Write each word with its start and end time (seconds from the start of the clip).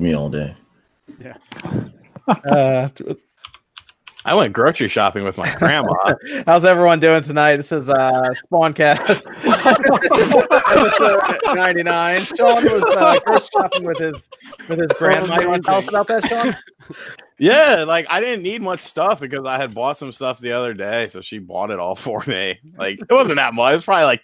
me 0.00 0.14
all 0.14 0.30
day. 0.30 0.56
Yeah. 1.20 1.36
Uh, 2.50 2.90
I 4.26 4.34
went 4.34 4.52
grocery 4.52 4.88
shopping 4.88 5.24
with 5.24 5.38
my 5.38 5.54
grandma. 5.54 5.94
how's 6.46 6.66
everyone 6.66 7.00
doing 7.00 7.22
tonight? 7.22 7.56
This 7.56 7.72
is 7.72 7.88
uh, 7.88 8.28
Spawncast 8.44 9.00
episode 10.68 11.56
99. 11.56 12.20
Sean 12.20 12.64
was 12.64 12.82
uh, 12.94 13.18
grocery 13.24 13.48
shopping 13.50 13.84
with 13.84 13.96
his 13.96 14.28
with 14.68 14.78
his 14.78 14.92
grandma. 14.98 15.40
You 15.40 15.48
want 15.48 15.64
to 15.64 15.70
tell 15.70 15.78
us 15.78 15.88
about 15.88 16.06
that, 16.08 16.26
Sean? 16.26 16.54
yeah, 17.38 17.84
like 17.88 18.06
I 18.10 18.20
didn't 18.20 18.42
need 18.42 18.60
much 18.60 18.80
stuff 18.80 19.22
because 19.22 19.46
I 19.46 19.56
had 19.56 19.72
bought 19.72 19.96
some 19.96 20.12
stuff 20.12 20.38
the 20.38 20.52
other 20.52 20.74
day, 20.74 21.08
so 21.08 21.22
she 21.22 21.38
bought 21.38 21.70
it 21.70 21.78
all 21.78 21.94
for 21.94 22.22
me. 22.26 22.58
Like 22.76 23.00
it 23.00 23.10
wasn't 23.10 23.36
that 23.36 23.54
much. 23.54 23.76
It's 23.76 23.86
probably 23.86 24.04
like 24.04 24.20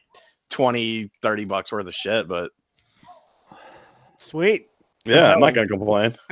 20, 0.50 1.10
30 1.22 1.44
bucks 1.46 1.72
worth 1.72 1.88
of 1.88 1.94
shit, 1.94 2.28
but 2.28 2.50
Sweet. 4.18 4.66
Yeah, 5.04 5.32
I'm 5.32 5.40
not 5.40 5.54
gonna 5.54 5.68
complain. 5.68 6.10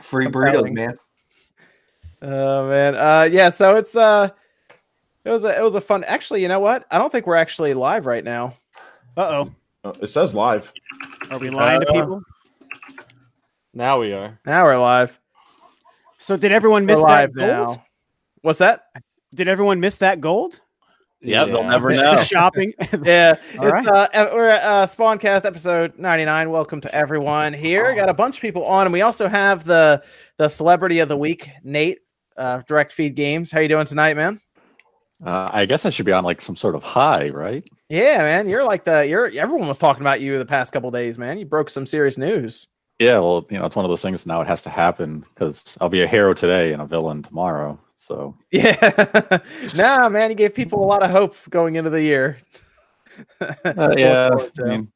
Free 0.00 0.24
Compelling. 0.26 0.32
burritos, 0.32 0.72
man. 0.74 0.98
Oh 2.22 2.68
man, 2.68 2.94
uh, 2.94 3.28
yeah. 3.30 3.50
So 3.50 3.76
it's 3.76 3.96
uh, 3.96 4.28
it 5.24 5.30
was 5.30 5.44
a 5.44 5.56
it 5.56 5.62
was 5.62 5.74
a 5.74 5.80
fun. 5.80 6.04
Actually, 6.04 6.42
you 6.42 6.48
know 6.48 6.60
what? 6.60 6.86
I 6.90 6.98
don't 6.98 7.10
think 7.10 7.26
we're 7.26 7.36
actually 7.36 7.74
live 7.74 8.06
right 8.06 8.24
now. 8.24 8.56
Uh 9.16 9.44
oh. 9.84 9.92
It 10.02 10.08
says 10.08 10.34
live. 10.34 10.72
Are 11.30 11.38
we 11.38 11.50
lying 11.50 11.80
to 11.80 11.88
Uh, 11.88 11.92
people? 11.92 12.22
Now 13.74 14.00
we 14.00 14.12
are. 14.12 14.38
Now 14.46 14.64
we're 14.64 14.78
live. 14.78 15.18
So 16.18 16.36
did 16.36 16.50
everyone 16.52 16.82
We're 16.84 16.94
miss 16.94 17.00
live 17.02 17.34
that 17.34 17.38
gold? 17.66 17.76
now. 17.78 17.86
What's 18.42 18.58
that? 18.60 18.86
Did 19.34 19.48
everyone 19.48 19.80
miss 19.80 19.98
that 19.98 20.20
gold? 20.20 20.60
Yeah, 21.20 21.44
they'll 21.44 21.64
never 21.64 21.92
know. 21.92 22.16
shopping. 22.22 22.74
Yeah, 23.04 23.36
All 23.58 23.68
it's 23.68 23.86
uh, 23.86 24.08
e- 24.14 24.34
we're 24.34 24.46
at 24.46 24.62
uh, 24.62 24.86
Spawncast 24.86 25.44
episode 25.44 25.98
ninety 25.98 26.24
nine. 26.24 26.50
Welcome 26.50 26.80
to 26.82 26.94
everyone 26.94 27.52
here. 27.52 27.94
Got 27.94 28.08
a 28.08 28.14
bunch 28.14 28.36
of 28.36 28.42
people 28.42 28.64
on, 28.64 28.86
and 28.86 28.92
we 28.92 29.02
also 29.02 29.28
have 29.28 29.64
the 29.64 30.02
the 30.36 30.48
celebrity 30.48 30.98
of 31.00 31.08
the 31.08 31.16
week, 31.16 31.50
Nate, 31.64 32.00
uh, 32.36 32.62
Direct 32.68 32.92
Feed 32.92 33.14
Games. 33.14 33.50
How 33.50 33.60
you 33.60 33.68
doing 33.68 33.86
tonight, 33.86 34.16
man? 34.16 34.40
Uh, 35.24 35.48
I 35.50 35.64
guess 35.64 35.86
I 35.86 35.90
should 35.90 36.04
be 36.04 36.12
on 36.12 36.24
like 36.24 36.42
some 36.42 36.56
sort 36.56 36.74
of 36.74 36.82
high, 36.82 37.30
right? 37.30 37.66
Yeah, 37.88 38.18
man. 38.18 38.48
You're 38.48 38.64
like 38.64 38.84
the 38.84 39.06
you're 39.06 39.26
everyone 39.28 39.68
was 39.68 39.78
talking 39.78 40.02
about 40.02 40.20
you 40.20 40.38
the 40.38 40.44
past 40.46 40.72
couple 40.72 40.90
days, 40.90 41.16
man. 41.16 41.38
You 41.38 41.46
broke 41.46 41.70
some 41.70 41.86
serious 41.86 42.18
news. 42.18 42.68
Yeah, 42.98 43.18
well, 43.18 43.46
you 43.50 43.58
know, 43.58 43.66
it's 43.66 43.76
one 43.76 43.84
of 43.84 43.90
those 43.90 44.02
things 44.02 44.24
now 44.26 44.40
it 44.40 44.46
has 44.46 44.62
to 44.62 44.70
happen 44.70 45.24
because 45.34 45.76
I'll 45.80 45.88
be 45.90 46.02
a 46.02 46.06
hero 46.06 46.32
today 46.34 46.72
and 46.72 46.80
a 46.80 46.86
villain 46.86 47.22
tomorrow. 47.22 47.78
So 48.06 48.36
Yeah, 48.52 49.40
nah, 49.74 50.08
man. 50.08 50.30
You 50.30 50.36
gave 50.36 50.54
people 50.54 50.82
a 50.82 50.86
lot 50.86 51.02
of 51.02 51.10
hope 51.10 51.34
going 51.50 51.74
into 51.74 51.90
the 51.90 52.00
year. 52.02 52.38
uh, 53.40 53.94
yeah, 53.98 54.30
I 54.60 54.62
mean, 54.62 54.92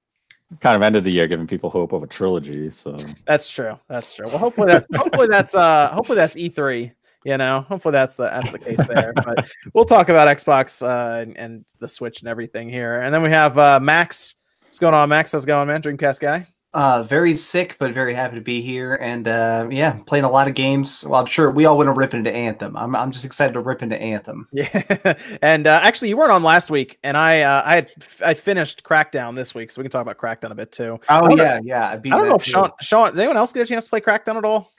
kind 0.61 0.77
of 0.77 0.83
ended 0.83 1.03
the 1.03 1.11
year 1.11 1.27
giving 1.27 1.49
people 1.49 1.71
hope 1.71 1.93
of 1.93 2.05
a 2.05 2.07
trilogy. 2.07 2.71
So 2.71 2.97
That's 3.27 3.51
true. 3.51 3.79
That's 3.89 4.13
true. 4.13 4.29
Well, 4.29 4.39
hopefully 4.39 4.69
that's 4.69 4.87
hopefully 4.95 5.27
that's 5.29 5.55
uh 5.57 5.89
hopefully 5.89 6.17
that's 6.17 6.35
E3. 6.35 6.93
You 7.25 7.37
know, 7.37 7.63
hopefully 7.63 7.93
that's 7.93 8.15
the 8.15 8.25
that's 8.25 8.53
the 8.53 8.59
case 8.59 8.87
there. 8.87 9.13
But 9.13 9.51
we'll 9.75 9.85
talk 9.85 10.09
about 10.09 10.29
Xbox 10.29 10.81
uh, 10.81 11.23
and, 11.23 11.37
and 11.37 11.65
the 11.81 11.89
Switch 11.89 12.21
and 12.21 12.29
everything 12.29 12.71
here. 12.71 13.01
And 13.01 13.13
then 13.13 13.23
we 13.23 13.31
have 13.31 13.59
uh, 13.59 13.81
Max. 13.81 14.37
What's 14.63 14.79
going 14.79 14.95
on, 14.95 15.09
Max? 15.09 15.33
How's 15.33 15.45
it 15.45 15.49
going, 15.49 15.67
man? 15.67 15.83
Dreamcast 15.83 16.21
guy. 16.21 16.47
Uh, 16.73 17.03
very 17.03 17.35
sick, 17.35 17.75
but 17.81 17.93
very 17.93 18.15
happy 18.15 18.37
to 18.37 18.41
be 18.41 18.61
here. 18.61 18.95
And 18.95 19.27
uh, 19.27 19.67
yeah, 19.73 19.99
playing 20.07 20.25
a 20.25 20.31
lot 20.31 20.47
of 20.47 20.55
games. 20.55 21.05
Well, 21.05 21.19
I'm 21.19 21.27
sure 21.27 21.51
we 21.51 21.65
all 21.65 21.77
want 21.77 21.89
to 21.89 21.93
rip 21.93 22.15
into 22.15 22.33
Anthem. 22.33 22.77
I'm, 22.77 22.95
I'm 22.95 23.11
just 23.11 23.25
excited 23.25 23.55
to 23.55 23.61
rip 23.61 23.83
into 23.83 24.01
Anthem. 24.01 24.47
Yeah. 24.53 25.15
and 25.43 25.67
uh, 25.67 25.81
actually, 25.83 26.11
you 26.11 26.17
weren't 26.17 26.31
on 26.31 26.45
last 26.45 26.71
week, 26.71 26.99
and 27.03 27.17
I 27.17 27.41
uh, 27.43 27.63
I 27.65 27.75
had 27.75 27.93
I 28.25 28.35
finished 28.35 28.85
Crackdown 28.85 29.35
this 29.35 29.53
week, 29.53 29.73
so 29.73 29.81
we 29.81 29.85
can 29.85 29.91
talk 29.91 30.03
about 30.03 30.17
Crackdown 30.17 30.53
a 30.53 30.55
bit 30.55 30.71
too. 30.71 31.01
Oh 31.09 31.27
don't 31.27 31.37
know- 31.39 31.43
yeah, 31.45 31.61
yeah. 31.65 31.91
I, 31.91 31.97
beat 31.97 32.13
I 32.13 32.19
don't 32.19 32.29
know 32.29 32.37
if 32.37 32.45
too. 32.45 32.53
Sean 32.53 32.71
Sean 32.81 33.11
did 33.11 33.19
anyone 33.19 33.37
else 33.37 33.53
get 33.53 33.63
a 33.63 33.67
chance 33.67 33.85
to 33.87 33.91
play 33.91 34.01
Crackdown 34.01 34.37
at 34.37 34.45
all? 34.45 34.71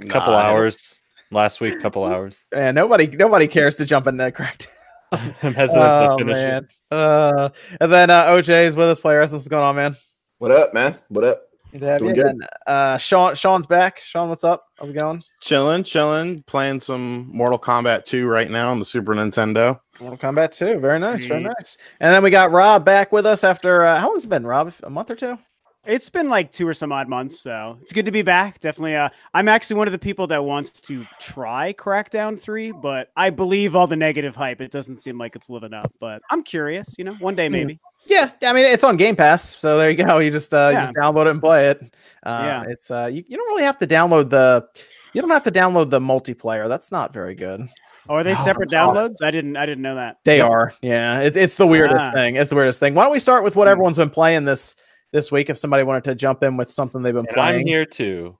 A 0.00 0.06
couple 0.06 0.34
Nah, 0.34 0.38
hours 0.38 1.00
last 1.32 1.60
week. 1.60 1.80
Couple 1.80 2.04
hours. 2.12 2.36
Yeah, 2.52 2.70
nobody 2.70 3.08
nobody 3.08 3.48
cares 3.48 3.74
to 3.78 3.84
jump 3.84 4.06
into 4.06 4.30
Crackdown. 4.30 4.68
I'm 5.10 5.54
hesitant 5.54 5.72
to 5.74 6.08
Oh 6.12 6.18
finish 6.18 6.34
man. 6.34 6.64
it. 6.64 6.74
Uh, 6.92 7.48
and 7.80 7.92
then 7.92 8.10
uh, 8.10 8.26
OJ 8.28 8.66
is 8.66 8.76
with 8.76 8.88
us. 8.90 9.00
Player 9.00 9.20
Essence, 9.22 9.40
what's 9.40 9.48
going 9.48 9.64
on, 9.64 9.74
man? 9.74 9.96
What 10.42 10.50
up, 10.50 10.74
man? 10.74 10.96
What 11.06 11.22
up? 11.22 11.42
Good 11.70 11.82
to 11.82 11.86
have 11.86 12.00
Doing 12.00 12.16
you. 12.16 12.22
good. 12.24 12.32
And, 12.32 12.48
uh, 12.66 12.98
Sean, 12.98 13.36
Sean's 13.36 13.64
back. 13.64 14.00
Sean, 14.00 14.28
what's 14.28 14.42
up? 14.42 14.64
How's 14.76 14.90
it 14.90 14.94
going? 14.94 15.22
Chilling, 15.40 15.84
chilling, 15.84 16.42
playing 16.48 16.80
some 16.80 17.30
Mortal 17.32 17.60
Kombat 17.60 18.06
2 18.06 18.26
right 18.26 18.50
now 18.50 18.72
on 18.72 18.80
the 18.80 18.84
Super 18.84 19.14
Nintendo. 19.14 19.78
Mortal 20.00 20.18
Kombat 20.18 20.50
2. 20.50 20.80
Very 20.80 20.98
nice. 20.98 21.26
Very 21.26 21.44
nice. 21.44 21.76
And 22.00 22.12
then 22.12 22.24
we 22.24 22.30
got 22.30 22.50
Rob 22.50 22.84
back 22.84 23.12
with 23.12 23.24
us 23.24 23.44
after 23.44 23.84
uh, 23.84 24.00
how 24.00 24.08
long's 24.08 24.24
it 24.24 24.30
been, 24.30 24.44
Rob? 24.44 24.72
A 24.82 24.90
month 24.90 25.12
or 25.12 25.14
two? 25.14 25.38
It's 25.84 26.08
been 26.08 26.28
like 26.28 26.52
two 26.52 26.66
or 26.68 26.74
some 26.74 26.92
odd 26.92 27.08
months, 27.08 27.40
so 27.40 27.76
it's 27.82 27.92
good 27.92 28.04
to 28.06 28.12
be 28.12 28.22
back. 28.22 28.60
Definitely. 28.60 28.94
Uh, 28.94 29.08
I'm 29.34 29.48
actually 29.48 29.76
one 29.78 29.88
of 29.88 29.92
the 29.92 29.98
people 29.98 30.28
that 30.28 30.44
wants 30.44 30.70
to 30.82 31.04
try 31.18 31.72
Crackdown 31.72 32.38
3, 32.40 32.70
but 32.70 33.10
I 33.16 33.30
believe 33.30 33.74
all 33.74 33.88
the 33.88 33.96
negative 33.96 34.36
hype. 34.36 34.60
It 34.60 34.70
doesn't 34.70 34.98
seem 34.98 35.18
like 35.18 35.34
it's 35.34 35.50
living 35.50 35.74
up, 35.74 35.92
but 35.98 36.22
I'm 36.30 36.44
curious. 36.44 36.94
You 36.98 37.04
know, 37.04 37.14
one 37.14 37.34
day 37.34 37.48
maybe. 37.48 37.80
Yeah, 38.06 38.30
I 38.44 38.52
mean 38.52 38.64
it's 38.66 38.84
on 38.84 38.96
Game 38.96 39.16
Pass, 39.16 39.56
so 39.56 39.76
there 39.76 39.90
you 39.90 39.96
go. 40.04 40.18
You 40.20 40.30
just 40.30 40.54
uh, 40.54 40.70
you 40.72 40.78
just 40.78 40.92
download 40.92 41.26
it 41.26 41.30
and 41.32 41.40
play 41.40 41.70
it. 41.70 41.80
Uh, 42.22 42.42
Yeah. 42.44 42.64
it's 42.68 42.88
uh, 42.92 43.08
you, 43.10 43.24
you 43.26 43.36
don't 43.36 43.48
really 43.48 43.64
have 43.64 43.78
to 43.78 43.86
download 43.86 44.30
the 44.30 44.68
you 45.14 45.20
don't 45.20 45.30
have 45.30 45.42
to 45.44 45.52
download 45.52 45.90
the 45.90 46.00
multiplayer. 46.00 46.68
That's 46.68 46.92
not 46.92 47.12
very 47.12 47.34
good. 47.34 47.68
Oh, 48.08 48.14
are 48.14 48.22
they 48.24 48.32
Oh, 48.32 48.44
separate 48.44 48.72
I'm 48.72 48.94
downloads? 48.94 49.16
I 49.20 49.32
didn't. 49.32 49.56
I 49.56 49.66
didn't 49.66 49.82
know 49.82 49.96
that. 49.96 50.18
They 50.24 50.40
are. 50.40 50.74
Yeah, 50.80 51.20
it's 51.22 51.36
it's 51.36 51.56
the 51.56 51.66
weirdest 51.66 52.06
Ah. 52.08 52.12
thing. 52.12 52.36
It's 52.36 52.50
the 52.50 52.56
weirdest 52.56 52.78
thing. 52.78 52.94
Why 52.94 53.02
don't 53.02 53.12
we 53.12 53.18
start 53.18 53.42
with 53.42 53.56
what 53.56 53.66
Hmm. 53.66 53.72
everyone's 53.72 53.96
been 53.96 54.10
playing 54.10 54.44
this 54.44 54.76
this 55.12 55.30
week? 55.30 55.50
If 55.50 55.58
somebody 55.58 55.84
wanted 55.84 56.04
to 56.04 56.14
jump 56.14 56.42
in 56.42 56.56
with 56.56 56.72
something 56.72 57.02
they've 57.02 57.14
been 57.14 57.26
And 57.26 57.34
playing. 57.34 57.60
I'm 57.60 57.66
here 57.66 57.86
too. 57.86 58.36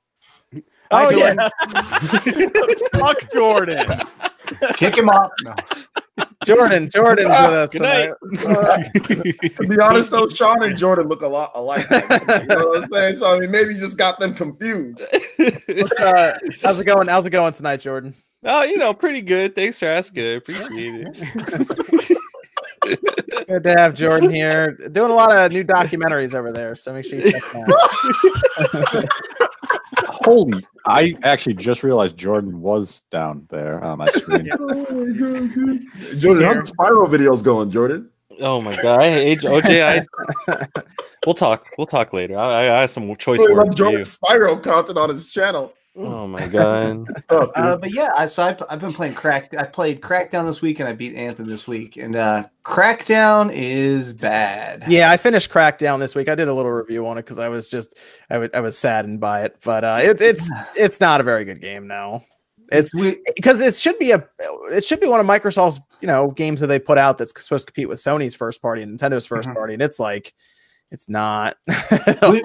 Oh 0.55 0.61
Hi, 0.91 1.11
yeah, 1.11 1.49
Fuck 3.01 3.33
Jordan. 3.33 3.99
Kick 4.75 4.99
him 4.99 5.09
off. 5.09 5.31
No. 5.43 5.55
Jordan. 6.45 6.91
Jordan's 6.91 7.29
with 7.29 7.35
us. 7.39 7.71
Good 7.71 7.83
night. 7.83 8.13
tonight. 8.43 9.55
To 9.57 9.67
be 9.69 9.81
honest, 9.81 10.11
though, 10.11 10.29
Sean 10.29 10.63
and 10.63 10.77
Jordan 10.77 11.09
look 11.09 11.23
a 11.23 11.27
lot 11.27 11.53
alike. 11.55 11.87
You 11.91 12.47
know 12.47 12.67
what 12.67 12.83
I'm 12.83 12.93
saying? 12.93 13.17
So 13.17 13.35
I 13.35 13.39
mean, 13.39 13.51
maybe 13.51 13.73
you 13.73 13.81
just 13.81 13.97
got 13.97 14.19
them 14.19 14.35
confused. 14.35 15.01
What's, 15.39 15.93
uh, 15.93 16.39
how's 16.63 16.79
it 16.81 16.85
going? 16.85 17.09
How's 17.09 17.25
it 17.27 17.31
going 17.31 17.55
tonight, 17.55 17.81
Jordan? 17.81 18.15
oh, 18.45 18.63
you 18.63 18.77
know, 18.77 18.93
pretty 18.93 19.23
good. 19.23 19.55
Thanks 19.55 19.79
for 19.79 19.87
asking. 19.87 20.25
I 20.25 20.29
appreciate 20.31 21.07
it. 21.07 22.19
Good 22.83 23.63
to 23.65 23.75
have 23.77 23.95
Jordan 23.95 24.31
here. 24.31 24.73
Doing 24.73 25.11
a 25.11 25.15
lot 25.15 25.37
of 25.37 25.53
new 25.53 25.65
documentaries 25.65 26.35
over 26.35 26.53
there, 26.53 26.75
so 26.75 26.93
make 26.93 27.05
sure 27.05 27.19
you 27.19 27.33
check 27.33 27.43
that 27.53 29.09
out. 29.09 30.03
holy! 30.25 30.65
I 30.87 31.15
actually 31.23 31.55
just 31.55 31.83
realized 31.83 32.17
Jordan 32.17 32.61
was 32.61 33.03
down 33.11 33.47
there 33.51 33.83
on 33.83 33.99
my 33.99 34.07
screen. 34.07 34.51
Oh 34.63 36.17
Jordan, 36.17 36.45
how's 36.45 36.71
the 36.71 36.75
Spyro 36.79 37.07
videos 37.09 37.43
going, 37.43 37.71
Jordan? 37.71 38.11
Oh 38.41 38.61
my 38.61 38.75
god, 38.83 39.01
I 39.01 39.11
hate 39.11 39.41
OJ. 39.41 40.07
I 40.49 40.67
we'll 41.27 41.35
talk. 41.35 41.67
We'll 41.77 41.87
talk 41.87 42.13
later. 42.13 42.39
I, 42.39 42.61
I 42.61 42.81
have 42.83 42.91
some 42.91 43.15
choice 43.17 43.41
Really 43.41 43.55
words 43.55 43.77
for 43.77 43.85
you. 43.85 43.91
Jordan's 43.91 44.19
Spyro 44.19 44.63
content 44.63 44.99
on 44.99 45.09
his 45.09 45.31
channel. 45.31 45.73
Oh 45.95 46.27
my 46.27 46.47
god. 46.49 47.07
Good 47.29 47.51
Uh, 47.55 47.77
but 47.77 47.93
yeah, 47.93 48.11
I, 48.17 48.27
so 48.27 48.45
I, 48.45 48.57
I've 48.71 48.81
been 48.81 48.93
playing 48.93 49.15
Crack. 49.15 49.55
I 49.55 49.65
played 49.65 50.01
Crackdown 50.01 50.47
this 50.47 50.63
week, 50.63 50.81
and 50.81 50.89
I 50.89 50.93
beat 50.93 51.15
Anthem 51.15 51.47
this 51.47 51.67
week. 51.67 51.97
And 51.97 52.17
uh, 52.17 52.45
Crackdown 52.65 53.51
is 53.53 54.13
bad. 54.13 54.85
Yeah, 54.89 55.11
I 55.11 55.17
finished 55.17 55.51
Crackdown 55.51 55.99
this 56.01 56.15
week. 56.15 56.29
I 56.29 56.35
did 56.35 56.49
a 56.49 56.55
little 56.55 56.73
review 56.73 57.07
on 57.07 57.19
it 57.19 57.23
because 57.23 57.39
I 57.39 57.49
was 57.49 57.69
just 57.69 57.99
I 58.31 58.61
was 58.61 58.79
saddened 58.79 59.21
by 59.21 59.45
it, 59.45 59.57
but 59.65 59.85
uh, 59.85 59.99
it, 60.03 60.21
it's 60.21 60.51
it's 60.77 61.01
not 61.01 61.21
a 61.21 61.25
very 61.25 61.45
good 61.45 61.61
game 61.61 61.87
now. 61.87 62.25
It's 62.71 62.95
we, 62.95 63.21
because 63.37 63.61
it 63.61 63.75
should 63.75 63.99
be 63.99 64.13
a 64.13 64.27
it 64.71 64.83
should 64.83 65.01
be 65.01 65.07
one 65.07 65.21
of 65.21 65.27
Microsoft's 65.27 65.79
you 66.01 66.07
know 66.07 66.31
games 66.31 66.61
that 66.61 66.69
they 66.69 66.79
put 66.79 66.97
out 66.97 67.19
that's 67.19 67.33
supposed 67.45 67.67
to 67.67 67.73
compete 67.73 67.89
with 67.89 67.99
Sony's 67.99 68.35
first 68.35 68.63
party 68.63 68.81
and 68.81 68.99
Nintendo's 68.99 69.29
1st 69.29 69.49
Mhm. 69.49 69.55
party, 69.55 69.73
and 69.75 69.83
it's 69.83 69.99
like 70.01 70.33
it's 70.91 71.09
not. 71.09 71.59
would, 72.23 72.43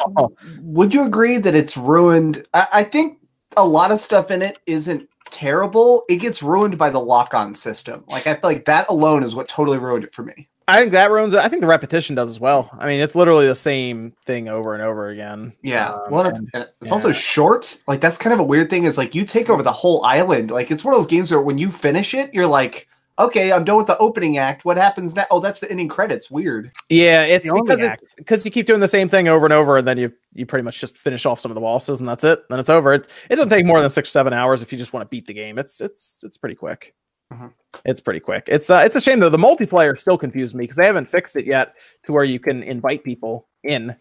would 0.59 0.93
you 0.93 1.05
agree 1.05 1.37
that 1.37 1.55
it's 1.55 1.77
ruined? 1.77 2.45
I, 2.53 2.67
I 2.73 2.83
think 2.83 3.19
a 3.57 3.65
lot 3.65 3.91
of 3.91 3.99
stuff 3.99 4.31
in 4.31 4.41
it 4.41 4.59
isn't 4.65 5.07
terrible. 5.29 6.05
It 6.07 6.17
gets 6.17 6.41
ruined 6.41 6.77
by 6.77 6.89
the 6.89 6.99
lock-on 6.99 7.53
system. 7.53 8.03
Like 8.09 8.27
I 8.27 8.33
feel 8.33 8.41
like 8.43 8.65
that 8.65 8.87
alone 8.89 9.23
is 9.23 9.35
what 9.35 9.49
totally 9.49 9.77
ruined 9.77 10.05
it 10.05 10.13
for 10.13 10.23
me. 10.23 10.47
I 10.69 10.81
think 10.81 10.91
that 10.91 11.11
ruins 11.11 11.33
it. 11.33 11.39
I 11.39 11.47
think 11.47 11.61
the 11.61 11.67
repetition 11.67 12.13
does 12.15 12.27
as 12.27 12.41
well. 12.41 12.69
I 12.77 12.87
mean, 12.87 12.99
it's 12.99 13.15
literally 13.15 13.47
the 13.47 13.55
same 13.55 14.13
thing 14.25 14.49
over 14.49 14.73
and 14.73 14.83
over 14.83 15.09
again. 15.09 15.53
Yeah. 15.63 15.93
Um, 15.93 16.01
well, 16.11 16.27
it's, 16.27 16.39
and- 16.53 16.67
it's 16.81 16.91
also 16.91 17.13
short. 17.13 17.81
Like 17.87 18.01
that's 18.01 18.17
kind 18.17 18.33
of 18.33 18.39
a 18.39 18.43
weird 18.43 18.69
thing. 18.69 18.83
Is 18.83 18.97
like 18.97 19.15
you 19.15 19.25
take 19.25 19.49
over 19.49 19.63
the 19.63 19.71
whole 19.71 20.03
island. 20.03 20.51
Like 20.51 20.69
it's 20.69 20.83
one 20.83 20.93
of 20.93 20.99
those 20.99 21.07
games 21.07 21.31
where 21.31 21.41
when 21.41 21.57
you 21.57 21.71
finish 21.71 22.13
it, 22.13 22.33
you're 22.33 22.47
like, 22.47 22.89
okay, 23.19 23.51
I'm 23.51 23.63
done 23.63 23.77
with 23.77 23.87
the 23.87 23.97
opening 23.97 24.37
act. 24.37 24.65
What 24.65 24.77
happens 24.77 25.15
now? 25.15 25.25
Oh, 25.31 25.39
that's 25.39 25.59
the 25.59 25.69
ending 25.69 25.87
credits. 25.87 26.29
Weird. 26.29 26.71
Yeah, 26.89 27.23
it's 27.23 27.47
The 27.49 27.55
because 27.61 27.81
it's 27.81 28.03
because 28.17 28.45
you 28.45 28.51
keep 28.51 28.67
doing 28.67 28.79
the 28.79 28.87
same 28.87 29.09
thing 29.09 29.27
over 29.27 29.45
and 29.45 29.53
over, 29.53 29.77
and 29.77 29.87
then 29.87 29.97
you 29.97 30.11
you 30.33 30.45
pretty 30.45 30.63
much 30.63 30.79
just 30.79 30.97
finish 30.97 31.25
off 31.25 31.39
some 31.39 31.51
of 31.51 31.55
the 31.55 31.61
bosses, 31.61 31.99
and 31.99 32.07
that's 32.07 32.23
it. 32.23 32.41
Then 32.49 32.59
it's 32.59 32.69
over. 32.69 32.93
It 32.93 33.07
it 33.29 33.35
doesn't 33.35 33.49
take 33.49 33.65
more 33.65 33.81
than 33.81 33.89
six 33.89 34.09
or 34.09 34.11
seven 34.11 34.33
hours 34.33 34.61
if 34.61 34.71
you 34.71 34.77
just 34.77 34.93
want 34.93 35.03
to 35.03 35.09
beat 35.09 35.27
the 35.27 35.33
game. 35.33 35.57
It's 35.57 35.81
it's 35.81 36.21
it's 36.23 36.37
pretty 36.37 36.55
quick. 36.55 36.93
Mhm. 37.33 37.51
It's 37.83 37.99
pretty 37.99 38.21
quick. 38.21 38.45
It's 38.47 38.69
uh, 38.69 38.79
it's 38.85 38.95
a 38.95 39.01
shame 39.01 39.19
though. 39.19 39.29
The 39.29 39.37
multiplayer 39.37 39.97
still 39.99 40.17
confused 40.17 40.55
me 40.55 40.63
because 40.63 40.77
they 40.77 40.85
haven't 40.85 41.09
fixed 41.09 41.35
it 41.35 41.45
yet 41.45 41.73
to 42.03 42.13
where 42.13 42.23
you 42.23 42.39
can 42.39 42.63
invite 42.63 43.03
people 43.03 43.47
in. 43.63 43.95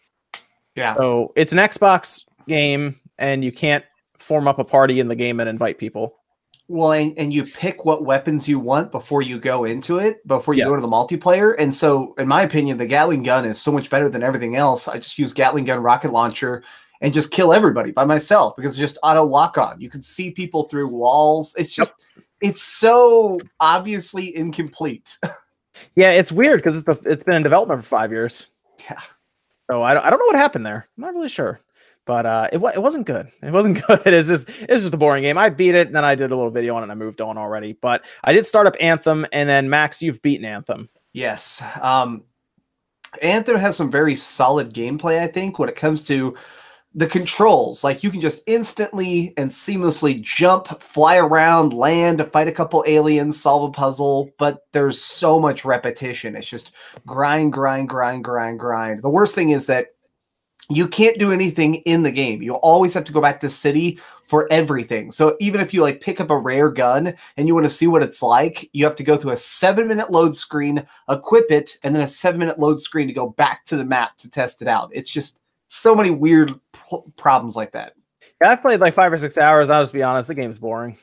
Yeah. 0.77 0.95
So 0.95 1.33
it's 1.37 1.53
an 1.53 1.59
Xbox 1.59 2.25
game. 2.47 3.01
and 3.19 3.43
you 3.43 3.51
can't 3.51 3.85
form 4.19 4.47
up 4.47 4.59
a 4.59 4.65
party 4.65 5.01
in 5.01 5.09
the 5.09 5.15
game 5.17 5.41
and 5.41 5.49
invite 5.49 5.79
people. 5.79 6.15
Well, 6.69 6.93
and, 6.93 7.17
and 7.17 7.33
you 7.33 7.45
pick 7.45 7.85
what 7.85 8.05
weapons 8.05 8.49
you 8.49 8.59
want 8.59 8.91
before 8.91 9.23
you 9.23 9.39
go 9.39 9.65
into 9.65 9.99
it, 9.99 10.27
before 10.27 10.55
you 10.55 10.65
go 10.65 10.75
to 10.75 10.81
the 10.81 10.89
multiplayer. 10.89 11.55
And 11.59 11.73
so, 11.73 12.13
in 12.19 12.27
my 12.27 12.43
opinion, 12.43 12.77
the 12.77 12.87
Gatling 12.87 13.23
gun 13.23 13.45
is 13.45 13.61
so 13.61 13.71
much 13.71 13.89
better 13.89 14.09
than 14.09 14.25
everything 14.25 14.57
else. 14.57 14.89
I 14.89 14.97
just 14.97 15.17
use 15.17 15.33
Gatling 15.33 15.65
gun 15.65 15.81
rocket 15.81 16.13
launcher 16.13 16.65
and 17.01 17.15
just 17.15 17.31
kill 17.31 17.53
everybody 17.53 17.93
by 17.93 18.05
myself 18.05 18.57
because 18.57 18.73
it's 18.73 18.81
just 18.81 18.99
auto 19.05 19.23
lock 19.23 19.59
on. 19.59 19.81
You 19.81 19.89
can 19.89 20.03
see 20.03 20.33
people 20.33 20.65
through 20.65 20.89
walls. 20.89 21.55
It's 21.57 21.71
just, 21.71 21.93
it's 22.41 22.63
so 22.63 23.39
obviously 23.61 24.37
incomplete. 24.37 25.19
Yeah, 25.95 26.13
it's 26.13 26.33
weird 26.33 26.59
because 26.59 26.79
it's 26.79 26.89
a, 26.89 26.99
it's 27.05 27.25
been 27.25 27.35
in 27.35 27.43
development 27.43 27.83
for 27.83 27.87
five 27.87 28.11
years. 28.11 28.47
Yeah. 28.89 29.01
So 29.71 29.83
I 29.83 29.95
don't, 29.95 30.05
I 30.05 30.11
don't 30.11 30.19
know 30.19 30.27
what 30.27 30.37
happened 30.37 30.65
there. 30.65 30.89
I'm 30.97 31.03
not 31.03 31.15
really 31.15 31.29
sure, 31.29 31.61
but 32.07 32.25
uh, 32.25 32.49
it 32.53 32.57
it 32.57 32.83
wasn't 32.83 33.07
good. 33.07 33.31
It 33.43 33.53
wasn't 33.53 33.85
good. 33.87 34.01
It's 34.07 34.29
just 34.29 34.49
it's 34.49 34.83
just 34.83 34.95
a 34.95 34.97
boring 34.97 35.23
game. 35.23 35.37
I 35.37 35.51
beat 35.51 35.75
it, 35.75 35.89
and 35.89 35.97
then 35.97 36.05
I 36.05 36.15
did 36.15 36.31
a 36.31 36.37
little 36.37 36.51
video 36.51 36.75
on 36.77 36.83
it, 36.83 36.85
and 36.85 36.93
I 36.93 36.95
moved 36.95 37.21
on 37.21 37.37
already. 37.37 37.75
But 37.75 38.07
I 38.25 38.33
did 38.33 38.47
start 38.47 38.67
up 38.67 38.77
Anthem, 38.81 39.27
and 39.33 39.49
then 39.49 39.69
Max, 39.69 40.01
you've 40.01 40.23
beaten 40.23 40.47
Anthem. 40.47 40.89
Yes. 41.13 41.63
Um, 41.81 42.25
Anthem 43.23 43.57
has 43.57 43.77
some 43.77 43.91
very 43.91 44.17
solid 44.17 44.73
gameplay, 44.73 45.21
I 45.21 45.27
think, 45.27 45.59
when 45.59 45.69
it 45.69 45.77
comes 45.77 46.03
to 46.05 46.37
the 46.95 47.07
controls. 47.07 47.85
Like 47.85 48.03
you 48.03 48.11
can 48.11 48.21
just 48.21 48.43
instantly 48.47 49.35
and 49.37 49.51
seamlessly 49.51 50.21
jump, 50.21 50.67
fly 50.83 51.19
around, 51.19 51.73
land, 51.73 52.19
to 52.19 52.25
fight 52.25 52.49
a 52.49 52.53
couple 52.53 52.85
aliens, 52.87 53.41
solve 53.41 53.69
a 53.69 53.73
puzzle, 53.73 54.31
but 54.39 54.61
there's 54.73 55.01
so 55.01 55.39
much 55.39 55.65
repetition. 55.65 56.35
It's 56.35 56.49
just 56.49 56.73
grind, 57.07 57.53
grind, 57.53 57.89
grind, 57.89 58.25
grind, 58.25 58.59
grind. 58.59 59.03
The 59.03 59.11
worst 59.11 59.35
thing 59.35 59.51
is 59.51 59.67
that 59.67 59.89
you 60.69 60.89
can't 60.89 61.19
do 61.19 61.33
anything 61.33 61.77
in 61.77 62.03
the 62.03 62.11
game. 62.11 62.43
You 62.43 62.55
always 62.55 62.95
have 62.95 63.05
to 63.05 63.13
go 63.13 63.21
back 63.21 63.41
to 63.41 63.51
city 63.51 63.99
for 64.27 64.51
everything. 64.51 65.13
So 65.13 65.37
even 65.39 65.61
if 65.61 65.73
you 65.73 65.83
like 65.83 66.01
pick 66.01 66.21
up 66.21 66.31
a 66.31 66.37
rare 66.37 66.71
gun 66.71 67.15
and 67.37 67.47
you 67.47 67.55
want 67.55 67.65
to 67.65 67.71
see 67.71 67.87
what 67.87 68.03
it's 68.03 68.23
like, 68.23 68.69
you 68.73 68.85
have 68.85 68.97
to 68.97 69.05
go 69.05 69.17
through 69.17 69.33
a 69.33 69.37
seven 69.37 69.87
minute 69.87 70.11
load 70.11 70.35
screen, 70.35 70.85
equip 71.09 71.51
it, 71.51 71.79
and 71.83 71.95
then 71.95 72.03
a 72.03 72.09
seven 72.09 72.41
minute 72.41 72.59
load 72.59 72.81
screen 72.81 73.07
to 73.07 73.13
go 73.13 73.29
back 73.31 73.65
to 73.67 73.77
the 73.77 73.85
map 73.85 74.17
to 74.19 74.31
test 74.31 74.63
it 74.63 74.69
out. 74.69 74.91
It's 74.93 75.11
just 75.11 75.41
so 75.69 75.95
many 75.95 76.11
weird 76.11 76.59
p- 76.73 76.99
problems 77.17 77.57
like 77.57 77.73
that. 77.73 77.93
Yeah, 78.43 78.51
I've 78.51 78.63
played 78.63 78.81
like 78.81 78.95
five 78.95 79.13
or 79.13 79.17
six 79.17 79.39
hours. 79.39 79.71
I'll 79.71 79.83
just 79.83 79.95
be 79.95 80.03
honest, 80.03 80.29
the 80.29 80.35
game's 80.35 80.59
boring. 80.59 80.97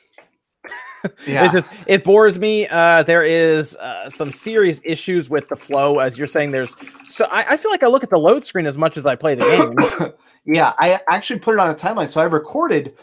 Yeah. 1.27 1.45
It 1.45 1.51
just 1.51 1.69
it 1.88 2.03
bores 2.03 2.39
me. 2.39 2.67
Uh, 2.67 3.03
there 3.03 3.23
is 3.23 3.75
uh, 3.77 4.09
some 4.09 4.31
serious 4.31 4.81
issues 4.83 5.29
with 5.29 5.47
the 5.50 5.55
flow, 5.55 6.00
as 6.00 6.17
you're 6.17 6.27
saying. 6.27 6.51
There's 6.51 6.75
so 7.03 7.25
I, 7.25 7.45
I 7.51 7.57
feel 7.57 7.71
like 7.71 7.83
I 7.83 7.88
look 7.88 8.03
at 8.03 8.09
the 8.09 8.17
load 8.17 8.45
screen 8.45 8.65
as 8.65 8.77
much 8.77 8.97
as 8.97 9.05
I 9.05 9.15
play 9.15 9.35
the 9.35 9.45
game. 9.45 10.13
yeah, 10.55 10.73
I 10.77 11.00
actually 11.09 11.39
put 11.39 11.53
it 11.53 11.59
on 11.59 11.69
a 11.69 11.75
timeline. 11.75 12.09
So 12.09 12.21
I 12.21 12.25
recorded 12.25 12.94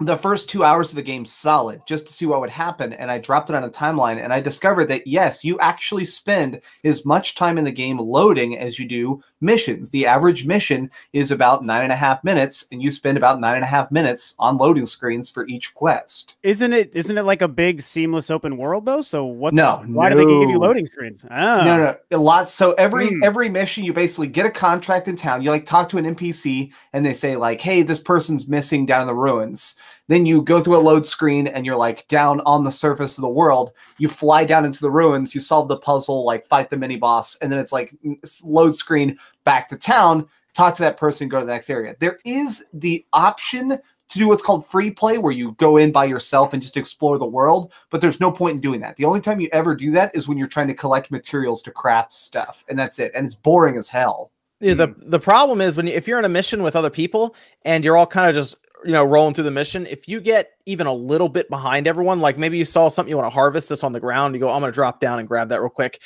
the 0.00 0.16
first 0.16 0.48
two 0.48 0.64
hours 0.64 0.90
of 0.90 0.96
the 0.96 1.02
game 1.02 1.26
solid 1.26 1.82
just 1.86 2.06
to 2.06 2.12
see 2.12 2.24
what 2.24 2.40
would 2.40 2.50
happen. 2.50 2.92
And 2.94 3.10
I 3.10 3.18
dropped 3.18 3.50
it 3.50 3.56
on 3.56 3.64
a 3.64 3.70
timeline 3.70 4.22
and 4.22 4.32
I 4.32 4.40
discovered 4.40 4.86
that 4.86 5.06
yes, 5.06 5.44
you 5.44 5.58
actually 5.60 6.06
spend 6.06 6.60
as 6.84 7.04
much 7.04 7.34
time 7.34 7.58
in 7.58 7.64
the 7.64 7.70
game 7.70 7.98
loading 7.98 8.56
as 8.58 8.78
you 8.78 8.88
do 8.88 9.22
missions. 9.40 9.90
The 9.90 10.06
average 10.06 10.46
mission 10.46 10.90
is 11.12 11.30
about 11.30 11.64
nine 11.64 11.82
and 11.82 11.92
a 11.92 11.96
half 11.96 12.22
minutes, 12.24 12.66
and 12.72 12.82
you 12.82 12.90
spend 12.90 13.16
about 13.16 13.40
nine 13.40 13.56
and 13.56 13.64
a 13.64 13.66
half 13.66 13.90
minutes 13.90 14.34
on 14.38 14.56
loading 14.58 14.86
screens 14.86 15.30
for 15.30 15.46
each 15.46 15.74
quest. 15.74 16.36
Isn't 16.42 16.72
it? 16.72 16.94
Isn't 16.94 17.18
it 17.18 17.24
like 17.24 17.42
a 17.42 17.48
big 17.48 17.82
seamless 17.82 18.30
open 18.30 18.56
world 18.56 18.84
though? 18.84 19.00
So 19.00 19.24
what's 19.24 19.54
No, 19.54 19.82
Why 19.86 20.08
do 20.10 20.16
they 20.16 20.24
give 20.24 20.50
you 20.50 20.58
loading 20.58 20.86
screens? 20.86 21.24
Oh, 21.30 21.64
No, 21.64 21.76
no, 21.78 21.96
a 22.10 22.18
lot. 22.18 22.48
So 22.48 22.72
every 22.72 23.08
Hmm. 23.14 23.24
every 23.24 23.48
mission, 23.48 23.84
you 23.84 23.92
basically 23.92 24.28
get 24.28 24.46
a 24.46 24.50
contract 24.50 25.08
in 25.08 25.16
town. 25.16 25.42
You 25.42 25.50
like 25.50 25.66
talk 25.66 25.88
to 25.90 25.98
an 25.98 26.06
NPC, 26.06 26.72
and 26.92 27.04
they 27.04 27.12
say 27.12 27.36
like, 27.36 27.60
"Hey, 27.60 27.82
this 27.82 28.00
person's 28.00 28.48
missing 28.48 28.86
down 28.86 29.02
in 29.02 29.06
the 29.06 29.14
ruins." 29.14 29.76
Then 30.10 30.26
you 30.26 30.42
go 30.42 30.60
through 30.60 30.76
a 30.76 30.82
load 30.82 31.06
screen, 31.06 31.46
and 31.46 31.64
you're 31.64 31.76
like 31.76 32.08
down 32.08 32.40
on 32.40 32.64
the 32.64 32.72
surface 32.72 33.16
of 33.16 33.22
the 33.22 33.28
world. 33.28 33.70
You 33.98 34.08
fly 34.08 34.44
down 34.44 34.64
into 34.64 34.80
the 34.80 34.90
ruins. 34.90 35.36
You 35.36 35.40
solve 35.40 35.68
the 35.68 35.76
puzzle, 35.76 36.24
like 36.24 36.44
fight 36.44 36.68
the 36.68 36.76
mini 36.76 36.96
boss, 36.96 37.36
and 37.36 37.50
then 37.50 37.60
it's 37.60 37.70
like 37.70 37.94
mm, 38.04 38.18
load 38.44 38.74
screen 38.74 39.16
back 39.44 39.68
to 39.68 39.76
town. 39.76 40.28
Talk 40.52 40.74
to 40.74 40.82
that 40.82 40.96
person, 40.96 41.28
go 41.28 41.38
to 41.38 41.46
the 41.46 41.52
next 41.52 41.70
area. 41.70 41.94
There 42.00 42.18
is 42.24 42.64
the 42.72 43.06
option 43.12 43.68
to 44.08 44.18
do 44.18 44.26
what's 44.26 44.42
called 44.42 44.66
free 44.66 44.90
play, 44.90 45.18
where 45.18 45.32
you 45.32 45.52
go 45.52 45.76
in 45.76 45.92
by 45.92 46.06
yourself 46.06 46.54
and 46.54 46.60
just 46.60 46.76
explore 46.76 47.16
the 47.16 47.24
world. 47.24 47.70
But 47.90 48.00
there's 48.00 48.18
no 48.18 48.32
point 48.32 48.56
in 48.56 48.60
doing 48.60 48.80
that. 48.80 48.96
The 48.96 49.04
only 49.04 49.20
time 49.20 49.38
you 49.38 49.48
ever 49.52 49.76
do 49.76 49.92
that 49.92 50.10
is 50.12 50.26
when 50.26 50.36
you're 50.36 50.48
trying 50.48 50.66
to 50.66 50.74
collect 50.74 51.12
materials 51.12 51.62
to 51.62 51.70
craft 51.70 52.12
stuff, 52.12 52.64
and 52.68 52.76
that's 52.76 52.98
it. 52.98 53.12
And 53.14 53.26
it's 53.26 53.36
boring 53.36 53.76
as 53.76 53.88
hell. 53.88 54.32
Yeah, 54.58 54.74
the 54.74 54.92
the 54.98 55.20
problem 55.20 55.60
is 55.60 55.76
when 55.76 55.86
you, 55.86 55.92
if 55.92 56.08
you're 56.08 56.18
in 56.18 56.24
a 56.24 56.28
mission 56.28 56.64
with 56.64 56.74
other 56.74 56.90
people 56.90 57.36
and 57.64 57.84
you're 57.84 57.96
all 57.96 58.08
kind 58.08 58.28
of 58.28 58.34
just 58.34 58.56
you 58.84 58.92
know 58.92 59.04
rolling 59.04 59.34
through 59.34 59.44
the 59.44 59.50
mission, 59.50 59.86
if 59.86 60.08
you 60.08 60.20
get 60.20 60.52
even 60.66 60.86
a 60.86 60.92
little 60.92 61.28
bit 61.28 61.48
behind 61.50 61.86
everyone, 61.86 62.20
like 62.20 62.38
maybe 62.38 62.58
you 62.58 62.64
saw 62.64 62.88
something 62.88 63.10
you 63.10 63.16
want 63.16 63.30
to 63.30 63.34
harvest 63.34 63.68
this 63.68 63.84
on 63.84 63.92
the 63.92 64.00
ground, 64.00 64.34
you 64.34 64.40
go, 64.40 64.50
I'm 64.50 64.60
gonna 64.60 64.72
drop 64.72 65.00
down 65.00 65.18
and 65.18 65.28
grab 65.28 65.48
that 65.50 65.60
real 65.60 65.70
quick. 65.70 66.00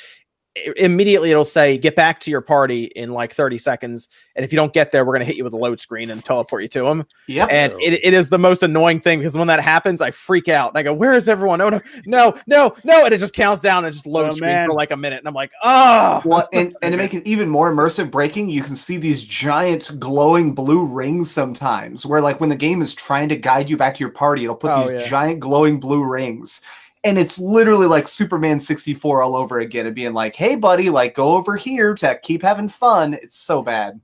Immediately 0.77 1.31
it'll 1.31 1.43
say 1.43 1.77
get 1.77 1.97
back 1.97 2.21
to 2.21 2.31
your 2.31 2.39
party 2.39 2.85
in 2.85 3.11
like 3.11 3.33
30 3.33 3.57
seconds 3.57 4.07
and 4.37 4.45
if 4.45 4.53
you 4.53 4.55
don't 4.55 4.71
get 4.73 4.91
there 4.93 5.03
we're 5.03 5.11
going 5.11 5.19
to 5.19 5.25
hit 5.25 5.35
you 5.35 5.43
with 5.43 5.51
a 5.51 5.57
load 5.57 5.81
screen 5.81 6.09
and 6.09 6.23
teleport 6.23 6.61
you 6.63 6.69
to 6.69 6.83
them 6.85 7.05
yeah 7.27 7.45
and 7.47 7.73
it, 7.81 7.99
it 8.05 8.13
is 8.13 8.29
the 8.29 8.39
most 8.39 8.63
annoying 8.63 9.01
thing 9.01 9.19
because 9.19 9.37
when 9.37 9.47
that 9.47 9.59
happens 9.59 10.01
i 10.01 10.11
freak 10.11 10.47
out 10.47 10.69
and 10.71 10.77
i 10.77 10.83
go 10.83 10.93
where 10.93 11.11
is 11.11 11.27
everyone 11.27 11.59
oh 11.59 11.67
no 11.69 11.81
no 12.05 12.33
no 12.47 12.73
no 12.85 13.03
and 13.03 13.13
it 13.13 13.17
just 13.17 13.33
counts 13.33 13.61
down 13.61 13.83
and 13.83 13.93
just 13.93 14.07
load 14.07 14.27
Oh, 14.27 14.31
screen 14.31 14.51
man. 14.51 14.67
for 14.69 14.73
like 14.73 14.91
a 14.91 14.97
minute 14.97 15.19
and 15.19 15.27
i'm 15.27 15.33
like 15.33 15.51
oh 15.61 16.21
well, 16.23 16.47
and, 16.53 16.73
and 16.81 16.93
to 16.93 16.97
make 16.97 17.13
it 17.13 17.27
even 17.27 17.49
more 17.49 17.69
immersive 17.73 18.09
breaking, 18.09 18.49
you 18.49 18.61
can 18.63 18.77
see 18.77 18.95
these 18.95 19.23
giant 19.23 19.91
glowing 19.99 20.53
blue 20.55 20.87
rings 20.87 21.29
sometimes, 21.31 22.05
where 22.05 22.21
like 22.21 22.39
when 22.39 22.49
the 22.49 22.55
game 22.55 22.81
is 22.81 22.93
trying 22.95 23.27
to 23.29 23.35
guide 23.35 23.69
you 23.69 23.75
back 23.75 23.93
to 23.95 23.99
your 23.99 24.09
party, 24.09 24.43
it'll 24.45 24.55
put 24.55 24.71
Oh, 24.71 24.81
these 24.87 25.01
yeah. 25.01 25.07
giant 25.07 25.39
glowing 25.41 25.79
blue 25.81 26.03
rings. 26.05 26.61
And 27.05 27.17
it's 27.17 27.39
literally 27.39 27.87
like 27.87 28.07
Superman 28.07 28.59
64 28.59 29.21
all 29.21 29.35
over 29.35 29.59
again 29.59 29.85
and 29.85 29.95
being 29.95 30.13
like, 30.13 30.35
hey 30.35 30.55
buddy, 30.55 30.89
like 30.89 31.13
go 31.13 31.35
over 31.37 31.55
here 31.55 31.93
to 31.93 32.19
keep 32.21 32.41
having 32.41 32.67
fun. 32.67 33.13
It's 33.13 33.39
so 33.39 33.61
bad. 33.61 34.01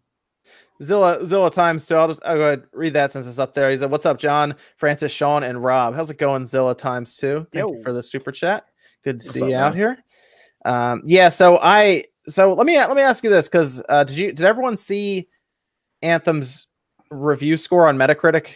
Zilla 0.81 1.25
Zilla 1.25 1.51
times 1.51 1.86
two. 1.86 1.95
I'll 1.95 2.07
just 2.07 2.21
I'll 2.25 2.38
go 2.38 2.45
ahead 2.45 2.63
read 2.74 2.94
that 2.94 3.12
since 3.12 3.27
it's 3.27 3.39
up 3.39 3.53
there. 3.53 3.69
He 3.69 3.77
said, 3.77 3.92
"What's 3.92 4.06
up, 4.06 4.18
John, 4.18 4.56
Francis, 4.77 5.12
Sean, 5.12 5.44
and 5.44 5.63
Rob? 5.63 5.95
How's 5.95 6.09
it 6.09 6.18
going, 6.18 6.45
Zilla 6.45 6.75
times 6.75 7.15
two? 7.15 7.45
Thank 7.53 7.69
you 7.69 7.83
for 7.83 7.94
the 7.94 8.01
super 8.01 8.31
chat. 8.31 8.65
Good 9.04 9.19
to 9.19 9.25
What's 9.25 9.33
see 9.33 9.44
up, 9.44 9.50
you 9.50 9.56
out 9.56 9.75
here. 9.75 9.97
Um, 10.65 11.04
yeah. 11.06 11.30
So 11.30 11.59
I 11.62 12.06
so 12.27 12.54
let 12.54 12.65
me 12.65 12.77
let 12.77 12.95
me 12.95 13.01
ask 13.01 13.24
you 13.24 13.30
this 13.30 13.47
because 13.47 13.81
uh, 13.89 14.04
did 14.04 14.18
you 14.18 14.31
did 14.31 14.45
everyone 14.45 14.77
see 14.77 15.27
Anthem's 16.01 16.68
review 17.09 17.57
score 17.57 17.88
on 17.88 17.97
Metacritic? 17.97 18.56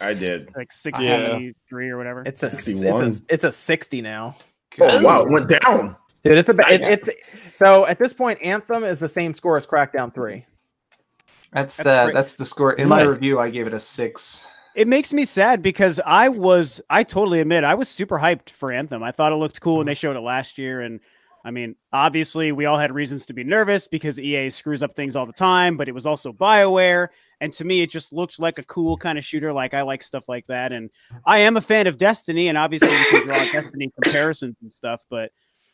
I 0.00 0.14
did. 0.14 0.50
like 0.56 0.72
sixty-three 0.72 1.88
or 1.88 1.96
whatever. 1.96 2.22
It's 2.26 2.42
a 2.42 2.46
it's 2.46 2.82
a 2.82 3.12
it's 3.28 3.44
a 3.44 3.52
sixty 3.52 4.00
now, 4.00 4.36
Oh 4.80 5.02
wow, 5.02 5.22
it 5.22 5.30
went 5.30 5.48
down. 5.48 5.96
dude. 6.22 6.38
It's 6.38 6.48
a 6.48 6.52
it, 6.72 6.86
it's 6.86 7.08
so 7.52 7.86
at 7.86 7.98
this 7.98 8.12
point, 8.12 8.40
Anthem 8.42 8.84
is 8.84 8.98
the 8.98 9.08
same 9.08 9.34
score 9.34 9.56
as 9.56 9.66
Crackdown 9.66 10.14
three. 10.14 10.46
That's, 11.52 11.78
That's 11.78 11.86
uh, 11.86 12.12
that's 12.12 12.34
the 12.34 12.44
score. 12.44 12.74
In 12.74 12.88
my 12.88 13.02
review, 13.02 13.38
I 13.38 13.50
gave 13.50 13.66
it 13.66 13.72
a 13.72 13.80
six. 13.80 14.46
It 14.74 14.86
makes 14.86 15.12
me 15.12 15.24
sad 15.24 15.60
because 15.62 15.98
I 16.06 16.28
was, 16.28 16.80
I 16.88 17.02
totally 17.02 17.40
admit, 17.40 17.64
I 17.64 17.74
was 17.74 17.88
super 17.88 18.16
hyped 18.16 18.50
for 18.50 18.70
Anthem. 18.70 19.02
I 19.02 19.10
thought 19.10 19.32
it 19.32 19.36
looked 19.36 19.60
cool 19.60 19.78
when 19.78 19.86
they 19.86 19.94
showed 19.94 20.14
it 20.14 20.20
last 20.20 20.56
year. 20.56 20.82
And 20.82 21.00
I 21.44 21.50
mean, 21.50 21.74
obviously, 21.92 22.52
we 22.52 22.66
all 22.66 22.78
had 22.78 22.92
reasons 22.92 23.26
to 23.26 23.32
be 23.32 23.42
nervous 23.42 23.88
because 23.88 24.20
EA 24.20 24.50
screws 24.50 24.82
up 24.82 24.94
things 24.94 25.16
all 25.16 25.26
the 25.26 25.32
time, 25.32 25.76
but 25.76 25.88
it 25.88 25.92
was 25.92 26.06
also 26.06 26.32
BioWare. 26.32 27.08
And 27.40 27.52
to 27.52 27.64
me, 27.64 27.82
it 27.82 27.90
just 27.90 28.12
looked 28.12 28.40
like 28.40 28.58
a 28.58 28.64
cool 28.64 28.96
kind 28.96 29.16
of 29.16 29.24
shooter. 29.24 29.52
Like, 29.52 29.72
I 29.74 29.82
like 29.82 30.02
stuff 30.02 30.28
like 30.28 30.46
that. 30.48 30.72
And 30.72 30.90
I 31.24 31.38
am 31.38 31.56
a 31.56 31.60
fan 31.60 31.86
of 31.86 31.96
Destiny, 31.96 32.48
and 32.48 32.58
obviously, 32.58 32.90
you 32.90 33.04
can 33.10 33.22
draw 33.24 33.44
Destiny 33.52 33.92
comparisons 34.02 34.56
and 34.62 34.72
stuff, 34.72 35.04
but. 35.10 35.30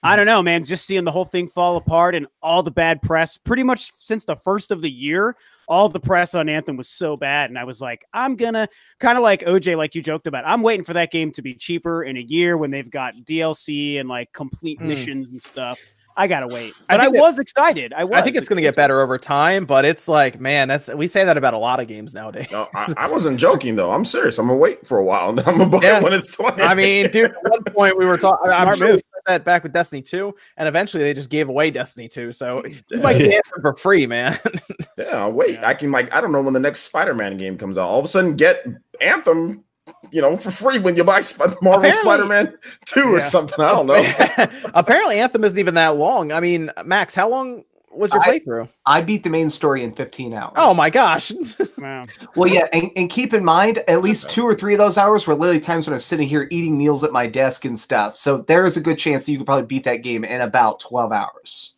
I 0.07 0.17
don't 0.17 0.27
know, 0.27 0.43
man. 0.43 0.63
Just 0.65 0.85
seeing 0.85 1.05
the 1.05 1.11
whole 1.11 1.25
thing 1.25 1.49
fall 1.49 1.79
apart 1.79 2.15
and 2.15 2.27
all 2.43 2.63
the 2.63 2.71
bad 2.71 3.01
press, 3.01 3.39
pretty 3.39 3.63
much 3.63 3.91
since 3.99 4.23
the 4.23 4.37
first 4.37 4.71
of 4.71 4.83
the 4.83 4.91
year, 4.91 5.35
all 5.67 5.89
the 5.89 5.99
press 5.99 6.35
on 6.35 6.47
Anthem 6.51 6.77
was 6.77 6.91
so 6.91 7.17
bad. 7.17 7.49
And 7.49 7.59
I 7.59 7.65
was 7.65 7.81
like, 7.81 8.05
I'm 8.13 8.37
gonna 8.37 8.69
kind 9.01 9.17
of 9.17 9.23
like 9.23 9.41
OJ, 9.45 9.79
like 9.79 9.95
you 9.95 10.03
joked 10.03 10.27
about. 10.27 10.45
I'm 10.47 10.61
waiting 10.61 10.85
for 10.85 10.93
that 10.93 11.11
game 11.11 11.33
to 11.33 11.41
be 11.41 11.55
cheaper 11.55 12.05
in 12.05 12.19
a 12.19 12.21
year 12.21 12.59
when 12.59 12.71
they've 12.71 12.91
got 12.91 13.15
DLC 13.25 13.99
and 13.99 14.07
like 14.07 14.31
complete 14.35 14.79
Hmm. 14.79 14.89
missions 14.89 15.31
and 15.31 15.43
stuff. 15.43 15.81
I 16.17 16.29
gotta 16.29 16.47
wait, 16.47 16.75
I 16.89 16.95
but 16.97 17.01
I, 17.01 17.05
think 17.05 17.17
that- 17.17 17.21
was 17.23 17.39
excited. 17.39 17.93
I 17.93 18.05
was. 18.05 18.21
I 18.21 18.23
think 18.23 18.37
it's 18.37 18.49
going 18.49 18.57
to 18.59 18.63
get 18.63 18.77
better 18.77 19.01
over 19.01 19.19
time, 19.19 19.65
but 19.67 19.85
it's 19.85 20.07
like, 20.07 20.39
man, 20.41 20.69
that's 20.69 20.89
we 20.95 21.09
say 21.09 21.25
that 21.25 21.37
about 21.37 21.55
a 21.55 21.59
lot 21.59 21.81
of 21.81 21.89
games 21.89 22.15
nowadays. 22.15 22.47
No, 22.53 22.69
I, 22.75 22.93
I 22.99 23.11
wasn't 23.11 23.41
joking 23.41 23.75
though. 23.75 23.91
I'm 23.93 24.05
serious. 24.05 24.39
I'm 24.39 24.47
gonna 24.47 24.59
wait 24.59 24.87
for 24.87 24.99
a 24.99 25.05
while 25.05 25.31
and 25.31 25.39
then 25.39 25.47
I'm 25.49 25.59
gonna 25.59 25.71
buy 25.71 25.81
Yeah. 25.83 25.99
it 25.99 26.03
when 26.05 26.13
it's 26.13 26.35
20. 26.37 26.63
I 26.63 26.75
mean, 26.75 27.11
dude, 27.11 27.27
at 27.33 27.51
one 27.51 27.65
point 27.65 27.99
we 27.99 28.07
were 28.07 28.17
talking. 28.17 28.51
I'm 28.53 28.77
sure 28.77 28.87
we 28.87 28.93
move. 28.93 29.01
said 29.01 29.23
that 29.27 29.45
back 29.45 29.65
with 29.65 29.73
Destiny 29.73 30.03
2, 30.03 30.33
and 30.57 30.69
eventually 30.69 31.03
they 31.03 31.15
just 31.15 31.31
gave 31.31 31.49
away 31.49 31.71
Destiny 31.73 32.09
2. 32.09 32.31
So 32.31 32.65
you 32.91 32.99
might 33.01 33.19
get 33.19 33.33
it 33.33 33.43
for 33.61 33.75
free, 33.75 34.07
man. 34.07 34.39
yeah, 34.97 35.17
I'll 35.17 35.33
wait. 35.33 35.55
Yeah. 35.55 35.69
I 35.69 35.75
can 35.75 35.91
like 35.91 36.15
I 36.15 36.21
don't 36.21 36.31
know 36.31 36.43
when 36.43 36.55
the 36.55 36.61
next 36.61 36.83
Spider-Man 36.83 37.39
game 37.39 37.59
comes 37.59 37.77
out. 37.77 37.89
All 37.89 37.99
of 37.99 38.05
a 38.05 38.09
sudden, 38.09 38.37
get 38.37 38.65
Anthem, 39.01 39.65
you 40.11 40.21
know, 40.23 40.37
for 40.37 40.51
free 40.51 40.79
when 40.79 40.97
you 40.97 41.05
buy 41.05 41.21
Sp- 41.23 41.59
Marvel 41.63 41.75
Apparently- 41.91 42.01
Spider-Man 42.03 42.59
Two 42.87 43.15
or 43.15 43.21
something. 43.21 43.61
I 43.61 43.73
don't 43.73 43.87
know. 43.87 44.71
Apparently, 44.75 45.19
Anthem 45.19 45.45
isn't 45.45 45.59
even 45.59 45.75
that 45.75 45.97
long. 45.97 46.33
I 46.33 46.41
mean, 46.41 46.71
Max, 46.85 47.15
how 47.15 47.29
long 47.29 47.65
was 47.91 48.13
your 48.13 48.23
I- 48.23 48.39
playthrough? 48.41 48.69
I 48.87 49.01
beat 49.03 49.23
the 49.25 49.31
main 49.31 49.51
story 49.51 49.85
in 49.85 49.93
15 49.93 50.33
hours. 50.35 50.53
Oh 50.57 50.75
my 50.75 50.91
gosh! 50.91 51.33
Wow. 51.77 52.07
Well, 52.35 52.49
yeah, 52.49 52.67
and, 52.73 52.91
and 52.97 53.11
keep 53.11 53.35
in 53.35 53.45
mind, 53.45 53.85
at 53.89 54.01
least 54.01 54.31
two 54.31 54.45
or 54.45 54.55
three 54.55 54.73
of 54.73 54.79
those 54.79 54.97
hours 54.97 55.27
were 55.27 55.35
literally 55.35 55.61
times 55.61 55.87
when 55.87 55.93
I'm 55.93 56.01
sitting 56.01 56.27
here 56.27 56.49
eating 56.51 56.79
meals 56.79 57.05
at 57.05 57.13
my 57.13 57.27
desk 57.27 57.67
and 57.67 57.79
stuff. 57.79 58.17
So 58.17 58.39
there 58.39 58.65
is 58.65 58.79
a 58.79 58.81
good 58.81 58.97
chance 58.97 59.27
that 59.27 59.33
you 59.33 59.37
could 59.39 59.45
probably 59.47 59.67
beat 59.67 59.85
that 59.85 59.97
game 59.97 60.25
in 60.25 60.41
about 60.41 60.81
12 60.81 61.13
hours. 61.13 61.75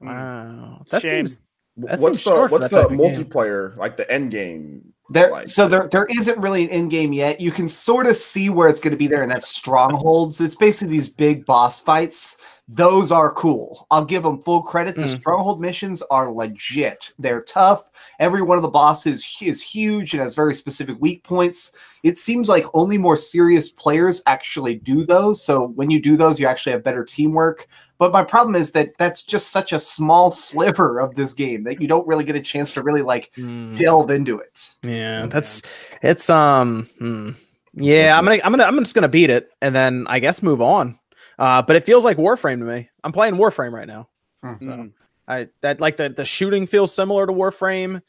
wow, 0.00 0.76
hmm. 0.78 0.82
that 0.90 1.02
Shame. 1.02 1.26
seems 1.26 1.40
That 1.78 1.90
what's 1.98 2.02
seems 2.02 2.16
the 2.24 2.30
short 2.30 2.50
for 2.50 2.52
what's 2.58 2.68
that 2.68 2.76
the 2.76 2.82
type 2.82 2.92
of 2.92 2.98
game. 2.98 3.24
multiplayer 3.24 3.76
like 3.76 3.96
the 3.96 4.08
end 4.08 4.30
game? 4.30 4.92
There, 5.10 5.30
Like- 5.30 5.48
so 5.48 5.66
there, 5.66 5.88
there 5.90 6.06
isn't 6.10 6.38
really 6.38 6.64
an 6.64 6.70
end 6.70 6.90
game 6.90 7.12
yet. 7.12 7.40
You 7.40 7.50
can 7.50 7.68
sort 7.68 8.06
of 8.06 8.14
see 8.16 8.50
where 8.50 8.68
it's 8.68 8.80
going 8.80 8.90
to 8.92 8.96
be 8.98 9.06
there, 9.06 9.22
and 9.22 9.30
that's 9.30 9.48
strongholds. 9.48 10.40
It's 10.40 10.54
basically 10.56 10.92
these 10.92 11.08
big 11.08 11.46
boss 11.46 11.80
fights. 11.80 12.36
Those 12.70 13.10
are 13.10 13.32
cool. 13.32 13.86
I'll 13.90 14.04
give 14.04 14.22
them 14.22 14.42
full 14.42 14.60
credit. 14.60 14.94
The 14.94 15.04
Mm. 15.04 15.16
stronghold 15.20 15.58
missions 15.58 16.02
are 16.10 16.30
legit. 16.30 17.12
They're 17.18 17.40
tough. 17.40 17.88
Every 18.20 18.42
one 18.42 18.58
of 18.58 18.62
the 18.62 18.68
bosses 18.68 19.26
is 19.40 19.62
huge 19.62 20.12
and 20.12 20.20
has 20.20 20.34
very 20.34 20.52
specific 20.54 20.98
weak 21.00 21.24
points. 21.24 21.72
It 22.02 22.18
seems 22.18 22.46
like 22.50 22.66
only 22.74 22.98
more 22.98 23.16
serious 23.16 23.70
players 23.70 24.22
actually 24.26 24.74
do 24.74 25.06
those. 25.06 25.42
So 25.42 25.68
when 25.76 25.90
you 25.90 26.02
do 26.02 26.18
those, 26.18 26.38
you 26.38 26.46
actually 26.46 26.72
have 26.72 26.84
better 26.84 27.04
teamwork. 27.04 27.66
But 27.98 28.12
my 28.12 28.22
problem 28.22 28.54
is 28.54 28.70
that 28.72 28.96
that's 28.96 29.22
just 29.22 29.50
such 29.50 29.72
a 29.72 29.78
small 29.78 30.30
sliver 30.30 31.00
of 31.00 31.16
this 31.16 31.34
game 31.34 31.64
that 31.64 31.80
you 31.80 31.88
don't 31.88 32.06
really 32.06 32.24
get 32.24 32.36
a 32.36 32.40
chance 32.40 32.72
to 32.72 32.82
really 32.82 33.02
like 33.02 33.30
Hmm. 33.34 33.74
delve 33.74 34.10
into 34.10 34.38
it. 34.38 34.74
Yeah, 34.84 35.26
that's 35.26 35.62
it's 36.00 36.30
um 36.30 36.84
hmm. 36.98 37.30
yeah, 37.74 38.16
I'm 38.16 38.24
gonna 38.24 38.40
I'm 38.44 38.52
gonna 38.52 38.64
I'm 38.64 38.78
just 38.78 38.94
gonna 38.94 39.08
beat 39.08 39.30
it 39.30 39.50
and 39.60 39.74
then 39.74 40.06
I 40.08 40.20
guess 40.20 40.42
move 40.42 40.62
on. 40.62 40.98
Uh 41.38 41.62
but 41.62 41.74
it 41.76 41.84
feels 41.84 42.04
like 42.04 42.16
Warframe 42.16 42.60
to 42.60 42.64
me. 42.64 42.88
I'm 43.02 43.12
playing 43.12 43.34
Warframe 43.34 43.72
right 43.72 43.88
now. 43.88 44.08
Mm. 44.44 44.92
I 45.26 45.48
that 45.62 45.80
like 45.80 45.96
the 45.96 46.08
the 46.08 46.24
shooting 46.24 46.66
feels 46.66 46.94
similar 46.94 47.26
to 47.26 47.32
Warframe. 47.32 48.00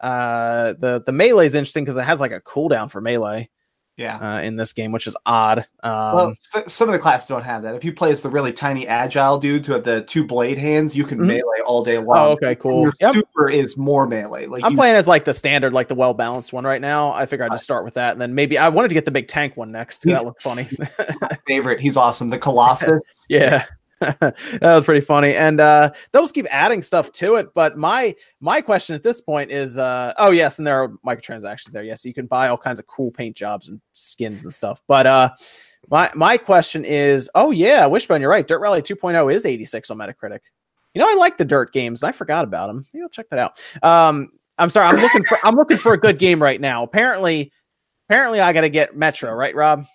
Uh 0.00 0.74
the 0.74 1.02
the 1.06 1.12
melee 1.12 1.46
is 1.46 1.54
interesting 1.54 1.84
because 1.84 1.96
it 1.96 2.04
has 2.04 2.20
like 2.20 2.32
a 2.32 2.40
cooldown 2.40 2.90
for 2.90 3.00
melee 3.00 3.48
Yeah. 3.96 4.18
uh 4.18 4.40
in 4.42 4.56
this 4.56 4.72
game, 4.74 4.92
which 4.92 5.06
is 5.06 5.16
odd. 5.24 5.60
Um 5.82 6.14
Well, 6.14 6.34
s- 6.54 6.72
some 6.72 6.88
of 6.88 6.92
the 6.92 6.98
classes 6.98 7.28
don't 7.28 7.42
have 7.44 7.62
that. 7.62 7.74
If 7.74 7.82
you 7.84 7.92
play 7.94 8.10
as 8.12 8.20
the 8.22 8.28
really 8.28 8.52
tiny 8.52 8.86
agile 8.86 9.38
dudes 9.38 9.66
who 9.66 9.72
have 9.72 9.84
the 9.84 10.02
two 10.02 10.22
blade 10.24 10.58
hands, 10.58 10.94
you 10.94 11.04
can 11.04 11.18
Mhm. 11.18 11.26
melee 11.26 11.60
all 11.66 11.82
day 11.82 11.96
long. 11.98 12.18
oh 12.18 12.30
okay, 12.32 12.54
cool. 12.56 12.82
Your 12.82 12.92
Yep. 13.00 13.14
super 13.14 13.48
is 13.48 13.76
more 13.78 14.06
melee. 14.06 14.46
Like 14.46 14.64
I'm 14.64 14.72
you, 14.72 14.76
playing 14.76 14.96
as 14.96 15.06
like 15.08 15.24
the 15.24 15.32
standard, 15.34 15.72
like 15.72 15.88
the 15.88 15.94
well 15.94 16.12
balanced 16.12 16.52
one 16.52 16.64
right 16.64 16.80
now. 16.80 17.12
I 17.14 17.24
figure 17.26 17.46
I'd 17.46 17.52
just 17.52 17.64
start 17.64 17.84
with 17.86 17.94
that, 17.94 18.12
and 18.12 18.20
then 18.20 18.34
maybe 18.34 18.58
I 18.58 18.68
wanted 18.68 18.88
to 18.88 18.94
get 18.94 19.06
the 19.06 19.10
big 19.10 19.28
tank 19.28 19.56
one 19.56 19.72
next. 19.72 20.02
That 20.02 20.24
looked 20.24 20.42
funny. 20.42 20.68
favorite. 21.46 21.80
He's 21.80 21.96
awesome. 21.96 22.28
The 22.30 22.38
Colossus. 22.38 23.02
Yeah. 23.28 23.64
that 24.00 24.36
was 24.62 24.84
pretty 24.84 25.00
funny. 25.00 25.34
And 25.34 25.60
uh 25.60 25.90
they'll 26.12 26.28
keep 26.28 26.46
adding 26.50 26.82
stuff 26.82 27.12
to 27.12 27.36
it. 27.36 27.48
But 27.54 27.78
my 27.78 28.14
my 28.40 28.60
question 28.60 28.94
at 28.94 29.02
this 29.02 29.20
point 29.20 29.50
is 29.50 29.78
uh 29.78 30.12
oh 30.18 30.30
yes, 30.30 30.58
and 30.58 30.66
there 30.66 30.82
are 30.82 30.88
microtransactions 31.06 31.70
there. 31.72 31.82
Yes, 31.82 32.04
you 32.04 32.12
can 32.12 32.26
buy 32.26 32.48
all 32.48 32.58
kinds 32.58 32.78
of 32.78 32.86
cool 32.86 33.10
paint 33.10 33.36
jobs 33.36 33.68
and 33.68 33.80
skins 33.92 34.44
and 34.44 34.52
stuff. 34.52 34.82
But 34.86 35.06
uh 35.06 35.30
my 35.88 36.10
my 36.14 36.36
question 36.36 36.84
is, 36.84 37.30
oh 37.34 37.50
yeah, 37.50 37.86
Wishbone, 37.86 38.20
you're 38.20 38.30
right. 38.30 38.46
Dirt 38.46 38.60
Rally 38.60 38.82
2.0 38.82 39.32
is 39.32 39.46
86 39.46 39.90
on 39.90 39.98
Metacritic. 39.98 40.40
You 40.94 41.00
know, 41.00 41.08
I 41.08 41.14
like 41.14 41.36
the 41.36 41.44
Dirt 41.44 41.72
games, 41.72 42.02
and 42.02 42.08
I 42.08 42.12
forgot 42.12 42.44
about 42.44 42.68
them. 42.68 42.86
Maybe 42.92 43.02
I'll 43.02 43.08
check 43.08 43.28
that 43.30 43.38
out. 43.38 43.60
Um, 43.82 44.30
I'm 44.58 44.70
sorry, 44.70 44.86
I'm 44.86 44.96
looking 44.96 45.24
for 45.24 45.38
I'm 45.44 45.54
looking 45.54 45.76
for 45.76 45.92
a 45.92 45.98
good 45.98 46.18
game 46.18 46.42
right 46.42 46.60
now. 46.60 46.82
Apparently, 46.82 47.52
apparently 48.08 48.40
I 48.40 48.52
gotta 48.52 48.68
get 48.68 48.96
Metro, 48.96 49.32
right, 49.32 49.54
Rob? 49.54 49.86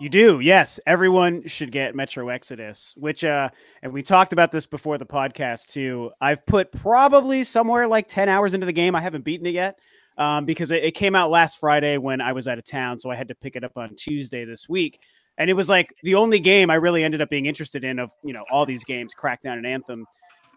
You 0.00 0.08
do, 0.08 0.40
yes. 0.40 0.80
Everyone 0.86 1.46
should 1.46 1.70
get 1.70 1.94
Metro 1.94 2.30
Exodus, 2.30 2.94
which 2.96 3.22
uh 3.22 3.50
and 3.82 3.92
we 3.92 4.02
talked 4.02 4.32
about 4.32 4.50
this 4.50 4.66
before 4.66 4.96
the 4.96 5.04
podcast 5.04 5.66
too. 5.66 6.10
I've 6.22 6.44
put 6.46 6.72
probably 6.72 7.44
somewhere 7.44 7.86
like 7.86 8.06
10 8.08 8.26
hours 8.26 8.54
into 8.54 8.64
the 8.64 8.72
game. 8.72 8.94
I 8.94 9.02
haven't 9.02 9.24
beaten 9.24 9.44
it 9.44 9.52
yet. 9.52 9.78
Um, 10.16 10.46
because 10.46 10.70
it, 10.70 10.82
it 10.82 10.92
came 10.92 11.14
out 11.14 11.30
last 11.30 11.60
Friday 11.60 11.98
when 11.98 12.22
I 12.22 12.32
was 12.32 12.48
out 12.48 12.58
of 12.58 12.64
town, 12.64 12.98
so 12.98 13.10
I 13.10 13.14
had 13.14 13.28
to 13.28 13.34
pick 13.34 13.56
it 13.56 13.62
up 13.62 13.76
on 13.76 13.94
Tuesday 13.94 14.44
this 14.44 14.68
week. 14.70 15.00
And 15.36 15.50
it 15.50 15.52
was 15.52 15.68
like 15.68 15.94
the 16.02 16.14
only 16.14 16.40
game 16.40 16.70
I 16.70 16.76
really 16.76 17.04
ended 17.04 17.20
up 17.20 17.28
being 17.28 17.46
interested 17.46 17.84
in 17.84 17.98
of 17.98 18.10
you 18.24 18.32
know 18.32 18.44
all 18.50 18.64
these 18.64 18.84
games, 18.84 19.12
Crackdown 19.14 19.58
and 19.58 19.66
Anthem. 19.66 20.06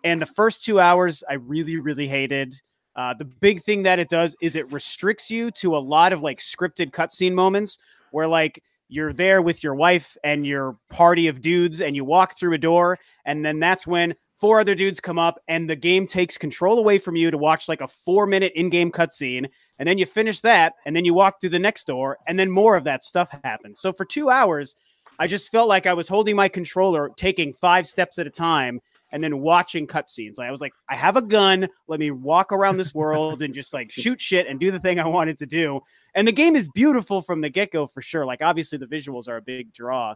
And 0.06 0.22
the 0.22 0.26
first 0.26 0.64
two 0.64 0.80
hours 0.80 1.22
I 1.30 1.34
really, 1.34 1.80
really 1.80 2.08
hated. 2.08 2.56
Uh, 2.96 3.14
the 3.14 3.26
big 3.26 3.62
thing 3.62 3.84
that 3.84 4.00
it 4.00 4.08
does 4.08 4.38
is 4.42 4.56
it 4.56 4.72
restricts 4.72 5.30
you 5.30 5.52
to 5.52 5.76
a 5.76 5.80
lot 5.80 6.14
of 6.14 6.24
like 6.24 6.40
scripted 6.40 6.92
cutscene 6.92 7.34
moments 7.34 7.78
where 8.12 8.28
like 8.28 8.62
you're 8.90 9.14
there 9.14 9.42
with 9.42 9.64
your 9.64 9.76
wife 9.76 10.16
and 10.24 10.46
your 10.46 10.78
party 10.90 11.28
of 11.28 11.42
dudes 11.42 11.82
and 11.82 11.96
you 11.96 12.06
walk 12.06 12.38
through 12.38 12.54
a 12.54 12.58
door 12.58 13.00
and 13.26 13.46
then 13.46 13.60
that's 13.60 13.88
when 13.88 14.14
four 14.40 14.60
other 14.60 14.76
dudes 14.76 15.00
come 15.00 15.18
up 15.18 15.40
and 15.48 15.70
the 15.70 15.76
game 15.76 16.06
takes 16.06 16.38
control 16.38 16.78
away 16.78 16.98
from 16.98 17.16
you 17.16 17.32
to 17.32 17.38
watch 17.38 17.68
like 17.68 17.82
a 17.82 17.88
four 17.88 18.26
minute 18.26 18.52
in-game 18.56 18.92
cutscene 18.92 19.46
and 19.80 19.88
then 19.88 19.98
you 19.98 20.06
finish 20.06 20.42
that 20.42 20.74
and 20.86 20.96
then 20.96 21.06
you 21.06 21.14
walk 21.14 21.40
through 21.40 21.50
the 21.50 21.60
next 21.60 21.88
door 21.88 22.18
and 22.28 22.38
then 22.38 22.52
more 22.52 22.76
of 22.76 22.84
that 22.84 23.04
stuff 23.04 23.30
happens. 23.44 23.80
So 23.80 23.94
for 23.94 24.06
two 24.06 24.30
hours 24.30 24.76
i 25.20 25.28
just 25.28 25.52
felt 25.52 25.68
like 25.68 25.86
i 25.86 25.94
was 25.94 26.08
holding 26.08 26.36
my 26.36 26.48
controller 26.48 27.12
taking 27.18 27.54
five 27.54 27.86
steps 27.86 28.18
at 28.18 28.28
a 28.28 28.32
time 28.32 28.80
and 29.14 29.24
then 29.24 29.40
watching 29.40 29.86
cutscenes. 29.88 30.38
Like 30.38 30.48
I 30.48 30.52
was 30.52 30.60
like, 30.60 30.74
I 30.90 30.96
have 30.96 31.16
a 31.16 31.22
gun. 31.22 31.70
Let 31.88 32.00
me 32.00 32.12
walk 32.12 32.52
around 32.52 32.78
this 32.78 32.94
world 32.94 33.44
and 33.44 33.54
just 33.54 33.72
like 33.72 33.92
shoot 33.92 34.20
shit 34.20 34.48
and 34.48 34.60
do 34.60 34.72
the 34.72 34.80
thing 34.80 35.00
I 35.00 35.08
wanted 35.08 35.38
to 35.38 35.46
do. 35.46 35.80
And 36.16 36.28
the 36.28 36.32
game 36.32 36.56
is 36.56 36.68
beautiful 36.70 37.22
from 37.22 37.40
the 37.40 37.50
get 37.50 37.72
go 37.72 37.86
for 37.88 38.02
sure. 38.02 38.26
Like 38.26 38.42
obviously 38.42 38.80
the 38.80 38.88
visuals 38.88 39.30
are 39.30 39.38
a 39.38 39.42
big 39.42 39.72
draw. 39.72 40.16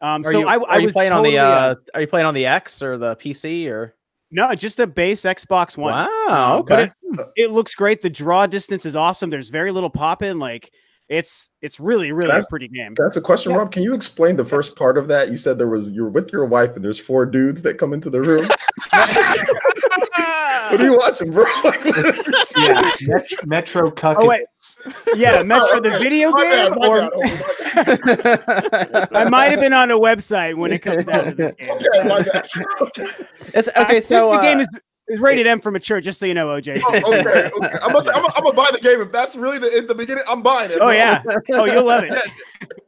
Um, 0.00 0.20
Are 0.20 0.24
so 0.24 0.38
you, 0.40 0.46
I, 0.46 0.56
are 0.56 0.66
I 0.68 0.76
you 0.78 0.90
playing 0.90 1.10
totally, 1.10 1.38
on 1.38 1.50
the 1.50 1.56
uh, 1.56 1.70
uh, 1.70 1.74
are 1.94 2.00
you 2.02 2.06
playing 2.06 2.26
on 2.26 2.34
the 2.34 2.46
X 2.46 2.82
or 2.82 2.96
the 2.98 3.16
PC 3.16 3.68
or 3.68 3.94
no, 4.30 4.54
just 4.54 4.78
a 4.78 4.86
base 4.86 5.22
Xbox 5.22 5.76
One. 5.76 5.92
Wow, 5.94 6.56
Um, 6.56 6.60
okay. 6.60 6.92
it, 7.02 7.26
it 7.36 7.50
looks 7.50 7.74
great. 7.74 8.02
The 8.02 8.10
draw 8.10 8.46
distance 8.46 8.84
is 8.84 8.94
awesome. 8.94 9.30
There's 9.30 9.48
very 9.48 9.72
little 9.72 9.90
pop 9.90 10.22
in. 10.22 10.38
Like 10.38 10.70
it's 11.08 11.50
it's 11.62 11.78
really 11.78 12.10
really 12.12 12.30
a 12.30 12.32
That's- 12.32 12.46
pretty 12.46 12.68
game. 12.68 12.94
That's 12.96 13.16
a 13.16 13.20
question, 13.20 13.52
Yeah. 13.52 13.58
Rob. 13.58 13.72
Can 13.72 13.82
you 13.82 13.94
explain 13.94 14.36
the 14.36 14.44
first 14.44 14.76
part 14.76 14.98
of 14.98 15.08
that? 15.08 15.30
You 15.30 15.36
said 15.36 15.58
there 15.58 15.68
was 15.68 15.92
you're 15.92 16.08
with 16.08 16.32
your 16.32 16.44
wife 16.46 16.74
and 16.74 16.84
there's 16.84 16.98
four 16.98 17.26
dudes 17.26 17.62
that 17.62 17.74
come 17.78 17.92
into 17.92 18.10
the 18.10 18.20
room. 18.22 18.48
what 20.70 20.80
are 20.80 20.84
you 20.84 20.96
watching, 20.96 21.32
bro? 21.32 21.44
Yeah. 22.58 22.90
Metro, 23.02 23.38
Metro 23.44 23.90
Cuck. 23.90 24.16
Oh, 24.18 24.28
wait. 24.28 24.44
Yeah, 25.14 25.42
Metro 25.42 25.78
the 25.80 25.90
video 25.98 26.32
game, 26.36 26.72
bad, 26.72 26.86
or 26.86 27.10
bad. 27.10 28.40
Oh, 28.86 29.06
my 29.12 29.20
I 29.20 29.28
might 29.28 29.46
have 29.46 29.60
been 29.60 29.74
on 29.74 29.90
a 29.90 29.98
website 29.98 30.56
when 30.56 30.72
it 30.72 30.78
comes 30.78 31.04
down 31.04 31.24
to 31.26 31.34
this 31.34 31.54
game. 31.54 31.70
Okay, 31.72 32.08
my 32.08 32.22
bad. 32.22 32.48
Okay. 32.80 33.06
it's 33.52 33.68
I 33.76 33.82
okay. 33.82 33.92
think 33.94 34.04
So 34.04 34.32
the 34.32 34.40
game 34.40 34.58
uh, 34.58 34.60
is 34.62 34.68
is 35.08 35.20
rated 35.20 35.46
M 35.46 35.60
for 35.60 35.70
mature. 35.70 36.00
Just 36.00 36.20
so 36.20 36.26
you 36.26 36.34
know, 36.34 36.48
OJ. 36.48 36.80
Oh, 36.84 37.18
okay, 37.20 37.50
okay. 37.50 37.50
I'm 37.54 37.58
gonna, 37.58 37.72
I'm, 37.82 37.92
gonna, 37.92 38.32
I'm 38.36 38.42
gonna 38.42 38.52
buy 38.52 38.70
the 38.72 38.80
game 38.80 39.00
if 39.00 39.12
that's 39.12 39.36
really 39.36 39.58
the 39.58 39.76
in 39.76 39.86
the 39.86 39.94
beginning. 39.94 40.24
I'm 40.28 40.42
buying 40.42 40.70
it. 40.70 40.76
Oh 40.76 40.86
bro. 40.86 40.90
yeah. 40.90 41.22
Oh, 41.52 41.64
you'll 41.64 41.84
love 41.84 42.04
it. 42.04 42.18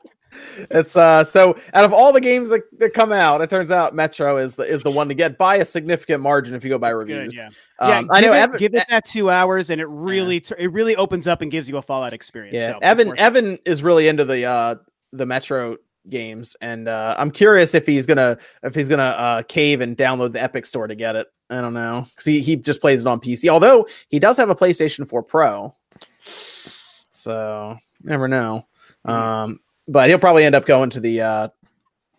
it's 0.70 0.96
uh 0.96 1.22
so 1.24 1.56
out 1.74 1.84
of 1.84 1.92
all 1.92 2.12
the 2.12 2.20
games 2.20 2.50
that, 2.50 2.62
that 2.78 2.92
come 2.92 3.12
out, 3.12 3.40
it 3.40 3.50
turns 3.50 3.70
out 3.70 3.94
Metro 3.94 4.36
is 4.36 4.56
the 4.56 4.62
is 4.62 4.82
the 4.82 4.90
one 4.90 5.08
to 5.08 5.14
get 5.14 5.38
by 5.38 5.56
a 5.56 5.64
significant 5.64 6.22
margin 6.22 6.54
if 6.54 6.64
you 6.64 6.70
go 6.70 6.78
by 6.78 6.90
reviews. 6.90 7.32
Good, 7.32 7.40
yeah. 7.40 7.48
Um, 7.78 8.06
yeah, 8.06 8.12
I 8.12 8.20
know 8.20 8.28
give 8.28 8.32
it, 8.32 8.36
Evan, 8.36 8.58
give 8.58 8.74
it 8.74 8.86
that 8.88 9.04
two 9.04 9.30
hours, 9.30 9.70
and 9.70 9.80
it 9.80 9.86
really 9.86 10.40
t- 10.40 10.54
it 10.58 10.72
really 10.72 10.96
opens 10.96 11.28
up 11.28 11.42
and 11.42 11.50
gives 11.50 11.68
you 11.68 11.76
a 11.76 11.82
Fallout 11.82 12.12
experience. 12.12 12.54
yeah, 12.54 12.72
so, 12.72 12.78
Evan. 12.82 13.18
Evan 13.18 13.58
is 13.64 13.82
really 13.82 14.08
into 14.08 14.24
the 14.24 14.44
uh 14.44 14.74
the 15.12 15.26
Metro 15.26 15.76
games 16.08 16.56
and 16.60 16.88
uh 16.88 17.14
I'm 17.18 17.30
curious 17.30 17.74
if 17.74 17.86
he's 17.86 18.06
gonna 18.06 18.38
if 18.62 18.74
he's 18.74 18.88
gonna 18.88 19.02
uh 19.02 19.42
cave 19.42 19.80
and 19.80 19.96
download 19.96 20.32
the 20.32 20.42
Epic 20.42 20.66
store 20.66 20.86
to 20.86 20.94
get 20.94 21.16
it. 21.16 21.28
I 21.50 21.60
don't 21.60 21.74
know. 21.74 22.06
Cause 22.16 22.24
he, 22.24 22.40
he 22.40 22.56
just 22.56 22.80
plays 22.80 23.00
it 23.00 23.06
on 23.06 23.20
PC, 23.20 23.48
although 23.48 23.86
he 24.08 24.18
does 24.18 24.36
have 24.36 24.50
a 24.50 24.54
PlayStation 24.54 25.08
4 25.08 25.22
Pro. 25.22 25.74
So 26.20 27.78
never 28.02 28.28
know. 28.28 28.66
Um 29.04 29.60
but 29.86 30.08
he'll 30.08 30.18
probably 30.18 30.44
end 30.44 30.54
up 30.54 30.66
going 30.66 30.90
to 30.90 31.00
the 31.00 31.20
uh 31.22 31.48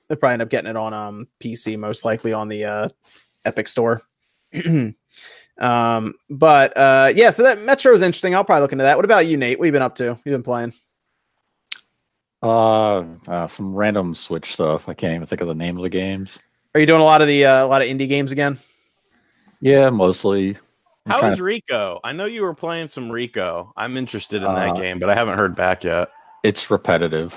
he'll 0.07 0.17
probably 0.17 0.33
end 0.33 0.41
up 0.41 0.49
getting 0.49 0.69
it 0.69 0.75
on 0.75 0.93
um 0.93 1.27
PC 1.39 1.77
most 1.77 2.05
likely 2.05 2.33
on 2.33 2.47
the 2.47 2.65
uh 2.65 2.89
Epic 3.45 3.67
store. 3.67 4.01
um 5.59 6.13
but 6.29 6.75
uh 6.75 7.13
yeah, 7.15 7.29
so 7.29 7.43
that 7.43 7.61
Metro 7.61 7.93
is 7.93 8.01
interesting. 8.01 8.33
I'll 8.33 8.43
probably 8.43 8.61
look 8.61 8.71
into 8.71 8.83
that. 8.83 8.97
What 8.97 9.05
about 9.05 9.27
you, 9.27 9.37
Nate? 9.37 9.59
What 9.59 9.65
have 9.65 9.69
you 9.69 9.73
been 9.73 9.81
up 9.83 9.95
to? 9.95 10.17
You've 10.25 10.33
been 10.33 10.43
playing. 10.43 10.73
Uh, 12.41 13.03
uh, 13.27 13.47
some 13.47 13.75
random 13.75 14.15
Switch 14.15 14.53
stuff. 14.53 14.87
I 14.87 14.93
can't 14.93 15.13
even 15.13 15.27
think 15.27 15.41
of 15.41 15.47
the 15.47 15.55
name 15.55 15.77
of 15.77 15.83
the 15.83 15.89
games. 15.89 16.39
Are 16.73 16.79
you 16.79 16.85
doing 16.85 17.01
a 17.01 17.05
lot 17.05 17.21
of 17.21 17.27
the 17.27 17.45
uh, 17.45 17.65
a 17.65 17.67
lot 17.67 17.81
of 17.81 17.87
indie 17.87 18.07
games 18.07 18.31
again? 18.31 18.57
Yeah, 19.61 19.89
mostly. 19.89 20.57
I'm 21.05 21.11
How 21.13 21.19
trying 21.19 21.37
to- 21.37 21.43
Rico? 21.43 21.99
I 22.03 22.13
know 22.13 22.25
you 22.25 22.43
were 22.43 22.53
playing 22.53 22.87
some 22.87 23.11
Rico. 23.11 23.73
I'm 23.75 23.97
interested 23.97 24.37
in 24.43 24.53
that 24.53 24.69
Uh, 24.69 24.73
game, 24.73 24.99
but 24.99 25.09
I 25.09 25.15
haven't 25.15 25.37
heard 25.37 25.55
back 25.55 25.83
yet. 25.83 26.09
it's 26.43 26.71
repetitive. 26.71 27.33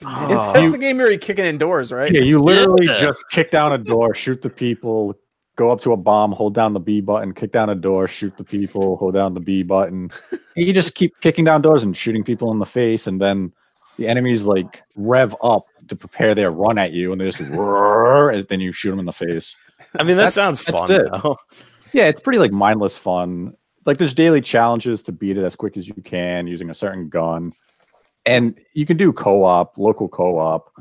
Is 0.00 0.06
Oh. 0.08 0.52
that's 0.52 0.72
the 0.72 0.78
game 0.78 0.96
where 0.98 1.08
you're 1.08 1.18
kicking 1.20 1.44
indoors, 1.44 1.92
right? 1.92 2.10
Yeah, 2.12 2.22
you 2.22 2.40
literally 2.40 2.86
Yeah. 2.86 3.00
just 3.00 3.22
kick 3.30 3.52
down 3.52 3.72
a 3.72 3.78
door, 3.78 4.14
shoot 4.16 4.42
the 4.42 4.50
people, 4.50 5.14
go 5.54 5.70
up 5.70 5.80
to 5.82 5.92
a 5.92 5.96
bomb, 5.96 6.32
hold 6.32 6.54
down 6.54 6.72
the 6.72 6.80
B 6.80 7.00
button, 7.00 7.32
kick 7.34 7.52
down 7.52 7.70
a 7.70 7.76
door, 7.76 8.08
shoot 8.08 8.36
the 8.36 8.42
people, 8.42 8.96
hold 8.96 9.14
down 9.14 9.34
the 9.34 9.40
B 9.40 9.62
button. 9.62 10.10
And 10.56 10.66
you 10.66 10.72
just 10.72 10.96
keep 10.96 11.12
kicking 11.20 11.44
down 11.44 11.62
doors 11.62 11.84
and 11.84 11.96
shooting 11.96 12.24
people 12.24 12.50
in 12.50 12.58
the 12.58 12.66
face, 12.66 13.06
and 13.06 13.20
then 13.20 13.52
the 13.96 14.08
enemies 14.08 14.42
like 14.42 14.82
rev 14.96 15.36
up 15.40 15.66
to 15.86 15.94
prepare 15.94 16.34
their 16.34 16.50
run 16.50 16.78
at 16.78 16.92
you, 16.92 17.12
and 17.12 17.20
they 17.20 17.30
just 17.30 17.48
roar, 17.50 18.30
and 18.30 18.48
then 18.48 18.58
you 18.58 18.72
shoot 18.72 18.90
them 18.90 18.98
in 18.98 19.06
the 19.06 19.12
face. 19.12 19.56
I 19.98 20.02
mean, 20.04 20.16
that 20.16 20.32
That's- 20.32 20.34
sounds 20.34 20.64
that's 20.64 20.76
fun 20.78 20.90
it. 20.90 21.36
Yeah, 21.94 22.08
it's 22.08 22.20
pretty 22.22 22.38
like 22.38 22.52
mindless 22.52 22.96
fun. 22.96 23.54
Like 23.84 23.98
there's 23.98 24.14
daily 24.14 24.40
challenges 24.40 25.02
to 25.02 25.12
beat 25.12 25.36
it 25.36 25.44
as 25.44 25.54
quick 25.54 25.76
as 25.76 25.86
you 25.86 25.94
can 26.04 26.46
using 26.46 26.70
a 26.70 26.74
certain 26.74 27.10
gun. 27.10 27.52
And 28.24 28.58
you 28.72 28.86
can 28.86 28.96
do 28.96 29.12
co-op, 29.12 29.76
local 29.76 30.08
co-op. 30.08 30.72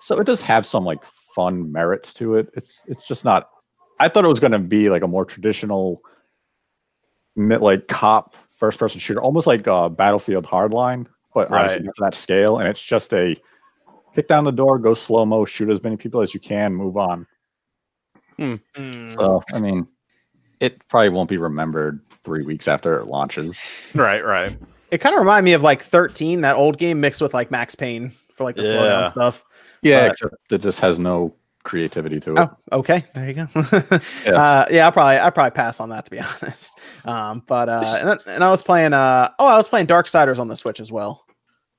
So 0.00 0.18
it 0.18 0.24
does 0.24 0.40
have 0.40 0.66
some 0.66 0.84
like 0.84 0.98
fun 1.34 1.70
merits 1.70 2.12
to 2.14 2.34
it. 2.34 2.48
It's 2.54 2.82
it's 2.86 3.06
just 3.06 3.24
not 3.24 3.50
I 4.00 4.08
thought 4.08 4.24
it 4.24 4.28
was 4.28 4.40
gonna 4.40 4.58
be 4.58 4.90
like 4.90 5.02
a 5.02 5.06
more 5.06 5.24
traditional 5.24 6.00
like 7.36 7.86
cop 7.86 8.32
first 8.48 8.78
person 8.80 8.98
shooter, 8.98 9.20
almost 9.22 9.46
like 9.46 9.68
uh, 9.68 9.88
Battlefield 9.88 10.44
Hardline, 10.44 11.06
but 11.34 11.50
Right. 11.50 11.82
not 11.84 11.94
to 11.94 12.00
that 12.00 12.14
scale. 12.16 12.58
And 12.58 12.68
it's 12.68 12.82
just 12.82 13.12
a 13.12 13.36
kick 14.14 14.26
down 14.26 14.42
the 14.44 14.50
door, 14.50 14.78
go 14.80 14.94
slow 14.94 15.24
mo, 15.24 15.44
shoot 15.44 15.70
as 15.70 15.80
many 15.84 15.96
people 15.96 16.20
as 16.20 16.34
you 16.34 16.40
can, 16.40 16.74
move 16.74 16.96
on. 16.96 17.26
Mm. 18.38 19.10
So 19.10 19.42
I 19.52 19.58
mean, 19.60 19.86
it 20.60 20.86
probably 20.88 21.08
won't 21.10 21.28
be 21.28 21.36
remembered 21.38 22.00
three 22.24 22.42
weeks 22.44 22.68
after 22.68 22.98
it 22.98 23.06
launches. 23.06 23.58
Right, 23.94 24.24
right. 24.24 24.56
It 24.90 24.98
kind 24.98 25.14
of 25.14 25.20
reminded 25.20 25.44
me 25.44 25.52
of 25.52 25.62
like 25.62 25.82
13, 25.82 26.40
that 26.42 26.56
old 26.56 26.78
game 26.78 27.00
mixed 27.00 27.20
with 27.20 27.34
like 27.34 27.50
Max 27.50 27.74
Payne 27.74 28.12
for 28.34 28.44
like 28.44 28.56
the 28.56 28.64
slow 28.64 28.84
Yeah. 28.84 29.00
down 29.00 29.10
stuff. 29.10 29.42
Yeah, 29.82 30.00
But- 30.00 30.10
except 30.12 30.34
it 30.52 30.62
just 30.62 30.80
has 30.80 30.98
no 30.98 31.34
creativity 31.64 32.18
to 32.20 32.32
it. 32.36 32.38
Oh, 32.38 32.78
okay. 32.78 33.04
There 33.14 33.28
you 33.28 33.34
go. 33.34 33.48
Yeah. 33.54 33.82
yeah. 34.24 34.30
Uh, 34.32 34.66
yeah, 34.70 34.84
I'll 34.86 34.92
probably 34.92 35.16
I'll 35.18 35.30
probably 35.30 35.50
pass 35.50 35.80
on 35.80 35.90
that 35.90 36.04
to 36.06 36.10
be 36.10 36.18
honest. 36.42 36.78
Um, 37.04 37.42
but 37.46 37.68
uh, 37.68 37.84
and, 38.00 38.20
and 38.26 38.44
I 38.44 38.50
was 38.50 38.62
playing 38.62 38.92
uh 38.94 39.30
oh 39.38 39.46
I 39.46 39.56
was 39.56 39.68
playing 39.68 39.86
Dark 39.86 40.06
Darksiders 40.06 40.38
on 40.38 40.48
the 40.48 40.56
Switch 40.56 40.80
as 40.80 40.90
well. 40.90 41.24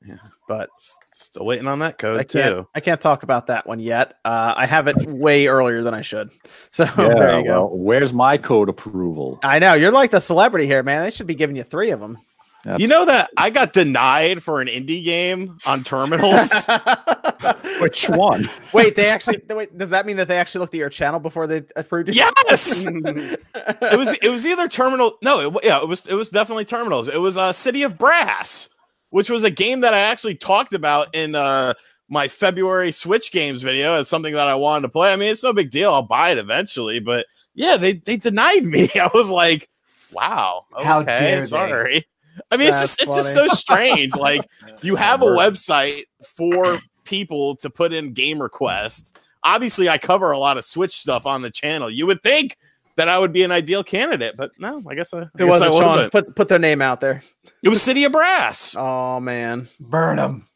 Yeah. 0.06 0.16
But 0.48 0.70
Still 1.14 1.46
waiting 1.46 1.68
on 1.68 1.80
that 1.80 1.98
code 1.98 2.18
can't 2.30 2.30
too. 2.30 2.68
I 2.74 2.80
can't 2.80 3.02
talk 3.02 3.24
about 3.24 3.48
that 3.48 3.68
one 3.68 3.80
yet. 3.80 4.16
Uh, 4.24 4.54
I 4.56 4.66
have 4.66 4.88
it 4.88 4.96
way 5.06 5.48
earlier 5.48 5.82
than 5.82 5.94
I 5.94 6.02
should. 6.02 6.30
So 6.72 6.86
Yeah, 6.86 6.94
there 6.96 7.40
you 7.40 7.46
go. 7.46 7.66
well, 7.66 7.70
where's 7.78 8.14
my 8.14 8.38
code 8.38 8.70
approval? 8.70 9.40
I 9.44 9.60
know 9.60 9.74
you're 9.74 9.92
like 9.92 10.12
the 10.12 10.20
celebrity 10.22 10.66
here, 10.68 10.84
man. 10.84 11.04
They 11.04 11.12
should 11.12 11.28
be 11.28 11.36
giving 11.36 11.56
you 11.56 11.64
three 11.64 11.92
of 11.92 12.00
them. 12.00 12.18
That's- 12.64 12.80
You 12.80 12.88
know 12.88 13.06
that 13.06 13.30
I 13.38 13.50
got 13.50 13.74
denied 13.74 14.42
for 14.44 14.62
an 14.62 14.68
indie 14.68 15.04
game 15.04 15.58
on 15.66 15.84
terminals. 15.84 16.50
which 17.80 18.10
one? 18.10 18.46
wait, 18.74 18.96
they 18.96 19.08
actually 19.10 19.42
wait, 19.50 19.78
does 19.78 19.90
that 19.92 20.06
mean 20.06 20.18
that 20.18 20.28
they 20.28 20.38
actually 20.38 20.60
looked 20.60 20.74
at 20.76 20.80
your 20.80 20.90
channel 20.90 21.20
before 21.20 21.48
they 21.48 21.64
approved 21.76 22.10
it? 22.10 22.16
yes, 22.16 22.86
it 22.88 23.98
was. 23.98 24.18
It 24.22 24.30
was 24.30 24.46
either 24.46 24.68
terminal. 24.68 25.14
No, 25.24 25.40
it, 25.58 25.64
yeah, 25.64 25.82
it 25.82 25.88
was. 25.88 26.06
It 26.08 26.16
was 26.16 26.30
definitely 26.30 26.66
terminals. 26.66 27.08
It 27.10 27.20
was 27.20 27.38
uh, 27.38 27.52
City 27.54 27.84
of 27.84 27.98
Brass, 27.98 28.70
which 29.10 29.30
was 29.30 29.44
a 29.44 29.52
game 29.52 29.82
that 29.82 29.94
I 29.94 30.00
actually 30.00 30.36
talked 30.36 30.74
about 30.74 31.14
in 31.14 31.36
uh, 31.36 31.74
my 32.08 32.28
February 32.28 32.92
Switch 32.92 33.32
games 33.32 33.62
video 33.62 33.96
as 33.96 34.08
something 34.08 34.34
that 34.34 34.48
I 34.48 34.56
wanted 34.56 34.84
to 34.84 34.90
play. 34.90 35.14
I 35.14 35.16
mean, 35.16 35.32
it's 35.32 35.44
no 35.44 35.54
big 35.54 35.72
deal. 35.72 35.94
I'll 35.94 36.02
buy 36.02 36.32
it 36.32 36.38
eventually. 36.38 37.00
But 37.00 37.26
yeah, 37.54 37.78
they 37.78 37.94
they 37.94 38.18
denied 38.18 38.66
me. 38.66 38.90
I 38.96 39.10
was 39.14 39.30
like, 39.30 39.70
wow. 40.12 40.66
Okay, 40.74 40.84
How 40.84 41.04
dare 41.04 41.42
they. 41.42 41.44
sorry. 41.44 42.06
I 42.52 42.58
mean, 42.58 42.68
it's 42.68 42.80
That's 42.80 42.96
just 42.96 43.02
it's 43.04 43.16
just 43.16 43.34
so 43.34 43.48
strange. 43.48 44.16
Like 44.16 44.42
you 44.82 44.96
have 44.96 45.22
a 45.22 45.26
website 45.26 46.02
for 46.36 46.80
people 47.04 47.56
to 47.58 47.70
put 47.70 47.94
in 47.94 48.14
game 48.14 48.42
requests. 48.42 49.14
Obviously, 49.44 49.88
I 49.88 49.98
cover 49.98 50.32
a 50.32 50.38
lot 50.38 50.58
of 50.58 50.66
Switch 50.66 50.94
stuff 50.94 51.26
on 51.26 51.42
the 51.42 51.52
channel. 51.52 51.90
You 51.90 52.08
would 52.08 52.22
think 52.22 52.58
that 53.00 53.08
I 53.10 53.18
would 53.18 53.32
be 53.34 53.44
an 53.44 53.52
ideal 53.52 53.84
candidate, 53.84 54.36
but 54.38 54.52
no, 54.60 54.84
I 54.88 54.94
guess 54.94 55.14
I, 55.14 55.20
I 55.20 55.22
It 55.24 55.30
guess 55.38 55.48
wasn't 55.48 55.72
I 55.72 55.74
Sean. 55.74 55.84
wasn't. 55.86 56.12
Put 56.12 56.36
put 56.36 56.48
their 56.50 56.60
name 56.60 56.82
out 56.82 57.00
there. 57.02 57.24
It 57.64 57.70
was 57.70 57.82
City 57.82 58.04
of 58.04 58.12
Brass. 58.12 58.76
Oh 58.78 59.20
man. 59.22 59.70
Burn 59.80 60.18
them. 60.18 60.49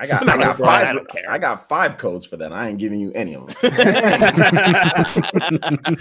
I 0.00 0.06
got, 0.06 0.24
No, 0.24 0.32
I 0.34 0.36
got 0.36 0.48
I 0.48 0.52
five. 0.84 0.94
don't 0.94 1.08
care. 1.08 1.22
I 1.28 1.38
got 1.38 1.68
five 1.68 1.98
codes 1.98 2.24
for 2.24 2.36
that. 2.36 2.52
I 2.52 2.68
ain't 2.68 2.78
giving 2.78 3.00
you 3.00 3.10
any 3.14 3.34
of 3.34 3.46
them. 3.48 3.56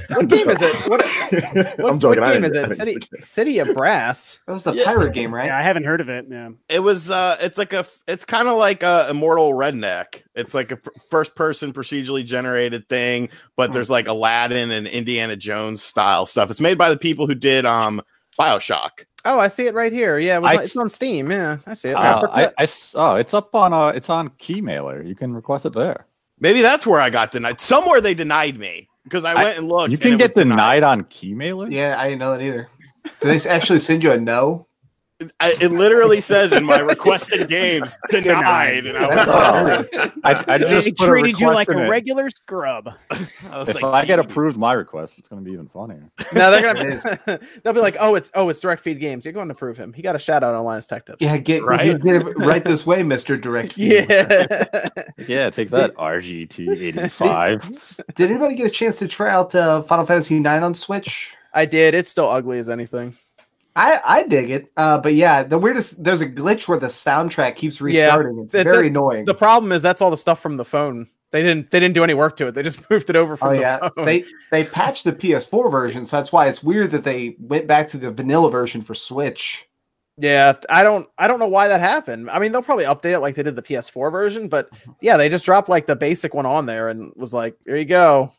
What 0.10 0.27
game 0.30 0.50
is 0.50 0.58
it? 0.62 0.89
What, 0.89 1.01
what, 1.80 1.92
I'm 1.92 2.00
joking. 2.00 2.22
what 2.22 2.34
game 2.34 2.44
is 2.46 2.56
it? 2.56 2.75
City. 2.75 2.98
City 3.18 3.60
of 3.60 3.74
Brass. 3.74 4.39
That 4.48 4.54
was 4.54 4.63
the 4.63 4.74
Yeah. 4.74 4.86
pirate 4.86 5.13
game, 5.13 5.34
right? 5.34 5.48
Yeah, 5.48 5.58
I 5.58 5.62
haven't 5.62 5.86
heard 5.86 6.01
of 6.01 6.10
it. 6.10 6.25
Yeah. 6.30 6.50
It 6.70 6.80
was. 6.80 7.10
uh 7.12 7.38
It's 7.42 7.58
like 7.58 7.74
a. 7.74 7.86
It's 8.08 8.25
kind 8.25 8.48
of 8.48 8.58
like 8.58 8.84
a 8.84 9.08
Immortal 9.10 9.54
Redneck. 9.54 10.24
It's 10.36 10.53
like 10.53 10.72
a 10.72 10.79
first 11.10 11.36
person 11.36 11.74
procedurally 11.74 12.24
generated 12.25 12.88
thing, 12.88 13.29
but 13.55 13.72
there's 13.74 13.90
like 13.90 14.07
Aladdin 14.07 14.72
and 14.72 14.88
Indiana 14.88 15.36
Jones 15.36 15.81
style 15.81 16.25
stuff. 16.25 16.51
It's 16.51 16.62
made 16.62 16.77
by 16.77 16.90
the 16.90 16.98
people 16.98 17.27
who 17.27 17.36
did 17.36 17.66
um 17.66 18.01
Bioshock. 18.40 19.05
Oh, 19.25 19.40
I 19.40 19.48
see 19.48 19.66
it 19.68 19.74
right 19.74 19.92
here. 19.92 20.20
Yeah, 20.20 20.38
it 20.38 20.42
was 20.42 20.51
I 20.60 20.64
it's 20.64 20.77
on 20.77 20.90
Steam. 20.90 21.32
Yeah, 21.32 21.58
I 21.66 21.74
see 21.74 21.90
it. 21.90 21.96
Uh, 21.96 22.27
I, 22.32 22.46
I 22.58 22.64
s- 22.64 22.94
oh, 22.98 23.16
it's 23.16 23.34
up 23.34 23.53
on 23.56 23.74
uh, 23.74 23.88
it's 23.90 24.10
on 24.10 24.30
Keymailer. 24.30 25.06
You 25.06 25.16
can 25.16 25.34
request 25.34 25.66
it 25.66 25.74
there. 25.74 26.06
Maybe 26.40 26.62
that's 26.62 26.86
where 26.86 27.01
I 27.01 27.10
got 27.10 27.32
denied. 27.32 27.60
Somewhere 27.60 28.00
they 28.00 28.14
denied 28.14 28.58
me 28.58 28.88
because 29.03 29.25
I, 29.25 29.34
I- 29.34 29.44
went 29.44 29.58
and 29.58 29.68
looked. 29.68 29.92
You 29.92 29.98
can 29.98 30.18
get 30.18 30.36
was 30.36 30.44
denied 30.46 30.84
on 30.84 31.01
Keymailer. 31.06 31.72
Yeah, 31.72 32.00
I 32.00 32.10
didn't 32.10 32.20
know 32.20 32.32
that 32.32 32.42
either. 32.42 32.70
Did 33.22 33.42
they 33.42 33.50
actually 33.50 33.80
send 33.80 34.03
you 34.03 34.12
a 34.12 34.18
no? 34.20 34.67
I, 35.40 35.56
it 35.60 35.72
literally 35.72 36.22
says 36.22 36.53
in 36.53 36.64
my 36.64 36.77
requested 36.80 37.48
games 37.50 37.98
denied, 38.12 38.86
and 38.86 38.96
I 38.96 39.08
was, 39.80 39.88
Oh. 39.94 40.12
I, 40.24 40.46
I 40.48 40.58
just 40.60 40.86
They 40.86 40.92
treated 40.92 41.40
you 41.40 41.48
like 41.48 41.68
request 41.68 41.70
in 41.70 41.77
a 41.80 41.88
it. 41.88 41.90
regular 41.90 42.30
scrub. 42.30 42.94
I 43.50 43.58
was 43.58 43.70
If 43.70 43.82
like, 43.82 43.84
I 43.84 44.06
get 44.06 44.20
approved 44.20 44.58
my 44.58 44.74
request, 44.74 45.18
it's 45.18 45.27
going 45.27 45.44
to 45.44 45.46
be 45.46 45.53
even 45.53 45.68
funnier. 45.70 46.12
no, 46.36 46.51
they're 46.51 46.62
going 46.74 47.00
to 47.00 47.40
they'll 47.64 47.74
be 47.74 47.80
like, 47.80 47.98
oh, 48.00 48.14
it's 48.14 48.32
oh, 48.36 48.50
it's 48.50 48.60
direct 48.62 48.84
feed 48.84 49.00
games. 49.00 49.25
You're 49.25 49.34
going 49.34 49.48
to 49.48 49.56
prove 49.56 49.75
him. 49.75 49.92
He 49.92 50.03
got 50.03 50.16
a 50.16 50.20
shout 50.20 50.44
out 50.44 50.53
on 50.53 50.64
Linus 50.64 50.86
Tech 50.86 51.08
Tips. 51.08 51.18
Yeah, 51.20 51.36
get, 51.38 51.64
Right? 51.64 52.00
get 52.00 52.16
it 52.22 52.38
right 52.38 52.64
this 52.64 52.86
way, 52.86 53.01
Mister 53.01 53.36
Direct 53.38 53.74
Feed. 53.74 54.06
yeah. 54.10 54.90
Yeah, 55.27 55.50
take 55.50 55.72
that 55.72 55.96
RGT 55.96 56.80
eighty 56.80 57.08
five. 57.10 57.68
Did 58.14 58.30
anybody 58.30 58.53
get 58.53 58.68
a 58.68 58.70
chance 58.70 59.00
to 59.00 59.08
try 59.08 59.32
out 59.32 59.56
uh, 59.56 59.82
Final 59.82 60.06
Fantasy 60.06 60.38
IX 60.38 60.48
on 60.48 60.74
Switch? 60.75 61.36
I 61.53 61.66
did. 61.66 61.96
It's 61.96 62.10
still 62.10 62.30
ugly 62.30 62.60
as 62.60 62.70
anything. 62.70 63.16
I, 63.77 64.00
I 64.05 64.24
dig 64.24 64.50
it, 64.50 64.72
uh, 64.75 64.98
but 65.00 65.13
yeah, 65.13 65.44
the 65.44 65.57
weirdest. 65.59 66.03
There's 66.03 66.22
a 66.22 66.27
glitch 66.27 66.68
where 66.68 66.79
the 66.79 66.87
soundtrack 66.87 67.55
keeps 67.55 67.79
Yeah, 67.79 67.85
restarting. 68.05 68.40
it's 68.40 68.51
the- 68.51 68.63
very 68.63 68.83
the- 68.83 68.87
annoying. 68.87 69.25
The 69.25 69.35
problem 69.35 69.72
is 69.72 69.81
that's 69.81 70.01
all 70.01 70.09
the 70.09 70.18
stuff 70.18 70.40
from 70.42 70.57
the 70.57 70.66
phone. 70.66 71.07
They 71.29 71.44
didn't 71.44 71.70
they 71.72 71.79
didn't 71.79 71.94
do 71.94 72.03
any 72.03 72.13
work 72.16 72.37
to 72.37 72.48
it. 72.48 72.55
They 72.55 72.63
just 72.63 72.90
moved 72.90 73.09
it 73.09 73.16
over 73.16 73.37
from 73.37 73.50
oh 73.50 73.53
the 73.55 73.59
yeah, 73.61 73.90
phone. 73.96 74.05
they 74.05 74.24
they 74.50 74.63
patched 74.63 75.03
the 75.03 75.13
PS4 75.13 75.70
version, 75.72 76.05
so 76.05 76.18
that's 76.18 76.31
why 76.31 76.48
it's 76.48 76.63
weird 76.63 76.90
that 76.92 77.03
they 77.03 77.35
went 77.40 77.68
back 77.68 77.87
to 77.90 77.98
the 77.98 78.09
vanilla 78.11 78.50
version 78.50 78.81
for 78.81 78.96
Switch. 78.96 79.68
Yeah, 80.18 80.53
I 80.70 80.81
don't 80.83 81.07
I 81.20 81.27
don't 81.27 81.37
know 81.37 81.48
why 81.48 81.68
that 81.68 81.79
happened. 81.79 82.31
I 82.31 82.40
mean, 82.40 82.51
they'll 82.51 82.63
probably 82.63 82.85
update 82.85 83.11
it 83.13 83.20
like 83.20 83.35
they 83.35 83.44
did 83.44 83.55
the 83.55 83.61
PS4 83.61 84.11
version, 84.11 84.48
but 84.48 84.70
yeah, 85.01 85.18
they 85.18 85.29
just 85.29 85.46
dropped 85.46 85.70
like 85.70 85.85
the 85.85 85.96
basic 85.96 86.33
one 86.33 86.48
on 86.48 86.66
there 86.66 86.90
and 86.90 87.11
was 87.16 87.33
like, 87.33 87.55
"There 87.66 87.77
you 87.77 87.85
go." 87.85 88.31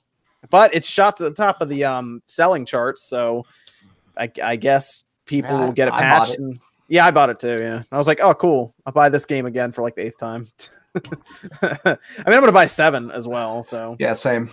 But 0.51 0.75
it's 0.75 0.89
shot 0.89 1.17
to 1.19 1.23
the 1.25 1.31
top 1.33 1.61
of 1.61 1.69
the 1.69 1.85
um 1.85 2.23
selling 2.25 2.65
charts, 2.67 3.03
so 3.05 3.45
I, 4.17 4.31
I 4.43 4.57
guess 4.57 5.05
people 5.29 5.57
Yeah, 5.57 5.67
will 5.67 5.73
get 5.73 5.87
it 5.87 5.95
I 5.95 6.01
patched. 6.03 6.33
it. 6.33 6.41
And, 6.41 6.59
yeah, 6.89 7.07
I 7.07 7.13
bought 7.13 7.31
it 7.31 7.39
too. 7.39 7.59
Yeah, 7.61 7.83
I 7.93 7.97
was 7.97 8.09
like, 8.09 8.19
"Oh, 8.21 8.35
cool! 8.35 8.75
I'll 8.85 8.93
buy 8.93 9.09
this 9.11 9.25
game 9.27 9.47
again 9.47 9.71
for 9.71 9.83
like 9.83 9.95
the 9.95 10.07
eighth 10.07 10.19
time." 10.19 10.49
I 11.63 11.79
mean, 11.85 11.97
I'm 12.27 12.41
gonna 12.41 12.51
buy 12.51 12.67
seven 12.67 13.11
as 13.13 13.29
well, 13.29 13.63
so 13.63 13.95
Yeah, 14.01 14.15
same. 14.15 14.51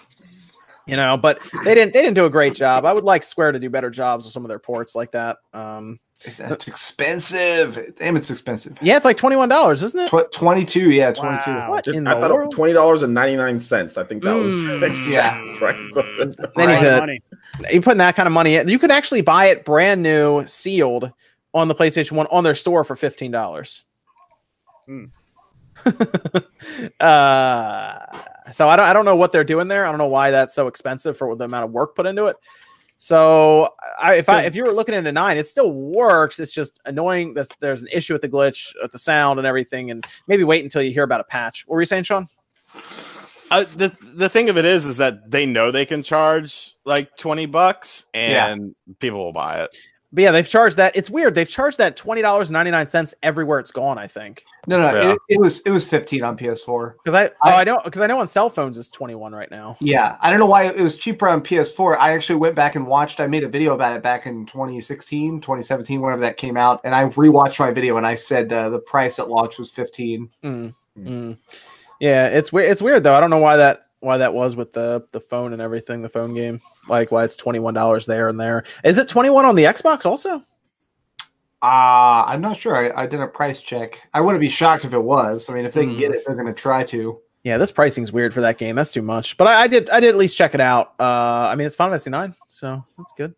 you 0.85 0.95
know 0.95 1.17
but 1.17 1.39
they 1.63 1.73
didn't 1.73 1.93
they 1.93 2.01
didn't 2.03 2.13
do 2.13 2.25
a 2.25 2.29
great 2.29 2.53
job 2.53 2.85
i 2.85 2.93
would 2.93 3.03
like 3.03 3.23
square 3.23 3.51
to 3.51 3.57
do 3.57 3.71
better 3.71 3.89
jobs 3.89 4.23
with 4.25 4.31
some 4.33 4.45
of 4.45 4.49
their 4.49 4.59
ports 4.59 4.93
like 4.95 5.11
that 5.13 5.37
um 5.51 5.99
It's, 6.23 6.39
it's 6.39 6.67
expensive. 6.67 7.93
Damn, 7.99 8.15
it's 8.15 8.31
expensive. 8.31 8.77
yeah 8.81 8.95
it's 8.95 9.03
like 9.05 9.17
$21 9.17 9.83
isn't 9.83 9.99
it 9.99 10.09
Tw- 10.09 10.31
22, 10.31 10.91
yeah, 10.91 11.11
22. 11.11 11.51
Wow. 11.51 11.69
what 11.71 11.87
in 11.87 12.07
I 12.07 12.15
the 12.15 12.21
thought 12.21 12.31
world? 12.33 12.51
twenty 12.53 12.71
dollars 12.73 13.03
and 13.03 13.13
ninety 13.13 13.35
nine 13.35 13.59
cents. 13.59 13.97
I 13.97 14.03
think 14.05 14.23
that 14.23 14.33
was 14.33 14.61
Mm, 14.63 14.79
the 14.79 14.85
exact 14.85 15.57
price. 15.57 15.95
of 15.97 16.05
it. 16.19 16.37
They 16.55 16.65
need 16.67 16.73
Right, 16.75 16.81
to- 16.83 16.99
money. 17.01 17.21
you 17.71 17.81
putting 17.81 17.97
that 17.97 18.15
kind 18.15 18.27
of 18.27 18.33
money 18.33 18.55
in 18.55 18.67
you 18.69 18.79
could 18.79 18.91
actually 18.91 19.21
buy 19.21 19.45
it 19.47 19.65
brand 19.65 20.01
new 20.03 20.45
sealed 20.47 21.11
on 21.53 21.67
the 21.67 21.75
playstation 21.75 22.13
1 22.13 22.27
on 22.31 22.43
their 22.45 22.55
store 22.55 22.83
for 22.83 22.95
$15 22.95 23.81
Hmm. 24.87 25.03
uh 26.99 27.99
so 28.51 28.69
I 28.69 28.75
don't, 28.75 28.85
I 28.85 28.93
don't 28.93 29.05
know 29.05 29.15
what 29.15 29.31
they're 29.31 29.43
doing 29.43 29.67
there 29.67 29.85
i 29.85 29.89
don't 29.89 29.97
know 29.97 30.07
why 30.07 30.31
that's 30.31 30.53
so 30.53 30.67
expensive 30.67 31.17
for 31.17 31.35
the 31.35 31.45
amount 31.45 31.65
of 31.65 31.71
work 31.71 31.95
put 31.95 32.05
into 32.05 32.25
it 32.25 32.37
so 33.05 33.69
I, 33.99 34.15
if 34.15 34.29
I 34.29 34.45
if 34.45 34.55
you 34.55 34.63
were 34.63 34.73
looking 34.73 34.95
into 34.95 35.11
nine, 35.11 35.37
it 35.37 35.47
still 35.47 35.71
works. 35.71 36.39
It's 36.39 36.51
just 36.51 36.79
annoying 36.85 37.35
that 37.35 37.47
there's 37.59 37.83
an 37.83 37.87
issue 37.91 38.13
with 38.13 38.23
the 38.23 38.29
glitch, 38.29 38.73
with 38.81 38.91
the 38.93 38.97
sound 38.97 39.37
and 39.37 39.45
everything, 39.45 39.91
and 39.91 40.03
maybe 40.27 40.43
wait 40.43 40.63
until 40.63 40.81
you 40.81 40.91
hear 40.91 41.03
about 41.03 41.21
a 41.21 41.25
patch. 41.25 41.65
What 41.67 41.75
were 41.75 41.81
you 41.81 41.85
saying, 41.85 42.05
Sean? 42.05 42.27
Uh, 43.51 43.65
the 43.75 43.95
the 44.01 44.27
thing 44.27 44.49
of 44.49 44.57
it 44.57 44.65
is, 44.65 44.87
is 44.87 44.97
that 44.97 45.29
they 45.29 45.45
know 45.45 45.69
they 45.69 45.85
can 45.85 46.01
charge 46.01 46.73
like 46.83 47.15
twenty 47.15 47.45
bucks, 47.45 48.05
and 48.15 48.73
people 48.97 49.23
will 49.23 49.33
buy 49.33 49.61
it. 49.61 49.77
But 50.15 50.21
yeah, 50.23 50.31
they've 50.31 50.47
charged 50.47 50.77
that. 50.77 50.95
It's 50.95 51.09
weird. 51.09 51.35
They've 51.35 51.47
charged 51.49 51.77
that 51.77 51.97
twenty 51.97 52.21
dollars 52.21 52.49
ninety 52.49 52.71
nine 52.71 52.87
cents 52.87 53.13
everywhere 53.21 53.59
it's 53.59 53.71
gone. 53.71 53.97
I 53.97 54.07
think 54.07 54.45
No, 54.65 54.79
no, 54.79 54.85
Yeah. 54.85 55.11
it, 55.11 55.19
it 55.27 55.39
was 55.39 55.59
it 55.59 55.71
was 55.71 55.87
15 55.87 56.23
on 56.23 56.37
PS4. 56.37 56.93
because 57.03 57.13
I, 57.13 57.27
oh 57.27 57.31
I- 57.43 57.61
I 57.61 57.63
know 57.65 57.81
because 57.83 58.01
I 58.01 58.07
know 58.07 58.19
on 58.21 58.27
cell 58.27 58.49
phones 58.49 58.77
it's 58.77 58.89
twenty 58.89 59.13
one 59.13 59.35
right 59.35 59.51
now. 59.51 59.75
Yeah, 59.81 60.15
I 60.21 60.29
don't 60.29 60.39
know 60.39 60.45
why 60.45 60.63
it 60.67 60.79
was 60.79 60.97
cheaper 60.97 61.27
on 61.27 61.41
PS4. 61.41 61.97
I 61.99 62.13
actually 62.13 62.37
went 62.37 62.55
back 62.55 62.75
and 62.75 62.87
watched. 62.87 63.19
I 63.19 63.27
made 63.27 63.43
a 63.43 63.49
video 63.49 63.73
about 63.73 63.93
it 63.95 64.01
back 64.01 64.25
in 64.25 64.45
2016, 64.45 65.41
2017, 65.41 65.99
whenever 65.99 66.21
that 66.21 66.37
came 66.37 66.55
out, 66.55 66.79
and 66.85 66.95
I 66.95 67.03
rewatched 67.09 67.59
my 67.59 67.71
video 67.71 67.97
and 67.97 68.07
I 68.07 68.15
said 68.15 68.51
uh, 68.53 68.69
the 68.69 68.79
price 68.79 69.19
at 69.19 69.29
launch 69.29 69.57
was 69.57 69.69
15. 69.69 70.29
Mm, 70.43 70.73
mm. 70.97 71.37
Yeah, 71.99 72.27
it's 72.27 72.53
weird. 72.53 72.71
It's 72.71 72.81
weird 72.81 73.03
though. 73.03 73.15
I 73.15 73.19
don't 73.19 73.29
know 73.29 73.37
why 73.39 73.57
that 73.57 73.84
why 73.99 74.17
that 74.17 74.33
was 74.33 74.55
with 74.55 74.73
the 74.73 75.05
the 75.11 75.19
phone 75.19 75.53
and 75.53 75.61
everything, 75.61 76.01
the 76.01 76.09
phone 76.09 76.33
game. 76.33 76.59
Like 76.87 77.11
why 77.11 77.23
it's 77.23 77.37
twenty 77.37 77.59
one 77.59 77.73
dollars 77.73 78.05
there 78.05 78.27
and 78.27 78.39
there. 78.39 78.63
Is 78.83 78.97
it 78.97 79.07
twenty 79.07 79.29
one 79.29 79.45
on 79.45 79.55
the 79.55 79.63
Xbox 79.63 80.05
also? 80.05 80.43
Uh, 81.61 82.23
I'm 82.27 82.41
not 82.41 82.57
sure. 82.57 82.75
I, 82.75 83.03
I 83.03 83.05
did 83.07 83.19
a 83.21 83.27
price 83.27 83.61
check. 83.61 84.07
I 84.13 84.21
wouldn't 84.21 84.41
be 84.41 84.49
shocked 84.49 84.85
if 84.85 84.93
it 84.93 85.01
was. 85.01 85.49
I 85.49 85.53
mean, 85.53 85.65
if 85.65 85.73
they 85.73 85.85
can 85.85 85.97
get 85.97 86.11
it, 86.11 86.23
they're 86.25 86.35
going 86.35 86.45
to 86.45 86.53
try 86.53 86.83
to. 86.83 87.19
Yeah, 87.43 87.57
this 87.57 87.71
pricing's 87.71 88.11
weird 88.11 88.33
for 88.33 88.41
that 88.41 88.57
game. 88.57 88.75
That's 88.75 88.91
too 88.91 89.01
much. 89.01 89.37
But 89.37 89.47
I, 89.47 89.61
I 89.61 89.67
did 89.67 89.89
I 89.89 89.99
did 89.99 90.09
at 90.09 90.17
least 90.17 90.37
check 90.37 90.53
it 90.53 90.61
out. 90.61 90.93
Uh, 90.99 91.47
I 91.51 91.55
mean 91.55 91.67
it's 91.67 91.75
Final 91.75 91.91
Fantasy 91.91 92.09
nine, 92.09 92.35
so 92.49 92.83
that's 92.97 93.13
good. 93.17 93.35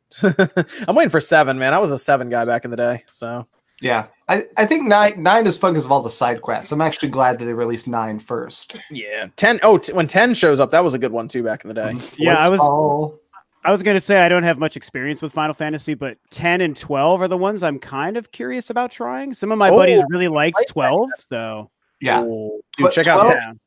I'm 0.87 0.95
waiting 0.95 1.09
for 1.09 1.21
seven, 1.21 1.59
man. 1.59 1.73
I 1.73 1.79
was 1.79 1.91
a 1.91 1.97
seven 1.97 2.29
guy 2.29 2.45
back 2.45 2.65
in 2.65 2.71
the 2.71 2.77
day, 2.77 3.03
so 3.07 3.47
Yeah, 3.81 4.07
I, 4.27 4.45
I 4.57 4.65
think 4.65 4.87
nine 4.87 5.21
nine 5.21 5.45
is 5.45 5.57
fun 5.57 5.73
because 5.73 5.85
of 5.85 5.91
all 5.91 6.01
the 6.01 6.09
side 6.09 6.41
quests. 6.41 6.71
I'm 6.71 6.81
actually 6.81 7.09
glad 7.09 7.37
that 7.39 7.45
they 7.45 7.53
released 7.53 7.87
nine 7.87 8.19
first. 8.19 8.75
yeah. 8.89 9.27
Ten 9.35 9.59
oh 9.63 9.77
t- 9.77 9.93
when 9.93 10.07
ten 10.07 10.33
shows 10.33 10.59
up, 10.59 10.71
that 10.71 10.83
was 10.83 10.93
a 10.95 10.99
good 10.99 11.11
one 11.11 11.27
too 11.27 11.43
back 11.43 11.63
in 11.63 11.67
the 11.67 11.73
day. 11.75 11.93
Yeah, 12.17 12.37
I 12.37 12.49
was 12.49 12.59
Blitzball. 12.59 13.17
I 13.65 13.71
was 13.71 13.83
gonna 13.83 13.99
say 13.99 14.21
I 14.21 14.29
don't 14.29 14.43
have 14.43 14.57
much 14.59 14.77
experience 14.77 15.21
with 15.21 15.31
Final 15.33 15.53
Fantasy, 15.53 15.93
but 15.93 16.17
ten 16.31 16.61
and 16.61 16.75
twelve 16.75 17.21
are 17.21 17.27
the 17.27 17.37
ones 17.37 17.61
I'm 17.63 17.77
kind 17.79 18.17
of 18.17 18.31
curious 18.31 18.69
about 18.69 18.91
trying. 18.91 19.33
Some 19.33 19.51
of 19.51 19.57
my 19.59 19.69
buddies 19.69 19.99
Oh, 19.99 20.05
really 20.09 20.27
liked 20.27 20.57
like 20.57 20.67
that. 20.67 20.73
twelve, 20.73 21.09
so 21.19 21.69
Yeah, 22.01 22.23
Ooh, 22.23 22.59
dude, 22.77 22.91
check 22.91 23.05
out 23.07 23.27
ten. 23.27 23.59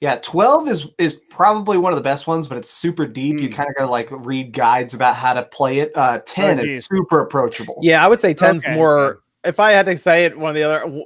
yeah. 0.00 0.16
Twelve 0.22 0.68
is 0.68 0.90
is 0.98 1.14
probably 1.30 1.78
one 1.78 1.92
of 1.92 1.96
the 1.96 2.02
best 2.02 2.26
ones, 2.26 2.46
but 2.48 2.58
it's 2.58 2.70
super 2.70 3.06
deep. 3.06 3.40
You 3.40 3.48
Hmm. 3.48 3.54
kind 3.54 3.68
of 3.70 3.74
gotta 3.76 3.90
like 3.90 4.08
read 4.10 4.52
guides 4.52 4.94
about 4.94 5.16
how 5.16 5.32
to 5.32 5.42
play 5.44 5.78
it. 5.78 5.90
Uh, 5.96 6.20
ten 6.26 6.60
Oh, 6.60 6.62
is 6.64 6.84
super 6.86 7.20
approachable. 7.20 7.78
Yeah, 7.82 8.04
I 8.04 8.08
would 8.08 8.20
say 8.20 8.32
10's 8.34 8.64
Okay, 8.64 8.74
more. 8.74 9.20
If 9.46 9.60
I 9.60 9.72
had 9.72 9.86
to 9.86 9.96
say 9.96 10.24
it, 10.24 10.36
one 10.38 10.50
of 10.50 10.54
the 10.56 10.62
other, 10.64 11.02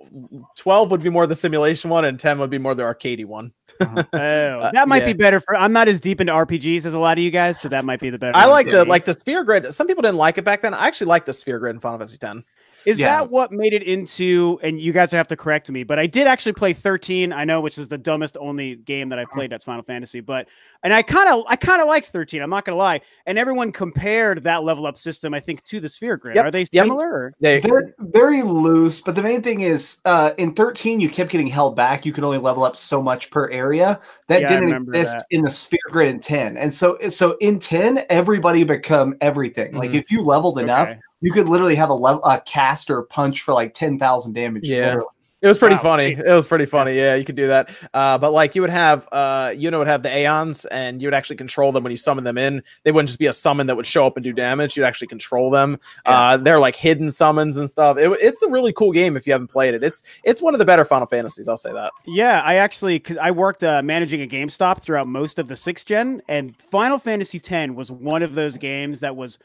12 0.57 0.91
would 0.91 1.03
be 1.03 1.11
more 1.11 1.27
the 1.27 1.35
simulation 1.35 1.91
one, 1.91 2.05
and 2.05 2.19
10 2.19 2.39
would 2.39 2.51
be 2.51 2.59
more 2.59 2.75
the 2.75 2.83
arcadey 2.83 3.25
one. 3.27 3.53
oh, 3.81 3.85
Uh, 3.85 4.71
that 4.73 4.89
might 4.89 5.03
yeah. 5.03 5.07
be 5.07 5.13
better 5.13 5.41
for. 5.41 5.57
I'm 5.57 5.73
not 5.73 5.89
as 5.89 6.01
deep 6.01 6.21
into 6.21 6.33
RPGs 6.33 6.87
as 6.87 6.95
a 6.95 6.99
lot 6.99 7.19
of 7.19 7.25
you 7.25 7.31
guys, 7.31 7.61
so 7.61 7.69
that 7.69 7.85
might 7.85 8.01
be 8.01 8.11
the 8.11 8.19
better. 8.19 8.37
I 8.37 8.47
like 8.47 8.71
the 8.71 8.85
like 8.85 9.05
the 9.05 9.15
sphere 9.15 9.45
grid. 9.45 9.73
Some 9.73 9.87
people 9.87 10.03
didn't 10.03 10.17
like 10.19 10.39
it 10.39 10.45
back 10.45 10.63
then. 10.63 10.75
I 10.75 10.87
actually 10.87 11.09
like 11.09 11.27
the 11.27 11.33
sphere 11.33 11.59
grid 11.59 11.77
in 11.77 11.81
Final 11.81 11.99
Fantasy 11.99 12.19
10. 12.19 12.45
Is 12.87 12.99
Yeah. 12.99 13.21
that 13.21 13.31
what 13.31 13.53
made 13.53 13.73
it 13.73 13.83
into? 13.83 14.59
And 14.63 14.81
you 14.81 14.93
guys 14.93 15.11
have 15.13 15.29
to 15.29 15.37
correct 15.37 15.71
me, 15.71 15.83
but 15.85 15.99
I 15.99 16.07
did 16.07 16.27
actually 16.27 16.53
play 16.53 16.73
13. 16.73 17.33
I 17.33 17.45
know, 17.45 17.61
which 17.61 17.79
is 17.79 17.89
the 17.89 17.99
dumbest 17.99 18.37
only 18.41 18.77
game 18.77 19.09
that 19.11 19.19
I've 19.19 19.31
played 19.31 19.51
that's 19.51 19.65
Final 19.65 19.83
Fantasy, 19.83 20.21
but 20.21 20.47
and 20.83 20.95
I 20.95 21.03
kind 21.03 21.29
of 21.29 21.45
I 21.47 21.57
kind 21.57 21.83
of 21.83 21.89
liked 21.89 22.07
13. 22.09 22.41
I'm 22.43 22.49
not 22.51 22.65
gonna 22.65 22.79
lie. 22.79 23.01
And 23.27 23.39
everyone 23.39 23.71
compared 23.73 24.43
that 24.45 24.63
level 24.65 24.87
up 24.87 24.97
system, 24.97 25.35
I 25.35 25.41
think, 25.41 25.63
to 25.65 25.81
the 25.81 25.89
Sphere 25.89 26.17
Grid. 26.17 26.37
Yep, 26.37 26.45
Are 26.47 26.51
they 26.51 26.65
similar? 26.65 27.09
Or? 27.09 27.33
They, 27.41 27.61
They're 27.61 27.95
very 27.99 28.43
loose, 28.43 29.01
but 29.01 29.15
the 29.15 29.23
main 29.23 29.43
thing 29.43 29.61
is, 29.61 29.99
uh, 30.05 30.31
in 30.39 30.55
13, 30.55 31.01
you 31.01 31.11
kept 31.11 31.31
getting 31.31 31.47
held 31.47 31.77
back. 31.77 32.07
You 32.07 32.13
could 32.13 32.25
only 32.25 32.39
level 32.39 32.65
up 32.65 32.77
so 32.77 33.03
much 33.03 33.31
per 33.31 33.51
area. 33.51 34.01
That 34.29 34.43
Yeah, 34.43 34.49
didn't 34.61 34.73
exist 34.75 35.19
that. 35.19 35.27
in 35.31 35.43
the 35.43 35.51
sphere 35.51 35.79
grid 35.91 36.09
in 36.09 36.21
10. 36.21 36.57
And 36.57 36.73
so, 36.73 36.97
so 37.11 37.37
in 37.41 37.59
10, 37.59 38.05
everybody 38.09 38.65
become 38.65 39.15
everything. 39.21 39.75
Like 39.75 39.91
Mhm. 39.91 40.01
if 40.01 40.11
you 40.11 40.23
leveled 40.23 40.59
enough, 40.59 40.89
Okay. 40.89 40.99
You 41.21 41.33
could 41.33 41.49
literally 41.49 41.75
have 41.75 41.91
a 41.91 41.95
level, 41.95 42.23
a 42.25 42.41
cast 42.41 42.91
or 42.91 43.03
punch 43.03 43.43
for 43.43 43.53
like 43.55 43.75
10,000 43.75 44.33
damage. 44.33 44.69
Yeah. 44.69 44.87
literally. 44.87 45.07
it 45.43 45.49
was 45.49 45.59
pretty 45.59 45.75
Wow, 45.77 45.83
funny. 45.83 46.15
sweet. 46.15 46.27
It 46.27 46.33
was 46.35 46.47
pretty 46.47 46.67
funny. 46.67 46.95
Yeah, 46.97 47.15
you 47.15 47.25
could 47.25 47.35
do 47.37 47.47
that. 47.49 47.71
Uh, 47.95 48.19
but 48.19 48.33
like 48.35 48.55
you 48.55 48.61
would 48.61 48.71
have, 48.71 49.09
uh, 49.11 49.55
you 49.57 49.71
know, 49.71 49.79
would 49.79 49.87
have 49.87 50.03
the 50.03 50.15
Aeons, 50.15 50.67
and 50.67 51.01
you 51.01 51.07
would 51.07 51.15
actually 51.15 51.37
control 51.37 51.73
them 51.73 51.83
when 51.83 51.91
you 51.91 51.97
summon 51.97 52.25
them 52.25 52.37
in. 52.37 52.61
They 52.85 52.93
wouldn't 52.93 53.09
just 53.09 53.19
be 53.19 53.25
a 53.27 53.33
summon 53.33 53.67
that 53.69 53.77
would 53.77 53.87
show 53.87 54.07
up 54.07 54.17
and 54.19 54.25
do 54.25 54.33
damage. 54.35 54.77
You'd 54.77 54.85
actually 54.85 55.07
control 55.09 55.51
them. 55.51 55.79
Uh, 56.05 56.37
they're 56.37 56.61
like 56.61 56.77
hidden 56.77 57.11
summons 57.11 57.57
and 57.57 57.71
stuff. 57.71 57.97
It, 57.97 58.11
it's 58.21 58.43
a 58.43 58.49
really 58.49 58.73
cool 58.75 58.93
game 58.93 59.17
if 59.17 59.27
you 59.27 59.33
haven't 59.33 59.49
played 59.49 59.73
it. 59.75 59.83
It's 59.83 60.03
it's 60.25 60.43
one 60.43 60.55
of 60.55 60.59
the 60.59 60.67
better 60.67 60.85
Final 60.85 61.07
Fantasies. 61.07 61.49
I'll 61.49 61.57
say 61.57 61.73
that. 61.73 61.93
Yeah, 62.07 62.43
I 62.45 62.57
actually 62.57 62.99
because 62.99 63.17
I 63.17 63.31
worked 63.31 63.65
uh, 63.65 63.83
managing 63.83 64.21
a 64.23 64.27
GameStop 64.27 64.83
throughout 64.83 65.07
most 65.07 65.39
of 65.39 65.49
the 65.49 65.57
sixth 65.57 65.87
gen, 65.87 66.21
and 66.29 66.55
Final 66.55 66.99
Fantasy 66.99 67.41
X 67.43 67.73
was 67.73 67.91
one 67.91 68.23
of 68.23 68.35
those 68.35 68.59
games 68.59 69.01
that 69.01 69.17
was 69.17 69.39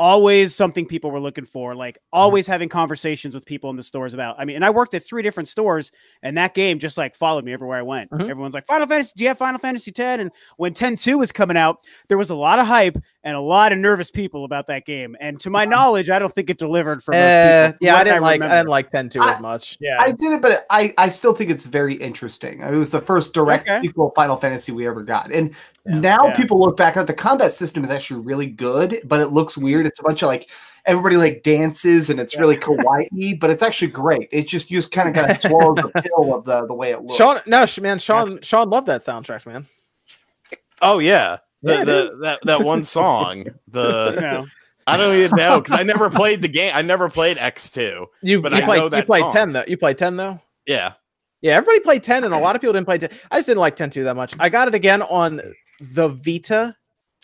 always 0.00 0.56
something 0.56 0.86
people 0.86 1.10
were 1.10 1.20
looking 1.20 1.44
for. 1.44 1.74
Like 1.74 1.98
always 2.10 2.46
having 2.46 2.70
conversations 2.70 3.34
with 3.34 3.44
people 3.44 3.68
in 3.68 3.76
the 3.76 3.82
stores 3.82 4.14
about. 4.14 4.34
I 4.38 4.46
mean, 4.46 4.56
and 4.56 4.64
I 4.64 4.70
worked 4.70 4.94
at 4.94 5.04
three 5.06 5.22
different 5.22 5.46
stores, 5.48 5.92
and 6.22 6.36
that 6.38 6.54
game 6.54 6.78
just 6.78 6.96
like 6.96 7.14
followed 7.14 7.44
me 7.44 7.52
everywhere 7.52 7.78
I 7.78 7.82
went. 7.82 8.10
Mhm. 8.10 8.22
Everyone's 8.28 8.54
like, 8.54 8.66
"Final 8.66 8.88
Fantasy, 8.88 9.12
do 9.14 9.22
you 9.22 9.28
have 9.28 9.38
Final 9.38 9.58
Fantasy 9.60 9.90
X?" 9.90 10.00
And 10.00 10.30
when 10.56 10.72
10-2 10.72 11.18
was 11.18 11.30
coming 11.30 11.56
out, 11.58 11.84
there 12.08 12.16
was 12.18 12.30
a 12.30 12.34
lot 12.34 12.58
of 12.58 12.66
hype 12.66 12.96
and 13.22 13.36
a 13.36 13.40
lot 13.40 13.70
of 13.72 13.78
nervous 13.78 14.10
people 14.10 14.44
about 14.46 14.66
that 14.68 14.86
game. 14.86 15.14
And 15.20 15.38
to 15.40 15.50
my 15.50 15.64
knowledge, 15.66 16.08
I 16.08 16.18
don't 16.18 16.32
think 16.34 16.48
it 16.48 16.56
delivered 16.58 17.02
for 17.04 17.12
most 17.12 17.20
Uh, 17.20 17.72
people. 17.72 17.86
yeah, 17.86 17.96
I 17.96 18.04
didn't 18.04 18.22
like 18.22 18.40
I 18.42 18.48
didn't 18.58 18.68
like 18.68 18.90
10 18.90 19.08
2 19.10 19.20
I- 19.20 19.32
as 19.32 19.40
much. 19.40 19.76
Yeah, 19.80 19.96
I 20.00 20.12
did 20.12 20.32
it, 20.32 20.40
but 20.40 20.64
I, 20.70 20.94
I 20.96 21.08
still 21.10 21.34
think 21.34 21.50
it's 21.50 21.66
very 21.66 21.94
interesting. 21.94 22.62
It 22.62 22.70
was 22.72 22.90
the 22.90 23.02
first 23.02 23.34
direct 23.34 23.68
Okay. 23.68 23.82
sequel 23.82 24.12
Final 24.16 24.36
Fantasy 24.36 24.72
we 24.72 24.86
ever 24.86 25.02
got. 25.02 25.30
And 25.32 25.50
Yeah. 25.86 25.98
now 26.00 26.26
Yeah. 26.28 26.32
people 26.34 26.58
look 26.60 26.76
back 26.76 26.96
at 26.96 27.06
the 27.06 27.12
combat 27.14 27.52
system 27.52 27.84
is 27.84 27.90
actually 27.90 28.22
really 28.22 28.46
good, 28.46 29.00
but 29.04 29.20
it 29.20 29.28
looks 29.28 29.58
weird. 29.58 29.86
It's 29.86 30.00
a 30.00 30.02
bunch 30.02 30.22
of 30.22 30.28
like 30.28 30.48
everybody 30.86 31.18
like 31.18 31.42
dances 31.42 32.08
and 32.08 32.18
it's 32.18 32.38
really 32.38 32.56
kawaii, 32.56 33.08
but 33.38 33.50
it's 33.50 33.62
actually 33.62 33.90
great. 33.90 34.30
It's 34.32 34.50
just 34.50 34.70
you 34.70 34.78
just 34.78 34.92
kind 34.92 35.08
of 35.10 35.14
got 35.14 35.26
to 35.26 35.48
swallow 35.48 35.74
the 35.74 35.88
pill 36.02 36.34
of 36.34 36.44
the, 36.44 36.64
the 36.66 36.74
way 36.74 36.92
it 36.92 37.02
looks. 37.02 37.16
Sean, 37.16 37.38
no, 37.46 37.66
man, 37.82 37.98
Sean, 37.98 38.40
Sean 38.40 38.70
loved 38.70 38.86
that 38.86 39.02
soundtrack, 39.02 39.44
man. 39.44 39.66
Oh 40.80 40.98
yeah, 40.98 41.36
the, 41.62 41.72
Yeah, 41.72 41.84
the 41.84 42.18
that 42.22 42.38
that 42.44 42.62
one 42.62 42.84
song. 42.84 43.44
The 43.68 44.42
you. 44.42 44.50
I 44.86 44.96
don't 44.96 45.14
even 45.16 45.36
know 45.36 45.60
because 45.60 45.78
I 45.78 45.82
never 45.82 46.10
played 46.10 46.42
the 46.42 46.48
game. 46.48 46.72
I 46.74 46.82
never 46.82 47.08
played 47.08 47.38
X 47.38 47.70
two. 47.70 48.06
You, 48.22 48.40
But 48.40 48.52
you 48.52 48.58
I 48.58 48.62
played, 48.62 48.90
know 48.90 48.96
you 48.98 49.04
played 49.04 49.22
song. 49.24 49.32
10 49.32 49.52
though. 49.52 49.64
You 49.68 49.76
played 49.76 49.98
10 49.98 50.16
though. 50.16 50.40
Yeah, 50.66 50.92
Yeah, 51.42 51.54
everybody 51.56 51.80
played 51.80 52.02
10, 52.02 52.24
and 52.24 52.34
a 52.34 52.38
lot 52.38 52.54
of 52.56 52.60
people 52.62 52.72
didn't 52.72 52.86
play 52.86 52.98
10. 52.98 53.10
I 53.30 53.38
just 53.38 53.46
didn't 53.46 53.60
like 53.60 53.76
10 53.76 53.90
2 53.90 54.04
that 54.04 54.16
much. 54.16 54.34
I 54.38 54.48
got 54.48 54.68
it 54.68 54.74
again 54.74 55.02
on 55.02 55.40
the 55.80 56.08
Vita. 56.08 56.74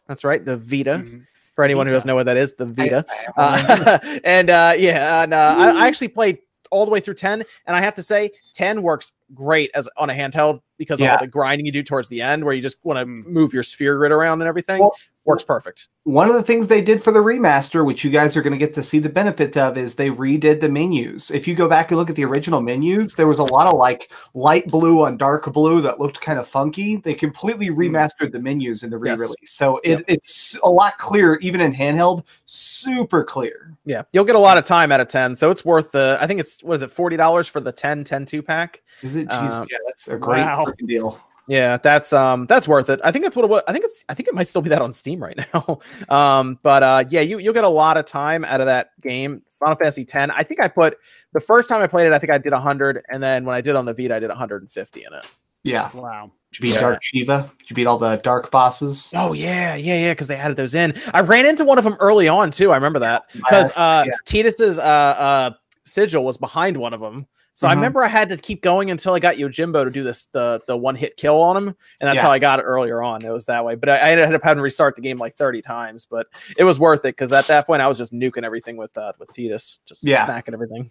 That's 0.06 0.22
right, 0.24 0.44
the 0.44 0.56
Vita. 0.56 0.98
Mhm. 1.04 1.26
For 1.54 1.64
anyone 1.64 1.86
who 1.86 1.92
doesn't 1.94 2.06
know 2.06 2.14
what 2.14 2.26
that 2.26 2.36
is, 2.36 2.52
the 2.54 2.66
Vita. 2.66 3.04
I- 3.36 3.42
I- 3.68 3.92
Uh, 3.94 4.18
and 4.24 4.50
uh, 4.50 4.74
yeah, 4.78 5.22
and 5.22 5.32
uh, 5.34 5.54
I, 5.56 5.84
I 5.84 5.86
actually 5.88 6.08
played 6.08 6.38
all 6.70 6.84
the 6.84 6.90
way 6.90 7.00
through 7.00 7.14
10, 7.14 7.42
and 7.66 7.76
I 7.76 7.80
have 7.80 7.94
to 7.96 8.02
say, 8.02 8.30
10 8.54 8.82
works 8.82 9.12
great 9.34 9.70
as 9.74 9.88
on 9.96 10.10
a 10.10 10.14
handheld 10.14 10.60
because 10.78 11.00
of 11.00 11.06
all 11.12 11.18
the 11.20 11.26
grinding 11.26 11.66
you 11.66 11.72
do 11.72 11.82
towards 11.82 12.08
the 12.08 12.22
end, 12.22 12.44
where 12.44 12.54
you 12.54 12.62
just 12.62 12.78
want 12.84 12.98
to 12.98 13.06
move 13.06 13.52
your 13.54 13.62
sphere 13.62 13.96
grid 13.96 14.12
around 14.12 14.40
and 14.42 14.48
everything. 14.48 14.80
Well- 14.80 14.96
works 15.26 15.44
perfect. 15.44 15.88
One 16.04 16.28
of 16.28 16.34
the 16.34 16.42
things 16.42 16.68
they 16.68 16.80
did 16.80 17.02
for 17.02 17.10
the 17.12 17.18
remaster, 17.18 17.84
which 17.84 18.04
you 18.04 18.10
guys 18.10 18.36
are 18.36 18.42
going 18.42 18.52
to 18.52 18.58
get 18.58 18.72
to 18.74 18.82
see 18.82 18.98
the 18.98 19.08
benefit 19.08 19.56
of, 19.56 19.76
is 19.76 19.94
they 19.94 20.08
redid 20.08 20.60
the 20.60 20.68
menus. 20.68 21.30
If 21.30 21.48
you 21.48 21.54
go 21.54 21.68
back 21.68 21.90
and 21.90 21.98
look 21.98 22.08
at 22.10 22.16
the 22.16 22.24
original 22.24 22.60
menus, 22.60 23.14
there 23.14 23.26
was 23.26 23.38
a 23.38 23.44
lot 23.44 23.66
of 23.66 23.78
like 23.78 24.10
light 24.34 24.68
blue 24.68 25.04
on 25.04 25.16
dark 25.16 25.52
blue 25.52 25.80
that 25.82 25.98
looked 25.98 26.20
kind 26.20 26.38
of 26.38 26.46
funky. 26.46 26.96
They 26.96 27.14
completely 27.14 27.70
remastered 27.70 28.32
the 28.32 28.38
menus 28.38 28.82
in 28.84 28.90
the 28.90 28.98
re-release, 28.98 29.52
so 29.52 29.80
it, 29.84 30.04
it's 30.06 30.56
a 30.62 30.70
lot 30.70 30.96
clearer, 30.98 31.38
even 31.40 31.60
in 31.60 31.72
handheld. 31.72 32.24
Super 32.46 33.24
clear. 33.24 33.76
Yeah, 33.84 34.02
you'll 34.12 34.24
get 34.24 34.36
a 34.36 34.40
lot 34.40 34.58
of 34.58 34.64
time 34.64 34.92
out 34.92 35.00
of 35.00 35.08
10, 35.08 35.36
so 35.36 35.50
it's 35.50 35.64
worth 35.64 35.92
the. 35.92 36.18
I 36.20 36.26
think 36.26 36.40
it's 36.40 36.62
what 36.62 36.74
is 36.74 36.82
it, 36.82 36.90
forty 36.92 37.16
dollars 37.16 37.48
for 37.48 37.60
the 37.60 37.72
10 37.72 38.04
10 38.04 38.24
2 38.26 38.42
pack. 38.42 38.82
Is 39.02 39.16
it? 39.16 39.28
Jeez, 39.28 39.50
Um, 39.50 39.66
yeah, 39.70 39.78
that's 39.86 40.08
a 40.08 40.16
great 40.16 40.40
wow. 40.40 40.66
deal. 40.86 41.20
Yeah, 41.48 41.76
that's 41.76 42.12
um 42.12 42.46
that's 42.46 42.66
worth 42.66 42.90
it. 42.90 43.00
I 43.04 43.12
think 43.12 43.24
that's 43.24 43.36
what 43.36 43.44
it 43.44 43.48
was. 43.50 43.62
I 43.68 43.72
think 43.72 43.84
it's 43.84 44.04
I 44.08 44.14
think 44.14 44.28
it 44.28 44.34
might 44.34 44.48
still 44.48 44.62
be 44.62 44.70
that 44.70 44.82
on 44.82 44.92
Steam 44.92 45.22
right 45.22 45.38
now. 45.54 45.78
um, 46.08 46.58
but 46.62 46.82
uh 46.82 47.04
yeah, 47.08 47.20
you 47.20 47.38
you'll 47.38 47.54
get 47.54 47.64
a 47.64 47.68
lot 47.68 47.96
of 47.96 48.04
time 48.04 48.44
out 48.44 48.60
of 48.60 48.66
that 48.66 48.90
game. 49.00 49.42
Final 49.52 49.76
Fantasy 49.76 50.04
10. 50.04 50.30
I 50.32 50.42
think 50.42 50.60
I 50.62 50.68
put 50.68 50.98
the 51.32 51.40
first 51.40 51.68
time 51.68 51.82
I 51.82 51.86
played 51.86 52.06
it, 52.06 52.12
I 52.12 52.18
think 52.18 52.30
I 52.32 52.38
did 52.38 52.52
100, 52.52 53.02
and 53.08 53.22
then 53.22 53.44
when 53.44 53.54
I 53.56 53.60
did 53.62 53.74
on 53.74 53.86
the 53.86 53.94
Vita, 53.94 54.14
I 54.16 54.18
did 54.18 54.28
150 54.28 55.04
in 55.04 55.12
it. 55.14 55.30
Yeah. 55.62 55.90
Wow. 55.94 56.30
Did 56.52 56.58
you 56.58 56.62
beat 56.64 56.74
Yeah. 56.74 56.80
Dark 56.80 57.02
Shiva? 57.02 57.50
Did 57.58 57.70
you 57.70 57.74
beat 57.76 57.86
all 57.86 57.98
the 57.98 58.16
dark 58.16 58.50
bosses? 58.50 59.10
Oh 59.14 59.32
yeah, 59.32 59.74
yeah, 59.76 59.98
yeah, 59.98 60.12
because 60.12 60.28
they 60.28 60.36
added 60.36 60.56
those 60.56 60.74
in. 60.74 60.94
I 61.14 61.20
ran 61.22 61.46
into 61.46 61.64
one 61.64 61.78
of 61.78 61.84
them 61.84 61.96
early 62.00 62.28
on 62.28 62.50
too. 62.50 62.70
I 62.72 62.76
remember 62.76 62.98
that 63.00 63.24
because 63.32 63.70
uh 63.76 64.04
yeah. 64.06 64.12
Tidus's 64.26 64.78
uh 64.78 64.82
uh 64.82 65.50
sigil 65.84 66.24
was 66.24 66.36
behind 66.36 66.76
one 66.76 66.92
of 66.92 67.00
them. 67.00 67.26
So 67.58 67.66
I 67.66 67.72
Mhm. 67.72 67.76
remember 67.76 68.04
I 68.04 68.08
had 68.08 68.28
to 68.28 68.36
keep 68.36 68.60
going 68.60 68.90
until 68.90 69.14
I 69.14 69.18
got 69.18 69.36
Yojimbo 69.36 69.82
to 69.84 69.90
do 69.90 70.02
this 70.02 70.26
the 70.26 70.60
the 70.66 70.76
one 70.76 70.94
hit 70.94 71.16
kill 71.16 71.40
on 71.42 71.56
him, 71.56 71.68
and 71.68 72.06
that's 72.06 72.16
Yeah. 72.16 72.22
how 72.24 72.30
I 72.30 72.38
got 72.38 72.58
it 72.60 72.64
earlier 72.64 73.02
on. 73.02 73.24
It 73.24 73.30
was 73.30 73.46
that 73.46 73.64
way, 73.64 73.76
but 73.76 73.88
I, 73.88 73.96
I 73.96 74.10
ended 74.10 74.34
up 74.34 74.42
having 74.44 74.58
to 74.58 74.62
restart 74.62 74.94
the 74.94 75.00
game 75.00 75.16
like 75.18 75.36
thirty 75.36 75.62
times, 75.62 76.04
but 76.04 76.26
it 76.58 76.64
was 76.64 76.78
worth 76.78 77.00
it 77.06 77.16
because 77.16 77.32
at 77.32 77.46
that 77.46 77.66
point 77.66 77.80
I 77.80 77.88
was 77.88 77.96
just 77.96 78.12
nuking 78.12 78.44
everything 78.44 78.76
with 78.76 78.96
uh, 78.98 79.14
with 79.18 79.30
Tidus, 79.34 79.78
just 79.86 80.04
Yeah. 80.04 80.26
snacking 80.26 80.52
everything. 80.52 80.90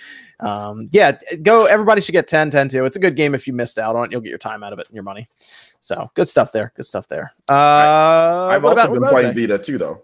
um, 0.40 0.88
yeah, 0.90 1.12
go. 1.42 1.66
Everybody 1.66 2.00
should 2.00 2.12
get 2.12 2.26
10 2.26 2.50
10 2.50 2.68
2. 2.68 2.84
It's 2.84 2.96
a 2.96 3.00
good 3.00 3.14
game 3.14 3.32
if 3.32 3.46
you 3.46 3.52
missed 3.52 3.78
out 3.78 3.94
on 3.94 4.06
it. 4.06 4.10
You'll 4.12 4.22
get 4.22 4.30
your 4.30 4.38
time 4.38 4.64
out 4.64 4.72
of 4.72 4.80
it 4.80 4.88
and 4.88 4.94
your 4.96 5.04
money. 5.04 5.28
So 5.80 6.10
good 6.14 6.28
stuff 6.28 6.50
there. 6.50 6.72
Good 6.74 6.86
stuff 6.86 7.06
there. 7.06 7.32
Uh, 7.48 7.52
I've 8.50 8.64
also 8.64 8.82
about- 8.82 8.92
been 8.92 9.08
playing 9.08 9.34
Vita 9.36 9.56
too, 9.56 9.78
though. 9.78 10.02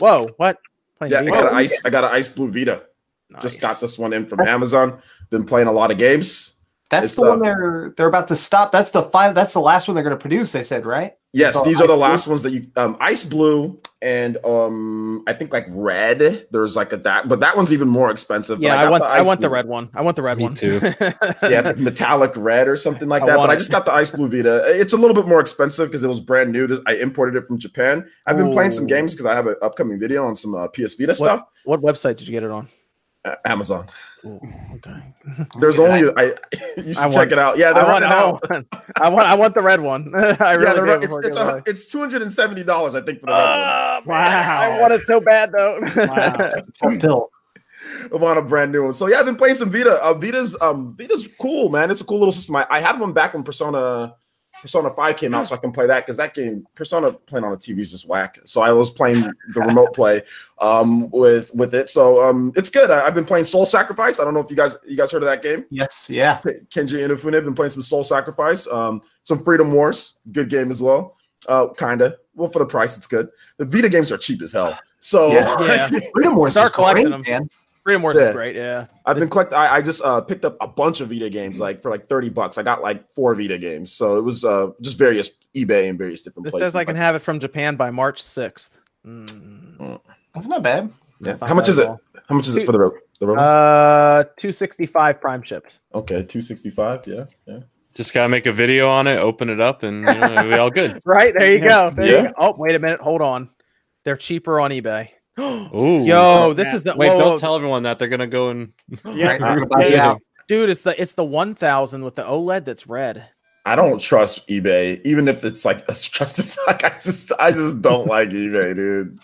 Whoa, 0.00 0.28
what? 0.38 0.58
Playing 0.98 1.12
Yeah, 1.12 1.20
I 1.20 1.24
got 1.26 1.48
an 1.52 1.54
ice. 1.56 1.80
I 1.84 1.90
got 1.90 2.02
an 2.04 2.10
ice 2.10 2.28
blue 2.28 2.50
Vita. 2.50 2.82
Just 3.42 3.60
got 3.60 3.80
this 3.80 3.98
one 3.98 4.12
in 4.12 4.26
from 4.26 4.40
Amazon. 4.46 5.00
Been 5.30 5.44
playing 5.44 5.68
a 5.68 5.72
lot 5.72 5.90
of 5.90 5.98
games. 5.98 6.54
That's 6.88 7.06
It's, 7.06 7.14
the 7.14 7.22
one 7.22 7.40
uh, 7.40 7.44
they're 7.44 7.94
they're 7.96 8.06
about 8.06 8.28
to 8.28 8.36
stop. 8.36 8.70
That's 8.70 8.92
the 8.92 9.02
final. 9.02 9.34
That's 9.34 9.54
the 9.54 9.60
last 9.60 9.88
one 9.88 9.96
they're 9.96 10.04
going 10.04 10.16
to 10.16 10.20
produce. 10.20 10.52
They 10.52 10.62
said, 10.62 10.86
right? 10.86 11.14
Yes, 11.32 11.54
So 11.54 11.64
these 11.64 11.80
are 11.80 11.84
Ice 11.84 11.88
the 11.90 11.94
Blue? 11.94 12.00
last 12.02 12.26
ones 12.28 12.42
that 12.42 12.52
you 12.52 12.68
um 12.76 12.96
ice 13.00 13.24
blue 13.24 13.78
and 14.00 14.38
um 14.44 15.24
I 15.26 15.32
think 15.32 15.52
like 15.52 15.66
red. 15.68 16.46
There's 16.52 16.76
like 16.76 16.92
a 16.92 16.96
that, 16.98 17.28
but 17.28 17.40
that 17.40 17.56
one's 17.56 17.72
even 17.72 17.88
more 17.88 18.10
expensive. 18.12 18.60
Yeah, 18.60 18.76
I, 18.78 18.84
got 18.84 18.90
want 18.92 19.02
I 19.02 19.18
ice 19.18 19.26
want 19.26 19.40
the 19.40 19.50
red 19.50 19.66
one. 19.66 19.90
I 19.94 20.00
want 20.02 20.14
the 20.14 20.22
red 20.22 20.38
Me 20.38 20.44
one 20.44 20.54
too. 20.54 20.78
Yeah, 21.00 21.18
it's 21.42 21.66
like 21.66 21.78
metallic 21.78 22.32
red 22.36 22.68
or 22.68 22.76
something 22.76 23.08
like 23.08 23.24
I 23.24 23.26
that. 23.26 23.38
want 23.38 23.48
But 23.48 23.54
I 23.54 23.58
just 23.58 23.72
got 23.72 23.84
the 23.84 23.92
ice 23.92 24.10
blue 24.10 24.28
Vita. 24.30 24.62
It's 24.80 24.92
a 24.92 24.96
little 24.96 25.14
bit 25.14 25.26
more 25.26 25.40
expensive 25.40 25.88
because 25.88 26.04
it 26.04 26.08
was 26.08 26.20
brand 26.20 26.52
new. 26.52 26.80
I 26.86 26.94
imported 26.94 27.34
it 27.34 27.46
from 27.46 27.58
Japan. 27.58 28.08
I've 28.28 28.36
been 28.36 28.52
playing 28.52 28.70
some 28.70 28.86
games 28.86 29.12
because 29.12 29.26
I 29.26 29.34
have 29.34 29.48
an 29.48 29.56
upcoming 29.60 29.98
video 29.98 30.24
on 30.24 30.36
some 30.36 30.54
uh, 30.54 30.68
PS 30.68 30.94
Vita 30.94 31.08
What? 31.08 31.16
stuff. 31.16 31.42
what 31.64 31.82
website 31.82 32.16
did 32.16 32.28
you 32.28 32.32
get 32.32 32.44
it 32.44 32.50
on? 32.52 32.68
Uh, 33.26 33.34
Amazon. 33.44 33.86
Ooh, 34.24 34.40
okay. 34.76 35.14
There's 35.60 35.78
only 35.78 36.08
I. 36.16 36.34
You 36.76 36.94
should 36.94 36.98
I 36.98 37.08
check 37.08 37.16
want- 37.16 37.32
it 37.32 37.38
out. 37.38 37.58
Yeah, 37.58 37.70
I 37.70 37.72
they're 37.72 37.84
want, 37.84 38.02
running 38.02 38.08
I 38.10 38.18
out. 38.20 38.50
want, 38.50 38.66
I 38.96 39.08
want 39.08 39.26
I 39.26 39.34
want 39.34 39.54
the 39.54 39.62
red 39.62 39.80
one. 39.80 40.12
I 40.14 40.28
Yeah, 40.38 40.52
really 40.54 40.74
they're 40.74 41.02
it's 41.02 41.16
it's, 41.26 41.36
a, 41.36 41.62
it's 41.66 41.84
two 41.86 41.98
hundred 41.98 42.22
and 42.22 42.32
seventy 42.32 42.62
dollars, 42.62 42.94
I 42.94 43.00
think, 43.00 43.20
for 43.20 43.26
the 43.26 43.32
red 43.32 43.38
one. 43.38 43.48
Ah, 43.58 44.02
Wow. 44.06 44.16
I 44.76 44.80
want 44.80 44.92
it 44.92 45.02
so 45.06 45.20
bad 45.20 45.50
though. 45.56 45.80
Wow. 45.80 46.14
That's 46.36 46.68
a 46.68 46.72
tough 46.72 47.00
pill. 47.00 47.30
I 48.12 48.16
want 48.16 48.38
a 48.38 48.42
brand 48.42 48.72
new 48.72 48.84
one. 48.84 48.94
So 48.94 49.06
yeah, 49.08 49.18
I've 49.18 49.26
been 49.26 49.36
playing 49.36 49.54
some 49.56 49.70
Vita. 49.70 50.02
Uh, 50.02 50.14
Vita's 50.14 50.56
um 50.60 50.94
Vita's 50.96 51.28
cool, 51.40 51.68
man. 51.70 51.90
It's 51.90 52.00
a 52.00 52.04
cool 52.04 52.18
little 52.18 52.32
system. 52.32 52.56
I, 52.56 52.66
I 52.70 52.80
had 52.80 53.00
one 53.00 53.12
back 53.12 53.32
when 53.34 53.42
Persona 53.42 54.14
Persona 54.62 54.90
5 54.90 55.16
came 55.16 55.34
out, 55.34 55.46
so 55.46 55.54
I 55.54 55.58
can 55.58 55.70
play 55.70 55.86
that 55.86 56.04
because 56.04 56.16
that 56.16 56.34
game 56.34 56.66
Persona 56.74 57.12
playing 57.12 57.44
on 57.44 57.52
a 57.52 57.56
TV 57.56 57.80
is 57.80 57.90
just 57.90 58.08
whack. 58.08 58.38
So 58.44 58.62
I 58.62 58.72
was 58.72 58.90
playing 58.90 59.20
the 59.54 59.60
remote 59.60 59.94
play 59.94 60.22
um 60.60 61.08
with 61.10 61.54
with 61.54 61.74
it. 61.74 61.90
So 61.90 62.22
um 62.28 62.52
it's 62.56 62.70
good. 62.70 62.90
I, 62.90 63.06
I've 63.06 63.14
been 63.14 63.24
playing 63.24 63.44
Soul 63.44 63.66
Sacrifice. 63.66 64.18
I 64.18 64.24
don't 64.24 64.34
know 64.34 64.40
if 64.40 64.50
you 64.50 64.56
guys 64.56 64.74
you 64.86 64.96
guys 64.96 65.12
heard 65.12 65.22
of 65.22 65.28
that 65.28 65.42
game. 65.42 65.64
Yes, 65.70 66.08
yeah. 66.10 66.40
Keiji 66.42 67.06
Inafune 67.06 67.32
been 67.44 67.54
playing 67.54 67.72
some 67.72 67.82
Soul 67.82 68.02
Sacrifice, 68.04 68.66
um, 68.66 69.02
some 69.22 69.42
Freedom 69.44 69.70
Wars, 69.72 70.16
good 70.32 70.48
game 70.50 70.70
as 70.70 70.80
well. 70.80 71.16
Uh, 71.46 71.68
kinda. 71.68 72.16
Well, 72.34 72.48
for 72.48 72.58
the 72.58 72.66
price, 72.66 72.96
it's 72.96 73.06
good. 73.06 73.28
The 73.58 73.64
Vita 73.64 73.88
games 73.88 74.10
are 74.10 74.18
cheap 74.18 74.42
as 74.42 74.52
hell. 74.52 74.78
So 75.00 75.30
Yeah. 75.32 75.56
Yeah. 75.92 76.00
Freedom 76.12 76.34
Wars 76.34 76.54
Start 76.54 76.70
is 76.70 76.74
collecting 76.74 77.04
great, 77.10 77.24
them. 77.24 77.40
man. 77.42 77.50
Freedom 77.86 78.02
Wars 78.02 78.16
Yeah. 78.18 78.24
is 78.24 78.30
great. 78.32 78.56
Yeah. 78.56 78.86
I've 79.04 79.16
been 79.16 79.28
collect. 79.28 79.52
I, 79.52 79.76
I 79.76 79.80
just 79.80 80.02
uh, 80.02 80.20
picked 80.20 80.44
up 80.44 80.56
a 80.60 80.66
bunch 80.66 81.00
of 81.00 81.10
Vita 81.10 81.30
games, 81.30 81.60
like 81.60 81.80
for 81.82 81.88
like 81.88 82.08
thirty 82.08 82.28
bucks. 82.28 82.58
I 82.58 82.64
got 82.64 82.82
like 82.82 83.08
four 83.12 83.32
Vita 83.36 83.58
games, 83.58 83.92
so 83.92 84.16
it 84.16 84.22
was 84.22 84.44
uh, 84.44 84.70
just 84.82 84.98
various 84.98 85.30
eBay 85.54 85.88
and 85.88 85.96
various 85.96 86.22
different 86.22 86.44
This 86.46 86.50
places. 86.50 86.66
says 86.72 86.74
I 86.74 86.84
can 86.84 86.96
Like, 86.96 87.02
have 87.02 87.14
it 87.14 87.20
from 87.20 87.38
Japan 87.38 87.76
by 87.76 87.92
March 87.92 88.20
sixth. 88.20 88.76
Mm, 89.06 90.00
That's 90.34 90.48
not 90.48 90.64
bad. 90.64 90.86
yeah. 90.86 90.90
that's 91.20 91.40
not 91.42 91.48
How 91.48 91.54
much 91.54 91.68
is 91.68 91.78
it? 91.78 91.86
all. 91.86 92.00
How 92.28 92.34
much 92.34 92.48
is 92.48 92.56
it 92.56 92.66
for 92.66 92.72
the 92.72 92.80
ro- 92.80 92.92
the 93.20 93.26
robot? 93.28 93.44
Uh, 93.44 94.24
two 94.36 94.52
sixty 94.52 94.84
five 94.86 95.20
prime 95.20 95.44
chipped. 95.44 95.78
okay, 95.94 96.24
two 96.24 96.42
sixty 96.42 96.70
five. 96.70 97.06
Yeah, 97.06 97.26
yeah. 97.46 97.60
Just 97.94 98.12
gotta 98.12 98.28
make 98.28 98.46
a 98.46 98.52
video 98.52 98.88
on 98.88 99.06
it, 99.06 99.16
open 99.18 99.48
it 99.48 99.60
up, 99.60 99.84
and 99.84 99.98
you 100.00 100.12
know, 100.12 100.40
it'll 100.52 100.60
all 100.60 100.70
good. 100.70 101.00
Right 101.06 101.32
there 101.32 101.52
you 101.52 101.60
go. 101.68 101.90
There 101.94 102.04
you 102.04 102.12
Yeah. 102.14 102.22
go. 102.24 102.32
Oh 102.36 102.54
wait 102.58 102.74
a 102.74 102.80
minute, 102.80 103.00
hold 103.00 103.22
on. 103.22 103.48
They're 104.04 104.16
cheaper 104.16 104.58
on 104.58 104.72
eBay. 104.72 105.10
Ooh. 105.40 106.02
Yo, 106.04 106.52
this 106.54 106.72
is 106.72 106.84
the 106.84 106.96
Wait, 106.96 107.08
whoa, 107.08 107.18
don't 107.18 107.28
whoa, 107.32 107.38
tell 107.38 107.56
everyone 107.56 107.82
that 107.82 107.98
they're 107.98 108.08
gonna 108.08 108.26
go 108.26 108.48
and 108.50 108.72
Yeah. 109.04 109.36
Right, 109.36 109.90
yeah. 109.90 109.94
yeah. 109.94 110.16
dude. 110.48 110.70
It's 110.70 110.82
the 110.82 111.00
it's 111.00 111.12
the 111.12 111.24
one 111.24 111.54
thousand 111.54 112.04
with 112.04 112.14
the 112.14 112.22
OLED 112.24 112.64
that's 112.64 112.86
red. 112.86 113.28
I 113.66 113.74
don't 113.74 114.00
trust 114.00 114.46
eBay, 114.48 115.00
even 115.04 115.26
if 115.26 115.42
it's 115.44 115.64
like 115.64 115.80
a 115.88 115.94
trusted. 115.94 116.46
Like 116.66 116.84
I 116.84 116.90
just, 117.00 117.32
I 117.38 117.50
just 117.50 117.82
don't 117.82 118.06
like 118.08 118.30
eBay, 118.30 118.74
dude. 118.76 119.18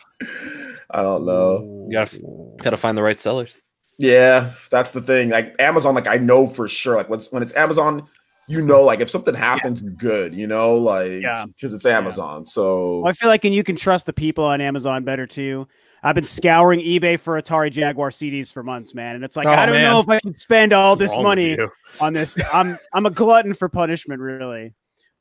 I 0.91 1.03
don't 1.03 1.25
know. 1.25 1.87
You 1.89 1.93
gotta 1.99 2.21
gotta 2.63 2.77
find 2.77 2.99
the 2.99 3.03
right 3.03 3.19
sellers. 3.19 3.61
Yeah, 3.99 4.51
that's 4.71 4.91
the 4.91 5.01
thing. 5.01 5.31
Like 5.31 5.55
Amazon, 5.61 5.95
like 5.95 6.09
I 6.09 6.17
know 6.17 6.47
for 6.47 6.67
sure. 6.69 6.97
Like 6.97 7.09
when 7.09 7.21
it's, 7.21 7.31
when 7.31 7.43
it's 7.43 7.55
Amazon, 7.55 8.09
you 8.49 8.61
know, 8.61 8.83
like 8.83 9.01
if 9.01 9.09
something 9.09 9.35
happens, 9.35 9.81
good. 9.81 10.35
You 10.35 10.47
know, 10.49 10.75
like 10.77 11.23
Yeah. 11.23 11.47
because 11.47 11.73
it's 11.73 11.87
Amazon. 11.87 12.45
So 12.45 12.99
Well, 12.99 13.11
I 13.11 13.13
feel 13.13 13.29
like 13.29 13.45
and 13.45 13.55
you 13.55 13.63
can 13.63 13.77
trust 13.77 14.07
the 14.07 14.13
people 14.13 14.45
on 14.45 14.61
Amazon 14.61 15.05
better 15.05 15.27
too. 15.27 15.69
I've 16.03 16.15
been 16.17 16.25
scouring 16.25 16.81
eBay 16.81 17.19
for 17.19 17.41
Atari 17.41 17.71
Jaguar 17.71 18.11
CDs 18.11 18.53
for 18.53 18.63
months, 18.63 18.95
man, 18.95 19.15
and 19.15 19.25
it's 19.25 19.37
like 19.37 19.47
Oh, 19.47 19.51
I 19.53 19.67
don't 19.67 19.77
man. 19.77 19.85
know 19.85 20.01
if 20.01 20.09
I 20.09 20.19
should 20.19 20.39
spend 20.39 20.73
all 20.73 20.91
What's 20.91 21.01
this 21.01 21.11
wrong 21.13 21.23
money 21.23 21.57
on 22.01 22.13
this. 22.13 22.37
I'm 22.53 22.79
I'm 22.93 23.07
a 23.07 23.11
glutton 23.11 23.55
for 23.55 23.69
punishment, 23.69 24.21
really. 24.21 24.75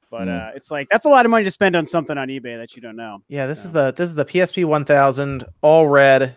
But 0.09 0.27
Mm. 0.27 0.49
uh, 0.49 0.51
it's 0.55 0.71
like 0.71 0.87
that's 0.89 1.05
a 1.05 1.09
lot 1.09 1.25
of 1.25 1.29
money 1.29 1.43
to 1.45 1.51
spend 1.51 1.75
on 1.75 1.85
something 1.85 2.17
on 2.17 2.27
eBay 2.29 2.57
that 2.57 2.75
you 2.75 2.81
don't 2.81 2.95
know. 2.95 3.21
Yeah, 3.27 3.45
this 3.47 3.63
is 3.63 3.71
the 3.71 3.93
this 3.95 4.09
is 4.09 4.15
the 4.15 4.25
PSP 4.25 4.65
one 4.65 4.83
thousand 4.85 5.45
all 5.61 5.87
red. 5.87 6.35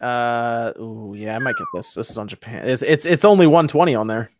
Uh, 0.00 0.72
ooh, 0.78 1.14
yeah, 1.16 1.36
I 1.36 1.38
might 1.38 1.56
get 1.56 1.66
this. 1.72 1.94
This 1.94 2.10
is 2.10 2.18
on 2.18 2.28
Japan. 2.28 2.68
It's 2.68 2.82
it's 2.82 3.06
it's 3.06 3.24
only 3.24 3.46
one 3.46 3.66
twenty 3.68 3.94
on 3.94 4.08
there. 4.08 4.30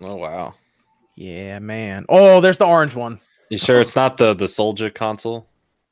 Oh 0.00 0.16
wow. 0.16 0.54
Yeah, 1.16 1.58
man. 1.58 2.06
Oh, 2.08 2.40
there's 2.40 2.58
the 2.58 2.66
orange 2.66 2.94
one. 2.94 3.20
You 3.50 3.58
sure 3.58 3.80
it's 3.80 3.94
not 3.94 4.16
the 4.16 4.32
the 4.34 4.48
Soldier 4.48 4.88
console? 4.90 5.46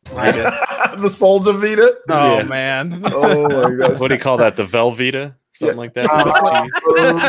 the 0.10 1.08
Soldier 1.12 1.52
Vita. 1.52 1.94
Oh 2.08 2.38
Yeah. 2.38 2.42
man. 2.44 3.02
Oh 3.12 3.48
my 3.48 3.74
god. 3.88 4.00
What 4.00 4.08
do 4.08 4.14
you 4.14 4.20
call 4.20 4.36
that? 4.38 4.56
The 4.56 4.64
Velveeta? 4.64 5.34
Something 5.54 5.76
like 5.76 5.92
that. 5.94 6.06
Uh, 6.10 6.62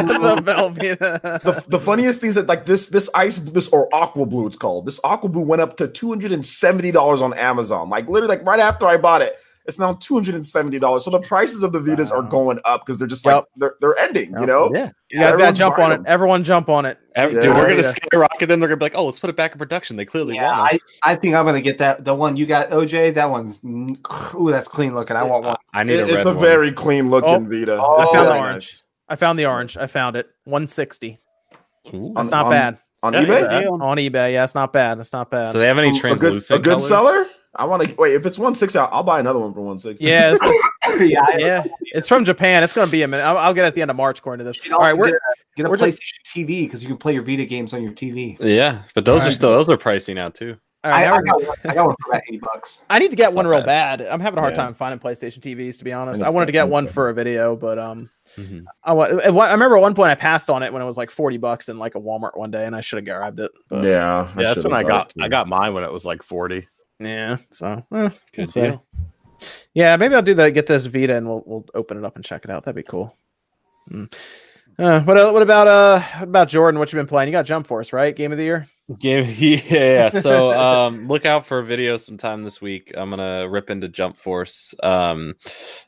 the 0.01 0.41
Velveeta. 0.41 1.41
the, 1.43 1.63
the 1.67 1.79
funniest 1.79 2.21
thing 2.21 2.29
is 2.29 2.35
that 2.35 2.47
like 2.47 2.65
this 2.65 2.87
this 2.87 3.09
ice 3.13 3.37
this 3.37 3.67
or 3.69 3.93
aqua 3.93 4.25
blue 4.25 4.47
it's 4.47 4.57
called 4.57 4.85
this 4.85 4.99
aqua 5.03 5.29
blue 5.29 5.43
went 5.43 5.61
up 5.61 5.75
to 5.77 5.87
two 5.87 6.07
hundred 6.09 6.31
and 6.31 6.45
seventy 6.45 6.91
dollars 6.91 7.21
on 7.21 7.33
Amazon 7.33 7.89
like 7.89 8.07
literally 8.07 8.35
like 8.37 8.45
right 8.45 8.59
after 8.61 8.87
I 8.87 8.95
bought 8.97 9.21
it 9.21 9.35
it's 9.65 9.79
now 9.79 9.93
two 9.93 10.13
hundred 10.13 10.35
and 10.35 10.45
seventy 10.45 10.77
dollars 10.79 11.05
so 11.05 11.11
the 11.11 11.19
prices 11.19 11.63
of 11.63 11.71
the 11.71 11.79
Vitas 11.79 12.11
are 12.11 12.21
going 12.21 12.59
up 12.65 12.85
because 12.85 12.99
they're 12.99 13.07
just 13.07 13.25
like 13.25 13.35
Yep. 13.35 13.45
they're, 13.55 13.75
they're 13.81 13.97
ending 13.99 14.33
you 14.39 14.45
know 14.45 14.69
yeah. 14.73 14.91
You 15.09 15.19
guys 15.19 15.37
gotta 15.37 15.53
jump 15.55 15.75
buying 15.77 15.85
on 15.85 15.91
it. 15.91 15.97
them. 15.97 16.05
Everyone 16.07 16.43
jump 16.43 16.69
on 16.69 16.85
it. 16.85 16.97
Ev- 17.15 17.33
Yeah. 17.33 17.41
Dude, 17.41 17.55
we're 17.55 17.61
gonna 17.69 17.75
Yeah. 17.75 17.81
skyrocket 17.83 18.49
them. 18.49 18.59
They're 18.59 18.67
gonna 18.67 18.77
be 18.77 18.85
like, 18.85 18.95
oh, 18.95 19.05
let's 19.05 19.19
put 19.19 19.29
it 19.29 19.35
back 19.35 19.51
in 19.51 19.59
production. 19.59 19.95
They 19.95 20.05
clearly 20.05 20.33
Yeah, 20.35 20.57
want 20.59 20.73
I, 21.03 21.11
I 21.11 21.15
think 21.15 21.35
I'm 21.35 21.45
gonna 21.45 21.61
get 21.61 21.77
that. 21.77 22.03
The 22.03 22.15
one 22.15 22.35
you 22.35 22.45
got, 22.47 22.71
OJ. 22.71 23.13
That 23.13 23.29
one's 23.29 23.63
ooh, 23.63 24.49
that's 24.49 24.67
clean 24.67 24.95
looking. 24.95 25.15
I 25.15 25.23
want 25.23 25.45
one. 25.45 25.55
I 25.73 25.81
I 25.81 25.83
need 25.83 25.99
It- 25.99 26.09
a 26.09 26.13
it's 26.15 26.25
a 26.25 26.29
one. 26.33 26.39
very 26.39 26.71
clean 26.71 27.09
looking 27.11 27.29
Oh. 27.29 27.47
Vita 27.47 27.77
Oh, 27.79 27.97
I 27.99 28.11
found 28.11 28.27
the 28.27 28.37
orange. 28.37 28.65
nice. 28.71 28.83
I 29.07 29.15
found 29.17 29.37
the 29.39 29.45
orange. 29.45 29.77
I 29.77 29.85
found 29.85 30.15
it. 30.15 30.27
One 30.45 30.65
sixty. 30.67 31.19
That's 31.91 32.31
not 32.31 32.45
on- 32.45 32.51
bad. 32.51 32.77
on 33.03 33.13
Yeah, 33.13 33.25
eBay 33.25 33.51
yeah. 33.51 33.59
Deal. 33.61 33.73
On 33.81 33.97
eBay, 33.97 34.33
yeah, 34.33 34.43
it's 34.43 34.55
not 34.55 34.73
bad. 34.73 34.97
That's 34.97 35.13
not 35.13 35.29
bad. 35.29 35.51
Do 35.51 35.59
they 35.59 35.67
have 35.67 35.77
any 35.77 35.89
a 35.89 35.91
good, 35.91 35.99
translucent 36.01 36.59
a 36.59 36.63
good 36.63 36.69
colors? 36.79 36.87
seller 36.87 37.27
I 37.55 37.65
want 37.65 37.83
to 37.87 37.95
wait 37.95 38.15
if 38.15 38.25
it's 38.25 38.39
one 38.39 38.55
sixty 38.55 38.79
I'll, 38.79 38.89
I'll 38.91 39.03
buy 39.03 39.19
another 39.19 39.39
one 39.39 39.53
for 39.53 39.61
one 39.61 39.77
sixty 39.79 40.05
Yeah, 40.05 40.35
it's, 40.35 41.01
yeah, 41.01 41.37
yeah, 41.37 41.63
it's 41.91 42.07
from 42.07 42.25
Japan. 42.25 42.63
It's 42.63 42.73
gonna 42.73 42.89
be 42.91 43.03
a 43.03 43.07
minute. 43.07 43.23
I'll, 43.23 43.37
I'll 43.37 43.53
get 43.53 43.65
it 43.65 43.67
at 43.67 43.75
the 43.75 43.81
end 43.81 43.91
of 43.91 43.97
March, 43.97 44.19
according 44.19 44.45
to 44.45 44.51
this. 44.51 44.59
All 44.71 44.79
right, 44.79 44.95
we're 44.97 45.07
get 45.07 45.15
a, 45.15 45.19
get 45.57 45.65
a 45.65 45.69
we're 45.69 45.77
just- 45.77 45.99
PlayStation 46.01 46.45
TV 46.47 46.65
because 46.65 46.81
you 46.83 46.89
can 46.89 46.97
play 46.97 47.13
your 47.13 47.21
Vita 47.23 47.45
games 47.45 47.73
on 47.73 47.83
your 47.83 47.91
TV. 47.93 48.37
Yeah, 48.39 48.81
but 48.95 49.05
those 49.05 49.19
are 49.21 49.23
Alright. 49.25 49.33
still 49.35 49.51
those 49.51 49.69
are 49.69 49.77
pricey 49.77 50.15
now 50.15 50.29
too. 50.29 50.57
all 50.83 50.91
right, 50.91 51.05
I, 51.05 51.15
I, 51.15 51.21
got 51.21 51.43
one, 51.43 51.55
I 51.65 51.73
got 51.75 51.85
one 51.85 51.95
for 52.01 52.09
about 52.11 52.21
eighty 52.27 52.39
bucks. 52.39 52.81
I 52.89 52.97
need 52.99 53.11
to 53.11 53.15
get 53.15 53.25
That's 53.25 53.35
one 53.35 53.47
real 53.47 53.61
bad. 53.61 53.99
bad. 53.99 54.07
I'm 54.09 54.19
having 54.19 54.39
a 54.39 54.41
hard 54.41 54.55
Yeah. 54.55 54.63
time 54.63 54.73
finding 54.73 54.99
PlayStation 54.99 55.39
TVs, 55.39 55.77
to 55.77 55.83
be 55.83 55.93
honest. 55.93 56.21
need 56.21 56.25
I 56.27 56.29
wanted 56.31 56.47
to 56.47 56.51
get 56.53 56.67
one 56.67 56.87
for 56.87 57.09
a 57.09 57.13
video, 57.13 57.55
but 57.55 57.77
um, 57.77 58.09
Mhm. 58.37 58.63
I, 58.83 58.93
wa- 58.93 59.03
I 59.05 59.51
remember 59.51 59.75
at 59.77 59.81
one 59.81 59.93
point 59.93 60.09
I 60.09 60.15
passed 60.15 60.49
on 60.49 60.63
it 60.63 60.71
when 60.73 60.81
it 60.81 60.85
was 60.85 60.97
like 60.97 61.11
40 61.11 61.37
bucks 61.37 61.67
in 61.69 61.77
like 61.77 61.95
a 61.95 61.99
Walmart 61.99 62.35
one 62.37 62.51
day, 62.51 62.65
and 62.65 62.75
I 62.75 62.81
should 62.81 62.97
have 62.97 63.05
grabbed 63.05 63.39
it. 63.41 63.51
But, 63.69 63.83
yeah 63.83 64.27
Yeah, 64.37 64.53
that's 64.53 64.63
when 64.63 64.73
I 64.73 64.81
got 64.83 65.09
too. 65.09 65.21
I 65.21 65.27
got 65.27 65.47
mine 65.47 65.73
when 65.73 65.83
it 65.83 65.91
was 65.93 66.03
like 66.05 66.23
forty. 66.23 66.67
Yeah. 67.05 67.37
So 67.51 67.67
eh, 67.67 67.83
we'll 67.89 68.11
Good 68.33 68.49
see. 68.49 68.79
Yeah, 69.73 69.97
maybe 69.97 70.15
I'll 70.15 70.21
do 70.21 70.33
that. 70.35 70.49
Get 70.51 70.67
this 70.67 70.85
Vita, 70.85 71.15
and 71.15 71.27
we'll 71.27 71.43
we'll 71.45 71.65
open 71.73 71.97
it 71.97 72.05
up 72.05 72.15
and 72.15 72.23
check 72.23 72.43
it 72.43 72.49
out. 72.49 72.63
That'd 72.63 72.75
be 72.75 72.83
cool. 72.83 73.15
Mm. 73.89 74.13
Uh, 74.79 75.01
what 75.01 75.33
what 75.33 75.43
about 75.43 75.67
uh 75.67 76.01
what 76.19 76.29
about 76.29 76.49
Jordan? 76.49 76.79
What 76.79 76.91
you 76.91 76.97
been 76.97 77.07
playing? 77.07 77.27
You 77.27 77.31
got 77.31 77.45
Jump 77.45 77.67
Force, 77.67 77.93
right? 77.93 78.15
Game 78.15 78.31
of 78.31 78.37
the 78.37 78.43
year. 78.43 78.67
Game, 78.99 79.33
yeah, 79.37 79.59
yeah. 79.69 80.09
So 80.09 80.51
um, 80.51 81.07
look 81.07 81.25
out 81.25 81.45
for 81.45 81.59
a 81.59 81.65
video 81.65 81.97
sometime 81.97 82.41
this 82.41 82.59
week. 82.59 82.91
I'm 82.95 83.11
gonna 83.11 83.47
rip 83.47 83.69
into 83.69 83.87
Jump 83.87 84.17
Force. 84.17 84.73
Um, 84.81 85.35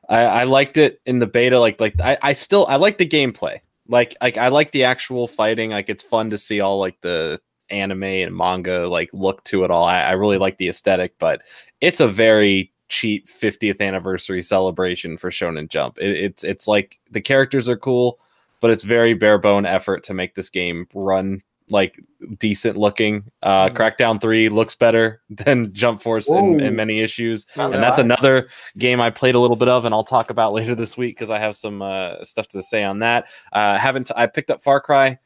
I, 0.07 0.19
I 0.25 0.43
liked 0.43 0.77
it 0.77 1.01
in 1.05 1.19
the 1.19 1.25
beta. 1.25 1.59
Like, 1.59 1.81
like 1.81 1.99
I, 1.99 2.17
I 2.21 2.33
still 2.33 2.65
I 2.67 2.75
like 2.75 2.97
the 2.97 3.07
gameplay. 3.07 3.59
Like, 3.87 4.15
like 4.21 4.37
I 4.37 4.47
like 4.49 4.71
the 4.71 4.85
actual 4.85 5.27
fighting. 5.27 5.71
Like, 5.71 5.89
it's 5.89 6.03
fun 6.03 6.29
to 6.29 6.37
see 6.37 6.61
all 6.61 6.79
like 6.79 7.01
the 7.01 7.39
anime 7.69 8.03
and 8.03 8.35
manga 8.35 8.87
like 8.87 9.09
look 9.13 9.43
to 9.45 9.63
it 9.63 9.71
all. 9.71 9.85
I, 9.85 10.01
I 10.01 10.11
really 10.11 10.37
like 10.37 10.57
the 10.57 10.69
aesthetic, 10.69 11.15
but 11.19 11.41
it's 11.81 11.99
a 11.99 12.07
very 12.07 12.71
cheap 12.87 13.27
50th 13.27 13.81
anniversary 13.81 14.41
celebration 14.41 15.17
for 15.17 15.29
Shonen 15.29 15.69
Jump. 15.69 15.97
It, 15.99 16.17
it's 16.17 16.43
it's 16.43 16.67
like 16.67 16.99
the 17.11 17.21
characters 17.21 17.67
are 17.67 17.77
cool, 17.77 18.19
but 18.59 18.71
it's 18.71 18.83
very 18.83 19.13
bare 19.13 19.37
bone 19.37 19.65
effort 19.65 20.03
to 20.05 20.13
make 20.13 20.35
this 20.35 20.49
game 20.49 20.87
run 20.93 21.41
like 21.69 21.99
decent 22.37 22.77
looking. 22.77 23.31
Uh, 23.41 23.69
Crackdown 23.69 24.21
3 24.21 24.49
looks 24.49 24.75
better 24.75 25.21
than 25.29 25.73
Jump 25.73 26.01
Force 26.01 26.29
in, 26.29 26.59
in 26.61 26.75
many 26.75 26.99
issues. 26.99 27.45
Oh, 27.57 27.65
and 27.65 27.75
that's 27.75 27.97
another 27.97 28.49
game 28.77 29.01
I 29.01 29.09
played 29.09 29.35
a 29.35 29.39
little 29.39 29.55
bit 29.55 29.67
of, 29.67 29.85
and 29.85 29.93
I'll 29.93 30.03
talk 30.03 30.29
about 30.29 30.53
later 30.53 30.75
this 30.75 30.97
week 30.97 31.15
because 31.15 31.31
I 31.31 31.39
have 31.39 31.55
some 31.55 31.81
uh, 31.81 32.23
stuff 32.23 32.47
to 32.49 32.61
say 32.61 32.83
on 32.83 32.99
that. 32.99 33.25
Uh, 33.51 33.77
haven't 33.77 34.11
I 34.15 34.27
picked 34.27 34.51
up 34.51 34.63
Far 34.63 34.79
Cry? 34.79 35.17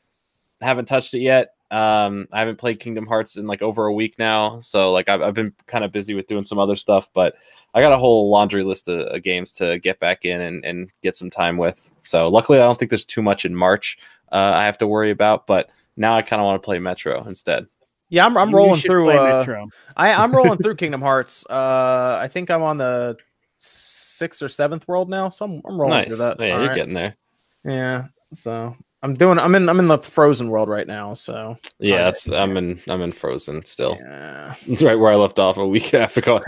Haven't 0.62 0.86
touched 0.86 1.14
it 1.14 1.20
yet. 1.20 1.50
Um, 1.72 2.28
I 2.32 2.40
haven't 2.40 2.58
played 2.58 2.80
Kingdom 2.80 3.06
Hearts 3.06 3.38
in 3.38 3.46
like 3.46 3.62
over 3.62 3.86
a 3.86 3.94
week 3.94 4.18
now, 4.18 4.60
so 4.60 4.92
like 4.92 5.08
I've, 5.08 5.22
I've 5.22 5.34
been 5.34 5.54
kind 5.68 5.84
of 5.84 5.92
busy 5.92 6.16
with 6.16 6.28
doing 6.28 6.44
some 6.44 6.58
other 6.58 6.76
stuff. 6.76 7.10
But 7.14 7.36
I 7.74 7.82
got 7.82 7.92
a 7.92 7.98
whole 7.98 8.30
laundry 8.30 8.64
list 8.64 8.88
of, 8.88 9.02
of 9.08 9.22
games 9.24 9.52
to 9.54 9.80
get 9.80 10.00
back 10.00 10.26
in 10.26 10.42
and, 10.42 10.66
and 10.66 10.92
get 11.04 11.16
some 11.16 11.30
time 11.30 11.58
with. 11.58 11.92
So 12.02 12.28
luckily, 12.28 12.60
I 12.60 12.64
don't 12.64 12.80
think 12.80 12.90
there's 12.90 13.06
too 13.06 13.22
much 13.22 13.46
in 13.46 13.56
March 13.56 14.00
uh, 14.32 14.54
I 14.56 14.66
have 14.66 14.78
to 14.80 14.88
worry 14.88 15.12
about. 15.12 15.48
But 15.48 15.70
now 15.98 16.16
I 16.16 16.22
kind 16.22 16.42
of 16.42 16.46
want 16.46 16.62
to 16.62 16.66
play 16.66 16.80
Metro 16.80 17.24
instead. 17.28 17.68
Yeah, 18.10 18.26
I'm, 18.26 18.36
I'm 18.38 18.54
rolling 18.54 18.80
through. 18.80 19.12
Uh, 19.12 19.40
Metro. 19.40 19.68
I, 19.96 20.14
I'm 20.14 20.36
rolling 20.36 20.58
through 20.64 20.76
Kingdom 20.76 21.02
Hearts. 21.02 21.46
Uh, 21.48 22.18
I 22.20 22.28
think 22.28 22.50
I'm 22.50 22.64
on 22.64 22.78
the 22.78 23.18
sixth 23.60 24.42
or 24.42 24.50
seventh 24.50 24.88
world 24.88 25.10
now, 25.10 25.30
so 25.30 25.46
I'm, 25.46 25.62
I'm 25.66 25.80
rolling 25.80 25.98
nice. 25.98 26.08
through 26.08 26.18
that. 26.18 26.40
Yeah, 26.40 26.48
you're 26.48 26.62
Alright. 26.62 26.76
getting 26.76 26.94
there. 26.96 27.16
Yeah, 27.64 28.08
so 28.34 28.76
I'm 29.02 29.14
doing. 29.14 29.40
I'm 29.40 29.56
in. 29.56 29.70
I'm 29.70 29.80
in 29.80 29.88
the 29.88 29.98
Frozen 29.98 30.50
world 30.50 30.68
right 30.68 30.86
now. 30.88 31.14
So 31.14 31.56
Yeah, 31.80 31.94
Alright. 31.96 32.06
that's 32.08 32.28
I'm 32.30 32.58
in 32.58 32.82
I'm 32.88 33.02
in 33.02 33.12
Frozen 33.14 33.64
still. 33.66 33.98
yeah. 34.02 34.56
It's 34.68 34.84
right 34.84 34.96
where 35.00 35.12
I 35.12 35.16
left 35.16 35.40
off 35.40 35.58
a 35.58 35.66
week 35.68 35.94
and 35.94 35.96
a 35.96 36.00
half 36.02 36.18
ago. 36.18 36.42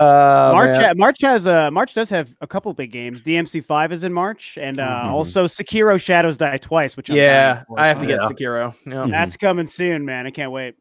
Uh, 0.00 0.50
March, 0.54 0.76
ha- 0.76 0.92
March 0.96 1.20
has 1.22 1.46
uh, 1.48 1.70
March 1.70 1.94
does 1.94 2.10
have 2.10 2.34
a 2.40 2.46
couple 2.46 2.72
big 2.74 2.90
games. 2.92 3.22
DMC 3.22 3.64
five 3.64 3.92
is 3.92 4.04
in 4.04 4.12
March, 4.12 4.58
and 4.60 4.78
uh, 4.78 5.04
Mhm. 5.06 5.10
also 5.12 5.44
Sekiro 5.46 6.00
Shadows 6.00 6.36
Die 6.36 6.56
Twice, 6.58 6.96
which 6.96 7.10
I'm 7.10 7.16
yeah. 7.16 7.64
I 7.76 7.86
have 7.88 8.00
to 8.00 8.06
get 8.06 8.20
Yeah. 8.20 8.28
Sekiro. 8.28 8.74
Yeah, 8.86 9.06
That's 9.06 9.36
coming 9.36 9.66
soon, 9.66 10.04
man. 10.04 10.26
I 10.26 10.30
can't 10.30 10.52
wait. 10.52 10.74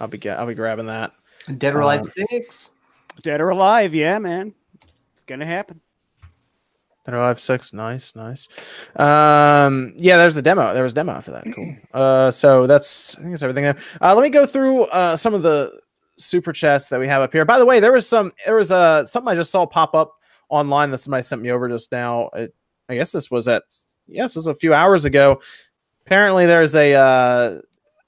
I'll 0.00 0.08
be. 0.08 0.28
I'll 0.30 0.46
be 0.46 0.54
grabbing 0.54 0.86
that. 0.86 1.12
Dead 1.58 1.74
or 1.74 1.80
Alive 1.80 2.00
Uh, 2.00 2.04
Six. 2.30 2.70
Dead 3.22 3.40
or 3.40 3.48
alive, 3.50 3.94
yeah, 3.94 4.18
man. 4.18 4.54
It's 4.82 5.22
gonna 5.26 5.46
happen. 5.46 5.80
Alive 7.14 7.40
Six, 7.40 7.72
nice, 7.72 8.14
nice. 8.14 8.48
Um, 8.96 9.94
yeah, 9.96 10.16
there's 10.16 10.34
the 10.34 10.42
demo. 10.42 10.74
There 10.74 10.82
was 10.82 10.92
a 10.92 10.94
demo 10.96 11.20
for 11.20 11.30
that. 11.32 11.44
Cool. 11.54 11.76
Uh, 11.94 12.30
so 12.30 12.66
that's 12.66 13.14
I 13.16 13.20
think 13.20 13.30
that's 13.32 13.42
everything 13.42 13.64
there. 13.64 13.76
Uh, 14.00 14.14
let 14.14 14.22
me 14.22 14.28
go 14.28 14.44
through 14.46 14.84
uh 14.84 15.16
some 15.16 15.34
of 15.34 15.42
the 15.42 15.80
super 16.16 16.52
chats 16.52 16.88
that 16.90 17.00
we 17.00 17.08
have 17.08 17.22
up 17.22 17.32
here. 17.32 17.44
By 17.44 17.58
the 17.58 17.64
way, 17.66 17.80
there 17.80 17.92
was 17.92 18.08
some 18.08 18.32
there 18.44 18.54
was 18.56 18.70
uh 18.70 19.04
something 19.06 19.30
I 19.32 19.34
just 19.34 19.50
saw 19.50 19.66
pop 19.66 19.94
up 19.94 20.12
online 20.50 20.90
that 20.90 20.98
somebody 20.98 21.22
sent 21.22 21.42
me 21.42 21.50
over 21.50 21.68
just 21.68 21.90
now. 21.92 22.28
It, 22.34 22.54
I 22.88 22.94
guess 22.94 23.10
this 23.12 23.30
was 23.30 23.48
at 23.48 23.62
yes, 24.06 24.36
was 24.36 24.46
a 24.46 24.54
few 24.54 24.74
hours 24.74 25.04
ago. 25.04 25.40
Apparently, 26.06 26.46
there's 26.46 26.74
a 26.74 26.94
uh 26.94 27.60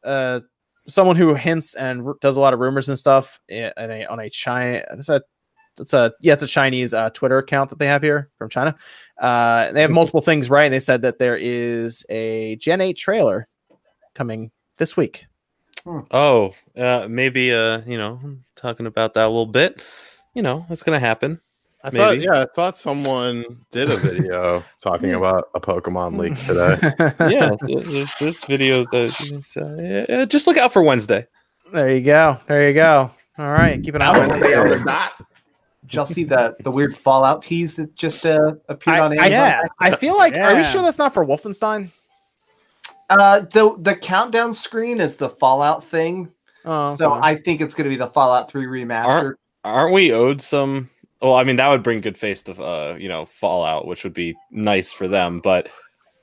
uh 0.05 0.41
someone 0.75 1.17
who 1.17 1.35
hints 1.35 1.75
and 1.75 2.07
r- 2.07 2.17
does 2.21 2.37
a 2.37 2.41
lot 2.41 2.55
of 2.55 2.61
rumors 2.61 2.89
and 2.89 2.99
stuff 2.99 3.41
i- 3.51 3.73
in 3.77 3.91
a, 3.91 4.07
on 4.07 4.21
a 4.21 4.31
China. 4.31 4.83
A 4.91 5.21
it's 5.81 5.95
a 5.95 6.12
yeah, 6.21 6.33
it's 6.35 6.43
a 6.43 6.47
Chinese 6.47 6.95
uh, 6.95 7.11
Twitter 7.11 7.38
account 7.38 7.71
that 7.71 7.79
they 7.79 7.87
have 7.87 8.03
here 8.03 8.31
from 8.37 8.49
China. 8.49 8.75
Uh, 9.19 9.73
they 9.73 9.83
have 9.83 9.90
multiple 9.90 10.21
things 10.21 10.49
right. 10.51 10.64
And 10.64 10.75
They 10.75 10.81
said 10.81 11.03
that 11.03 11.19
there 11.19 11.37
is 11.37 12.05
a 12.09 12.57
Gen 12.57 12.81
8 12.81 12.97
trailer 12.97 13.49
coming 14.14 14.51
this 14.77 14.97
week. 14.97 15.27
oh, 15.87 16.53
uh, 16.77 17.07
maybe 17.09 17.53
uh, 17.53 17.81
you 17.87 17.99
know, 17.99 18.21
talking 18.57 18.87
about 18.87 19.14
that 19.14 19.27
a 19.27 19.29
little 19.29 19.47
bit. 19.47 19.83
You 20.35 20.43
know, 20.43 20.66
it's 20.71 20.83
gonna 20.83 21.01
happen. 21.01 21.40
I 21.83 21.88
thought, 21.88 22.21
yeah, 22.21 22.43
I 22.43 22.47
thought 22.55 22.77
someone 22.77 23.45
did 23.71 23.90
a 23.90 23.97
video 23.97 24.62
talking 24.83 25.14
about 25.14 25.49
a 25.55 25.61
Pokemon 25.61 26.19
leak 26.19 26.38
today. 26.43 26.77
Yeah, 27.35 27.53
there's 27.62 28.14
there's 28.16 28.40
videos 28.43 28.85
that 28.90 29.57
uh, 29.57 29.83
yeah, 29.83 30.07
yeah, 30.09 30.25
just 30.27 30.47
look 30.47 30.59
out 30.59 30.73
for 30.73 30.83
Wednesday. 30.83 31.27
There 31.73 31.90
you 31.90 32.05
go. 32.05 32.38
There 32.47 32.66
you 32.69 32.75
go. 32.75 33.11
All 33.38 33.51
right, 33.51 33.83
keep 33.83 33.95
an 33.95 34.03
eye 34.03 34.09
on 34.09 34.29
Wednesday 34.29 34.55
on 34.55 34.69
the 34.69 34.85
dot. 34.85 35.12
Did 35.90 35.96
y'all 35.96 36.07
see 36.07 36.24
the 36.24 36.57
the 36.61 36.70
weird 36.70 36.96
Fallout 36.96 37.42
tease 37.42 37.76
that 37.76 37.94
just 37.96 38.24
uh, 38.24 38.55
appeared 38.68 38.98
I, 38.98 39.00
on 39.00 39.12
I, 39.12 39.14
Amazon? 39.26 39.31
yeah. 39.31 39.62
I 39.81 39.96
feel 39.96 40.16
like. 40.16 40.37
Are 40.37 40.55
we 40.55 40.62
sure 40.62 40.83
that's 40.83 40.98
not 40.98 41.12
for 41.12 41.24
Wolfenstein? 41.26 41.90
Uh, 43.11 43.40
the 43.40 43.74
the 43.79 43.96
countdown 43.96 44.55
screen 44.55 45.00
is 45.00 45.16
the 45.16 45.29
Fallout 45.29 45.83
thing, 45.83 46.31
Oh, 46.64 46.94
so 46.94 47.12
okay. 47.12 47.20
I 47.22 47.35
think 47.37 47.61
it's 47.61 47.74
going 47.74 47.85
to 47.85 47.90
be 47.90 47.96
the 47.96 48.07
Fallout 48.07 48.50
Three 48.50 48.66
remastered. 48.66 49.35
Aren't 49.64 49.94
we 49.94 50.12
owed 50.12 50.40
some? 50.40 50.90
Well, 51.20 51.35
I 51.35 51.44
mean, 51.44 51.57
that 51.57 51.68
would 51.68 51.83
bring 51.83 52.00
good 52.00 52.18
face 52.18 52.42
to 52.44 52.62
uh, 52.62 52.96
you 52.98 53.09
know 53.09 53.26
Fallout, 53.26 53.87
which 53.87 54.05
would 54.05 54.14
be 54.14 54.37
nice 54.50 54.92
for 54.92 55.09
them. 55.09 55.40
But 55.40 55.68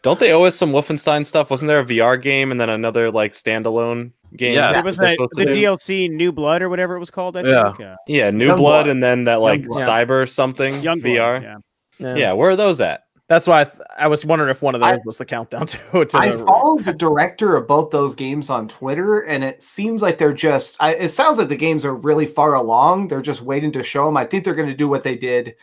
don't 0.03 0.19
they 0.19 0.31
owe 0.31 0.43
us 0.43 0.55
some 0.55 0.71
Wolfenstein 0.71 1.25
stuff? 1.25 1.49
Wasn't 1.49 1.67
there 1.67 1.79
a 1.79 1.85
VR 1.85 2.21
game 2.21 2.51
and 2.51 2.61
then 2.61 2.69
another 2.69 3.11
like 3.11 3.33
standalone 3.33 4.11
game? 4.35 4.53
Yeah. 4.55 4.61
that 4.61 4.73
There 4.73 4.83
was 4.83 4.97
they're 4.97 5.07
a, 5.09 5.11
supposed 5.13 5.33
to 5.37 5.45
the 5.45 5.51
do? 5.51 5.57
DLC 5.61 6.09
New 6.11 6.31
Blood 6.31 6.61
or 6.61 6.69
whatever 6.69 6.95
it 6.95 6.99
was 6.99 7.09
called. 7.11 7.37
I 7.37 7.41
Yeah. 7.43 7.71
think. 7.73 7.87
Uh, 7.89 7.95
Yeah, 8.07 8.29
New 8.31 8.49
Youngblood. 8.49 8.57
Blood, 8.57 8.87
and 8.87 9.01
then 9.03 9.23
that 9.25 9.41
like 9.41 9.61
Youngblood. 9.61 9.87
Cyber 9.87 10.29
something 10.29 10.75
Young 10.81 10.99
VR. 11.01 11.41
Yeah. 11.41 11.55
yeah. 11.99 12.15
Yeah, 12.15 12.33
where 12.33 12.49
are 12.49 12.55
those 12.55 12.81
at? 12.81 13.01
that's 13.29 13.45
why 13.45 13.59
I, 13.59 13.63
th- 13.65 13.75
I 13.97 14.07
was 14.07 14.25
wondering 14.25 14.49
if 14.49 14.61
one 14.61 14.73
of 14.73 14.79
those 14.79 14.89
I- 14.93 14.99
was 15.03 15.17
the 15.17 15.25
countdown 15.25 15.65
to. 15.91 16.05
to 16.05 16.17
I 16.17 16.29
the, 16.31 16.45
followed 16.45 16.85
the 16.85 16.93
director 16.93 17.57
of 17.57 17.67
both 17.67 17.89
those 17.91 18.15
games 18.15 18.49
on 18.49 18.69
Twitter, 18.69 19.19
and 19.19 19.43
it 19.43 19.61
seems 19.61 20.01
like 20.01 20.17
they're 20.17 20.31
just. 20.31 20.77
I, 20.79 20.93
it 20.93 21.09
sounds 21.09 21.37
like 21.37 21.49
the 21.49 21.57
games 21.57 21.83
are 21.83 21.93
really 21.95 22.25
far 22.25 22.53
along. 22.53 23.09
They're 23.09 23.21
just 23.21 23.41
waiting 23.41 23.73
to 23.73 23.83
show 23.83 24.05
them. 24.05 24.15
I 24.15 24.23
think 24.23 24.45
they're 24.45 24.55
going 24.55 24.69
to 24.69 24.73
do 24.77 24.87
what 24.87 25.03
they 25.03 25.15
did 25.17 25.55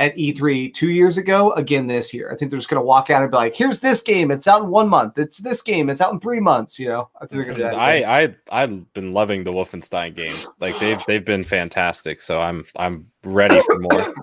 at 0.00 0.16
E3 0.16 0.72
two 0.72 0.88
years 0.88 1.18
ago 1.18 1.52
again 1.52 1.86
this 1.86 2.12
year. 2.12 2.32
I 2.32 2.36
think 2.36 2.50
they're 2.50 2.58
just 2.58 2.70
going 2.70 2.80
to 2.80 2.84
walk 2.84 3.10
out 3.10 3.22
and 3.22 3.30
be 3.30 3.36
like, 3.36 3.54
"Here's 3.54 3.78
this 3.78 4.00
game. 4.00 4.30
It's 4.30 4.48
out 4.48 4.62
in 4.62 4.70
one 4.70 4.88
month. 4.88 5.18
It's 5.18 5.38
this 5.38 5.60
game. 5.60 5.90
It's 5.90 6.00
out 6.00 6.12
in 6.12 6.18
three 6.18 6.40
months." 6.40 6.78
You 6.78 6.88
know, 6.88 7.10
I 7.16 7.26
think 7.26 7.30
they're 7.30 7.44
going 7.44 7.56
to 7.58 7.58
do 7.58 7.62
that. 7.64 7.74
again. 7.74 8.08
I 8.08 8.22
I 8.22 8.62
I've 8.62 8.92
been 8.94 9.12
loving 9.12 9.44
the 9.44 9.52
Wolfenstein 9.52 10.14
games. 10.14 10.50
Like 10.58 10.76
they've 10.78 10.98
they've 11.06 11.24
been 11.24 11.44
fantastic. 11.44 12.22
So 12.22 12.40
I'm 12.40 12.64
I'm 12.76 13.06
ready 13.22 13.60
for 13.60 13.78
more. 13.78 14.14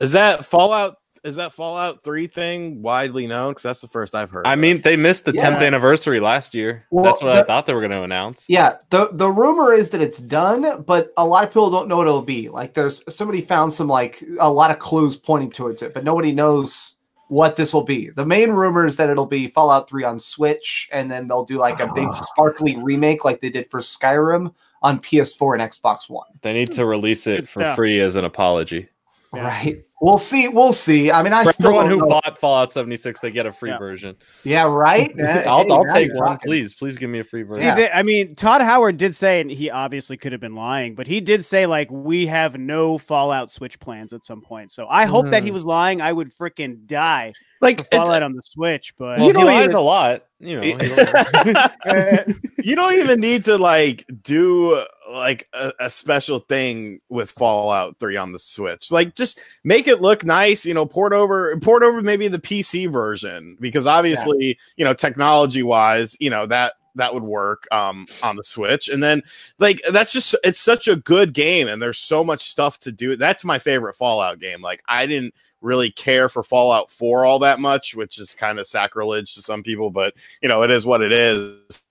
Is 0.00 0.12
that 0.12 0.46
Fallout? 0.46 0.99
Is 1.22 1.36
that 1.36 1.52
Fallout 1.52 2.02
Three 2.02 2.26
thing 2.26 2.80
widely 2.82 3.26
known? 3.26 3.50
Because 3.50 3.64
that's 3.64 3.80
the 3.80 3.88
first 3.88 4.14
I've 4.14 4.30
heard. 4.30 4.46
I 4.46 4.54
of. 4.54 4.58
mean, 4.58 4.80
they 4.80 4.96
missed 4.96 5.26
the 5.26 5.34
Yeah. 5.34 5.50
10th 5.50 5.66
anniversary 5.66 6.18
last 6.18 6.54
year. 6.54 6.86
Well, 6.90 7.04
That's 7.04 7.22
what 7.22 7.36
I 7.36 7.42
thought 7.42 7.66
they 7.66 7.74
were 7.74 7.80
going 7.80 7.90
to 7.90 8.02
announce. 8.02 8.46
Yeah, 8.48 8.76
the 8.90 9.10
the 9.12 9.28
rumor 9.28 9.72
is 9.72 9.90
that 9.90 10.00
it's 10.00 10.18
done, 10.18 10.82
but 10.82 11.12
a 11.16 11.26
lot 11.26 11.44
of 11.44 11.50
people 11.50 11.70
don't 11.70 11.88
know 11.88 11.98
what 11.98 12.06
it'll 12.06 12.22
be. 12.22 12.48
Like, 12.48 12.74
there's 12.74 13.02
somebody 13.14 13.40
found 13.42 13.72
some 13.72 13.88
like 13.88 14.22
a 14.38 14.50
lot 14.50 14.70
of 14.70 14.78
clues 14.78 15.16
pointing 15.16 15.50
towards 15.50 15.82
it, 15.82 15.92
but 15.92 16.04
nobody 16.04 16.32
knows 16.32 16.96
what 17.28 17.54
this 17.54 17.72
will 17.72 17.84
be. 17.84 18.10
The 18.10 18.26
main 18.26 18.50
rumor 18.50 18.84
is 18.86 18.96
that 18.96 19.08
it'll 19.08 19.24
be 19.24 19.46
Fallout 19.46 19.88
3 19.88 20.02
on 20.02 20.18
Switch, 20.18 20.88
and 20.92 21.10
then 21.10 21.28
they'll 21.28 21.44
do 21.44 21.58
like 21.58 21.80
a 21.80 21.92
big 21.94 22.08
ah. 22.08 22.12
sparkly 22.12 22.76
remake, 22.82 23.24
like 23.24 23.40
they 23.40 23.50
did 23.50 23.70
for 23.70 23.80
Skyrim 23.80 24.52
on 24.82 24.98
PS4 25.00 25.60
and 25.60 25.70
Xbox 25.70 26.08
One. 26.08 26.26
They 26.42 26.52
need 26.52 26.72
to 26.72 26.84
release 26.84 27.26
it 27.26 27.46
for 27.46 27.62
stuff. 27.62 27.76
free 27.76 28.00
as 28.00 28.16
an 28.16 28.24
apology. 28.24 28.88
Yeah. 29.32 29.46
Right? 29.46 29.84
We'll 30.00 30.16
see. 30.18 30.48
We'll 30.48 30.72
see. 30.72 31.10
I 31.12 31.22
mean, 31.22 31.34
I 31.34 31.44
For 31.44 31.52
still 31.52 31.66
everyone 31.68 31.90
who 31.90 31.96
know. 31.98 32.08
bought 32.08 32.38
Fallout 32.38 32.72
76, 32.72 33.20
they 33.20 33.30
get 33.30 33.44
a 33.44 33.52
free 33.52 33.68
Yeah. 33.70 33.78
version. 33.78 34.16
Yeah, 34.44 34.62
right. 34.72 35.10
I'll, 35.20 35.62
Hey, 35.64 35.68
I'll 35.70 35.84
take 35.92 36.08
one, 36.14 36.28
talking. 36.28 36.48
please. 36.48 36.72
Please 36.72 36.96
give 36.96 37.10
me 37.10 37.18
a 37.18 37.24
free 37.24 37.42
version. 37.42 37.56
See, 37.62 37.66
Yeah. 37.66 37.74
they- 37.74 37.90
I 37.90 38.02
mean, 38.02 38.34
Todd 38.34 38.62
Howard 38.62 38.96
did 38.96 39.14
say, 39.14 39.40
and 39.42 39.50
he 39.50 39.68
obviously 39.70 40.16
could 40.16 40.32
have 40.32 40.40
been 40.40 40.54
lying, 40.54 40.94
but 40.94 41.06
he 41.06 41.20
did 41.20 41.44
say 41.44 41.66
like 41.66 41.88
we 41.90 42.26
have 42.28 42.56
no 42.58 42.96
Fallout 42.96 43.50
Switch 43.50 43.78
plans 43.78 44.14
at 44.14 44.24
some 44.24 44.40
point. 44.40 44.70
So 44.72 44.86
I 44.88 45.04
hope 45.04 45.30
that 45.30 45.42
he 45.42 45.50
Hmm. 45.50 45.54
was 45.54 45.66
lying. 45.66 46.00
I 46.00 46.12
would 46.12 46.34
freaking 46.34 46.86
die 46.86 47.34
like 47.60 47.90
Fallout 47.90 48.22
on 48.22 48.34
the 48.34 48.42
Switch. 48.42 48.94
But 48.98 49.18
Well, 49.18 49.20
You 49.20 49.26
he 49.28 49.32
don't 49.32 49.46
lies 49.46 49.64
even- 49.64 49.76
a 49.76 49.80
lot. 49.80 50.24
You 50.42 50.56
know, 50.56 50.62
you 52.62 52.74
don't 52.74 52.94
even 52.94 53.20
need 53.20 53.44
to 53.44 53.58
like 53.58 54.04
do 54.22 54.82
like 55.10 55.46
a, 55.52 55.72
a 55.80 55.90
special 55.90 56.38
thing 56.38 57.00
with 57.08 57.30
Fallout 57.30 57.98
3 58.00 58.16
on 58.16 58.32
the 58.32 58.38
Switch. 58.38 58.90
Like 58.90 59.14
just 59.14 59.40
make 59.64 59.86
it 59.86 60.00
look 60.00 60.24
nice, 60.24 60.64
you 60.64 60.74
know, 60.74 60.86
port 60.86 61.12
over 61.12 61.56
port 61.60 61.82
over 61.82 62.00
maybe 62.00 62.28
the 62.28 62.38
PC 62.38 62.90
version 62.90 63.56
because 63.60 63.86
obviously, 63.86 64.58
you 64.76 64.84
know, 64.84 64.94
technology 64.94 65.62
wise, 65.62 66.16
you 66.20 66.30
know, 66.30 66.46
that 66.46 66.74
that 66.96 67.14
would 67.14 67.22
work 67.22 67.66
um 67.72 68.06
on 68.22 68.36
the 68.36 68.44
Switch. 68.44 68.88
And 68.88 69.02
then 69.02 69.22
like 69.58 69.80
that's 69.92 70.12
just 70.12 70.34
it's 70.44 70.60
such 70.60 70.88
a 70.88 70.96
good 70.96 71.32
game 71.32 71.68
and 71.68 71.80
there's 71.80 71.98
so 71.98 72.24
much 72.24 72.40
stuff 72.42 72.78
to 72.80 72.92
do. 72.92 73.16
That's 73.16 73.44
my 73.44 73.58
favorite 73.58 73.96
Fallout 73.96 74.38
game. 74.38 74.60
Like 74.62 74.82
I 74.88 75.06
didn't 75.06 75.34
really 75.60 75.90
care 75.90 76.28
for 76.30 76.42
Fallout 76.42 76.90
4 76.90 77.26
all 77.26 77.38
that 77.40 77.60
much, 77.60 77.94
which 77.94 78.18
is 78.18 78.34
kind 78.34 78.58
of 78.58 78.66
sacrilege 78.66 79.34
to 79.34 79.42
some 79.42 79.62
people, 79.62 79.90
but 79.90 80.14
you 80.42 80.48
know, 80.48 80.62
it 80.62 80.70
is 80.70 80.86
what 80.86 81.02
it 81.02 81.12
is. 81.12 81.82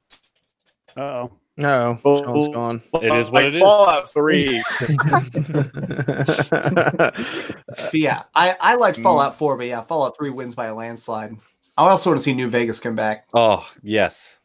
oh, 0.98 1.30
no, 1.56 2.00
Oh, 2.04 2.18
Sean's 2.24 2.48
gone. 2.48 2.82
It 2.96 3.14
is 3.14 3.30
what 3.30 3.44
like 3.44 3.54
it 3.54 3.56
is. 3.56 3.62
Fallout 3.62 4.10
3. 4.10 4.64
Yeah, 7.94 8.24
I, 8.34 8.56
I 8.60 8.76
like 8.76 8.96
Mm. 8.96 9.04
Fallout 9.04 9.38
4, 9.38 9.58
but 9.58 9.68
yeah, 9.68 9.82
Fallout 9.82 10.18
3 10.18 10.32
wins 10.32 10.56
by 10.56 10.68
a 10.68 10.76
landslide. 10.76 11.36
I 11.78 11.88
also 11.90 12.10
want 12.10 12.20
to 12.20 12.24
see 12.24 12.34
New 12.34 12.50
Vegas 12.50 12.80
come 12.80 12.96
back. 12.96 13.28
oh, 13.34 13.68
yes. 13.84 14.39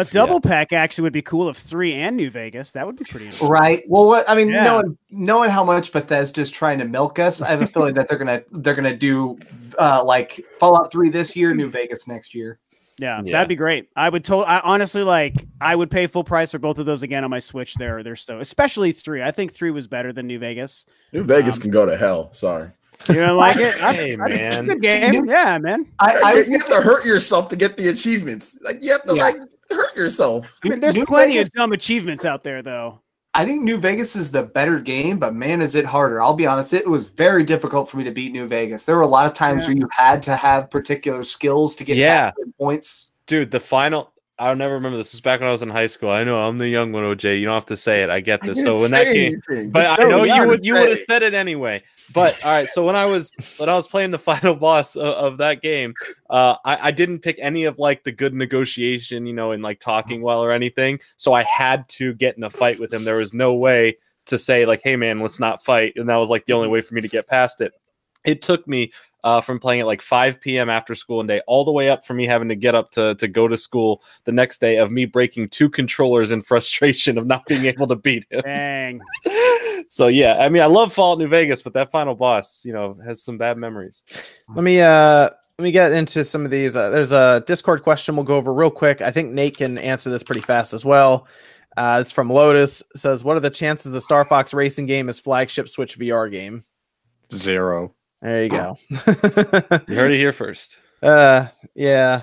A 0.00 0.04
double 0.04 0.40
pack 0.40 0.72
actually 0.72 1.02
would 1.02 1.12
be 1.12 1.22
cool 1.22 1.48
if 1.48 1.56
three 1.56 1.94
and 1.94 2.16
New 2.16 2.30
Vegas. 2.30 2.72
That 2.72 2.86
would 2.86 2.96
be 2.96 3.04
pretty. 3.04 3.26
Interesting. 3.26 3.48
Right. 3.48 3.84
Well, 3.88 4.06
what 4.06 4.28
I 4.28 4.34
mean, 4.34 4.48
Yeah. 4.48 4.64
knowing 4.64 4.98
knowing 5.10 5.50
how 5.50 5.64
much 5.64 5.92
Bethesda's 5.92 6.50
trying 6.50 6.78
to 6.78 6.84
milk 6.84 7.18
us, 7.18 7.42
I 7.42 7.48
have 7.48 7.62
a 7.62 7.66
feeling 7.66 7.94
that 7.94 8.08
they're 8.08 8.18
gonna 8.18 8.42
they're 8.52 8.74
gonna 8.74 8.96
do 8.96 9.38
uh, 9.78 10.02
like 10.04 10.44
Fallout 10.58 10.90
Three 10.92 11.08
this 11.10 11.34
year, 11.36 11.54
New 11.54 11.68
Vegas 11.68 12.06
next 12.06 12.34
year. 12.34 12.58
Yeah, 12.98 13.20
Yeah. 13.24 13.32
that'd 13.32 13.48
be 13.48 13.56
great. 13.56 13.88
I 13.94 14.08
would 14.08 14.24
totally. 14.24 14.46
I 14.46 14.60
honestly 14.60 15.02
like. 15.02 15.34
I 15.60 15.76
would 15.76 15.90
pay 15.90 16.06
full 16.06 16.24
price 16.24 16.50
for 16.50 16.58
both 16.58 16.78
of 16.78 16.86
those 16.86 17.02
again 17.02 17.24
on 17.24 17.30
my 17.30 17.38
Switch. 17.40 17.74
They're 17.74 18.02
they're 18.02 18.16
so 18.16 18.40
especially 18.40 18.92
three. 18.92 19.22
I 19.22 19.30
think 19.32 19.52
three 19.52 19.70
was 19.70 19.86
better 19.86 20.12
than 20.12 20.26
New 20.26 20.38
Vegas. 20.38 20.86
New 21.12 21.22
Vegas 21.24 21.56
Um, 21.56 21.62
can 21.62 21.70
go 21.70 21.84
to 21.86 21.96
hell. 21.96 22.30
Sorry. 22.32 22.68
You 23.10 23.16
don't 23.16 23.36
like 23.36 23.56
it? 23.58 23.74
I- 23.84 23.92
Hey, 23.92 24.12
I- 24.14 24.28
man. 24.28 24.64
good 24.66 24.80
game. 24.80 25.26
Yeah, 25.26 25.58
man. 25.58 25.86
I, 25.98 26.20
I, 26.24 26.32
you 26.40 26.52
have 26.58 26.66
to 26.68 26.80
hurt 26.80 27.04
yourself 27.04 27.50
to 27.50 27.56
get 27.56 27.76
the 27.76 27.88
achievements. 27.88 28.58
Like 28.62 28.82
you 28.82 28.92
have 28.92 29.02
to 29.02 29.14
Yeah. 29.14 29.22
like 29.22 29.36
hurt 29.70 29.96
yourself. 29.96 30.58
I 30.64 30.68
mean, 30.68 30.80
there's 30.80 30.96
New 30.96 31.04
plenty 31.06 31.34
Vegas- 31.34 31.48
of 31.48 31.54
dumb 31.54 31.72
achievements 31.72 32.24
out 32.24 32.42
there, 32.44 32.62
though. 32.62 33.00
I 33.34 33.44
think 33.44 33.62
New 33.62 33.76
Vegas 33.76 34.16
is 34.16 34.30
the 34.30 34.42
better 34.42 34.80
game, 34.80 35.18
but 35.18 35.34
man, 35.34 35.60
is 35.60 35.74
it 35.74 35.84
harder. 35.84 36.22
I'll 36.22 36.32
be 36.32 36.46
honest, 36.46 36.72
it 36.72 36.88
was 36.88 37.08
very 37.08 37.42
difficult 37.44 37.90
for 37.90 37.98
me 37.98 38.04
to 38.04 38.10
beat 38.10 38.32
New 38.32 38.46
Vegas. 38.48 38.86
There 38.86 38.96
were 38.96 39.02
a 39.02 39.06
lot 39.06 39.26
of 39.26 39.34
times 39.34 39.64
Yeah. 39.64 39.68
where 39.68 39.76
you 39.76 39.88
had 39.92 40.22
to 40.22 40.34
have 40.36 40.70
particular 40.70 41.22
skills 41.22 41.76
to 41.76 41.84
get 41.84 41.98
Yeah. 41.98 42.30
points. 42.58 43.12
Dude, 43.26 43.50
the 43.50 43.60
final. 43.60 44.12
I'll 44.38 44.56
never 44.56 44.74
remember 44.74 44.98
this. 44.98 45.08
This 45.08 45.14
was 45.14 45.20
back 45.22 45.40
when 45.40 45.48
I 45.48 45.52
was 45.52 45.62
in 45.62 45.70
high 45.70 45.86
school. 45.86 46.10
I 46.10 46.22
know 46.24 46.36
I'm 46.46 46.58
the 46.58 46.68
young 46.68 46.92
one, 46.92 47.04
OJ. 47.04 47.38
You 47.40 47.46
don't 47.46 47.54
have 47.54 47.66
to 47.66 47.76
say 47.76 48.02
it. 48.02 48.10
I 48.10 48.20
get 48.20 48.42
I 48.42 48.48
this. 48.48 48.58
didn't 48.58 48.76
So 48.78 48.84
in 48.84 48.90
that 48.90 49.06
case, 49.06 49.34
anything. 49.48 49.70
but 49.70 49.84
Just 49.84 50.00
I 50.00 50.04
know 50.04 50.24
you 50.24 50.46
would 50.46 50.64
you 50.64 50.74
would 50.74 50.90
have 50.90 50.98
said 51.08 51.22
it 51.22 51.32
anyway. 51.32 51.82
But 52.12 52.38
all 52.44 52.52
right, 52.52 52.68
so 52.68 52.84
when 52.84 52.94
I 52.96 53.06
was 53.06 53.32
when 53.56 53.68
I 53.68 53.74
was 53.74 53.88
playing 53.88 54.10
the 54.10 54.18
final 54.30 54.54
boss 54.54 54.94
of, 54.94 55.02
of 55.06 55.38
that 55.38 55.62
game, 55.62 55.94
uh, 56.28 56.56
I, 56.64 56.88
I 56.88 56.90
didn't 56.90 57.20
pick 57.20 57.38
any 57.40 57.64
of 57.64 57.78
like 57.78 58.04
the 58.04 58.12
good 58.12 58.34
negotiation, 58.34 59.26
you 59.26 59.32
know, 59.32 59.52
and 59.52 59.62
like 59.62 59.80
talking 59.80 60.20
well 60.20 60.42
or 60.44 60.52
anything. 60.52 61.00
So 61.16 61.32
I 61.32 61.42
had 61.44 61.88
to 61.90 62.12
get 62.14 62.36
in 62.36 62.44
a 62.44 62.50
fight 62.50 62.78
with 62.78 62.92
him. 62.92 63.04
There 63.04 63.16
was 63.16 63.32
no 63.32 63.54
way 63.54 63.96
to 64.26 64.36
say 64.38 64.66
like, 64.66 64.82
"Hey, 64.82 64.96
man, 64.96 65.18
let's 65.18 65.40
not 65.40 65.64
fight," 65.64 65.94
and 65.96 66.08
that 66.08 66.16
was 66.16 66.28
like 66.30 66.44
the 66.46 66.52
only 66.52 66.68
way 66.68 66.82
for 66.82 66.94
me 66.94 67.00
to 67.00 67.08
get 67.08 67.26
past 67.26 67.60
it. 67.60 67.72
It 68.24 68.42
took 68.42 68.66
me 68.68 68.92
uh, 69.26 69.40
from 69.40 69.58
playing 69.58 69.80
at 69.80 69.86
like 69.88 70.00
5 70.00 70.40
p.m. 70.40 70.70
after 70.70 70.94
school 70.94 71.18
and 71.18 71.26
day 71.26 71.40
all 71.48 71.64
the 71.64 71.72
way 71.72 71.90
up 71.90 72.06
for 72.06 72.14
me 72.14 72.26
having 72.26 72.48
to 72.48 72.54
get 72.54 72.76
up 72.76 72.92
to 72.92 73.16
to 73.16 73.26
go 73.26 73.48
to 73.48 73.56
school 73.56 74.04
the 74.22 74.30
next 74.30 74.60
day 74.60 74.76
of 74.76 74.92
me 74.92 75.04
breaking 75.04 75.48
two 75.48 75.68
controllers 75.68 76.30
in 76.30 76.42
frustration 76.52 77.18
of 77.18 77.26
not 77.26 77.44
being 77.46 77.64
able 77.64 77.88
to 77.88 77.96
beat 77.96 78.24
him 78.30 78.40
Dang. 78.42 79.00
so 79.88 80.06
yeah, 80.06 80.36
I 80.38 80.48
mean, 80.48 80.62
I 80.62 80.66
love 80.66 80.92
Fallout 80.92 81.18
New 81.18 81.26
Vegas, 81.26 81.60
but 81.60 81.74
that 81.74 81.90
final 81.90 82.14
boss, 82.14 82.64
you 82.64 82.72
know, 82.72 82.96
has 83.04 83.20
some 83.20 83.36
bad 83.36 83.58
memories. 83.58 84.04
Let 84.54 84.62
me 84.62 84.80
uh 84.80 85.30
let 85.58 85.62
me 85.62 85.72
get 85.72 85.90
into 85.90 86.22
some 86.22 86.44
of 86.44 86.52
these. 86.52 86.76
Uh, 86.76 86.90
there's 86.90 87.12
a 87.12 87.42
Discord 87.48 87.82
question 87.82 88.14
we'll 88.14 88.26
go 88.26 88.36
over 88.36 88.54
real 88.54 88.70
quick. 88.70 89.00
I 89.00 89.10
think 89.10 89.32
Nate 89.32 89.56
can 89.56 89.76
answer 89.78 90.08
this 90.08 90.22
pretty 90.22 90.42
fast 90.42 90.72
as 90.72 90.84
well. 90.84 91.26
Uh, 91.76 91.98
it's 92.00 92.12
from 92.12 92.30
Lotus. 92.30 92.82
It 92.94 92.98
says, 92.98 93.24
"What 93.24 93.36
are 93.36 93.40
the 93.40 93.50
chances 93.50 93.90
the 93.90 94.00
Star 94.00 94.24
Fox 94.24 94.54
Racing 94.54 94.86
game 94.86 95.08
is 95.08 95.18
flagship 95.18 95.68
Switch 95.68 95.98
VR 95.98 96.30
game?" 96.30 96.62
Zero. 97.34 97.96
There 98.26 98.42
you 98.42 98.48
go. 98.50 98.76
You 98.90 99.94
heard 99.94 100.10
it 100.10 100.16
here 100.16 100.32
first. 100.32 100.78
uh, 101.00 101.46
yeah. 101.76 102.22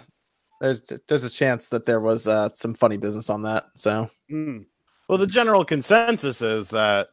There's 0.60 0.82
there's 1.08 1.24
a 1.24 1.30
chance 1.30 1.70
that 1.70 1.86
there 1.86 2.02
was 2.02 2.28
uh, 2.28 2.50
some 2.56 2.74
funny 2.74 2.98
business 2.98 3.30
on 3.30 3.44
that. 3.44 3.68
So 3.76 4.10
Mm. 4.32 4.66
Well, 5.08 5.18
the 5.18 5.28
general 5.28 5.64
consensus 5.64 6.42
is 6.42 6.70
that 6.72 7.08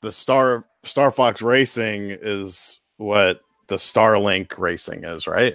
the 0.00 0.10
Star 0.10 0.64
Star 0.82 1.10
Fox 1.12 1.40
Racing 1.40 2.10
is 2.20 2.80
what 2.96 3.42
the 3.68 3.76
Starlink 3.76 4.58
Racing 4.58 5.04
is, 5.04 5.26
right? 5.28 5.54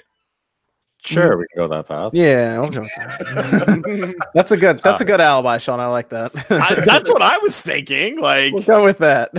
Sure, 1.03 1.37
we 1.37 1.45
can 1.53 1.61
go 1.63 1.67
that 1.69 1.87
path. 1.87 2.11
yeah, 2.13 2.57
we'll 2.59 2.69
go 2.69 2.81
with 2.81 2.91
that. 2.97 4.15
that's 4.33 4.51
a 4.51 4.57
good 4.57 4.79
that's 4.79 5.01
a 5.01 5.05
good 5.05 5.21
alibi, 5.21 5.57
Sean. 5.57 5.79
I 5.81 5.87
like 5.87 6.09
that. 6.09 6.31
I, 6.49 6.75
that's 6.85 7.09
what 7.09 7.21
I 7.21 7.37
was 7.39 7.61
thinking. 7.61 8.19
Like, 8.21 8.53
we'll 8.53 8.63
go 8.63 8.83
with 8.83 8.97
that. 8.99 9.31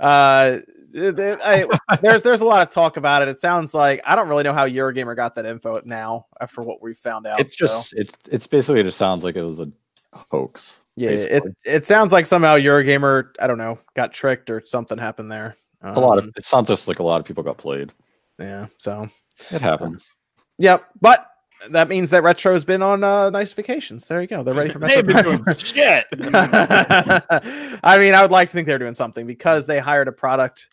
uh, 0.00 0.50
th- 0.50 0.64
I, 0.96 1.66
there's 2.00 2.22
there's 2.22 2.40
a 2.40 2.44
lot 2.44 2.66
of 2.66 2.70
talk 2.70 2.96
about 2.96 3.22
it. 3.22 3.28
It 3.28 3.38
sounds 3.38 3.74
like 3.74 4.00
I 4.06 4.16
don't 4.16 4.28
really 4.28 4.42
know 4.42 4.52
how 4.52 4.66
Eurogamer 4.66 5.14
got 5.14 5.34
that 5.34 5.46
info 5.46 5.80
now 5.84 6.26
after 6.40 6.62
what 6.62 6.82
we 6.82 6.94
found 6.94 7.26
out. 7.26 7.40
It's 7.40 7.58
so, 7.58 7.66
just 7.66 7.94
it's 7.94 8.12
it's 8.30 8.46
basically 8.46 8.80
it 8.80 8.84
just 8.84 8.98
sounds 8.98 9.24
like 9.24 9.36
it 9.36 9.42
was 9.42 9.60
a 9.60 9.70
hoax. 10.12 10.80
yeah, 10.96 11.10
it, 11.10 11.28
basically. 11.30 11.52
it 11.64 11.84
sounds 11.84 12.12
like 12.12 12.26
somehow 12.26 12.56
Eurogamer 12.56 13.30
I 13.40 13.46
don't 13.46 13.58
know 13.58 13.78
got 13.94 14.12
tricked 14.12 14.50
or 14.50 14.62
something 14.64 14.98
happened 14.98 15.30
there. 15.30 15.56
a 15.82 16.00
lot 16.00 16.18
of 16.18 16.24
Um, 16.24 16.32
it 16.36 16.44
sounds 16.44 16.68
just 16.68 16.88
like 16.88 16.98
a 16.98 17.04
lot 17.04 17.20
of 17.20 17.26
people 17.26 17.42
got 17.42 17.58
played. 17.58 17.92
yeah. 18.38 18.66
So 18.78 19.08
It 19.50 19.60
happens. 19.60 20.10
yep, 20.58 20.86
but 21.00 21.26
that 21.70 21.88
means 21.88 22.10
that 22.10 22.22
Retro's 22.22 22.64
been 22.64 22.82
on 22.82 23.02
uh, 23.02 23.30
nice 23.30 23.52
vacations. 23.52 24.06
There 24.06 24.20
you 24.20 24.26
go. 24.26 24.42
They're 24.42 24.54
ready 24.54 24.70
for 24.70 24.78
they've 24.78 25.04
been 25.04 25.24
doing 25.24 25.44
shit. 25.56 26.06
I 26.12 27.98
mean, 27.98 28.14
I 28.14 28.22
would 28.22 28.30
like 28.30 28.50
to 28.50 28.52
think 28.52 28.68
they're 28.68 28.78
doing 28.78 28.94
something 28.94 29.26
because 29.26 29.66
they 29.66 29.80
hired 29.80 30.08
a 30.08 30.12
product 30.12 30.68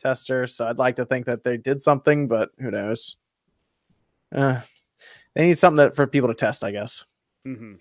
tester. 0.00 0.46
So 0.46 0.66
I'd 0.66 0.78
like 0.78 0.96
to 0.96 1.04
think 1.04 1.26
that 1.26 1.44
they 1.44 1.56
did 1.56 1.80
something, 1.80 2.26
but 2.26 2.50
who 2.58 2.70
knows? 2.70 3.16
Uh, 4.34 4.60
they 5.34 5.46
need 5.46 5.58
something 5.58 5.76
that, 5.78 5.96
for 5.96 6.06
people 6.06 6.28
to 6.28 6.34
test, 6.34 6.64
I 6.64 6.70
guess. 6.70 7.04
Mhm. 7.46 7.78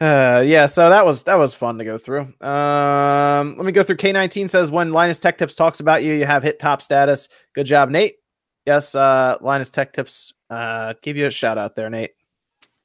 Uh, 0.00 0.42
yeah. 0.46 0.66
So 0.66 0.88
that 0.90 1.04
was 1.04 1.24
that 1.24 1.34
was 1.36 1.54
fun 1.54 1.78
to 1.78 1.84
go 1.84 1.98
through. 1.98 2.32
Um, 2.40 3.56
let 3.56 3.66
me 3.66 3.72
go 3.72 3.82
through. 3.82 3.96
K19 3.96 4.48
says 4.48 4.70
when 4.70 4.92
Linus 4.92 5.18
Tech 5.18 5.38
Tips 5.38 5.56
talks 5.56 5.80
about 5.80 6.04
you, 6.04 6.14
you 6.14 6.24
have 6.24 6.42
hit 6.44 6.60
top 6.60 6.82
status. 6.82 7.28
Good 7.54 7.66
job, 7.66 7.90
Nate. 7.90 8.16
Yes, 8.64 8.94
uh, 8.94 9.38
Linus 9.40 9.70
Tech 9.70 9.92
Tips 9.92 10.32
uh, 10.50 10.94
give 11.02 11.16
you 11.16 11.26
a 11.26 11.30
shout 11.30 11.58
out 11.58 11.74
there, 11.74 11.90
Nate. 11.90 12.12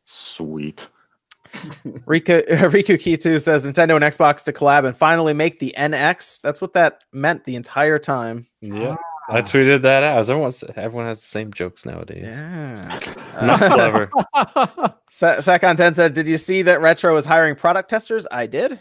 Sweet. 0.06 0.88
Riku 1.54 2.48
Riku 2.48 2.96
Kitu 2.98 3.40
says 3.42 3.66
Nintendo 3.66 3.96
and 3.96 4.04
Xbox 4.04 4.44
to 4.46 4.54
collab 4.54 4.86
and 4.86 4.96
finally 4.96 5.34
make 5.34 5.60
the 5.60 5.74
NX. 5.78 6.42
That's 6.42 6.62
what 6.62 6.74
that 6.74 7.04
meant 7.12 7.46
the 7.46 7.56
entire 7.56 8.00
time. 8.00 8.48
Yeah, 8.62 8.96
I 9.30 9.42
tweeted 9.42 9.82
that 9.84 10.04
out. 10.04 10.18
Everyone's 10.30 10.64
everyone 10.76 11.06
has 11.06 11.22
the 11.22 11.28
same 11.28 11.54
jokes 11.54 11.86
nowadays. 11.86 12.24
Yeah. 12.24 13.00
Not 13.42 13.60
clever. 13.60 14.10
Sa- 15.10 15.40
Sakon 15.42 15.78
10 15.78 15.94
said, 15.94 16.14
Did 16.14 16.28
you 16.28 16.38
see 16.38 16.64
that 16.64 16.82
Retro 16.82 17.16
is 17.18 17.26
hiring 17.26 17.56
product 17.56 17.90
testers? 17.90 18.26
I 18.32 18.48
did. 18.48 18.80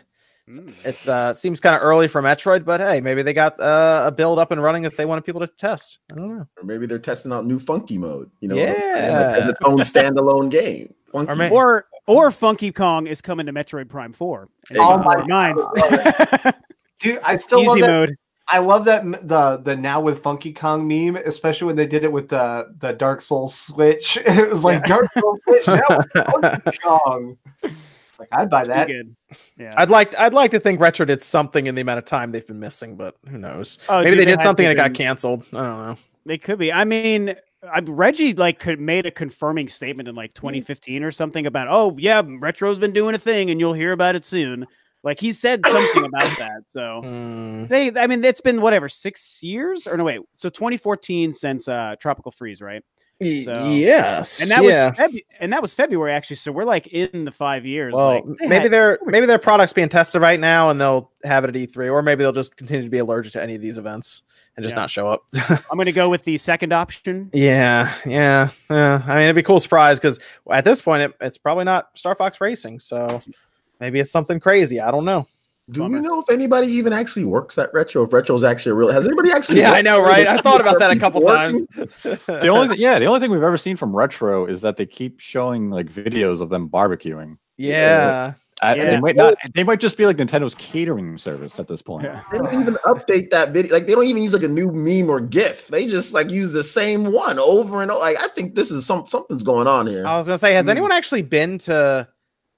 Mm. 0.50 0.74
It's 0.84 1.06
uh 1.08 1.32
seems 1.34 1.60
kind 1.60 1.76
of 1.76 1.82
early 1.82 2.08
for 2.08 2.20
Metroid, 2.20 2.64
but 2.64 2.80
hey, 2.80 3.00
maybe 3.00 3.22
they 3.22 3.32
got 3.32 3.60
uh, 3.60 4.02
a 4.06 4.10
build 4.10 4.38
up 4.40 4.50
and 4.50 4.60
running 4.62 4.82
that 4.82 4.96
they 4.96 5.04
wanted 5.04 5.22
people 5.24 5.40
to 5.40 5.46
test. 5.46 6.00
I 6.10 6.16
don't 6.16 6.36
know. 6.36 6.46
Or 6.56 6.64
maybe 6.64 6.86
they're 6.86 6.98
testing 6.98 7.32
out 7.32 7.46
new 7.46 7.60
funky 7.60 7.96
mode. 7.96 8.28
You 8.40 8.48
know, 8.48 8.56
Yeah. 8.56 9.36
as 9.40 9.50
its 9.50 9.60
own 9.64 9.78
standalone 9.78 10.50
game. 10.50 10.94
Funky 11.12 11.30
Or 11.32 11.36
may- 11.36 11.50
Or 11.50 11.86
or 12.06 12.30
Funky 12.30 12.72
Kong 12.72 13.06
is 13.06 13.20
coming 13.20 13.46
to 13.46 13.52
Metroid 13.52 13.88
Prime 13.88 14.12
Four. 14.12 14.48
And 14.70 14.78
Oh 14.78 14.98
my 14.98 15.16
on 15.16 15.28
minds. 15.28 15.66
Dude, 17.00 17.18
I 17.24 17.36
still 17.36 17.64
love 17.64 17.78
Easy 17.78 17.86
that. 17.86 17.92
mode. 17.92 18.16
I 18.48 18.58
love 18.58 18.84
that 18.84 19.04
the 19.26 19.58
the 19.58 19.76
now 19.76 20.00
with 20.00 20.22
Funky 20.22 20.52
Kong 20.52 20.86
meme, 20.86 21.16
especially 21.16 21.66
when 21.66 21.76
they 21.76 21.86
did 21.86 22.04
it 22.04 22.12
with 22.12 22.28
the 22.28 22.74
the 22.78 22.92
Dark 22.92 23.20
Souls 23.22 23.54
Switch. 23.54 24.16
it 24.26 24.50
was 24.50 24.64
like 24.64 24.84
Dark 24.84 25.06
Souls 25.18 25.40
Switch 25.44 25.66
now 25.68 25.82
with 25.88 26.12
Funky 26.12 26.78
Kong. 26.78 27.38
Like 28.18 28.28
I'd 28.30 28.50
buy 28.50 28.64
that. 28.64 28.88
Good. 28.88 29.16
Yeah. 29.56 29.72
I'd 29.76 29.90
like 29.90 30.16
I'd 30.18 30.34
like 30.34 30.50
to 30.52 30.60
think 30.60 30.80
Retro 30.80 31.06
did 31.06 31.22
something 31.22 31.66
in 31.66 31.74
the 31.74 31.80
amount 31.82 31.98
of 31.98 32.04
time 32.04 32.30
they've 32.30 32.46
been 32.46 32.60
missing, 32.60 32.96
but 32.96 33.16
who 33.28 33.38
knows? 33.38 33.78
Oh, 33.88 33.98
maybe 33.98 34.10
dude, 34.10 34.18
they 34.20 34.24
they 34.26 34.30
did 34.32 34.42
something 34.42 34.66
and 34.66 34.72
it 34.72 34.76
got 34.76 34.94
canceled. 34.94 35.44
I 35.52 35.56
don't 35.56 35.86
know. 35.86 35.96
They 36.26 36.38
could 36.38 36.58
be. 36.58 36.72
I 36.72 36.84
mean, 36.84 37.34
I, 37.62 37.80
Reggie 37.80 38.34
like 38.34 38.58
could 38.58 38.80
made 38.80 39.06
a 39.06 39.10
confirming 39.10 39.68
statement 39.68 40.08
in 40.08 40.14
like 40.14 40.34
2015 40.34 41.04
or 41.04 41.10
something 41.10 41.46
about, 41.46 41.68
oh 41.70 41.96
yeah, 41.98 42.22
Retro's 42.40 42.78
been 42.78 42.92
doing 42.92 43.14
a 43.14 43.18
thing, 43.18 43.50
and 43.50 43.60
you'll 43.60 43.72
hear 43.72 43.92
about 43.92 44.16
it 44.16 44.24
soon. 44.24 44.66
Like 45.04 45.20
he 45.20 45.32
said 45.32 45.66
something 45.68 46.04
about 46.04 46.36
that. 46.38 46.62
So 46.66 47.00
Hmm. 47.02 47.66
they, 47.66 47.92
I 47.92 48.06
mean, 48.06 48.24
it's 48.24 48.40
been 48.40 48.60
whatever 48.60 48.88
six 48.88 49.42
years 49.42 49.86
or 49.86 49.96
no 49.96 50.04
wait, 50.04 50.20
so 50.36 50.48
2014 50.48 51.32
since 51.32 51.68
uh 51.68 51.94
Tropical 52.00 52.32
Freeze, 52.32 52.60
right? 52.60 52.82
So- 53.20 53.70
yes, 53.70 54.40
And 54.40 54.50
that 54.50 54.64
yeah. 54.64 54.88
was 54.90 54.98
Febu- 54.98 55.24
and 55.38 55.52
that 55.52 55.62
was 55.62 55.72
February 55.74 56.12
actually. 56.12 56.36
So 56.36 56.50
we're 56.50 56.64
like 56.64 56.88
in 56.88 57.24
the 57.24 57.30
five 57.30 57.64
years. 57.64 57.94
Well, 57.94 58.14
like, 58.26 58.38
they 58.38 58.48
maybe 58.48 58.62
had- 58.64 58.72
their 58.72 58.98
maybe 59.04 59.26
their 59.26 59.38
product's 59.38 59.72
being 59.72 59.88
tested 59.88 60.20
right 60.20 60.40
now, 60.40 60.70
and 60.70 60.80
they'll 60.80 61.10
have 61.24 61.44
it 61.44 61.48
at 61.48 61.54
E3, 61.54 61.88
or 61.92 62.02
maybe 62.02 62.24
they'll 62.24 62.32
just 62.32 62.56
continue 62.56 62.84
to 62.84 62.90
be 62.90 62.98
allergic 62.98 63.32
to 63.34 63.42
any 63.42 63.54
of 63.54 63.60
these 63.62 63.78
events 63.78 64.22
and 64.56 64.64
just 64.64 64.74
Yeah. 64.74 64.80
not 64.80 64.90
show 64.90 65.08
up. 65.08 65.22
I'm 65.48 65.76
going 65.76 65.86
to 65.86 65.92
go 65.92 66.08
with 66.08 66.24
the 66.24 66.36
second 66.36 66.72
option. 66.72 67.30
yeah, 67.32 67.94
yeah, 68.04 68.48
yeah. 68.68 69.02
I 69.06 69.14
mean, 69.14 69.22
it'd 69.24 69.36
be 69.36 69.40
a 69.42 69.44
cool 69.44 69.60
surprise 69.60 69.98
because 70.00 70.18
at 70.50 70.64
this 70.64 70.82
point, 70.82 71.02
it, 71.02 71.14
it's 71.20 71.38
probably 71.38 71.64
not 71.64 71.96
Star 71.96 72.16
Fox 72.16 72.40
Racing, 72.40 72.80
so 72.80 73.22
maybe 73.78 74.00
it's 74.00 74.10
something 74.10 74.40
crazy. 74.40 74.80
I 74.80 74.90
don't 74.90 75.04
know. 75.04 75.26
Do 75.70 75.80
Bummer. 75.80 75.98
we 76.00 76.02
know 76.06 76.20
if 76.20 76.28
anybody 76.28 76.66
even 76.68 76.92
actually 76.92 77.24
works 77.24 77.56
at 77.56 77.72
Retro? 77.72 78.02
If 78.04 78.12
Retro's 78.12 78.42
actually 78.44 78.72
a 78.72 78.74
real? 78.74 78.90
Has 78.90 79.06
anybody 79.06 79.30
actually? 79.30 79.60
Yeah, 79.60 79.70
I 79.72 79.80
know, 79.80 80.02
right? 80.02 80.26
I 80.26 80.36
thought 80.38 80.60
about 80.60 80.78
that 80.80 80.90
a 80.90 80.98
couple 80.98 81.20
working? 81.22 81.66
times. 81.74 81.92
The 82.26 82.48
only 82.48 82.68
th- 82.68 82.80
yeah, 82.80 82.98
the 82.98 83.06
only 83.06 83.20
thing 83.20 83.30
we've 83.30 83.42
ever 83.42 83.56
seen 83.56 83.76
from 83.76 83.94
Retro 83.94 84.44
is 84.46 84.60
that 84.62 84.76
they 84.76 84.86
keep 84.86 85.20
showing 85.20 85.70
like 85.70 85.86
videos 85.86 86.40
of 86.40 86.48
them 86.50 86.68
barbecuing. 86.68 87.36
yeah, 87.58 88.34
Uh, 88.60 88.74
Yeah. 88.76 88.90
They 88.90 89.00
might 89.00 89.14
not. 89.16 89.34
They 89.54 89.62
might 89.62 89.78
just 89.80 89.96
be 89.96 90.04
like 90.04 90.16
Nintendo's 90.16 90.54
catering 90.56 91.16
service 91.16 91.58
at 91.60 91.68
this 91.68 91.80
point. 91.80 92.04
Yeah. 92.04 92.22
They 92.32 92.38
don't 92.38 92.60
even 92.60 92.74
update 92.84 93.30
that 93.30 93.52
video. 93.52 93.72
Like 93.72 93.86
they 93.86 93.94
don't 93.94 94.04
even 94.04 94.22
use 94.22 94.32
like 94.34 94.42
a 94.42 94.48
new 94.48 94.70
meme 94.72 95.08
or 95.08 95.20
GIF. 95.20 95.68
They 95.68 95.86
just 95.86 96.12
like 96.12 96.28
use 96.28 96.52
the 96.52 96.64
same 96.64 97.12
one 97.12 97.38
over 97.38 97.82
and 97.82 97.90
over. 97.92 98.00
Like 98.00 98.18
I 98.20 98.26
think 98.28 98.56
this 98.56 98.72
is 98.72 98.84
some 98.84 99.06
something's 99.06 99.44
going 99.44 99.68
on 99.68 99.86
here. 99.86 100.04
I 100.06 100.16
was 100.16 100.26
gonna 100.26 100.38
say, 100.38 100.54
has 100.54 100.66
Hmm. 100.66 100.70
anyone 100.72 100.90
actually 100.92 101.22
been 101.22 101.58
to? 101.58 102.08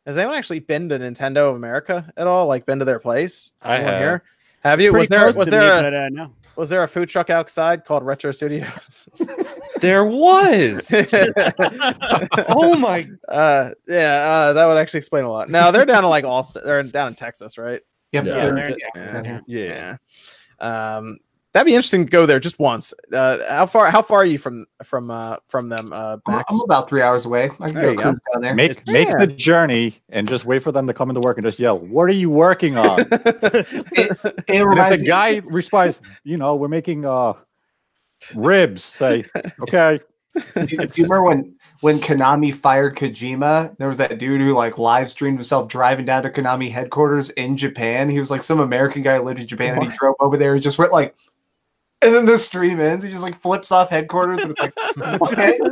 Has 0.06 0.18
anyone 0.18 0.36
actually 0.36 0.60
been 0.60 0.88
to 0.90 0.98
Nintendo 0.98 1.48
of 1.50 1.56
America 1.56 2.10
at 2.16 2.26
all? 2.26 2.46
Like 2.46 2.66
been 2.66 2.78
to 2.78 2.84
their 2.84 2.98
place? 2.98 3.52
I 3.62 3.76
Anyone 3.76 3.92
have. 3.94 4.20
Have 4.62 4.80
you? 4.80 4.92
Was 4.92 5.08
there 5.08 5.26
was 5.26 5.48
there 5.48 5.60
me, 5.60 5.80
a, 5.80 5.82
but, 5.82 5.94
uh, 5.94 6.08
no. 6.10 6.32
was 6.56 6.70
there 6.70 6.82
a 6.82 6.88
food 6.88 7.08
truck 7.08 7.30
outside 7.30 7.84
called 7.84 8.02
Retro 8.02 8.30
Studios? 8.32 9.08
There 9.80 10.06
was. 10.06 10.90
oh 12.48 12.74
my! 12.78 13.06
Uh, 13.28 13.72
yeah, 13.86 14.14
uh, 14.24 14.52
that 14.54 14.64
would 14.64 14.78
actually 14.78 14.98
explain 14.98 15.24
a 15.24 15.30
lot. 15.30 15.50
Now 15.50 15.70
they're 15.70 15.84
down 15.84 16.04
to 16.04 16.08
like 16.08 16.24
Austin. 16.24 16.62
They're 16.64 16.82
down 16.84 17.08
in 17.08 17.14
Texas, 17.14 17.58
right? 17.58 17.82
Yep. 18.12 18.24
Yeah. 18.24 18.34
Yeah, 18.36 18.44
they're- 18.44 18.54
they're 18.54 18.66
in 18.66 18.70
yeah. 18.78 18.86
Texas 18.94 19.14
down 19.14 19.24
here. 19.26 19.42
Yeah. 19.46 19.96
Um, 20.96 21.18
that'd 21.54 21.64
be 21.64 21.74
interesting 21.74 22.04
to 22.04 22.10
go 22.10 22.26
there 22.26 22.38
just 22.38 22.58
once. 22.58 22.92
Uh, 23.12 23.38
how 23.48 23.64
far? 23.64 23.90
How 23.90 24.02
far 24.02 24.18
are 24.18 24.24
you 24.26 24.36
from 24.38 24.66
from 24.82 25.10
uh 25.10 25.36
from 25.46 25.70
them, 25.70 25.90
uh, 25.92 26.18
Max? 26.28 26.52
I'm 26.52 26.60
about 26.64 26.88
three 26.90 27.00
hours 27.00 27.24
away. 27.24 27.44
I 27.60 27.66
can 27.68 27.74
There 27.74 27.94
go 27.94 28.02
go. 28.02 28.02
down 28.02 28.42
there. 28.42 28.54
Make 28.54 28.86
make 28.86 29.08
the 29.18 29.26
journey 29.26 30.02
and 30.10 30.28
just 30.28 30.44
wait 30.44 30.62
for 30.62 30.72
them 30.72 30.86
to 30.88 30.92
come 30.92 31.08
into 31.08 31.20
work 31.22 31.38
and 31.38 31.46
just 31.46 31.58
yell, 31.58 31.78
"What 31.78 32.02
are 32.02 32.12
you 32.12 32.28
working 32.28 32.76
on?" 32.76 33.00
and 33.10 33.10
It 33.12 34.10
if 34.10 34.22
the 34.22 35.02
guy 35.06 35.38
responds, 35.46 36.00
"You 36.24 36.36
know, 36.36 36.56
we're 36.56 36.68
making 36.68 37.06
uh 37.06 37.34
ribs," 38.34 38.82
say, 38.84 39.24
"Okay." 39.60 40.00
do, 40.56 40.60
you- 40.62 40.78
do 40.78 41.00
you 41.00 41.04
remember 41.08 41.24
when 41.28 41.54
when 41.80 42.00
Konami 42.00 42.52
fired 42.52 42.96
Kojima? 42.96 43.76
There 43.78 43.86
was 43.86 43.98
that 43.98 44.18
dude 44.18 44.40
who 44.40 44.52
like 44.54 44.78
live 44.78 45.08
streamed 45.08 45.36
himself 45.38 45.68
driving 45.68 46.06
down 46.06 46.24
to 46.24 46.30
Konami 46.30 46.70
headquarters 46.72 47.30
in 47.30 47.56
Japan. 47.56 48.08
He 48.08 48.18
was 48.18 48.30
like 48.32 48.42
some 48.42 48.58
American 48.58 49.02
guy 49.02 49.18
who 49.18 49.22
lived 49.22 49.38
in 49.40 49.46
Japan, 49.46 49.74
and 49.76 49.84
he 49.92 49.96
drove 49.96 50.14
over 50.20 50.36
there 50.36 50.54
and 50.54 50.62
just 50.62 50.78
went 50.78 50.90
like. 50.92 51.14
And 52.04 52.14
then 52.14 52.26
the 52.26 52.36
stream 52.36 52.80
ends. 52.80 53.02
He 53.04 53.10
just 53.10 53.22
like 53.22 53.40
flips 53.40 53.72
off 53.72 53.88
headquarters, 53.88 54.42
and 54.42 54.50
it's 54.50 54.60
like, 54.60 55.22
okay, 55.22 55.58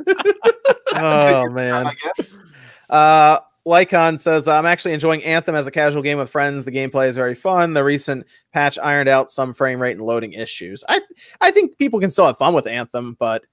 oh 0.97 1.49
man. 1.51 1.89
I 1.89 1.95
guess. 1.95 2.41
Uh, 2.89 3.39
Lycon 3.67 4.19
says, 4.19 4.49
I'm 4.49 4.67
actually 4.67 4.95
enjoying 4.95 5.23
Anthem 5.23 5.55
as 5.55 5.67
a 5.67 5.71
casual 5.71 6.03
game 6.03 6.19
with 6.19 6.31
friends. 6.31 6.65
The 6.65 6.73
gameplay 6.73 7.09
is 7.09 7.17
very 7.17 7.35
fun. 7.35 7.75
The 7.75 7.85
recent 7.85 8.27
patch 8.53 8.79
ironed 8.79 9.09
out 9.09 9.31
some 9.31 9.55
frame 9.55 9.81
rate 9.81 9.93
and 9.93 10.03
loading 10.03 10.33
issues. 10.33 10.83
I 10.89 11.01
I 11.41 11.51
think 11.51 11.79
people 11.79 12.01
can 12.01 12.11
still 12.11 12.27
have 12.27 12.39
fun 12.39 12.55
with 12.55 12.67
Anthem, 12.67 13.17
but 13.21 13.45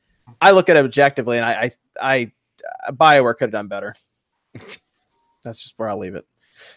I 0.42 0.52
look 0.52 0.70
at 0.70 0.78
it 0.78 0.86
objectively 0.86 1.38
and 1.38 1.46
I 1.46 1.72
I, 2.02 2.32
I 2.88 2.92
Bioware 2.92 3.34
could 3.34 3.46
have 3.46 3.52
done 3.52 3.68
better. 3.68 3.94
That's 5.44 5.62
just 5.62 5.78
where 5.78 5.90
I'll 5.90 5.98
leave 5.98 6.16
it. 6.16 6.26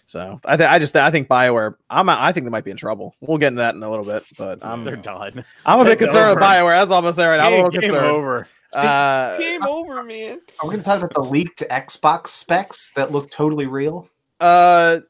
So 0.06 0.40
I, 0.44 0.56
th- 0.56 0.68
I 0.68 0.78
just 0.78 0.96
I 0.96 1.10
think 1.10 1.28
Bioware 1.28 1.74
I'm 1.90 2.08
I 2.08 2.32
think 2.32 2.44
they 2.44 2.50
might 2.50 2.64
be 2.64 2.70
in 2.70 2.76
trouble. 2.76 3.14
We'll 3.20 3.38
get 3.38 3.48
into 3.48 3.60
that 3.60 3.74
in 3.74 3.82
a 3.82 3.90
little 3.90 4.04
bit, 4.04 4.24
but 4.38 4.64
I'm 4.64 4.82
They're 4.82 4.96
done. 4.96 5.44
I'm 5.66 5.80
a 5.80 5.84
bit 5.84 5.94
It's 5.94 6.02
concerned 6.04 6.30
with 6.30 6.42
over. 6.42 6.50
Bioware. 6.52 6.80
That's 6.80 6.90
almost 6.90 7.16
there. 7.16 7.30
Right? 7.30 7.40
I'm 7.40 7.46
a 7.46 7.50
Game, 7.50 7.64
little 7.64 7.70
game 7.80 7.90
concerned. 7.90 8.06
over. 8.06 8.48
Uh, 8.74 9.36
Game 9.36 9.62
over, 9.66 10.02
man. 10.02 10.40
Are 10.62 10.66
we 10.66 10.70
going 10.70 10.78
to 10.78 10.82
talk 10.82 10.96
about 10.96 11.12
the 11.12 11.20
leaked 11.20 11.62
Xbox 11.70 12.28
specs 12.28 12.90
that 12.96 13.12
look 13.12 13.30
totally 13.30 13.66
real? 13.66 14.08
Uh 14.40 15.00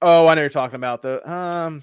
oh, 0.00 0.26
I 0.26 0.34
know 0.34 0.40
you're 0.40 0.48
talking 0.48 0.76
about 0.76 1.02
the 1.02 1.30
um. 1.30 1.82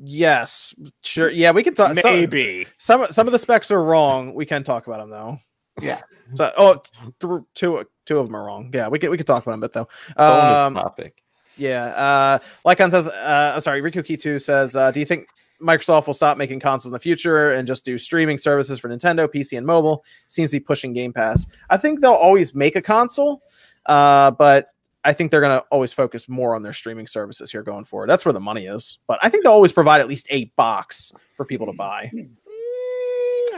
Yes, 0.00 0.74
sure. 1.02 1.30
Yeah, 1.30 1.52
we 1.52 1.62
can 1.62 1.74
talk. 1.74 1.94
Some, 1.96 2.12
Maybe. 2.12 2.66
some 2.78 3.06
some 3.10 3.28
of 3.28 3.32
the 3.32 3.38
specs 3.38 3.70
are 3.70 3.82
wrong. 3.82 4.34
We 4.34 4.44
can 4.46 4.64
talk 4.64 4.88
about 4.88 4.98
them 4.98 5.10
though. 5.10 5.38
Yeah. 5.80 6.00
So 6.34 6.52
oh, 6.58 6.74
t- 6.74 6.90
th- 7.20 7.40
two 7.54 7.84
two 8.04 8.18
of 8.18 8.26
them 8.26 8.36
are 8.36 8.44
wrong. 8.44 8.70
Yeah, 8.74 8.88
we 8.88 8.98
can 8.98 9.10
we 9.10 9.16
can 9.16 9.24
talk 9.24 9.44
about 9.44 9.52
them 9.52 9.60
a 9.62 9.66
bit 9.66 9.72
though. 9.72 9.88
Bonus 10.14 10.56
Um, 10.58 10.74
topic. 10.74 11.22
yeah. 11.56 11.86
Uh, 11.86 12.38
Lycon 12.66 12.90
says. 12.90 13.08
Uh, 13.08 13.52
I'm 13.54 13.62
sorry. 13.62 13.80
Riku 13.80 14.04
Kitu 14.04 14.38
says. 14.38 14.76
Uh, 14.76 14.90
do 14.90 15.00
you 15.00 15.06
think 15.06 15.26
Microsoft 15.62 16.06
will 16.06 16.12
stop 16.12 16.36
making 16.36 16.60
consoles 16.60 16.84
in 16.84 16.92
the 16.92 16.98
future 17.00 17.52
and 17.52 17.66
just 17.66 17.82
do 17.82 17.96
streaming 17.96 18.36
services 18.36 18.78
for 18.78 18.90
Nintendo, 18.90 19.26
PC, 19.26 19.56
and 19.56 19.66
mobile? 19.66 20.04
Seems 20.26 20.50
to 20.50 20.56
be 20.56 20.60
pushing 20.60 20.92
Game 20.92 21.14
Pass. 21.14 21.46
I 21.70 21.78
think 21.78 22.00
they'll 22.00 22.12
always 22.12 22.54
make 22.54 22.76
a 22.76 22.82
console, 22.82 23.40
uh, 23.86 24.30
but 24.32 24.66
I 25.04 25.14
think 25.14 25.30
they're 25.30 25.40
going 25.40 25.58
to 25.58 25.64
always 25.70 25.94
focus 25.94 26.28
more 26.28 26.54
on 26.56 26.60
their 26.60 26.74
streaming 26.74 27.06
services 27.06 27.50
here 27.50 27.62
going 27.62 27.84
forward. 27.86 28.10
That's 28.10 28.26
where 28.26 28.34
the 28.34 28.40
money 28.40 28.66
is. 28.66 28.98
But 29.06 29.18
I 29.22 29.30
think 29.30 29.44
they'll 29.44 29.54
always 29.54 29.72
provide 29.72 30.02
at 30.02 30.08
least 30.08 30.26
a 30.28 30.46
box 30.56 31.10
for 31.36 31.46
people 31.46 31.66
to 31.68 31.72
buy. 31.72 32.12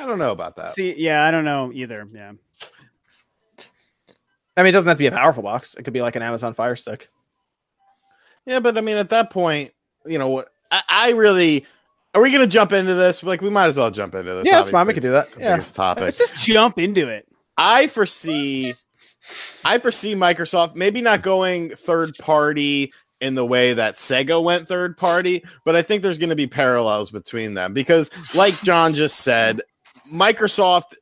I 0.01 0.07
don't 0.07 0.19
know 0.19 0.33
about 0.33 0.57
that. 0.57 0.71
See, 0.71 0.95
yeah, 0.97 1.25
I 1.25 1.31
don't 1.31 1.45
know 1.45 1.71
either. 1.73 2.09
Yeah. 2.13 2.33
I 4.57 4.63
mean, 4.63 4.69
it 4.69 4.73
doesn't 4.73 4.89
have 4.89 4.97
to 4.97 5.03
be 5.03 5.07
a 5.07 5.13
powerful 5.13 5.43
box. 5.43 5.75
It 5.75 5.85
could 5.85 5.93
be 5.93 6.03
like 6.03 6.17
an 6.17 6.23
Amazon 6.23 6.55
Fire 6.55 6.77
Stick. 6.77 7.09
Yeah, 8.47 8.61
but 8.61 8.77
I 8.77 8.81
mean, 8.81 8.97
at 8.97 9.11
that 9.11 9.31
point, 9.31 9.71
you 10.07 10.19
know 10.19 10.29
what? 10.29 10.49
I, 10.71 10.83
I 10.89 11.11
really. 11.11 11.67
Are 12.13 12.21
we 12.21 12.33
going 12.33 12.45
to 12.45 12.51
jump 12.51 12.73
into 12.73 12.95
this? 12.95 13.23
Like, 13.23 13.41
we 13.41 13.51
might 13.51 13.67
as 13.67 13.77
well 13.77 13.91
jump 13.91 14.17
into 14.17 14.35
this. 14.35 14.47
Yeah, 14.47 14.57
that's 14.57 14.71
fine. 14.71 14.85
We 14.87 14.95
can 14.95 15.03
do 15.03 15.13
that. 15.13 15.29
Yeah. 15.39 15.57
topic. 15.59 16.03
Let's 16.03 16.19
just 16.19 16.37
jump 16.45 16.79
into 16.79 17.07
it. 17.07 17.29
I 17.57 17.87
foresee 17.87 18.75
I 19.65 19.79
foresee 19.79 20.15
Microsoft 20.15 20.75
maybe 20.75 21.01
not 21.01 21.23
going 21.23 21.71
third 21.71 22.17
party 22.19 22.93
in 23.21 23.35
the 23.35 23.45
way 23.45 23.75
that 23.75 23.95
Sega 23.95 24.43
went 24.43 24.67
third 24.67 24.97
party, 24.97 25.45
but 25.65 25.77
I 25.77 25.83
think 25.83 26.03
there's 26.03 26.19
going 26.19 26.31
to 26.31 26.37
be 26.37 26.47
parallels 26.47 27.11
between 27.11 27.55
them 27.55 27.75
because 27.75 28.11
like 28.35 28.61
John 28.63 28.95
just 28.95 29.19
said, 29.19 29.61
Microsoft 30.13 30.95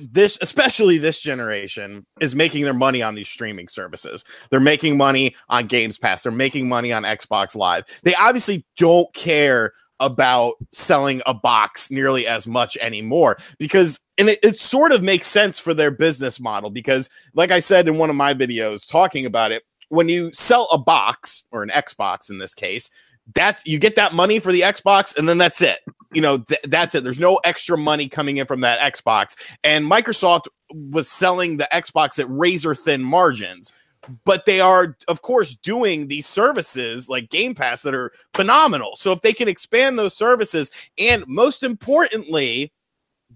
this 0.00 0.38
especially 0.40 0.98
this 0.98 1.20
generation 1.20 2.06
is 2.20 2.34
making 2.34 2.64
their 2.64 2.74
money 2.74 3.02
on 3.02 3.14
these 3.14 3.28
streaming 3.28 3.68
services. 3.68 4.24
They're 4.50 4.60
making 4.60 4.96
money 4.96 5.34
on 5.48 5.66
Games 5.66 5.98
Pass. 5.98 6.22
They're 6.22 6.32
making 6.32 6.68
money 6.68 6.92
on 6.92 7.02
Xbox 7.04 7.54
Live. 7.54 7.84
They 8.02 8.14
obviously 8.14 8.64
don't 8.76 9.12
care 9.14 9.72
about 10.00 10.54
selling 10.72 11.20
a 11.26 11.34
box 11.34 11.90
nearly 11.90 12.26
as 12.26 12.46
much 12.46 12.76
anymore 12.78 13.36
because 13.58 14.00
and 14.16 14.30
it, 14.30 14.38
it 14.42 14.56
sort 14.58 14.92
of 14.92 15.02
makes 15.02 15.26
sense 15.26 15.58
for 15.58 15.74
their 15.74 15.90
business 15.90 16.40
model 16.40 16.70
because 16.70 17.10
like 17.34 17.50
i 17.50 17.60
said 17.60 17.86
in 17.86 17.98
one 17.98 18.08
of 18.08 18.16
my 18.16 18.32
videos 18.32 18.88
talking 18.88 19.26
about 19.26 19.52
it 19.52 19.62
when 19.90 20.08
you 20.08 20.32
sell 20.32 20.66
a 20.72 20.78
box 20.78 21.44
or 21.52 21.62
an 21.62 21.68
xbox 21.68 22.30
in 22.30 22.38
this 22.38 22.54
case 22.54 22.90
that 23.34 23.60
you 23.66 23.78
get 23.78 23.94
that 23.96 24.14
money 24.14 24.38
for 24.38 24.52
the 24.52 24.62
xbox 24.62 25.14
and 25.18 25.28
then 25.28 25.36
that's 25.36 25.60
it 25.60 25.80
you 26.12 26.20
know 26.20 26.38
th- 26.38 26.60
that's 26.64 26.94
it. 26.94 27.04
There's 27.04 27.20
no 27.20 27.36
extra 27.44 27.78
money 27.78 28.08
coming 28.08 28.38
in 28.38 28.46
from 28.46 28.60
that 28.60 28.94
xbox. 28.94 29.36
And 29.64 29.90
microsoft 29.90 30.48
was 30.72 31.08
selling 31.08 31.56
the 31.56 31.68
xbox 31.72 32.18
at 32.18 32.26
razor 32.28 32.74
thin 32.74 33.02
margins 33.02 33.72
but 34.24 34.46
they 34.46 34.60
are 34.60 34.96
of 35.08 35.22
course 35.22 35.54
doing 35.54 36.08
these 36.08 36.26
services 36.26 37.08
like 37.08 37.30
game 37.30 37.54
pass 37.54 37.82
that 37.82 37.94
are 37.94 38.12
phenomenal. 38.34 38.96
So 38.96 39.12
if 39.12 39.22
they 39.22 39.32
can 39.32 39.48
expand 39.48 39.98
those 39.98 40.16
services 40.16 40.70
and 40.98 41.24
most 41.26 41.62
importantly 41.62 42.72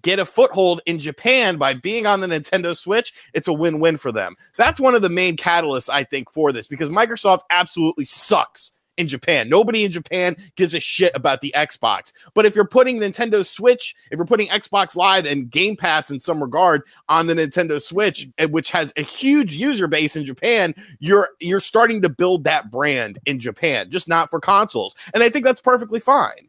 get 0.02 0.18
a 0.18 0.26
foothold 0.26 0.80
in 0.86 0.98
Japan 0.98 1.56
by 1.56 1.74
being 1.74 2.06
on 2.06 2.20
the 2.20 2.26
Nintendo 2.26 2.76
Switch, 2.76 3.12
it's 3.32 3.48
a 3.48 3.52
win-win 3.52 3.96
for 3.96 4.12
them. 4.12 4.36
That's 4.58 4.80
one 4.80 4.94
of 4.94 5.02
the 5.02 5.08
main 5.08 5.36
catalysts 5.36 5.88
I 5.88 6.04
think 6.04 6.30
for 6.30 6.52
this 6.52 6.66
because 6.66 6.90
Microsoft 6.90 7.40
absolutely 7.50 8.04
sucks 8.04 8.72
in 8.96 9.08
Japan. 9.08 9.48
Nobody 9.48 9.84
in 9.84 9.92
Japan 9.92 10.36
gives 10.56 10.74
a 10.74 10.80
shit 10.80 11.12
about 11.14 11.40
the 11.40 11.52
Xbox. 11.56 12.12
But 12.34 12.46
if 12.46 12.54
you're 12.54 12.66
putting 12.66 13.00
Nintendo 13.00 13.44
Switch, 13.44 13.94
if 14.10 14.16
you're 14.16 14.26
putting 14.26 14.46
Xbox 14.48 14.96
Live 14.96 15.26
and 15.26 15.50
Game 15.50 15.76
Pass 15.76 16.10
in 16.10 16.20
some 16.20 16.42
regard 16.42 16.82
on 17.08 17.26
the 17.26 17.34
Nintendo 17.34 17.80
Switch, 17.80 18.28
eh, 18.38 18.46
which 18.46 18.70
has 18.70 18.92
a 18.96 19.02
huge 19.02 19.56
user 19.56 19.88
base 19.88 20.16
in 20.16 20.24
Japan, 20.24 20.74
you're 20.98 21.30
you're 21.40 21.60
starting 21.60 22.02
to 22.02 22.08
build 22.08 22.44
that 22.44 22.70
brand 22.70 23.18
in 23.26 23.38
Japan, 23.38 23.90
just 23.90 24.08
not 24.08 24.30
for 24.30 24.40
consoles. 24.40 24.94
And 25.12 25.22
I 25.22 25.28
think 25.28 25.44
that's 25.44 25.60
perfectly 25.60 26.00
fine. 26.00 26.48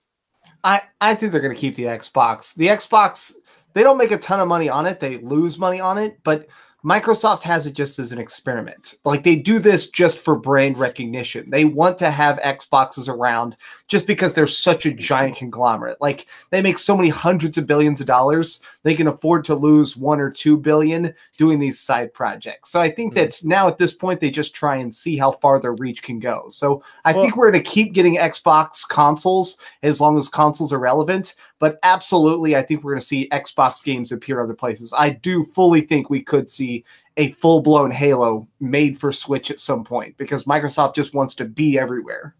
I, 0.63 0.81
I 0.99 1.13
think 1.13 1.31
they're 1.31 1.41
going 1.41 1.53
to 1.53 1.59
keep 1.61 1.75
the 1.75 1.83
Xbox. 1.83 2.55
The 2.55 2.67
Xbox, 2.67 3.35
they 3.73 3.83
don't 3.83 3.99
make 3.99 4.11
a 4.11 4.17
ton 4.17 4.39
of 4.39 4.47
money 4.47 4.67
on 4.67 4.87
it. 4.87 4.99
They 4.99 5.17
lose 5.17 5.59
money 5.59 5.79
on 5.79 5.99
it, 5.99 6.17
but 6.23 6.47
Microsoft 6.85 7.41
has 7.41 7.65
it 7.65 7.73
just 7.73 7.97
as 7.97 8.11
an 8.11 8.19
experiment. 8.19 8.93
Like 9.03 9.23
they 9.23 9.35
do 9.35 9.57
this 9.57 9.89
just 9.89 10.19
for 10.19 10.35
brand 10.35 10.77
recognition. 10.77 11.49
They 11.49 11.65
want 11.65 11.97
to 11.97 12.11
have 12.11 12.37
Xboxes 12.41 13.09
around 13.09 13.55
just 13.87 14.07
because 14.07 14.33
they're 14.33 14.47
such 14.47 14.85
a 14.85 14.93
giant 14.93 15.35
conglomerate. 15.35 15.97
Like 16.01 16.27
they 16.49 16.61
make 16.61 16.77
so 16.77 16.95
many 16.95 17.09
hundreds 17.09 17.57
of 17.57 17.67
billions 17.67 18.01
of 18.01 18.07
dollars, 18.07 18.59
they 18.83 18.95
can 18.95 19.07
afford 19.07 19.45
to 19.45 19.55
lose 19.55 19.95
one 19.95 20.19
or 20.19 20.31
two 20.31 20.57
billion 20.57 21.13
doing 21.37 21.59
these 21.59 21.79
side 21.79 22.13
projects. 22.13 22.71
So 22.71 22.81
I 22.81 22.89
think 22.89 23.13
hmm. 23.13 23.19
that 23.19 23.39
now 23.43 23.67
at 23.67 23.77
this 23.77 23.93
point, 23.93 24.19
they 24.19 24.31
just 24.31 24.55
try 24.55 24.77
and 24.77 24.93
see 24.93 25.17
how 25.17 25.31
far 25.31 25.59
their 25.59 25.73
reach 25.73 26.01
can 26.01 26.19
go. 26.19 26.45
So 26.49 26.83
I 27.03 27.13
Well- 27.13 27.23
think 27.23 27.37
we're 27.37 27.51
going 27.51 27.63
to 27.63 27.69
keep 27.69 27.93
getting 27.93 28.17
Xbox 28.17 28.87
consoles 28.87 29.57
as 29.83 30.01
long 30.01 30.17
as 30.17 30.27
consoles 30.29 30.73
are 30.73 30.79
relevant. 30.79 31.35
But 31.59 31.79
absolutely, 31.83 32.55
I 32.55 32.61
think 32.61 32.83
we're 32.83 32.91
going 32.91 32.99
to 32.99 33.05
see 33.05 33.29
Xbox 33.29 33.83
games 33.83 34.11
appear 34.11 34.41
other 34.41 34.53
places. 34.53 34.93
I 34.97 35.11
do 35.11 35.43
fully 35.43 35.81
think 35.81 36.09
we 36.09 36.21
could 36.21 36.49
see 36.49 36.83
a 37.17 37.31
full 37.33 37.61
blown 37.61 37.91
Halo 37.91 38.47
made 38.59 38.97
for 38.97 39.11
Switch 39.11 39.49
at 39.49 39.59
some 39.59 39.83
point 39.83 40.17
because 40.17 40.43
Microsoft 40.43 40.95
just 40.95 41.13
wants 41.13 41.33
to 41.35 41.45
be 41.45 41.79
everywhere. 41.79 42.35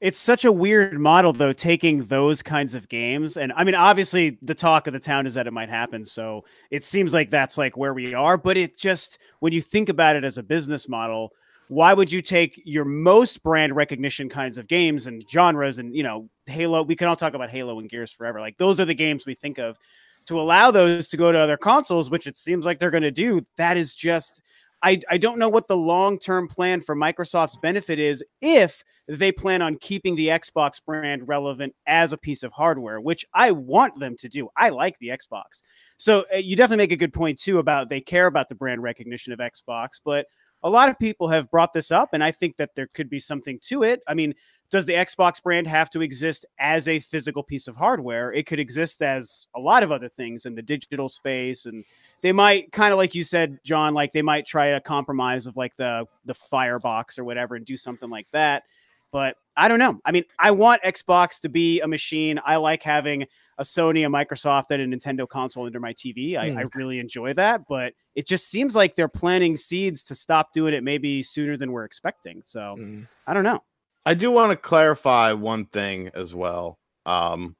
It's 0.00 0.18
such 0.18 0.46
a 0.46 0.52
weird 0.52 0.98
model, 0.98 1.32
though, 1.32 1.52
taking 1.52 2.06
those 2.06 2.42
kinds 2.42 2.74
of 2.74 2.88
games. 2.88 3.36
And 3.36 3.52
I 3.54 3.64
mean, 3.64 3.74
obviously, 3.74 4.38
the 4.40 4.54
talk 4.54 4.86
of 4.86 4.94
the 4.94 5.00
town 5.00 5.26
is 5.26 5.34
that 5.34 5.46
it 5.46 5.52
might 5.52 5.68
happen. 5.68 6.04
So 6.06 6.44
it 6.70 6.84
seems 6.84 7.12
like 7.12 7.30
that's 7.30 7.58
like 7.58 7.76
where 7.76 7.92
we 7.92 8.14
are. 8.14 8.38
But 8.38 8.56
it 8.56 8.78
just, 8.78 9.18
when 9.40 9.52
you 9.52 9.60
think 9.60 9.90
about 9.90 10.16
it 10.16 10.24
as 10.24 10.38
a 10.38 10.42
business 10.42 10.88
model, 10.88 11.32
why 11.68 11.92
would 11.92 12.10
you 12.10 12.22
take 12.22 12.60
your 12.64 12.86
most 12.86 13.42
brand 13.42 13.76
recognition 13.76 14.28
kinds 14.28 14.56
of 14.56 14.66
games 14.66 15.06
and 15.06 15.22
genres 15.30 15.78
and, 15.78 15.94
you 15.94 16.02
know, 16.02 16.30
Halo? 16.46 16.82
We 16.82 16.96
can 16.96 17.06
all 17.06 17.14
talk 17.14 17.34
about 17.34 17.50
Halo 17.50 17.78
and 17.78 17.88
Gears 17.88 18.10
forever. 18.10 18.40
Like, 18.40 18.56
those 18.56 18.80
are 18.80 18.86
the 18.86 18.94
games 18.94 19.26
we 19.26 19.34
think 19.34 19.58
of. 19.58 19.78
To 20.26 20.40
allow 20.40 20.70
those 20.70 21.08
to 21.08 21.16
go 21.16 21.30
to 21.32 21.38
other 21.38 21.56
consoles, 21.56 22.10
which 22.10 22.26
it 22.26 22.36
seems 22.36 22.64
like 22.64 22.78
they're 22.78 22.90
going 22.90 23.02
to 23.02 23.10
do, 23.10 23.44
that 23.56 23.76
is 23.76 23.94
just 23.94 24.42
I, 24.82 25.00
I 25.10 25.18
don't 25.18 25.38
know 25.38 25.48
what 25.48 25.68
the 25.68 25.76
long 25.76 26.18
term 26.18 26.48
plan 26.48 26.80
for 26.80 26.96
Microsoft's 26.96 27.56
benefit 27.56 27.98
is 27.98 28.24
if 28.40 28.82
they 29.08 29.32
plan 29.32 29.60
on 29.60 29.76
keeping 29.76 30.14
the 30.14 30.28
Xbox 30.28 30.80
brand 30.84 31.26
relevant 31.26 31.74
as 31.86 32.12
a 32.12 32.18
piece 32.18 32.42
of 32.42 32.52
hardware, 32.52 33.00
which 33.00 33.26
I 33.34 33.50
want 33.50 33.98
them 33.98 34.16
to 34.18 34.28
do. 34.28 34.48
I 34.56 34.68
like 34.68 34.98
the 34.98 35.08
Xbox. 35.08 35.62
So 35.96 36.24
uh, 36.32 36.36
you 36.36 36.54
definitely 36.54 36.84
make 36.84 36.92
a 36.92 36.96
good 36.96 37.12
point 37.12 37.38
too 37.38 37.58
about 37.58 37.88
they 37.88 38.00
care 38.00 38.26
about 38.26 38.48
the 38.48 38.54
brand 38.54 38.82
recognition 38.82 39.32
of 39.32 39.40
Xbox, 39.40 40.00
but 40.04 40.26
a 40.62 40.70
lot 40.70 40.90
of 40.90 40.98
people 40.98 41.28
have 41.28 41.50
brought 41.50 41.72
this 41.72 41.90
up, 41.90 42.10
and 42.12 42.22
I 42.22 42.30
think 42.30 42.56
that 42.56 42.74
there 42.76 42.88
could 42.94 43.08
be 43.08 43.18
something 43.18 43.58
to 43.64 43.82
it. 43.82 44.02
I 44.06 44.14
mean, 44.14 44.34
does 44.70 44.86
the 44.86 44.92
Xbox 44.92 45.42
brand 45.42 45.66
have 45.66 45.90
to 45.90 46.02
exist 46.02 46.44
as 46.58 46.86
a 46.86 47.00
physical 47.00 47.42
piece 47.42 47.66
of 47.66 47.76
hardware? 47.76 48.32
It 48.32 48.46
could 48.46 48.60
exist 48.60 49.02
as 49.02 49.46
a 49.56 49.60
lot 49.60 49.82
of 49.82 49.90
other 49.90 50.08
things 50.08 50.46
in 50.46 50.54
the 50.54 50.62
digital 50.62 51.08
space, 51.08 51.66
and 51.66 51.84
they 52.22 52.32
might 52.32 52.70
kind 52.72 52.92
of 52.92 52.98
like 52.98 53.14
you 53.14 53.24
said, 53.24 53.58
John, 53.64 53.94
like 53.94 54.12
they 54.12 54.22
might 54.22 54.46
try 54.46 54.66
a 54.68 54.80
compromise 54.80 55.46
of 55.46 55.56
like 55.56 55.76
the 55.76 56.06
the 56.24 56.34
Firebox 56.34 57.18
or 57.18 57.24
whatever 57.24 57.54
and 57.54 57.64
do 57.64 57.76
something 57.76 58.10
like 58.10 58.26
that. 58.32 58.64
But 59.12 59.36
I 59.56 59.66
don't 59.68 59.78
know. 59.80 60.00
I 60.04 60.12
mean, 60.12 60.24
I 60.38 60.52
want 60.52 60.82
Xbox 60.82 61.40
to 61.40 61.48
be 61.48 61.80
a 61.80 61.88
machine. 61.88 62.40
I 62.44 62.56
like 62.56 62.82
having 62.82 63.26
a 63.58 63.62
Sony, 63.62 64.06
a 64.06 64.08
Microsoft, 64.08 64.70
and 64.70 64.80
a 64.80 64.96
Nintendo 64.96 65.28
console 65.28 65.66
under 65.66 65.80
my 65.80 65.92
TV. 65.92 66.36
I, 66.38 66.50
Hmm. 66.50 66.58
I 66.58 66.64
really 66.74 66.98
enjoy 66.98 67.34
that, 67.34 67.62
but 67.68 67.92
it 68.14 68.26
just 68.26 68.48
seems 68.48 68.74
like 68.76 68.94
they're 68.94 69.08
planting 69.08 69.56
seeds 69.56 70.04
to 70.04 70.14
stop 70.14 70.52
doing 70.52 70.72
it 70.74 70.82
maybe 70.84 71.22
sooner 71.22 71.56
than 71.56 71.72
we're 71.72 71.84
expecting. 71.84 72.40
So 72.42 72.76
Mm. 72.78 73.08
I 73.26 73.34
don't 73.34 73.44
know. 73.44 73.62
I 74.06 74.14
do 74.14 74.30
want 74.30 74.50
to 74.52 74.56
clarify 74.56 75.32
one 75.32 75.66
thing 75.66 76.10
as 76.14 76.34
well. 76.34 76.78
Um, 77.04 77.54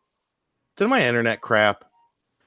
did 0.76 0.88
my 0.88 1.02
internet 1.06 1.40
crap? 1.42 1.84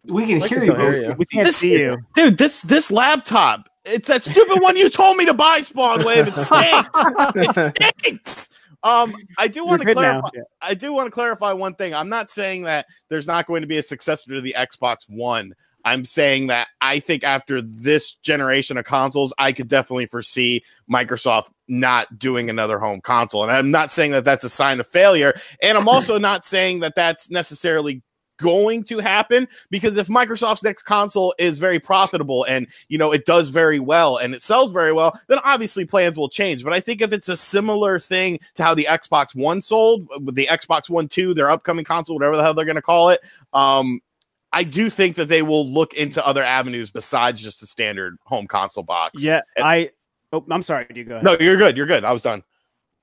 We 0.06 0.26
can 0.26 0.44
I 0.44 0.48
hear 0.48 0.58
you. 0.60 0.64
still 0.66 0.76
hear 0.76 0.96
you. 0.96 1.16
We 1.18 1.26
can't 1.26 1.46
This- 1.46 1.58
see 1.58 1.74
you. 1.74 1.98
Dude, 2.16 2.38
this 2.38 2.62
this 2.62 2.92
laptop, 2.92 3.70
it's 3.86 4.08
that 4.08 4.24
stupid 4.24 4.62
one 4.62 4.76
you 4.78 4.90
told 4.90 5.18
me 5.18 5.26
to 5.26 5.34
buy, 5.34 5.62
SpawnWave. 5.62 6.28
It 6.28 7.36
stinks. 7.36 7.56
it 7.58 7.76
stinks. 8.04 8.50
Um, 8.84 9.16
I 9.38 9.48
do 9.48 9.66
want 9.66 9.82
to 9.82 9.94
clarify. 9.94 10.28
Yeah. 10.34 10.42
I 10.62 10.74
do 10.74 10.92
want 10.94 11.08
to 11.08 11.12
clarify 11.12 11.54
one 11.54 11.76
thing. 11.76 11.94
I'm 11.94 12.10
not 12.10 12.30
saying 12.30 12.64
that 12.64 12.86
there's 13.10 13.28
not 13.28 13.46
going 13.48 13.62
to 13.62 13.68
be 13.68 13.78
a 13.78 13.84
successor 13.84 14.34
to 14.36 14.42
the 14.42 14.56
Xbox 14.58 15.06
One. 15.08 15.54
I'm 15.86 16.04
saying 16.06 16.48
that 16.48 16.68
I 16.82 17.00
think 17.00 17.24
after 17.26 17.62
this 17.62 18.14
generation 18.16 18.78
of 18.78 18.86
consoles, 18.86 19.34
I 19.38 19.52
could 19.52 19.68
definitely 19.68 20.06
foresee 20.06 20.64
Microsoft 20.92 21.50
not 21.68 22.18
doing 22.20 22.50
another 22.50 22.80
home 22.80 23.02
console. 23.02 23.44
And 23.44 23.52
I'm 23.52 23.70
not 23.72 23.92
saying 23.92 24.12
that 24.12 24.24
that's 24.26 24.44
a 24.46 24.50
sign 24.50 24.80
of 24.80 24.88
failure. 24.88 25.34
And 25.62 25.78
I'm 25.78 25.88
also 25.90 26.18
not 26.18 26.44
saying 26.46 26.82
that 26.82 26.96
that's 26.96 27.30
necessarily 27.30 28.02
going 28.38 28.84
to 28.86 29.00
happen 29.00 29.48
because 29.70 29.98
if 29.98 30.08
Microsoft's 30.08 30.64
next 30.64 30.84
console 30.84 31.34
is 31.38 31.60
very 31.60 31.80
profitable 31.80 32.46
and 32.46 32.68
you 32.90 32.98
know 32.98 33.12
it 33.12 33.26
does 33.26 33.50
very 33.50 33.80
well 33.80 34.18
and 34.18 34.34
it 34.34 34.42
sells 34.42 34.72
very 34.72 34.92
well, 34.94 35.20
then 35.28 35.40
obviously 35.44 35.86
plans 35.86 36.18
will 36.18 36.30
change. 36.30 36.64
But 36.64 36.74
I 36.74 36.80
think 36.80 37.02
if 37.02 37.14
it's 37.14 37.30
a 37.30 37.38
similar 37.38 38.00
thing 38.00 38.40
to 38.56 38.64
how 38.64 38.74
the 38.74 38.86
Xbox 38.90 39.36
One 39.36 39.62
sold 39.62 40.08
with 40.22 40.36
the 40.36 40.48
Xbox 40.48 40.90
One 40.90 41.08
2, 41.08 41.34
their 41.34 41.50
upcoming 41.50 41.86
console, 41.86 42.16
whatever 42.16 42.36
the 42.36 42.44
hell 42.44 42.54
they're 42.54 42.66
going 42.66 42.76
to 42.76 42.82
call 42.82 43.10
it, 43.10 43.22
um, 43.54 44.00
I 44.52 44.64
do 44.64 44.90
think 44.90 45.16
that 45.16 45.30
they 45.30 45.42
will 45.42 45.68
look 45.68 45.94
into 45.96 46.26
other 46.26 46.44
avenues 46.44 46.92
besides 46.92 47.42
just 47.42 47.60
the 47.60 47.66
standard 47.66 48.18
home 48.26 48.46
console 48.48 48.84
box. 48.84 49.24
Yeah, 49.24 49.42
And- 49.56 49.66
I. 49.66 49.90
Oh, 50.32 50.44
I'm 50.50 50.64
sorry. 50.64 50.88
Do 50.92 51.00
you 51.00 51.06
go 51.06 51.14
ahead? 51.16 51.24
No, 51.24 51.38
you're 51.40 51.58
good. 51.58 51.78
You're 51.78 51.86
good. 51.86 52.04
I 52.04 52.12
was 52.12 52.24
done. 52.24 52.42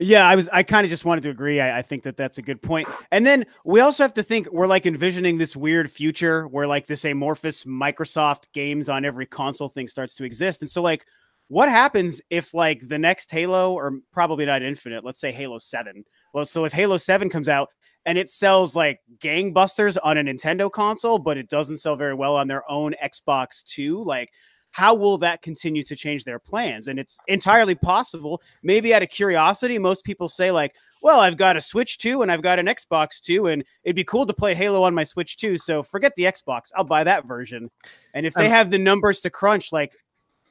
Yeah, 0.03 0.27
I 0.27 0.35
was. 0.35 0.49
I 0.49 0.63
kind 0.63 0.87
of 0.87 0.91
just 0.91 1.05
wanted 1.05 1.25
to 1.25 1.31
agree. 1.31 1.61
I, 1.61 1.81
I 1.81 1.83
think 1.83 2.05
that 2.05 2.17
that's 2.17 2.39
a 2.39 2.43
good 2.43 2.63
point. 2.63 2.89
And 3.11 3.27
then 3.27 3.45
we 3.67 3.81
also 3.81 4.03
have 4.03 4.15
to 4.15 4.23
think 4.23 4.51
we're 4.51 4.67
like 4.67 4.87
envisioning 4.87 5.37
this 5.37 5.55
weird 5.55 5.91
future 5.91 6.49
where 6.49 6.67
like 6.67 6.87
this 6.87 7.05
amorphous 7.05 7.65
Microsoft 7.65 8.45
games 8.55 8.89
on 8.89 9.05
every 9.05 9.27
console 9.27 9.69
thing 9.69 9.87
starts 9.87 10.15
to 10.15 10.25
exist. 10.25 10.63
And 10.63 10.71
so 10.71 10.81
like, 10.81 11.05
what 11.49 11.69
happens 11.69 12.23
if 12.31 12.55
like 12.55 12.89
the 12.89 12.99
next 12.99 13.31
Halo 13.31 13.75
or 13.75 14.01
probably 14.11 14.47
not 14.47 14.63
Infinite, 14.63 15.05
let's 15.05 15.21
say 15.21 15.33
Halo 15.33 15.59
Seven. 15.59 16.03
Well, 16.33 16.47
so 16.47 16.65
if 16.65 16.73
Halo 16.73 16.97
Seven 16.97 17.29
comes 17.29 17.51
out 17.51 17.69
and 18.07 18.17
it 18.17 18.31
sells 18.31 18.75
like 18.75 19.01
gangbusters 19.19 19.99
on 20.03 20.17
a 20.17 20.25
Nintendo 20.25 20.73
console, 20.73 21.19
but 21.19 21.37
it 21.37 21.51
doesn't 21.51 21.77
sell 21.77 21.95
very 21.95 22.15
well 22.15 22.37
on 22.37 22.49
their 22.49 22.69
own 22.71 22.95
Xbox 23.05 23.63
Two, 23.65 24.03
like. 24.03 24.31
How 24.73 24.95
will 24.95 25.19
that 25.19 25.43
continue 25.43 25.83
to 25.83 25.97
change 25.97 26.25
their 26.25 26.39
plans? 26.39 26.89
And 26.89 26.99
it's 26.99 27.19
entirely 27.27 27.75
possible 27.75 28.41
maybe 28.63 28.95
out 28.95 29.03
of 29.03 29.09
curiosity, 29.09 29.79
most 29.79 30.05
people 30.05 30.29
say 30.29 30.51
like, 30.51 30.75
well, 31.03 31.21
I've 31.21 31.37
got 31.37 31.57
a 31.57 31.61
Switch 31.61 31.99
2 31.99 32.23
and 32.23 32.31
I've 32.31 32.43
got 32.43 32.59
an 32.59 32.67
Xbox 32.67 33.21
2 33.21 33.47
and 33.49 33.65
it'd 33.85 33.97
be 33.97 34.05
cool 34.05 34.27
to 34.27 34.35
play 34.35 34.55
Halo 34.55 34.83
on 34.83 34.95
my 34.95 35.05
Switch 35.05 35.37
2, 35.39 35.57
so 35.57 35.83
forget 35.83 36.15
the 36.15 36.25
Xbox. 36.25 36.71
I'll 36.77 36.85
buy 36.85 37.05
that 37.05 37.27
version. 37.27 37.71
And 38.15 38.27
if 38.27 38.35
they 38.35 38.47
Um, 38.47 38.53
have 38.53 38.71
the 38.71 38.79
numbers 38.79 39.21
to 39.23 39.31
crunch 39.31 39.73
like 39.73 39.93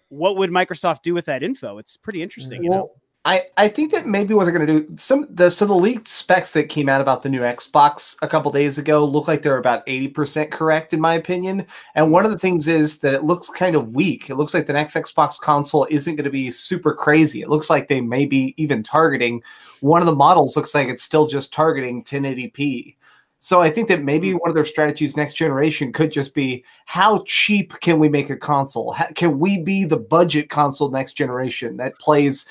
what 0.09 0.37
would 0.37 0.49
Microsoft 0.49 1.03
do 1.03 1.13
with 1.13 1.25
that 1.25 1.43
info? 1.43 1.77
It's 1.77 1.95
pretty 1.95 2.23
interesting, 2.23 2.63
you 2.63 2.71
know. 2.71 2.91
I, 3.29 3.45
I 3.57 3.67
think 3.67 3.91
that 3.91 4.07
maybe 4.07 4.33
what 4.33 4.45
they're 4.45 4.57
going 4.57 4.65
to 4.65 4.79
do 4.79 4.97
some 4.97 5.27
the 5.29 5.51
so 5.51 5.67
the 5.67 5.75
leaked 5.75 6.07
specs 6.07 6.51
that 6.53 6.67
came 6.67 6.89
out 6.89 6.99
about 6.99 7.21
the 7.21 7.29
new 7.29 7.41
Xbox 7.41 8.17
a 8.23 8.27
couple 8.27 8.51
days 8.51 8.79
ago 8.79 9.05
look 9.05 9.27
like 9.27 9.43
they're 9.43 9.59
about 9.59 9.85
80% 9.85 10.49
correct 10.49 10.95
in 10.95 10.99
my 10.99 11.13
opinion. 11.13 11.67
And 11.93 12.11
one 12.11 12.25
of 12.25 12.31
the 12.31 12.39
things 12.39 12.67
is 12.67 12.97
that 12.99 13.13
it 13.13 13.23
looks 13.23 13.47
kind 13.47 13.75
of 13.75 13.93
weak. 13.93 14.31
It 14.31 14.35
looks 14.35 14.55
like 14.55 14.65
the 14.65 14.73
next 14.73 14.95
Xbox 14.95 15.39
console 15.39 15.85
isn't 15.91 16.15
going 16.15 16.23
to 16.23 16.31
be 16.31 16.49
super 16.49 16.91
crazy. 16.91 17.43
It 17.43 17.49
looks 17.49 17.69
like 17.69 17.87
they 17.87 18.01
may 18.01 18.25
be 18.25 18.55
even 18.57 18.81
targeting 18.81 19.43
one 19.81 20.01
of 20.01 20.07
the 20.07 20.15
models 20.15 20.57
looks 20.57 20.73
like 20.73 20.87
it's 20.87 21.03
still 21.03 21.27
just 21.27 21.53
targeting 21.53 22.03
1080p. 22.03 22.95
So 23.37 23.61
I 23.61 23.69
think 23.69 23.89
that 23.89 24.03
maybe 24.03 24.31
hmm. 24.31 24.37
one 24.37 24.49
of 24.49 24.55
their 24.55 24.65
strategies 24.65 25.15
next 25.15 25.35
generation 25.35 25.93
could 25.93 26.11
just 26.11 26.33
be 26.33 26.65
how 26.85 27.23
cheap 27.27 27.79
can 27.79 27.99
we 27.99 28.09
make 28.09 28.31
a 28.31 28.37
console? 28.37 28.91
How, 28.91 29.05
can 29.13 29.37
we 29.37 29.61
be 29.61 29.85
the 29.85 29.97
budget 29.97 30.49
console 30.49 30.89
next 30.89 31.13
generation 31.13 31.77
that 31.77 31.99
plays 31.99 32.47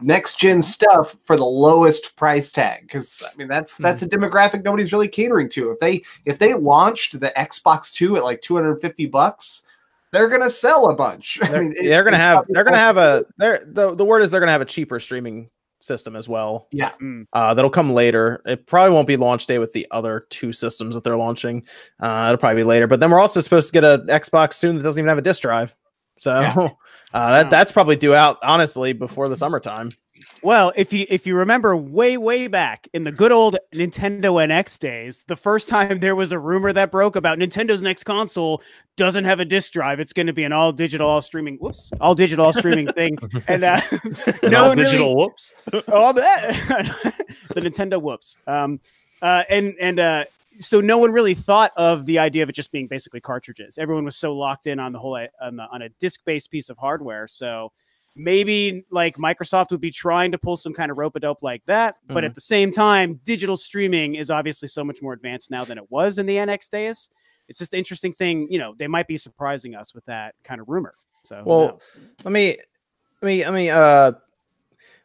next 0.00 0.38
gen 0.38 0.62
stuff 0.62 1.14
for 1.24 1.36
the 1.36 1.44
lowest 1.44 2.16
price 2.16 2.50
tag 2.50 2.82
because 2.82 3.22
i 3.30 3.36
mean 3.36 3.48
that's 3.48 3.76
that's 3.76 4.02
a 4.02 4.08
demographic 4.08 4.64
nobody's 4.64 4.92
really 4.92 5.08
catering 5.08 5.48
to 5.48 5.70
if 5.70 5.78
they 5.78 6.02
if 6.24 6.38
they 6.38 6.54
launched 6.54 7.20
the 7.20 7.30
xbox 7.36 7.92
2 7.92 8.16
at 8.16 8.24
like 8.24 8.40
250 8.40 9.06
bucks 9.06 9.62
they're 10.10 10.28
gonna 10.28 10.48
sell 10.48 10.86
a 10.90 10.94
bunch 10.94 11.38
I 11.42 11.48
They're, 11.48 11.62
mean, 11.62 11.74
it- 11.76 11.88
they're 11.88 12.04
gonna 12.04 12.16
have 12.16 12.44
they're 12.48 12.64
gonna 12.64 12.78
have 12.78 12.96
a 12.96 13.24
they're 13.36 13.62
the, 13.66 13.94
the 13.94 14.04
word 14.04 14.22
is 14.22 14.30
they're 14.30 14.40
gonna 14.40 14.52
have 14.52 14.62
a 14.62 14.66
cheaper 14.66 14.98
streaming 15.00 15.50
system 15.80 16.16
as 16.16 16.30
well. 16.30 16.66
yeah 16.72 16.92
Uh, 17.34 17.52
that'll 17.52 17.68
come 17.68 17.92
later. 17.92 18.40
It 18.46 18.66
probably 18.66 18.94
won't 18.94 19.06
be 19.06 19.18
launch 19.18 19.46
day 19.46 19.58
with 19.58 19.74
the 19.74 19.86
other 19.90 20.24
two 20.30 20.50
systems 20.50 20.94
that 20.94 21.04
they're 21.04 21.14
launching. 21.18 21.62
Uh, 22.00 22.24
it'll 22.28 22.38
probably 22.38 22.62
be 22.62 22.64
later. 22.64 22.86
But 22.86 23.00
then 23.00 23.10
we're 23.10 23.20
also 23.20 23.42
supposed 23.42 23.68
to 23.68 23.72
get 23.74 23.84
an 23.84 24.06
Xbox 24.06 24.54
soon 24.54 24.76
that 24.76 24.82
doesn't 24.82 24.98
even 24.98 25.10
have 25.10 25.18
a 25.18 25.20
disk 25.22 25.42
drive. 25.42 25.74
So 26.16 26.32
Yeah. 26.34 26.68
uh, 27.14 27.30
that 27.30 27.50
that's 27.50 27.72
probably 27.72 27.96
due 27.96 28.14
out 28.14 28.38
honestly 28.42 28.92
before 28.92 29.28
the 29.28 29.36
summertime. 29.36 29.90
Well, 30.42 30.72
if 30.76 30.92
you 30.92 31.06
if 31.08 31.26
you 31.26 31.34
remember 31.36 31.74
way 31.76 32.16
way 32.16 32.46
back 32.48 32.86
in 32.92 33.04
the 33.04 33.12
good 33.12 33.32
old 33.32 33.56
Nintendo 33.72 34.20
NX 34.46 34.78
days, 34.78 35.24
the 35.24 35.36
first 35.36 35.68
time 35.68 36.00
there 36.00 36.14
was 36.14 36.32
a 36.32 36.38
rumor 36.38 36.72
that 36.72 36.90
broke 36.90 37.16
about 37.16 37.38
Nintendo's 37.38 37.82
next 37.82 38.04
console 38.04 38.62
doesn't 38.96 39.24
have 39.24 39.40
a 39.40 39.44
disk 39.44 39.72
drive, 39.72 39.98
it's 40.00 40.12
going 40.12 40.26
to 40.28 40.32
be 40.32 40.44
an 40.44 40.52
all 40.52 40.70
digital, 40.70 41.08
all 41.08 41.20
streaming. 41.20 41.56
Whoops, 41.56 41.90
all 42.00 42.14
digital, 42.14 42.44
all 42.44 42.52
streaming 42.52 42.86
thing, 42.88 43.18
and 43.48 43.64
uh, 43.64 43.80
no 44.44 44.68
one 44.68 44.78
really- 44.78 44.84
digital 44.84 45.16
whoops. 45.16 45.52
oh, 45.88 46.04
I 46.06 46.12
the 47.54 47.60
Nintendo 47.60 48.00
whoops. 48.00 48.36
Um, 48.46 48.80
uh, 49.22 49.44
and 49.48 49.74
and 49.80 49.98
uh, 49.98 50.24
so 50.58 50.80
no 50.80 50.98
one 50.98 51.10
really 51.12 51.34
thought 51.34 51.72
of 51.76 52.06
the 52.06 52.18
idea 52.18 52.42
of 52.42 52.48
it 52.48 52.54
just 52.54 52.72
being 52.72 52.86
basically 52.86 53.20
cartridges. 53.20 53.78
Everyone 53.78 54.04
was 54.04 54.16
so 54.16 54.34
locked 54.34 54.66
in 54.66 54.78
on 54.78 54.92
the 54.92 54.98
whole 54.98 55.18
on, 55.40 55.56
the, 55.56 55.64
on 55.72 55.82
a 55.82 55.88
disc-based 56.00 56.50
piece 56.50 56.70
of 56.70 56.78
hardware. 56.78 57.26
So 57.26 57.72
maybe 58.16 58.84
like 58.90 59.16
Microsoft 59.16 59.70
would 59.72 59.80
be 59.80 59.90
trying 59.90 60.30
to 60.32 60.38
pull 60.38 60.56
some 60.56 60.72
kind 60.72 60.90
of 60.90 60.98
rope 60.98 61.16
a 61.16 61.20
dope 61.20 61.42
like 61.42 61.64
that, 61.64 61.96
but 62.06 62.22
Mhm. 62.22 62.26
at 62.28 62.34
the 62.34 62.40
same 62.40 62.70
time, 62.70 63.20
digital 63.24 63.56
streaming 63.56 64.14
is 64.14 64.30
obviously 64.30 64.68
so 64.68 64.84
much 64.84 65.02
more 65.02 65.12
advanced 65.12 65.50
now 65.50 65.64
than 65.64 65.78
it 65.78 65.90
was 65.90 66.18
in 66.18 66.26
the 66.26 66.36
NX 66.38 66.68
days. 66.68 67.10
It's 67.48 67.58
just 67.58 67.74
an 67.74 67.78
interesting 67.78 68.12
thing. 68.12 68.46
You 68.50 68.58
know, 68.58 68.74
they 68.78 68.86
might 68.86 69.08
be 69.08 69.16
surprising 69.16 69.74
us 69.74 69.94
with 69.94 70.04
that 70.06 70.34
kind 70.44 70.60
of 70.60 70.68
rumor. 70.68 70.94
So 71.24 71.42
Well. 71.44 71.80
Let 72.24 72.32
me 72.32 72.58
let 73.20 73.26
me 73.26 73.44
let 73.44 73.54
me 73.54 73.70
uh 73.70 74.12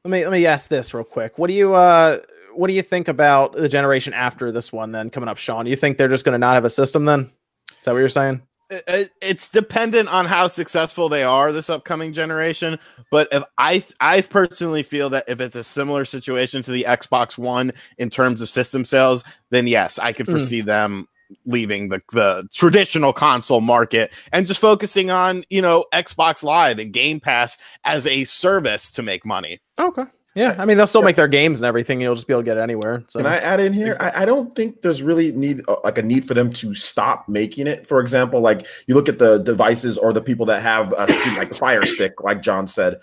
let 0.03 0.11
me 0.11 0.23
let 0.23 0.31
me 0.31 0.45
ask 0.45 0.69
this 0.69 0.93
real 0.93 1.03
quick. 1.03 1.37
What 1.37 1.47
do 1.47 1.53
you 1.53 1.73
uh 1.73 2.19
what 2.53 2.67
do 2.67 2.73
you 2.73 2.81
think 2.81 3.07
about 3.07 3.53
the 3.53 3.69
generation 3.69 4.13
after 4.13 4.51
this 4.51 4.71
one 4.73 4.91
then 4.91 5.09
coming 5.09 5.29
up, 5.29 5.37
Sean? 5.37 5.65
Do 5.65 5.71
you 5.71 5.77
think 5.77 5.97
they're 5.97 6.07
just 6.07 6.25
gonna 6.25 6.37
not 6.37 6.53
have 6.55 6.65
a 6.65 6.69
system 6.69 7.05
then? 7.05 7.31
Is 7.71 7.85
that 7.85 7.91
what 7.93 7.99
you're 7.99 8.09
saying? 8.09 8.41
it- 8.71 8.83
it- 8.87 9.09
it's 9.19 9.49
dependent 9.49 10.13
on 10.13 10.27
how 10.27 10.47
successful 10.47 11.09
they 11.09 11.23
are 11.23 11.51
this 11.51 11.71
upcoming 11.71 12.13
generation 12.13 12.77
but 13.09 13.27
if 13.31 13.43
i 13.57 13.83
i 13.99 14.21
personally 14.21 14.83
feel 14.83 15.09
that 15.09 15.23
if 15.27 15.39
it's 15.41 15.55
a 15.55 15.63
similar 15.63 16.05
situation 16.05 16.61
to 16.61 16.69
the 16.69 16.85
xbox 16.87 17.35
one 17.35 17.71
in 17.97 18.11
terms 18.11 18.43
of 18.43 18.47
system 18.49 18.85
sales 18.85 19.23
then 19.49 19.65
yes 19.65 19.97
i 19.97 20.13
could 20.13 20.27
Mm. 20.27 20.31
foresee 20.33 20.61
them 20.61 21.07
leaving 21.47 21.89
the, 21.89 21.99
the 22.13 22.47
traditional 22.53 23.11
console 23.11 23.59
market 23.61 24.11
and 24.31 24.45
just 24.45 24.61
focusing 24.61 25.09
on 25.09 25.43
you 25.49 25.63
know 25.63 25.85
xbox 25.91 26.43
live 26.43 26.77
and 26.77 26.93
game 26.93 27.19
pass 27.19 27.57
as 27.83 28.05
a 28.05 28.23
service 28.25 28.91
to 28.91 29.01
make 29.01 29.25
money 29.25 29.57
Okay. 29.79 30.03
Yeah, 30.35 30.55
I 30.57 30.65
mean 30.65 30.77
they'll 30.77 30.87
still 30.87 31.01
make 31.01 31.15
their 31.15 31.27
games 31.27 31.59
and 31.59 31.65
everything. 31.65 32.01
You'll 32.01 32.15
just 32.15 32.27
be 32.27 32.33
able 32.33 32.41
to 32.41 32.45
get 32.45 32.57
it 32.57 32.61
anywhere. 32.61 33.03
So 33.07 33.19
Can 33.19 33.25
I 33.25 33.37
add 33.37 33.59
in 33.59 33.73
here? 33.73 33.97
I, 33.99 34.21
I 34.21 34.25
don't 34.25 34.55
think 34.55 34.81
there's 34.81 35.01
really 35.01 35.31
need 35.31 35.61
uh, 35.67 35.77
like 35.83 35.97
a 35.97 36.03
need 36.03 36.27
for 36.27 36.35
them 36.35 36.53
to 36.53 36.75
stop 36.75 37.27
making 37.27 37.65
it. 37.65 37.87
For 37.87 37.99
example, 37.99 38.39
like 38.39 38.67
you 38.87 38.93
look 38.93 39.09
at 39.09 39.17
the 39.17 39.39
devices 39.39 39.97
or 39.97 40.13
the 40.13 40.21
people 40.21 40.45
that 40.45 40.61
have 40.61 40.93
uh, 40.93 41.07
like 41.35 41.49
the 41.49 41.55
Fire 41.55 41.85
Stick, 41.85 42.21
like 42.21 42.41
John 42.41 42.67
said. 42.67 42.99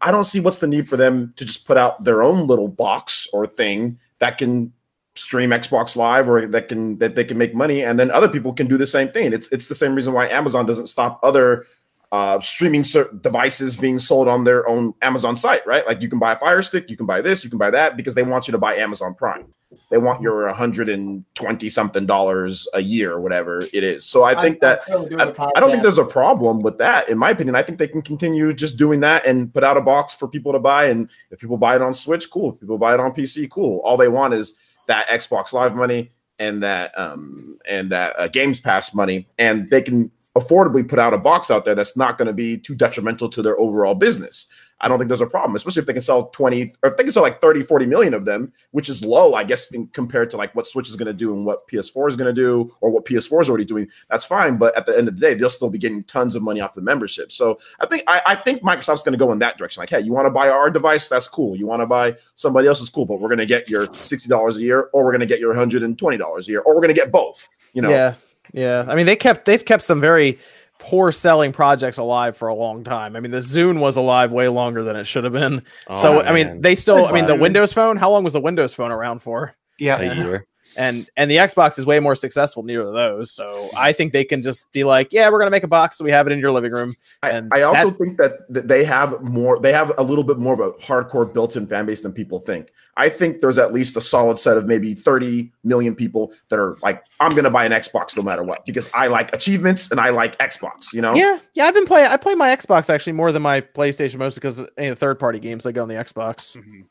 I 0.00 0.10
don't 0.10 0.24
see 0.24 0.40
what's 0.40 0.58
the 0.58 0.66
need 0.66 0.88
for 0.88 0.96
them 0.96 1.32
to 1.36 1.44
just 1.44 1.66
put 1.66 1.76
out 1.76 2.02
their 2.04 2.22
own 2.22 2.46
little 2.46 2.68
box 2.68 3.28
or 3.32 3.46
thing 3.46 3.98
that 4.18 4.38
can 4.38 4.72
stream 5.14 5.50
Xbox 5.50 5.96
Live 5.96 6.28
or 6.28 6.46
that 6.46 6.68
can 6.68 6.98
that 6.98 7.14
they 7.14 7.24
can 7.24 7.36
make 7.36 7.54
money, 7.54 7.82
and 7.82 7.98
then 7.98 8.10
other 8.10 8.28
people 8.28 8.52
can 8.52 8.66
do 8.66 8.78
the 8.78 8.86
same 8.86 9.08
thing. 9.08 9.32
It's 9.32 9.48
it's 9.52 9.66
the 9.68 9.74
same 9.74 9.94
reason 9.94 10.12
why 10.12 10.28
Amazon 10.28 10.66
doesn't 10.66 10.86
stop 10.86 11.20
other 11.22 11.66
uh, 12.12 12.40
streaming 12.40 12.84
devices 13.20 13.76
being 13.76 13.98
sold 13.98 14.26
on 14.28 14.44
their 14.44 14.68
own 14.68 14.92
Amazon 15.00 15.36
site, 15.36 15.64
right? 15.66 15.86
Like 15.86 16.02
you 16.02 16.08
can 16.08 16.18
buy 16.18 16.32
a 16.32 16.38
Fire 16.38 16.62
Stick, 16.62 16.90
you 16.90 16.96
can 16.96 17.06
buy 17.06 17.20
this, 17.20 17.44
you 17.44 17.50
can 17.50 17.58
buy 17.58 17.70
that 17.70 17.96
because 17.96 18.14
they 18.14 18.24
want 18.24 18.48
you 18.48 18.52
to 18.52 18.58
buy 18.58 18.76
Amazon 18.76 19.14
Prime. 19.14 19.52
They 19.90 19.98
want 19.98 20.20
your 20.20 20.46
120 20.46 21.68
something 21.68 22.06
dollars 22.06 22.68
a 22.74 22.80
year 22.80 23.12
or 23.12 23.20
whatever 23.20 23.62
it 23.72 23.84
is. 23.84 24.04
So 24.04 24.24
I 24.24 24.40
think 24.40 24.60
that 24.60 24.82
I, 24.88 25.50
I 25.56 25.60
don't 25.60 25.70
think 25.70 25.82
there's 25.82 25.98
a 25.98 26.04
problem 26.04 26.60
with 26.60 26.78
that. 26.78 27.08
In 27.08 27.18
my 27.18 27.30
opinion, 27.30 27.54
I 27.54 27.62
think 27.62 27.78
they 27.78 27.88
can 27.88 28.02
continue 28.02 28.52
just 28.52 28.76
doing 28.76 29.00
that 29.00 29.26
and 29.26 29.52
put 29.52 29.62
out 29.62 29.76
a 29.76 29.80
box 29.80 30.14
for 30.14 30.26
people 30.26 30.52
to 30.52 30.58
buy. 30.58 30.86
And 30.86 31.08
if 31.30 31.38
people 31.38 31.56
buy 31.56 31.76
it 31.76 31.82
on 31.82 31.94
Switch, 31.94 32.30
cool. 32.30 32.54
If 32.54 32.60
people 32.60 32.78
buy 32.78 32.94
it 32.94 33.00
on 33.00 33.12
PC, 33.12 33.48
cool. 33.50 33.80
All 33.80 33.96
they 33.96 34.08
want 34.08 34.34
is 34.34 34.54
that 34.86 35.06
Xbox 35.08 35.52
Live 35.52 35.74
money 35.74 36.10
and 36.40 36.62
that 36.62 36.98
um 36.98 37.58
and 37.68 37.90
that 37.92 38.18
uh, 38.18 38.26
Games 38.26 38.58
Pass 38.58 38.94
money, 38.94 39.28
and 39.38 39.70
they 39.70 39.82
can 39.82 40.10
affordably 40.36 40.88
put 40.88 40.98
out 40.98 41.14
a 41.14 41.18
box 41.18 41.50
out 41.50 41.64
there 41.64 41.74
that's 41.74 41.96
not 41.96 42.16
going 42.16 42.26
to 42.26 42.32
be 42.32 42.56
too 42.56 42.74
detrimental 42.74 43.28
to 43.28 43.42
their 43.42 43.58
overall 43.58 43.94
business. 43.94 44.46
I 44.82 44.88
don't 44.88 44.98
think 44.98 45.08
there's 45.08 45.20
a 45.20 45.26
problem, 45.26 45.56
especially 45.56 45.80
if 45.80 45.86
they 45.86 45.92
can 45.92 46.00
sell 46.00 46.28
20 46.28 46.72
or 46.82 46.90
if 46.90 46.96
they 46.96 47.02
can 47.02 47.12
sell 47.12 47.22
like 47.22 47.40
30, 47.40 47.62
40 47.62 47.86
million 47.86 48.14
of 48.14 48.24
them, 48.24 48.52
which 48.70 48.88
is 48.88 49.04
low, 49.04 49.34
I 49.34 49.44
guess, 49.44 49.70
in, 49.72 49.88
compared 49.88 50.30
to 50.30 50.38
like 50.38 50.54
what 50.54 50.68
Switch 50.68 50.88
is 50.88 50.96
going 50.96 51.06
to 51.06 51.12
do 51.12 51.34
and 51.34 51.44
what 51.44 51.68
PS4 51.68 52.08
is 52.08 52.16
going 52.16 52.34
to 52.34 52.40
do 52.40 52.74
or 52.80 52.90
what 52.90 53.04
PS4 53.04 53.42
is 53.42 53.50
already 53.50 53.66
doing. 53.66 53.88
That's 54.08 54.24
fine. 54.24 54.56
But 54.56 54.74
at 54.76 54.86
the 54.86 54.96
end 54.96 55.08
of 55.08 55.16
the 55.16 55.20
day, 55.20 55.34
they'll 55.34 55.50
still 55.50 55.68
be 55.68 55.78
getting 55.78 56.02
tons 56.04 56.34
of 56.34 56.42
money 56.42 56.60
off 56.60 56.72
the 56.72 56.80
membership. 56.80 57.30
So 57.30 57.58
I 57.80 57.86
think 57.86 58.04
I, 58.06 58.22
I 58.24 58.34
think 58.36 58.62
Microsoft's 58.62 59.02
going 59.02 59.12
to 59.12 59.18
go 59.18 59.32
in 59.32 59.38
that 59.40 59.58
direction. 59.58 59.82
Like, 59.82 59.90
hey, 59.90 60.00
you 60.00 60.12
want 60.12 60.26
to 60.26 60.30
buy 60.30 60.48
our 60.48 60.70
device? 60.70 61.08
That's 61.08 61.28
cool. 61.28 61.56
You 61.56 61.66
want 61.66 61.82
to 61.82 61.86
buy 61.86 62.16
somebody 62.36 62.66
else's 62.66 62.88
cool, 62.88 63.04
but 63.04 63.20
we're 63.20 63.28
going 63.28 63.38
to 63.38 63.46
get 63.46 63.68
your 63.68 63.86
$60 63.86 64.56
a 64.56 64.60
year 64.60 64.88
or 64.94 65.04
we're 65.04 65.12
going 65.12 65.20
to 65.20 65.26
get 65.26 65.40
your 65.40 65.54
$120 65.54 66.38
a 66.38 66.50
year 66.50 66.60
or 66.60 66.74
we're 66.74 66.80
going 66.80 66.94
to 66.94 67.00
get 67.00 67.12
both. 67.12 67.48
You 67.74 67.82
know? 67.82 67.90
Yeah, 67.90 68.14
yeah. 68.52 68.84
I 68.88 68.94
mean, 68.94 69.06
they 69.06 69.16
kept 69.16 69.44
they've 69.44 69.64
kept 69.64 69.84
some 69.84 70.00
very 70.00 70.38
poor 70.78 71.12
selling 71.12 71.52
projects 71.52 71.98
alive 71.98 72.36
for 72.36 72.48
a 72.48 72.54
long 72.54 72.82
time. 72.82 73.14
I 73.14 73.20
mean, 73.20 73.30
the 73.30 73.38
Zune 73.38 73.78
was 73.78 73.96
alive 73.96 74.32
way 74.32 74.48
longer 74.48 74.82
than 74.82 74.96
it 74.96 75.04
should 75.04 75.24
have 75.24 75.32
been. 75.32 75.62
Oh, 75.88 75.94
so 75.94 76.22
I 76.22 76.32
mean, 76.32 76.60
they 76.60 76.74
still. 76.74 77.04
I 77.04 77.12
mean, 77.12 77.26
the 77.26 77.36
Windows 77.36 77.72
Phone. 77.72 77.96
How 77.96 78.10
long 78.10 78.24
was 78.24 78.32
the 78.32 78.40
Windows 78.40 78.74
Phone 78.74 78.90
around 78.90 79.20
for? 79.20 79.54
Yeah. 79.78 80.00
a 80.00 80.14
year. 80.14 80.46
And 80.76 81.08
and 81.16 81.30
the 81.30 81.36
Xbox 81.36 81.78
is 81.78 81.86
way 81.86 81.98
more 82.00 82.14
successful. 82.14 82.62
Neither 82.62 82.82
of 82.82 82.92
those. 82.92 83.32
So 83.32 83.68
I 83.76 83.92
think 83.92 84.12
they 84.12 84.24
can 84.24 84.42
just 84.42 84.70
be 84.72 84.84
like, 84.84 85.12
yeah, 85.12 85.28
we're 85.30 85.38
gonna 85.38 85.50
make 85.50 85.64
a 85.64 85.68
box 85.68 85.98
so 85.98 86.04
we 86.04 86.10
have 86.12 86.26
it 86.26 86.32
in 86.32 86.38
your 86.38 86.52
living 86.52 86.72
room. 86.72 86.94
And 87.22 87.50
I 87.54 87.62
also 87.62 87.90
that- 87.90 87.98
think 87.98 88.18
that, 88.18 88.52
that 88.52 88.68
they 88.68 88.84
have 88.84 89.20
more, 89.22 89.58
they 89.58 89.72
have 89.72 89.92
a 89.98 90.02
little 90.02 90.24
bit 90.24 90.38
more 90.38 90.54
of 90.54 90.60
a 90.60 90.70
hardcore 90.82 91.32
built 91.32 91.56
in 91.56 91.66
fan 91.66 91.86
base 91.86 92.02
than 92.02 92.12
people 92.12 92.40
think. 92.40 92.70
I 92.96 93.08
think 93.08 93.40
there's 93.40 93.56
at 93.56 93.72
least 93.72 93.96
a 93.96 94.00
solid 94.00 94.38
set 94.38 94.56
of 94.58 94.66
maybe 94.66 94.94
30 94.94 95.50
million 95.64 95.94
people 95.94 96.32
that 96.50 96.58
are 96.58 96.76
like, 96.82 97.02
I'm 97.18 97.30
going 97.30 97.44
to 97.44 97.50
buy 97.50 97.64
an 97.64 97.72
Xbox 97.72 98.14
no 98.16 98.22
matter 98.22 98.42
what 98.42 98.66
because 98.66 98.90
I 98.92 99.06
like 99.06 99.32
achievements 99.34 99.90
and 99.90 99.98
I 99.98 100.10
like 100.10 100.36
Xbox, 100.38 100.92
you 100.92 101.00
know? 101.00 101.14
Yeah, 101.14 101.38
yeah. 101.54 101.64
I've 101.64 101.72
been 101.74 101.86
playing. 101.86 102.08
I 102.08 102.16
play 102.18 102.34
my 102.34 102.54
Xbox 102.54 102.92
actually 102.92 103.14
more 103.14 103.32
than 103.32 103.42
my 103.42 103.60
PlayStation, 103.62 104.16
mostly 104.16 104.40
because 104.40 104.60
any 104.76 104.88
of 104.88 104.96
the 104.96 105.00
third 105.00 105.18
party 105.18 105.38
games 105.38 105.64
I 105.66 105.72
go 105.72 105.82
on 105.82 105.88
the 105.88 105.94
Xbox. 105.94 106.56
Mhm. 106.56 106.84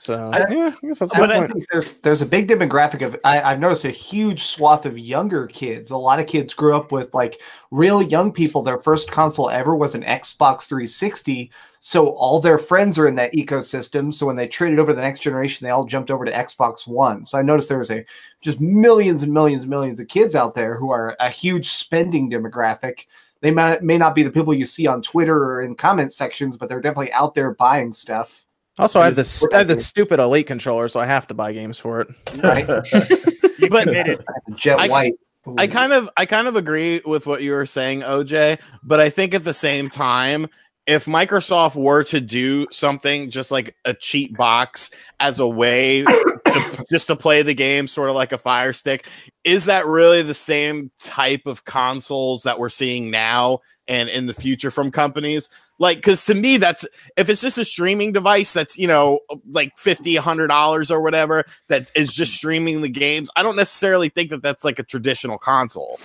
So 0.00 0.30
I- 0.32 0.50
yeah, 0.50 0.72
I 0.82 0.86
guess 0.86 0.98
that's 1.00 1.12
a 1.12 1.16
I 1.16 1.18
good 1.20 1.28
But 1.28 1.30
I- 1.30 1.46
think 1.46 1.66
there's 1.70 1.92
there's 1.94 2.22
a 2.22 2.26
big 2.26 2.48
demographic 2.48 3.04
of 3.04 3.18
I, 3.22 3.42
I've 3.42 3.60
noticed 3.60 3.84
a 3.84 3.90
huge 3.90 4.44
swath 4.44 4.86
of 4.86 4.98
younger 4.98 5.46
kids. 5.46 5.90
A 5.90 5.96
lot 5.96 6.18
of 6.18 6.26
kids 6.26 6.54
grew 6.54 6.74
up 6.74 6.90
with 6.90 7.12
like 7.12 7.38
real 7.70 8.00
young 8.00 8.32
people. 8.32 8.62
Their 8.62 8.78
first 8.78 9.10
console 9.10 9.50
ever 9.50 9.76
was 9.76 9.94
an 9.94 10.02
Xbox 10.02 10.62
360. 10.66 11.50
So 11.80 12.08
all 12.08 12.40
their 12.40 12.56
friends 12.56 12.98
are 12.98 13.06
in 13.06 13.14
that 13.16 13.34
ecosystem. 13.34 14.12
So 14.12 14.24
when 14.24 14.36
they 14.36 14.48
traded 14.48 14.78
over 14.78 14.94
the 14.94 15.02
next 15.02 15.20
generation, 15.20 15.66
they 15.66 15.70
all 15.70 15.84
jumped 15.84 16.10
over 16.10 16.24
to 16.24 16.32
Xbox 16.32 16.86
One. 16.86 17.22
So 17.26 17.38
I 17.38 17.42
noticed 17.42 17.68
there 17.68 17.76
was 17.76 17.90
a 17.90 18.04
just 18.40 18.58
millions 18.58 19.22
and 19.22 19.32
millions 19.34 19.64
and 19.64 19.70
millions 19.70 20.00
of 20.00 20.08
kids 20.08 20.34
out 20.34 20.54
there 20.54 20.76
who 20.76 20.90
are 20.90 21.14
a 21.20 21.28
huge 21.28 21.68
spending 21.68 22.30
demographic. 22.30 23.04
They 23.42 23.50
may, 23.50 23.78
may 23.82 23.98
not 23.98 24.14
be 24.14 24.22
the 24.22 24.30
people 24.30 24.54
you 24.54 24.64
see 24.66 24.86
on 24.86 25.02
Twitter 25.02 25.36
or 25.36 25.60
in 25.60 25.74
comment 25.74 26.14
sections, 26.14 26.56
but 26.56 26.70
they're 26.70 26.80
definitely 26.80 27.12
out 27.12 27.34
there 27.34 27.52
buying 27.54 27.92
stuff. 27.92 28.46
Also, 28.80 29.00
I 29.00 29.06
have 29.06 29.14
Because 29.14 29.40
this 29.40 29.52
I 29.52 29.58
have 29.58 29.68
this 29.68 29.86
stupid 29.86 30.20
Elite 30.20 30.46
controller, 30.46 30.88
so 30.88 31.00
I 31.00 31.06
have 31.06 31.26
to 31.28 31.34
buy 31.34 31.52
games 31.52 31.78
for 31.78 32.00
it. 32.00 32.08
Right? 32.42 32.66
But- 33.68 33.84
committed. 33.84 34.24
Jet 34.54 34.78
I- 34.78 34.88
White. 34.88 35.14
I 35.56 35.66
kind 35.68 35.92
of 35.92 36.08
I 36.18 36.26
kind 36.26 36.48
of 36.48 36.56
agree 36.56 37.00
with 37.04 37.26
what 37.26 37.42
you 37.42 37.52
were 37.52 37.64
saying, 37.66 38.00
OJ, 38.02 38.58
but 38.82 39.00
I 39.00 39.08
think 39.08 39.32
at 39.34 39.42
the 39.42 39.54
same 39.54 39.88
time, 39.88 40.48
if 40.86 41.06
Microsoft 41.06 41.76
were 41.76 42.04
to 42.04 42.20
do 42.20 42.66
something 42.70 43.30
just 43.30 43.50
like 43.50 43.74
a 43.86 43.94
cheat 43.94 44.36
box 44.36 44.90
as 45.18 45.40
a 45.40 45.46
way 45.48 46.04
to, 46.04 46.84
just 46.90 47.06
to 47.06 47.16
play 47.16 47.40
the 47.42 47.54
game, 47.54 47.86
sort 47.86 48.10
of 48.10 48.16
like 48.16 48.32
a 48.32 48.38
Fire 48.38 48.72
Stick, 48.74 49.06
is 49.44 49.64
that 49.66 49.86
really 49.86 50.22
the 50.22 50.34
same 50.34 50.90
type 51.00 51.46
of 51.46 51.64
consoles 51.64 52.42
that 52.42 52.58
we're 52.58 52.68
seeing 52.68 53.10
now 53.10 53.60
and 53.88 54.08
in 54.08 54.26
the 54.26 54.34
future 54.34 54.70
from 54.70 54.90
companies? 54.90 55.48
Like, 55.78 55.98
because 55.98 56.24
to 56.26 56.34
me, 56.34 56.58
that's 56.58 56.86
if 57.16 57.30
it's 57.30 57.40
just 57.40 57.56
a 57.56 57.64
streaming 57.64 58.12
device 58.12 58.52
that's 58.52 58.76
you 58.76 58.86
know 58.86 59.20
like 59.50 59.72
50 59.78 60.16
hundred 60.16 60.48
dollars 60.48 60.90
or 60.90 61.00
whatever 61.00 61.44
that 61.68 61.90
is 61.94 62.12
just 62.12 62.34
streaming 62.34 62.82
the 62.82 62.90
games, 62.90 63.30
I 63.34 63.42
don't 63.42 63.56
necessarily 63.56 64.10
think 64.10 64.30
that 64.30 64.42
that's 64.42 64.64
like 64.64 64.78
a 64.78 64.84
traditional 64.84 65.38
console. 65.38 65.98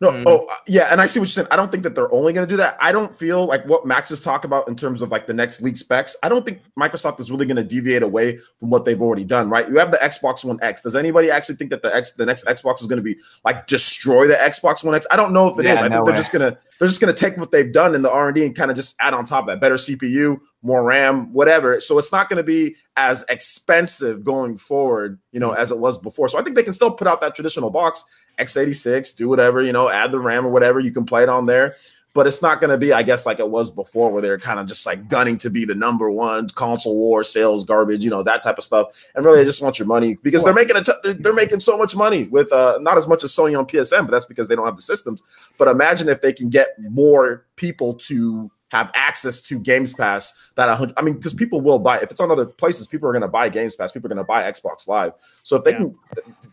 No, 0.00 0.10
Mm. 0.12 0.24
oh 0.26 0.46
uh, 0.46 0.54
yeah, 0.66 0.88
and 0.90 0.98
I 0.98 1.04
see 1.04 1.20
what 1.20 1.24
you're 1.24 1.32
saying. 1.32 1.48
I 1.50 1.56
don't 1.56 1.70
think 1.70 1.82
that 1.82 1.94
they're 1.94 2.10
only 2.12 2.32
going 2.32 2.46
to 2.46 2.50
do 2.50 2.56
that. 2.56 2.78
I 2.80 2.90
don't 2.90 3.14
feel 3.14 3.44
like 3.44 3.66
what 3.66 3.86
Max 3.86 4.10
is 4.10 4.22
talking 4.22 4.48
about 4.48 4.66
in 4.66 4.74
terms 4.74 5.02
of 5.02 5.10
like 5.10 5.26
the 5.26 5.34
next 5.34 5.60
league 5.60 5.76
specs. 5.76 6.16
I 6.22 6.30
don't 6.30 6.42
think 6.44 6.62
Microsoft 6.78 7.20
is 7.20 7.30
really 7.30 7.44
going 7.44 7.56
to 7.56 7.62
deviate 7.64 8.02
away 8.02 8.38
from 8.58 8.70
what 8.70 8.86
they've 8.86 9.00
already 9.00 9.24
done. 9.24 9.50
Right? 9.50 9.68
You 9.68 9.78
have 9.78 9.90
the 9.90 9.98
Xbox 9.98 10.42
One 10.42 10.58
X. 10.62 10.80
Does 10.80 10.96
anybody 10.96 11.30
actually 11.30 11.56
think 11.56 11.68
that 11.70 11.82
the 11.82 11.94
X, 11.94 12.12
the 12.12 12.24
next 12.24 12.46
Xbox 12.46 12.80
is 12.80 12.86
going 12.86 12.96
to 12.96 13.02
be 13.02 13.18
like 13.44 13.66
destroy 13.66 14.26
the 14.26 14.36
Xbox 14.36 14.82
One 14.82 14.94
X? 14.94 15.06
I 15.10 15.16
don't 15.16 15.34
know 15.34 15.48
if 15.48 15.58
it 15.58 15.66
is. 15.66 15.78
Yeah, 15.78 15.84
I 15.84 15.88
no 15.88 15.96
think 15.96 16.06
they're 16.06 16.16
just 16.16 16.32
gonna 16.32 16.58
they're 16.78 16.88
just 16.88 17.00
gonna 17.00 17.12
take 17.12 17.36
what 17.36 17.50
they've 17.50 17.70
done 17.72 17.94
in 17.94 18.00
the 18.00 18.10
R 18.10 18.28
and 18.28 18.34
D 18.34 18.46
and 18.46 18.56
kind 18.56 18.70
of 18.70 18.78
just 18.78 18.96
add 19.00 19.12
on 19.12 19.26
top 19.26 19.42
of 19.42 19.48
that 19.48 19.60
better 19.60 19.74
CPU, 19.74 20.40
more 20.62 20.82
RAM, 20.82 21.32
whatever. 21.32 21.80
So 21.80 21.98
it's 21.98 22.12
not 22.12 22.28
going 22.28 22.36
to 22.38 22.42
be 22.42 22.76
as 22.96 23.24
expensive 23.28 24.24
going 24.24 24.56
forward, 24.58 25.18
you 25.32 25.40
know, 25.40 25.52
as 25.52 25.70
it 25.70 25.78
was 25.78 25.96
before. 25.98 26.28
So 26.28 26.38
I 26.38 26.42
think 26.42 26.54
they 26.56 26.62
can 26.62 26.74
still 26.74 26.90
put 26.90 27.06
out 27.06 27.20
that 27.22 27.34
traditional 27.34 27.70
box 27.70 28.04
x86, 28.38 29.16
do 29.16 29.28
whatever, 29.28 29.62
you 29.62 29.72
know, 29.72 29.88
add 29.88 30.12
the 30.12 30.18
RAM 30.18 30.46
or 30.46 30.50
whatever, 30.50 30.80
you 30.80 30.90
can 30.92 31.04
play 31.04 31.22
it 31.22 31.28
on 31.28 31.46
there. 31.46 31.76
But 32.12 32.26
it's 32.26 32.42
not 32.42 32.60
going 32.60 32.70
to 32.70 32.76
be, 32.78 32.92
I 32.92 33.04
guess, 33.04 33.24
like 33.24 33.38
it 33.38 33.48
was 33.48 33.70
before, 33.70 34.10
where 34.10 34.20
they're 34.20 34.38
kind 34.38 34.58
of 34.58 34.66
just 34.66 34.84
like 34.84 35.06
gunning 35.08 35.38
to 35.38 35.50
be 35.50 35.64
the 35.64 35.76
number 35.76 36.10
one 36.10 36.48
console 36.50 36.96
war, 36.96 37.22
sales 37.22 37.64
garbage, 37.64 38.02
you 38.02 38.10
know, 38.10 38.24
that 38.24 38.42
type 38.42 38.58
of 38.58 38.64
stuff. 38.64 38.88
And 39.14 39.24
really, 39.24 39.38
they 39.38 39.44
just 39.44 39.62
want 39.62 39.78
your 39.78 39.86
money 39.86 40.18
because 40.24 40.42
they're 40.42 40.52
making 40.52 40.74
a 40.76 40.82
t- 40.82 40.92
they're- 41.04 41.12
they're 41.14 41.32
making 41.32 41.60
so 41.60 41.78
much 41.78 41.94
money 41.94 42.24
with 42.24 42.52
uh, 42.52 42.78
not 42.80 42.98
as 42.98 43.06
much 43.06 43.22
as 43.22 43.30
Sony 43.30 43.56
on 43.56 43.64
PSN, 43.64 44.00
but 44.06 44.10
that's 44.10 44.24
because 44.26 44.48
they 44.48 44.56
don't 44.56 44.66
have 44.66 44.74
the 44.74 44.82
systems. 44.82 45.22
But 45.56 45.68
imagine 45.68 46.08
if 46.08 46.20
they 46.20 46.32
can 46.32 46.48
get 46.48 46.70
more 46.80 47.46
people 47.54 47.94
to 48.08 48.50
have 48.70 48.90
access 48.94 49.40
to 49.42 49.58
Games 49.58 49.92
Pass 49.94 50.32
that 50.54 50.68
I 50.96 51.02
mean, 51.02 51.14
because 51.14 51.34
people 51.34 51.60
will 51.60 51.78
buy 51.78 51.98
if 51.98 52.10
it's 52.10 52.20
on 52.20 52.30
other 52.30 52.46
places, 52.46 52.86
people 52.86 53.08
are 53.08 53.12
going 53.12 53.22
to 53.22 53.28
buy 53.28 53.48
Games 53.48 53.76
Pass, 53.76 53.92
people 53.92 54.06
are 54.06 54.14
going 54.14 54.24
to 54.24 54.24
buy 54.24 54.50
Xbox 54.50 54.88
Live. 54.88 55.12
So 55.42 55.56
if 55.56 55.64
they 55.64 55.72
Yeah. 55.72 55.78
can, 55.78 55.96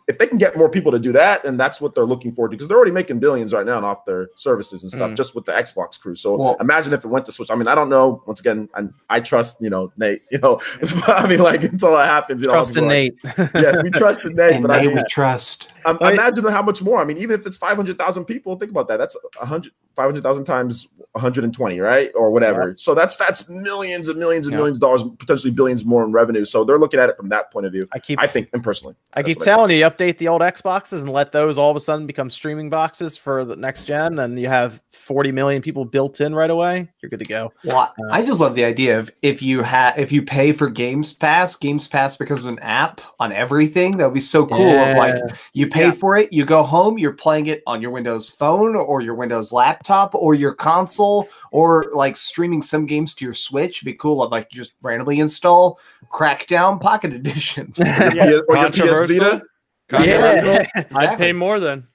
if 0.07 0.17
they 0.17 0.25
can 0.27 0.37
get 0.37 0.55
more 0.55 0.69
people 0.69 0.91
to 0.91 0.99
do 0.99 1.11
that, 1.11 1.43
and 1.43 1.59
that's 1.59 1.81
what 1.81 1.93
they're 1.93 2.05
looking 2.05 2.31
for 2.31 2.47
because 2.47 2.67
they're 2.67 2.77
already 2.77 2.91
making 2.91 3.19
billions 3.19 3.51
right 3.51 3.65
now 3.65 3.83
off 3.85 4.05
their 4.05 4.29
services 4.35 4.81
and 4.83 4.91
stuff, 4.91 5.11
Mm. 5.11 5.15
just 5.17 5.35
with 5.35 5.45
the 5.45 5.51
Xbox 5.51 5.99
crew. 5.99 6.15
So 6.15 6.35
Well- 6.37 6.57
imagine 6.61 6.93
if 6.93 7.03
it 7.03 7.07
went 7.09 7.25
to 7.25 7.31
Switch. 7.31 7.51
I 7.51 7.55
mean, 7.55 7.67
I 7.67 7.75
don't 7.75 7.89
know. 7.89 8.23
Once 8.25 8.39
again, 8.39 8.69
I, 8.73 8.83
I 9.09 9.19
trust 9.19 9.61
you 9.61 9.69
know 9.69 9.91
Nate. 9.97 10.21
You 10.31 10.39
know, 10.39 10.61
I 11.07 11.27
mean, 11.27 11.39
like 11.39 11.63
until 11.63 11.91
that 11.91 12.05
happens, 12.07 12.41
you 12.41 12.47
know, 12.47 12.53
Trust 12.53 12.77
in 12.77 12.87
Nate. 12.87 13.15
like, 13.23 13.51
Yes, 13.53 13.81
we 13.83 13.89
trust 13.91 14.25
in 14.25 14.33
Nate, 14.35 14.61
but 14.63 14.71
I 14.71 14.81
mean, 14.85 14.95
we 14.95 15.03
trust. 15.09 15.71
um, 15.85 15.97
Right. 16.01 16.13
imagine 16.13 16.45
how 16.45 16.61
much 16.61 16.81
more. 16.81 16.99
I 17.01 17.05
mean, 17.05 17.17
even 17.17 17.39
if 17.39 17.45
it's 17.45 17.57
500,000 17.57 18.25
people, 18.25 18.55
think 18.57 18.71
about 18.71 18.87
that. 18.89 18.97
That's 18.97 19.15
100, 19.39 19.71
500,000 19.95 20.45
times 20.45 20.87
120, 21.13 21.79
right? 21.79 22.11
Or 22.15 22.29
whatever. 22.31 22.75
So 22.77 22.93
that's 22.93 23.17
that's 23.17 23.47
millions 23.49 24.07
and 24.09 24.19
millions 24.19 24.45
and 24.47 24.53
Yeah. 24.53 24.57
millions 24.59 24.77
of 24.77 24.81
dollars, 24.81 25.03
potentially 25.17 25.51
billions 25.51 25.83
more 25.83 26.03
in 26.05 26.11
revenue. 26.11 26.45
So 26.45 26.63
they're 26.63 26.77
looking 26.79 26.99
at 26.99 27.09
it 27.09 27.17
from 27.17 27.29
that 27.29 27.51
point 27.51 27.65
of 27.65 27.71
view. 27.71 27.87
I 27.91 27.99
keep 27.99 28.21
I 28.21 28.27
think, 28.27 28.49
and 28.53 28.63
personally, 28.63 28.95
I 29.13 29.23
keep 29.23 29.39
telling 29.41 29.71
you, 29.71 29.77
you 29.77 29.83
update 29.97 30.17
the 30.17 30.27
old 30.27 30.41
Xboxes 30.41 31.01
and 31.01 31.11
let 31.11 31.31
those 31.31 31.57
all 31.57 31.69
of 31.71 31.75
a 31.75 31.79
sudden 31.79 32.05
become 32.05 32.29
streaming 32.29 32.69
boxes 32.69 33.17
for 33.17 33.43
the 33.43 33.55
next 33.55 33.85
gen, 33.85 34.19
and 34.19 34.39
you 34.39 34.47
have 34.47 34.81
40 34.89 35.31
million 35.31 35.61
people 35.61 35.85
built 35.85 36.21
in 36.21 36.33
right 36.35 36.49
away. 36.49 36.89
You're 37.01 37.09
good 37.09 37.19
to 37.19 37.25
go. 37.25 37.51
Well, 37.63 37.93
I 38.11 38.21
uh, 38.21 38.25
just 38.25 38.39
love 38.39 38.55
the 38.55 38.63
idea 38.63 38.97
of 38.97 39.09
if 39.21 39.41
you 39.41 39.61
have 39.63 39.97
if 39.97 40.11
you 40.11 40.21
pay 40.21 40.51
for 40.51 40.69
Games 40.69 41.13
Pass, 41.13 41.55
Games 41.55 41.87
Pass 41.87 42.15
becomes 42.15 42.45
an 42.45 42.59
app 42.59 43.01
on 43.19 43.31
everything. 43.31 43.97
That 43.97 44.05
would 44.05 44.13
be 44.13 44.19
so 44.19 44.45
cool. 44.45 44.77
Of 44.79 44.97
like 44.97 45.15
you 45.53 45.67
pay 45.67 45.85
Yeah. 45.85 45.91
for 45.91 46.15
it. 46.17 46.31
You 46.31 46.45
go 46.45 46.63
home. 46.63 46.97
You're 46.97 47.13
playing 47.13 47.47
it 47.47 47.63
on 47.67 47.81
your 47.81 47.91
Windows 47.91 48.29
phone 48.29 48.75
or 48.75 49.01
your 49.01 49.15
Windows 49.15 49.51
laptop 49.51 50.13
or 50.15 50.35
your 50.35 50.53
console 50.53 51.27
or 51.51 51.85
like 51.93 52.15
streaming 52.15 52.61
some 52.61 52.85
games 52.85 53.13
to 53.15 53.25
your 53.25 53.33
Switch. 53.33 53.77
It'd 53.79 53.85
be 53.85 53.93
cool. 53.93 54.21
I'd 54.21 54.31
like 54.31 54.49
to 54.49 54.55
just 54.55 54.73
randomly 54.81 55.19
install 55.19 55.79
Crackdown 56.11 56.79
Pocket 56.79 57.13
Edition. 57.13 57.73
Your 57.77 58.43
PS 58.43 58.49
or 58.49 58.57
your 58.57 58.71
PS 59.07 59.11
Vita. 59.11 59.43
Yeah. 59.91 60.67
I'd 60.95 61.17
pay 61.17 61.33
more 61.33 61.59
then. 61.59 61.87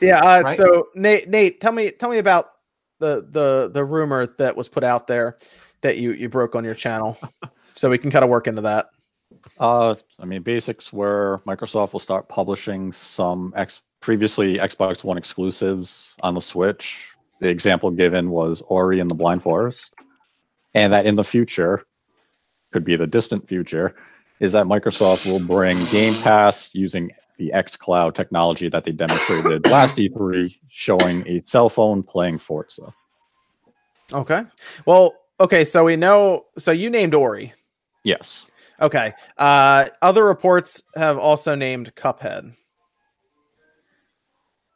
Yeah. 0.00 0.20
Uh, 0.20 0.42
Right? 0.42 0.56
So 0.56 0.88
Nate, 0.94 1.28
Nate, 1.28 1.60
tell 1.60 1.72
me, 1.72 1.90
tell 1.90 2.10
me 2.10 2.18
about 2.18 2.52
the 2.98 3.26
the 3.30 3.70
the 3.72 3.84
rumor 3.84 4.26
that 4.38 4.56
was 4.56 4.68
put 4.68 4.84
out 4.84 5.06
there 5.06 5.36
that 5.80 5.98
you 5.98 6.12
you 6.12 6.28
broke 6.28 6.54
on 6.54 6.64
your 6.64 6.74
channel, 6.74 7.18
so 7.74 7.88
we 7.90 7.98
can 7.98 8.10
kind 8.10 8.24
of 8.24 8.30
work 8.30 8.46
into 8.46 8.62
that. 8.62 8.90
Uh, 9.58 9.94
I 10.18 10.24
mean, 10.26 10.42
basics 10.42 10.92
where 10.92 11.38
Microsoft 11.46 11.92
will 11.92 12.00
start 12.00 12.28
publishing 12.28 12.92
some 12.92 13.52
ex- 13.56 13.82
previously 14.00 14.58
Xbox 14.58 15.04
One 15.04 15.16
exclusives 15.16 16.14
on 16.22 16.34
the 16.34 16.40
Switch. 16.40 17.14
The 17.40 17.48
example 17.48 17.90
given 17.90 18.30
was 18.30 18.62
Ori 18.68 19.00
and 19.00 19.10
the 19.10 19.14
Blind 19.14 19.42
Forest, 19.42 19.94
and 20.74 20.92
that 20.92 21.06
in 21.06 21.16
the 21.16 21.24
future, 21.24 21.84
could 22.72 22.84
be 22.84 22.96
the 22.96 23.06
distant 23.06 23.48
future, 23.48 23.94
is 24.40 24.52
that 24.52 24.66
Microsoft 24.66 25.24
will 25.30 25.40
bring 25.40 25.82
Game 25.86 26.14
Pass 26.22 26.74
using 26.74 27.10
the 27.40 27.50
xCloud 27.54 28.14
technology 28.14 28.68
that 28.68 28.84
they 28.84 28.92
demonstrated 28.92 29.66
last 29.70 29.96
E3, 29.96 30.54
showing 30.68 31.26
a 31.26 31.40
cell 31.44 31.70
phone 31.70 32.02
playing 32.02 32.38
Forza. 32.38 32.92
Okay. 34.12 34.42
Well, 34.84 35.14
okay. 35.40 35.64
So 35.64 35.84
we 35.84 35.96
know. 35.96 36.44
So 36.58 36.70
you 36.70 36.90
named 36.90 37.14
Ori. 37.14 37.52
Yes. 38.04 38.46
Okay. 38.80 39.14
Uh, 39.38 39.86
other 40.02 40.22
reports 40.24 40.82
have 40.94 41.16
also 41.18 41.54
named 41.54 41.94
Cuphead. 41.94 42.54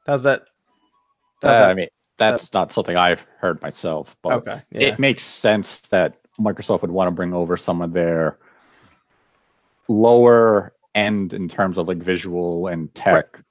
How's 0.07 0.23
that? 0.25 0.43
Uh, 1.43 1.49
that- 1.53 1.71
I 1.71 1.75
mean, 1.75 1.89
that's 2.17 2.53
not 2.53 2.73
something 2.73 2.97
I've 2.97 3.27
heard 3.39 3.61
myself, 3.61 4.17
but 4.23 4.33
Okay, 4.35 4.61
yeah. 4.71 4.81
it 4.89 4.99
makes 5.01 5.25
sense 5.25 5.81
that 5.89 6.17
Microsoft 6.39 6.83
would 6.83 6.93
want 6.93 7.09
to 7.09 7.11
bring 7.11 7.35
over 7.35 7.57
some 7.57 7.83
of 7.83 7.93
their 7.93 8.39
lower 9.89 10.74
end 10.95 11.33
in 11.33 11.49
terms 11.49 11.79
of 11.79 11.89
like 11.89 11.99
visual 11.99 12.67
and 12.69 12.95
tech 12.95 13.43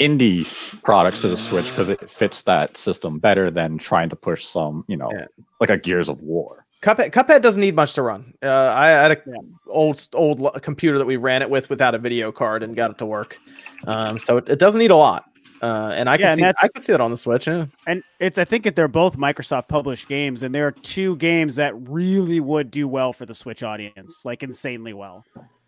indie 0.00 0.46
products 0.82 1.20
to 1.20 1.28
the 1.28 1.36
Switch 1.36 1.68
because 1.70 1.88
it 1.88 2.10
fits 2.10 2.42
that 2.42 2.76
system 2.76 3.18
better 3.18 3.50
than 3.50 3.78
trying 3.78 4.08
to 4.08 4.16
push 4.16 4.44
some, 4.44 4.84
you 4.88 4.96
know, 4.96 5.10
Yeah. 5.12 5.26
like 5.60 5.70
a 5.70 5.78
Gears 5.78 6.08
of 6.08 6.20
War. 6.20 6.66
Cuphead, 6.82 7.12
Cuphead 7.12 7.42
doesn't 7.42 7.60
need 7.60 7.76
much 7.76 7.94
to 7.94 8.02
run. 8.02 8.34
Uh, 8.42 8.72
I 8.74 8.88
had 8.88 9.12
a 9.12 9.22
Yeah. 9.24 9.34
old 9.68 10.08
old 10.14 10.60
computer 10.62 10.98
that 10.98 11.06
we 11.06 11.16
ran 11.16 11.40
it 11.42 11.48
with 11.48 11.70
without 11.70 11.94
a 11.94 11.98
video 11.98 12.32
card 12.32 12.64
and 12.64 12.74
got 12.74 12.90
it 12.90 12.98
to 12.98 13.06
work. 13.06 13.38
Um, 13.86 14.18
so 14.18 14.38
it, 14.38 14.48
it 14.48 14.58
doesn't 14.58 14.80
need 14.80 14.90
a 14.90 14.96
lot. 14.96 15.24
Uh, 15.62 15.92
and 15.94 16.08
I 16.10 16.14
Yeah, 16.14 16.18
can 16.18 16.26
and 16.30 16.38
see 16.38 16.44
I 16.60 16.68
can 16.74 16.82
see 16.82 16.92
it 16.92 17.00
on 17.00 17.12
the 17.12 17.16
Switch. 17.16 17.46
Yeah. 17.46 17.66
And 17.86 18.02
it's 18.18 18.36
I 18.36 18.44
think 18.44 18.64
that 18.64 18.74
they're 18.74 18.88
both 18.88 19.16
Microsoft 19.16 19.68
published 19.68 20.08
games, 20.08 20.42
and 20.42 20.52
there 20.52 20.66
are 20.66 20.72
two 20.72 21.14
games 21.18 21.54
that 21.54 21.72
really 21.88 22.40
would 22.40 22.72
do 22.72 22.88
well 22.88 23.12
for 23.12 23.26
the 23.26 23.34
Switch 23.34 23.62
audience, 23.62 24.22
like 24.24 24.42
insanely 24.42 24.92
well. 24.92 25.24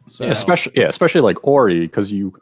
So 0.06 0.26
Especially 0.28 0.72
yeah, 0.76 0.86
especially 0.88 1.20
like 1.22 1.46
Ori, 1.46 1.80
because 1.80 2.12
you 2.12 2.34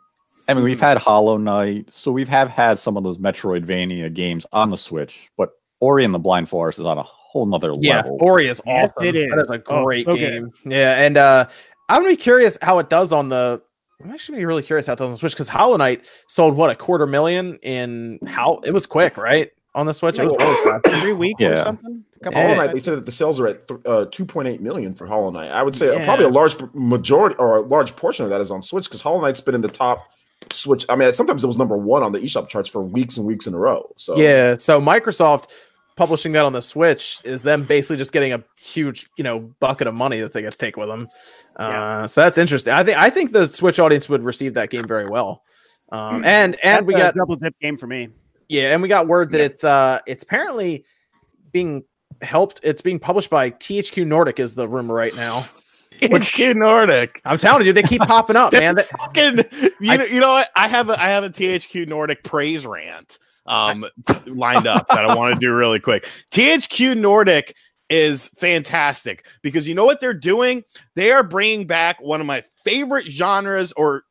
I 0.49 0.55
mean 0.55 0.65
we've 0.65 0.81
had 0.81 0.99
Hollow 0.99 1.37
Knight, 1.37 1.89
so 1.93 2.11
we've 2.13 2.29
have 2.29 2.49
had 2.49 2.79
some 2.79 2.97
of 2.97 3.05
those 3.05 3.19
Metroidvania 3.19 4.13
games 4.13 4.45
on 4.53 4.71
the 4.71 4.77
Switch, 4.77 5.29
but 5.37 5.51
Ori 5.81 6.05
and 6.05 6.13
the 6.15 6.19
Blind 6.19 6.49
Forest 6.49 6.79
is 6.81 6.87
on 6.87 6.99
a 6.99 7.03
whole 7.03 7.47
nother 7.47 7.69
level. 7.69 7.85
Yeah, 7.85 7.97
level. 7.99 8.19
Ori 8.21 8.49
is 8.49 8.61
Yes, 8.67 8.91
awesome. 8.97 9.07
it 9.09 9.13
That 9.31 9.39
is 9.41 9.47
is. 9.47 9.51
a 9.57 9.63
Oh, 9.69 9.85
great 9.85 10.05
so 10.05 10.17
good. 10.17 10.19
game. 10.33 10.51
Yeah, 10.67 11.01
and 11.03 11.17
uh, 11.17 11.49
I'm 11.89 12.03
gonna 12.03 12.13
be 12.15 12.17
curious 12.17 12.59
how 12.63 12.79
it 12.81 12.89
does 12.91 13.13
on 13.13 13.29
the. 13.29 13.63
I'm 14.03 14.11
actually 14.11 14.39
be 14.39 14.45
really 14.45 14.65
curious 14.65 14.87
how 14.89 14.95
it 14.95 14.99
does 14.99 15.07
on 15.07 15.13
the 15.13 15.19
Switch 15.19 15.33
because 15.33 15.49
Hollow 15.49 15.77
Knight 15.77 16.07
sold 16.27 16.57
what 16.57 16.71
a 16.71 16.75
quarter 16.75 17.07
million 17.07 17.57
in 17.63 18.19
how 18.27 18.61
it 18.65 18.73
was 18.73 18.85
quick, 18.87 19.17
right? 19.17 19.51
On 19.77 19.87
the 19.87 19.95
Switch, 19.95 20.19
it 20.19 20.25
was 20.25 20.35
really 20.41 20.65
fast. 20.73 20.87
every 20.89 21.13
week 21.15 21.37
or 21.41 21.57
something. 21.63 22.05
A 22.23 22.25
couple 22.25 22.41
Yeah. 22.41 22.49
Hollow 22.55 22.59
Knight, 22.65 22.73
they 22.73 22.79
said 22.79 22.97
that 22.97 23.05
the 23.07 23.13
sales 23.13 23.41
are 23.41 23.49
at 23.49 23.67
th- 23.69 23.81
uh, 23.85 24.07
2.8 24.07 24.61
million 24.61 24.95
for 24.95 25.07
Hollow 25.07 25.31
Knight. 25.31 25.51
I 25.51 25.63
would 25.63 25.75
say 25.77 25.93
Yeah. 25.93 26.05
probably 26.05 26.25
a 26.27 26.29
large 26.29 26.57
majority 26.73 27.35
or 27.39 27.57
a 27.59 27.61
large 27.63 27.95
portion 27.97 28.25
of 28.25 28.31
that 28.31 28.41
is 28.41 28.51
on 28.51 28.63
Switch 28.63 28.85
because 28.85 29.01
Hollow 29.01 29.21
Knight's 29.21 29.41
been 29.41 29.55
in 29.55 29.61
the 29.61 29.69
top 29.69 30.05
Switch. 30.53 30.85
I 30.89 30.97
mean, 30.97 31.13
sometimes 31.13 31.43
it 31.45 31.47
was 31.47 31.57
number 31.59 31.77
one 31.77 32.03
on 32.03 32.13
the 32.13 32.19
eShop 32.21 32.49
charts 32.49 32.69
for 32.69 32.83
weeks 32.83 33.17
and 33.17 33.27
weeks 33.27 33.47
in 33.47 33.55
a 33.55 33.59
row. 33.59 33.93
So 33.97 34.17
Yeah, 34.17 34.57
so 34.57 34.81
Microsoft 34.81 35.47
publishing 35.97 36.33
that 36.33 36.45
on 36.45 36.53
the 36.53 36.61
Switch 36.63 37.19
is 37.25 37.43
them 37.43 37.65
basically 37.65 37.97
just 37.99 38.13
getting 38.13 38.33
a 38.33 38.43
huge, 38.59 39.09
you 39.17 39.25
know, 39.25 39.41
bucket 39.61 39.87
of 39.87 39.95
money 39.95 40.21
that 40.21 40.33
they 40.33 40.43
get 40.43 40.53
to 40.53 40.59
take 40.59 40.77
with 40.77 40.89
them. 40.89 41.07
Uh, 41.59 42.07
so 42.07 42.23
that's 42.23 42.39
interesting. 42.39 42.73
I 42.73 42.83
think 42.83 42.97
I 42.99 43.11
think 43.11 43.33
the 43.33 43.47
Switch 43.47 43.79
audience 43.79 44.09
would 44.09 44.23
receive 44.25 44.55
that 44.55 44.71
game 44.71 44.87
very 44.87 45.07
well. 45.07 45.43
Um, 45.93 46.25
and 46.25 46.57
and 46.63 46.79
That's 46.79 46.85
we 46.87 46.95
a 46.95 46.99
got 46.99 47.15
double 47.15 47.37
dip 47.37 47.55
game 47.61 47.77
for 47.77 47.87
me. 47.87 48.09
yeah, 48.49 48.73
and 48.73 48.81
we 48.83 48.89
got 48.89 49.07
word 49.07 49.31
that 49.33 49.41
it's 49.43 49.63
uh 49.65 49.99
it's 50.07 50.23
apparently 50.23 50.85
being 51.53 51.85
helped. 52.23 52.61
It's 52.63 52.83
being 52.83 52.99
published 52.99 53.31
by 53.31 53.51
THQ 53.51 54.07
Nordic 54.07 54.39
is 54.41 54.55
the 54.55 54.69
rumor 54.69 54.95
right 54.95 55.15
now. 55.15 55.47
Which 56.11 56.33
kid 56.33 56.57
Nordic? 56.57 57.21
I'm 57.25 57.39
telling 57.39 57.65
you, 57.67 57.73
they 57.73 57.83
keep 57.83 58.03
popping 58.03 58.35
up, 58.35 58.53
man. 58.53 58.75
That- 58.75 58.87
fucking, 58.87 59.71
you, 59.81 59.93
I- 59.93 59.97
know, 59.97 60.05
you 60.05 60.21
know 60.21 60.33
what? 60.33 60.49
I 60.57 60.67
have 60.69 60.91
a 60.91 61.01
I 61.01 61.11
have 61.11 61.23
a 61.25 61.31
THQ 61.31 61.87
Nordic 61.87 62.25
praise 62.25 62.67
rant 62.67 63.19
um 63.47 63.85
lined 64.27 64.67
up 64.67 64.87
that 64.89 65.05
I 65.05 65.15
want 65.15 65.35
to 65.35 65.41
do 65.41 65.55
really 65.55 65.81
quick. 65.81 66.09
THQ 66.33 66.97
Nordic 66.97 67.55
is 67.89 68.29
fantastic 68.29 69.27
because 69.43 69.69
you 69.69 69.75
know 69.75 69.85
what 69.85 70.01
they're 70.01 70.15
doing? 70.15 70.65
They 70.97 71.13
are 71.13 71.23
bringing 71.23 71.67
back 71.67 72.01
one 72.01 72.21
of 72.21 72.27
my 72.27 72.43
favorite 72.65 73.05
genres 73.05 73.73
or 73.73 74.05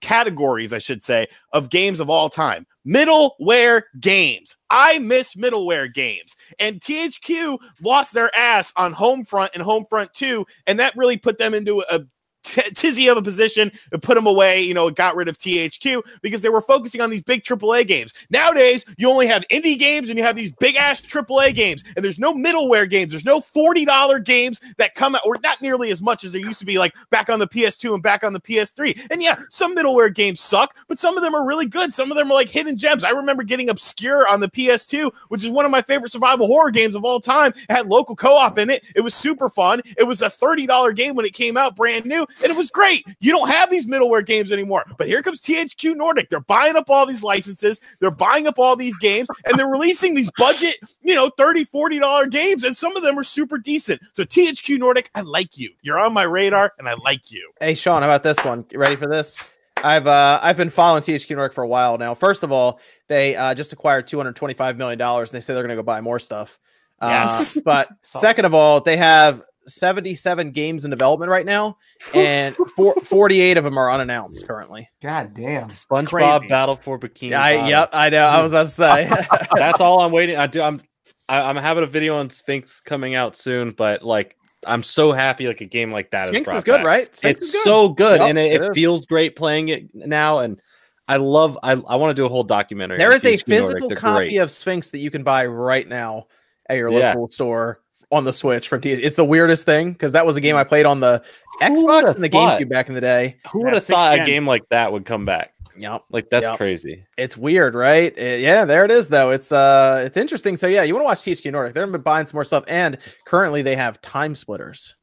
categories, 0.00 0.72
I 0.72 0.78
should 0.78 1.04
say, 1.04 1.26
of 1.52 1.68
games 1.70 2.00
of 2.00 2.08
all 2.10 2.28
time. 2.30 2.66
Middleware 2.86 3.82
games. 4.00 4.56
I 4.70 4.98
miss 4.98 5.34
middleware 5.34 5.92
games. 5.92 6.36
And 6.58 6.80
THQ 6.80 7.58
lost 7.82 8.14
their 8.14 8.30
ass 8.36 8.72
on 8.76 8.94
Homefront 8.94 9.54
and 9.54 9.62
Homefront 9.62 10.12
2, 10.12 10.46
and 10.66 10.78
that 10.80 10.96
really 10.96 11.16
put 11.16 11.38
them 11.38 11.54
into 11.54 11.82
a 11.90 12.00
t- 12.46 12.62
tizzy 12.74 13.08
of 13.08 13.16
a 13.16 13.22
position 13.22 13.70
and 13.92 14.02
put 14.02 14.14
them 14.14 14.26
away. 14.26 14.62
You 14.62 14.74
know, 14.74 14.90
got 14.90 15.16
rid 15.16 15.28
of 15.28 15.38
THQ 15.38 16.02
because 16.22 16.42
they 16.42 16.48
were 16.48 16.60
focusing 16.60 17.00
on 17.00 17.10
these 17.10 17.22
big 17.22 17.42
AAA 17.42 17.86
games. 17.86 18.12
Nowadays, 18.30 18.84
you 18.96 19.08
only 19.08 19.26
have 19.26 19.46
indie 19.48 19.78
games 19.78 20.08
and 20.08 20.18
you 20.18 20.24
have 20.24 20.36
these 20.36 20.52
big 20.52 20.76
ass 20.76 21.00
AAA 21.00 21.54
games, 21.54 21.82
and 21.94 22.04
there's 22.04 22.18
no 22.18 22.32
middleware 22.32 22.88
games. 22.88 23.10
There's 23.10 23.24
no 23.24 23.40
$40 23.40 24.24
games 24.24 24.60
that 24.78 24.94
come 24.94 25.14
out, 25.14 25.22
or 25.24 25.34
not 25.42 25.60
nearly 25.60 25.90
as 25.90 26.00
much 26.00 26.24
as 26.24 26.32
there 26.32 26.42
used 26.42 26.60
to 26.60 26.66
be, 26.66 26.78
like 26.78 26.94
back 27.10 27.28
on 27.28 27.38
the 27.38 27.48
PS2 27.48 27.94
and 27.94 28.02
back 28.02 28.24
on 28.24 28.32
the 28.32 28.40
PS3. 28.40 29.08
And 29.10 29.22
yeah, 29.22 29.36
some 29.50 29.76
middleware 29.76 30.14
games 30.14 30.40
suck, 30.40 30.76
but 30.88 30.98
some 30.98 31.16
of 31.16 31.22
them 31.22 31.34
are 31.34 31.44
really 31.44 31.66
good. 31.66 31.92
Some 31.92 32.10
of 32.10 32.16
them 32.16 32.30
are 32.30 32.34
like 32.34 32.48
hidden 32.48 32.78
gems. 32.78 33.04
I 33.04 33.10
remember 33.10 33.42
getting 33.42 33.68
Obscure 33.68 34.28
on 34.28 34.40
the 34.40 34.48
PS2, 34.48 35.10
which 35.28 35.44
is 35.44 35.50
one 35.50 35.64
of 35.64 35.70
my 35.70 35.82
favorite 35.82 36.12
survival 36.12 36.46
horror 36.46 36.70
games 36.70 36.96
of 36.96 37.04
all 37.04 37.20
time. 37.20 37.52
It 37.68 37.72
had 37.72 37.88
local 37.88 38.16
co-op 38.16 38.58
in 38.58 38.70
it. 38.70 38.84
It 38.94 39.00
was 39.00 39.14
super 39.14 39.48
fun. 39.48 39.80
It 39.96 40.04
was 40.04 40.22
a 40.22 40.26
$30 40.26 40.94
game 40.94 41.14
when 41.14 41.26
it 41.26 41.32
came 41.32 41.56
out 41.56 41.76
brand 41.76 42.06
new, 42.06 42.26
and 42.42 42.50
it 42.50 42.56
was 42.56 42.70
great. 42.70 43.04
You 43.20 43.32
don't 43.32 43.48
have 43.48 43.70
these 43.70 43.86
middleware 43.86 44.24
games 44.24 44.52
anymore. 44.52 44.84
But 44.98 45.06
here 45.08 45.22
comes 45.22 45.40
THQ 45.40 45.96
Nordic. 45.96 46.28
They're 46.28 46.40
buying 46.40 46.76
up 46.76 46.90
all 46.90 47.06
these 47.06 47.22
licenses, 47.22 47.80
they're 48.00 48.10
buying 48.10 48.46
up 48.46 48.58
all 48.58 48.76
these 48.76 48.96
games, 48.98 49.28
and 49.46 49.58
they're 49.58 49.66
releasing 49.68 50.14
these 50.14 50.30
budget, 50.38 50.76
you 51.02 51.14
know, 51.14 51.30
30 51.36 51.64
$40 51.66 52.30
games, 52.30 52.64
and 52.64 52.76
some 52.76 52.96
of 52.96 53.02
them 53.02 53.18
are 53.18 53.22
super 53.22 53.58
decent. 53.58 54.00
So 54.12 54.24
THQ 54.24 54.78
Nordic, 54.78 55.10
I 55.14 55.22
like 55.22 55.56
you. 55.58 55.70
You're 55.82 55.98
on 55.98 56.12
my 56.12 56.24
radar, 56.24 56.72
and 56.78 56.88
I 56.88 56.94
like 56.94 57.30
you. 57.30 57.50
Hey 57.60 57.74
Sean, 57.74 58.02
how 58.02 58.08
about 58.08 58.22
this 58.22 58.44
one? 58.44 58.64
You 58.70 58.78
ready 58.78 58.96
for 58.96 59.06
this? 59.06 59.38
I've 59.84 60.06
uh 60.06 60.40
I've 60.42 60.56
been 60.56 60.70
following 60.70 61.02
THQ 61.02 61.36
Nordic 61.36 61.52
for 61.52 61.62
a 61.62 61.68
while 61.68 61.98
now. 61.98 62.14
First 62.14 62.42
of 62.42 62.50
all, 62.50 62.80
they 63.08 63.36
uh, 63.36 63.54
just 63.54 63.72
acquired 63.74 64.06
two 64.06 64.16
hundred 64.16 64.34
twenty 64.36 64.54
five 64.54 64.78
million 64.78 64.98
dollars, 64.98 65.30
and 65.32 65.36
they 65.36 65.42
say 65.44 65.52
they're 65.52 65.62
going 65.62 65.76
to 65.76 65.76
go 65.76 65.82
buy 65.84 66.00
more 66.00 66.18
stuff. 66.18 66.58
Uh, 66.98 67.08
Yes. 67.10 67.60
but 67.62 67.88
second 68.02 68.46
of 68.46 68.54
all, 68.54 68.80
they 68.80 68.96
have 68.96 69.42
seventy 69.66 70.14
seven 70.14 70.50
games 70.50 70.84
in 70.84 70.90
development 70.90 71.30
right 71.30 71.46
now, 71.46 71.76
and 72.14 72.54
four, 72.56 72.94
48 73.02 73.56
of 73.56 73.64
them 73.64 73.78
are 73.78 73.90
unannounced 73.90 74.46
currently. 74.46 74.88
God 75.02 75.34
damn. 75.34 75.68
SpongeBob. 75.70 76.48
Battle 76.48 76.76
for 76.76 76.98
Bikini. 76.98 77.30
Yeah, 77.30 77.42
I, 77.42 77.54
Bottom. 77.56 77.70
yep, 77.70 77.88
I 77.92 78.10
know. 78.10 78.24
I 78.26 78.42
was 78.42 78.52
about 78.52 78.64
to 78.64 78.70
say. 78.70 79.10
That's 79.56 79.80
all 79.80 80.00
I'm 80.00 80.12
waiting. 80.12 80.36
I 80.36 80.46
do. 80.46 80.62
I'm. 80.62 80.80
I, 81.28 81.40
I'm 81.40 81.56
having 81.56 81.82
a 81.82 81.88
video 81.88 82.16
on 82.18 82.30
Sphinx 82.30 82.80
coming 82.80 83.14
out 83.16 83.34
soon, 83.34 83.72
but 83.72 84.02
like, 84.04 84.36
I'm 84.64 84.82
so 84.84 85.10
happy 85.10 85.48
like 85.48 85.60
a 85.60 85.64
game 85.64 85.90
like 85.90 86.10
that. 86.12 86.28
Sphinx 86.28 86.48
brought 86.48 86.58
is 86.58 86.64
good, 86.64 86.76
back. 86.78 86.86
right? 86.86 87.16
Sphinx 87.16 87.38
it's 87.40 87.48
is 87.48 87.52
good. 87.52 87.64
so 87.64 87.88
good, 87.88 88.20
Yep, 88.20 88.28
and 88.30 88.38
it, 88.38 88.52
it 88.52 88.62
it 88.62 88.68
is. 88.70 88.74
feels 88.76 89.06
great 89.06 89.34
playing 89.34 89.68
it 89.70 89.92
now. 89.94 90.38
And 90.38 90.62
I 91.08 91.16
love. 91.16 91.58
I 91.64 91.72
I 91.72 91.96
want 91.96 92.16
to 92.16 92.20
do 92.20 92.26
a 92.26 92.28
whole 92.28 92.44
documentary. 92.44 92.98
There 92.98 93.12
is 93.12 93.24
a 93.24 93.32
THQ 93.36 93.48
Nordic. 93.48 93.66
physical 93.68 93.90
copy 93.96 94.28
great. 94.28 94.36
of 94.38 94.50
Sphinx 94.52 94.90
that 94.90 94.98
you 94.98 95.10
can 95.10 95.24
buy 95.24 95.46
right 95.46 95.88
now 95.88 96.26
at 96.68 96.76
your 96.78 96.90
Yeah. 96.90 97.08
local 97.14 97.28
store 97.28 97.80
on 98.12 98.24
the 98.24 98.32
Switch 98.32 98.68
from 98.68 98.80
T. 98.80 98.92
It's 98.92 99.16
the 99.16 99.24
weirdest 99.24 99.64
thing 99.64 99.92
because 99.92 100.12
that 100.12 100.24
was 100.26 100.36
a 100.36 100.40
game 100.40 100.56
I 100.56 100.64
played 100.64 100.86
on 100.86 101.00
the 101.00 101.24
Xbox 101.60 102.14
and 102.14 102.22
the 102.22 102.28
thought? 102.28 102.60
GameCube 102.60 102.68
back 102.68 102.88
in 102.88 102.94
the 102.94 103.00
day. 103.00 103.36
Who 103.52 103.64
would 103.64 103.72
have 103.72 103.82
sixth 103.82 103.98
thought 103.98 104.14
a 104.14 104.18
gen. 104.18 104.26
game 104.26 104.46
like 104.46 104.68
that 104.70 104.92
would 104.92 105.04
come 105.04 105.24
back? 105.24 105.52
Yep. 105.78 106.04
Like 106.10 106.30
that's 106.30 106.46
Yep. 106.46 106.56
crazy. 106.56 107.04
It's 107.18 107.36
weird, 107.36 107.74
right? 107.74 108.12
Uh, 108.18 108.22
yeah, 108.22 108.64
there 108.64 108.84
it 108.84 108.90
is 108.90 109.08
though. 109.08 109.30
It's 109.30 109.52
uh 109.52 110.02
it's 110.04 110.16
interesting. 110.16 110.56
So 110.56 110.66
yeah, 110.66 110.82
you 110.82 110.94
want 110.94 111.02
to 111.02 111.06
watch 111.06 111.18
THQ 111.18 111.52
Nordic. 111.52 111.74
They're 111.74 111.86
been 111.86 112.00
buying 112.00 112.26
some 112.26 112.36
more 112.36 112.44
stuff 112.44 112.64
and 112.66 112.98
currently 113.26 113.62
they 113.62 113.76
have 113.76 114.00
time 114.00 114.34
splitters. 114.34 114.95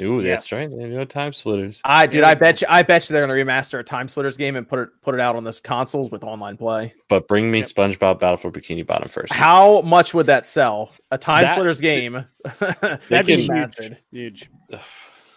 Ooh, 0.00 0.22
that's 0.22 0.50
Yes. 0.50 0.58
right. 0.58 0.70
They 0.70 0.86
know 0.88 1.04
time 1.04 1.32
splitters. 1.32 1.80
I 1.84 2.06
dude, 2.06 2.20
Yeah. 2.20 2.28
I 2.28 2.34
bet 2.34 2.60
you, 2.60 2.66
I 2.70 2.82
bet 2.82 3.08
you 3.08 3.14
they're 3.14 3.26
gonna 3.26 3.38
remaster 3.38 3.78
a 3.78 3.82
Time 3.82 4.08
Splitters 4.08 4.36
game 4.36 4.56
and 4.56 4.68
put 4.68 4.78
it 4.78 4.88
put 5.02 5.14
it 5.14 5.20
out 5.20 5.36
on 5.36 5.44
this 5.44 5.58
consoles 5.60 6.10
with 6.10 6.22
online 6.24 6.56
play. 6.56 6.92
But 7.08 7.28
bring 7.28 7.50
me 7.50 7.58
Yep. 7.60 7.68
SpongeBob 7.68 8.18
Battle 8.18 8.36
for 8.36 8.50
Bikini 8.50 8.86
Bottom 8.86 9.08
first. 9.08 9.32
How 9.32 9.80
much 9.82 10.12
would 10.14 10.26
that 10.26 10.46
sell? 10.46 10.92
A 11.10 11.18
Time 11.18 11.42
That- 11.44 11.52
Splitters 11.52 11.80
game. 11.80 12.24
That'd 12.60 13.26
be 13.26 13.46
can- 13.46 13.66
huge. 13.80 13.96
Huge. 14.10 14.50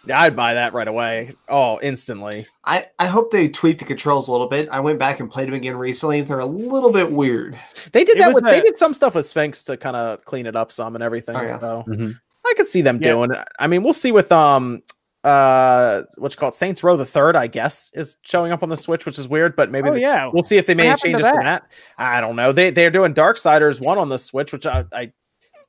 Yeah, 0.06 0.18
I'd 0.20 0.34
buy 0.34 0.54
that 0.54 0.72
right 0.72 0.88
away. 0.88 1.34
Oh, 1.46 1.78
instantly. 1.82 2.46
I, 2.64 2.86
I 2.98 3.06
hope 3.06 3.30
they 3.30 3.48
tweak 3.48 3.78
the 3.80 3.84
controls 3.84 4.28
a 4.28 4.32
little 4.32 4.46
bit. 4.48 4.66
I 4.70 4.80
went 4.80 4.98
back 4.98 5.20
and 5.20 5.30
played 5.30 5.48
them 5.48 5.54
again 5.54 5.76
recently. 5.76 6.20
and 6.20 6.26
They're 6.26 6.38
a 6.38 6.46
little 6.46 6.90
bit 6.90 7.12
weird. 7.12 7.58
They 7.92 8.04
did 8.04 8.16
It 8.16 8.20
that 8.20 8.28
was 8.28 8.36
with 8.36 8.44
they 8.44 8.62
did 8.62 8.78
some 8.78 8.94
stuff 8.94 9.14
with 9.14 9.26
Sphinx 9.26 9.62
to 9.64 9.76
kind 9.76 9.96
of 9.96 10.24
clean 10.24 10.46
it 10.46 10.56
up 10.56 10.72
some 10.72 10.94
and 10.94 11.04
everything. 11.04 11.36
Oh, 11.36 11.42
yeah. 11.42 11.60
So 11.60 11.84
Mhm. 11.86 12.18
I 12.46 12.54
could 12.56 12.66
see 12.68 12.82
them 12.82 12.98
Yeah. 13.00 13.12
doing 13.12 13.30
it. 13.32 13.46
I 13.58 13.66
mean, 13.66 13.82
we'll 13.82 13.92
see 13.92 14.12
with 14.12 14.30
um 14.32 14.82
uh 15.24 16.02
what 16.16 16.32
you 16.32 16.38
call 16.38 16.48
it, 16.48 16.54
Saints 16.54 16.82
Row 16.82 16.96
the 16.96 17.04
third, 17.06 17.36
I 17.36 17.46
guess, 17.46 17.90
is 17.94 18.16
showing 18.22 18.52
up 18.52 18.62
on 18.62 18.68
the 18.70 18.76
Switch, 18.76 19.04
which 19.06 19.18
is 19.18 19.28
weird, 19.28 19.54
but 19.56 19.70
maybe 19.70 19.88
Oh 19.90 19.94
they- 19.94 20.00
yeah. 20.00 20.30
we'll 20.32 20.44
see 20.44 20.56
if 20.56 20.66
they 20.66 20.74
made 20.74 20.84
any 20.84 20.90
happened 20.90 21.12
to 21.18 21.22
changes 21.22 21.30
to 21.30 21.36
that? 21.42 21.62
that. 21.62 21.72
I 21.98 22.20
don't 22.20 22.36
know. 22.36 22.52
They 22.52 22.70
they're 22.70 22.90
doing 22.90 23.12
dark 23.12 23.36
Darksiders 23.36 23.80
one 23.80 23.98
on 23.98 24.08
the 24.08 24.18
Switch, 24.18 24.52
which 24.52 24.66
I 24.66 24.84
I, 24.92 25.12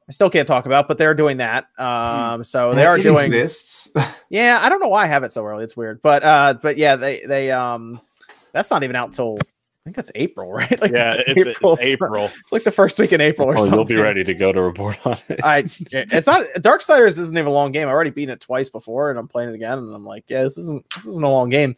I 0.09 0.11
still 0.11 0.29
can't 0.29 0.47
talk 0.47 0.65
about, 0.65 0.87
but 0.87 0.97
they're 0.97 1.13
doing 1.13 1.37
that. 1.37 1.65
Um, 1.77 2.43
so 2.43 2.73
they 2.73 2.85
are 2.85 2.97
doing. 2.97 3.25
exists. 3.25 3.91
Yeah, 4.29 4.59
I 4.61 4.69
don't 4.69 4.79
know 4.79 4.87
why 4.87 5.03
I 5.03 5.07
have 5.07 5.25
it 5.25 5.33
so 5.33 5.45
early. 5.45 5.65
It's 5.65 5.75
weird, 5.75 6.01
but 6.01 6.23
uh, 6.23 6.53
but 6.61 6.77
yeah, 6.77 6.95
they 6.95 7.21
they 7.27 7.51
um, 7.51 7.99
that's 8.53 8.71
not 8.71 8.81
even 8.83 8.95
out 8.95 9.11
till 9.11 9.37
I 9.81 9.83
think 9.85 9.95
that's 9.95 10.11
April, 10.13 10.51
right? 10.53 10.79
Like 10.79 10.91
Yeah, 10.91 11.15
it's, 11.25 11.47
April, 11.47 11.73
it's 11.73 11.81
April. 11.81 12.25
It's 12.25 12.51
like 12.51 12.63
the 12.63 12.71
first 12.71 12.99
week 12.99 13.13
in 13.13 13.21
April 13.21 13.47
or 13.49 13.53
Oh, 13.53 13.57
something. 13.57 13.73
you'll 13.73 13.85
be 13.85 13.95
ready 13.95 14.23
to 14.23 14.33
go 14.35 14.51
to 14.51 14.61
report 14.61 15.03
on 15.07 15.17
it. 15.27 15.39
I 15.43 15.59
it's 15.91 16.27
not 16.27 16.45
Dark 16.61 16.81
Darksiders 16.81 17.17
isn't 17.17 17.35
even 17.35 17.47
a 17.47 17.51
long 17.51 17.71
game. 17.71 17.87
I've 17.87 17.93
already 17.93 18.11
beaten 18.11 18.31
it 18.33 18.39
twice 18.39 18.69
before, 18.69 19.09
and 19.09 19.17
I'm 19.17 19.27
playing 19.27 19.49
it 19.49 19.55
again, 19.55 19.79
and 19.79 19.93
I'm 19.93 20.05
like, 20.05 20.25
yeah, 20.27 20.43
this 20.43 20.57
isn't 20.59 20.87
this 20.93 21.07
isn't 21.07 21.23
a 21.23 21.29
long 21.29 21.49
game. 21.49 21.75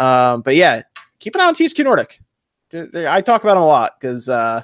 Um, 0.00 0.42
but 0.42 0.56
yeah, 0.56 0.82
keep 1.20 1.34
an 1.36 1.42
eye 1.42 1.46
on 1.46 1.54
THQ 1.54 1.84
Nordic. 1.84 2.20
They- 2.70 2.86
they- 2.86 3.06
I 3.06 3.20
talk 3.20 3.44
about 3.44 3.54
them 3.54 3.62
a 3.62 3.66
lot 3.66 4.00
because 4.00 4.28
uh, 4.28 4.62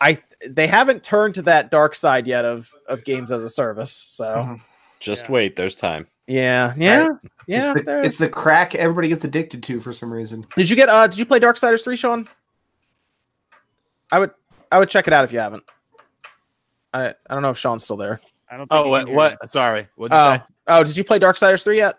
I 0.00 0.18
they 0.44 0.66
haven't 0.66 1.04
turned 1.04 1.36
to 1.36 1.42
that 1.42 1.70
dark 1.70 1.94
side 1.94 2.26
yet 2.26 2.44
of 2.44 2.74
of 2.88 3.04
games 3.04 3.30
as 3.30 3.44
a 3.44 3.50
service. 3.50 3.92
So 3.92 4.24
Mhm. 4.24 4.60
Just 4.98 5.26
Yeah. 5.26 5.32
wait, 5.32 5.54
there's 5.56 5.76
time. 5.76 6.08
Yeah, 6.26 6.72
yeah, 6.76 7.08
yeah. 7.46 7.72
it's, 7.74 7.84
the, 7.84 8.02
it's 8.02 8.18
the 8.18 8.28
crack 8.28 8.74
everybody 8.74 9.08
gets 9.08 9.24
addicted 9.24 9.62
to 9.64 9.80
for 9.80 9.92
some 9.92 10.12
reason. 10.12 10.44
Did 10.56 10.70
you 10.70 10.76
get 10.76 10.88
uh 10.88 11.06
did 11.06 11.18
you 11.18 11.26
play 11.26 11.38
Dark 11.38 11.56
Darksiders 11.56 11.84
3, 11.84 11.96
Sean? 11.96 12.28
I 14.10 14.18
would 14.18 14.30
I 14.70 14.78
would 14.78 14.88
check 14.88 15.06
it 15.06 15.12
out 15.12 15.24
if 15.24 15.32
you 15.32 15.38
haven't. 15.38 15.64
I 16.92 17.08
I 17.08 17.34
don't 17.34 17.42
know 17.42 17.50
if 17.50 17.58
Sean's 17.58 17.84
still 17.84 17.96
there. 17.96 18.20
I 18.50 18.56
don't. 18.56 18.68
Think 18.68 18.86
Oh, 18.86 18.88
what? 18.88 18.98
can 19.00 19.06
hear 19.08 19.14
me. 19.14 19.16
what? 19.16 19.50
Sorry. 19.50 19.88
What'd 19.96 20.14
you 20.14 20.20
Oh, 20.20 20.38
oh, 20.68 20.84
did 20.84 20.96
you 20.96 21.04
play 21.04 21.18
Dark 21.18 21.36
Darksiders 21.36 21.64
3 21.64 21.76
yet? 21.76 21.96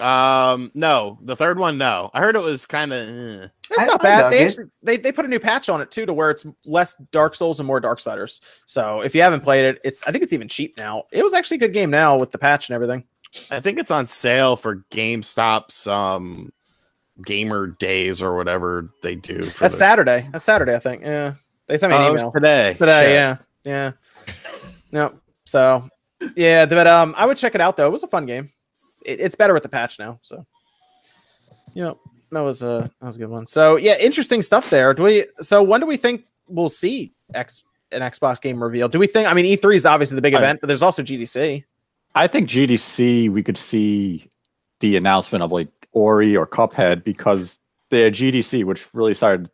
Um, 0.00 0.72
no. 0.74 1.18
The 1.22 1.36
third 1.36 1.58
one, 1.58 1.78
no. 1.78 2.10
I 2.14 2.20
heard 2.20 2.36
it 2.36 2.42
was 2.42 2.66
kind 2.66 2.92
of. 2.92 3.08
Eh. 3.08 3.46
That's 3.70 3.86
not 3.86 4.00
I 4.00 4.02
bad. 4.02 4.20
dug 4.22 4.32
They, 4.32 4.44
actually, 4.44 4.64
they 4.82 4.96
they 4.96 5.12
put 5.12 5.24
a 5.24 5.28
new 5.28 5.38
patch 5.40 5.68
on 5.68 5.80
it 5.80 5.90
too 5.90 6.04
to 6.06 6.12
where 6.12 6.30
it's 6.30 6.44
less 6.64 6.94
Dark 7.12 7.34
Souls 7.34 7.60
and 7.60 7.66
more 7.66 7.80
Dark 7.80 7.98
Darksiders. 7.98 8.40
So 8.66 9.00
if 9.00 9.14
you 9.14 9.22
haven't 9.22 9.40
played 9.42 9.64
it, 9.64 9.80
it's 9.84 10.06
I 10.06 10.12
think 10.12 10.22
it's 10.24 10.32
even 10.32 10.48
cheap 10.48 10.76
now. 10.76 11.04
It 11.12 11.22
was 11.22 11.32
actually 11.32 11.56
a 11.56 11.60
good 11.60 11.72
game 11.72 11.90
now 11.90 12.16
with 12.16 12.30
the 12.30 12.38
patch 12.38 12.68
and 12.68 12.74
everything. 12.74 13.04
I 13.50 13.60
think 13.60 13.78
it's 13.78 13.90
on 13.90 14.06
sale 14.06 14.56
for 14.56 14.84
GameStop's 14.90 15.86
um 15.86 16.52
gamer 17.24 17.68
days 17.68 18.20
or 18.22 18.34
whatever 18.36 18.90
they 19.02 19.14
do. 19.14 19.42
For 19.42 19.64
That's 19.64 19.74
the- 19.74 19.78
Saturday. 19.78 20.28
That's 20.32 20.44
Saturday, 20.44 20.74
I 20.74 20.78
think. 20.78 21.02
Yeah, 21.02 21.34
they 21.66 21.76
sent 21.76 21.92
me 21.92 21.96
Oh, 21.98 22.02
an 22.02 22.08
it 22.08 22.12
was 22.12 22.22
email 22.22 22.32
today. 22.32 22.76
today. 22.78 23.02
Shit. 23.02 23.10
Yeah, 23.12 23.36
yeah. 23.64 23.92
No, 24.92 25.12
so 25.44 25.88
yeah, 26.36 26.66
but 26.66 26.86
um, 26.86 27.14
I 27.16 27.26
would 27.26 27.36
check 27.36 27.54
it 27.54 27.60
out 27.60 27.76
though. 27.76 27.86
It 27.86 27.92
was 27.92 28.02
a 28.02 28.08
fun 28.08 28.26
game. 28.26 28.50
It, 29.04 29.20
it's 29.20 29.34
better 29.34 29.52
with 29.54 29.62
the 29.62 29.68
patch 29.68 29.98
now. 29.98 30.18
So, 30.22 30.46
yeah, 31.74 31.92
that 32.30 32.40
was 32.40 32.62
a 32.62 32.90
that 33.00 33.06
was 33.06 33.16
a 33.16 33.18
good 33.18 33.28
one. 33.30 33.46
So 33.46 33.76
yeah, 33.76 33.96
interesting 33.98 34.42
stuff 34.42 34.70
there. 34.70 34.94
Do 34.94 35.02
we? 35.02 35.26
So 35.40 35.62
when 35.62 35.80
do 35.80 35.86
we 35.86 35.96
think 35.96 36.26
we'll 36.48 36.68
see 36.68 37.12
X 37.34 37.64
an 37.92 38.00
Xbox 38.00 38.40
game 38.40 38.62
reveal? 38.62 38.88
Do 38.88 38.98
we 38.98 39.06
think? 39.06 39.28
I 39.28 39.34
mean, 39.34 39.44
E3 39.44 39.74
is 39.76 39.86
obviously 39.86 40.14
the 40.16 40.22
big 40.22 40.34
event, 40.34 40.60
but 40.60 40.66
there's 40.68 40.82
also 40.82 41.02
GDC. 41.02 41.64
I 42.14 42.26
think 42.26 42.48
GDC 42.48 43.28
we 43.28 43.42
could 43.42 43.58
see 43.58 44.28
the 44.80 44.96
announcement 44.96 45.42
of 45.42 45.50
like 45.52 45.68
Ori 45.92 46.36
or 46.36 46.46
Cuphead 46.46 47.04
because 47.04 47.58
the 47.90 48.10
GDC, 48.10 48.64
which 48.64 48.86
really 48.94 49.14
started 49.14 49.50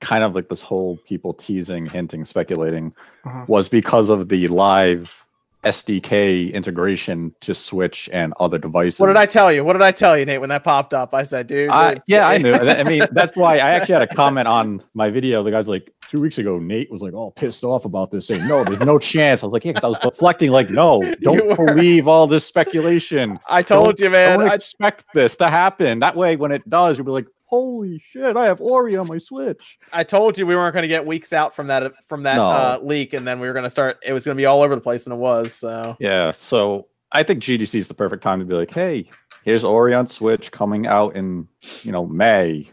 kind 0.00 0.22
of 0.24 0.34
like 0.34 0.48
this 0.48 0.62
whole 0.62 0.98
people 1.06 1.32
teasing, 1.34 1.86
hinting, 1.86 2.24
speculating, 2.24 2.92
Mhm. 3.24 3.48
was 3.48 3.68
because 3.68 4.08
of 4.08 4.28
the 4.28 4.46
live 4.48 5.25
SDK 5.66 6.52
integration 6.52 7.34
to 7.40 7.54
Switch 7.54 8.08
and 8.12 8.32
other 8.38 8.56
devices. 8.56 9.00
What 9.00 9.08
did 9.08 9.16
I 9.16 9.26
tell 9.26 9.52
you? 9.52 9.64
What 9.64 9.72
did 9.72 9.82
I 9.82 9.90
tell 9.90 10.16
you, 10.16 10.24
Nate, 10.24 10.40
when 10.40 10.48
that 10.50 10.62
popped 10.62 10.94
up? 10.94 11.12
I 11.12 11.24
said, 11.24 11.48
dude. 11.48 11.70
I, 11.70 11.96
yeah, 12.06 12.28
I 12.28 12.38
knew. 12.38 12.54
I 12.54 12.84
mean, 12.84 13.02
that's 13.10 13.36
why 13.36 13.54
I 13.54 13.58
actually 13.74 13.94
had 13.94 14.02
a 14.02 14.14
comment 14.14 14.46
on 14.46 14.82
my 14.94 15.10
video. 15.10 15.42
The 15.42 15.50
guy's 15.50 15.68
like, 15.68 15.92
two 16.08 16.20
weeks 16.20 16.38
ago, 16.38 16.58
Nate 16.58 16.90
was 16.90 17.02
like, 17.02 17.14
all 17.14 17.32
pissed 17.32 17.64
off 17.64 17.84
about 17.84 18.10
this, 18.10 18.28
saying, 18.28 18.46
no, 18.46 18.62
there's 18.62 18.80
no 18.80 18.98
chance. 18.98 19.42
I 19.42 19.46
was 19.46 19.52
like, 19.52 19.64
yeah, 19.64 19.72
because 19.72 19.84
I 19.84 19.88
was 19.88 19.98
reflecting, 20.04 20.50
like, 20.50 20.70
no, 20.70 21.02
don't 21.22 21.56
believe 21.56 22.06
all 22.06 22.26
this 22.26 22.44
speculation. 22.44 23.38
I 23.48 23.62
told 23.62 23.98
you, 23.98 24.10
man. 24.10 24.38
don't 24.38 24.50
I, 24.50 24.54
expect 24.54 25.04
this 25.14 25.36
to 25.38 25.48
happen. 25.48 25.98
That 25.98 26.16
way, 26.16 26.36
when 26.36 26.52
it 26.52 26.68
does, 26.68 26.96
you'll 26.96 27.06
be 27.06 27.12
like, 27.12 27.26
holy 27.46 28.02
shit, 28.10 28.36
I 28.36 28.46
have 28.46 28.60
Ori 28.60 28.96
on 28.96 29.06
my 29.06 29.18
Switch. 29.18 29.78
I 29.92 30.04
told 30.04 30.36
you 30.36 30.46
we 30.46 30.54
weren't 30.56 30.72
going 30.74 30.82
to 30.82 30.88
get 30.88 31.06
weeks 31.06 31.32
out 31.32 31.54
from 31.54 31.68
that 31.68 31.92
from 32.06 32.24
that 32.24 32.36
No. 32.36 32.48
uh, 32.48 32.78
leak, 32.82 33.14
and 33.14 33.26
then 33.26 33.40
we 33.40 33.46
were 33.46 33.52
going 33.54 33.64
to 33.64 33.70
start. 33.70 33.98
It 34.04 34.12
was 34.12 34.24
going 34.24 34.36
to 34.36 34.40
be 34.40 34.46
all 34.46 34.62
over 34.62 34.74
the 34.74 34.80
place, 34.80 35.06
and 35.06 35.12
it 35.14 35.18
was. 35.18 35.54
So 35.54 35.96
Yeah, 35.98 36.32
so 36.32 36.88
I 37.12 37.22
think 37.22 37.42
GDC 37.42 37.74
is 37.76 37.88
the 37.88 37.94
perfect 37.94 38.22
time 38.22 38.40
to 38.40 38.44
be 38.44 38.54
like, 38.54 38.72
hey, 38.72 39.06
here's 39.44 39.64
Ori 39.64 39.94
on 39.94 40.08
Switch 40.08 40.50
coming 40.50 40.86
out 40.86 41.14
in, 41.16 41.48
you 41.82 41.92
know, 41.92 42.04
May. 42.06 42.68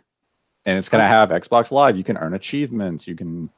And 0.65 0.77
it's 0.77 0.89
going 0.89 1.03
to 1.03 1.07
have 1.07 1.29
Xbox 1.29 1.71
Live. 1.71 1.97
You 1.97 2.03
can 2.03 2.17
earn 2.17 2.33
achievements. 2.33 3.05
You 3.07 3.15
can, 3.15 3.49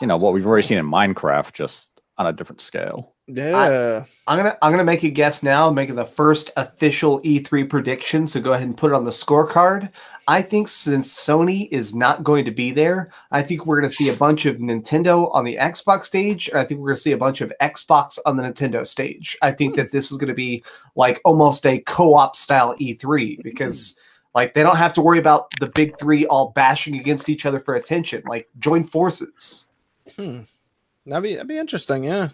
you 0.00 0.06
know, 0.06 0.16
what 0.16 0.34
we've 0.34 0.46
already 0.46 0.66
seen 0.66 0.78
in 0.78 0.86
Minecraft, 0.86 1.52
just 1.52 1.90
on 2.16 2.26
a 2.26 2.32
different 2.32 2.60
scale. 2.60 3.14
yeah, 3.26 4.04
I'm 4.26 4.36
gonna 4.36 4.56
I'm 4.60 4.70
gonna 4.70 4.84
make 4.84 5.02
a 5.02 5.10
guess 5.10 5.42
now, 5.42 5.70
making 5.70 5.94
the 5.94 6.04
first 6.04 6.50
official 6.56 7.20
E3 7.22 7.68
prediction. 7.68 8.26
So 8.26 8.40
go 8.40 8.52
ahead 8.52 8.66
and 8.66 8.76
put 8.76 8.90
it 8.90 8.94
on 8.94 9.04
the 9.04 9.10
scorecard. 9.10 9.90
I 10.28 10.42
think 10.42 10.68
since 10.68 11.12
Sony 11.12 11.68
is 11.70 11.94
not 11.94 12.22
going 12.22 12.44
to 12.44 12.50
be 12.50 12.70
there, 12.70 13.10
I 13.30 13.42
think 13.42 13.66
we're 13.66 13.80
gonna 13.80 13.90
see 13.90 14.10
a 14.10 14.16
bunch 14.16 14.46
of 14.46 14.58
Nintendo 14.58 15.34
on 15.34 15.44
the 15.44 15.56
Xbox 15.56 16.04
stage, 16.04 16.48
and 16.48 16.58
I 16.58 16.64
think 16.64 16.80
we're 16.80 16.88
gonna 16.90 16.98
see 16.98 17.12
a 17.12 17.18
bunch 17.18 17.40
of 17.40 17.52
Xbox 17.60 18.18
on 18.26 18.36
the 18.36 18.42
Nintendo 18.42 18.86
stage. 18.86 19.36
I 19.42 19.52
think 19.52 19.74
that 19.76 19.90
this 19.90 20.12
is 20.12 20.18
gonna 20.18 20.34
be 20.34 20.62
like 20.94 21.20
almost 21.24 21.66
a 21.66 21.80
co-op 21.80 22.36
style 22.36 22.76
E3 22.76 23.42
because 23.42 23.96
like 24.34 24.52
they 24.52 24.62
don't 24.62 24.76
have 24.76 24.92
to 24.94 25.00
worry 25.00 25.18
about 25.18 25.50
the 25.60 25.68
big 25.68 25.98
three 25.98 26.26
all 26.26 26.50
bashing 26.50 26.96
against 26.96 27.28
each 27.28 27.46
other 27.46 27.58
for 27.58 27.74
attention. 27.76 28.22
Like 28.26 28.48
join 28.58 28.84
forces. 28.84 29.68
Hmm. 30.16 30.40
That'd 31.06 31.22
be 31.22 31.34
that'd 31.34 31.48
be 31.48 31.58
interesting. 31.58 32.04
Yeah. 32.04 32.28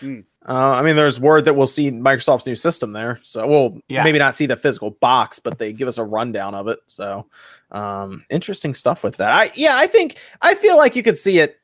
Hmm. 0.00 0.20
Uh, 0.46 0.52
I 0.72 0.82
mean, 0.82 0.96
there's 0.96 1.18
word 1.20 1.44
that 1.46 1.54
we'll 1.54 1.66
see 1.66 1.90
Microsoft's 1.90 2.44
new 2.46 2.54
system 2.56 2.92
there. 2.92 3.18
So 3.22 3.46
we'll 3.46 3.78
Yeah. 3.88 4.02
maybe 4.04 4.18
not 4.18 4.34
see 4.34 4.44
the 4.46 4.56
physical 4.56 4.90
box, 4.90 5.38
but 5.38 5.58
they 5.58 5.72
give 5.72 5.88
us 5.88 5.96
a 5.98 6.04
rundown 6.04 6.54
of 6.54 6.68
it. 6.68 6.80
So 6.86 7.26
um, 7.70 8.22
interesting 8.28 8.74
stuff 8.74 9.02
with 9.04 9.16
that. 9.18 9.32
I 9.32 9.50
yeah, 9.54 9.72
I 9.74 9.86
think 9.86 10.16
I 10.42 10.54
feel 10.54 10.76
like 10.76 10.96
you 10.96 11.02
could 11.02 11.16
see 11.18 11.38
it. 11.38 11.56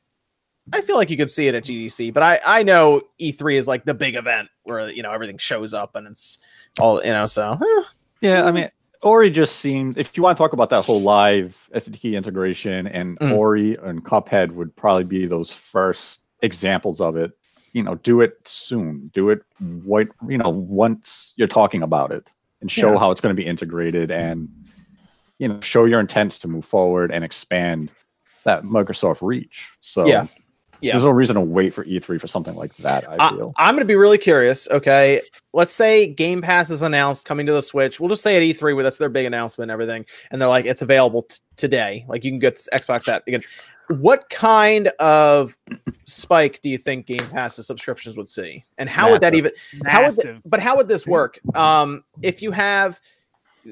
I 0.73 0.81
feel 0.81 0.95
like 0.95 1.09
you 1.09 1.17
could 1.17 1.31
see 1.31 1.47
it 1.47 1.55
at 1.55 1.65
GDC, 1.65 2.13
but 2.13 2.23
I 2.23 2.39
I 2.45 2.63
know 2.63 3.01
E3 3.19 3.55
is 3.55 3.67
like 3.67 3.83
the 3.85 3.93
big 3.93 4.15
event 4.15 4.47
where 4.63 4.89
you 4.89 5.03
know 5.03 5.11
everything 5.11 5.37
shows 5.37 5.73
up 5.73 5.95
and 5.95 6.07
it's 6.07 6.39
all 6.79 7.03
you 7.03 7.11
know. 7.11 7.25
So 7.25 7.57
eh, 7.61 7.83
Yeah, 8.21 8.45
I 8.45 8.51
mean, 8.51 8.69
Ori 9.03 9.29
just 9.29 9.57
seemed. 9.57 9.97
If 9.97 10.15
you 10.15 10.23
want 10.23 10.37
to 10.37 10.41
talk 10.41 10.53
about 10.53 10.69
that 10.69 10.85
whole 10.85 11.01
live 11.01 11.67
SDK 11.75 12.13
integration, 12.15 12.87
and 12.87 13.19
Mm. 13.19 13.35
Ori 13.37 13.75
and 13.83 14.03
Cuphead 14.05 14.51
would 14.51 14.75
probably 14.75 15.03
be 15.03 15.25
those 15.25 15.51
first 15.51 16.20
examples 16.41 17.01
of 17.01 17.15
it. 17.17 17.31
You 17.73 17.83
know, 17.83 17.95
do 17.95 18.19
it 18.21 18.37
soon. 18.45 19.09
Do 19.13 19.29
it 19.29 19.41
what 19.59 20.09
you 20.27 20.37
know 20.37 20.49
once 20.49 21.33
you're 21.37 21.47
talking 21.47 21.81
about 21.83 22.11
it, 22.11 22.29
and 22.59 22.69
show 22.69 22.93
Yeah. 22.93 22.99
how 22.99 23.11
it's 23.11 23.21
going 23.21 23.33
to 23.35 23.41
be 23.41 23.47
integrated, 23.47 24.11
and 24.11 24.49
you 25.39 25.47
know, 25.47 25.59
show 25.61 25.85
your 25.85 25.99
intents 25.99 26.37
to 26.39 26.47
move 26.47 26.65
forward 26.65 27.11
and 27.11 27.23
expand 27.23 27.89
that 28.43 28.63
Microsoft 28.63 29.21
reach. 29.21 29.69
So 29.79 30.05
Yeah. 30.05 30.27
Yeah. 30.81 30.93
there's 30.93 31.03
no 31.03 31.11
reason 31.11 31.35
to 31.35 31.41
wait 31.41 31.73
for 31.75 31.85
E3 31.85 32.19
for 32.19 32.27
something 32.27 32.55
like 32.55 32.75
that. 32.77 33.07
I 33.09 33.15
I, 33.19 33.31
feel. 33.31 33.53
I'm 33.57 33.75
going 33.75 33.81
to 33.81 33.85
be 33.85 33.95
really 33.95 34.17
curious. 34.17 34.67
Okay, 34.69 35.21
let's 35.53 35.73
say 35.73 36.07
Game 36.07 36.41
Pass 36.41 36.69
is 36.71 36.81
announced 36.81 37.25
coming 37.25 37.45
to 37.45 37.53
the 37.53 37.61
Switch. 37.61 37.99
We'll 37.99 38.09
just 38.09 38.23
say 38.23 38.35
at 38.35 38.55
E3 38.57 38.73
where 38.75 38.83
that's 38.83 38.97
their 38.97 39.09
big 39.09 39.25
announcement 39.27 39.69
and 39.69 39.73
everything, 39.73 40.05
and 40.31 40.41
they're 40.41 40.49
like 40.49 40.65
it's 40.65 40.81
available 40.81 41.23
t- 41.23 41.37
today. 41.55 42.03
Like 42.07 42.23
you 42.25 42.31
can 42.31 42.39
get 42.39 42.55
this 42.55 42.67
Xbox 42.73 43.07
app 43.07 43.27
again. 43.27 43.43
What 43.91 44.29
kind 44.29 44.87
of 44.99 45.57
spike 46.05 46.61
do 46.61 46.69
you 46.69 46.77
think 46.77 47.05
Game 47.05 47.27
Pass's 47.29 47.67
subscriptions 47.67 48.17
would 48.17 48.29
see, 48.29 48.65
and 48.77 48.89
how 48.89 49.11
would 49.11 49.21
that 49.21 49.35
even? 49.35 49.51
How 49.85 50.05
would 50.05 50.15
th- 50.15 50.37
but 50.45 50.59
how 50.59 50.77
would 50.77 50.87
this 50.87 51.05
work? 51.05 51.39
Um, 51.55 52.03
if 52.21 52.41
you 52.41 52.51
have 52.51 52.99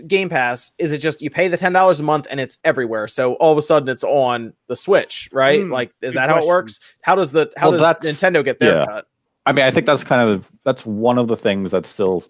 Game 0.07 0.29
Pass, 0.29 0.71
is 0.77 0.91
it 0.91 0.99
just 0.99 1.21
you 1.21 1.29
pay 1.29 1.47
the 1.47 1.57
ten 1.57 1.73
dollars 1.73 1.99
a 1.99 2.03
month 2.03 2.27
and 2.29 2.39
it's 2.39 2.57
everywhere? 2.63 3.07
So 3.07 3.33
all 3.35 3.51
of 3.51 3.57
a 3.57 3.61
sudden 3.61 3.89
it's 3.89 4.03
on 4.03 4.53
the 4.67 4.75
Switch, 4.75 5.29
right? 5.31 5.65
Hmm, 5.65 5.71
like, 5.71 5.93
is 6.01 6.13
good 6.13 6.19
that 6.19 6.29
how 6.29 6.37
it 6.39 6.47
works? 6.47 6.79
How 7.01 7.15
does 7.15 7.31
the 7.31 7.51
how 7.57 7.71
Well, 7.71 7.79
does 7.79 8.21
Nintendo 8.21 8.43
get 8.43 8.59
their 8.59 8.79
yeah. 8.79 8.85
cut? 8.85 9.07
I 9.45 9.51
mean, 9.51 9.65
I 9.65 9.71
think 9.71 9.85
that's 9.85 10.03
kind 10.03 10.29
of 10.29 10.49
that's 10.63 10.85
one 10.85 11.17
of 11.17 11.27
the 11.27 11.37
things 11.37 11.71
that 11.71 11.85
still 11.85 12.23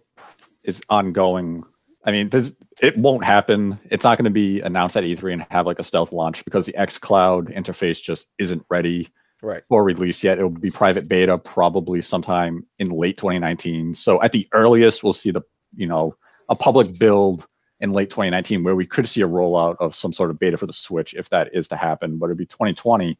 is 0.64 0.82
ongoing. 0.90 1.64
I 2.10 2.12
mean, 2.12 2.30
this 2.30 2.53
it 2.82 2.97
won't 2.97 3.24
happen. 3.24 3.80
It's 3.89 4.03
not 4.03 4.18
going 4.18 4.26
to 4.26 4.32
be 4.32 4.62
announced 4.62 4.97
at 4.97 5.03
E3 5.03 5.34
and 5.34 5.45
have 5.51 5.66
like 5.66 5.80
a 5.80 5.84
stealth 5.84 6.12
launch 6.12 6.43
because 6.43 6.66
the 6.66 6.76
X 6.76 6.97
Cloud 6.97 7.47
interface 7.49 8.01
just 8.01 8.28
isn't 8.38 8.66
ready 8.70 9.10
Right. 9.41 9.64
for 9.70 9.84
release 9.84 10.22
yet. 10.24 10.38
It'll 10.38 10.49
be 10.49 10.72
private 10.72 11.07
beta 11.07 11.38
probably 11.38 12.01
sometime 12.01 12.66
in 12.78 12.89
late 12.89 13.18
2019. 13.18 13.95
So 13.95 14.22
at 14.22 14.34
the 14.34 14.47
earliest, 14.51 15.01
we'll 15.03 15.14
see 15.14 15.32
the 15.32 15.41
you 15.76 15.88
know 15.88 16.16
a 16.49 16.55
public 16.55 16.97
build 16.99 17.47
in 17.80 17.91
late 17.91 18.10
2019 18.10 18.64
where 18.64 18.76
we 18.76 18.86
could 18.86 19.07
see 19.07 19.22
a 19.22 19.28
rollout 19.28 19.78
of 19.80 19.95
some 19.95 20.12
sort 20.12 20.30
of 20.30 20.39
beta 20.39 20.57
for 20.57 20.66
the 20.66 20.74
Switch 20.74 21.14
if 21.14 21.30
that 21.30 21.53
is 21.53 21.68
to 21.70 21.78
happen. 21.78 22.18
But 22.18 22.26
it'd 22.26 22.38
be 22.38 22.45
2020. 22.47 23.18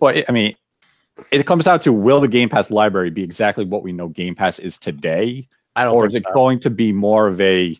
But 0.00 0.16
it, 0.16 0.24
I 0.28 0.32
mean, 0.32 0.56
it 1.30 1.46
comes 1.46 1.66
down 1.66 1.78
to 1.80 1.92
will 1.92 2.20
the 2.20 2.26
Game 2.28 2.48
Pass 2.48 2.70
library 2.70 3.10
be 3.10 3.22
exactly 3.22 3.64
what 3.64 3.82
we 3.84 3.92
know 3.92 4.08
Game 4.08 4.34
Pass 4.34 4.58
is 4.58 4.78
today, 4.78 5.46
I 5.76 5.84
don't 5.84 5.94
or 5.94 6.06
is 6.06 6.14
it 6.14 6.24
so. 6.24 6.34
going 6.34 6.58
to 6.60 6.70
be 6.70 6.92
more 6.92 7.28
of 7.28 7.40
a 7.40 7.78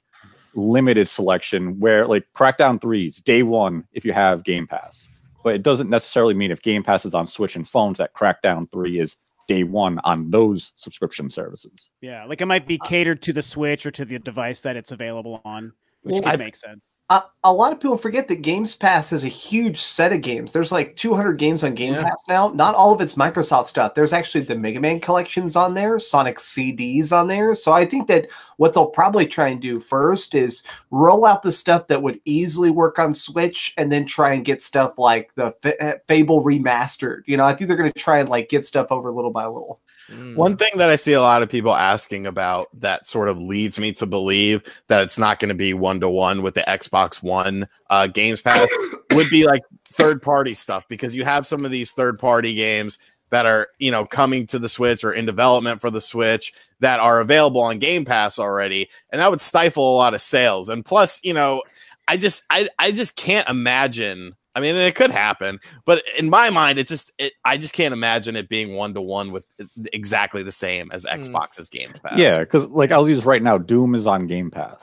limited 0.54 1.08
selection 1.08 1.78
where 1.80 2.06
like 2.06 2.26
Crackdown 2.36 2.80
3 2.80 3.08
is 3.08 3.16
day 3.18 3.42
one 3.42 3.84
if 3.92 4.04
you 4.04 4.12
have 4.12 4.44
Game 4.44 4.66
Pass. 4.66 5.08
But 5.42 5.54
it 5.54 5.62
doesn't 5.62 5.90
necessarily 5.90 6.34
mean 6.34 6.50
if 6.50 6.62
Game 6.62 6.82
Pass 6.82 7.04
is 7.04 7.14
on 7.14 7.26
Switch 7.26 7.54
and 7.56 7.68
phones 7.68 7.98
that 7.98 8.14
Crackdown 8.14 8.70
3 8.72 8.98
is 8.98 9.16
day 9.46 9.62
one 9.62 9.98
on 10.04 10.30
those 10.30 10.72
subscription 10.76 11.28
services. 11.28 11.90
Yeah, 12.00 12.24
like 12.24 12.40
it 12.40 12.46
might 12.46 12.66
be 12.66 12.78
uh, 12.80 12.84
catered 12.86 13.20
to 13.22 13.32
the 13.34 13.42
Switch 13.42 13.84
or 13.84 13.90
to 13.90 14.04
the 14.06 14.18
device 14.18 14.62
that 14.62 14.76
it's 14.76 14.90
available 14.92 15.42
on, 15.44 15.72
which 16.02 16.14
Well, 16.14 16.22
could 16.22 16.40
I- 16.40 16.44
make 16.44 16.56
sense. 16.56 16.86
Uh, 17.10 17.20
a 17.44 17.52
lot 17.52 17.70
of 17.70 17.78
people 17.78 17.98
forget 17.98 18.26
that 18.28 18.40
Games 18.40 18.74
Pass 18.74 19.12
is 19.12 19.24
a 19.24 19.28
huge 19.28 19.76
set 19.78 20.14
of 20.14 20.22
games. 20.22 20.54
There's 20.54 20.72
like 20.72 20.96
200 20.96 21.34
games 21.34 21.62
on 21.62 21.74
Game 21.74 21.92
Yeah. 21.92 22.04
Pass 22.04 22.24
now. 22.26 22.48
Not 22.48 22.74
all 22.74 22.92
of 22.94 23.02
it's 23.02 23.16
Microsoft 23.16 23.66
stuff. 23.66 23.94
There's 23.94 24.14
actually 24.14 24.44
the 24.44 24.54
Mega 24.54 24.80
Man 24.80 25.00
collections 25.00 25.54
on 25.54 25.74
there, 25.74 25.98
Sonic 25.98 26.38
CDs 26.38 27.12
on 27.12 27.28
there. 27.28 27.54
So 27.54 27.72
I 27.72 27.84
think 27.84 28.08
that 28.08 28.28
what 28.56 28.72
they'll 28.72 28.86
probably 28.86 29.26
try 29.26 29.48
and 29.48 29.60
do 29.60 29.78
first 29.78 30.34
is 30.34 30.62
roll 30.90 31.26
out 31.26 31.42
the 31.42 31.52
stuff 31.52 31.86
that 31.88 32.00
would 32.00 32.18
easily 32.24 32.70
work 32.70 32.98
on 32.98 33.12
Switch, 33.12 33.74
and 33.76 33.92
then 33.92 34.06
try 34.06 34.32
and 34.32 34.42
get 34.42 34.62
stuff 34.62 34.98
like 34.98 35.34
the 35.34 35.54
F- 35.62 35.74
uh, 35.80 35.98
Fable 36.08 36.42
remastered. 36.42 37.22
You 37.26 37.36
know, 37.36 37.44
I 37.44 37.54
think 37.54 37.68
they're 37.68 37.76
going 37.76 37.92
to 37.92 37.98
try 37.98 38.20
and 38.20 38.28
like 38.30 38.48
get 38.48 38.64
stuff 38.64 38.90
over 38.90 39.12
little 39.12 39.30
by 39.30 39.44
little. 39.44 39.80
Mm. 40.10 40.36
One 40.36 40.56
thing 40.56 40.70
that 40.76 40.88
I 40.88 40.96
see 40.96 41.12
a 41.12 41.20
lot 41.20 41.42
of 41.42 41.50
people 41.50 41.74
asking 41.74 42.26
about 42.26 42.68
that 42.80 43.06
sort 43.06 43.28
of 43.28 43.38
leads 43.38 43.78
me 43.78 43.92
to 43.92 44.06
believe 44.06 44.62
that 44.88 45.02
it's 45.02 45.18
not 45.18 45.38
going 45.38 45.50
to 45.50 45.54
be 45.54 45.74
one 45.74 46.00
to 46.00 46.08
one 46.08 46.40
with 46.40 46.54
the 46.54 46.62
Xbox 46.62 46.93
Box 46.94 47.20
one 47.22 47.66
uh, 47.90 48.06
Games 48.06 48.40
Pass 48.40 48.70
would 49.14 49.28
be 49.28 49.44
like 49.46 49.62
third 49.90 50.22
party 50.22 50.54
stuff 50.54 50.86
because 50.88 51.14
you 51.14 51.24
have 51.24 51.44
some 51.46 51.64
of 51.64 51.72
these 51.72 51.90
third 51.92 52.18
party 52.20 52.54
games 52.54 52.98
that 53.30 53.46
are 53.46 53.66
you 53.78 53.90
know 53.90 54.04
coming 54.04 54.46
to 54.46 54.58
the 54.60 54.68
Switch 54.68 55.02
or 55.02 55.12
in 55.12 55.26
development 55.26 55.80
for 55.80 55.90
the 55.90 56.00
Switch 56.00 56.52
that 56.78 57.00
are 57.00 57.20
available 57.20 57.60
on 57.62 57.78
Game 57.80 58.04
Pass 58.04 58.38
already, 58.38 58.88
and 59.10 59.20
that 59.20 59.30
would 59.30 59.40
stifle 59.40 59.94
a 59.94 59.96
lot 59.96 60.14
of 60.14 60.20
sales. 60.20 60.68
And 60.68 60.84
plus, 60.84 61.20
you 61.24 61.34
know, 61.34 61.62
I 62.06 62.16
just 62.16 62.44
I 62.50 62.68
I 62.78 62.92
just 62.92 63.16
can't 63.16 63.48
imagine. 63.48 64.36
I 64.56 64.60
mean, 64.60 64.76
it 64.76 64.94
could 64.94 65.10
happen, 65.10 65.58
but 65.84 66.04
in 66.16 66.30
my 66.30 66.48
mind, 66.50 66.78
it 66.78 66.86
just 66.86 67.10
it, 67.18 67.32
I 67.44 67.56
just 67.56 67.74
can't 67.74 67.92
imagine 67.92 68.36
it 68.36 68.48
being 68.48 68.76
one 68.76 68.94
to 68.94 69.00
one 69.02 69.32
with 69.32 69.44
exactly 69.92 70.44
the 70.44 70.52
same 70.52 70.90
as 70.92 71.02
Hmm. 71.04 71.20
Xbox's 71.20 71.68
Games 71.68 71.98
Pass. 71.98 72.16
Yeah, 72.16 72.38
because 72.38 72.66
like 72.66 72.92
I'll 72.92 73.08
use 73.08 73.24
right 73.24 73.42
now, 73.42 73.58
Doom 73.58 73.96
is 73.96 74.06
on 74.06 74.28
Game 74.28 74.52
Pass. 74.52 74.80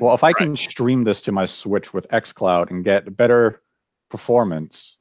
Well, 0.00 0.14
if 0.14 0.24
I 0.24 0.32
can 0.32 0.56
stream 0.56 1.04
this 1.04 1.20
to 1.22 1.32
my 1.32 1.46
Switch 1.46 1.92
with 1.94 2.08
xCloud 2.10 2.70
and 2.70 2.84
get 2.84 3.16
better 3.16 3.60
performance, 4.08 4.96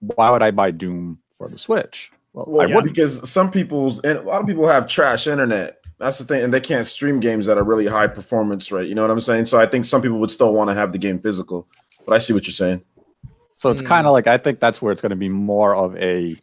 why 0.00 0.30
would 0.30 0.42
I 0.42 0.50
buy 0.50 0.70
Doom 0.70 1.18
for 1.38 1.48
the 1.48 1.58
Switch? 1.58 2.10
Well, 2.32 2.46
Well, 2.48 2.62
I 2.62 2.66
wouldn't. 2.74 2.92
because 2.94 3.28
some 3.30 3.50
people's 3.50 4.00
and 4.00 4.18
a 4.18 4.22
lot 4.22 4.40
of 4.40 4.46
people 4.46 4.66
have 4.68 4.86
trash 4.86 5.26
internet. 5.26 5.78
That's 5.98 6.18
the 6.18 6.24
thing, 6.24 6.44
and 6.44 6.52
they 6.52 6.60
can't 6.60 6.86
stream 6.86 7.20
games 7.20 7.46
that 7.46 7.56
are 7.56 7.64
really 7.64 7.86
high 7.86 8.06
performance, 8.06 8.70
right? 8.70 8.86
You 8.86 8.94
know 8.94 9.00
what 9.02 9.10
I'm 9.10 9.20
saying? 9.20 9.46
So 9.46 9.58
I 9.58 9.64
think 9.66 9.86
some 9.86 10.02
people 10.02 10.18
would 10.18 10.30
still 10.30 10.52
want 10.52 10.68
to 10.68 10.74
have 10.74 10.92
the 10.92 10.98
game 10.98 11.18
physical. 11.18 11.66
But 12.06 12.14
I 12.14 12.18
see 12.18 12.34
what 12.34 12.46
you're 12.46 12.52
saying. 12.52 12.82
So 13.54 13.70
it's 13.70 13.82
Mm. 13.82 13.86
kind 13.86 14.06
of 14.06 14.12
like 14.12 14.26
I 14.26 14.36
think 14.36 14.60
that's 14.60 14.82
where 14.82 14.92
it's 14.92 15.00
going 15.00 15.10
to 15.10 15.16
be 15.16 15.30
more 15.30 15.74
of 15.74 15.96
a. 15.96 16.36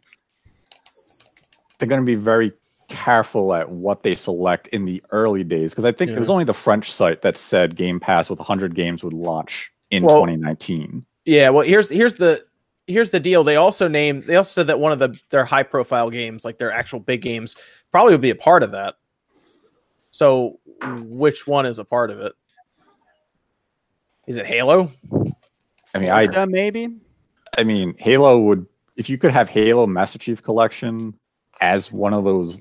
They're 1.78 1.88
going 1.88 2.00
to 2.00 2.04
be 2.06 2.16
very 2.16 2.52
careful 2.94 3.54
at 3.54 3.68
what 3.68 4.02
they 4.02 4.14
select 4.14 4.68
in 4.68 4.84
the 4.84 5.02
early 5.10 5.44
days 5.44 5.72
because 5.72 5.84
I 5.84 5.92
think 5.92 6.10
it 6.10 6.18
was 6.20 6.30
only 6.30 6.44
the 6.44 6.54
French 6.54 6.90
site 6.92 7.22
that 7.22 7.36
said 7.36 7.76
Game 7.76 7.98
Pass 8.00 8.30
with 8.30 8.38
100 8.38 8.74
games 8.74 9.02
would 9.04 9.12
launch 9.12 9.72
in 9.90 10.04
Well- 10.04 10.16
2019. 10.16 11.04
Yeah, 11.24 11.48
well, 11.50 11.64
here's 11.64 11.88
here's 11.88 12.16
the 12.16 12.44
here's 12.86 13.10
the 13.10 13.18
deal. 13.20 13.44
They 13.44 13.56
also 13.56 13.88
named 13.88 14.24
they 14.24 14.36
also 14.36 14.50
said 14.60 14.66
that 14.66 14.78
one 14.78 14.92
of 14.92 14.98
the 14.98 15.18
their 15.30 15.44
high 15.44 15.62
profile 15.62 16.10
games, 16.10 16.44
like 16.44 16.58
their 16.58 16.70
actual 16.70 17.00
big 17.00 17.22
games, 17.22 17.56
probably 17.90 18.12
would 18.12 18.20
be 18.20 18.30
a 18.30 18.34
part 18.34 18.62
of 18.62 18.72
that. 18.72 18.96
So, 20.10 20.60
which 21.00 21.46
one 21.46 21.64
is 21.66 21.78
a 21.78 21.84
part 21.84 22.10
of 22.10 22.20
it? 22.20 22.34
Is 24.26 24.36
it 24.36 24.46
Halo? 24.46 24.90
I 25.94 25.98
mean, 25.98 26.10
I 26.10 26.24
Uh, 26.26 26.46
maybe. 26.46 26.88
I 27.56 27.62
mean, 27.64 27.94
Halo 27.98 28.40
would 28.40 28.66
if 28.96 29.08
you 29.08 29.16
could 29.18 29.30
have 29.30 29.48
Halo 29.48 29.86
Master 29.86 30.18
Chief 30.18 30.42
Collection 30.42 31.14
as 31.60 31.90
one 31.90 32.12
of 32.12 32.24
those 32.24 32.60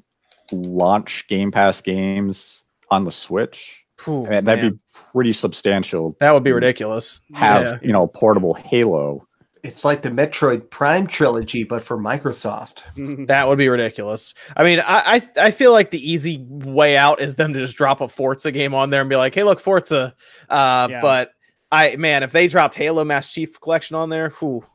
launch 0.53 1.25
Game 1.27 1.51
Pass 1.51 1.81
games 1.81 2.63
on 2.89 3.05
the 3.05 3.11
Switch. 3.11 3.79
Ooh, 4.07 4.25
I 4.25 4.29
mean, 4.29 4.43
that'd 4.45 4.63
man. 4.63 4.73
be 4.73 4.79
pretty 5.11 5.33
substantial. 5.33 6.15
that 6.19 6.33
would 6.33 6.43
be 6.43 6.51
ridiculous. 6.51 7.19
Have 7.35 7.63
Yeah. 7.63 7.77
you 7.81 7.91
know 7.93 8.07
portable 8.07 8.53
Halo? 8.53 9.27
It's 9.63 9.85
like 9.85 10.01
the 10.01 10.09
Metroid 10.09 10.69
Prime 10.69 11.07
trilogy, 11.07 11.63
but 11.63 11.81
for 11.81 11.97
Microsoft. 11.97 12.83
That 13.27 13.47
would 13.47 13.57
be 13.57 13.69
ridiculous. 13.69 14.33
I 14.57 14.63
mean, 14.65 14.79
I, 14.81 15.21
I 15.37 15.45
I 15.47 15.51
feel 15.51 15.71
like 15.71 15.91
the 15.91 16.11
easy 16.11 16.45
way 16.49 16.97
out 16.97 17.21
is 17.21 17.37
them 17.37 17.53
to 17.53 17.59
just 17.59 17.77
drop 17.77 18.01
a 18.01 18.09
Forza 18.09 18.51
game 18.51 18.73
on 18.73 18.89
there 18.89 18.99
and 18.99 19.09
be 19.09 19.15
like, 19.15 19.33
"Hey, 19.33 19.43
look, 19.43 19.61
Forza." 19.61 20.13
Uh, 20.49 20.87
Yeah. 20.91 20.99
But 21.01 21.31
I 21.71 21.95
man, 21.95 22.23
if 22.23 22.33
they 22.33 22.47
dropped 22.49 22.75
Halo 22.75 23.05
Master 23.05 23.33
Chief 23.35 23.61
Collection 23.61 23.95
on 23.95 24.09
there, 24.09 24.31
whew, 24.31 24.65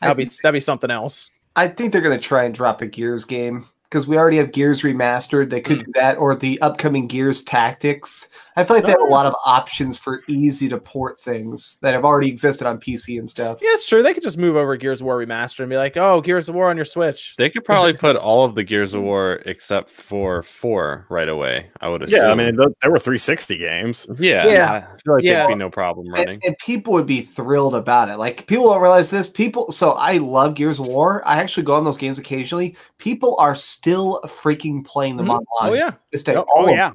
that'd 0.00 0.16
be 0.16 0.24
that'd 0.42 0.54
be 0.54 0.60
something 0.60 0.90
else. 0.90 1.28
I 1.54 1.68
think 1.68 1.92
they're 1.92 2.00
going 2.00 2.18
to 2.18 2.24
try 2.26 2.44
and 2.44 2.54
drop 2.54 2.80
a 2.80 2.86
Gears 2.86 3.26
game 3.26 3.66
because 3.92 4.08
we 4.08 4.16
already 4.16 4.38
have 4.38 4.52
Gears 4.52 4.80
remastered. 4.80 5.50
They 5.50 5.60
could 5.60 5.82
hmm. 5.82 5.84
do 5.84 5.92
that 5.96 6.16
or 6.16 6.34
the 6.34 6.58
upcoming 6.62 7.08
Gears 7.08 7.42
Tactics. 7.42 8.30
I 8.56 8.64
feel 8.64 8.76
like 8.76 8.84
they 8.84 8.90
have 8.92 9.00
a 9.00 9.04
lot 9.04 9.24
of 9.26 9.34
options 9.46 9.96
for 9.98 10.22
easy 10.28 10.68
to 10.68 10.78
port 10.78 11.18
things 11.18 11.78
that 11.80 11.94
have 11.94 12.04
already 12.04 12.28
existed 12.28 12.66
on 12.66 12.78
PC 12.78 13.18
and 13.18 13.28
stuff. 13.28 13.60
Yeah, 13.62 13.70
it's 13.72 13.88
true. 13.88 14.02
They 14.02 14.12
could 14.12 14.22
just 14.22 14.36
move 14.36 14.56
over 14.56 14.76
Gears 14.76 15.00
of 15.00 15.06
War 15.06 15.18
Remaster 15.18 15.60
and 15.60 15.70
be 15.70 15.76
like, 15.76 15.96
"Oh, 15.96 16.20
Gears 16.20 16.48
of 16.48 16.54
War 16.54 16.68
on 16.68 16.76
your 16.76 16.84
Switch." 16.84 17.34
They 17.38 17.48
could 17.48 17.64
probably 17.64 17.92
put 18.06 18.16
all 18.16 18.44
of 18.44 18.54
the 18.54 18.62
Gears 18.64 18.92
of 18.94 19.02
War 19.02 19.40
except 19.46 19.88
for 19.90 20.42
four 20.42 21.06
right 21.08 21.28
away. 21.28 21.70
I 21.80 21.88
would 21.88 22.02
assume. 22.02 22.20
yeah. 22.26 22.30
I 22.30 22.34
mean, 22.34 22.56
there 22.56 22.90
were 22.90 22.98
360 22.98 23.56
games. 23.58 24.06
yeah, 24.18 24.46
Yeah. 24.46 24.72
I 24.72 24.80
feel 25.02 25.14
like 25.14 25.22
Yeah. 25.24 25.34
there'd 25.34 25.48
be 25.48 25.54
no 25.54 25.70
problem 25.70 26.08
running. 26.10 26.40
and 26.44 26.56
people 26.58 26.92
would 26.92 27.06
be 27.06 27.22
thrilled 27.22 27.74
about 27.74 28.08
it. 28.08 28.18
Like 28.18 28.46
people 28.46 28.66
don't 28.70 28.82
realize 28.82 29.08
this. 29.10 29.28
People, 29.28 29.72
so 29.72 29.92
I 29.92 30.18
love 30.18 30.54
Gears 30.54 30.78
of 30.78 30.86
War. 30.86 31.22
I 31.26 31.38
actually 31.38 31.62
go 31.64 31.74
on 31.74 31.84
those 31.84 31.98
games 31.98 32.18
occasionally. 32.18 32.76
People 32.98 33.34
are 33.38 33.54
still 33.54 34.20
freaking 34.26 34.84
playing 34.84 35.16
them 35.16 35.26
Mhm. 35.26 35.30
online. 35.38 35.70
Oh 35.70 35.72
yeah, 35.74 35.92
this 36.10 36.22
day. 36.22 36.34
Yep. 36.34 36.44
All 36.54 36.68
Oh 36.68 36.72
yeah, 36.74 36.90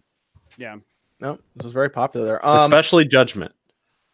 yeah. 0.57 0.75
No, 1.19 1.39
this 1.55 1.63
was 1.63 1.73
very 1.73 1.89
popular 1.89 2.25
there. 2.25 2.45
Um, 2.45 2.59
Especially 2.59 3.05
Judgment. 3.05 3.51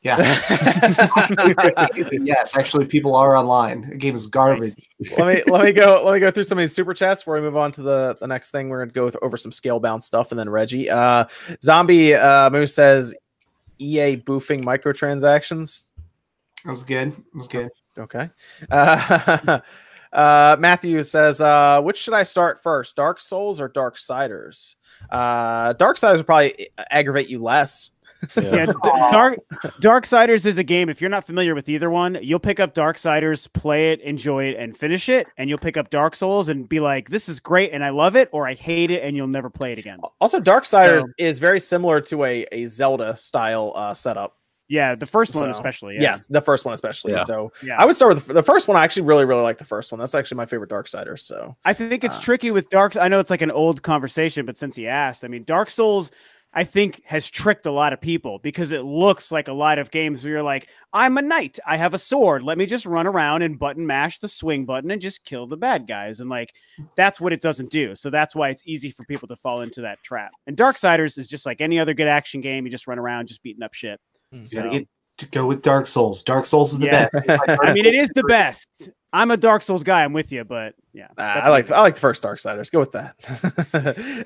Yeah. 0.04 0.18
yes, 2.12 2.58
actually, 2.58 2.86
people 2.86 3.16
are 3.16 3.36
online. 3.38 3.89
The 3.89 3.95
game 3.95 4.16
is 4.16 4.28
garbage. 4.28 4.76
let 5.18 5.28
me 5.28 5.51
let 5.51 5.64
me 5.64 5.72
go 5.72 6.01
let 6.04 6.14
me 6.14 6.20
go 6.20 6.30
through 6.30 6.43
some 6.43 6.58
of 6.58 6.62
these 6.62 6.76
super 6.76 6.93
chats 6.93 7.22
before 7.22 7.36
we 7.36 7.41
move 7.41 7.56
on 7.56 7.72
to 7.74 7.82
the 7.82 8.18
the 8.20 8.28
next 8.28 8.51
thing. 8.51 8.68
We're 8.68 8.80
gonna 8.80 8.91
go 8.91 9.10
th- 9.10 9.22
over 9.22 9.38
some 9.38 9.51
Scalebound 9.51 10.04
stuff 10.04 10.32
and 10.32 10.39
then 10.39 10.49
Reggie. 10.49 10.89
Uh, 10.89 11.26
Zombie 11.64 12.16
uh, 12.16 12.49
Moose 12.49 12.76
says 12.76 13.16
EA 13.80 14.18
boofing 14.18 14.64
microtransactions. 14.64 15.86
That 16.66 16.72
was 16.72 16.84
good. 16.84 17.12
That 17.12 17.36
was 17.36 17.47
good. 17.47 17.70
Okay. 17.97 18.30
Uh, 18.70 19.60
uh, 20.14 20.55
Matthew 20.59 21.01
says, 21.03 21.41
uh, 21.41 21.82
which 21.82 21.97
should 21.97 22.14
I 22.14 22.24
start 22.24 22.61
first, 22.61 22.95
Dark 22.95 23.20
Souls 23.20 23.59
or 23.59 23.68
Darksiders? 23.70 24.76
Uh, 25.09 25.74
Darksiders 25.74 26.18
will 26.18 26.24
probably 26.24 26.70
aggravate 26.91 27.28
you 27.30 27.39
less. 27.41 27.89
Yeah, 28.38 28.68
D- 28.68 28.72
Dark 29.11 29.38
Darksiders 29.82 30.45
is 30.45 30.57
a 30.57 30.64
game. 30.64 30.88
If 30.88 31.01
you're 31.01 31.09
not 31.09 31.26
familiar 31.26 31.53
with 31.55 31.68
either 31.68 31.89
one, 31.89 32.18
you'll 32.22 32.39
pick 32.39 32.61
up 32.61 32.74
Darksiders, 32.74 33.51
play 33.51 33.91
it, 33.91 33.99
enjoy 33.99 34.45
it, 34.45 34.55
and 34.57 34.78
finish 34.78 35.09
it, 35.09 35.28
and 35.38 35.49
you'll 35.49 35.57
pick 35.57 35.76
up 35.76 35.89
Dark 35.89 36.16
Souls 36.16 36.47
and 36.47 36.70
be 36.70 36.80
like, 36.80 37.09
"This 37.09 37.28
is 37.28 37.41
great, 37.41 37.74
and 37.74 37.84
I 37.84 37.89
love 37.89 38.16
it," 38.16 38.30
or 38.32 38.47
"I 38.47 38.53
hate 38.53 38.91
it, 38.91 39.03
and 39.03 39.18
you'll 39.18 39.28
never 39.28 39.49
play 39.49 39.74
it 39.74 39.78
again." 39.78 39.99
Also, 40.22 40.39
Darksiders 40.39 41.01
So- 41.01 41.07
is 41.18 41.39
very 41.39 41.59
similar 41.59 41.99
to 41.99 42.24
a, 42.24 42.45
a 42.53 42.66
Zelda 42.68 43.18
style 43.18 43.74
uh, 43.76 43.93
setup. 43.93 44.38
Yeah, 44.70 44.95
the 44.95 45.05
first 45.05 45.36
one 45.36 45.45
So, 45.45 45.49
especially. 45.49 45.95
Yeah. 45.95 46.01
Yes, 46.01 46.28
the 46.28 46.41
first 46.41 46.66
one 46.66 46.74
especially. 46.74 47.14
Yeah. 47.14 47.24
So 47.26 47.51
yeah. 47.61 47.78
I 47.78 47.86
would 47.86 47.95
start 47.95 48.16
with 48.16 48.26
the, 48.28 48.34
the 48.34 48.43
first 48.43 48.68
one. 48.68 48.78
I 48.78 48.84
actually 48.84 49.03
really, 49.03 49.26
really 49.26 49.41
like 49.41 49.57
the 49.57 49.66
first 49.66 49.91
one. 49.91 49.99
That's 49.99 50.16
actually 50.16 50.38
my 50.38 50.45
favorite 50.45 50.70
Dark 50.70 50.88
Darksiders. 50.88 51.20
So 51.20 51.55
I 51.66 51.74
think 51.74 52.03
it's 52.03 52.18
Uh, 52.18 52.22
tricky 52.22 52.51
with 52.51 52.70
Dark. 52.70 52.95
I 52.97 53.07
know 53.07 53.20
it's 53.20 53.30
like 53.30 53.41
an 53.41 53.51
old 53.51 53.82
conversation, 53.84 54.45
but 54.45 54.57
since 54.57 54.76
he 54.76 54.88
asked, 54.88 55.24
I 55.24 55.28
mean, 55.28 55.43
Dark 55.43 55.70
Souls 55.70 56.11
I 56.55 56.64
think 56.64 57.01
has 57.05 57.28
tricked 57.28 57.66
a 57.66 57.72
lot 57.72 57.93
of 57.93 58.01
people 58.01 58.39
because 58.43 58.72
it 58.72 58.84
looks 58.84 59.32
like 59.32 59.47
a 59.47 59.53
lot 59.53 59.80
of 59.80 59.89
games 59.89 60.24
where 60.24 60.34
you're 60.34 60.43
like, 60.43 60.68
I'm 60.93 61.18
a 61.18 61.22
knight, 61.22 61.57
I 61.66 61.78
have 61.78 61.95
a 61.95 61.97
sword, 61.97 62.43
let 62.43 62.59
me 62.59 62.68
just 62.68 62.86
run 62.86 63.07
around 63.07 63.41
and 63.41 63.57
button 63.57 63.88
mash 63.88 64.20
the 64.20 64.28
swing 64.28 64.64
button 64.64 64.91
and 64.91 65.01
just 65.01 65.26
kill 65.26 65.47
the 65.47 65.57
bad 65.57 65.88
guys. 65.88 66.20
And 66.20 66.30
like 66.30 66.53
that's 66.95 67.20
what 67.20 67.34
it 67.34 67.41
doesn't 67.41 67.72
do. 67.72 67.95
So 67.95 68.11
that's 68.11 68.36
why 68.36 68.49
it's 68.49 68.61
easy 68.68 68.91
for 68.91 69.03
people 69.05 69.28
to 69.30 69.36
fall 69.36 69.61
into 69.61 69.82
that 69.82 70.03
trap. 70.03 70.32
And 70.45 70.55
Darksiders 70.55 71.18
is 71.18 71.27
just 71.27 71.48
like 71.48 71.60
any 71.60 71.80
other 71.80 71.95
good 71.95 72.07
action 72.07 72.40
game. 72.40 72.65
You 72.65 72.72
just 72.72 72.88
run 72.88 72.99
around 72.99 73.30
just 73.30 73.41
beating 73.41 73.64
up 73.64 73.73
shit. 73.73 73.99
Hmm. 74.34 74.39
You 74.39 74.45
So, 74.45 74.61
gotta 74.64 74.80
get 74.80 74.88
to 75.19 75.27
go 75.27 75.45
with 75.45 75.61
Dark 75.61 75.85
Souls. 75.88 76.23
Dark 76.23 76.45
Souls 76.45 76.73
is 76.73 76.80
the 76.80 76.88
Yeah. 76.88 77.07
best. 77.14 77.30
I 77.61 77.73
mean, 77.73 77.85
it 77.85 77.93
is 77.93 78.10
the 78.15 78.23
best. 78.23 78.89
I'm 79.14 79.30
a 79.30 79.38
Dark 79.38 79.61
Souls 79.61 79.84
guy. 79.84 80.03
I'm 80.03 80.11
with 80.14 80.31
you, 80.31 80.43
but 80.43 80.73
yeah, 80.91 81.07
Nah, 81.18 81.35
that's 81.35 81.47
I 81.47 81.49
like 81.51 81.69
me. 81.69 81.76
I 81.76 81.81
like 81.81 81.93
the 81.95 82.01
first 82.01 82.23
Darksiders. 82.23 82.72
Go 82.72 82.80
with 82.80 82.91
that. 82.93 83.15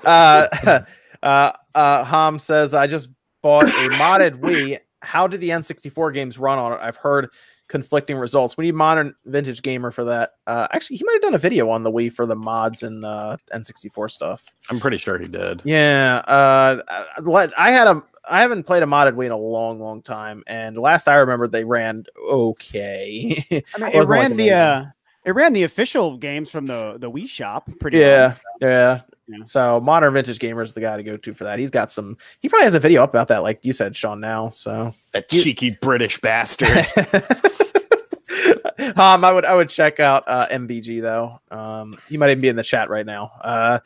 uh, 0.06 0.80
uh, 1.22 1.52
uh, 1.74 2.04
Ham 2.04 2.38
says 2.38 2.72
I 2.72 2.86
just 2.86 3.10
bought 3.42 3.64
a 3.68 3.88
modded 3.98 4.40
Wii. 4.40 4.78
How 5.02 5.26
do 5.28 5.36
the 5.36 5.50
N64 5.50 6.12
games 6.14 6.38
run 6.38 6.58
on 6.58 6.72
it? 6.72 6.78
I've 6.80 6.96
heard 6.96 7.28
conflicting 7.68 8.16
results. 8.16 8.56
We 8.56 8.64
need 8.64 8.74
modern 8.74 9.14
vintage 9.26 9.62
gamer 9.62 9.90
for 9.90 10.04
that. 10.04 10.32
Uh, 10.46 10.66
actually, 10.72 10.96
he 10.96 11.04
might 11.04 11.12
have 11.12 11.22
done 11.22 11.34
a 11.34 11.38
video 11.38 11.68
on 11.70 11.82
the 11.82 11.92
Wii 11.92 12.10
for 12.12 12.24
the 12.26 12.34
mods 12.34 12.82
and 12.82 13.04
uh, 13.04 13.36
N64 13.54 14.10
stuff. 14.10 14.44
I'm 14.70 14.80
pretty 14.80 14.96
sure 14.96 15.18
he 15.18 15.26
did. 15.28 15.60
Yeah, 15.64 16.22
uh, 16.26 16.80
I 17.58 17.70
had 17.70 17.86
a. 17.88 18.02
I 18.30 18.40
haven't 18.40 18.64
played 18.64 18.82
a 18.82 18.86
modded 18.86 19.14
Wii 19.14 19.26
in 19.26 19.32
a 19.32 19.36
long, 19.36 19.80
long 19.80 20.02
time, 20.02 20.42
and 20.46 20.76
last 20.76 21.08
I 21.08 21.16
remember, 21.16 21.48
they 21.48 21.64
ran 21.64 22.04
okay. 22.30 23.44
I 23.50 23.54
mean, 23.54 23.62
Wasn't 23.78 23.94
it 23.94 23.98
like 23.98 24.08
ran 24.08 24.36
the 24.36 24.52
uh, 24.52 24.84
it 25.24 25.32
ran 25.32 25.52
the 25.52 25.64
official 25.64 26.16
games 26.16 26.50
from 26.50 26.66
the 26.66 26.96
the 26.98 27.10
Wii 27.10 27.28
shop 27.28 27.68
pretty 27.80 27.98
Yeah, 27.98 28.34
well. 28.60 28.70
yeah. 28.70 29.00
Yeah. 29.30 29.44
So 29.44 29.78
modern 29.78 30.14
vintage 30.14 30.38
gamer 30.38 30.62
is 30.62 30.72
the 30.72 30.80
guy 30.80 30.96
to 30.96 31.02
go 31.02 31.18
to 31.18 31.32
for 31.32 31.44
that. 31.44 31.58
He's 31.58 31.70
got 31.70 31.92
some. 31.92 32.16
He 32.40 32.48
probably 32.48 32.64
has 32.64 32.74
a 32.74 32.80
video 32.80 33.02
up 33.02 33.10
about 33.10 33.28
that, 33.28 33.42
like 33.42 33.58
you 33.62 33.74
said, 33.74 33.94
Sean. 33.94 34.20
Now, 34.20 34.50
so 34.52 34.94
That 35.12 35.30
You- 35.30 35.42
cheeky 35.42 35.76
British 35.82 36.18
bastard. 36.18 36.86
um, 38.96 39.24
I 39.24 39.32
would 39.32 39.44
I 39.44 39.54
would 39.54 39.68
check 39.68 40.00
out 40.00 40.24
uh, 40.26 40.46
MVG 40.48 41.00
though. 41.02 41.38
Um, 41.50 41.96
he 42.08 42.16
might 42.16 42.30
even 42.30 42.40
be 42.40 42.48
in 42.48 42.56
the 42.56 42.62
chat 42.62 42.90
right 42.90 43.06
now. 43.06 43.32
Uh, 43.42 43.78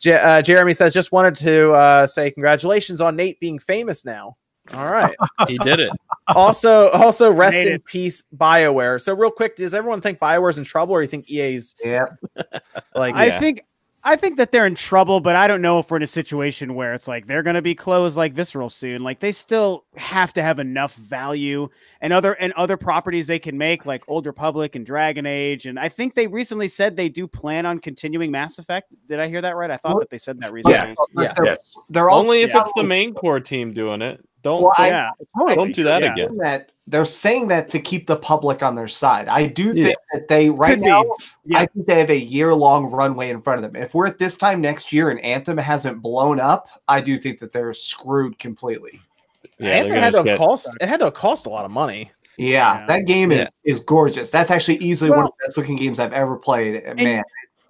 J- 0.00 0.14
uh, 0.14 0.42
Jeremy 0.42 0.72
says 0.74 0.94
just 0.94 1.12
wanted 1.12 1.36
to 1.36 1.72
uh, 1.72 2.06
say 2.06 2.30
congratulations 2.30 3.00
on 3.00 3.16
Nate 3.16 3.38
being 3.40 3.58
famous 3.58 4.04
now. 4.04 4.36
All 4.74 4.90
right. 4.90 5.16
He 5.48 5.56
did 5.58 5.80
it. 5.80 5.90
also, 6.28 6.88
also 6.90 7.30
rest 7.32 7.54
Made 7.54 7.66
in 7.68 7.72
it. 7.74 7.84
peace, 7.86 8.24
Bioware. 8.36 9.00
So 9.00 9.14
real 9.14 9.30
quick, 9.30 9.56
does 9.56 9.74
everyone 9.74 10.00
think 10.02 10.18
Bioware's 10.18 10.58
in 10.58 10.64
trouble, 10.64 10.94
or 10.94 11.00
you 11.02 11.08
think 11.08 11.28
EA's 11.30 11.74
Yeah. 11.82 12.06
like? 12.94 13.14
I 13.14 13.26
Yeah. 13.26 13.40
think 13.40 13.62
I 14.08 14.16
think 14.16 14.38
that 14.38 14.52
they're 14.52 14.64
in 14.64 14.74
trouble, 14.74 15.20
but 15.20 15.36
I 15.36 15.46
don't 15.46 15.60
know 15.60 15.78
if 15.78 15.90
we're 15.90 15.98
in 15.98 16.02
a 16.02 16.06
situation 16.06 16.74
where 16.74 16.94
it's 16.94 17.06
like 17.06 17.26
they're 17.26 17.42
going 17.42 17.56
to 17.56 17.62
be 17.62 17.74
closed 17.74 18.16
like 18.16 18.32
Visceral 18.32 18.70
soon. 18.70 19.02
Like 19.02 19.20
they 19.20 19.32
still 19.32 19.84
have 19.98 20.32
to 20.32 20.42
have 20.42 20.58
enough 20.58 20.94
value 20.94 21.68
and 22.00 22.10
other 22.10 22.32
and 22.34 22.54
other 22.54 22.78
properties 22.78 23.26
they 23.26 23.38
can 23.38 23.58
make, 23.58 23.84
like 23.84 24.02
Old 24.08 24.24
Republic 24.24 24.76
and 24.76 24.86
Dragon 24.86 25.26
Age. 25.26 25.66
And 25.66 25.78
I 25.78 25.90
think 25.90 26.14
they 26.14 26.26
recently 26.26 26.68
said 26.68 26.96
they 26.96 27.10
do 27.10 27.26
plan 27.26 27.66
on 27.66 27.80
continuing 27.80 28.30
Mass 28.30 28.58
Effect. 28.58 28.94
Did 29.06 29.20
I 29.20 29.28
hear 29.28 29.42
that 29.42 29.56
right? 29.56 29.70
I 29.70 29.76
thought 29.76 29.90
Well, 29.90 29.98
that 30.00 30.08
they 30.08 30.16
said 30.16 30.40
that 30.40 30.54
recently. 30.54 30.78
Yeah. 30.78 30.94
Yeah. 31.22 31.32
They're, 31.36 31.44
Yes. 31.44 31.74
they're 31.90 32.08
all 32.08 32.20
Only 32.20 32.40
if 32.40 32.54
yeah. 32.54 32.60
it's 32.62 32.72
the 32.76 32.84
main 32.84 33.12
core 33.12 33.40
team 33.40 33.74
doing 33.74 34.00
it. 34.00 34.24
Don't 34.42 34.62
Well, 34.62 34.72
I- 34.78 34.88
yeah, 34.88 35.10
don't 35.54 35.74
do 35.74 35.84
that 35.84 36.02
Yeah. 36.02 36.12
again. 36.14 36.36
that 36.38 36.72
they're 36.90 37.04
saying 37.04 37.48
that 37.48 37.70
to 37.70 37.78
keep 37.80 38.06
the 38.06 38.16
public 38.16 38.62
on 38.62 38.74
their 38.74 38.88
side. 38.88 39.28
I 39.28 39.46
do 39.46 39.72
Yeah. 39.74 39.84
think 39.86 39.96
that 40.12 40.28
they 40.28 40.48
right 40.48 40.74
Could 40.74 40.80
now 40.82 41.04
Yeah. 41.44 41.58
I 41.58 41.66
think 41.66 41.86
they 41.86 41.98
have 42.00 42.10
a 42.10 42.18
year 42.18 42.54
long 42.54 42.90
runway 42.90 43.30
in 43.30 43.42
front 43.42 43.62
of 43.64 43.72
them. 43.72 43.80
If 43.82 43.94
we're 43.94 44.06
at 44.06 44.18
this 44.18 44.36
time 44.36 44.60
next 44.60 44.92
year 44.92 45.10
and 45.10 45.20
Anthem 45.20 45.58
hasn't 45.58 46.00
blown 46.00 46.40
up, 46.40 46.68
I 46.88 47.00
do 47.00 47.18
think 47.18 47.38
that 47.40 47.52
they're 47.52 47.72
screwed 47.74 48.38
completely. 48.38 49.00
Yeah, 49.58 49.68
and 49.82 49.90
they're 49.92 49.98
it 49.98 50.02
had 50.04 50.12
gonna 50.14 50.24
get, 50.24 50.38
cost. 50.38 50.70
It 50.80 50.88
had 50.88 51.00
to 51.00 51.10
cost 51.10 51.46
a 51.46 51.50
lot 51.50 51.64
of 51.64 51.70
money. 51.70 52.10
Yeah, 52.36 52.80
Yeah. 52.80 52.86
that 52.86 53.06
game 53.06 53.32
is, 53.32 53.38
Yeah. 53.38 53.48
is 53.64 53.80
gorgeous. 53.80 54.30
That's 54.30 54.50
actually 54.50 54.76
easily 54.78 55.10
one 55.10 55.24
of 55.24 55.32
the 55.38 55.46
best 55.46 55.56
looking 55.56 55.76
games 55.76 55.98
I've 55.98 56.12
ever 56.12 56.36
played. 56.36 56.84
Man, 56.96 57.22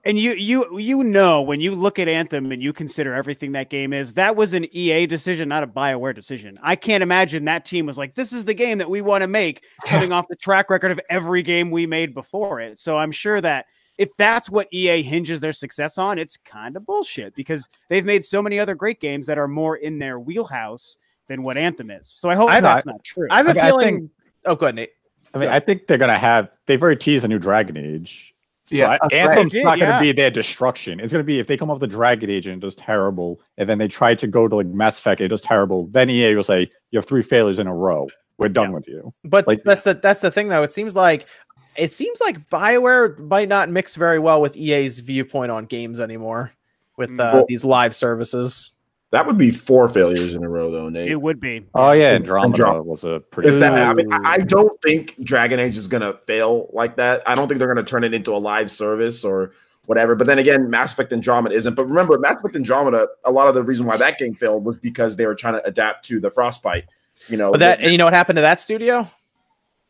And 0.09 0.19
you 0.19 0.33
you 0.33 0.79
you 0.79 1.05
know 1.05 1.43
when 1.43 1.61
you 1.61 1.75
look 1.75 1.99
at 1.99 2.09
Anthem 2.09 2.51
and 2.51 2.63
you 2.63 2.73
consider 2.73 3.13
everything 3.13 3.53
that 3.53 3.69
game 3.69 3.93
is, 3.93 4.15
that 4.15 4.35
was 4.35 4.55
an 4.55 4.65
EA 4.75 5.05
decision, 5.07 5.51
not 5.51 5.63
a 5.63 5.67
BioWare 5.67 6.15
decision. 6.15 6.59
I 6.63 6.77
can't 6.77 7.03
imagine 7.03 7.45
that 7.45 7.67
team 7.67 7.85
was 7.85 7.99
like, 7.99 8.15
"This 8.15 8.33
is 8.33 8.47
the 8.47 8.55
game 8.55 8.79
that 8.79 8.89
we 8.89 9.03
want 9.03 9.21
to 9.21 9.27
make," 9.29 9.65
coming 9.85 10.11
off 10.13 10.27
the 10.29 10.37
track 10.37 10.71
record 10.71 10.91
of 10.93 11.01
every 11.11 11.43
game 11.43 11.71
we 11.71 11.87
made 11.87 12.15
before 12.15 12.59
it. 12.59 12.79
So 12.79 12.97
I'm 12.97 13.13
sure 13.13 13.43
that 13.43 13.67
if 13.99 14.09
that's 14.17 14.49
what 14.49 14.67
EA 14.73 15.03
hinges 15.03 15.41
their 15.41 15.53
success 15.53 15.99
on, 15.99 16.19
it's 16.19 16.39
kind 16.39 16.75
of 16.75 16.87
bullshit 16.87 17.35
because 17.35 17.69
they've 17.91 18.07
made 18.07 18.25
so 18.25 18.41
many 18.41 18.59
other 18.59 18.75
great 18.75 19.01
games 19.01 19.27
that 19.27 19.37
are 19.37 19.47
more 19.49 19.77
in 19.77 19.99
their 19.99 20.19
wheelhouse 20.19 20.97
than 21.27 21.43
what 21.43 21.59
Anthem 21.59 21.91
is. 21.91 22.07
So 22.09 22.31
I 22.31 22.35
hope 22.35 22.49
I- 22.51 22.63
that's 22.63 22.87
not 22.87 23.05
true. 23.05 23.29
I 23.31 23.37
have 23.37 23.49
a 23.49 23.51
Okay, 23.51 23.61
feeling. 23.61 23.85
think- 23.99 24.11
oh, 24.47 24.55
go 24.55 24.65
ahead, 24.65 24.77
Nate. 24.77 24.91
I 25.35 25.39
mean, 25.39 25.51
I 25.51 25.61
think 25.61 25.87
they're 25.87 25.99
gonna 25.99 26.17
have. 26.17 26.49
They've 26.65 26.81
already 26.81 26.99
teased 26.99 27.27
a 27.27 27.29
new 27.29 27.39
Dragon 27.39 27.77
Age. 27.77 28.35
So 28.69 28.77
Yeah, 28.77 28.91
I- 28.91 28.99
that's 29.03 29.15
right. 29.15 29.31
Anthem's 29.31 29.53
did, 29.53 29.65
not 29.65 29.79
gonna 29.79 29.93
yeah. 29.93 30.01
be 30.01 30.13
their 30.13 30.31
destruction. 30.31 31.01
It's 31.01 31.13
gonna 31.13 31.25
be 31.25 31.39
if 31.39 31.47
they 31.47 31.57
come 31.57 31.71
off 31.71 31.81
the 31.81 31.87
Dragon 31.87 32.29
Age 32.31 32.47
and 32.47 32.57
it 32.57 32.61
does 32.65 32.75
terrible, 32.75 33.41
and 33.57 33.69
then 33.69 33.79
they 33.79 33.89
try 33.89 34.15
to 34.15 34.27
go 34.27 34.47
to 34.49 34.57
like 34.57 34.67
Mass 34.67 34.99
Effect, 34.99 35.21
it 35.21 35.29
does 35.29 35.41
terrible. 35.41 35.87
Then 35.89 36.11
EA 36.11 36.35
will 36.35 36.43
say, 36.45 36.71
"You 36.91 36.99
have 36.99 37.07
three 37.07 37.23
failures 37.23 37.59
in 37.59 37.67
a 37.67 37.75
row. 37.75 38.09
We're 38.37 38.49
done 38.51 38.71
Yeah. 38.71 38.75
with 38.75 38.89
you." 38.89 39.11
But 39.25 39.47
Like- 39.47 39.63
that's 39.65 39.83
the 39.85 39.95
that's 39.95 40.21
the 40.21 40.31
thing 40.31 40.49
though. 40.49 40.63
It 40.63 40.73
seems 40.73 40.95
like 40.95 41.27
it 41.77 41.93
seems 41.93 42.21
like 42.21 42.49
Bioware 42.51 43.19
might 43.19 43.49
not 43.49 43.69
mix 43.71 43.95
very 43.95 44.19
well 44.19 44.41
with 44.41 44.57
EA's 44.57 44.99
viewpoint 45.01 45.51
on 45.51 45.65
games 45.65 46.01
anymore 46.01 46.53
with 46.97 47.11
uh, 47.11 47.31
Well- 47.35 47.45
these 47.49 47.65
live 47.65 47.95
services. 47.95 48.75
That 49.11 49.27
would 49.27 49.39
be 49.39 49.51
four 49.51 49.89
failures 49.89 50.35
in 50.35 50.45
a 50.45 50.49
row, 50.49 50.71
though, 50.71 50.91
Nate. 50.91 51.11
it 51.11 51.17
would 51.21 51.41
be. 51.41 51.65
Oh 51.75 51.93
yeah, 51.93 52.11
Andromeda 52.11 52.47
Andromeda. 52.49 52.83
was 52.83 53.05
a 53.05 53.21
pretty. 53.31 53.49
If 53.55 53.61
that, 53.61 53.73
I, 53.73 53.95
mean, 53.95 54.13
I 54.13 54.21
I 54.35 54.39
don't 54.39 54.79
think 54.83 55.19
Dragon 55.25 55.59
Age 55.59 55.79
is 55.79 55.89
gonna 55.89 56.13
fail 56.27 56.69
like 56.75 56.97
that. 56.97 57.23
I 57.27 57.35
don't 57.35 57.49
think 57.49 57.59
they're 57.59 57.73
gonna 57.75 57.87
turn 57.87 58.05
it 58.05 58.13
into 58.13 58.33
a 58.35 58.37
live 58.37 58.71
service 58.71 59.25
or 59.25 59.53
whatever. 59.87 60.15
But 60.15 60.27
then 60.27 60.39
again, 60.39 60.69
Mass 60.69 60.93
Effect 60.93 61.11
Andromeda 61.13 61.55
isn't. 61.55 61.75
But 61.75 61.87
remember, 61.87 62.19
Mass 62.19 62.37
Effect 62.37 62.55
Andromeda, 62.57 63.09
a 63.25 63.33
lot 63.33 63.49
of 63.49 63.55
the 63.55 63.63
reason 63.63 63.87
why 63.87 63.97
that 63.97 64.19
game 64.19 64.35
failed 64.35 64.65
was 64.67 64.77
because 64.77 65.17
they 65.17 65.25
were 65.25 65.35
trying 65.35 65.55
to 65.55 65.65
adapt 65.67 66.05
to 66.09 66.21
the 66.21 66.31
Frostbite. 66.31 66.85
You 67.29 67.39
know, 67.39 67.51
But 67.51 67.61
that 67.61 67.79
the- 67.79 67.85
and 67.85 67.93
you 67.93 67.99
know 67.99 68.05
what 68.05 68.13
happened 68.15 68.37
to 68.37 68.43
that 68.43 68.61
studio? 68.61 69.11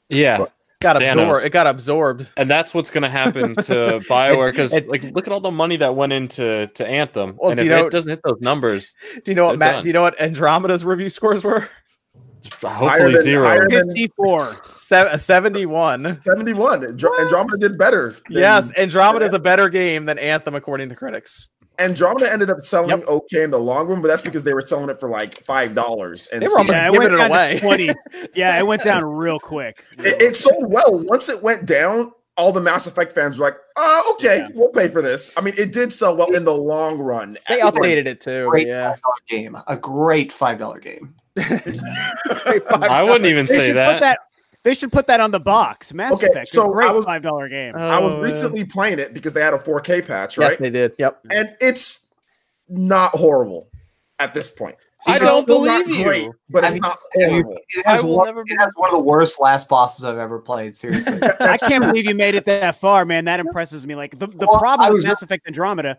yeah, 0.08 0.44
Got 0.80 1.02
absorbed. 1.02 1.44
It 1.44 1.50
got 1.50 1.66
absorbed. 1.66 2.28
and 2.36 2.48
that's 2.48 2.72
what's 2.72 2.90
going 2.90 3.02
to 3.02 3.08
happen 3.08 3.56
to 3.56 3.72
Bioware 4.08 4.52
because 4.52 4.72
like 4.86 5.02
look 5.04 5.26
at 5.26 5.32
all 5.32 5.40
the 5.40 5.50
money 5.50 5.76
that 5.76 5.96
went 5.96 6.12
into 6.12 6.68
to 6.74 6.86
Anthem, 6.86 7.34
Well, 7.36 7.50
and 7.50 7.58
do 7.58 7.64
if 7.64 7.70
you 7.70 7.76
know- 7.76 7.86
it 7.86 7.90
doesn't 7.90 8.10
hit 8.10 8.20
those 8.24 8.40
numbers, 8.40 8.96
Do 9.24 9.30
you 9.30 9.34
know 9.34 9.46
what 9.46 9.58
Matt? 9.58 9.72
done. 9.74 9.82
Do 9.82 9.88
you 9.88 9.92
know 9.92 10.02
what 10.02 10.20
Andromeda's 10.20 10.84
review 10.84 11.08
scores 11.08 11.42
were? 11.42 11.68
It's 12.44 12.54
hopefully 12.62 13.12
than- 13.14 13.22
zero. 13.22 13.44
higher 13.46 13.68
54. 13.68 14.56
Se- 14.76 15.00
uh, 15.12 15.16
71. 15.16 16.20
71. 16.22 16.82
Andro- 16.82 17.18
Andromeda 17.18 17.56
did 17.58 17.78
better. 17.78 18.10
than- 18.10 18.40
Yes, 18.42 18.72
Andromeda 18.76 19.24
is 19.24 19.32
a 19.32 19.38
better 19.38 19.68
game 19.68 20.06
than 20.06 20.18
Anthem 20.18 20.54
according 20.54 20.88
to 20.90 20.94
critics. 20.94 21.48
Andromeda 21.80 22.32
ended 22.32 22.50
up 22.50 22.60
selling 22.62 22.90
Yep. 22.90 23.06
okay 23.08 23.42
in 23.44 23.52
the 23.52 23.58
long 23.58 23.86
run, 23.86 24.02
but 24.02 24.08
that's 24.08 24.22
because 24.22 24.42
they 24.42 24.52
were 24.52 24.60
selling 24.62 24.90
it 24.90 24.98
for 24.98 25.08
like 25.08 25.44
five 25.44 25.74
dollars. 25.76 26.26
And 26.32 26.42
They 26.42 26.48
were 26.48 26.58
almost 26.58 26.76
Yeah, 26.76 26.88
it 26.88 26.92
giving 26.92 27.00
went 27.10 27.14
it 27.14 27.16
down 27.18 27.30
away. 27.30 27.58
20. 27.60 27.90
Yeah, 28.34 28.58
it 28.58 28.66
went 28.66 28.82
down 28.82 29.04
real 29.04 29.38
quick. 29.38 29.84
it, 29.98 30.20
it 30.20 30.36
sold 30.36 30.68
well. 30.70 31.04
Once 31.06 31.28
it 31.28 31.40
went 31.40 31.66
down, 31.66 32.10
all 32.36 32.50
the 32.52 32.60
Mass 32.60 32.86
Effect 32.88 33.12
fans 33.12 33.38
were 33.38 33.46
like, 33.46 33.56
"Oh, 33.76 34.14
okay, 34.16 34.38
Yeah. 34.38 34.48
we'll 34.54 34.68
pay 34.70 34.88
for 34.88 35.02
this." 35.02 35.30
I 35.36 35.40
mean, 35.40 35.54
it 35.58 35.72
did 35.72 35.92
sell 35.92 36.16
well 36.16 36.32
in 36.34 36.44
the 36.44 36.52
long 36.54 36.98
run. 36.98 37.36
They 37.48 37.60
updated 37.60 38.06
it 38.06 38.20
too. 38.20 38.48
great 38.48 38.66
Yeah. 38.66 38.94
$5 38.94 38.98
game, 39.28 39.56
a 39.68 39.76
great 39.76 40.32
five 40.32 40.58
dollar 40.58 40.78
game. 40.80 41.14
I 42.80 43.02
wouldn't 43.02 43.26
even 43.26 43.46
They 43.46 43.58
say 43.58 43.72
that. 43.72 44.00
that. 44.00 44.18
They 44.64 44.74
should 44.74 44.92
put 44.92 45.06
that 45.06 45.20
on 45.20 45.30
the 45.30 45.40
box. 45.40 45.94
Mass 45.94 46.12
Okay, 46.14 46.26
Effect, 46.26 46.48
so 46.48 46.68
a 46.68 46.72
great 46.72 46.88
I 46.88 46.92
was- 46.92 47.04
five 47.04 47.22
dollar 47.22 47.48
game. 47.48 47.74
I 47.76 47.98
was 48.00 48.14
Oh, 48.14 48.20
recently 48.20 48.64
playing 48.64 48.98
it 48.98 49.14
because 49.14 49.32
they 49.32 49.40
had 49.40 49.54
a 49.54 49.58
4K 49.58 50.06
patch, 50.06 50.36
right? 50.36 50.50
Yes, 50.50 50.56
they 50.58 50.70
did. 50.70 50.92
Yep. 50.98 51.20
and 51.30 51.56
it's 51.60 52.06
not 52.68 53.12
horrible 53.12 53.68
at 54.18 54.34
this 54.34 54.50
point. 54.50 54.76
I 55.06 55.18
don't 55.20 55.44
still 55.44 55.64
not 55.64 55.84
believe 55.84 55.98
you. 56.00 56.04
great, 56.04 56.28
but 56.50 56.64
I 56.64 56.66
it's 56.68 56.74
mean, 56.74 56.80
not 56.82 56.98
It 57.14 57.86
has, 57.86 58.00
I 58.00 58.04
will 58.04 58.16
one, 58.16 58.26
never 58.26 58.40
it 58.44 58.58
has 58.58 58.72
one 58.74 58.90
of 58.90 58.96
the 58.96 59.02
worst 59.02 59.38
last 59.40 59.68
bosses 59.68 60.04
I've 60.04 60.18
ever 60.18 60.40
played. 60.40 60.76
Seriously, 60.76 61.20
I 61.40 61.56
can't 61.56 61.84
believe 61.84 62.04
you 62.06 62.16
made 62.16 62.34
it 62.34 62.44
that 62.46 62.74
far, 62.74 63.04
man. 63.04 63.24
That 63.24 63.38
impresses 63.38 63.86
me. 63.86 63.94
Like 63.94 64.18
the, 64.18 64.26
the 64.26 64.46
Well, 64.48 64.58
problem 64.58 64.88
with 64.88 64.96
was- 64.96 65.04
Mass 65.06 65.22
Effect 65.22 65.46
Andromeda, 65.46 65.90
what 65.90 65.98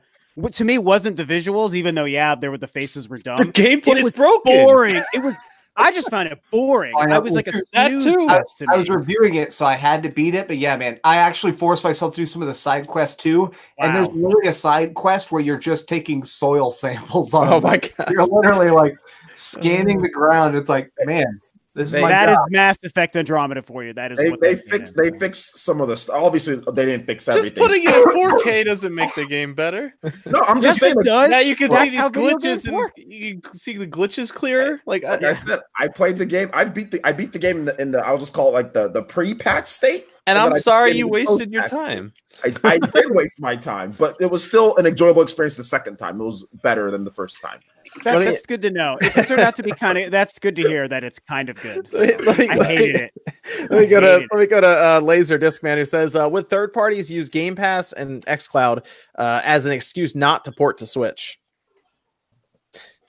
to 0.53 0.65
me 0.65 0.77
wasn't 0.77 1.17
the 1.17 1.25
visuals, 1.25 1.73
even 1.73 1.95
though 1.95 2.05
yeah, 2.05 2.35
there 2.35 2.51
were 2.51 2.57
the 2.57 2.67
faces 2.67 3.09
were 3.09 3.17
dumb. 3.17 3.37
The 3.37 3.45
gameplay 3.45 3.87
It 3.93 3.97
is 3.99 4.03
was 4.05 4.13
broken. 4.13 4.65
boring. 4.65 5.03
It 5.13 5.23
was. 5.23 5.35
I 5.75 5.91
just 5.93 6.09
found 6.09 6.27
it 6.27 6.37
boring. 6.51 6.93
I. 6.97 7.15
I 7.15 7.19
was 7.19 7.35
like 7.35 7.47
a 7.47 7.53
That 7.73 7.89
too. 7.89 8.27
fest 8.27 8.57
to 8.57 8.65
I 8.67 8.73
me. 8.73 8.77
was 8.79 8.89
reviewing 8.89 9.35
it, 9.35 9.53
so 9.53 9.65
I 9.65 9.75
had 9.75 10.03
to 10.03 10.09
beat 10.09 10.35
it. 10.35 10.47
But 10.47 10.57
yeah, 10.57 10.75
man, 10.75 10.99
I 11.05 11.17
actually 11.17 11.53
forced 11.53 11.83
myself 11.85 12.13
to 12.15 12.21
do 12.21 12.25
some 12.25 12.41
of 12.41 12.47
the 12.49 12.53
side 12.53 12.85
quests 12.87 13.15
too. 13.21 13.51
And 13.79 13.95
there's 13.95 14.07
Wow. 14.09 14.15
literally 14.27 14.47
a 14.49 14.53
side 14.53 14.93
quest 14.93 15.31
where 15.31 15.41
you're 15.41 15.57
just 15.57 15.87
taking 15.87 16.23
soil 16.23 16.71
samples 16.83 17.33
on. 17.33 17.53
Oh 17.53 17.57
a 17.57 17.61
my 17.61 17.77
god. 17.77 18.09
You're 18.11 18.25
literally 18.27 18.71
like 18.71 18.97
scanning 19.35 19.99
mm. 19.99 20.01
the 20.03 20.09
ground. 20.09 20.55
It's 20.57 20.69
like, 20.69 20.91
man, 21.05 21.25
This 21.75 21.91
They- 21.91 22.01
my 22.01 22.09
That 22.09 22.25
job. 22.27 22.37
is 22.47 22.51
Mass 22.51 22.83
Effect 22.83 23.15
Andromeda 23.15 23.61
for 23.61 23.83
you. 23.83 23.93
That 23.93 24.11
is 24.11 24.17
They, 24.17 24.31
what 24.31 24.41
they 24.41 24.55
fixed 24.55 24.95
they 24.95 25.11
fixed 25.11 25.59
some 25.59 25.81
of 25.81 25.87
the 25.87 25.95
stuff. 25.95 26.15
Obviously, 26.21 26.55
they 26.55 26.85
didn't 26.85 27.05
fix 27.05 27.27
everything. 27.27 27.55
Just 27.55 27.59
everything. 27.61 27.91
putting 27.93 28.13
it 28.15 28.15
in 28.15 28.29
4K 28.39 28.63
doesn't 28.65 28.93
make 28.95 29.13
the 29.15 29.25
game 29.25 29.53
better. 29.53 29.93
no, 30.25 30.39
I'm 30.47 30.61
just 30.61 30.77
Yes, 30.77 30.79
saying. 30.79 30.91
it 30.93 30.97
like, 30.97 31.05
does. 31.05 31.29
Now 31.29 31.39
you 31.39 31.55
can 31.55 31.69
That's 31.69 31.83
see 31.91 31.97
these 31.97 32.09
glitches 32.09 32.67
and 32.67 32.75
work. 32.77 32.91
you 32.97 33.41
can 33.41 33.53
see 33.55 33.77
the 33.77 33.87
glitches 33.87 34.31
clearer. 34.33 34.81
Like, 34.85 35.03
Like 35.03 35.23
I, 35.23 35.29
I 35.29 35.33
said, 35.33 35.59
I 35.77 35.87
played 35.87 36.17
the 36.17 36.25
game. 36.25 36.49
I 36.53 36.65
beat 36.65 36.91
the 36.91 36.99
I 37.05 37.11
beat 37.13 37.33
the 37.33 37.39
game 37.39 37.57
in 37.59 37.65
the, 37.65 37.81
in 37.81 37.91
the 37.91 38.05
I'll 38.05 38.17
just 38.17 38.33
call 38.33 38.49
it 38.49 38.53
like 38.53 38.73
the 38.73 38.89
the 38.89 39.03
pre-patch 39.03 39.67
state. 39.67 40.05
and 40.27 40.37
then 40.37 40.51
I'm 40.53 40.59
sorry 40.59 40.91
you 40.91 41.07
wasted 41.07 41.51
your 41.51 41.63
time. 41.63 42.13
I, 42.43 42.53
I 42.63 42.77
did 42.79 43.05
waste 43.11 43.39
my 43.41 43.55
time, 43.55 43.91
but 43.97 44.15
it 44.19 44.29
was 44.31 44.43
still 44.43 44.75
an 44.77 44.85
enjoyable 44.85 45.21
experience 45.21 45.55
the 45.55 45.63
second 45.63 45.97
time. 45.97 46.19
It 46.21 46.23
was 46.23 46.45
better 46.63 46.89
than 46.89 47.03
the 47.03 47.11
first 47.11 47.41
time. 47.41 47.59
That's, 48.03 48.19
me- 48.19 48.25
that's 48.25 48.45
good 48.45 48.61
to 48.63 48.71
know. 48.71 48.97
If 49.01 49.17
it 49.17 49.27
turned 49.27 49.41
out 49.41 49.55
to 49.57 49.63
be 49.63 49.71
kind 49.85 49.97
of, 49.97 50.11
that's 50.11 50.37
good 50.39 50.55
to 50.57 50.61
hear 50.61 50.87
that 50.87 51.03
it's 51.03 51.19
kind 51.19 51.49
of 51.49 51.55
good. 51.61 51.89
So, 51.89 51.99
Let 51.99 52.37
me- 52.37 52.49
I 52.49 52.63
hated 52.63 52.95
it. 52.95 53.13
Let 53.69 53.81
me 53.81 53.87
go 53.87 53.99
to 53.99 54.17
it. 54.17 54.27
let 54.31 54.39
me 54.39 54.45
go 54.47 54.61
to 54.61 54.67
uh, 54.67 54.99
Laser 55.01 55.37
Disc 55.37 55.63
Man 55.63 55.77
who 55.77 55.85
says 55.85 56.15
uh, 56.15 56.27
would 56.29 56.47
third 56.49 56.71
parties 56.73 57.09
use 57.09 57.29
Game 57.29 57.55
Pass 57.55 57.91
and 57.93 58.25
XCloud 58.25 58.85
uh, 59.17 59.41
as 59.43 59.65
an 59.65 59.71
excuse 59.71 60.15
not 60.15 60.45
to 60.45 60.51
port 60.51 60.77
to 60.79 60.85
Switch? 60.85 61.39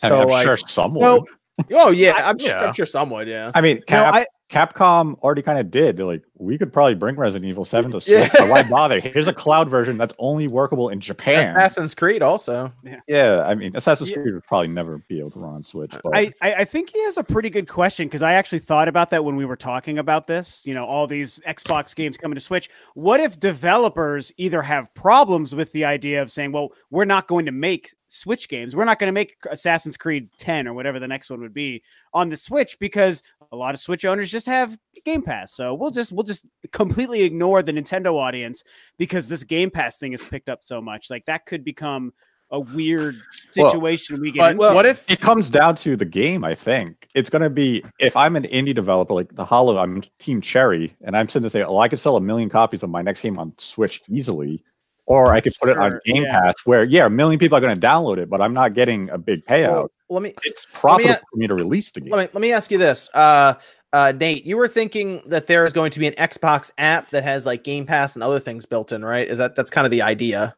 I 0.02 0.08
So 0.08 0.14
mean, 0.14 0.22
I'm 0.22 0.28
like, 0.28 0.44
sure 0.46 0.56
some 0.56 0.94
would. 0.94 1.00
well, 1.02 1.26
oh 1.72 1.90
yeah, 1.90 2.14
I'm, 2.24 2.38
sure- 2.38 2.48
yeah. 2.48 2.64
I'm 2.64 2.72
sure 2.72 2.86
some 2.86 3.10
would. 3.10 3.28
Yeah, 3.28 3.50
I 3.54 3.60
mean, 3.60 3.76
No, 3.78 3.82
Cap, 3.86 4.14
I, 4.14 4.26
Capcom 4.50 5.18
already 5.20 5.42
kind 5.42 5.58
of 5.58 5.70
did. 5.70 5.96
They're 5.96 6.04
like, 6.06 6.24
we 6.36 6.58
could 6.58 6.72
probably 6.72 6.94
bring 6.96 7.14
Resident 7.16 7.48
Evil 7.48 7.64
7 7.64 7.90
to 7.92 8.00
Switch, 8.00 8.18
Yeah. 8.18 8.28
but 8.36 8.48
why 8.48 8.62
bother? 8.64 8.98
Here's 9.00 9.28
a 9.28 9.32
cloud 9.32 9.70
version 9.70 9.96
that's 9.96 10.12
only 10.18 10.48
workable 10.48 10.88
in 10.88 11.00
Japan. 11.00 11.56
Assassin's 11.56 11.94
Creed 11.94 12.20
also. 12.22 12.72
yeah, 13.06 13.44
I 13.46 13.54
mean, 13.54 13.76
Assassin's 13.76 14.10
Yeah. 14.10 14.16
Creed 14.16 14.34
would 14.34 14.44
probably 14.44 14.68
never 14.68 14.98
be 15.08 15.18
able 15.20 15.30
to 15.30 15.38
run 15.38 15.54
on 15.54 15.62
Switch. 15.62 15.92
But 16.02 16.16
I, 16.16 16.32
I 16.42 16.54
I 16.54 16.64
think 16.64 16.90
he 16.90 17.02
has 17.04 17.16
a 17.16 17.22
pretty 17.24 17.48
good 17.50 17.68
question 17.68 18.08
because 18.08 18.22
I 18.22 18.32
actually 18.34 18.58
thought 18.58 18.88
about 18.88 19.10
that 19.10 19.24
when 19.24 19.36
we 19.36 19.44
were 19.44 19.56
talking 19.56 19.98
about 19.98 20.26
this. 20.26 20.62
You 20.66 20.74
know, 20.74 20.84
all 20.84 21.06
these 21.06 21.38
Xbox 21.46 21.94
games 21.94 22.16
coming 22.16 22.34
to 22.34 22.40
Switch. 22.40 22.68
What 22.94 23.20
if 23.20 23.38
developers 23.38 24.32
either 24.36 24.62
have 24.62 24.92
problems 24.94 25.54
with 25.54 25.70
the 25.72 25.84
idea 25.84 26.20
of 26.22 26.30
saying, 26.30 26.50
"Well, 26.52 26.70
we're 26.90 27.04
not 27.04 27.28
going 27.28 27.46
to 27.46 27.52
make 27.52 27.94
Switch 28.12 28.48
games. 28.48 28.74
We're 28.74 28.84
not 28.84 28.98
going 28.98 29.08
to 29.08 29.12
make 29.12 29.36
Assassin's 29.48 29.96
Creed 29.96 30.28
10 30.36 30.66
or 30.66 30.74
whatever 30.74 30.98
the 30.98 31.06
next 31.06 31.30
one 31.30 31.40
would 31.42 31.54
be 31.54 31.80
on 32.12 32.28
the 32.28 32.36
Switch 32.36 32.76
because 32.80 33.22
a 33.52 33.56
lot 33.56 33.72
of 33.72 33.80
Switch 33.80 34.04
owners 34.04 34.30
just 34.30 34.46
have 34.46 34.76
Game 35.04 35.22
Pass. 35.22 35.52
So 35.52 35.74
we'll 35.74 35.92
just 35.92 36.10
we'll 36.10 36.24
just 36.24 36.44
completely 36.72 37.22
ignore 37.22 37.62
the 37.62 37.72
Nintendo 37.72 38.14
audience 38.14 38.64
because 38.98 39.28
this 39.28 39.44
Game 39.44 39.70
Pass 39.70 39.98
thing 39.98 40.10
has 40.12 40.28
picked 40.28 40.48
up 40.48 40.60
so 40.64 40.80
much. 40.80 41.08
Like 41.08 41.24
that 41.26 41.46
could 41.46 41.62
become 41.64 42.12
a 42.50 42.58
weird 42.58 43.14
Well, 43.56 43.70
situation 43.70 44.20
we 44.20 44.32
get 44.32 44.40
But 44.40 44.50
into. 44.64 44.74
what 44.74 44.86
if 44.86 45.08
it 45.08 45.20
comes 45.20 45.48
down 45.48 45.76
to 45.76 45.96
the 45.96 46.04
game, 46.04 46.42
I 46.42 46.56
think. 46.56 47.08
It's 47.14 47.30
going 47.30 47.42
to 47.42 47.50
be 47.50 47.84
if 48.00 48.16
I'm 48.16 48.34
an 48.34 48.42
indie 48.42 48.74
developer 48.74 49.14
like 49.14 49.32
the 49.36 49.44
Hollow, 49.44 49.78
I'm 49.78 50.02
Team 50.18 50.40
Cherry, 50.40 50.96
and 51.02 51.16
I'm 51.16 51.28
sitting 51.28 51.44
to 51.44 51.50
say, 51.50 51.62
oh, 51.62 51.78
I 51.78 51.86
could 51.88 52.00
sell 52.00 52.16
a 52.16 52.20
million 52.20 52.48
copies 52.48 52.82
of 52.82 52.90
my 52.90 53.02
next 53.02 53.22
game 53.22 53.38
on 53.38 53.54
Switch 53.58 54.02
easily. 54.08 54.62
Or 55.10 55.32
I 55.34 55.40
could 55.40 55.52
put 55.60 55.68
it 55.70 55.76
on 55.76 55.98
Game 56.04 56.22
yeah. 56.22 56.40
Pass 56.40 56.54
where, 56.64 56.84
yeah, 56.84 57.06
a 57.06 57.10
million 57.10 57.38
people 57.40 57.58
are 57.58 57.60
going 57.60 57.74
to 57.74 57.86
download 57.86 58.18
it, 58.18 58.30
but 58.30 58.40
I'm 58.40 58.54
not 58.54 58.74
getting 58.74 59.10
a 59.10 59.18
big 59.18 59.44
payout. 59.44 59.68
well, 59.68 59.90
let 60.08 60.22
me 60.22 60.34
it's 60.44 60.66
profitable 60.72 61.14
a- 61.14 61.18
for 61.32 61.36
me 61.36 61.48
to 61.48 61.54
release 61.54 61.90
the 61.90 62.00
game. 62.00 62.10
let 62.12 62.18
me 62.28 62.30
let 62.32 62.40
me 62.40 62.52
ask 62.52 62.70
you 62.70 62.78
this. 62.78 63.10
Uh 63.12 63.54
uh 63.92 64.12
Nate, 64.12 64.44
you 64.46 64.56
were 64.56 64.68
thinking 64.68 65.20
that 65.26 65.48
there 65.48 65.64
is 65.64 65.72
going 65.72 65.90
to 65.90 65.98
be 65.98 66.06
an 66.06 66.12
Xbox 66.14 66.70
app 66.78 67.10
that 67.10 67.24
has 67.24 67.44
like 67.44 67.64
Game 67.64 67.86
Pass 67.86 68.14
and 68.14 68.22
other 68.22 68.38
things 68.38 68.66
built 68.66 68.92
in, 68.92 69.04
right? 69.04 69.26
Is 69.28 69.38
that 69.38 69.56
that's 69.56 69.68
kind 69.70 69.84
of 69.84 69.90
the 69.90 70.02
idea? 70.02 70.54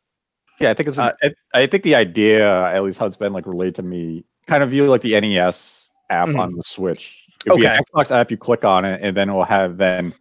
Yeah, 0.60 0.70
I 0.70 0.74
think 0.74 0.90
it's. 0.90 0.98
Uh, 0.98 1.12
I, 1.22 1.30
I 1.54 1.66
think 1.66 1.82
the 1.82 1.94
idea, 1.94 2.64
at 2.66 2.82
least 2.82 2.98
how 2.98 3.06
it's 3.06 3.16
been 3.16 3.32
like 3.32 3.46
relayed 3.46 3.74
to 3.76 3.82
me, 3.82 4.24
kind 4.46 4.62
of 4.62 4.68
view 4.68 4.86
like 4.86 5.00
the 5.00 5.18
NES 5.18 5.88
app 6.10 6.28
Mhm. 6.28 6.38
on 6.38 6.52
the 6.54 6.62
Switch. 6.62 7.24
It'd 7.46 7.58
Okay. 7.58 7.78
Xbox 7.94 8.10
app. 8.10 8.30
You 8.30 8.36
click 8.36 8.66
on 8.66 8.84
it, 8.84 9.00
and 9.02 9.16
then 9.16 9.30
it 9.30 9.32
will 9.32 9.44
have 9.44 9.78
then. 9.78 10.12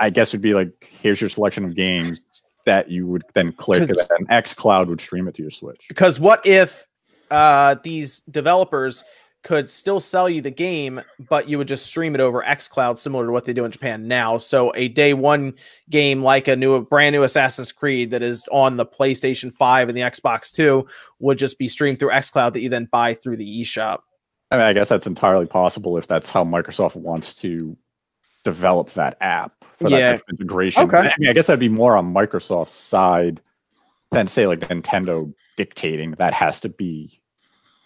I 0.00 0.10
guess 0.10 0.30
it'd 0.30 0.40
be 0.42 0.54
like 0.54 0.88
here's 1.00 1.20
your 1.20 1.30
selection 1.30 1.64
of 1.64 1.76
games 1.76 2.20
that 2.66 2.90
you 2.90 3.06
would 3.06 3.24
then 3.34 3.52
click, 3.52 3.88
and 3.88 3.98
then 4.10 4.26
X 4.30 4.54
Cloud 4.54 4.88
would 4.88 5.00
stream 5.00 5.28
it 5.28 5.34
to 5.36 5.42
your 5.42 5.50
Switch. 5.50 5.86
Because 5.88 6.18
what 6.18 6.44
if 6.46 6.86
uh 7.30 7.76
these 7.82 8.20
developers 8.30 9.02
could 9.44 9.70
still 9.70 10.00
sell 10.00 10.28
you 10.28 10.40
the 10.40 10.50
game, 10.50 11.02
but 11.28 11.48
you 11.48 11.58
would 11.58 11.68
just 11.68 11.86
stream 11.86 12.14
it 12.14 12.20
over 12.20 12.42
X 12.42 12.66
Cloud, 12.66 12.98
similar 12.98 13.26
to 13.26 13.32
what 13.32 13.44
they 13.44 13.52
do 13.52 13.64
in 13.64 13.70
Japan 13.70 14.08
now. 14.08 14.38
So 14.38 14.72
a 14.74 14.88
day 14.88 15.14
one 15.14 15.54
game 15.90 16.22
like 16.22 16.48
a 16.48 16.56
new, 16.56 16.72
a 16.72 16.82
brand 16.82 17.12
new 17.12 17.22
Assassin's 17.22 17.70
Creed 17.70 18.10
that 18.10 18.22
is 18.22 18.48
on 18.50 18.76
the 18.76 18.86
PlayStation 18.86 19.52
5 19.52 19.90
and 19.90 19.96
the 19.96 20.02
Xbox 20.02 20.50
2 20.50 20.84
would 21.20 21.38
just 21.38 21.58
be 21.58 21.68
streamed 21.68 21.98
through 21.98 22.12
X 22.12 22.30
Cloud 22.30 22.54
that 22.54 22.62
you 22.62 22.70
then 22.70 22.88
buy 22.90 23.14
through 23.14 23.36
the 23.36 23.62
eShop. 23.62 24.00
I 24.50 24.56
mean, 24.56 24.66
I 24.66 24.72
guess 24.72 24.88
that's 24.88 25.06
entirely 25.06 25.46
possible 25.46 25.98
if 25.98 26.08
that's 26.08 26.30
how 26.30 26.44
Microsoft 26.44 26.96
wants 26.96 27.34
to 27.36 27.76
develop 28.44 28.90
that 28.90 29.16
app 29.20 29.53
for 29.78 29.90
that 29.90 29.98
Yeah. 29.98 30.12
type 30.12 30.22
of 30.28 30.40
integration. 30.40 30.82
Okay. 30.84 30.98
I 31.08 31.14
mean, 31.18 31.28
I 31.30 31.32
guess 31.32 31.46
that'd 31.48 31.60
be 31.60 31.68
more 31.68 31.96
on 31.96 32.12
Microsoft's 32.14 32.74
side 32.74 33.40
than 34.10 34.26
say 34.28 34.46
like 34.46 34.60
Nintendo 34.60 35.32
dictating 35.56 36.12
that 36.12 36.32
has 36.34 36.60
to 36.60 36.68
be 36.68 37.20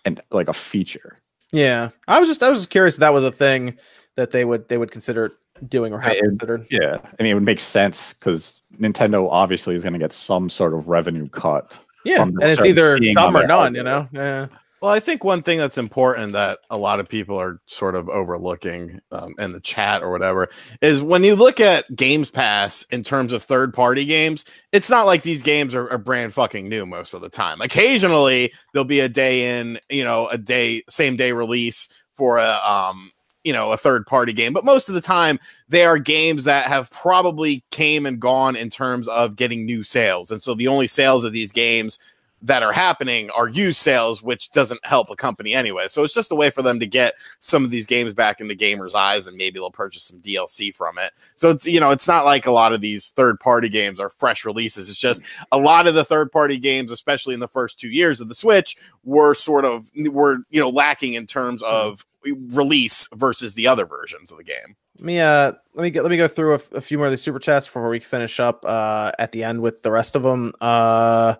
and 0.04 0.20
like 0.30 0.48
a 0.48 0.52
feature. 0.52 1.16
Yeah, 1.52 1.90
I 2.06 2.20
was 2.20 2.28
just 2.28 2.42
I 2.42 2.48
was 2.50 2.58
just 2.58 2.70
curious 2.70 2.94
if 2.94 3.00
that 3.00 3.12
was 3.14 3.24
a 3.24 3.32
thing 3.32 3.78
that 4.16 4.30
they 4.32 4.44
would 4.44 4.68
they 4.68 4.76
would 4.78 4.90
consider 4.90 5.32
doing 5.66 5.92
or 5.94 5.98
have 6.00 6.12
It- 6.12 6.20
considered. 6.20 6.66
Yeah, 6.70 6.98
I 7.18 7.22
mean, 7.22 7.32
it 7.32 7.34
would 7.34 7.44
make 7.46 7.60
sense 7.60 8.12
because 8.12 8.60
Nintendo 8.78 9.28
obviously 9.30 9.74
is 9.74 9.82
going 9.82 9.94
to 9.94 9.98
get 9.98 10.12
some 10.12 10.50
sort 10.50 10.74
of 10.74 10.88
revenue 10.88 11.26
cut. 11.28 11.72
Yeah, 12.04 12.22
and 12.22 12.42
it's 12.42 12.64
either 12.64 12.98
some 13.12 13.36
or 13.36 13.46
none. 13.46 13.74
You 13.74 13.82
know. 13.82 14.08
Yeah. 14.12 14.46
Well, 14.80 14.92
I 14.92 15.00
think 15.00 15.24
one 15.24 15.42
thing 15.42 15.58
that's 15.58 15.76
important 15.78 16.34
that 16.34 16.60
a 16.70 16.78
lot 16.78 17.00
of 17.00 17.08
people 17.08 17.36
are 17.40 17.60
sort 17.66 17.96
of 17.96 18.08
overlooking 18.08 19.00
um, 19.10 19.34
in 19.38 19.52
the 19.52 19.60
chat 19.60 20.02
or 20.02 20.10
whatever 20.10 20.48
is 20.80 21.02
when 21.02 21.24
you 21.24 21.34
look 21.34 21.58
at 21.58 21.94
Games 21.96 22.30
Pass 22.30 22.86
in 22.92 23.02
terms 23.02 23.32
of 23.32 23.42
third 23.42 23.74
party 23.74 24.04
games, 24.04 24.44
it's 24.70 24.88
not 24.88 25.06
like 25.06 25.22
these 25.22 25.42
games 25.42 25.74
are, 25.74 25.90
are 25.90 25.98
brand 25.98 26.32
fucking 26.32 26.68
new 26.68 26.86
most 26.86 27.12
of 27.12 27.22
the 27.22 27.28
time. 27.28 27.60
Occasionally, 27.60 28.52
there'll 28.72 28.84
be 28.84 29.00
a 29.00 29.08
day 29.08 29.58
in, 29.58 29.80
you 29.90 30.04
know, 30.04 30.28
a 30.28 30.38
day, 30.38 30.84
same 30.88 31.16
day 31.16 31.32
release 31.32 31.88
for 32.12 32.38
a, 32.38 32.58
um, 32.64 33.10
you 33.42 33.52
know, 33.52 33.72
a 33.72 33.76
third 33.76 34.06
party 34.06 34.32
game, 34.32 34.52
but 34.52 34.64
most 34.64 34.88
of 34.88 34.94
the 34.94 35.00
time 35.00 35.40
they 35.68 35.84
are 35.84 35.98
games 35.98 36.44
that 36.44 36.66
have 36.66 36.90
probably 36.90 37.64
came 37.70 38.06
and 38.06 38.20
gone 38.20 38.54
in 38.54 38.70
terms 38.70 39.08
of 39.08 39.36
getting 39.36 39.64
new 39.64 39.82
sales. 39.82 40.30
And 40.30 40.40
so 40.42 40.54
the 40.54 40.68
only 40.68 40.86
sales 40.86 41.24
of 41.24 41.32
these 41.32 41.50
games 41.50 41.98
that 42.42 42.62
are 42.62 42.72
happening 42.72 43.30
are 43.30 43.48
used 43.48 43.78
sales, 43.78 44.22
which 44.22 44.50
doesn't 44.52 44.84
help 44.84 45.10
a 45.10 45.16
company 45.16 45.54
anyway. 45.54 45.88
So 45.88 46.04
it's 46.04 46.14
just 46.14 46.30
a 46.30 46.36
way 46.36 46.50
for 46.50 46.62
them 46.62 46.78
to 46.80 46.86
get 46.86 47.14
some 47.40 47.64
of 47.64 47.70
these 47.70 47.86
games 47.86 48.14
back 48.14 48.40
into 48.40 48.54
gamers' 48.54 48.94
eyes, 48.94 49.26
and 49.26 49.36
maybe 49.36 49.58
they'll 49.58 49.70
purchase 49.70 50.04
some 50.04 50.20
DLC 50.20 50.74
from 50.74 50.98
it. 50.98 51.12
So 51.34 51.50
it's 51.50 51.66
you 51.66 51.80
know 51.80 51.90
it's 51.90 52.08
not 52.08 52.24
like 52.24 52.46
a 52.46 52.52
lot 52.52 52.72
of 52.72 52.80
these 52.80 53.10
third 53.10 53.40
party 53.40 53.68
games 53.68 54.00
are 54.00 54.10
fresh 54.10 54.44
releases. 54.44 54.88
It's 54.88 54.98
just 54.98 55.22
a 55.50 55.58
lot 55.58 55.88
of 55.88 55.94
the 55.94 56.04
third 56.04 56.30
party 56.30 56.58
games, 56.58 56.92
especially 56.92 57.34
in 57.34 57.40
the 57.40 57.48
first 57.48 57.80
two 57.80 57.90
years 57.90 58.20
of 58.20 58.28
the 58.28 58.34
Switch, 58.34 58.76
were 59.04 59.34
sort 59.34 59.64
of 59.64 59.90
were 59.96 60.38
you 60.50 60.60
know 60.60 60.70
lacking 60.70 61.14
in 61.14 61.26
terms 61.26 61.62
of 61.62 62.04
release 62.50 63.08
versus 63.14 63.54
the 63.54 63.66
other 63.66 63.86
versions 63.86 64.30
of 64.30 64.38
the 64.38 64.44
game. 64.44 64.76
Let 64.98 65.04
me 65.04 65.20
uh 65.20 65.52
let 65.74 65.82
me 65.82 65.90
get 65.90 66.02
let 66.02 66.10
me 66.10 66.16
go 66.16 66.28
through 66.28 66.54
a 66.54 66.80
few 66.80 66.98
more 66.98 67.06
of 67.06 67.12
the 67.12 67.18
super 67.18 67.38
chats 67.38 67.66
before 67.66 67.88
we 67.88 68.00
finish 68.00 68.40
up 68.40 68.64
uh 68.66 69.12
at 69.18 69.32
the 69.32 69.44
end 69.44 69.60
with 69.60 69.82
the 69.82 69.90
rest 69.90 70.16
of 70.16 70.22
them. 70.22 70.52
Uh 70.60 71.36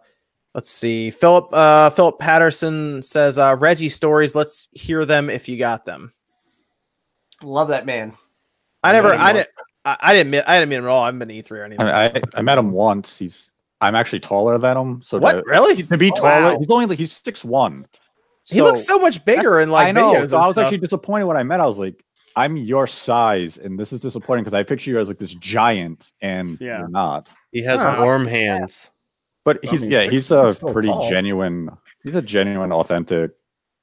let's 0.54 0.70
see. 0.70 1.10
Philip 1.10 1.48
uh 1.52 1.90
Philip 1.90 2.18
Patterson 2.18 3.02
says 3.02 3.38
uh 3.38 3.56
Reggie 3.58 3.88
stories, 3.88 4.34
let's 4.34 4.68
hear 4.72 5.04
them 5.04 5.30
if 5.30 5.48
you 5.48 5.56
got 5.58 5.84
them. 5.84 6.12
Love 7.42 7.68
that 7.70 7.86
man. 7.86 8.12
I 8.82 8.92
never 8.92 9.14
I 9.14 9.32
didn't 9.32 9.48
I, 9.84 9.96
I 10.00 10.12
didn't 10.14 10.30
meet 10.30 10.44
I 10.46 10.56
didn't 10.58 10.70
meet 10.70 10.76
him 10.76 10.84
at 10.84 10.90
all. 10.90 11.02
I 11.02 11.06
haven't 11.06 11.20
been 11.20 11.28
E3 11.28 11.50
or 11.52 11.62
I, 11.62 11.66
anything. 11.66 11.86
mean, 11.86 11.94
I 11.94 12.22
I 12.38 12.42
met 12.42 12.58
him 12.58 12.72
once. 12.72 13.16
He's 13.18 13.50
I'm 13.80 13.94
actually 13.94 14.20
taller 14.20 14.58
than 14.58 14.76
him. 14.76 15.02
So 15.02 15.18
what 15.18 15.32
to, 15.32 15.42
really? 15.46 15.82
to 15.84 15.96
be 15.98 16.10
Oh, 16.12 16.16
taller, 16.16 16.52
wow. 16.52 16.58
he's 16.58 16.68
only 16.70 16.86
like 16.86 16.98
he's 16.98 17.12
six 17.12 17.44
one. 17.44 17.84
he 18.48 18.60
looks 18.60 18.84
so 18.84 18.98
much 18.98 19.24
bigger 19.24 19.60
in 19.60 19.70
like 19.70 19.88
I 19.88 19.92
know. 19.92 20.12
videos. 20.14 20.30
So 20.30 20.36
and 20.36 20.44
I 20.44 20.46
was 20.46 20.52
stuff. 20.54 20.64
actually 20.64 20.78
disappointed 20.78 21.26
when 21.26 21.36
I 21.36 21.44
met. 21.44 21.60
I 21.60 21.66
was 21.66 21.78
like, 21.78 22.04
I'm 22.34 22.56
your 22.56 22.86
size, 22.88 23.56
and 23.58 23.78
this 23.78 23.92
is 23.92 24.00
disappointing 24.00 24.42
because 24.44 24.54
I 24.54 24.64
picture 24.64 24.90
you 24.90 24.98
as 24.98 25.06
like 25.08 25.18
this 25.18 25.34
giant, 25.34 26.10
and 26.20 26.58
Yeah. 26.60 26.78
you're 26.80 26.88
not. 26.88 27.30
He 27.52 27.62
has 27.62 27.80
Huh. 27.80 27.98
warm 28.00 28.26
hands. 28.26 28.90
But 29.48 29.60
I 29.66 29.70
he's 29.70 29.80
mean, 29.80 29.90
yeah, 29.90 30.00
six- 30.02 30.12
he's 30.12 30.30
a 30.30 30.46
he's 30.46 30.56
still 30.56 30.72
pretty 30.74 30.88
tall. 30.88 31.08
genuine. 31.08 31.70
He's 32.04 32.14
a 32.14 32.20
genuine, 32.20 32.70
authentic, 32.70 33.30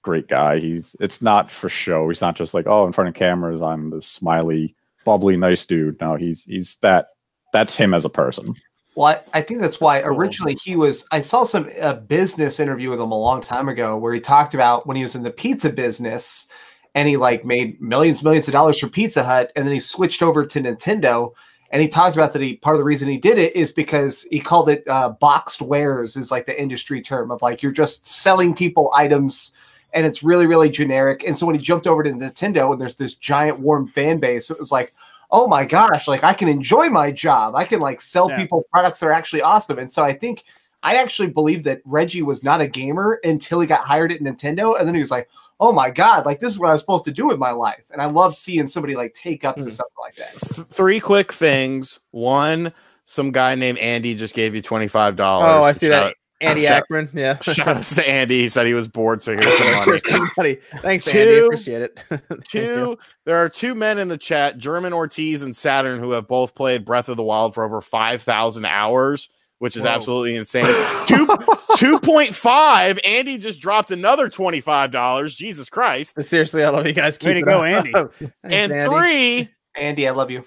great 0.03 0.27
guy. 0.27 0.59
He's 0.59 0.95
it's 0.99 1.23
not 1.23 1.49
for 1.49 1.69
show. 1.69 2.07
He's 2.07 2.21
not 2.21 2.35
just 2.35 2.53
like 2.53 2.67
oh, 2.67 2.85
in 2.85 2.93
front 2.93 3.07
of 3.07 3.15
cameras, 3.15 3.63
I'm 3.63 3.89
this 3.89 4.05
smiley, 4.05 4.75
bubbly, 5.05 5.37
nice 5.37 5.65
dude. 5.65 5.99
No, 5.99 6.17
he's 6.17 6.43
he's 6.43 6.75
that. 6.81 7.07
That's 7.51 7.75
him 7.75 7.95
as 7.95 8.05
a 8.05 8.09
person. 8.09 8.53
Well, 8.95 9.07
I, 9.33 9.39
I 9.39 9.41
think 9.41 9.59
that's 9.59 9.81
why 9.81 10.01
originally 10.01 10.55
he 10.63 10.75
was. 10.75 11.03
I 11.09 11.19
saw 11.19 11.43
some 11.45 11.67
a 11.81 11.95
business 11.95 12.59
interview 12.59 12.91
with 12.91 12.99
him 12.99 13.11
a 13.11 13.19
long 13.19 13.41
time 13.41 13.67
ago 13.67 13.97
where 13.97 14.13
he 14.13 14.19
talked 14.19 14.53
about 14.53 14.85
when 14.85 14.95
he 14.95 15.01
was 15.01 15.15
in 15.15 15.23
the 15.23 15.31
pizza 15.31 15.71
business 15.71 16.47
and 16.93 17.09
he 17.09 17.17
like 17.17 17.43
made 17.43 17.81
millions, 17.81 18.23
millions 18.23 18.47
of 18.47 18.51
dollars 18.51 18.77
for 18.77 18.87
Pizza 18.87 19.23
Hut, 19.23 19.51
and 19.55 19.65
then 19.65 19.73
he 19.73 19.79
switched 19.79 20.21
over 20.21 20.45
to 20.45 20.61
Nintendo. 20.61 21.31
And 21.71 21.81
he 21.81 21.87
talked 21.87 22.15
about 22.15 22.31
that 22.33 22.41
he 22.41 22.55
part 22.57 22.75
of 22.75 22.79
the 22.79 22.83
reason 22.85 23.09
he 23.09 23.17
did 23.17 23.37
it 23.37 23.55
is 23.55 23.71
because 23.71 24.23
he 24.31 24.39
called 24.39 24.69
it 24.69 24.87
uh, 24.87 25.09
boxed 25.09 25.61
wares 25.61 26.15
is 26.15 26.31
like 26.31 26.45
the 26.45 26.59
industry 26.61 27.01
term 27.01 27.31
of 27.31 27.41
like 27.41 27.61
you're 27.63 27.71
just 27.71 28.05
selling 28.05 28.53
people 28.55 28.91
items 28.95 29.53
and 29.93 30.05
it's 30.05 30.23
really 30.23 30.45
really 30.45 30.69
generic. 30.69 31.23
And 31.25 31.35
so 31.35 31.45
when 31.45 31.55
he 31.55 31.61
jumped 31.61 31.87
over 31.87 32.03
to 32.03 32.11
Nintendo 32.11 32.71
and 32.71 32.79
there's 32.79 32.95
this 32.95 33.13
giant 33.13 33.59
warm 33.59 33.87
fan 33.87 34.19
base, 34.19 34.49
it 34.49 34.59
was 34.59 34.71
like, 34.71 34.93
oh 35.31 35.47
my 35.47 35.65
gosh, 35.65 36.07
like 36.07 36.23
I 36.23 36.33
can 36.33 36.47
enjoy 36.47 36.89
my 36.89 37.11
job. 37.11 37.55
I 37.55 37.65
can 37.65 37.79
like 37.79 37.99
sell 37.99 38.29
Yeah. 38.29 38.37
people 38.37 38.63
products 38.71 38.99
that 38.99 39.07
are 39.07 39.11
actually 39.11 39.41
awesome. 39.41 39.79
And 39.79 39.91
so 39.91 40.03
I 40.03 40.13
think 40.13 40.43
I 40.83 40.97
actually 40.97 41.29
believe 41.29 41.63
that 41.63 41.81
Reggie 41.83 42.21
was 42.21 42.43
not 42.43 42.61
a 42.61 42.67
gamer 42.67 43.19
until 43.23 43.59
he 43.59 43.65
got 43.67 43.85
hired 43.85 44.11
at 44.11 44.21
Nintendo, 44.21 44.77
and 44.77 44.87
then 44.87 44.93
he 44.93 45.01
was 45.01 45.09
like, 45.09 45.27
oh 45.59 45.71
my 45.71 45.89
god, 45.89 46.25
like 46.25 46.39
this 46.39 46.51
is 46.51 46.59
what 46.59 46.69
I 46.69 46.73
was 46.73 46.81
supposed 46.81 47.05
to 47.05 47.11
do 47.11 47.27
with 47.27 47.39
my 47.39 47.51
life. 47.51 47.89
And 47.91 48.01
I 48.01 48.05
love 48.05 48.35
seeing 48.35 48.67
somebody 48.67 48.95
like 48.95 49.13
take 49.13 49.43
up 49.45 49.55
to 49.57 49.63
Hmm. 49.63 49.69
something 49.69 49.95
like 50.01 50.15
that. 50.15 50.31
Three 50.69 50.99
quick 50.99 51.31
things. 51.31 51.99
One, 52.11 52.73
some 53.05 53.31
guy 53.31 53.55
named 53.55 53.77
Andy 53.79 54.15
just 54.15 54.35
gave 54.35 54.55
you 54.55 54.61
twenty 54.61 54.87
five 54.87 55.15
dollars. 55.15 55.47
Oh, 55.49 55.63
I 55.63 55.71
see 55.71 55.87
that. 55.89 56.15
Andy 56.41 56.63
shout- 56.63 56.83
Ackman. 56.89 57.09
Yeah. 57.13 57.37
Shout 57.41 57.67
out 57.69 57.83
to 57.83 58.07
Andy. 58.09 58.41
He 58.41 58.49
said 58.49 58.67
he 58.67 58.73
was 58.73 58.89
bored, 58.89 59.21
so 59.21 59.31
here's 59.31 59.57
some 59.57 59.71
money. 59.85 59.99
Buddy, 60.35 60.55
Thanks, 60.79 61.07
Andy. 61.07 61.37
Appreciate 61.39 61.81
it. 61.81 62.03
Two, 62.49 62.97
there 63.23 63.37
are 63.37 63.47
two 63.47 63.73
men 63.73 63.97
in 63.97 64.09
the 64.09 64.17
chat, 64.17 64.57
German 64.57 64.91
Ortiz 64.91 65.41
and 65.43 65.55
Saturn, 65.55 65.99
who 65.99 66.11
have 66.11 66.27
both 66.27 66.53
played 66.53 66.83
Breath 66.83 67.07
of 67.07 67.15
the 67.15 67.23
Wild 67.23 67.53
for 67.53 67.63
over 67.63 67.79
5,000 67.79 68.65
hours, 68.65 69.29
which 69.65 69.75
is 69.75 69.81
Whoa. 69.83 69.89
absolutely 69.89 70.35
insane. 70.35 70.63
Two, 71.07 71.25
2.5. 71.25 72.99
Andy 73.03 73.39
just 73.39 73.59
dropped 73.59 73.89
another 73.89 74.29
$25. 74.29 75.35
Jesus 75.35 75.69
Christ. 75.69 76.23
Seriously, 76.23 76.63
I 76.63 76.69
love 76.69 76.85
you 76.85 76.93
guys. 76.93 77.17
Way 77.19 77.33
Keep 77.33 77.45
to 77.45 77.49
it 77.49 77.51
go, 77.51 77.57
up. 77.57 77.65
Andy. 77.65 77.91
Thanks, 78.19 78.35
and 78.43 78.71
Andy. 78.71 78.95
three, 78.95 79.49
Andy, 79.75 80.07
I 80.07 80.11
love 80.11 80.29
you. 80.29 80.45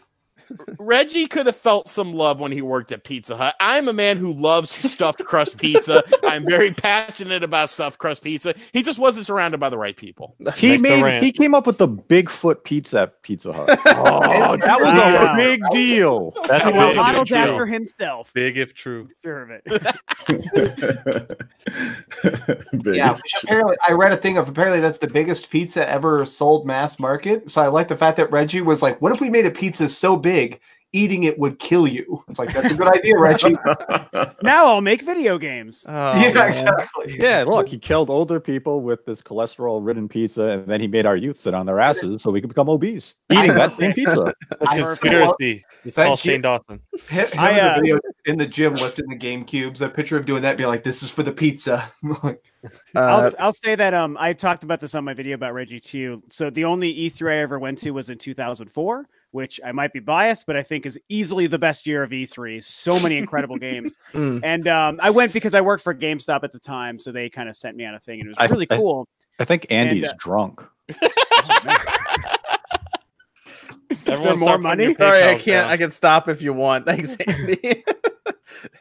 Reggie 0.79 1.27
could 1.27 1.47
have 1.47 1.57
felt 1.57 1.89
some 1.89 2.13
love 2.13 2.41
when 2.41 2.53
he 2.53 2.63
worked 2.63 2.93
at 2.93 3.05
Pizza 3.05 3.37
Hut. 3.37 3.55
I'm 3.61 3.89
a 3.89 3.93
man 3.93 4.17
who 4.17 4.33
loves 4.33 4.71
stuffed 4.71 5.25
crust 5.25 5.59
pizza. 5.59 6.03
I'm 6.25 6.45
very 6.45 6.73
passionate 6.73 7.43
about 7.43 7.71
stuffed 7.71 7.99
crust 7.99 8.23
pizza. 8.23 8.55
He 8.73 8.83
just 8.83 8.99
wasn't 8.99 9.27
surrounded 9.27 9.59
by 9.61 9.69
the 9.69 9.79
right 9.79 9.97
people. 9.97 10.35
He 10.57 10.79
Make 10.79 11.03
made 11.03 11.23
he 11.23 11.33
came 11.33 11.55
up 11.55 11.67
with 11.67 11.79
the 11.79 11.89
Bigfoot 11.89 12.65
pizza 12.65 13.03
at 13.03 13.23
Pizza 13.23 13.53
Hut. 13.53 13.79
Oh, 13.87 14.57
that 14.57 14.81
was 14.81 14.93
Wow. 14.93 15.35
a 15.35 15.37
big 15.37 15.61
deal. 15.71 16.31
That's 16.47 16.49
That 16.49 16.65
big, 16.67 16.75
was 16.77 16.95
a 16.95 16.97
Modeled 16.97 17.29
big 17.29 17.37
after 17.39 17.65
deal. 17.65 17.73
himself. 17.75 18.33
big 18.33 18.57
if 18.59 18.75
true. 18.75 19.09
Sure 19.23 19.43
of 19.43 19.51
it. 19.51 19.63
Big. 22.83 22.97
Yeah, 22.97 23.13
which 23.15 23.33
apparently 23.43 23.77
I 23.87 23.93
read 23.93 24.13
a 24.13 24.17
thing 24.17 24.39
of 24.39 24.49
apparently 24.49 24.81
that's 24.81 24.99
the 24.99 25.07
biggest 25.07 25.51
pizza 25.51 25.89
ever 25.89 26.25
sold 26.25 26.67
mass 26.67 26.99
market. 26.99 27.51
So 27.51 27.63
I 27.63 27.69
like 27.69 27.89
the 27.89 27.97
fact 27.97 28.17
that 28.19 28.31
Reggie 28.31 28.61
was 28.61 28.83
like, 28.83 29.01
"What 29.03 29.13
if 29.13 29.21
we 29.21 29.31
made 29.31 29.47
a 29.47 29.51
pizza 29.51 29.89
so 29.89 30.17
big, 30.17 30.38
eating 30.93 31.25
it 31.25 31.39
would 31.39 31.59
kill 31.59 31.87
you?" 31.87 32.25
It's 32.29 32.39
like 32.39 32.53
that's 32.53 32.73
a 32.73 32.77
good 32.77 32.89
idea, 32.89 33.19
Reggie. 33.19 33.57
Now 34.43 34.67
I'll 34.67 34.81
make 34.81 35.03
video 35.03 35.37
games. 35.37 35.85
Oh, 35.89 35.93
yeah, 36.21 36.33
man. 36.33 36.49
exactly. 36.49 37.17
Yeah, 37.19 37.45
look, 37.47 37.69
he 37.69 37.79
killed 37.79 38.09
older 38.09 38.39
people 38.41 38.81
with 38.83 39.05
this 39.05 39.21
cholesterol-ridden 39.21 40.09
pizza, 40.09 40.43
and 40.45 40.67
then 40.67 40.81
he 40.81 40.87
made 40.87 41.07
our 41.07 41.17
youth 41.17 41.41
sit 41.41 41.55
on 41.55 41.67
their 41.67 41.81
asses 41.81 42.23
so 42.23 42.31
we 42.31 42.41
could 42.41 42.49
become 42.49 42.69
obese 42.69 43.17
eating 43.33 43.55
that 43.55 43.77
same 43.79 43.93
pizza. 43.99 44.33
I- 44.67 44.79
Conspiracy. 44.79 45.65
It's 45.85 45.97
Thank 45.97 46.07
called. 46.09 46.19
Shane 46.21 46.41
Dawson. 46.43 46.81
Him, 47.09 47.27
him 47.27 47.39
I, 47.39 47.51
in 47.51 47.57
the 47.57 47.63
uh, 47.63 47.75
video 47.81 47.99
in 48.27 48.39
the 48.39 48.47
gym 48.47 48.75
lifting 48.75 49.09
the 49.09 49.17
game 49.17 49.45
cubes. 49.45 49.81
A 49.83 49.89
picture 49.89 50.17
of 50.17 50.27
doing 50.27 50.43
that, 50.43 50.57
being 50.57 50.69
like, 50.69 50.83
"This 50.83 51.03
is 51.03 51.11
for 51.11 51.23
the 51.23 51.33
pizza." 51.33 51.93
Like, 52.23 52.43
Uh, 52.95 52.99
I'll, 53.01 53.33
I'll 53.39 53.53
say 53.53 53.75
that 53.77 53.95
um 53.95 54.17
I 54.19 54.33
talked 54.33 54.65
about 54.65 54.81
this 54.81 54.95
on 54.95 55.05
my 55.05 55.15
video 55.15 55.35
about 55.35 55.55
Reggie 55.55 55.81
too. 55.81 56.23
So 56.31 56.51
the 56.51 56.65
only 56.65 56.93
E3 56.93 57.33
I 57.33 57.37
ever 57.39 57.59
went 57.59 57.79
to 57.79 57.91
was 57.93 58.11
in 58.11 58.19
2004, 58.19 59.07
which 59.31 59.61
I 59.65 59.73
might 59.73 59.93
be 59.93 60.01
biased, 60.01 60.47
but 60.47 60.57
I 60.57 60.63
think 60.63 60.87
is 60.87 60.99
easily 61.09 61.47
the 61.47 61.59
best 61.59 61.87
year 61.87 62.03
of 62.03 62.11
E3. 62.11 62.63
So 62.63 62.99
many 63.01 63.17
incredible 63.17 63.57
games, 63.57 63.97
mm. 64.15 64.41
and 64.43 64.67
um 64.69 64.99
I 65.03 65.11
went 65.11 65.33
because 65.33 65.55
I 65.55 65.61
worked 65.61 65.83
for 65.83 65.95
GameStop 65.95 66.45
at 66.45 66.53
the 66.53 66.59
time, 66.61 66.99
so 66.99 67.13
they 67.13 67.29
kind 67.29 67.49
of 67.49 67.57
sent 67.57 67.77
me 67.77 67.85
on 67.85 67.95
a 67.95 68.01
thing, 68.01 68.21
and 68.21 68.27
it 68.27 68.31
was 68.31 68.39
I- 68.39 68.47
really 68.47 68.67
I- 68.71 68.77
cool. 68.77 69.09
I 69.41 69.45
think 69.45 69.67
Andy's 69.71 70.09
uh, 70.09 70.15
drunk. 70.19 70.63
Is 73.91 74.03
there 74.03 74.17
Everyone 74.17 74.41
more 74.41 74.59
money? 74.59 74.95
Sorry, 74.99 75.23
I 75.23 75.35
can't. 75.35 75.65
down. 75.65 75.71
I 75.71 75.77
can 75.77 75.91
stop 75.91 76.29
if 76.29 76.43
you 76.43 76.53
want. 76.53 76.85
Thanks, 76.87 77.17
Andy. 77.17 77.85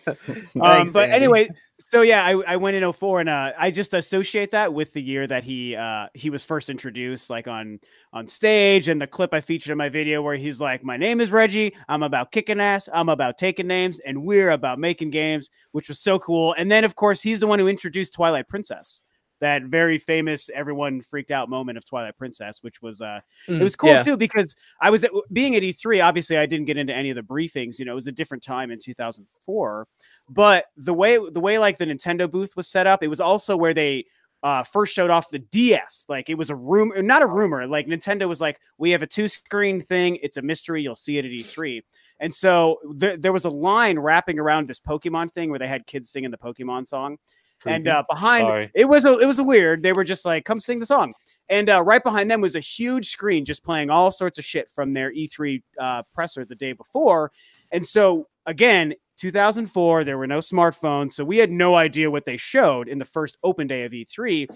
Um, 0.60 0.60
Thanks, 0.62 0.92
but 0.92 1.05
Andy. 1.05 1.16
anyway, 1.16 1.48
so 1.78 2.02
yeah, 2.02 2.24
I, 2.24 2.32
I 2.47 2.56
went 2.56 2.76
in 2.76 2.92
04 2.92 3.20
and 3.20 3.28
uh, 3.28 3.52
I 3.59 3.70
just 3.70 3.94
associate 3.94 4.51
that 4.51 4.72
with 4.72 4.92
the 4.92 5.02
year 5.02 5.26
that 5.26 5.42
he 5.42 5.74
uh, 5.74 6.06
he 6.14 6.30
was 6.30 6.44
first 6.44 6.68
introduced, 6.68 7.30
like 7.30 7.48
on 7.48 7.80
on 8.12 8.28
stage, 8.28 8.88
and 8.88 9.01
the 9.01 9.06
clip 9.06 9.32
I 9.32 9.40
featured 9.40 9.72
in 9.72 9.78
my 9.78 9.88
video 9.88 10.22
where 10.22 10.36
he's 10.36 10.60
like, 10.60 10.84
"My 10.84 10.97
name 10.97 11.20
is 11.20 11.32
Reggie. 11.32 11.74
I'm 11.88 12.02
about 12.02 12.32
kicking 12.32 12.60
ass. 12.60 12.88
I'm 12.92 13.09
about 13.09 13.38
taking 13.38 13.66
names, 13.66 13.98
and 14.01 14.24
we're 14.24 14.51
about 14.51 14.78
making 14.78 15.10
games," 15.10 15.51
which 15.72 15.88
was 15.88 15.98
so 15.98 16.18
cool. 16.18 16.55
And 16.59 16.70
then 16.70 16.84
of 16.84 16.94
course 16.94 17.20
he's 17.20 17.40
the 17.40 17.47
one 17.47 17.59
who 17.59 17.68
introduced 17.68 18.14
Twilight 18.14 18.48
Princess. 18.48 19.02
That 19.40 19.62
very 19.64 19.98
famous, 19.98 20.50
everyone 20.54 21.00
freaked 21.00 21.30
out 21.30 21.48
moment 21.48 21.78
of 21.78 21.84
Twilight 21.84 22.16
Princess, 22.16 22.62
which 22.62 22.80
was 22.82 23.00
uh, 23.02 23.20
it 23.48 23.52
Mm, 23.52 23.62
was 23.62 23.74
cool 23.76 23.90
yeah. 23.90 24.02
too 24.02 24.16
because 24.16 24.54
I 24.80 24.90
was 24.90 25.02
at, 25.04 25.10
being 25.32 25.56
at 25.56 25.62
E3. 25.62 26.04
Obviously, 26.04 26.36
I 26.36 26.46
didn't 26.46 26.66
get 26.66 26.76
into 26.76 26.94
any 26.94 27.10
of 27.10 27.16
the 27.16 27.22
briefings. 27.22 27.78
You 27.78 27.84
know, 27.86 27.92
it 27.92 27.96
was 27.96 28.06
a 28.06 28.12
different 28.12 28.42
time 28.42 28.70
in 28.70 28.78
2004. 28.78 29.86
But 30.28 30.66
the 30.76 30.94
way 30.94 31.18
the 31.30 31.40
way 31.40 31.58
like 31.58 31.78
the 31.78 31.86
Nintendo 31.86 32.30
booth 32.30 32.56
was 32.56 32.68
set 32.68 32.86
up, 32.86 33.02
it 33.02 33.08
was 33.08 33.20
also 33.20 33.56
where 33.56 33.74
they 33.74 34.04
uh, 34.42 34.62
first 34.62 34.94
showed 34.94 35.10
off 35.10 35.28
the 35.30 35.38
DS. 35.38 36.06
Like 36.08 36.30
it 36.30 36.34
was 36.34 36.50
a 36.50 36.54
rumor, 36.56 37.02
not 37.02 37.22
a 37.22 37.26
rumor. 37.26 37.66
Like 37.66 37.86
Nintendo 37.86 38.28
was 38.28 38.40
like, 38.40 38.60
we 38.78 38.90
have 38.90 39.02
a 39.02 39.06
two 39.06 39.28
screen 39.28 39.80
thing. 39.80 40.16
It's 40.22 40.36
a 40.36 40.42
mystery. 40.42 40.82
You'll 40.82 40.94
see 40.94 41.18
it 41.18 41.24
at 41.24 41.30
E3. 41.30 41.82
And 42.20 42.32
so 42.32 42.78
there, 42.94 43.16
there 43.16 43.32
was 43.32 43.44
a 43.46 43.50
line 43.50 43.98
wrapping 43.98 44.38
around 44.38 44.68
this 44.68 44.78
Pokemon 44.80 45.32
thing 45.32 45.50
where 45.50 45.58
they 45.58 45.66
had 45.66 45.86
kids 45.86 46.10
singing 46.10 46.30
the 46.30 46.38
Pokemon 46.38 46.86
song. 46.86 47.16
And 47.66 47.88
uh, 47.88 48.02
behind 48.08 48.44
Sorry. 48.44 48.70
it 48.74 48.86
was 48.86 49.04
a, 49.04 49.18
it 49.18 49.26
was 49.26 49.38
a 49.38 49.44
weird. 49.44 49.82
They 49.82 49.92
were 49.92 50.04
just 50.04 50.24
like, 50.24 50.44
"Come 50.44 50.60
sing 50.60 50.78
the 50.78 50.86
song," 50.86 51.12
and 51.48 51.68
uh, 51.68 51.82
right 51.82 52.02
behind 52.02 52.30
them 52.30 52.40
was 52.40 52.56
a 52.56 52.60
huge 52.60 53.10
screen 53.10 53.44
just 53.44 53.64
playing 53.64 53.90
all 53.90 54.10
sorts 54.10 54.38
of 54.38 54.44
shit 54.44 54.70
from 54.70 54.92
their 54.92 55.12
E3 55.12 55.62
uh, 55.78 56.02
presser 56.14 56.44
the 56.44 56.54
day 56.54 56.72
before. 56.72 57.32
And 57.72 57.84
so 57.84 58.28
again, 58.46 58.94
2004, 59.18 60.04
there 60.04 60.16
were 60.16 60.26
no 60.26 60.38
smartphones, 60.38 61.12
so 61.12 61.24
we 61.24 61.38
had 61.38 61.50
no 61.50 61.76
idea 61.76 62.10
what 62.10 62.24
they 62.24 62.36
showed 62.36 62.88
in 62.88 62.98
the 62.98 63.04
first 63.04 63.36
open 63.42 63.66
day 63.66 63.84
of 63.84 63.92
E3. 63.92 64.48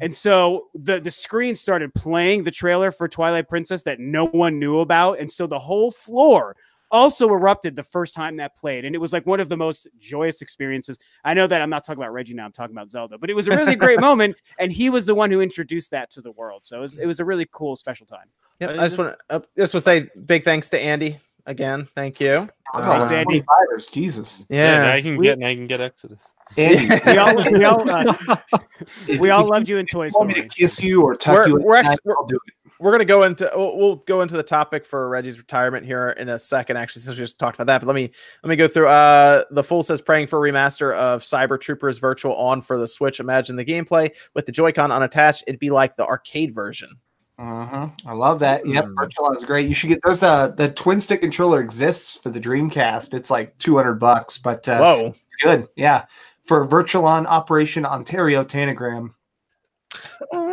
And 0.00 0.14
so 0.14 0.66
the 0.74 1.00
the 1.00 1.10
screen 1.10 1.54
started 1.54 1.94
playing 1.94 2.42
the 2.42 2.50
trailer 2.50 2.90
for 2.90 3.08
Twilight 3.08 3.48
Princess 3.48 3.82
that 3.84 4.00
no 4.00 4.26
one 4.26 4.58
knew 4.58 4.80
about, 4.80 5.18
and 5.18 5.30
so 5.30 5.46
the 5.46 5.58
whole 5.58 5.90
floor 5.90 6.56
also 6.90 7.28
erupted 7.28 7.76
the 7.76 7.82
first 7.82 8.14
time 8.14 8.36
that 8.36 8.56
played, 8.56 8.84
and 8.84 8.94
it 8.94 8.98
was 8.98 9.12
like 9.12 9.26
one 9.26 9.40
of 9.40 9.48
the 9.48 9.56
most 9.56 9.88
joyous 9.98 10.42
experiences. 10.42 10.98
I 11.24 11.34
know 11.34 11.46
that 11.46 11.60
I'm 11.62 11.70
not 11.70 11.84
talking 11.84 12.02
about 12.02 12.12
Reggie 12.12 12.34
now; 12.34 12.44
I'm 12.46 12.52
talking 12.52 12.74
about 12.74 12.90
Zelda, 12.90 13.18
but 13.18 13.30
it 13.30 13.34
was 13.34 13.48
a 13.48 13.56
really 13.56 13.74
great 13.84 14.00
moment, 14.00 14.36
and 14.58 14.72
he 14.72 14.90
was 14.90 15.06
the 15.06 15.14
one 15.14 15.30
who 15.30 15.40
introduced 15.40 15.90
that 15.92 16.10
to 16.12 16.20
the 16.20 16.32
world. 16.32 16.64
So 16.64 16.78
it 16.78 16.80
was, 16.80 16.96
it 16.96 17.06
was 17.06 17.20
a 17.20 17.24
really 17.24 17.46
cool, 17.52 17.76
special 17.76 18.06
time. 18.06 18.26
Yep, 18.60 18.70
Uh, 18.70 18.72
I 18.72 18.76
just 18.86 18.98
want 18.98 19.16
to 19.16 19.34
uh, 19.36 19.40
just 19.56 19.74
want 19.74 19.84
to 19.84 19.90
say 19.90 20.08
big 20.26 20.44
thanks 20.44 20.68
to 20.70 20.78
Andy 20.80 21.18
again. 21.46 21.84
Thank 21.94 22.20
you. 22.20 22.48
Thanks, 22.74 23.10
Uh, 23.10 23.14
Andy. 23.14 23.42
Jesus. 23.90 24.44
Yeah, 24.50 24.78
now 24.78 24.84
Yeah. 24.88 24.94
you 24.96 25.02
can 25.02 25.16
we- 25.16 25.24
get 25.24 25.38
now 25.38 25.48
you 25.48 25.56
can 25.56 25.66
get 25.66 25.80
Exodus. 25.80 26.20
Andy, 26.56 26.88
We 27.06 27.18
all, 27.18 27.36
we 27.52 27.64
all, 27.64 27.90
uh, 27.90 28.36
we 29.20 29.28
all 29.30 29.46
loved 29.46 29.68
you 29.68 29.76
in 29.76 29.84
Toy 29.84 30.06
you 30.06 30.12
want 30.16 30.28
me 30.28 30.34
to 30.34 30.40
Story. 30.40 30.48
kiss 30.48 30.82
you 30.82 31.02
or 31.02 31.14
tuck 31.14 31.34
We're- 31.34 31.48
you? 31.50 31.56
in 31.58 31.62
we're 31.62 31.82
the 31.82 31.88
actually- 31.90 32.38
neck? 32.80 32.86
I'll 32.86 32.86
do 32.86 32.86
it. 32.86 32.86
we're 32.86 32.92
gonna 32.92 33.04
go 33.04 33.22
into 33.24 33.50
we'll, 33.54 33.76
we'll 33.76 33.96
go 33.96 34.20
into 34.22 34.36
the 34.36 34.42
topic 34.42 34.84
for 34.84 35.08
Reggie's 35.08 35.38
retirement 35.38 35.84
here 35.86 36.10
in 36.10 36.28
a 36.28 36.38
second. 36.38 36.76
Actually, 36.76 37.02
since 37.02 37.16
we 37.16 37.22
just 37.22 37.38
talked 37.38 37.56
about 37.56 37.66
that, 37.66 37.80
but 37.80 37.86
let 37.86 37.94
me 37.94 38.10
let 38.42 38.50
me 38.50 38.56
go 38.56 38.68
through. 38.68 38.88
Uh, 38.88 39.44
the 39.50 39.62
fool 39.62 39.82
says 39.82 40.00
praying 40.00 40.26
for 40.26 40.38
a 40.46 40.50
remaster 40.52 40.94
of 40.94 41.22
Cyber 41.22 41.60
Troopers 41.60 41.98
Virtual 41.98 42.34
On 42.36 42.62
for 42.62 42.78
the 42.78 42.86
Switch. 42.88 43.20
Imagine 43.20 43.56
the 43.56 43.64
gameplay 43.64 44.14
with 44.34 44.46
the 44.46 44.52
Joy-Con 44.52 44.90
unattached. 44.92 45.44
It'd 45.46 45.60
be 45.60 45.70
like 45.70 45.96
the 45.96 46.06
arcade 46.06 46.54
version. 46.54 46.90
Uh-huh. 47.38 47.88
I 48.04 48.12
love 48.14 48.40
that. 48.40 48.66
Yep, 48.66 48.84
Mm. 48.84 48.94
Virtual 48.96 49.32
is 49.32 49.44
great. 49.44 49.68
You 49.68 49.74
should 49.74 49.88
get 49.88 50.00
those. 50.02 50.22
Uh, 50.24 50.48
the 50.48 50.68
twin 50.70 51.00
stick 51.00 51.20
controller 51.20 51.60
exists 51.60 52.16
for 52.18 52.30
the 52.30 52.40
Dreamcast. 52.40 53.14
It's 53.14 53.30
like 53.30 53.56
200 53.58 53.94
bucks, 53.94 54.38
but 54.38 54.68
uh, 54.68 54.78
Whoa. 54.78 55.06
it's 55.10 55.36
good. 55.42 55.68
Yeah, 55.76 56.06
for 56.44 56.64
Virtual 56.64 57.06
on 57.06 57.26
Operation 57.28 57.86
Oratorio 57.86 58.42
Tangram. 58.42 59.10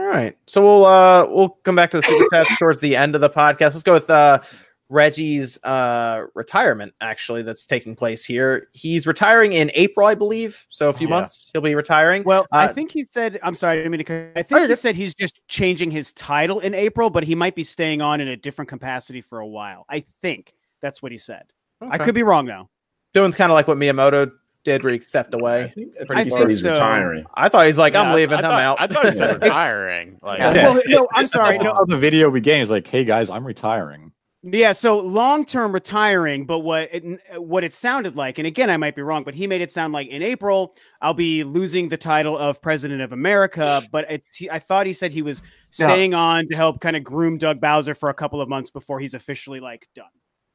All 0.06 0.12
right. 0.12 0.38
So 0.46 0.62
we'll 0.64 0.86
uh 0.86 1.26
we'll 1.28 1.50
come 1.64 1.76
back 1.76 1.90
to 1.92 1.98
the 1.98 2.04
super 2.04 2.28
chats 2.32 2.56
towards 2.60 2.80
the 2.80 2.96
end 2.96 3.16
of 3.16 3.22
the 3.22 3.30
podcast. 3.30 3.60
Let's 3.74 3.82
go 3.82 3.94
with 3.94 4.08
uh 4.08 4.40
Reggie's 4.88 5.58
uh 5.64 6.26
retirement 6.36 6.94
actually 7.02 7.42
that's 7.42 7.66
taking 7.66 7.96
place 7.96 8.24
here. 8.24 8.68
He's 8.74 9.08
retiring 9.08 9.54
in 9.54 9.72
April, 9.74 10.06
I 10.06 10.14
believe. 10.14 10.64
So 10.70 10.90
a 10.90 10.94
few 10.94 11.08
Yeah. 11.08 11.16
months 11.16 11.50
he'll 11.52 11.64
be 11.64 11.74
retiring. 11.74 12.24
Well, 12.24 12.46
I 12.52 12.68
Uh, 12.68 12.74
think 12.74 12.92
he 12.92 13.04
said, 13.10 13.40
I'm 13.42 13.56
sorry, 13.56 13.80
I 13.80 13.84
didn't 13.84 13.92
mean 13.94 14.06
to 14.06 14.14
I 14.14 14.42
Oh, 14.42 14.44
think 14.44 14.50
you're 14.52 14.62
he 14.62 14.68
good. 14.68 14.78
said 14.78 14.96
he's 14.96 15.16
just 15.16 15.42
changing 15.48 15.90
his 15.90 16.14
title 16.14 16.60
in 16.60 16.76
April, 16.76 17.10
but 17.10 17.24
he 17.24 17.34
might 17.34 17.56
be 17.56 17.64
staying 17.64 18.04
on 18.04 18.22
in 18.22 18.28
a 18.28 18.38
different 18.38 18.70
capacity 18.70 19.22
for 19.22 19.40
a 19.40 19.48
while. 19.48 19.86
I 19.90 20.06
think 20.22 20.54
that's 20.84 21.02
what 21.02 21.12
he 21.12 21.18
said. 21.18 21.46
I 21.82 21.98
could 21.98 22.14
be 22.14 22.22
wrong 22.24 22.46
though. 22.46 22.70
doing 23.16 23.32
kind 23.32 23.52
of 23.52 23.56
like 23.56 23.68
what 23.68 23.78
Miyamoto 23.78 24.32
did 24.66 24.84
where 24.84 24.92
he 24.94 25.00
stepped 25.00 25.34
I 25.34 25.40
away. 25.40 25.72
think, 25.76 25.94
I 25.98 26.02
I 26.02 26.06
think 26.24 26.26
he 26.26 26.30
think 26.38 26.50
he's 26.50 26.62
so. 26.62 26.72
retiring. 26.72 27.26
I 27.36 27.48
thought 27.48 27.66
he's 27.68 27.78
like, 27.78 27.94
Yeah, 27.94 28.02
I'm 28.02 28.14
leaving, 28.16 28.40
I 28.40 28.50
I'm 28.50 28.60
out. 28.60 28.78
I 28.82 28.88
thought 28.88 29.06
he 29.06 29.12
said 29.12 29.34
retiring. 29.42 30.20
Like, 30.22 30.40
Yeah. 30.40 30.74
Well, 30.74 30.82
no, 30.88 31.08
I'm 31.14 31.28
sorry. 31.28 31.58
You 31.58 31.64
know, 31.64 31.72
No, 31.72 31.82
other 31.82 31.98
video 31.98 32.30
we 32.30 32.42
games 32.42 32.70
like, 32.70 32.86
hey 32.88 33.06
guys, 33.06 33.30
I'm 33.30 33.46
retiring. 33.46 34.12
Yeah, 34.48 34.74
so 34.74 35.00
long 35.00 35.44
term 35.44 35.72
retiring, 35.72 36.46
but 36.46 36.60
what 36.60 36.90
it, 36.94 37.04
what 37.42 37.64
it 37.64 37.74
sounded 37.74 38.16
like, 38.16 38.38
and 38.38 38.46
again, 38.46 38.70
I 38.70 38.78
might 38.78 38.94
be 38.94 39.02
wrong, 39.02 39.24
but 39.24 39.34
he 39.34 39.48
made 39.48 39.62
it 39.62 39.72
sound 39.72 39.92
like 39.92 40.08
in 40.10 40.22
April 40.22 40.76
I'll 41.02 41.16
be 41.16 41.44
losing 41.44 41.90
the 41.90 41.98
title 41.98 42.38
of 42.38 42.62
President 42.62 43.02
of 43.02 43.12
America. 43.12 43.82
But 43.92 44.06
it's 44.12 44.36
he, 44.36 44.48
I 44.52 44.60
thought 44.60 44.86
he 44.86 44.94
said 44.94 45.12
he 45.12 45.24
was 45.24 45.42
Yeah. 45.80 45.88
staying 45.88 46.14
on 46.14 46.48
to 46.50 46.56
help 46.56 46.80
kind 46.80 46.96
of 46.96 47.04
groom 47.04 47.40
Doug 47.40 47.60
Bowser 47.60 47.96
for 47.96 48.10
a 48.10 48.14
couple 48.14 48.40
of 48.40 48.48
months 48.48 48.70
before 48.70 49.00
he's 49.00 49.16
officially 49.16 49.60
like 49.60 49.88
done. 49.96 50.06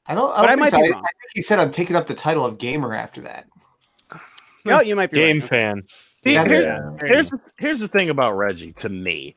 I 0.07 0.15
don't. 0.15 0.31
I, 0.33 0.37
don't 0.37 0.45
I 0.45 0.49
think 0.51 0.61
might 0.61 0.71
so. 0.71 0.79
be 0.79 0.85
I, 0.85 0.87
I 0.87 0.91
wrong. 0.93 1.03
think 1.03 1.33
he 1.35 1.43
said 1.43 1.59
I'm 1.59 1.71
taking 1.73 1.97
up 1.97 2.07
the 2.07 2.15
title 2.15 2.45
of 2.45 2.59
gamer 2.59 2.95
after 2.95 3.21
that. 3.23 3.47
No, 4.65 4.81
you 4.81 4.95
might 4.97 5.11
be 5.11 5.17
Game 5.19 5.41
right. 5.41 5.49
fan. 5.49 5.83
He- 6.23 6.35
Yeah. 6.35 6.45
here's, 6.45 6.67
here's 7.03 7.31
the, 7.31 7.39
here's 7.59 7.81
the 7.81 7.89
thing 7.89 8.11
about 8.11 8.37
Reggie 8.37 8.73
to 8.75 8.89
me. 8.89 9.35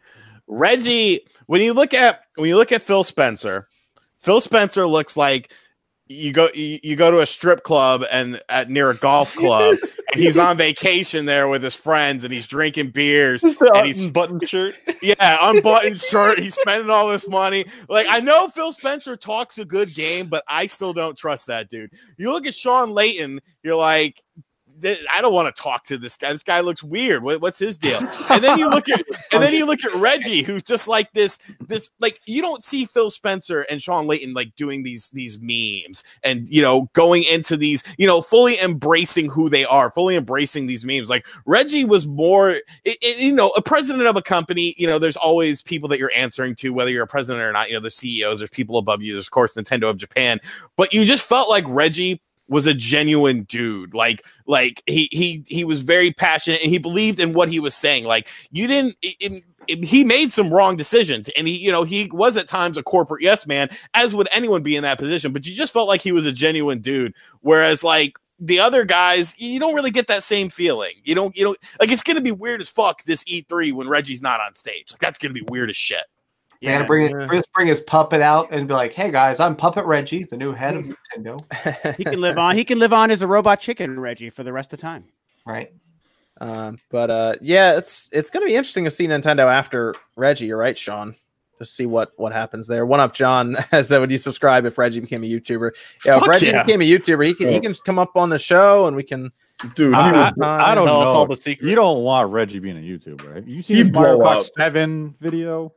Reggie, 0.48 1.26
when 1.46 1.62
you 1.62 1.74
look 1.74 1.94
at 1.94 2.22
when 2.36 2.50
you 2.50 2.58
look 2.58 2.72
at 2.72 2.82
Phil 2.82 3.04
Spencer, 3.04 3.68
Phil 4.20 4.42
Spencer 4.42 4.86
looks 4.86 5.16
like 5.16 5.52
you 6.08 6.34
go 6.34 6.50
you, 6.54 6.80
you 6.84 6.96
go 6.98 7.10
to 7.10 7.22
a 7.22 7.26
strip 7.26 7.64
club 7.64 8.04
and 8.12 8.40
at 8.50 8.70
near 8.70 8.90
a 8.90 8.96
golf 8.96 9.34
club 9.36 9.78
and 10.14 10.22
he's 10.22 10.38
on 10.38 10.58
vacation 10.58 11.26
there 11.26 11.48
with 11.48 11.64
his 11.64 11.76
friends 11.76 12.26
and 12.26 12.34
he's 12.34 12.46
drinking 12.46 12.90
beers 12.90 13.42
Just 13.42 13.62
and 13.62 13.88
he's 13.88 14.10
button 14.10 14.40
shirt. 14.46 14.76
yeah, 15.02 15.38
unbuttoned 15.42 16.00
shirt. 16.00 16.38
He's 16.40 16.56
spending 16.56 16.90
all 16.90 17.08
this 17.08 17.28
money. 17.30 17.64
Like 17.88 18.06
I 18.10 18.20
know 18.20 18.50
Phil 18.50 18.74
Spencer 18.74 19.16
talks 19.16 19.58
a 19.60 19.66
good 19.66 19.96
game, 19.96 20.28
but 20.28 20.44
I 20.48 20.66
still 20.66 20.92
don't 20.92 21.18
trust 21.18 21.48
that 21.48 21.70
dude. 21.70 21.92
You 22.18 22.32
look 22.34 22.46
at 22.46 22.54
Shawn 22.54 22.90
Layden, 22.92 23.40
you're 23.64 23.78
like, 23.78 24.22
"Th- 24.36 24.44
I 25.12 25.22
don't 25.22 25.34
want 25.34 25.54
to 25.56 25.62
talk 25.62 25.86
to 25.86 25.98
this 25.98 26.18
guy. 26.18 26.32
This 26.34 26.44
guy 26.44 26.60
looks 26.62 26.84
weird. 26.84 27.24
What, 27.24 27.42
what's 27.42 27.60
his 27.60 27.78
deal? 27.78 28.00
And 28.30 28.44
then 28.44 28.58
you 28.58 28.70
look 28.70 28.90
at 28.90 29.04
and 29.32 29.44
then 29.44 29.54
you 29.54 29.66
look 29.66 29.84
at 29.84 29.94
Reggie, 30.00 30.44
who's 30.44 30.64
just 30.64 30.88
like 30.88 31.12
this. 31.14 31.38
This 31.68 31.90
like 32.00 32.20
you 32.26 32.42
don't 32.42 32.64
see 32.66 32.86
Phil 32.86 33.10
Spencer 33.10 33.62
and 33.70 33.82
Shawn 33.82 34.08
Layden 34.08 34.34
like 34.36 34.56
doing 34.56 34.84
these 34.84 35.10
these 35.12 35.38
memes 35.42 36.04
and 36.24 36.48
you 36.50 36.62
know 36.62 36.90
going 36.94 37.24
into 37.32 37.56
these 37.58 37.84
you 37.98 38.08
know 38.08 38.22
fully 38.22 38.56
embracing 38.64 39.30
who 39.30 39.50
they 39.50 39.66
are, 39.66 39.92
fully 39.92 40.16
embracing 40.16 40.66
these 40.68 40.84
memes. 40.86 41.10
Like 41.10 41.26
Reggie 41.46 41.86
was 41.86 42.08
more, 42.08 42.52
it, 42.52 42.64
it- 42.86 43.20
you 43.24 43.32
know, 43.34 43.50
a 43.50 43.62
president 43.62 44.08
of 44.08 44.16
a 44.18 44.22
company. 44.22 44.74
You 44.78 44.88
know, 44.88 44.98
there's 45.00 45.18
always 45.18 45.62
people 45.62 45.90
that 45.90 46.00
you're 46.00 46.12
answering 46.16 46.56
to, 46.56 46.70
whether 46.72 46.90
you're 46.92 47.04
a 47.04 47.08
president 47.08 47.44
or 47.44 47.52
not. 47.52 47.68
You 47.70 47.76
know, 47.76 47.80
there's 47.80 47.96
CEOs, 47.96 48.40
there's 48.40 48.50
people 48.50 48.78
above 48.78 49.02
you. 49.02 49.14
There's 49.14 49.28
of 49.28 49.32
course 49.32 49.56
Nintendo 49.56 49.90
of 49.90 49.98
Japan, 49.98 50.40
but 50.78 50.94
you 50.94 51.06
just 51.06 51.28
felt 51.28 51.50
like 51.50 51.66
Reggie 51.68 52.22
was 52.54 52.68
a 52.68 52.74
genuine 52.74 53.44
dude. 53.44 53.94
Like 53.94 54.24
like 54.46 54.82
he 54.86 55.10
he 55.12 55.44
he 55.48 55.66
was 55.66 55.82
very 55.82 56.12
passionate 56.12 56.62
and 56.62 56.72
he 56.72 56.78
believed 56.78 57.20
in 57.20 57.34
what 57.34 57.50
he 57.50 57.60
was 57.60 57.74
saying. 57.76 58.06
Like 58.06 58.28
you 58.52 58.68
didn't 58.68 58.96
it- 59.02 59.44
it- 59.68 59.84
he 59.86 60.04
made 60.04 60.30
some 60.32 60.54
wrong 60.54 60.76
decisions 60.76 61.30
and 61.38 61.48
he 61.48 61.56
you 61.56 61.72
know 61.72 61.84
he 61.84 62.10
was 62.12 62.36
at 62.38 62.48
times 62.50 62.78
a 62.78 62.84
corporate 62.84 63.22
yes 63.24 63.48
man 63.48 63.70
as 63.94 64.14
would 64.14 64.28
anyone 64.34 64.62
be 64.62 64.76
in 64.76 64.84
that 64.84 65.00
position 65.00 65.32
but 65.32 65.48
you 65.48 65.56
just 65.56 65.72
felt 65.72 65.88
like 65.88 66.02
he 66.02 66.12
was 66.12 66.26
a 66.26 66.32
genuine 66.32 66.80
dude. 66.80 67.14
Whereas 67.42 67.84
like 67.84 68.18
the 68.40 68.60
other 68.60 68.84
guys 68.84 69.34
you 69.38 69.60
don't 69.60 69.74
really 69.74 69.92
get 69.92 70.08
that 70.08 70.22
same 70.24 70.50
feeling. 70.50 70.92
You 71.04 71.16
don't 71.16 71.36
you 71.36 71.46
don't 71.46 71.58
like 71.80 71.92
it's 71.92 72.04
gonna 72.04 72.22
be 72.22 72.32
weird 72.32 72.62
as 72.62 72.70
fuck 72.70 73.04
this 73.04 73.24
e3 73.24 73.74
when 73.74 73.88
reggie's 73.88 74.22
not 74.22 74.42
on 74.42 74.54
stage. 74.54 74.88
Like 74.92 75.00
that's 75.00 75.18
gonna 75.18 75.34
be 75.34 75.44
weird 75.50 75.70
as 75.70 75.78
shit 75.78 76.06
They 76.64 76.72
gotta 76.72 76.86
bring 76.86 77.12
Yeah. 77.12 77.24
it, 77.26 77.30
just 77.32 77.52
bring 77.54 77.68
his 77.68 77.82
puppet 77.82 78.22
out 78.22 78.52
and 78.52 78.68
be 78.68 78.74
like, 78.74 78.94
"Hey 78.94 79.12
guys, 79.12 79.40
I'm 79.40 79.56
Puppet 79.56 79.86
Reggie, 79.86 80.24
the 80.24 80.38
new 80.38 80.52
head 80.54 80.76
of 80.78 80.86
Nintendo." 81.16 81.96
He 81.98 82.04
can 82.04 82.22
live 82.22 82.38
on. 82.38 82.56
He 82.56 82.64
can 82.64 82.80
live 82.80 82.94
on 82.94 83.12
as 83.12 83.22
a 83.22 83.28
robot 83.28 83.60
chicken, 83.60 84.00
Reggie, 84.00 84.30
for 84.30 84.44
the 84.44 84.54
rest 84.54 84.74
of 84.74 84.80
time. 84.80 85.06
Right? 85.46 85.72
Um, 86.42 86.78
but 86.90 87.10
uh, 87.12 87.34
yeah, 87.42 87.78
it's 87.78 88.10
it's 88.12 88.30
gonna 88.30 88.46
be 88.46 88.56
interesting 88.56 88.84
to 88.86 88.92
see 88.92 89.08
Nintendo 89.08 89.52
after 89.52 89.94
Reggie. 90.16 90.46
You're 90.48 90.58
right, 90.58 90.78
Sean. 90.78 91.16
Just 91.60 91.76
see 91.76 91.86
what 91.86 92.12
what 92.18 92.34
happens 92.34 92.66
there. 92.68 92.86
One 92.86 93.00
up, 93.00 93.14
John. 93.14 93.56
said, 93.84 94.00
would 94.00 94.10
you 94.10 94.18
subscribe 94.18 94.66
if 94.66 94.78
Reggie 94.78 95.00
became 95.00 95.24
a 95.24 95.28
YouTuber? 95.28 95.72
Yeah, 96.06 96.18
if 96.18 96.28
Reggie 96.28 96.48
yeah. 96.48 96.64
became 96.64 96.82
a 96.82 96.90
YouTuber, 96.90 97.26
he 97.28 97.34
can 97.36 97.48
he 97.50 97.60
can 97.60 97.74
come 97.86 98.00
up 98.00 98.16
on 98.18 98.30
the 98.30 98.40
show 98.40 98.88
and 98.88 98.96
we 98.96 99.04
can. 99.04 99.30
dude. 99.76 99.94
I- 99.94 100.10
he 100.12 100.42
I- 100.42 100.72
I 100.72 100.76
don't 100.76 100.88
Tell 100.88 101.02
us 101.02 101.10
all 101.10 101.26
know. 101.28 101.36
the 101.36 101.40
secrets. 101.42 101.70
You 101.70 101.76
don't 101.76 102.04
want 102.04 102.32
Reggie 102.32 102.60
being 102.60 102.78
a 102.78 102.82
YouTuber. 102.82 103.36
Have 103.36 103.48
you 103.48 103.62
seen 103.62 103.78
He'd 103.78 103.86
his 103.88 103.94
Mario 103.94 104.18
blow 104.18 104.40
Kart 104.40 104.50
7 104.58 105.16
video? 105.22 105.72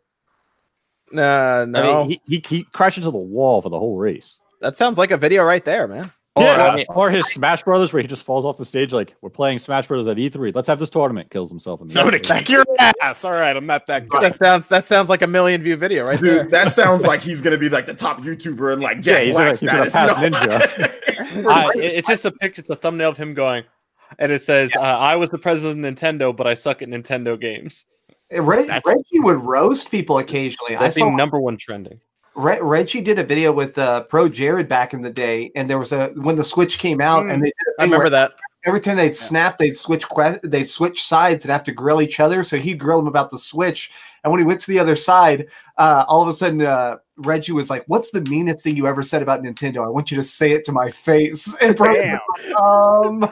Uh, 1.12 1.64
no, 1.68 2.02
I 2.02 2.06
mean, 2.06 2.10
he, 2.10 2.20
he, 2.36 2.44
he 2.48 2.62
crashed 2.64 2.98
into 2.98 3.10
the 3.10 3.18
wall 3.18 3.62
for 3.62 3.68
the 3.68 3.78
whole 3.78 3.96
race. 3.96 4.38
that 4.60 4.76
sounds 4.76 4.98
like 4.98 5.10
a 5.10 5.16
video 5.16 5.44
right 5.44 5.64
there, 5.64 5.86
man. 5.86 6.10
Or, 6.34 6.42
Yeah, 6.42 6.50
uh, 6.50 6.72
I 6.72 6.76
mean- 6.76 6.86
or 6.90 7.10
his 7.10 7.24
Smash 7.28 7.62
Brothers, 7.62 7.92
where 7.92 8.02
he 8.02 8.08
just 8.08 8.22
falls 8.24 8.44
off 8.44 8.58
the 8.58 8.64
stage 8.64 8.92
like, 8.92 9.14
we're 9.22 9.30
playing 9.30 9.58
Smash 9.58 9.86
Brothers 9.86 10.06
at 10.06 10.16
E3. 10.18 10.54
Let's 10.54 10.68
have 10.68 10.78
this 10.78 10.90
tournament. 10.90 11.30
Kills 11.30 11.48
himself. 11.48 11.80
In 11.80 11.86
the 11.86 11.98
i'm 11.98 12.06
gonna 12.06 12.18
kick 12.18 12.48
your 12.50 12.64
ass 13.00 13.24
all 13.24 13.32
right 13.32 13.56
i'm 13.56 13.64
not 13.64 13.86
that 13.86 14.06
good 14.08 14.20
That 14.22 14.36
sounds 14.36 14.68
that 14.68 14.84
sounds 14.84 15.08
like 15.08 15.22
a 15.22 15.26
million 15.26 15.62
view 15.62 15.76
video 15.76 16.04
right 16.04 16.20
there. 16.20 16.42
Dude, 16.42 16.52
that 16.52 16.72
sounds 16.72 17.04
like 17.04 17.22
he's 17.22 17.40
gonna 17.40 17.56
be 17.56 17.70
like 17.70 17.86
the 17.86 17.94
top 17.94 18.20
YouTuber 18.20 18.72
and 18.74 18.82
like 18.82 18.96
Yeah, 18.96 19.02
Jack 19.02 19.22
he's 19.24 19.34
Black 19.34 19.60
gonna- 19.60 19.82
he's 19.84 19.94
gonna 19.94 20.10
status. 20.10 20.20
pass 20.20 21.32
you 21.32 21.40
know? 21.42 21.48
I, 21.50 21.70
it- 21.76 21.80
it's 21.84 22.08
just 22.08 22.24
a 22.26 22.32
picture. 22.32 22.60
It's 22.60 22.68
a 22.70 22.76
thumbnail 22.76 23.10
of 23.10 23.16
him 23.16 23.32
going, 23.32 23.64
and 24.18 24.30
it 24.30 24.42
says, 24.42 24.70
uh, 24.76 24.80
"I 24.80 25.16
was 25.16 25.30
the 25.30 25.38
president 25.38 25.84
of 25.86 25.94
Nintendo, 25.94 26.36
but 26.36 26.46
I 26.46 26.52
suck 26.54 26.82
at 26.82 26.88
Nintendo 26.88 27.40
games." 27.40 27.86
Eh, 28.30 28.40
Reg- 28.40 28.68
Reggie 28.84 29.20
would 29.20 29.36
roast 29.38 29.90
people 29.90 30.18
occasionally. 30.18 30.76
I 30.76 30.80
That's 30.80 30.94
the 30.96 31.00
saw 31.02 31.14
number 31.14 31.40
one 31.40 31.56
trending. 31.56 32.00
Re- 32.34 32.60
Reggie 32.60 33.00
did 33.00 33.18
a 33.18 33.24
video 33.24 33.52
with 33.52 33.78
uh, 33.78 34.02
Pro 34.02 34.28
Jared 34.28 34.68
back 34.68 34.92
in 34.92 35.00
the 35.02 35.10
day, 35.10 35.50
and 35.54 35.70
there 35.70 35.78
was 35.78 35.92
a 35.92 36.08
when 36.16 36.36
the 36.36 36.44
Switch 36.44 36.78
came 36.78 37.00
out, 37.00 37.24
Mm, 37.24 37.32
and 37.34 37.42
they 37.42 37.46
did 37.46 37.54
a 37.78 37.82
I 37.82 37.84
remember 37.84 38.10
that. 38.10 38.32
every 38.66 38.80
time 38.80 38.96
they'd 38.96 39.16
snap, 39.16 39.56
they'd 39.58 39.76
switch 39.76 40.04
que- 40.08 40.40
they'd 40.42 40.64
switch 40.68 41.04
sides 41.04 41.44
and 41.44 41.52
have 41.52 41.62
to 41.64 41.72
grill 41.72 42.02
each 42.02 42.20
other. 42.20 42.42
So 42.42 42.58
he'd 42.58 42.78
grill 42.78 42.98
him 42.98 43.06
about 43.06 43.30
the 43.30 43.38
Switch, 43.38 43.90
and 44.26 44.32
when 44.32 44.40
he 44.40 44.44
went 44.44 44.60
to 44.60 44.66
the 44.66 44.80
other 44.80 44.96
side, 44.96 45.46
uh, 45.78 46.04
all 46.08 46.20
of 46.20 46.26
a 46.26 46.32
sudden 46.32 46.60
uh, 46.60 46.96
Reggie 47.16 47.52
was 47.52 47.70
like, 47.70 47.84
"What's 47.86 48.10
the 48.10 48.22
meanest 48.22 48.64
thing 48.64 48.74
you 48.76 48.88
ever 48.88 49.04
said 49.04 49.22
about 49.22 49.40
Nintendo? 49.40 49.84
I 49.84 49.88
want 49.88 50.10
you 50.10 50.16
to 50.16 50.24
say 50.24 50.50
it 50.50 50.64
to 50.64 50.72
my 50.72 50.90
face." 50.90 51.56
And 51.62 51.76
Pro, 51.76 51.94
Damn. 51.94 52.18
um, 52.60 53.28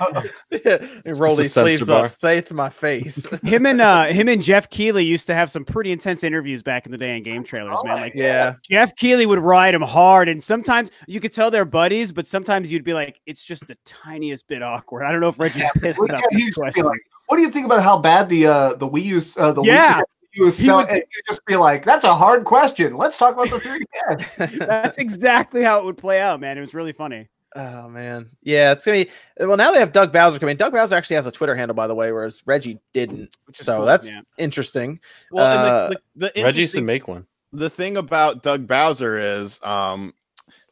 He 0.50 1.10
roll 1.10 1.30
Just 1.30 1.40
these 1.40 1.52
sleeves 1.52 1.78
censor 1.86 2.04
up. 2.04 2.10
Say 2.10 2.38
it 2.38 2.46
to 2.46 2.54
my 2.54 2.70
face. 2.70 3.26
Him 3.42 3.66
and 3.66 3.80
uh, 3.80 4.06
him 4.06 4.28
and 4.28 4.40
Geoff 4.40 4.70
Keighley 4.70 5.04
used 5.04 5.26
to 5.26 5.34
have 5.34 5.50
some 5.50 5.64
pretty 5.64 5.90
intense 5.90 6.22
interviews 6.22 6.62
back 6.62 6.86
in 6.86 6.92
the 6.92 6.98
day 6.98 7.16
in 7.16 7.24
game 7.24 7.42
trailers, 7.42 7.80
man. 7.84 8.00
Like 8.00 8.12
yeah. 8.14 8.54
Geoff 8.70 8.94
Keighley 8.94 9.26
would 9.26 9.40
ride 9.40 9.74
him 9.74 9.82
hard, 9.82 10.28
and 10.28 10.40
sometimes 10.40 10.92
you 11.08 11.18
could 11.18 11.32
tell 11.32 11.50
they're 11.50 11.64
buddies, 11.64 12.12
but 12.12 12.26
sometimes 12.28 12.70
you'd 12.70 12.84
be 12.84 12.94
like, 12.94 13.20
it's 13.26 13.42
just 13.42 13.66
the 13.66 13.76
tiniest 13.84 14.46
bit 14.46 14.62
awkward. 14.62 15.02
I 15.04 15.10
don't 15.10 15.20
know 15.20 15.28
if 15.28 15.40
Reggie's 15.40 15.64
pissed 15.80 15.98
Well, 15.98 16.08
about 16.08 16.20
yeah, 16.20 16.26
this 16.38 16.40
used 16.46 16.54
to 16.54 16.60
be 16.60 16.62
question. 16.62 16.84
like, 16.86 17.00
what 17.26 17.36
do 17.36 17.42
you 17.42 17.50
think 17.50 17.66
about 17.66 17.82
how 17.82 17.98
bad 17.98 18.28
the 18.28 18.46
uh, 18.46 18.74
the 18.74 18.88
Wii 18.88 19.02
U 19.04 19.20
uh, 19.38 19.52
the 19.52 19.62
Yeah. 19.62 20.00
Wii 20.00 20.04
U 20.34 20.46
is 20.46 20.58
He 20.58 20.66
sell- 20.66 20.78
would- 20.78 20.88
and 20.88 20.98
you'd 20.98 21.26
just 21.26 21.44
be 21.46 21.56
like, 21.56 21.84
"That's 21.84 22.04
a 22.04 22.14
hard 22.14 22.44
question. 22.44 22.96
Let's 22.96 23.18
talk 23.18 23.34
about 23.34 23.50
the 23.50 23.58
3DS." 23.60 24.58
That's 24.66 24.98
exactly 24.98 25.62
how 25.62 25.78
it 25.78 25.84
would 25.84 25.96
play 25.98 26.20
out, 26.20 26.40
man. 26.40 26.56
It 26.56 26.60
was 26.60 26.74
really 26.74 26.92
funny. 26.92 27.28
Oh 27.56 27.88
man, 27.88 28.30
yeah, 28.42 28.72
it's 28.72 28.84
gonna 28.84 29.04
be. 29.04 29.10
Well, 29.38 29.56
now 29.56 29.70
they 29.70 29.78
have 29.78 29.92
Doug 29.92 30.12
Bowser 30.12 30.40
coming. 30.40 30.56
Doug 30.56 30.72
Bowser 30.72 30.96
actually 30.96 31.16
has 31.16 31.26
a 31.26 31.30
Twitter 31.30 31.54
handle, 31.54 31.74
by 31.76 31.86
the 31.86 31.94
way, 31.94 32.10
whereas 32.10 32.42
Reggie 32.46 32.80
didn't. 32.92 33.36
Which 33.46 33.58
So 33.58 33.76
cool, 33.76 33.86
that's 33.86 34.12
yeah. 34.12 34.22
interesting. 34.38 34.98
well 35.30 35.46
and 35.46 35.60
Uh, 35.70 35.88
the, 35.88 36.00
the, 36.16 36.32
the 36.34 36.42
Reggie 36.44 36.62
used 36.62 36.74
to 36.74 36.80
make 36.82 37.06
one. 37.06 37.26
the 37.52 37.70
thing 37.70 37.96
about 37.96 38.42
Doug 38.42 38.66
Bowser 38.66 39.16
is, 39.16 39.60
um, 39.62 40.14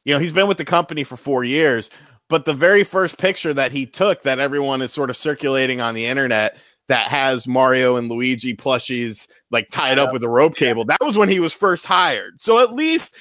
you 0.04 0.12
know, 0.12 0.18
he's 0.18 0.32
been 0.32 0.48
with 0.48 0.58
the 0.58 0.64
company 0.64 1.04
for 1.04 1.16
four 1.16 1.44
years, 1.44 1.88
but 2.28 2.46
the 2.46 2.52
very 2.52 2.82
first 2.82 3.16
picture 3.16 3.54
that 3.54 3.70
he 3.70 3.86
took 3.86 4.22
that 4.22 4.40
everyone 4.40 4.82
is 4.82 4.92
sort 4.92 5.08
of 5.08 5.16
circulating 5.16 5.80
on 5.80 5.94
the 5.94 6.06
internet 6.06 6.58
that 6.88 7.06
has 7.08 7.46
Mario 7.46 7.96
and 7.96 8.08
Luigi 8.08 8.54
plushies 8.54 9.28
like 9.50 9.68
tied 9.70 9.98
up 9.98 10.12
with 10.12 10.22
a 10.22 10.28
rope 10.28 10.54
cable, 10.54 10.84
that 10.86 11.00
was 11.00 11.16
when 11.16 11.28
he 11.28 11.40
was 11.40 11.54
first 11.54 11.86
hired. 11.86 12.42
So 12.42 12.62
at 12.62 12.72
least, 12.72 13.14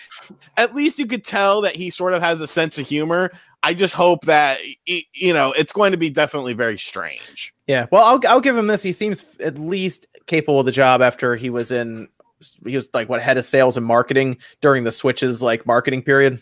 at 0.58 0.76
least 0.76 1.00
you 1.00 1.06
could 1.06 1.24
tell 1.24 1.62
that 1.62 1.76
he 1.76 1.90
sort 1.90 2.14
of 2.14 2.22
has 2.22 2.42
a 2.42 2.48
sense 2.48 2.78
of 2.78 2.88
humor. 2.88 3.32
I 3.64 3.74
just 3.74 3.94
hope 3.94 4.26
that 4.26 4.58
you 4.86 5.34
know 5.34 5.54
it's 5.56 5.72
going 5.72 5.92
to 5.92 5.98
be 5.98 6.10
definitely 6.10 6.54
very 6.54 6.80
strange. 6.80 7.54
Yeah. 7.68 7.86
Well, 7.92 8.04
I'll 8.04 8.20
I'll 8.28 8.42
give 8.42 8.58
him 8.58 8.68
this. 8.68 8.82
He 8.82 8.92
seems 8.92 9.24
at 9.40 9.58
least 9.58 10.08
capable 10.26 10.62
of 10.62 10.66
the 10.66 10.72
job 10.72 11.02
after 11.02 11.36
he 11.36 11.50
was 11.50 11.72
in. 11.72 12.08
He 12.66 12.76
was 12.76 12.90
like 12.94 13.08
what 13.08 13.22
head 13.22 13.38
of 13.38 13.46
sales 13.46 13.78
and 13.78 13.86
marketing 13.86 14.38
during 14.62 14.84
the 14.84 14.92
Switches 14.92 15.44
like 15.44 15.68
marketing 15.68 16.02
period. 16.02 16.42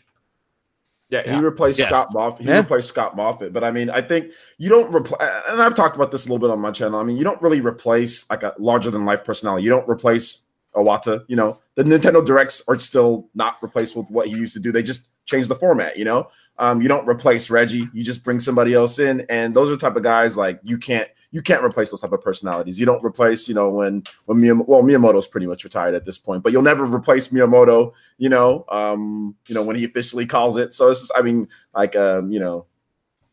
Yeah, 1.10 1.24
Yeah. 1.26 1.36
he 1.36 1.42
replaced 1.42 1.80
Yes. 1.80 1.90
Scott 1.90 2.08
Moffitt. 2.14 2.46
He 2.46 2.52
Yeah. 2.52 2.58
replaced 2.58 2.90
Scott 2.90 3.16
Moffitt. 3.16 3.52
But 3.52 3.64
I 3.64 3.72
mean, 3.72 3.90
I 3.90 4.02
think 4.02 4.28
you 4.58 4.70
don't 4.70 4.94
replace, 4.94 5.20
and 5.50 5.62
I've 5.62 5.74
talked 5.76 5.96
about 5.96 6.12
this 6.12 6.26
a 6.26 6.30
little 6.30 6.40
bit 6.40 6.52
on 6.52 6.60
my 6.60 6.72
channel. 6.72 7.00
I 7.00 7.04
mean, 7.04 7.18
you 7.18 7.24
don't 7.24 7.42
really 7.42 7.62
replace 7.62 8.30
like 8.30 8.44
a 8.44 8.54
larger 8.60 8.92
than 8.92 9.06
life 9.06 9.24
personality. 9.24 9.64
You 9.64 9.72
don't 9.72 9.90
replace 9.90 10.44
Iwata. 10.76 11.24
You 11.28 11.36
know, 11.36 11.58
the 11.76 11.84
Nintendo 11.84 12.24
Directs 12.24 12.62
are 12.68 12.78
still 12.78 13.28
not 13.34 13.58
replaced 13.62 13.96
with 13.96 14.06
what 14.10 14.28
he 14.28 14.36
used 14.36 14.54
to 14.54 14.60
do. 14.60 14.72
They 14.72 14.84
just 14.84 15.10
changed 15.26 15.50
the 15.50 15.56
format. 15.56 15.98
You 15.98 16.06
know, 16.06 16.28
um, 16.60 16.80
you 16.82 16.88
don't 16.88 17.08
replace 17.08 17.50
Reggie. 17.50 17.88
You 17.92 18.04
just 18.04 18.24
bring 18.24 18.40
somebody 18.40 18.74
else 18.76 19.00
in, 19.00 19.26
and 19.30 19.56
those 19.56 19.70
are 19.70 19.76
the 19.76 19.82
type 19.82 19.96
of 19.96 20.04
guys 20.04 20.38
like 20.38 20.60
you 20.64 20.78
can't 20.78 21.08
you 21.32 21.42
can't 21.42 21.64
replace 21.64 21.92
those 21.92 22.02
type 22.02 22.12
of 22.12 22.22
personalities. 22.22 22.80
You 22.80 22.86
don't 22.86 23.04
replace, 23.04 23.48
you 23.48 23.54
know, 23.54 23.70
when 23.70 24.04
when 24.26 24.40
Miyam- 24.40 24.68
well 24.68 24.82
Miyamoto's 24.82 25.28
pretty 25.28 25.46
much 25.48 25.64
retired 25.64 25.96
at 25.96 26.06
this 26.06 26.18
point, 26.18 26.44
but 26.44 26.52
you'll 26.52 26.62
never 26.62 26.86
replace 26.86 27.28
Miyamoto. 27.28 27.94
You 28.18 28.30
know, 28.30 28.66
um, 28.70 29.36
you 29.48 29.56
know 29.56 29.64
when 29.64 29.76
he 29.76 29.86
officially 29.86 30.26
calls 30.26 30.58
it. 30.58 30.74
So 30.74 30.90
it's 30.90 31.02
just, 31.02 31.12
I 31.16 31.22
mean, 31.22 31.48
like, 31.76 31.96
um, 31.96 32.32
you 32.32 32.40
know, 32.40 32.66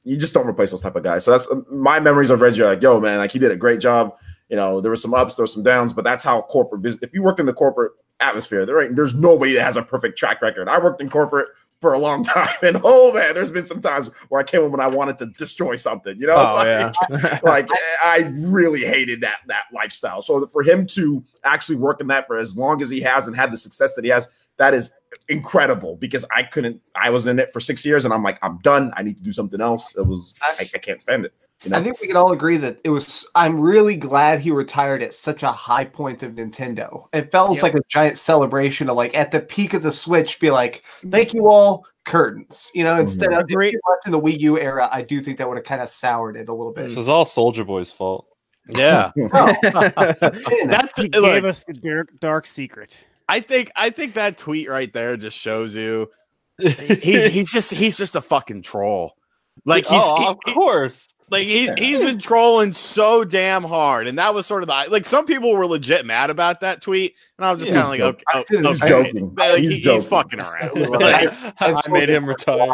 you 0.05 0.16
just 0.16 0.35
don't 0.35 0.47
replace 0.47 0.70
those 0.70 0.82
type 0.82 0.97
of 0.97 1.02
guys. 1.02 1.24
So 1.24 1.31
that's 1.32 1.48
my 1.70 1.98
memories 1.98 2.31
of 2.31 2.40
Reggie. 2.40 2.62
Like, 2.62 2.82
yo, 2.82 3.01
man, 3.01 3.18
like 3.18 3.32
he 3.32 3.39
did 3.39 3.51
a 3.51 3.56
great 3.56 3.81
job. 3.81 4.16
You 4.48 4.56
know, 4.56 4.81
there 4.81 4.90
were 4.90 4.97
some 4.97 5.12
ups, 5.12 5.35
there 5.35 5.43
were 5.43 5.48
some 5.48 5.64
downs, 5.64 5.93
but 5.93 6.05
that's 6.05 6.23
how 6.23 6.43
corporate 6.43 6.82
business. 6.82 7.02
If 7.02 7.12
you 7.12 7.23
work 7.23 7.40
in 7.40 7.47
the 7.47 7.52
corporate 7.52 7.93
atmosphere, 8.20 8.64
there 8.64 8.81
ain't 8.81 8.94
there's 8.94 9.14
nobody 9.14 9.55
that 9.55 9.64
has 9.64 9.77
a 9.77 9.82
perfect 9.82 10.18
track 10.18 10.40
record. 10.43 10.68
I 10.68 10.78
worked 10.78 11.01
in 11.01 11.10
corporate 11.10 11.48
for 11.81 11.93
a 11.93 11.98
long 11.98 12.23
time. 12.24 12.48
And 12.62 12.81
oh 12.85 13.12
man, 13.12 13.35
there's 13.35 13.51
been 13.51 13.66
some 13.66 13.81
times 13.81 14.09
where 14.28 14.40
I 14.40 14.44
came 14.44 14.62
home 14.62 14.73
and 14.73 14.82
I 14.82 14.89
wanted 14.89 15.19
to 15.19 15.27
destroy 15.27 15.77
something, 15.77 16.19
you 16.19 16.27
know? 16.27 16.36
Oh 16.36 16.55
like, 16.55 16.94
yeah. 17.11 17.40
like 17.43 17.69
I 18.05 18.32
really 18.35 18.85
hated 18.85 19.20
that 19.23 19.40
that 19.47 19.65
lifestyle. 19.73 20.23
So 20.23 20.47
for 20.47 20.62
him 20.62 20.86
to 20.89 21.24
actually 21.44 21.77
work 21.77 22.01
in 22.01 22.07
that 22.09 22.27
for 22.27 22.39
as 22.39 22.57
long 22.57 22.82
as 22.82 22.90
he 22.90 23.01
has 23.01 23.27
and 23.27 23.36
had 23.36 23.53
the 23.53 23.59
success 23.59 23.94
that 23.94 24.05
he 24.05 24.11
has, 24.11 24.28
that 24.59 24.74
is 24.74 24.93
incredible 25.28 25.97
because 25.97 26.24
I 26.35 26.43
couldn't 26.43 26.81
I 26.95 27.11
was 27.11 27.27
in 27.27 27.39
it 27.39 27.53
for 27.53 27.61
six 27.61 27.85
years 27.85 28.05
and 28.05 28.12
I'm 28.12 28.23
like, 28.23 28.39
I'm 28.43 28.59
done. 28.59 28.93
I 28.97 29.03
need 29.03 29.19
to 29.19 29.24
do 29.24 29.33
something 29.33 29.61
else. 29.61 29.97
It 29.97 30.07
was 30.07 30.35
I, 30.43 30.55
I 30.61 30.78
can't 30.78 31.01
stand 31.03 31.24
it. 31.24 31.35
You 31.65 31.70
know? 31.70 31.78
I 31.78 31.83
think 31.83 32.01
we 32.01 32.07
can 32.07 32.16
all 32.16 32.33
agree 32.33 32.59
that 32.59 32.81
it 32.85 32.91
was. 32.91 33.27
I'm 33.35 33.59
really 33.59 33.97
glad 33.97 34.41
he 34.41 34.51
retired 34.51 35.03
at 35.03 35.15
such 35.15 35.43
a 35.43 35.51
high 35.51 35.87
point 35.87 36.23
of 36.23 36.33
Nintendo. 36.33 37.07
It 37.12 37.31
felt 37.31 37.55
Yep. 37.55 37.62
like 37.62 37.74
a 37.74 37.81
giant 37.89 38.19
celebration 38.19 38.91
of 38.91 38.97
like 38.97 39.16
at 39.16 39.31
the 39.31 39.41
peak 39.41 39.73
of 39.73 39.83
the 39.83 39.91
Switch, 39.91 40.39
be 40.39 40.51
like, 40.51 40.83
"Thank 41.11 41.33
you 41.33 41.49
all, 41.49 41.87
curtains." 42.05 42.70
You 42.74 42.85
know, 42.85 42.93
mm-hmm. 42.93 43.01
instead 43.03 43.33
of 43.33 43.49
Great. 43.49 43.74
left 43.89 44.05
in 44.07 44.12
the 44.12 44.20
Wii 44.20 44.39
U 44.41 44.59
era, 44.59 44.89
I 44.93 45.01
do 45.03 45.20
think 45.23 45.39
that 45.39 45.49
would 45.49 45.57
have 45.57 45.65
kind 45.65 45.81
of 45.81 45.89
soured 45.89 46.37
it 46.37 46.49
a 46.51 46.53
little 46.53 46.73
bit. 46.73 46.89
This 46.89 46.99
is 46.99 47.09
all 47.09 47.24
Soulja 47.24 47.66
Boy's 47.66 47.91
fault. 47.91 48.27
Yeah, 48.69 49.12
No, 49.16 49.27
that's 49.62 50.99
He 50.99 51.09
like, 51.09 51.12
gave 51.12 51.45
us 51.45 51.65
the 51.65 51.73
dark, 51.73 52.09
dark 52.20 52.47
secret. 52.47 52.99
I 53.28 53.40
think 53.40 53.70
I 53.77 53.90
think 53.90 54.15
that 54.15 54.39
tweet 54.39 54.69
right 54.69 54.93
there 54.93 55.16
just 55.16 55.36
shows 55.39 55.74
you 55.74 56.11
he's 56.59 57.32
he's 57.32 57.53
just 57.53 57.73
he's 57.74 57.97
just 57.97 58.15
a 58.16 58.20
fucking 58.20 58.62
troll. 58.62 59.12
Like 59.65 59.86
oh, 59.89 59.94
he's 59.94 60.03
oh, 60.05 60.16
he- 60.44 60.51
of 60.51 60.55
course. 60.55 61.09
like 61.31 61.44
he's 61.44 61.70
he's 61.78 61.98
been 62.01 62.19
trolling 62.20 62.73
so 62.73 63.24
damn 63.24 63.65
hard, 63.65 64.07
and 64.07 64.19
that 64.19 64.32
was 64.35 64.47
sort 64.47 64.62
of 64.62 64.69
the 64.69 64.85
like 64.90 65.07
some 65.07 65.24
people 65.24 65.53
were 65.53 65.66
legit 65.66 66.07
mad 66.07 66.31
about 66.31 66.61
that 66.61 66.81
tweet, 66.82 67.15
and 67.39 67.47
I 67.47 67.51
was 67.53 67.61
just 67.61 67.73
Yeah, 67.73 67.82
kind 67.82 68.01
of 68.01 68.07
like, 68.07 68.24
okay, 68.35 68.44
He's 68.51 68.59
oh, 68.65 68.69
He's 68.69 68.82
okay. 68.82 68.89
joking. 68.89 69.35
Like, 69.35 69.59
He's 69.59 69.82
he- 69.85 69.90
he's, 69.93 70.07
fucking 70.07 70.40
around. 70.40 70.77
Like, 70.77 71.31
Like, 71.43 71.55
I 71.61 71.90
made 71.90 72.11
him 72.11 72.27
retire. 72.27 72.69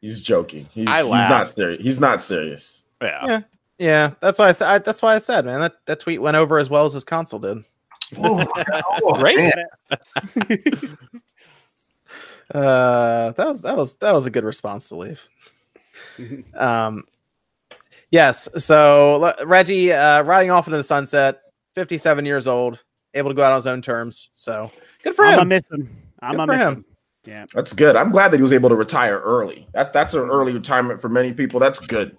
He's 0.00 0.22
joking. 0.22 0.66
He's, 0.72 0.86
I 0.88 0.98
he's 0.98 1.04
not 1.06 1.10
laughed. 1.30 1.54
serious. 1.54 1.82
He's 1.82 2.00
not 2.00 2.22
serious. 2.22 2.84
yeah. 3.02 3.26
Yeah. 3.26 3.40
Yeah, 3.78 4.12
that's 4.20 4.38
why 4.38 4.46
I 4.48 4.52
said. 4.52 4.84
That's 4.84 5.02
why 5.02 5.16
I 5.16 5.18
said, 5.18 5.44
man, 5.44 5.58
that, 5.60 5.72
that 5.86 5.98
tweet 5.98 6.22
went 6.22 6.36
over 6.36 6.58
as 6.58 6.70
well 6.70 6.84
as 6.84 6.92
his 6.92 7.02
console 7.02 7.40
did. 7.40 7.64
Oh, 8.18 8.46
oh, 9.02 9.14
Great. 9.14 9.38
man. 9.38 10.58
Uh, 12.52 13.32
that 13.32 13.48
was 13.48 13.62
that 13.62 13.76
was 13.76 13.94
that 13.94 14.12
was 14.12 14.26
a 14.26 14.30
good 14.30 14.44
response 14.44 14.88
to 14.88 14.96
leave. 14.96 15.26
um, 16.54 17.04
yes. 18.10 18.48
So 18.62 19.16
Le- 19.18 19.46
Reggie 19.46 19.90
uh, 19.92 20.22
riding 20.24 20.50
off 20.50 20.66
into 20.66 20.76
the 20.76 20.82
sunset, 20.84 21.40
fifty-seven 21.74 22.26
years 22.26 22.46
old, 22.46 22.78
able 23.14 23.30
to 23.30 23.34
go 23.34 23.42
out 23.42 23.52
on 23.52 23.56
his 23.56 23.66
own 23.66 23.80
terms. 23.80 24.28
So 24.32 24.70
good 25.02 25.14
for 25.14 25.24
him. 25.24 25.30
I'm 25.30 25.36
gonna 25.36 25.42
him. 25.42 25.48
miss 25.48 25.70
him. 25.70 25.96
I'm 26.20 26.30
Good 26.32 26.36
gonna 26.36 26.52
for 26.52 26.58
miss 26.58 26.68
him. 26.68 26.74
him. 26.74 26.84
Yeah. 27.24 27.46
That's 27.54 27.72
good. 27.72 27.96
I'm 27.96 28.10
glad 28.12 28.32
that 28.32 28.36
he 28.36 28.42
was 28.42 28.52
able 28.52 28.68
to 28.68 28.76
retire 28.76 29.20
early. 29.20 29.66
That 29.72 29.94
that's 29.94 30.12
an 30.12 30.28
early 30.28 30.52
retirement 30.52 31.00
for 31.00 31.08
many 31.08 31.32
people. 31.32 31.58
That's 31.58 31.80
good. 31.80 32.18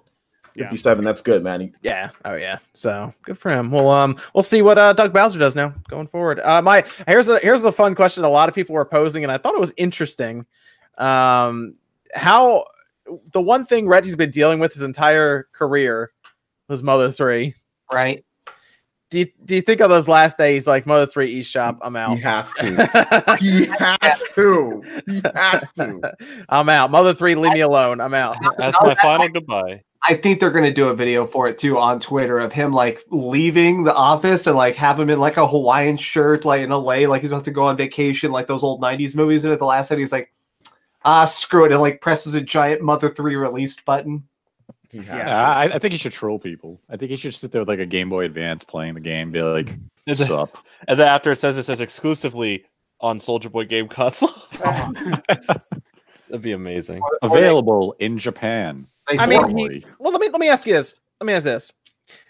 Yeah. 0.55 0.65
57. 0.65 1.03
That's 1.03 1.21
good, 1.21 1.43
man. 1.43 1.73
Yeah. 1.81 2.09
Oh 2.25 2.35
yeah. 2.35 2.59
So 2.73 3.13
good 3.23 3.37
for 3.37 3.49
him. 3.51 3.71
Well, 3.71 3.89
um, 3.89 4.17
we'll 4.35 4.43
see 4.43 4.61
what 4.61 4.77
uh, 4.77 4.93
Doug 4.93 5.11
Bowser 5.13 5.39
does 5.39 5.55
now 5.55 5.73
going 5.87 6.07
forward. 6.07 6.39
Uh, 6.41 6.61
my 6.61 6.83
here's 7.07 7.29
a 7.29 7.39
here's 7.39 7.63
a 7.63 7.71
fun 7.71 7.95
question. 7.95 8.23
A 8.23 8.29
lot 8.29 8.49
of 8.49 8.55
people 8.55 8.75
were 8.75 8.85
posing, 8.85 9.23
and 9.23 9.31
I 9.31 9.37
thought 9.37 9.55
it 9.55 9.59
was 9.59 9.73
interesting. 9.77 10.45
Um, 10.97 11.75
how 12.13 12.65
the 13.31 13.41
one 13.41 13.65
thing 13.65 13.87
Reggie's 13.87 14.15
been 14.15 14.31
dealing 14.31 14.59
with 14.59 14.73
his 14.73 14.83
entire 14.83 15.47
career 15.53 16.11
was 16.67 16.83
Mother 16.83 17.11
Three. 17.11 17.55
right? 17.91 18.23
Do 19.09 19.19
you, 19.19 19.27
do 19.45 19.53
you 19.53 19.61
think 19.61 19.79
of 19.79 19.89
those 19.91 20.07
last 20.07 20.39
days 20.39 20.65
like 20.65 20.87
Mother 20.87 21.05
Three 21.05 21.39
eShop? 21.39 21.77
I'm 21.83 21.95
out. 21.95 22.17
He 22.17 22.21
has 22.23 22.51
to. 22.53 23.37
he 23.39 23.65
has 23.67 24.23
to. 24.33 24.81
He 25.05 25.21
has 25.35 25.71
to. 25.73 26.13
I'm 26.49 26.67
out. 26.69 26.89
Mother 26.89 27.13
Three, 27.13 27.35
leave 27.35 27.53
me 27.53 27.59
alone. 27.61 28.01
I'm 28.01 28.13
out. 28.15 28.37
That's 28.57 28.75
my 28.81 28.95
final 28.95 29.29
goodbye. 29.29 29.83
I 30.05 30.15
think 30.15 30.39
they're 30.39 30.51
going 30.51 30.65
to 30.65 30.73
do 30.73 30.89
a 30.89 30.95
video 30.95 31.25
for 31.25 31.47
it 31.47 31.57
too 31.57 31.77
on 31.77 31.99
Twitter 31.99 32.39
of 32.39 32.51
him 32.51 32.73
like 32.73 33.03
leaving 33.09 33.83
the 33.83 33.93
office 33.95 34.47
and 34.47 34.57
like 34.57 34.75
have 34.75 34.99
him 34.99 35.09
in 35.09 35.19
like 35.19 35.37
a 35.37 35.47
Hawaiian 35.47 35.95
shirt, 35.95 36.43
like 36.43 36.61
in 36.61 36.71
LA, 36.71 37.07
like 37.07 37.21
he's 37.21 37.31
about 37.31 37.45
to 37.45 37.51
go 37.51 37.63
on 37.63 37.77
vacation, 37.77 38.31
like 38.31 38.47
those 38.47 38.63
old 38.63 38.81
90s 38.81 39.15
movies. 39.15 39.45
And 39.45 39.53
at 39.53 39.59
the 39.59 39.65
last 39.65 39.91
end, 39.91 40.01
he's 40.01 40.11
like, 40.11 40.33
ah, 41.05 41.23
screw 41.25 41.65
it. 41.65 41.71
And 41.71 41.79
like 41.81 42.01
presses 42.01 42.35
a 42.35 42.41
giant 42.41 42.81
Mother 42.81 43.07
3 43.07 43.35
released 43.35 43.85
button. 43.85 44.23
Yeah. 44.91 45.01
Yeah, 45.17 45.51
I, 45.51 45.63
I 45.63 45.79
think 45.79 45.93
he 45.93 45.97
should 45.97 46.11
troll 46.11 46.37
people. 46.37 46.79
I 46.89 46.97
think 46.97 47.09
he 47.09 47.17
should 47.17 47.33
sit 47.33 47.51
there 47.51 47.61
with 47.61 47.69
like 47.69 47.79
a 47.79 47.85
Game 47.85 48.09
Boy 48.09 48.25
Advance 48.25 48.63
playing 48.63 48.93
the 48.93 48.99
game, 48.99 49.31
be 49.31 49.41
like, 49.41 49.69
Is 50.05 50.19
"What's 50.19 50.29
it- 50.29 50.31
up?" 50.31 50.57
And 50.87 50.99
then 50.99 51.07
after 51.07 51.31
it 51.31 51.37
says 51.37 51.57
it 51.57 51.63
says 51.63 51.79
exclusively 51.79 52.65
on 52.99 53.19
Soulja 53.19 53.51
Boy 53.51 53.65
game 53.65 53.87
console. 53.87 54.29
That'd 54.59 56.41
be 56.41 56.51
amazing. 56.51 57.01
Available 57.21 57.95
in 57.99 58.17
Japan. 58.17 58.87
They 59.09 59.17
I 59.17 59.27
mean, 59.27 59.57
he- 59.57 59.85
Well, 59.99 60.11
let 60.11 60.21
me 60.21 60.29
let 60.29 60.39
me 60.39 60.49
ask 60.49 60.65
you 60.65 60.73
this. 60.73 60.93
Let 61.19 61.27
me 61.27 61.33
ask 61.33 61.43
this: 61.43 61.71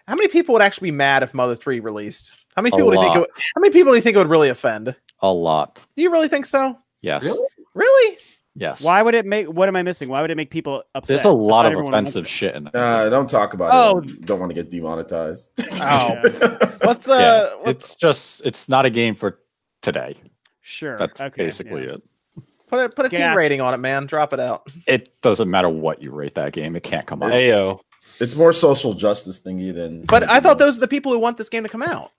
How 0.07 0.15
many 0.15 0.27
people 0.27 0.53
would 0.53 0.61
actually 0.61 0.91
be 0.91 0.97
mad 0.97 1.23
if 1.23 1.33
Mother 1.33 1.55
Three 1.55 1.79
released? 1.79 2.33
How 2.55 2.61
many 2.61 2.75
people 2.75 2.91
do 2.91 2.97
you 2.97 3.03
think? 3.03 3.15
It 3.15 3.19
would, 3.19 3.29
how 3.55 3.61
many 3.61 3.71
people 3.73 3.91
do 3.91 3.95
you 3.95 4.01
think 4.01 4.15
it 4.15 4.19
would 4.19 4.29
really 4.29 4.49
offend? 4.49 4.95
a 5.21 5.31
lot. 5.31 5.79
Do 5.95 6.01
you 6.01 6.11
really 6.11 6.27
think 6.27 6.45
so? 6.45 6.77
Yes. 7.01 7.23
Really? 7.23 7.47
Really? 7.73 8.17
Yes. 8.55 8.81
Why 8.81 9.01
would 9.01 9.15
it 9.15 9.25
make? 9.25 9.47
What 9.47 9.67
am 9.67 9.75
I 9.75 9.81
missing? 9.81 10.09
Why 10.09 10.21
would 10.21 10.29
it 10.29 10.35
make 10.37 10.51
people 10.51 10.83
upset? 10.93 11.15
There's 11.15 11.25
a 11.25 11.31
lot 11.31 11.65
of 11.65 11.79
offensive 11.79 12.27
shit 12.27 12.55
in 12.55 12.65
there. 12.65 12.83
Uh, 12.83 13.09
don't 13.09 13.29
talk 13.29 13.53
about 13.53 13.71
Oh. 13.73 13.99
it. 13.99 14.25
Don't 14.25 14.39
want 14.39 14.51
to 14.51 14.53
get 14.53 14.69
demonetized. 14.69 15.51
Oh. 15.73 16.11
What's 16.83 17.07
uh? 17.07 17.13
yeah, 17.13 17.55
what's, 17.63 17.85
it's 17.85 17.95
just 17.95 18.45
it's 18.45 18.69
not 18.69 18.85
a 18.85 18.89
game 18.89 19.15
for 19.15 19.39
today. 19.81 20.17
Sure. 20.61 20.97
That's 20.97 21.19
okay, 21.19 21.45
basically 21.45 21.85
yeah. 21.85 21.93
it. 21.93 22.03
Put 22.73 22.85
a 22.85 22.89
put 22.89 23.05
a 23.05 23.09
team 23.09 23.19
Gotcha. 23.19 23.37
rating 23.37 23.61
on 23.61 23.73
it, 23.73 23.77
man. 23.77 24.05
Drop 24.07 24.33
it 24.33 24.39
out. 24.39 24.67
It 24.87 25.09
doesn't 25.21 25.49
matter 25.49 25.69
what 25.69 26.01
you 26.01 26.11
rate 26.11 26.33
that 26.35 26.53
game; 26.53 26.75
it 26.75 26.83
can't 26.83 27.05
come 27.05 27.21
out. 27.21 27.31
Ayo. 27.31 27.79
it's 28.19 28.35
more 28.35 28.51
social 28.51 28.93
justice 28.93 29.41
thingy 29.41 29.73
than. 29.73 30.01
But 30.05 30.27
I 30.29 30.39
thought 30.39 30.57
those 30.57 30.77
are 30.77 30.79
the 30.81 30.87
people 30.87 31.11
who 31.11 31.19
want 31.19 31.37
this 31.37 31.49
game 31.49 31.63
to 31.63 31.69
come 31.69 31.83
out. 31.83 32.11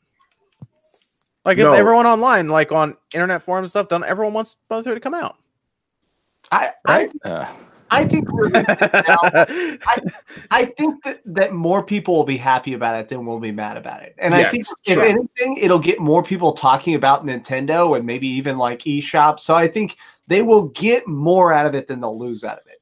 Like 1.45 1.59
if 1.59 1.65
No. 1.65 1.73
everyone 1.73 2.07
online, 2.07 2.49
like 2.49 2.71
on 2.73 2.97
internet 3.13 3.43
forums 3.43 3.67
and 3.67 3.71
stuff, 3.71 3.89
don't 3.89 4.05
everyone 4.05 4.33
wants 4.33 4.57
Mother 4.71 4.83
Three 4.85 4.95
to 4.95 5.01
come 5.01 5.15
out? 5.15 5.37
I, 6.53 6.71
I, 6.87 7.09
Uh, 7.25 7.47
I 7.91 8.05
think 8.05 8.31
we're 8.33 8.49
I 10.51 10.65
think 10.77 11.03
that, 11.05 11.21
that 11.27 11.53
more 11.53 11.83
people 11.83 12.15
will 12.15 12.25
be 12.25 12.37
happy 12.37 12.75
about 12.75 12.97
it 12.97 13.09
than 13.09 13.27
will 13.27 13.41
be 13.41 13.53
mad 13.53 13.77
about 13.77 14.03
it. 14.03 14.15
And 14.19 14.35
I 14.35 14.41
Yes, 14.41 14.51
think 14.53 14.67
if 14.85 14.95
sure. 14.95 15.05
anything, 15.05 15.57
it'll 15.61 15.79
get 15.79 16.01
more 16.01 16.23
people 16.23 16.53
talking 16.53 16.95
about 16.95 17.27
Nintendo 17.27 17.97
and 17.97 18.07
maybe 18.07 18.29
even 18.29 18.57
like 18.59 18.81
eShop. 18.81 19.41
So 19.41 19.55
I 19.55 19.67
think 19.69 19.97
they 20.27 20.43
will 20.43 20.69
get 20.69 21.07
more 21.07 21.53
out 21.53 21.67
of 21.67 21.75
it 21.75 21.87
than 21.87 22.01
they'll 22.01 22.19
lose 22.19 22.45
out 22.45 22.59
of 22.59 22.67
it. 22.67 22.79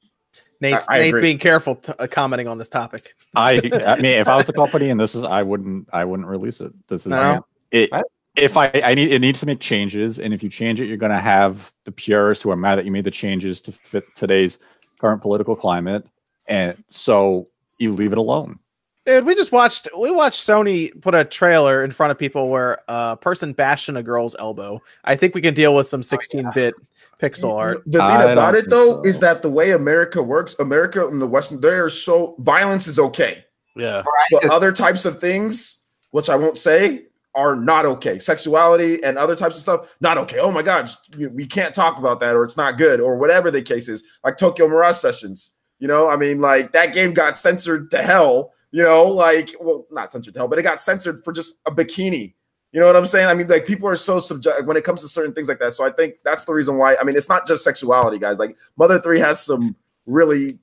Nate's, 0.60 0.86
I 0.88 0.98
Nate's 0.98 1.20
being 1.20 1.38
careful 1.38 1.74
t- 1.74 1.92
uh, 1.98 2.06
commenting 2.06 2.46
on 2.46 2.56
this 2.56 2.68
topic. 2.68 3.16
I, 3.34 3.60
I 3.84 3.96
mean, 3.96 4.04
if 4.04 4.28
I 4.28 4.36
was 4.36 4.46
the 4.46 4.52
company 4.52 4.90
and 4.90 5.00
this 5.00 5.16
is, 5.16 5.24
I 5.24 5.42
wouldn't, 5.42 5.88
I 5.92 6.04
wouldn't 6.04 6.28
release 6.28 6.60
it. 6.60 6.72
This 6.88 7.02
is 7.02 7.08
No. 7.08 7.44
it. 7.72 7.90
What? 7.90 8.06
If 8.36 8.56
I, 8.56 8.70
I 8.82 8.94
need, 8.94 9.12
it 9.12 9.18
needs 9.18 9.40
to 9.40 9.46
make 9.46 9.60
changes, 9.60 10.18
and 10.18 10.32
if 10.32 10.42
you 10.42 10.48
change 10.48 10.80
it, 10.80 10.86
you're 10.86 10.96
going 10.96 11.12
to 11.12 11.18
have 11.20 11.70
the 11.84 11.92
purists 11.92 12.42
who 12.42 12.50
are 12.50 12.56
mad 12.56 12.76
that 12.76 12.86
you 12.86 12.90
made 12.90 13.04
the 13.04 13.10
changes 13.10 13.60
to 13.62 13.72
fit 13.72 14.04
today's 14.14 14.56
current 14.98 15.20
political 15.20 15.54
climate, 15.54 16.06
and 16.46 16.82
so 16.88 17.46
you 17.76 17.92
leave 17.92 18.12
it 18.12 18.16
alone. 18.16 18.58
Dude, 19.04 19.24
we 19.24 19.34
just 19.34 19.50
watched 19.50 19.88
we 19.98 20.10
watched 20.12 20.46
Sony 20.46 20.98
put 21.00 21.14
a 21.14 21.24
trailer 21.24 21.82
in 21.82 21.90
front 21.90 22.12
of 22.12 22.18
people 22.18 22.48
where 22.50 22.78
a 22.86 23.16
person 23.16 23.52
bashing 23.52 23.96
a 23.96 24.02
girl's 24.02 24.36
elbow. 24.38 24.80
I 25.04 25.16
think 25.16 25.34
we 25.34 25.40
can 25.40 25.54
deal 25.54 25.74
with 25.74 25.88
some 25.88 26.02
16-bit 26.02 26.74
pixel 27.20 27.52
art. 27.52 27.82
The 27.86 27.98
thing 27.98 28.00
I 28.02 28.30
about 28.30 28.54
it 28.54 28.70
though 28.70 29.02
so. 29.02 29.08
is 29.08 29.18
that 29.18 29.42
the 29.42 29.50
way 29.50 29.72
America 29.72 30.22
works, 30.22 30.54
America 30.60 31.06
and 31.08 31.20
the 31.20 31.26
Western, 31.26 31.60
they 31.60 31.70
are 31.70 31.88
so 31.88 32.36
violence 32.38 32.86
is 32.86 32.98
okay, 33.00 33.44
Yeah. 33.74 34.02
but 34.30 34.44
It's- 34.44 34.52
other 34.52 34.70
types 34.70 35.04
of 35.04 35.18
things, 35.20 35.78
which 36.12 36.30
I 36.30 36.36
won't 36.36 36.58
say, 36.58 37.06
are 37.34 37.56
not 37.56 37.86
okay. 37.86 38.18
Sexuality 38.20 39.02
and 39.02 39.16
other 39.18 39.34
types 39.34 39.56
of 39.56 39.62
stuff, 39.62 39.96
not 40.00 40.18
okay. 40.18 40.38
Oh 40.38 40.52
my 40.52 40.62
God, 40.62 40.90
we 41.16 41.46
can't 41.46 41.74
talk 41.74 41.98
about 41.98 42.20
that, 42.20 42.36
or 42.36 42.44
it's 42.44 42.56
not 42.58 42.76
good, 42.78 43.00
or 43.00 43.16
whatever 43.16 43.50
the 43.50 43.62
case 43.62 43.88
is. 43.88 44.04
Like 44.22 44.36
Tokyo 44.36 44.68
Mirage 44.68 44.96
Sessions, 44.98 45.52
you 45.80 45.88
know, 45.88 46.08
I 46.08 46.16
mean, 46.16 46.40
like 46.40 46.70
that 46.72 46.92
game 46.94 47.14
got 47.14 47.34
censored 47.34 47.90
to 47.90 48.02
hell. 48.02 48.52
You 48.72 48.82
know, 48.82 49.04
like 49.04 49.54
well, 49.60 49.86
not 49.90 50.10
censored 50.10 50.34
to 50.34 50.40
hell, 50.40 50.48
but 50.48 50.58
it 50.58 50.62
got 50.62 50.80
censored 50.80 51.22
for 51.24 51.32
just 51.32 51.60
a 51.66 51.70
bikini. 51.70 52.34
You 52.72 52.80
know 52.80 52.86
what 52.86 52.96
I'm 52.96 53.04
saying? 53.04 53.28
I 53.28 53.34
mean, 53.34 53.48
like 53.48 53.66
people 53.66 53.86
are 53.86 53.96
so 53.96 54.18
subject 54.18 54.64
when 54.64 54.78
it 54.78 54.84
comes 54.84 55.02
to 55.02 55.08
certain 55.08 55.34
things 55.34 55.46
like 55.46 55.58
that. 55.58 55.74
So 55.74 55.86
I 55.86 55.90
think 55.92 56.14
that's 56.24 56.44
the 56.46 56.54
reason 56.54 56.78
why. 56.78 56.96
I 56.96 57.04
mean, 57.04 57.14
it's 57.16 57.28
not 57.28 57.46
just 57.46 57.62
sexuality, 57.64 58.18
guys. 58.18 58.38
Like 58.38 58.56
Mother 58.78 58.98
Three 58.98 59.20
has 59.20 59.40
some 59.44 59.76
really. 60.06 60.58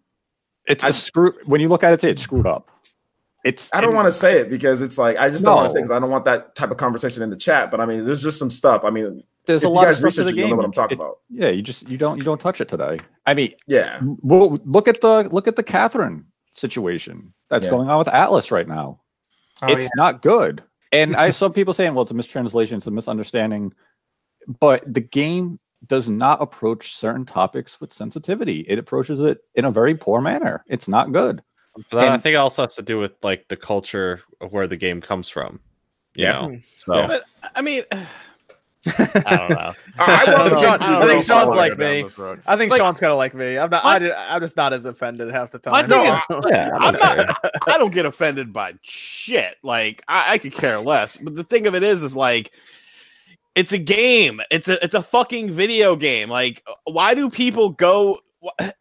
It's 0.65 0.83
I- 0.83 0.89
a 0.89 0.93
screw. 0.93 1.33
When 1.45 1.61
you 1.61 1.67
look 1.69 1.83
at 1.83 1.93
it, 1.93 2.03
it's 2.03 2.23
screwed 2.23 2.47
up. 2.47 2.69
It's. 3.45 3.69
I 3.73 3.79
don't 3.79 3.93
want 3.93 4.07
to 4.07 4.11
say 4.11 4.39
it 4.41 4.49
because 4.49 4.81
it's 4.81 4.97
like 4.97 5.17
I 5.17 5.29
just 5.29 5.43
don't 5.45 5.55
want 5.55 5.69
to 5.69 5.73
say 5.73 5.79
because 5.79 5.91
I 5.91 5.99
don't 5.99 6.09
want 6.09 6.25
that 6.25 6.55
type 6.55 6.71
of 6.71 6.77
conversation 6.77 7.21
in 7.21 7.29
the 7.29 7.37
chat. 7.37 7.69
But 7.69 7.79
I 7.79 7.85
mean, 7.85 8.05
there's 8.05 8.23
just 8.23 8.39
some 8.39 8.49
stuff. 8.49 8.83
I 8.83 8.89
mean, 8.89 9.23
There's 9.45 9.63
a 9.63 9.69
lot 9.69 9.83
of 9.83 9.89
guys 9.89 9.97
stuff 9.99 10.01
to 10.01 10.05
research 10.23 10.25
the 10.25 10.31
it, 10.31 10.35
you'll 10.35 10.47
game. 10.47 10.49
know 10.49 10.55
what 10.57 10.65
I'm 10.65 10.71
talking 10.73 10.97
It- 10.97 11.01
about. 11.01 11.19
Yeah, 11.29 11.49
you 11.49 11.61
just 11.61 11.87
you 11.87 11.97
don't 11.97 12.17
you 12.17 12.23
don't 12.23 12.41
touch 12.41 12.59
it 12.59 12.67
today. 12.69 12.99
I 13.27 13.35
mean, 13.35 13.53
Yeah, 13.67 13.99
well, 14.01 14.57
look 14.65 14.87
at 14.87 14.99
the 15.01 15.29
look 15.31 15.47
at 15.47 15.55
the 15.55 15.63
Catherine 15.63 16.25
situation 16.59 17.33
that's 17.49 17.65
Yeah. 17.65 17.71
going 17.71 17.89
on 17.89 17.97
with 17.99 18.07
Atlus 18.07 18.51
right 18.51 18.67
now. 18.67 19.01
Oh, 19.61 19.73
it's 19.73 19.89
not 19.95 20.21
good. 20.21 20.63
And 20.91 21.15
I 21.15 21.31
saw 21.31 21.49
people 21.49 21.73
saying, 21.73 21.93
well, 21.93 22.03
it's 22.03 22.11
a 22.11 22.15
mistranslation, 22.15 22.77
it's 22.77 22.87
a 22.87 22.91
misunderstanding. 22.91 23.73
But 24.59 24.83
the 24.91 25.01
game 25.01 25.59
does 25.87 26.09
not 26.09 26.41
approach 26.41 26.95
certain 26.95 27.25
topics 27.25 27.79
with 27.79 27.93
sensitivity. 27.93 28.65
It 28.67 28.79
approaches 28.79 29.19
it 29.19 29.39
in 29.55 29.65
a 29.65 29.71
very 29.71 29.95
poor 29.95 30.21
manner. 30.21 30.63
It's 30.67 30.87
not 30.87 31.11
good. 31.11 31.41
But 31.89 32.09
I 32.09 32.17
think 32.17 32.33
it 32.33 32.37
also 32.37 32.63
has 32.63 32.75
to 32.75 32.81
do 32.81 32.99
with 32.99 33.13
like 33.23 33.47
the 33.47 33.55
culture 33.55 34.21
of 34.41 34.51
where 34.51 34.67
the 34.67 34.75
game 34.75 34.99
comes 35.01 35.29
from. 35.29 35.59
You 36.15 36.25
Yeah. 36.25 36.31
know, 36.33 36.47
hmm. 36.49 36.55
so 36.75 36.95
Yeah. 36.95 37.07
But 37.07 37.23
I 37.55 37.61
mean, 37.61 37.83
I 38.87 39.35
don't 39.37 39.49
know. 39.49 39.73
I, 39.99 40.25
I 40.27 40.31
wanted 40.37 40.59
Sean- 40.59 40.79
go- 40.79 40.85
I 40.85 40.99
think 41.01 41.07
go 41.07 41.19
Sean's 41.19 41.27
forward. 41.27 41.55
like 41.55 41.77
me. 41.77 42.05
I 42.47 42.55
think 42.55 42.71
Like- 42.71 42.79
Sean's 42.81 42.99
kind 42.99 43.11
of 43.11 43.17
like 43.17 43.33
me. 43.33 43.57
I'm 43.57 43.69
not. 43.69 43.83
My- 43.83 43.97
I, 44.09 44.35
I'm 44.35 44.41
just 44.41 44.55
not 44.55 44.71
as 44.73 44.85
offended 44.85 45.31
half 45.31 45.51
the 45.51 45.59
time. 45.59 45.71
My 45.73 45.83
thing 45.87 45.99
is- 46.05 46.51
yeah, 46.51 46.71
I'm 46.79 46.93
not. 46.95 47.51
I 47.67 47.77
don't 47.77 47.93
get 47.93 48.05
offended 48.05 48.53
by 48.53 48.73
shit. 48.81 49.55
Like 49.63 50.01
I, 50.07 50.33
I 50.33 50.37
could 50.37 50.53
care 50.53 50.79
less. 50.79 51.17
But 51.17 51.35
the 51.35 51.43
thing 51.43 51.67
of 51.67 51.75
it 51.75 51.83
is, 51.83 52.03
is 52.03 52.15
like, 52.15 52.53
it's 53.55 53.73
a 53.73 53.77
game. 53.79 54.39
It's 54.49 54.69
a 54.69 54.81
it's 54.83 54.95
a 54.95 55.01
fucking 55.01 55.51
video 55.51 55.95
game. 55.97 56.29
Like, 56.29 56.63
why 56.85 57.13
do 57.15 57.29
people 57.29 57.69
go? 57.71 58.17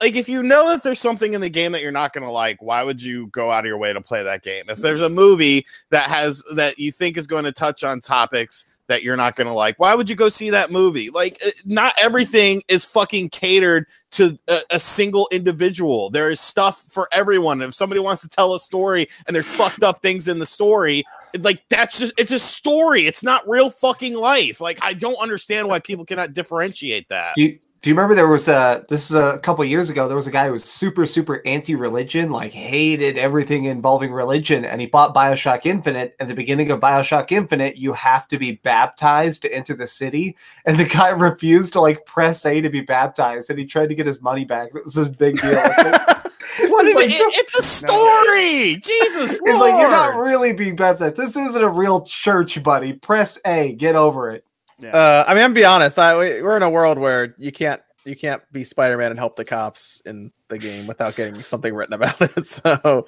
Like, 0.00 0.14
if 0.14 0.28
you 0.28 0.44
know 0.44 0.70
that 0.72 0.84
there's 0.84 1.00
something 1.00 1.34
in 1.34 1.40
the 1.40 1.48
game 1.50 1.72
that 1.72 1.82
you're 1.82 1.90
not 1.90 2.12
gonna 2.12 2.30
like, 2.30 2.62
why 2.62 2.84
would 2.84 3.02
you 3.02 3.26
go 3.26 3.50
out 3.50 3.64
of 3.64 3.66
your 3.66 3.76
way 3.76 3.92
to 3.92 4.00
play 4.00 4.22
that 4.22 4.44
game? 4.44 4.66
If 4.68 4.78
there's 4.78 5.00
a 5.00 5.08
movie 5.08 5.66
that 5.90 6.08
has 6.08 6.44
that 6.54 6.78
you 6.78 6.92
think 6.92 7.16
is 7.16 7.26
going 7.26 7.42
to 7.42 7.50
touch 7.50 7.82
on 7.82 8.00
topics 8.00 8.64
that 8.88 9.02
you're 9.02 9.16
not 9.16 9.36
gonna 9.36 9.54
like, 9.54 9.78
why 9.78 9.94
would 9.94 10.10
you 10.10 10.16
go 10.16 10.28
see 10.28 10.50
that 10.50 10.70
movie? 10.70 11.10
Like, 11.10 11.38
uh, 11.46 11.50
not 11.64 11.94
everything 12.00 12.62
is 12.68 12.84
fucking 12.84 13.30
catered 13.30 13.86
to 14.12 14.38
a, 14.48 14.60
a 14.70 14.78
single 14.78 15.28
individual. 15.30 16.10
There 16.10 16.30
is 16.30 16.40
stuff 16.40 16.80
for 16.80 17.08
everyone. 17.12 17.62
If 17.62 17.74
somebody 17.74 18.00
wants 18.00 18.22
to 18.22 18.28
tell 18.28 18.54
a 18.54 18.60
story 18.60 19.08
and 19.26 19.36
there's 19.36 19.48
fucked 19.48 19.82
up 19.82 20.02
things 20.02 20.28
in 20.28 20.38
the 20.38 20.46
story, 20.46 21.04
like 21.38 21.62
that's 21.68 21.98
just 21.98 22.14
it's 22.18 22.32
a 22.32 22.38
story. 22.38 23.06
It's 23.06 23.22
not 23.22 23.46
real 23.48 23.70
fucking 23.70 24.14
life. 24.14 24.60
Like 24.60 24.78
I 24.82 24.94
don't 24.94 25.20
understand 25.20 25.68
why 25.68 25.78
people 25.78 26.04
cannot 26.04 26.32
differentiate 26.32 27.08
that. 27.08 27.34
Do 27.34 27.42
you, 27.42 27.58
do 27.80 27.90
you 27.90 27.94
remember 27.94 28.14
there 28.14 28.28
was 28.28 28.48
a 28.48 28.84
this 28.88 29.10
is 29.10 29.16
a 29.16 29.38
couple 29.38 29.64
years 29.64 29.88
ago 29.88 30.08
there 30.08 30.16
was 30.16 30.26
a 30.26 30.32
guy 30.32 30.46
who 30.46 30.52
was 30.52 30.64
super 30.64 31.06
super 31.06 31.40
anti-religion 31.46 32.30
like 32.30 32.52
hated 32.52 33.16
everything 33.16 33.64
involving 33.64 34.12
religion 34.12 34.64
and 34.64 34.80
he 34.80 34.86
bought 34.86 35.14
BioShock 35.14 35.64
Infinite. 35.64 36.16
At 36.18 36.28
the 36.28 36.34
beginning 36.34 36.70
of 36.70 36.80
BioShock 36.80 37.30
Infinite 37.30 37.76
you 37.76 37.92
have 37.92 38.26
to 38.28 38.38
be 38.38 38.52
baptized 38.52 39.42
to 39.42 39.54
enter 39.54 39.74
the 39.74 39.86
city 39.86 40.36
and 40.64 40.78
the 40.78 40.84
guy 40.84 41.08
refused 41.10 41.72
to 41.74 41.80
like 41.80 42.04
press 42.04 42.44
A 42.46 42.60
to 42.60 42.68
be 42.68 42.80
baptized 42.80 43.50
and 43.50 43.58
he 43.58 43.64
tried 43.64 43.88
to 43.88 43.94
get 43.94 44.06
his 44.06 44.20
money 44.20 44.44
back. 44.44 44.68
It 44.74 44.84
was 44.84 44.94
this 44.94 45.08
big 45.08 45.40
deal. 45.40 45.62
What 46.60 46.86
It's 46.86 47.14
it? 47.14 47.22
It's 47.34 47.54
a 47.56 47.62
story. 47.62 48.80
Jesus, 48.82 49.40
it's 49.44 49.60
like 49.60 49.78
you're 49.80 49.90
not 49.90 50.18
really 50.18 50.52
being 50.52 50.74
baptized. 50.74 51.14
This 51.14 51.36
isn't 51.36 51.62
a 51.62 51.68
real 51.68 52.00
church 52.00 52.60
buddy. 52.64 52.94
Press 52.94 53.38
A. 53.46 53.74
Get 53.74 53.94
over 53.94 54.32
it 54.32 54.44
Uh, 54.84 55.24
I 55.26 55.34
mean, 55.34 55.42
I'm 55.42 55.50
gonna 55.50 55.54
be 55.54 55.64
honest. 55.64 55.98
I, 55.98 56.16
we- 56.16 56.42
we're 56.42 56.56
in 56.56 56.62
a 56.62 56.70
world 56.70 56.98
where 56.98 57.34
you 57.38 57.50
can't 57.52 57.80
you 58.04 58.16
can't 58.16 58.40
be 58.52 58.64
Spider-Man 58.64 59.10
and 59.10 59.18
help 59.18 59.36
the 59.36 59.44
cops 59.44 60.00
in 60.06 60.32
the 60.48 60.56
game 60.58 60.86
without 60.86 61.14
getting 61.16 61.34
something 61.42 61.74
written 61.74 61.94
about 61.94 62.20
it. 62.22 62.46
So 62.46 63.06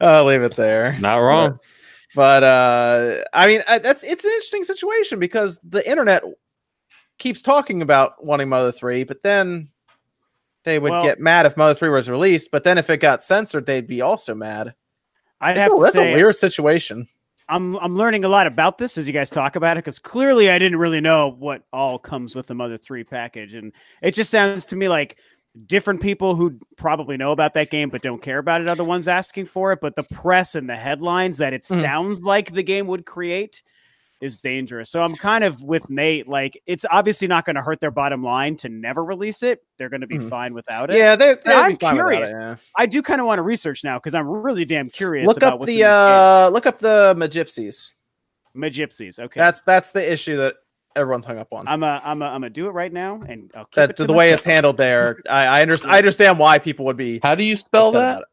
I'll 0.00 0.24
leave 0.24 0.42
it 0.42 0.56
there. 0.56 0.96
not 0.98 1.18
wrong. 1.18 1.58
But 2.14 2.42
uh, 2.42 3.24
I 3.32 3.46
mean, 3.46 3.62
that's 3.68 4.02
it's 4.02 4.24
an 4.24 4.30
interesting 4.32 4.64
situation 4.64 5.18
because 5.20 5.60
the 5.62 5.88
internet 5.88 6.24
keeps 7.18 7.42
talking 7.42 7.82
about 7.82 8.24
wanting 8.24 8.48
Mother 8.48 8.72
Three, 8.72 9.04
but 9.04 9.22
then 9.22 9.68
they 10.64 10.78
would 10.78 10.90
Well- 10.90 11.02
get 11.04 11.20
mad 11.20 11.46
if 11.46 11.56
Mother 11.56 11.74
Three 11.74 11.90
was 11.90 12.08
released. 12.10 12.50
But 12.50 12.64
then 12.64 12.78
if 12.78 12.88
it 12.90 12.96
got 12.96 13.22
censored, 13.22 13.66
they'd 13.66 13.86
be 13.86 14.00
also 14.00 14.34
mad. 14.34 14.74
I'd 15.40 15.56
have 15.56 15.70
to 15.76 15.82
that's 15.82 15.94
say 15.94 16.12
a 16.12 16.16
weird 16.16 16.34
situation. 16.34 17.06
I'm 17.50 17.76
I'm 17.76 17.96
learning 17.96 18.24
a 18.24 18.28
lot 18.28 18.46
about 18.46 18.78
this 18.78 18.96
as 18.96 19.06
you 19.06 19.12
guys 19.12 19.28
talk 19.28 19.56
about 19.56 19.76
it 19.76 19.84
because 19.84 19.98
clearly 19.98 20.50
I 20.50 20.58
didn't 20.58 20.78
really 20.78 21.00
know 21.00 21.34
what 21.38 21.64
all 21.72 21.98
comes 21.98 22.34
with 22.34 22.46
the 22.46 22.54
Mother 22.54 22.76
Three 22.76 23.04
package, 23.04 23.54
and 23.54 23.72
it 24.02 24.14
just 24.14 24.30
sounds 24.30 24.64
to 24.66 24.76
me 24.76 24.88
like 24.88 25.16
different 25.66 26.00
people 26.00 26.36
who 26.36 26.56
probably 26.76 27.16
know 27.16 27.32
about 27.32 27.54
that 27.54 27.70
game 27.70 27.90
but 27.90 28.02
don't 28.02 28.22
care 28.22 28.38
about 28.38 28.60
it 28.60 28.68
are 28.68 28.76
the 28.76 28.84
ones 28.84 29.08
asking 29.08 29.46
for 29.46 29.72
it. 29.72 29.80
But 29.80 29.96
the 29.96 30.04
press 30.04 30.54
and 30.54 30.68
the 30.70 30.76
headlines 30.76 31.38
that 31.38 31.52
it 31.52 31.62
Mhm. 31.62 31.80
sounds 31.80 32.20
like 32.22 32.52
the 32.52 32.62
game 32.62 32.86
would 32.86 33.04
create 33.04 33.62
is 34.20 34.38
dangerous. 34.38 34.90
So 34.90 35.02
I'm 35.02 35.14
kind 35.16 35.44
of 35.44 35.62
with 35.62 35.88
Nate. 35.88 36.28
Like 36.28 36.60
it's 36.66 36.84
obviously 36.90 37.26
not 37.26 37.44
going 37.46 37.56
to 37.56 37.62
hurt 37.62 37.80
their 37.80 37.90
bottom 37.90 38.22
line 38.22 38.56
to 38.58 38.68
never 38.68 39.04
release 39.04 39.42
it. 39.42 39.60
They're 39.78 39.88
going 39.88 40.02
to 40.02 40.06
be 40.06 40.18
Mhm. 40.18 40.28
fine 40.28 40.54
without 40.54 40.90
it. 40.90 40.96
Yeah, 40.98 41.16
they, 41.16 41.36
they'd 41.44 41.52
I'm 41.54 41.70
be 41.72 41.76
fine 41.76 41.94
curious. 41.94 42.28
it, 42.28 42.32
yeah. 42.38 42.56
I 42.76 42.86
do 42.86 43.00
kind 43.02 43.20
of 43.20 43.26
want 43.26 43.38
to 43.38 43.42
research 43.42 43.82
now 43.84 43.98
because 43.98 44.14
I'm 44.14 44.28
really 44.28 44.64
damn 44.64 44.90
curious. 44.90 45.26
Look 45.26 45.38
about 45.38 45.54
up 45.54 45.60
what's 45.60 45.72
the 45.72 45.78
this 45.78 45.86
uh, 45.86 46.50
look 46.52 46.66
up 46.66 46.78
the 46.78 47.14
Magypsies. 47.16 47.92
Magypsies. 48.56 49.18
Okay, 49.18 49.38
That's 49.40 49.60
that's 49.62 49.92
the 49.92 50.12
issue 50.12 50.36
that 50.38 50.56
everyone's 50.96 51.24
hung 51.24 51.38
up 51.38 51.52
on. 51.52 51.68
I'm 51.68 51.82
a, 51.82 52.00
I'm 52.04 52.20
a, 52.20 52.24
I'm 52.26 52.32
gonna 52.40 52.50
do 52.50 52.66
it 52.66 52.72
right 52.72 52.92
now, 52.92 53.22
and 53.28 53.50
I'll 53.54 53.64
keep 53.64 53.74
that 53.74 53.90
it 53.90 53.96
to 53.98 54.04
the 54.06 54.12
way 54.12 54.30
it's 54.32 54.44
handled 54.44 54.76
there, 54.76 55.20
I, 55.30 55.44
I 55.46 55.62
understand. 55.62 55.92
I 55.94 55.98
understand 55.98 56.38
why 56.38 56.58
people 56.58 56.84
would 56.86 56.96
be 56.96 57.20
How 57.22 57.34
do 57.34 57.44
you 57.44 57.54
spell 57.56 57.92
that? 57.92 58.24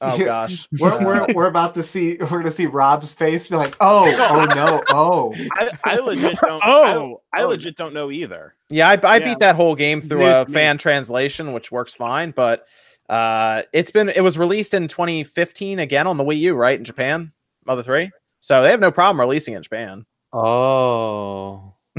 About 0.00 0.18
it. 0.18 0.22
Oh 0.22 0.26
gosh, 0.26 0.68
we're, 0.78 1.04
we're, 1.04 1.26
we're 1.34 1.46
about 1.46 1.74
to 1.74 1.82
see 1.82 2.16
we're 2.20 2.26
gonna 2.28 2.50
see 2.50 2.66
Rob's 2.66 3.14
face 3.14 3.48
be 3.48 3.56
like 3.56 3.76
oh 3.80 4.06
oh 4.30 4.46
no 4.54 4.82
oh 4.90 5.34
I, 5.58 5.70
I 5.84 5.98
legit 5.98 6.38
don't. 6.40 6.62
Oh, 6.64 7.20
I, 7.32 7.40
I 7.40 7.44
oh. 7.44 7.48
legit 7.48 7.76
don't 7.76 7.94
know 7.94 8.10
either. 8.10 8.54
yeah, 8.68 8.88
I, 8.88 8.92
I 9.02 9.16
Yeah. 9.16 9.24
beat 9.24 9.38
that 9.40 9.56
whole 9.56 9.74
game 9.74 10.00
through 10.00 10.26
a 10.26 10.46
fan 10.46 10.78
translation, 10.78 11.52
which 11.52 11.72
works 11.72 11.94
fine. 11.94 12.30
But 12.30 12.66
uh, 13.08 13.62
it's 13.72 13.90
been 13.90 14.08
it 14.08 14.20
was 14.20 14.38
released 14.38 14.74
in 14.74 14.88
2015 14.88 15.78
again 15.78 16.06
on 16.06 16.16
the 16.16 16.24
Wii 16.24 16.38
U, 16.38 16.54
right 16.54 16.78
in 16.78 16.84
Japan, 16.84 17.32
Mother 17.66 17.82
Three. 17.82 18.10
So 18.40 18.62
they 18.62 18.70
have 18.70 18.80
no 18.80 18.90
problem 18.92 19.18
releasing 19.20 19.54
it 19.54 19.58
in 19.58 19.62
Japan. 19.64 20.06
Oh, 20.32 21.74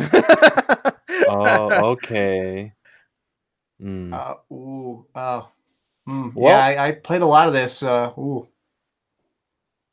oh, 1.27 1.71
okay. 1.91 2.71
Mm. 3.81 4.13
Uh, 4.13 4.35
ooh, 4.53 5.05
uh, 5.15 5.41
mm, 6.09 6.33
Well- 6.35 6.57
yeah, 6.57 6.81
I, 6.81 6.87
I 6.87 6.91
played 6.93 7.21
a 7.21 7.25
lot 7.25 7.47
of 7.47 7.53
this. 7.53 7.83
Uh, 7.83 8.11
ooh, 8.17 8.47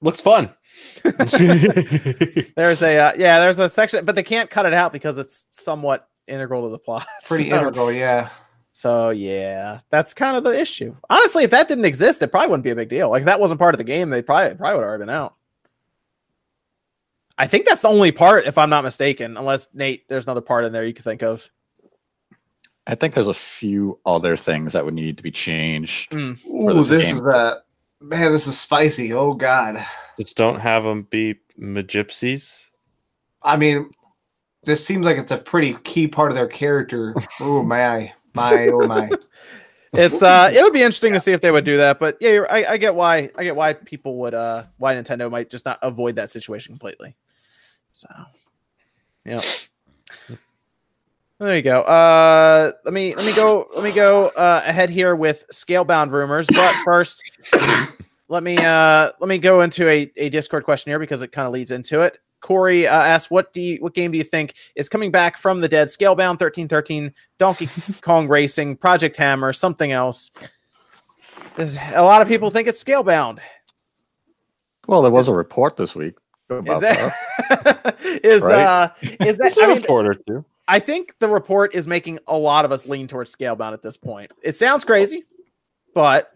Looks 0.02 0.20
fun. 0.20 0.51
There's 1.02 2.82
a 2.82 2.98
uh, 2.98 3.12
yeah, 3.16 3.40
there's 3.40 3.59
a 3.59 3.68
section, 3.68 4.05
but 4.05 4.14
they 4.14 4.22
can't 4.22 4.51
cut 4.51 4.66
it 4.66 4.74
out 4.74 4.93
because 4.93 5.16
it's 5.18 5.47
somewhat 5.51 6.09
integral 6.28 6.62
to 6.64 6.68
the 6.68 6.78
plot. 6.78 7.06
pretty 7.24 7.48
So- 7.51 7.56
integral, 7.59 7.90
yeah. 7.93 8.28
So 8.72 9.09
yeah, 9.09 9.80
that's 9.90 10.12
kind 10.12 10.36
of 10.36 10.44
the 10.44 10.51
issue. 10.59 10.94
Honestly, 11.09 11.44
if 11.44 11.51
that 11.52 11.66
didn't 11.66 11.86
exist, 11.86 12.22
it 12.22 12.28
probably 12.28 12.48
wouldn't 12.51 12.64
be 12.64 12.70
a 12.72 12.76
big 12.76 12.90
deal. 12.90 13.09
Like 13.09 13.20
if 13.20 13.24
that 13.26 13.40
wasn't 13.40 13.59
part 13.59 13.74
of 13.74 13.78
the 13.78 13.84
game, 13.84 14.10
they 14.10 14.20
probably 14.20 14.55
probably 14.55 14.74
would 14.74 14.82
have 14.82 14.88
already 14.88 15.02
been 15.02 15.10
out. 15.10 15.34
I 17.38 17.47
think 17.47 17.66
that's 17.66 17.82
the 17.82 17.88
only 17.88 18.12
part, 18.12 18.47
if 18.47 18.59
I'm 18.59 18.68
not 18.70 18.84
mistaken. 18.84 19.36
Unless 19.38 19.70
Nate, 19.74 20.06
there's 20.09 20.24
another 20.24 20.40
part 20.43 20.64
in 20.66 20.72
there 20.72 20.84
you 20.84 20.93
could 20.93 21.05
think 21.05 21.22
of. 21.22 21.51
I 22.86 22.94
think 22.94 23.14
there's 23.14 23.28
a 23.28 23.34
few 23.34 23.98
other 24.06 24.36
things 24.36 24.72
that 24.72 24.84
would 24.84 24.94
need 24.94 25.16
to 25.16 25.22
be 25.22 25.32
changed. 25.32 26.10
for 26.10 26.18
Ooh, 26.18 26.84
this 26.84 26.88
this 26.88 27.06
game. 27.06 27.14
is 27.16 27.22
uh, 27.22 27.60
man, 28.00 28.32
this 28.32 28.46
is 28.46 28.58
spicy. 28.58 29.12
Oh 29.12 29.34
god, 29.34 29.84
Just 30.18 30.36
don't 30.36 30.60
have 30.60 30.84
them 30.84 31.02
be 31.02 31.36
Magypsies. 31.58 32.68
I 33.42 33.56
mean, 33.56 33.90
this 34.64 34.84
seems 34.84 35.06
like 35.06 35.18
it's 35.18 35.32
a 35.32 35.38
pretty 35.38 35.74
key 35.84 36.06
part 36.06 36.30
of 36.30 36.36
their 36.36 36.48
character. 36.48 37.14
Oh 37.40 37.62
my, 37.62 38.12
my, 38.34 38.68
oh 38.68 38.86
my. 38.86 39.10
It's 39.92 40.22
uh, 40.22 40.50
it 40.54 40.62
would 40.62 40.74
be 40.74 40.82
interesting 40.82 41.14
to 41.14 41.20
see 41.20 41.32
if 41.32 41.40
they 41.40 41.50
would 41.50 41.64
do 41.64 41.78
that. 41.78 41.98
But 41.98 42.18
yeah, 42.20 42.30
you're, 42.30 42.52
I, 42.52 42.72
I 42.72 42.76
get 42.76 42.94
why 42.94 43.30
I 43.34 43.44
get 43.44 43.56
why 43.56 43.72
people 43.72 44.18
would 44.18 44.34
uh, 44.34 44.64
why 44.76 44.94
Nintendo 44.94 45.30
might 45.30 45.48
just 45.48 45.64
not 45.64 45.78
avoid 45.80 46.16
that 46.16 46.30
situation 46.30 46.74
completely. 46.74 47.16
So, 47.92 48.08
yeah. 49.24 49.40
There 51.38 51.54
you 51.54 51.62
go. 51.62 51.82
Uh, 51.82 52.72
let 52.84 52.94
me 52.94 53.14
let 53.14 53.26
me 53.26 53.34
go 53.34 53.68
let 53.74 53.84
me 53.84 53.92
go 53.92 54.28
uh, 54.28 54.62
ahead 54.64 54.88
here 54.88 55.14
with 55.14 55.44
scalebound 55.52 56.10
rumors. 56.10 56.46
But 56.46 56.74
first, 56.82 57.22
let 58.28 58.42
me 58.42 58.56
uh, 58.56 59.12
let 59.20 59.28
me 59.28 59.38
go 59.38 59.60
into 59.60 59.86
a, 59.88 60.10
a 60.16 60.30
Discord 60.30 60.64
question 60.64 60.90
here 60.90 60.98
because 60.98 61.22
it 61.22 61.32
kind 61.32 61.46
of 61.46 61.52
leads 61.52 61.70
into 61.70 62.00
it. 62.00 62.18
Corey 62.40 62.86
uh, 62.86 63.02
asked, 63.02 63.30
"What 63.30 63.52
do 63.52 63.60
you, 63.60 63.76
what 63.80 63.92
game 63.92 64.12
do 64.12 64.18
you 64.18 64.24
think 64.24 64.54
is 64.76 64.88
coming 64.88 65.10
back 65.10 65.36
from 65.36 65.60
the 65.60 65.68
dead? 65.68 65.88
Scalebound, 65.88 66.38
thirteen 66.38 66.68
thirteen, 66.68 67.12
Donkey 67.38 67.68
Kong 68.00 68.28
Racing, 68.28 68.76
Project 68.76 69.16
Hammer, 69.16 69.52
something 69.52 69.92
else." 69.92 70.30
There's 71.56 71.76
a 71.94 72.02
lot 72.02 72.22
of 72.22 72.28
people 72.28 72.50
think 72.50 72.66
it's 72.66 72.82
Scalebound. 72.82 73.40
Well, 74.86 75.02
there 75.02 75.10
was 75.10 75.28
a 75.28 75.34
report 75.34 75.76
this 75.76 75.94
week 75.94 76.14
Is 76.50 76.58
about 76.58 76.80
that 76.80 77.96
is 78.24 78.42
Right? 78.42 78.62
uh 78.62 78.88
is 79.02 79.36
that 79.36 79.54
There's 79.54 79.58
a 79.58 79.62
I 79.62 79.66
mean, 79.66 79.76
report 79.76 80.06
or 80.06 80.14
two. 80.14 80.44
I 80.68 80.78
think 80.78 81.14
the 81.20 81.28
report 81.28 81.74
is 81.74 81.86
making 81.86 82.18
a 82.26 82.36
lot 82.36 82.64
of 82.64 82.72
us 82.72 82.86
lean 82.86 83.06
towards 83.06 83.34
Scalebound 83.34 83.72
at 83.72 83.82
this 83.82 83.97
point. 83.97 84.32
It 84.43 84.56
sounds 84.56 84.84
crazy, 84.84 85.24
but 85.94 86.32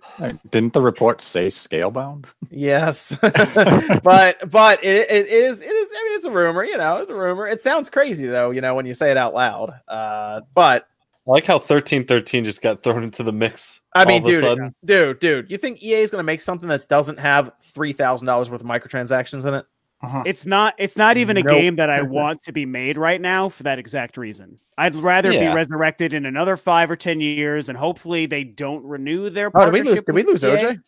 Didn't 0.51 0.73
the 0.73 0.81
report 0.81 1.23
say 1.23 1.49
scalebound? 1.49 2.27
yes, 2.51 3.15
but 3.21 4.51
but 4.51 4.83
it, 4.83 5.11
it 5.11 5.27
is 5.27 5.61
it 5.61 5.71
is 5.71 5.89
I 5.95 6.05
mean 6.05 6.17
it's 6.17 6.25
a 6.25 6.31
rumor, 6.31 6.65
you 6.65 6.79
know, 6.79 6.97
it's 6.97 7.11
a 7.11 7.15
rumor. 7.15 7.47
It 7.47 7.61
sounds 7.61 7.91
crazy 7.91 8.27
though, 8.27 8.53
you 8.53 8.63
know, 8.63 8.75
when 8.75 8.87
you 8.87 8.95
say 8.95 9.11
it 9.11 9.17
out 9.17 9.35
loud. 9.35 9.79
Uh, 9.87 10.41
but 10.55 10.87
I 11.27 11.31
like 11.31 11.45
how 11.45 11.59
thirteen 11.59 12.07
thirteen 12.07 12.43
just 12.45 12.63
got 12.63 12.83
thrown 12.83 13.03
into 13.03 13.23
the 13.23 13.33
mix. 13.33 13.83
I 13.95 14.07
mean, 14.07 14.23
all 14.23 14.29
of 14.29 14.35
a 14.35 14.37
dude, 14.37 14.45
sudden. 14.45 14.75
dude, 14.85 15.21
dude, 15.21 15.51
you 15.51 15.59
think 15.59 15.83
EA 15.83 15.97
is 15.97 16.11
going 16.11 16.21
to 16.21 16.25
make 16.25 16.41
something 16.41 16.69
that 16.71 16.89
doesn't 16.89 17.19
have 17.19 17.53
three 17.63 17.93
thousand 17.93 18.27
dollars 18.27 18.49
worth 18.51 18.63
of 18.63 18.67
microtransactions 18.67 19.45
in 19.47 19.55
it? 19.55 19.67
Uh-huh. 20.03 20.23
It's 20.25 20.47
not. 20.47 20.75
It's 20.79 20.97
not 20.97 21.17
even 21.19 21.37
a 21.37 21.43
Nope. 21.43 21.59
game 21.59 21.77
that 21.77 21.91
I 21.91 22.01
want 22.01 22.43
to 22.45 22.53
be 22.53 22.65
made 22.65 22.97
right 22.97 23.21
now 23.21 23.49
for 23.51 23.65
that 23.65 23.79
exact 23.79 24.17
reason. 24.17 24.59
I'd 24.79 24.95
rather 24.97 25.31
Yeah. 25.31 25.51
be 25.51 25.55
resurrected 25.57 26.15
in 26.15 26.25
another 26.25 26.57
five 26.57 26.91
or 26.91 26.97
ten 26.97 27.21
years, 27.21 27.69
and 27.69 27.77
hopefully 27.77 28.25
they 28.27 28.45
don't 28.45 28.83
renew 28.85 29.29
their. 29.29 29.51
Oh, 29.55 29.65
did 29.67 29.73
we 29.75 29.81
lose? 29.81 30.01
partnership 30.03 30.07
Did 30.07 30.15
we 30.15 30.23
lose 30.23 30.43
OJ? 30.43 30.81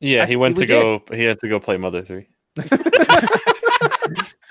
Yeah, 0.00 0.22
I 0.22 0.26
he 0.26 0.36
went 0.36 0.56
we 0.58 0.66
to 0.66 0.72
go. 0.72 1.02
He 1.12 1.24
had 1.24 1.40
to 1.40 1.48
go 1.48 1.58
play 1.58 1.76
Mother 1.76 2.02
Three. 2.02 2.28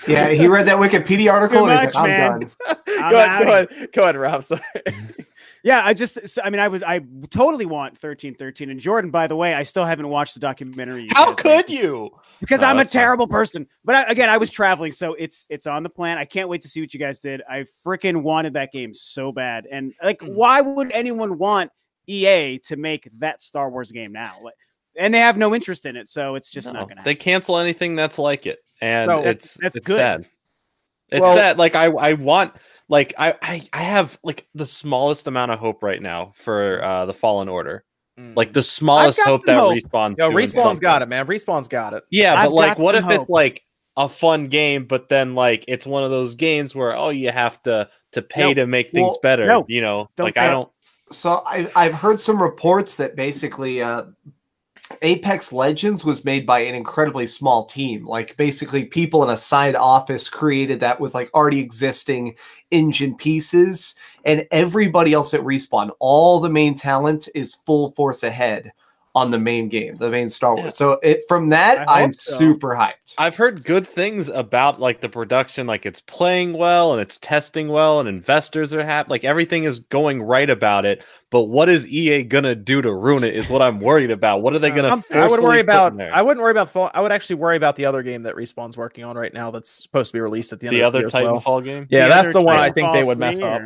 Yeah, 0.06 0.28
he 0.28 0.46
read 0.46 0.66
that 0.68 0.76
Wikipedia 0.76 1.32
article 1.32 1.66
Too 1.66 1.70
and 1.70 1.80
he's 1.86 1.94
like, 1.94 2.02
I'm 2.02 2.08
man. 2.08 2.40
done. 2.40 2.50
I'm 2.88 3.10
go 3.10 3.18
ahead, 3.18 3.28
outta 3.28 3.44
go 3.44 3.50
ahead, 3.52 3.92
go 3.92 4.02
ahead, 4.04 4.16
Rob. 4.16 4.44
Sorry. 4.44 4.62
Yeah, 5.64 5.82
I 5.84 5.92
just, 5.92 6.38
I 6.44 6.50
mean, 6.50 6.60
I 6.60 6.68
was. 6.68 6.82
I 6.84 7.00
totally 7.30 7.66
want 7.66 7.98
thirteen 7.98 8.34
thirteen. 8.34 8.70
And 8.70 8.78
Jordan, 8.78 9.10
by 9.10 9.26
the 9.26 9.34
way, 9.36 9.54
I 9.54 9.64
still 9.64 9.84
haven't 9.84 10.08
watched 10.08 10.34
the 10.34 10.40
documentary. 10.40 11.08
How 11.12 11.26
guys 11.32 11.36
could 11.36 11.68
made. 11.68 11.70
you? 11.80 12.10
because 12.40 12.60
No, 12.60 12.68
I'm 12.68 12.76
a 12.76 12.80
that's 12.80 12.92
fine. 12.92 13.00
terrible 13.02 13.26
person. 13.26 13.66
But 13.84 13.94
I, 13.96 14.02
again, 14.04 14.30
I 14.30 14.36
was 14.36 14.50
traveling, 14.50 14.92
so 14.92 15.14
it's 15.14 15.46
it's 15.50 15.66
on 15.66 15.82
the 15.82 15.88
plan. 15.90 16.16
I 16.16 16.24
can't 16.24 16.48
wait 16.48 16.62
to 16.62 16.68
see 16.68 16.80
what 16.80 16.94
you 16.94 17.00
guys 17.00 17.18
did. 17.18 17.42
I 17.50 17.64
freaking 17.84 18.22
wanted 18.22 18.52
that 18.52 18.70
game 18.72 18.94
so 18.94 19.32
bad, 19.32 19.66
and 19.70 19.92
like, 20.02 20.20
Hmm. 20.22 20.34
why 20.34 20.60
would 20.60 20.92
anyone 20.92 21.38
want 21.38 21.72
EA 22.06 22.58
to 22.66 22.76
make 22.76 23.08
that 23.18 23.42
Star 23.42 23.68
Wars 23.68 23.90
game 23.90 24.12
now? 24.12 24.36
Like, 24.42 24.54
and 24.96 25.12
they 25.12 25.18
have 25.18 25.36
no 25.36 25.54
interest 25.56 25.86
in 25.86 25.96
it, 25.96 26.08
so 26.08 26.36
it's 26.36 26.50
just 26.50 26.68
No, 26.68 26.74
not 26.74 26.78
going 26.82 26.88
to 26.90 26.94
happen. 27.00 27.04
they 27.04 27.14
cancel 27.16 27.58
anything 27.58 27.96
that's 27.96 28.18
like 28.18 28.46
it, 28.46 28.60
and 28.80 29.08
No, 29.08 29.22
it's 29.22 29.54
that's 29.54 29.74
it's 29.76 29.86
good. 29.88 29.96
sad. 29.96 30.26
It's 31.10 31.20
Well- 31.20 31.34
sad. 31.34 31.58
Like 31.58 31.74
I 31.74 31.86
I 31.86 32.12
want 32.12 32.54
like 32.88 33.14
I, 33.18 33.34
I 33.42 33.68
I 33.72 33.82
have 33.82 34.18
like 34.22 34.46
the 34.54 34.66
smallest 34.66 35.26
amount 35.26 35.50
of 35.52 35.58
hope 35.58 35.82
right 35.82 36.00
now 36.00 36.32
for 36.36 36.82
uh 36.84 37.06
the 37.06 37.14
Fallen 37.14 37.48
Order. 37.48 37.84
Like 38.34 38.52
the 38.52 38.64
smallest 38.64 39.20
hope 39.22 39.46
that 39.46 39.56
hope. 39.60 39.74
respawn's 39.76 40.18
Yo, 40.18 40.32
doing 40.32 40.46
respawn's 40.46 40.54
something. 40.54 40.80
got 40.80 41.02
it, 41.02 41.06
man. 41.08 41.24
Respawn's 41.28 41.68
got 41.68 41.94
it. 41.94 42.02
Yeah, 42.10 42.34
I've 42.34 42.46
but 42.48 42.52
like, 42.54 42.78
what 42.78 42.96
if 42.96 43.02
some 43.04 43.12
it's 43.12 43.28
like 43.28 43.62
a 43.96 44.08
fun 44.08 44.48
game, 44.48 44.86
but 44.86 45.08
then 45.08 45.36
like 45.36 45.64
it's 45.68 45.86
one 45.86 46.02
of 46.02 46.10
those 46.10 46.34
games 46.34 46.74
where 46.74 46.96
oh 46.96 47.10
you 47.10 47.30
have 47.30 47.62
to 47.62 47.88
to 48.12 48.22
pay 48.22 48.42
No. 48.42 48.54
to 48.54 48.66
make 48.66 48.90
things 48.90 49.04
Well, 49.10 49.18
better. 49.22 49.46
no. 49.46 49.64
You 49.68 49.82
know, 49.82 50.08
Don't 50.16 50.24
like 50.24 50.34
say 50.34 50.40
I 50.40 50.48
don't. 50.48 50.68
So 51.12 51.42
I, 51.46 51.70
I've 51.76 51.94
heard 51.94 52.18
some 52.20 52.42
reports 52.42 52.96
that 52.96 53.14
basically 53.14 53.82
uh, 53.82 54.02
Apex 55.02 55.52
Legends 55.52 56.04
was 56.04 56.24
made 56.24 56.46
by 56.46 56.60
an 56.60 56.74
incredibly 56.74 57.26
small 57.26 57.66
team. 57.66 58.06
Like 58.06 58.36
basically, 58.36 58.84
people 58.84 59.22
in 59.22 59.30
a 59.30 59.36
side 59.36 59.76
office 59.76 60.28
created 60.28 60.80
that 60.80 61.00
with 61.00 61.14
like 61.14 61.30
already 61.34 61.60
existing 61.60 62.36
engine 62.70 63.14
pieces, 63.16 63.94
and 64.24 64.46
everybody 64.50 65.12
else 65.12 65.34
at 65.34 65.42
Respawn, 65.42 65.90
all 65.98 66.40
the 66.40 66.50
main 66.50 66.74
talent 66.74 67.28
is 67.34 67.54
full 67.54 67.92
force 67.92 68.22
ahead 68.22 68.72
on 69.18 69.30
the 69.30 69.38
main 69.38 69.68
game, 69.68 69.96
the 69.96 70.08
main 70.08 70.30
Star 70.30 70.54
Wars. 70.54 70.64
Yeah. 70.64 70.70
So 70.70 70.92
it, 71.02 71.22
from 71.28 71.48
that, 71.50 71.88
I 71.88 72.02
I'm 72.02 72.12
so. 72.12 72.38
super 72.38 72.68
hyped. 72.68 73.14
I've 73.18 73.36
heard 73.36 73.64
good 73.64 73.86
things 73.86 74.28
about 74.28 74.80
like 74.80 75.00
the 75.00 75.08
production, 75.08 75.66
like 75.66 75.84
it's 75.84 76.00
playing 76.00 76.52
well 76.52 76.92
and 76.92 77.02
it's 77.02 77.18
testing 77.18 77.68
well, 77.68 78.00
and 78.00 78.08
investors 78.08 78.72
are 78.72 78.84
happy. 78.84 79.10
Like 79.10 79.24
everything 79.24 79.64
is 79.64 79.80
going 79.80 80.22
right 80.22 80.48
about 80.48 80.84
it. 80.84 81.04
But 81.30 81.44
what 81.44 81.68
is 81.68 81.86
EA 81.86 82.22
gonna 82.22 82.54
do 82.54 82.80
to 82.80 82.92
ruin 82.92 83.24
it? 83.24 83.36
Is 83.36 83.50
what 83.50 83.60
I'm 83.60 83.80
worried 83.80 84.10
about. 84.10 84.40
What 84.40 84.54
are 84.54 84.58
they 84.58 84.70
gonna? 84.70 84.88
Um, 84.88 84.92
I'm- 84.92 85.04
would 85.10 85.28
forcefully 85.28 85.42
worry 85.42 85.60
about. 85.60 86.00
I 86.00 86.22
wouldn't 86.22 86.42
worry 86.42 86.52
about. 86.52 86.70
Fall, 86.70 86.90
I 86.94 87.00
would 87.02 87.12
actually 87.12 87.36
worry 87.36 87.56
about 87.56 87.76
the 87.76 87.84
other 87.84 88.02
game 88.02 88.22
that 88.22 88.34
Respawn's 88.34 88.76
working 88.76 89.04
on 89.04 89.16
right 89.16 89.32
now. 89.32 89.50
That's 89.50 89.70
supposed 89.70 90.10
to 90.10 90.12
be 90.14 90.20
released 90.20 90.52
at 90.52 90.60
the 90.60 90.68
end 90.68 90.76
the 90.76 90.80
of 90.80 90.86
other 90.86 90.98
the 90.98 91.18
year 91.18 91.28
as 91.28 91.44
well. 91.44 91.60
Titanfall 91.60 91.64
game. 91.64 91.86
Yeah, 91.90 92.04
The 92.04 92.14
that's 92.14 92.32
the 92.32 92.40
one 92.40 92.56
I 92.56 92.70
think 92.70 92.92
they 92.92 93.04
would 93.04 93.18
mess 93.18 93.40
up. 93.40 93.62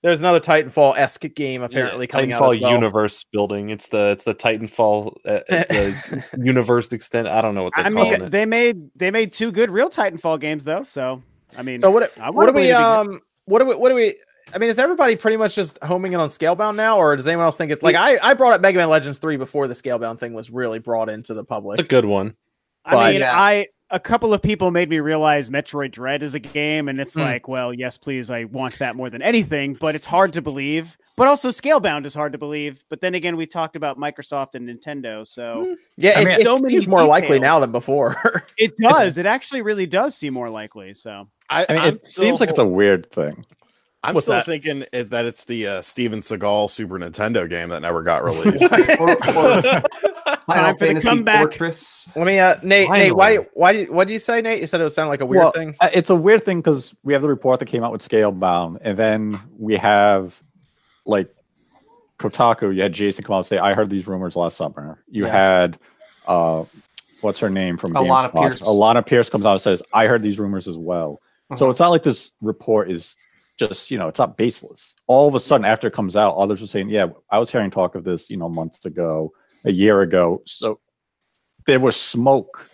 Premiere. 0.00 0.10
There's 0.10 0.20
another 0.20 0.40
Titanfall 0.40 0.96
esque 0.96 1.22
game 1.34 1.62
apparently 1.62 2.04
Yeah, 2.04 2.12
coming 2.12 2.30
Titanfall 2.30 2.40
out 2.50 2.56
as 2.56 2.60
well. 2.62 2.72
universe 2.72 3.24
building. 3.32 3.70
It's 3.70 3.88
the 3.88 4.08
it's 4.10 4.24
the 4.24 4.34
Titanfall 4.34 5.16
uh, 5.24 5.40
the 5.48 6.24
universe 6.42 6.92
extent. 6.92 7.28
I 7.28 7.40
don't 7.40 7.54
know 7.54 7.64
what 7.64 7.72
they're 7.76 7.86
I 7.86 7.90
calling 7.90 8.10
mean, 8.12 8.22
it. 8.22 8.30
they 8.30 8.44
made 8.46 8.78
they 8.96 9.10
made 9.10 9.32
two 9.32 9.50
good 9.52 9.70
real 9.70 9.90
Titanfall 9.90 10.40
games 10.40 10.64
though. 10.64 10.82
So 10.82 11.22
I 11.58 11.62
mean, 11.62 11.78
So 11.78 11.90
what? 11.90 12.12
What 12.34 12.46
do 12.46 12.52
we? 12.52 12.52
believe 12.52 12.56
it'd 12.56 12.62
be 12.64 12.66
good. 12.68 12.74
Um. 13.14 13.20
What 13.46 13.58
do 13.60 13.64
we? 13.66 13.74
What 13.76 13.88
do 13.90 13.94
we? 13.94 14.16
I 14.54 14.58
mean, 14.58 14.70
is 14.70 14.78
everybody 14.78 15.16
pretty 15.16 15.36
much 15.36 15.54
just 15.56 15.76
homing 15.82 16.12
in 16.12 16.20
on 16.20 16.28
Scalebound 16.28 16.76
now, 16.76 16.98
or 16.98 17.16
does 17.16 17.26
anyone 17.26 17.44
else 17.46 17.56
think 17.56 17.72
it's 17.72 17.82
like 17.82 17.96
I? 17.96 18.16
I 18.22 18.34
brought 18.34 18.52
up 18.52 18.60
Mega 18.60 18.78
Man 18.78 18.88
Legends 18.88 19.18
three 19.18 19.36
before 19.36 19.66
the 19.66 19.74
Scalebound 19.74 20.20
thing 20.20 20.34
was 20.34 20.50
really 20.50 20.78
brought 20.78 21.08
into 21.08 21.34
the 21.34 21.42
public. 21.44 21.80
It's 21.80 21.86
a 21.86 21.90
good 21.90 22.04
one. 22.04 22.34
I 22.84 22.92
But- 22.94 23.12
mean, 23.12 23.20
Yeah. 23.20 23.32
I 23.36 23.66
a 23.90 24.00
couple 24.00 24.34
of 24.34 24.42
people 24.42 24.70
made 24.70 24.90
me 24.90 24.98
realize 24.98 25.48
Metroid 25.48 25.92
Dread 25.92 26.22
is 26.22 26.34
a 26.34 26.40
game, 26.40 26.88
and 26.88 27.00
it's 27.00 27.14
Hmm. 27.14 27.20
like, 27.20 27.48
well, 27.48 27.72
yes, 27.72 27.96
please, 27.96 28.30
I 28.30 28.44
want 28.44 28.78
that 28.78 28.96
more 28.96 29.10
than 29.10 29.22
anything, 29.22 29.74
but 29.74 29.94
it's 29.94 30.06
hard 30.06 30.32
to 30.32 30.42
believe. 30.42 30.96
But 31.16 31.28
also, 31.28 31.50
Scalebound 31.50 32.04
is 32.04 32.14
hard 32.14 32.32
to 32.32 32.38
believe. 32.38 32.84
But 32.90 33.00
then 33.00 33.14
again, 33.14 33.36
we 33.36 33.46
talked 33.46 33.76
about 33.76 33.98
Microsoft 33.98 34.54
and 34.54 34.68
Nintendo, 34.68 35.26
so 35.26 35.76
Yeah, 35.96 36.18
I 36.18 36.22
it, 36.22 36.24
mean, 36.24 36.40
it 36.40 36.42
so 36.42 36.58
many 36.58 36.74
seems 36.74 36.88
more 36.88 37.04
likely 37.04 37.38
now 37.38 37.58
than 37.60 37.72
before. 37.72 38.44
it 38.58 38.76
does. 38.76 39.16
It 39.18 39.24
actually 39.26 39.62
really 39.62 39.86
does 39.86 40.16
seem 40.16 40.34
more 40.34 40.50
likely. 40.50 40.92
So 40.92 41.28
I, 41.48 41.64
I 41.68 41.72
mean, 41.72 41.82
I'm 41.82 41.94
it 41.94 42.06
seems 42.06 42.40
like 42.40 42.50
it's 42.50 42.58
a 42.58 42.66
weird 42.66 43.10
thing. 43.10 43.46
I'm 44.02 44.14
What's 44.14 44.26
still 44.26 44.34
that? 44.36 44.46
thinking 44.46 44.84
that 44.92 45.24
it's 45.24 45.44
the 45.44 45.66
uh, 45.66 45.82
Steven 45.82 46.20
Seagal 46.20 46.70
Super 46.70 46.98
Nintendo 46.98 47.48
game 47.48 47.70
that 47.70 47.82
never 47.82 48.02
got 48.02 48.22
released. 48.24 48.62
Or- 49.00 49.10
or 49.10 49.16
Final 50.46 50.64
Time 50.64 50.76
for 50.76 50.84
the 50.84 50.86
Fantasy 50.86 51.08
comeback. 51.08 51.38
Fortress. 51.40 52.08
Let 52.14 52.26
me, 52.26 52.38
uh, 52.38 52.56
Nate. 52.62 52.88
Nate, 52.90 53.16
why? 53.16 53.36
Why? 53.54 53.84
What 53.84 54.06
do 54.06 54.12
you 54.12 54.18
say, 54.20 54.40
Nate? 54.42 54.60
You 54.60 54.66
said 54.68 54.80
it 54.80 54.84
would 54.84 54.92
sound 54.92 55.08
like 55.08 55.20
a 55.20 55.26
weird 55.26 55.42
Well, 55.42 55.52
thing. 55.52 55.74
uh, 55.80 55.88
It's 55.92 56.10
a 56.10 56.14
weird 56.14 56.44
thing 56.44 56.60
because 56.60 56.94
we 57.02 57.12
have 57.14 57.22
the 57.22 57.28
report 57.28 57.58
that 57.60 57.66
came 57.66 57.82
out 57.82 57.90
with 57.90 58.06
Scalebound, 58.08 58.78
and 58.82 58.96
then 58.96 59.40
we 59.58 59.76
have 59.76 60.40
like 61.04 61.34
Kotaku. 62.18 62.74
You 62.74 62.82
had 62.82 62.92
Jason 62.92 63.24
come 63.24 63.34
out 63.34 63.38
and 63.38 63.46
say, 63.46 63.58
"I 63.58 63.74
heard 63.74 63.90
these 63.90 64.06
rumors 64.06 64.36
last 64.36 64.56
summer." 64.56 65.02
You 65.10 65.24
Yes. 65.24 65.32
had 65.44 65.78
uh, 66.28 66.64
what's 67.22 67.40
her 67.40 67.50
name 67.50 67.76
from 67.76 67.94
Alana 67.94 68.30
GameSpot? 68.32 68.42
Pierce. 68.50 68.62
Alana 68.62 69.06
Pierce 69.06 69.28
comes 69.28 69.44
out 69.46 69.52
and 69.52 69.60
says, 69.60 69.82
"I 69.92 70.06
heard 70.06 70.22
these 70.22 70.38
rumors 70.38 70.68
as 70.68 70.76
well." 70.76 71.18
So 71.54 71.64
Uh-huh. 71.66 71.70
it's 71.72 71.80
not 71.80 71.88
like 71.90 72.02
this 72.04 72.32
report 72.40 72.90
is 72.90 73.16
just 73.58 73.90
you 73.90 73.98
know 73.98 74.08
it's 74.08 74.18
not 74.18 74.36
baseless. 74.36 74.94
All 75.06 75.28
of 75.28 75.34
a 75.34 75.40
sudden, 75.40 75.64
after 75.64 75.86
it 75.86 75.94
comes 75.94 76.16
out, 76.16 76.36
others 76.36 76.62
are 76.62 76.66
saying, 76.66 76.90
"Yeah, 76.90 77.06
I 77.30 77.38
was 77.38 77.50
hearing 77.50 77.70
talk 77.70 77.94
of 77.94 78.04
this, 78.04 78.28
you 78.30 78.36
know, 78.36 78.48
months 78.48 78.84
ago, 78.84 79.32
a 79.64 79.72
year 79.72 80.02
ago." 80.02 80.42
So 80.46 80.80
there 81.66 81.80
was 81.80 81.96
smoke. 81.96 82.64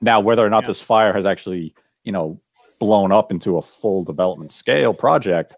Now, 0.00 0.20
whether 0.20 0.44
or 0.44 0.50
not 0.50 0.64
Yeah. 0.64 0.68
this 0.68 0.82
fire 0.82 1.12
has 1.12 1.26
actually, 1.26 1.74
you 2.02 2.12
know, 2.12 2.40
blown 2.80 3.12
up 3.12 3.30
into 3.30 3.56
a 3.56 3.62
full 3.62 4.02
development 4.04 4.52
scale 4.52 4.92
project 4.92 5.54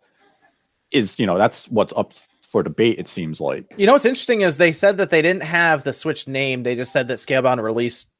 is, 0.91 1.19
you 1.19 1.25
know, 1.27 1.39
that's 1.39 1.67
what's 1.71 1.95
up 1.97 2.13
for 2.43 2.63
debate. 2.63 2.99
It 2.99 3.09
seems 3.09 3.41
like. 3.41 3.65
You 3.77 3.87
know 3.87 3.93
what's 3.93 4.05
interesting 4.05 4.43
is 4.43 4.59
they 4.59 4.73
said 4.73 4.99
that 4.99 5.11
they 5.11 5.23
didn't 5.23 5.45
have 5.45 5.83
the 5.85 5.93
Switch 5.93 6.29
name. 6.29 6.63
They 6.63 6.77
just 6.77 6.93
said 6.93 7.09
that 7.09 7.19
Scalebound 7.19 7.63
released 7.63 8.11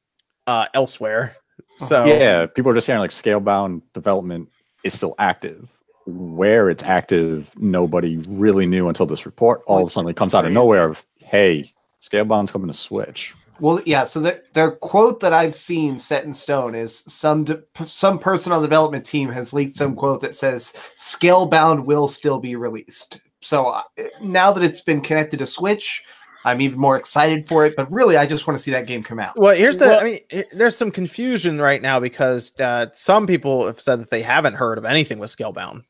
uh, 0.47 0.65
elsewhere. 0.73 1.37
So 1.77 2.05
Yeah, 2.05 2.45
people 2.47 2.71
are 2.71 2.73
just 2.73 2.87
hearing 2.87 2.99
like 3.01 3.11
scalebound 3.11 3.81
development 3.93 4.49
is 4.83 4.93
still 4.93 5.15
active. 5.19 5.75
Where 6.05 6.69
it's 6.69 6.83
active, 6.83 7.51
nobody 7.57 8.17
really 8.27 8.67
knew 8.67 8.87
until 8.89 9.05
this 9.07 9.25
report 9.25 9.61
all 9.65 9.81
of 9.81 9.87
a 9.87 9.89
sudden 9.89 10.09
it 10.09 10.15
comes 10.15 10.35
out 10.35 10.45
of 10.45 10.51
nowhere 10.51 10.85
of, 10.89 11.03
hey, 11.23 11.71
scalebound's 12.01 12.51
coming 12.51 12.67
to 12.67 12.73
Switch. 12.73 13.33
Well, 13.59 13.81
yeah. 13.85 14.03
So 14.03 14.19
the 14.19 14.43
their 14.53 14.71
quote 14.71 15.21
that 15.21 15.33
I've 15.33 15.55
seen 15.55 15.97
set 15.97 16.25
in 16.25 16.33
stone 16.33 16.75
is 16.75 17.03
some 17.07 17.45
de- 17.45 17.63
some 17.85 18.19
person 18.19 18.51
on 18.51 18.61
the 18.61 18.67
development 18.67 19.05
team 19.05 19.29
has 19.29 19.53
leaked 19.53 19.77
some 19.77 19.95
quote 19.95 20.21
that 20.21 20.35
says 20.35 20.73
Scalebound 20.97 21.85
will 21.85 22.07
still 22.07 22.39
be 22.39 22.55
released. 22.55 23.19
So 23.41 23.67
uh, 23.67 23.83
now 24.21 24.51
that 24.51 24.63
it's 24.63 24.81
been 24.81 25.01
connected 25.01 25.37
to 25.39 25.45
Switch, 25.45 26.03
I'm 26.43 26.61
even 26.61 26.79
more 26.79 26.97
excited 26.97 27.45
for 27.47 27.65
it. 27.65 27.75
But 27.75 27.89
really, 27.91 28.17
I 28.17 28.25
just 28.25 28.45
want 28.45 28.57
to 28.57 28.63
see 28.63 28.71
that 28.71 28.87
game 28.87 29.03
come 29.03 29.19
out. 29.19 29.39
Well, 29.39 29.55
here's 29.55 29.77
the. 29.77 29.85
Well- 29.85 29.99
I 30.01 30.03
mean, 30.03 30.43
there's 30.55 30.75
some 30.75 30.91
confusion 30.91 31.61
right 31.61 31.81
now 31.81 31.99
because 31.99 32.51
uh, 32.59 32.87
some 32.93 33.25
people 33.25 33.65
have 33.67 33.79
said 33.79 33.99
that 34.01 34.09
they 34.09 34.21
haven't 34.21 34.55
heard 34.55 34.77
of 34.77 34.85
anything 34.85 35.17
with 35.17 35.29
Scalebound. 35.35 35.83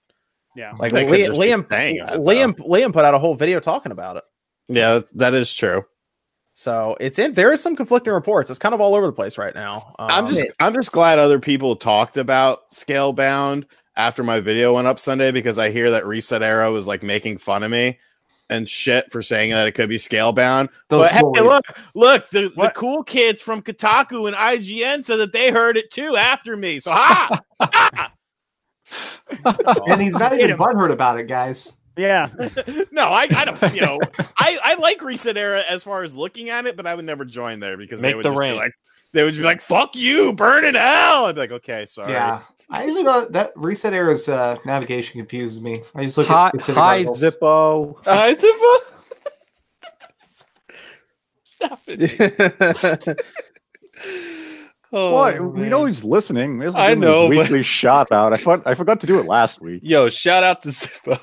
Yeah, 0.55 0.71
Like 0.79 0.91
They 0.91 1.03
could 1.05 1.11
Li- 1.11 1.25
just 1.25 1.39
be 1.41 1.47
Liam, 1.47 1.67
saying 1.67 1.97
that, 1.97 2.13
though. 2.13 2.19
Liam, 2.21 2.55
Liam 2.59 2.93
put 2.93 3.05
out 3.05 3.13
a 3.13 3.19
whole 3.19 3.35
video 3.35 3.59
talking 3.59 3.91
about 3.91 4.17
it. 4.17 4.23
yeah, 4.67 5.01
that 5.15 5.33
is 5.33 5.53
true. 5.53 5.83
So 6.53 6.95
it's 7.01 7.19
in. 7.19 7.33
There 7.33 7.51
is 7.51 7.61
some 7.61 7.75
conflicting 7.75 8.13
reports. 8.13 8.49
It's 8.49 8.59
kind 8.59 8.73
of 8.73 8.79
all 8.79 8.95
over 8.95 9.05
the 9.05 9.11
place 9.13 9.37
right 9.37 9.53
now. 9.53 9.93
I'm 9.99 10.23
Um, 10.23 10.29
just 10.29 10.45
I'm 10.61 10.73
just 10.73 10.91
glad 10.93 11.19
other 11.19 11.39
people 11.39 11.75
talked 11.75 12.15
about 12.15 12.69
Scalebound 12.71 13.65
after 13.97 14.23
my 14.23 14.39
video 14.39 14.73
went 14.73 14.87
up 14.87 14.97
Sunday 14.97 15.31
because 15.31 15.57
I 15.59 15.69
hear 15.69 15.91
that 15.91 16.05
Reset 16.05 16.41
Era 16.41 16.71
is 16.71 16.87
like 16.87 17.03
making 17.03 17.39
fun 17.39 17.63
of 17.63 17.71
me 17.71 17.99
and 18.49 18.69
shit 18.69 19.11
for 19.11 19.21
saying 19.21 19.49
that 19.51 19.67
it 19.67 19.73
could 19.73 19.89
be 19.89 19.97
Scalebound. 19.97 20.69
Those 20.87 21.01
but 21.09 21.11
hey, 21.11 21.19
bullies. 21.21 21.41
look, 21.43 21.65
look, 21.93 22.29
the, 22.29 22.49
the 22.55 22.71
cool 22.73 23.03
kids 23.03 23.41
from 23.41 23.61
Kotaku 23.61 24.25
and 24.27 24.35
IGN 24.35 25.03
said 25.03 25.17
that 25.17 25.33
they 25.33 25.51
heard 25.51 25.75
it 25.75 25.91
too 25.91 26.15
after 26.15 26.55
me. 26.55 26.79
So 26.79 26.91
ha! 26.93 27.37
and 29.87 30.01
he's 30.01 30.15
not 30.17 30.33
even 30.33 30.51
him. 30.51 30.57
butthurt 30.57 30.91
about 30.91 31.19
it, 31.19 31.27
guys. 31.27 31.73
yeah. 31.97 32.27
no, 32.91 33.07
I, 33.07 33.27
I 33.35 33.45
don't, 33.45 33.75
you 33.75 33.81
know, 33.81 33.99
I, 34.37 34.57
I 34.63 34.73
like 34.75 35.01
Reset 35.01 35.37
Era 35.37 35.63
as 35.69 35.83
far 35.83 36.03
as 36.03 36.15
looking 36.15 36.49
at 36.49 36.65
it, 36.65 36.75
but 36.77 36.85
I 36.87 36.95
would 36.95 37.05
never 37.05 37.25
join 37.25 37.59
there 37.59 37.77
because 37.77 38.01
they 38.01 38.09
Make 38.09 38.17
would 38.17 38.25
the 38.25 38.29
just 38.29 38.39
be 38.39 38.47
rain. 38.47 38.55
like, 38.57 38.71
they 39.13 39.23
would 39.23 39.35
be 39.35 39.43
like, 39.43 39.61
"Fuck 39.61 39.95
you, 39.95 40.33
burn 40.33 40.65
in 40.65 40.75
hell." 40.75 41.25
I'd 41.25 41.35
be 41.35 41.41
like, 41.41 41.51
"Okay, 41.51 41.85
sorry." 41.85 42.11
Yeah. 42.11 42.41
I 42.69 42.83
really 42.85 43.03
don't. 43.03 43.31
That 43.31 43.51
reset 43.55 43.93
era's 43.93 44.27
uh, 44.27 44.57
navigation 44.65 45.19
confuses 45.19 45.61
me. 45.61 45.83
I 45.93 46.03
just 46.03 46.17
look 46.17 46.27
Hi, 46.27 46.47
at 46.47 46.53
specific 46.55 46.75
hi 46.81 46.93
articles. 47.05 47.21
Zippo. 47.21 47.95
Uh, 48.05 48.27
it's 48.29 48.43
a- 48.43 48.79
Stop 51.43 51.79
it. 51.87 53.21
Oh, 54.97 55.13
Well, 55.13 55.43
we 55.47 55.67
know 55.67 55.85
he's 55.85 56.03
listening. 56.05 56.57
May 56.57 56.67
I 56.67 56.69
give 56.69 56.75
him 56.97 57.01
his 57.01 57.09
know, 57.09 57.27
but- 57.29 57.37
Weekly 57.37 57.63
shout 57.79 58.11
out. 58.13 58.31
I 58.33 58.37
forgot, 58.37 58.65
I 58.65 58.75
forgot 58.75 58.99
to 59.01 59.07
do 59.07 59.19
it 59.19 59.25
last 59.25 59.59
week. 59.61 59.81
Yo, 59.83 60.09
shout 60.09 60.43
out 60.43 60.61
to 60.61 60.69
Zippo. 60.69 61.19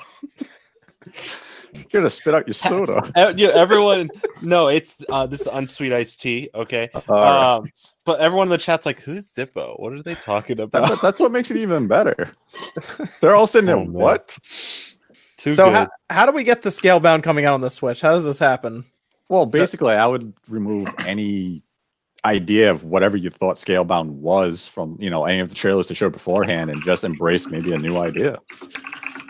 You're 1.75 1.85
gonna 1.91 2.11
spit 2.11 2.35
out 2.35 2.47
your 2.47 2.53
soda. 2.55 3.11
Uh, 3.17 3.33
yeah, 3.37 3.49
everyone. 3.49 4.11
No, 4.43 4.69
it's 4.69 4.95
uh, 5.09 5.27
this 5.27 5.41
is 5.41 5.47
unsweet 5.47 5.93
iced 5.93 6.21
tea. 6.21 6.51
Okay. 6.55 6.91
All 6.95 7.03
right. 7.09 7.55
Um, 7.57 7.73
but 8.05 8.21
everyone 8.21 8.49
in 8.49 8.51
the 8.51 8.59
chat's 8.59 8.85
like, 8.85 9.01
"Who's 9.01 9.33
Zippo? 9.33 9.81
What 9.81 9.95
are 9.95 10.03
they 10.03 10.15
talking 10.15 10.57
That- 10.57 10.65
about?" 10.65 11.01
that's 11.01 11.19
what 11.19 11.33
makes 11.33 11.51
it 11.51 11.57
even 11.57 11.89
better. 11.89 12.31
They're 13.23 13.35
all 13.35 13.47
sitting 13.47 13.67
there. 13.67 13.77
Oh, 13.77 13.85
man. 13.85 13.93
what? 13.95 14.39
Too 15.39 15.53
so 15.53 15.71
how, 15.71 15.89
how 16.11 16.27
do 16.27 16.33
we 16.33 16.45
get 16.45 16.61
the 16.63 16.69
Scalebound 16.69 17.23
coming 17.23 17.47
out 17.47 17.55
on 17.55 17.63
the 17.63 17.71
Switch? 17.71 18.03
How 18.03 18.13
does 18.13 18.25
this 18.25 18.39
happen? 18.39 18.85
Well, 19.31 19.47
basically, 19.47 19.95
I 19.95 20.07
would 20.07 20.35
remove 20.49 20.89
any 21.07 21.63
idea 22.25 22.71
of 22.71 22.85
whatever 22.85 23.17
you 23.17 23.31
thought 23.31 23.57
Scalebound 23.59 24.11
was 24.11 24.67
from 24.67 24.97
you 25.01 25.11
know 25.11 25.25
any 25.25 25.41
of 25.41 25.49
the 25.49 25.55
trailers 25.55 25.87
to 25.89 25.95
show 25.95 26.09
beforehand, 26.11 26.71
and 26.71 26.83
just 26.85 27.05
embrace 27.05 27.47
maybe 27.47 27.73
a 27.73 27.79
new 27.79 27.99
idea. 27.99 28.39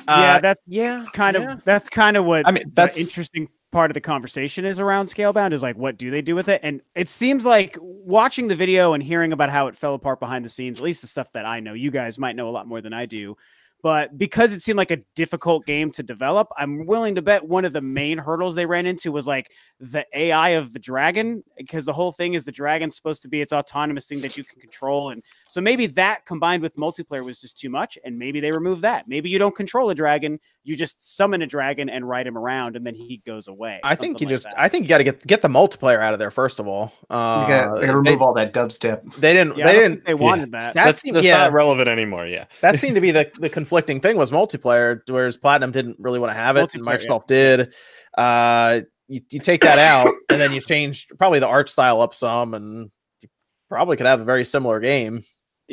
yeah, 0.08 0.34
Uh, 0.36 0.40
that's 0.40 0.62
yeah, 0.66 1.04
kind 1.12 1.36
yeah. 1.36 1.52
of 1.54 1.64
that's 1.64 1.88
kind 1.88 2.16
of 2.16 2.24
what 2.24 2.46
I 2.46 2.52
mean, 2.52 2.64
the 2.64 2.70
that's- 2.74 2.98
interesting 2.98 3.48
part 3.70 3.90
of 3.90 3.94
the 3.94 4.00
conversation 4.02 4.66
is 4.66 4.78
around 4.78 5.06
Scalebound 5.06 5.54
is 5.54 5.62
like 5.62 5.76
what 5.76 5.96
do 5.96 6.10
they 6.10 6.20
do 6.20 6.34
with 6.34 6.48
it? 6.48 6.60
And 6.62 6.82
it 6.94 7.08
seems 7.08 7.46
like 7.46 7.78
watching 7.80 8.46
the 8.46 8.54
video 8.54 8.92
and 8.92 9.02
hearing 9.02 9.32
about 9.32 9.48
how 9.48 9.66
it 9.68 9.76
fell 9.76 9.94
apart 9.94 10.20
behind 10.20 10.44
the 10.44 10.50
scenes, 10.50 10.78
at 10.78 10.84
least 10.84 11.00
the 11.00 11.06
stuff 11.08 11.32
that 11.32 11.46
I 11.46 11.60
know, 11.60 11.72
you 11.72 11.90
guys 11.90 12.18
might 12.18 12.36
know 12.36 12.50
a 12.50 12.52
lot 12.52 12.66
more 12.68 12.82
than 12.82 12.92
I 12.92 13.06
do. 13.06 13.34
But 13.82 14.16
because 14.16 14.52
it 14.54 14.62
seemed 14.62 14.76
like 14.76 14.92
a 14.92 15.02
difficult 15.16 15.66
game 15.66 15.90
to 15.90 16.04
develop, 16.04 16.48
I'm 16.56 16.86
willing 16.86 17.16
to 17.16 17.22
bet 17.22 17.44
one 17.44 17.64
of 17.64 17.72
the 17.72 17.80
main 17.80 18.16
hurdles 18.16 18.54
they 18.54 18.64
ran 18.64 18.86
into 18.86 19.10
was 19.10 19.26
like 19.26 19.50
the 19.80 20.06
AI 20.14 20.50
of 20.50 20.72
the 20.72 20.78
dragon, 20.78 21.42
because 21.56 21.84
the 21.84 21.92
whole 21.92 22.12
thing 22.12 22.34
is 22.34 22.44
the 22.44 22.52
dragon's 22.52 22.94
supposed 22.94 23.22
to 23.22 23.28
be 23.28 23.40
its 23.40 23.52
autonomous 23.52 24.06
thing 24.06 24.20
that 24.20 24.36
you 24.36 24.44
can 24.44 24.60
control. 24.60 25.10
And 25.10 25.20
so 25.48 25.60
maybe 25.60 25.86
that 25.88 26.24
combined 26.26 26.62
with 26.62 26.76
multiplayer 26.76 27.24
was 27.24 27.40
just 27.40 27.58
too 27.58 27.70
much, 27.70 27.98
and 28.04 28.16
maybe 28.16 28.38
they 28.38 28.52
removed 28.52 28.82
that. 28.82 29.08
Maybe 29.08 29.28
you 29.28 29.40
don't 29.40 29.56
control 29.56 29.90
a 29.90 29.94
dragon, 29.96 30.38
you 30.64 30.76
just 30.76 31.16
summon 31.16 31.42
a 31.42 31.46
dragon 31.46 31.88
and 31.88 32.08
ride 32.08 32.26
him 32.26 32.38
around, 32.38 32.76
and 32.76 32.86
then 32.86 32.94
he 32.94 33.20
goes 33.26 33.48
away. 33.48 33.80
I 33.82 33.94
think 33.94 34.20
you 34.20 34.26
like 34.26 34.32
just. 34.32 34.44
that. 34.44 34.54
I 34.60 34.68
think 34.68 34.84
you 34.84 34.88
got 34.88 34.98
to 34.98 35.04
get 35.04 35.26
get 35.26 35.42
the 35.42 35.48
multiplayer 35.48 35.98
out 36.00 36.12
of 36.12 36.18
there 36.18 36.30
first 36.30 36.60
of 36.60 36.68
all. 36.68 36.92
You 37.10 37.16
Uh, 37.16 37.48
gotta, 37.48 37.80
they 37.80 37.86
gotta 37.86 37.98
remove 37.98 38.18
they, 38.18 38.24
all 38.24 38.34
that 38.34 38.52
dubstep. 38.52 39.14
they 39.16 39.32
didn't. 39.32 39.56
yeah, 39.56 39.66
they 39.66 39.72
didn't. 39.78 40.04
they 40.04 40.14
wanted 40.14 40.52
that. 40.52 40.74
That 40.74 40.84
that's 40.84 41.00
seemed, 41.00 41.16
that's 41.16 41.26
yeah, 41.26 41.38
not 41.38 41.52
relevant 41.52 41.88
anymore. 41.88 42.26
Yeah. 42.26 42.44
that 42.60 42.78
seemed 42.78 42.94
to 42.94 43.00
be 43.00 43.10
the, 43.10 43.30
the 43.40 43.48
conflicting 43.48 44.00
thing 44.00 44.16
was 44.16 44.30
multiplayer, 44.30 45.00
whereas 45.08 45.36
Platinum 45.36 45.72
didn't 45.72 45.96
really 45.98 46.18
want 46.18 46.30
to 46.30 46.36
have 46.36 46.56
it, 46.56 46.74
and 46.74 46.82
Multiplayer, 46.84 47.02
yeah. 47.02 47.08
Microsoft 47.08 47.26
did. 47.26 47.74
Uh, 48.16 48.80
you, 49.08 49.20
you 49.30 49.40
take 49.40 49.62
that 49.62 49.78
out, 49.78 50.14
and 50.30 50.40
then 50.40 50.52
you 50.52 50.60
change 50.60 51.08
probably 51.18 51.38
the 51.40 51.46
art 51.48 51.68
style 51.68 52.00
up 52.00 52.14
some, 52.14 52.54
and 52.54 52.90
you 53.20 53.28
probably 53.68 53.96
could 53.96 54.06
have 54.06 54.20
a 54.20 54.24
very 54.24 54.44
similar 54.44 54.80
game. 54.80 55.22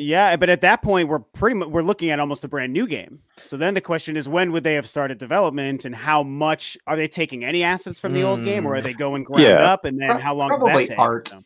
Yeah, 0.00 0.34
but 0.36 0.48
at 0.48 0.60
that 0.62 0.82
point, 0.82 1.08
we're 1.08 1.18
pretty 1.18 1.56
much 1.56 1.68
we're 1.68 1.82
looking 1.82 2.10
at 2.10 2.18
almost 2.20 2.42
a 2.44 2.48
brand 2.48 2.72
new 2.72 2.86
game. 2.86 3.20
So 3.36 3.56
then 3.56 3.74
the 3.74 3.80
question 3.80 4.16
is, 4.16 4.28
when 4.28 4.50
would 4.52 4.64
they 4.64 4.74
have 4.74 4.86
started 4.88 5.18
development, 5.18 5.84
and 5.84 5.94
how 5.94 6.22
much 6.22 6.78
are 6.86 6.96
they 6.96 7.06
taking 7.06 7.44
any 7.44 7.62
assets 7.62 8.00
from 8.00 8.14
the 8.14 8.22
old 8.22 8.42
game, 8.44 8.66
or 8.66 8.74
are 8.76 8.80
they 8.80 8.92
going 8.94 9.24
ground 9.24 9.42
Yeah. 9.42 9.72
up, 9.72 9.84
and 9.84 10.00
then 10.00 10.08
Pro- 10.10 10.18
how 10.18 10.34
long 10.34 10.48
probably 10.48 10.72
does 10.72 10.88
that 10.88 10.94
take? 10.94 10.98
art. 10.98 11.28
So, 11.28 11.44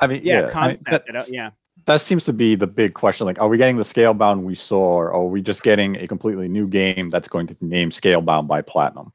I 0.00 0.06
mean, 0.06 0.22
yeah, 0.24 0.32
yeah, 0.32 0.38
I 0.58 0.68
mean, 0.68 0.76
concept. 0.78 1.08
it, 1.10 1.16
uh, 1.16 1.22
yeah, 1.30 1.50
that 1.84 2.00
seems 2.00 2.24
to 2.24 2.32
be 2.32 2.54
the 2.54 2.66
big 2.66 2.94
question. 2.94 3.26
Like, 3.26 3.40
are 3.40 3.48
we 3.48 3.58
getting 3.58 3.76
the 3.76 3.84
scale 3.84 4.14
bound 4.14 4.44
we 4.44 4.54
saw, 4.54 4.80
or 4.82 5.12
are 5.12 5.26
we 5.26 5.42
just 5.42 5.62
getting 5.62 5.96
a 5.96 6.08
completely 6.08 6.48
new 6.48 6.66
game 6.66 7.10
that's 7.10 7.28
going 7.28 7.46
to 7.48 7.54
be 7.54 7.66
named 7.66 7.92
Scalebound 7.92 8.46
by 8.46 8.62
Platinum? 8.62 9.12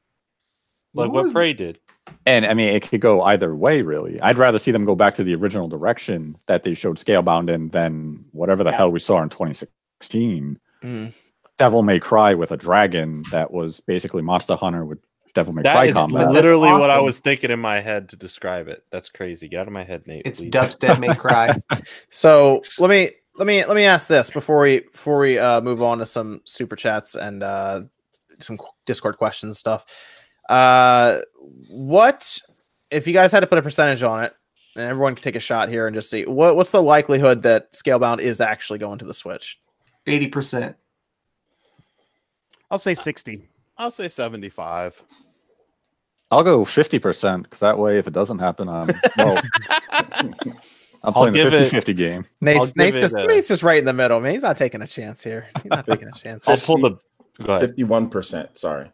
Like 0.94 1.10
What 1.10 1.24
what 1.24 1.32
Prey 1.32 1.52
did. 1.52 1.78
And 2.24 2.46
I 2.46 2.54
mean, 2.54 2.74
it 2.74 2.88
could 2.88 3.00
go 3.00 3.22
either 3.22 3.54
way, 3.54 3.82
really. 3.82 4.20
I'd 4.20 4.38
rather 4.38 4.58
see 4.58 4.70
them 4.70 4.84
go 4.84 4.94
back 4.94 5.14
to 5.16 5.24
the 5.24 5.34
original 5.34 5.68
direction 5.68 6.36
that 6.46 6.64
they 6.64 6.74
showed 6.74 6.98
Scalebound 6.98 7.50
in 7.50 7.68
than 7.68 8.24
whatever 8.32 8.64
the 8.64 8.72
hell 8.72 8.90
we 8.90 9.00
saw 9.00 9.22
in 9.22 9.28
2016. 9.28 10.58
Mm. 10.82 11.12
Devil 11.56 11.82
May 11.82 11.98
Cry 11.98 12.34
with 12.34 12.52
a 12.52 12.56
dragon 12.56 13.24
that 13.30 13.50
was 13.50 13.80
basically 13.80 14.22
Monster 14.22 14.56
Hunter 14.56 14.84
with 14.84 14.98
Devil 15.34 15.52
May 15.52 15.62
That 15.62 15.72
Cry 15.74 15.84
is 15.86 15.94
combat. 15.94 16.30
literally 16.30 16.70
what 16.70 16.90
I 16.90 16.98
was 16.98 17.18
thinking 17.18 17.50
in 17.50 17.60
my 17.60 17.80
head 17.80 18.08
to 18.10 18.16
describe 18.16 18.68
it. 18.68 18.84
That's 18.90 19.08
crazy. 19.08 19.48
Get 19.48 19.60
out 19.60 19.66
of 19.66 19.72
my 19.72 19.84
head, 19.84 20.06
Nate. 20.06 20.22
It's 20.24 20.40
please. 20.40 20.50
dubstep 20.50 20.98
may 20.98 21.14
cry. 21.14 21.54
So 22.10 22.62
let 22.78 22.90
me 22.90 23.10
let 23.36 23.46
me 23.46 23.64
let 23.64 23.76
me 23.76 23.84
ask 23.84 24.08
this 24.08 24.30
before 24.30 24.60
we 24.60 24.80
before 24.80 25.18
we 25.18 25.38
uh, 25.38 25.60
move 25.60 25.82
on 25.82 25.98
to 25.98 26.06
some 26.06 26.40
super 26.44 26.74
chats 26.76 27.14
and 27.14 27.42
uh, 27.42 27.82
some 28.40 28.58
Discord 28.86 29.18
questions 29.18 29.48
and 29.48 29.56
stuff. 29.56 29.84
Uh, 30.48 31.20
what 31.68 32.38
if 32.90 33.06
you 33.06 33.12
guys 33.12 33.32
had 33.32 33.40
to 33.40 33.46
put 33.46 33.58
a 33.58 33.62
percentage 33.62 34.02
on 34.02 34.24
it, 34.24 34.34
and 34.76 34.84
everyone 34.84 35.14
can 35.14 35.22
take 35.24 35.36
a 35.36 35.40
shot 35.40 35.68
here 35.68 35.86
and 35.86 35.94
just 35.94 36.10
see 36.10 36.24
what 36.26 36.56
what's 36.56 36.70
the 36.70 36.82
likelihood 36.82 37.42
that 37.44 37.72
Scalebound 37.72 38.20
is 38.20 38.40
actually 38.40 38.78
going 38.78 38.98
to 38.98 39.04
the 39.04 39.14
Switch? 39.14 39.58
Eighty 40.06 40.28
percent. 40.28 40.76
I'll 42.70 42.78
say 42.78 42.94
sixty. 42.94 43.48
I'll 43.78 43.90
say 43.90 44.08
75. 44.08 45.04
I'll 46.30 46.42
go 46.42 46.64
50% 46.64 47.42
because 47.42 47.60
that 47.60 47.78
way, 47.78 47.98
if 47.98 48.06
it 48.06 48.14
doesn't 48.14 48.38
happen, 48.38 48.68
I'm, 48.70 48.88
well, 49.18 49.38
I'm 51.04 51.12
playing 51.12 51.34
the 51.34 51.38
give 51.44 51.52
it- 51.52 51.64
50 51.64 51.68
50 51.76 51.94
game. 51.94 52.24
Nate's, 52.40 52.72
give 52.72 52.76
Nate's 52.76 52.96
just 52.96 53.14
a- 53.14 53.26
Nate's 53.26 53.48
just 53.48 53.62
right 53.62 53.78
in 53.78 53.84
the 53.84 53.92
middle. 53.92 54.18
Man, 54.20 54.32
he's 54.32 54.42
not 54.42 54.56
taking 54.56 54.80
a 54.80 54.86
chance 54.86 55.22
here. 55.22 55.46
He's 55.62 55.70
not 55.70 55.86
taking 55.86 56.08
a 56.08 56.12
chance. 56.12 56.48
I'll 56.48 56.56
pull 56.56 56.78
the. 56.78 56.96
Fifty-one 57.60 58.08
percent. 58.08 58.56
Sorry. 58.56 58.90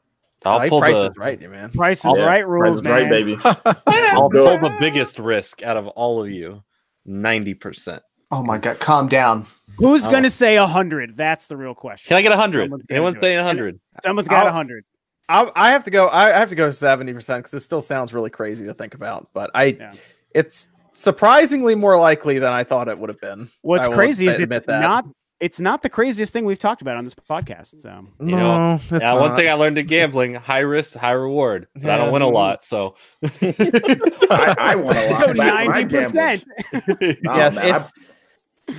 I'll 0.46 0.60
he 0.60 0.68
pull 0.68 0.80
price 0.80 0.96
the. 1.02 1.08
is 1.08 1.16
right, 1.16 1.50
man. 1.50 1.70
Price 1.70 2.04
is 2.04 2.16
Yeah, 2.18 2.24
right 2.24 2.44
Price 2.44 2.48
rules, 2.48 2.76
is 2.78 2.82
man. 2.82 2.92
right, 2.92 3.10
baby. 3.10 3.36
I'll 3.86 4.28
Do 4.28 4.44
pull 4.44 4.58
the 4.58 4.76
biggest 4.80 5.18
risk 5.18 5.62
out 5.62 5.76
of 5.76 5.86
all 5.88 6.22
of 6.22 6.30
you. 6.30 6.62
Ninety 7.04 7.54
percent. 7.54 8.02
Oh 8.30 8.42
my 8.42 8.58
god, 8.58 8.78
calm 8.80 9.08
down. 9.08 9.46
Who's 9.76 10.06
Oh. 10.06 10.10
gonna 10.10 10.30
say 10.30 10.56
hundred? 10.56 11.16
That's 11.16 11.46
the 11.46 11.56
real 11.56 11.74
question. 11.74 12.08
Can 12.08 12.16
I 12.16 12.22
get 12.22 12.32
a 12.32 12.36
hundred? 12.36 12.64
Someone's 12.64 12.84
Anyone 12.90 13.12
do 13.12 13.18
it. 13.18 13.20
saying 13.20 13.38
a 13.38 13.42
hundred? 13.44 13.80
Someone's 14.02 14.28
got 14.28 14.46
I'll- 14.46 14.52
hundred. 14.52 14.84
I, 15.28 15.50
I 15.54 15.70
have 15.70 15.84
to 15.84 15.90
go. 15.90 16.08
I 16.08 16.28
have 16.30 16.48
to 16.50 16.54
go 16.54 16.70
seventy 16.70 17.12
percent 17.12 17.40
because 17.44 17.54
it 17.54 17.60
still 17.64 17.80
sounds 17.80 18.12
really 18.12 18.28
crazy 18.30 18.66
to 18.66 18.74
think 18.74 18.94
about. 18.94 19.28
But 19.32 19.50
I, 19.54 19.64
Yeah. 19.64 19.94
it's 20.34 20.68
surprisingly 20.92 21.74
more 21.74 21.96
likely 21.98 22.38
than 22.38 22.52
I 22.52 22.64
thought 22.64 22.88
it 22.88 22.98
would 22.98 23.08
have 23.08 23.20
been. 23.20 23.48
What's 23.62 23.88
crazy 23.88 24.26
is 24.26 24.34
admit 24.40 24.58
it's 24.58 24.66
that. 24.66 24.80
not. 24.80 25.06
It's 25.42 25.58
not 25.58 25.82
the 25.82 25.88
craziest 25.90 26.32
thing 26.32 26.44
we've 26.44 26.58
talked 26.58 26.82
about 26.82 26.96
on 26.96 27.02
this 27.02 27.16
podcast. 27.16 27.80
So 27.80 28.06
You 28.20 28.36
know, 28.36 28.74
it's 28.90 28.90
Yeah, 29.02 29.14
one 29.14 29.34
thing 29.34 29.48
I 29.48 29.54
learned 29.54 29.76
in 29.76 29.86
gambling: 29.86 30.34
high 30.34 30.60
risk, 30.60 30.96
high 30.96 31.10
reward. 31.10 31.66
But 31.74 31.90
I 31.90 31.98
don't 31.98 32.12
win 32.12 32.22
a 32.22 32.28
lot, 32.28 32.62
so 32.62 32.94
I, 33.24 34.54
I 34.58 34.74
want 34.76 34.96
a 34.96 35.10
lot 35.10 35.20
so 35.20 35.34
back 35.34 35.36
when 35.36 35.50
I 35.50 35.66
ninety 35.66 35.96
percent. 35.96 36.44
gambled. 36.72 37.16
Oh, 37.28 37.36
yes, 37.36 37.56
man, 37.56 37.64
I- 37.64 37.76
it's 37.76 37.92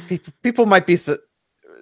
people, 0.07 0.33
people 0.41 0.65
might 0.65 0.87
be 0.87 0.95
su- 0.95 1.19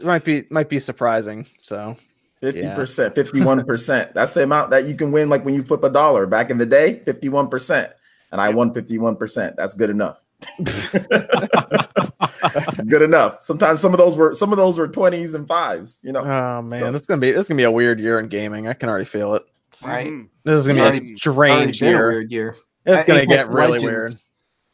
might 0.04 0.24
be 0.24 0.46
might 0.50 0.68
be 0.70 0.80
surprising. 0.80 1.46
So 1.60 1.96
Fifty 2.40 2.68
percent, 2.70 3.14
fifty-one 3.14 3.64
percent. 3.66 4.14
That's 4.16 4.34
the 4.34 4.42
amount 4.42 4.72
that 4.72 4.86
you 4.86 4.96
can 4.96 5.12
win. 5.12 5.30
Like 5.30 5.46
when 5.46 5.54
you 5.54 5.62
flip 5.62 5.84
a 5.84 5.92
dollar 5.92 6.26
back 6.26 6.50
in 6.50 6.58
the 6.58 6.66
day, 6.66 7.00
fifty-one 7.06 7.50
percent, 7.50 7.92
and 8.32 8.42
I 8.42 8.50
won 8.50 8.74
fifty-one 8.74 9.16
percent. 9.16 9.58
That's 9.58 9.76
good 9.76 9.92
enough. 9.92 10.26
good 12.88 13.02
enough. 13.02 13.42
Sometimes 13.42 13.80
some 13.80 13.94
of 13.94 13.98
those 13.98 14.16
were 14.16 14.34
some 14.36 14.52
of 14.52 14.58
those 14.58 14.78
were 14.78 14.88
twenties 14.88 15.34
and 15.34 15.48
fives. 15.48 16.00
You 16.04 16.12
know, 16.14 16.22
oh 16.22 16.62
man, 16.62 16.80
So- 16.80 16.92
this 16.92 17.02
is 17.02 17.08
gonna 17.08 17.22
be 17.22 17.32
this 17.32 17.42
is 17.42 17.48
gonna 17.50 17.58
be 17.58 17.64
a 17.64 17.72
weird 17.72 18.00
year 18.00 18.20
in 18.20 18.28
gaming. 18.28 18.68
I 18.68 18.74
can 18.74 18.90
already 18.90 19.06
feel 19.06 19.36
it. 19.36 19.44
Right. 19.84 20.08
Mhm. 20.08 20.28
This 20.44 20.60
is 20.62 20.68
gonna 20.68 20.82
Already- 20.82 21.00
be 21.00 21.14
a 21.14 21.18
strange 21.18 21.38
Already 21.38 21.72
been 21.80 21.88
a 21.88 21.92
year. 21.92 22.10
weird 22.10 22.32
year. 22.32 22.56
It's 22.86 23.04
Uh, 23.04 23.08
gonna 23.08 23.20
Apex 23.22 23.44
get 23.46 23.50
really 23.52 23.72
Legends- 23.80 23.84
weird. 23.86 24.14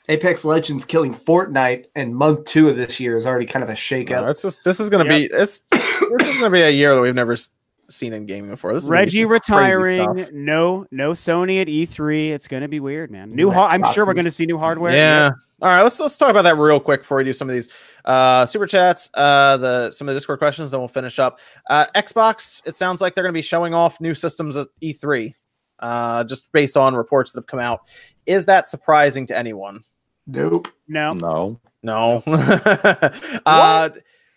Apex 0.10 0.46
Legends 0.46 0.86
killing 0.86 1.14
Fortnite, 1.14 1.88
and 1.94 2.16
month 2.16 2.46
two 2.46 2.70
of 2.70 2.78
this 2.78 2.98
year 2.98 3.18
is 3.18 3.28
already 3.28 3.46
kind 3.46 3.62
of 3.62 3.68
a 3.70 3.74
shakeup. 3.74 4.22
No, 4.22 4.28
it's 4.30 4.42
just 4.42 4.64
this 4.64 4.80
is 4.80 4.90
gonna 4.90 5.04
be 5.06 5.28
this 5.28 5.60
this 5.70 6.28
is 6.28 6.38
gonna 6.38 6.50
be 6.50 6.62
a 6.62 6.70
year 6.70 6.96
that 6.96 7.02
we've 7.02 7.14
never 7.16 7.34
s- 7.34 7.50
seen 7.90 8.14
in 8.14 8.26
gaming 8.26 8.50
before. 8.50 8.74
This 8.74 8.84
is 8.84 8.90
gonna 8.90 9.00
be 9.00 9.06
Reggie 9.06 9.26
retiring. 9.26 10.28
No, 10.34 10.86
no 10.92 11.12
Sony 11.12 11.62
at 11.62 11.68
E3. 11.68 12.32
It's 12.32 12.48
gonna 12.48 12.68
be 12.68 12.80
weird, 12.80 13.12
man. 13.12 13.30
New. 13.30 13.48
New 13.48 13.52
I'm 13.52 13.84
sure 13.94 14.06
we're 14.06 14.14
gonna 14.14 14.30
see 14.32 14.46
new 14.46 14.58
hardware. 14.58 14.94
Yeah. 14.94 15.32
All 15.60 15.70
right, 15.70 15.82
let's 15.82 16.00
let's 16.00 16.18
talk 16.18 16.30
about 16.30 16.44
that 16.44 16.56
real 16.58 16.80
quick 16.80 17.02
before 17.02 17.18
we 17.18 17.24
do 17.24 17.34
some 17.34 17.50
of 17.50 17.56
these 17.56 17.70
uh, 18.06 18.46
super 18.46 18.68
chats, 18.68 19.10
uh, 19.16 19.58
the 19.58 19.92
some 19.92 20.08
of 20.08 20.14
the 20.14 20.20
Discord 20.20 20.38
questions, 20.38 20.70
then 20.70 20.80
we'll 20.80 20.88
finish 20.88 21.18
up. 21.18 21.40
Uh, 21.68 21.88
Xbox, 21.96 22.62
it 22.68 22.76
sounds 22.76 23.02
like 23.02 23.16
they're 23.16 23.24
going 23.24 23.34
to 23.34 23.38
be 23.38 23.42
showing 23.42 23.74
off 23.74 24.00
new 24.00 24.14
systems 24.14 24.56
at 24.56 24.68
E3, 24.84 25.34
uh, 25.80 26.24
just 26.26 26.52
based 26.52 26.78
on 26.78 26.94
reports 26.94 27.32
that 27.32 27.40
have 27.40 27.48
come 27.48 27.60
out. 27.60 27.82
Is 28.28 28.46
that 28.46 28.70
surprising 28.70 29.26
to 29.28 29.38
anyone? 29.38 29.84
Nope. 30.28 30.68
No. 30.88 31.14
No. 31.14 31.60
No. 31.82 32.22
uh, 33.46 33.90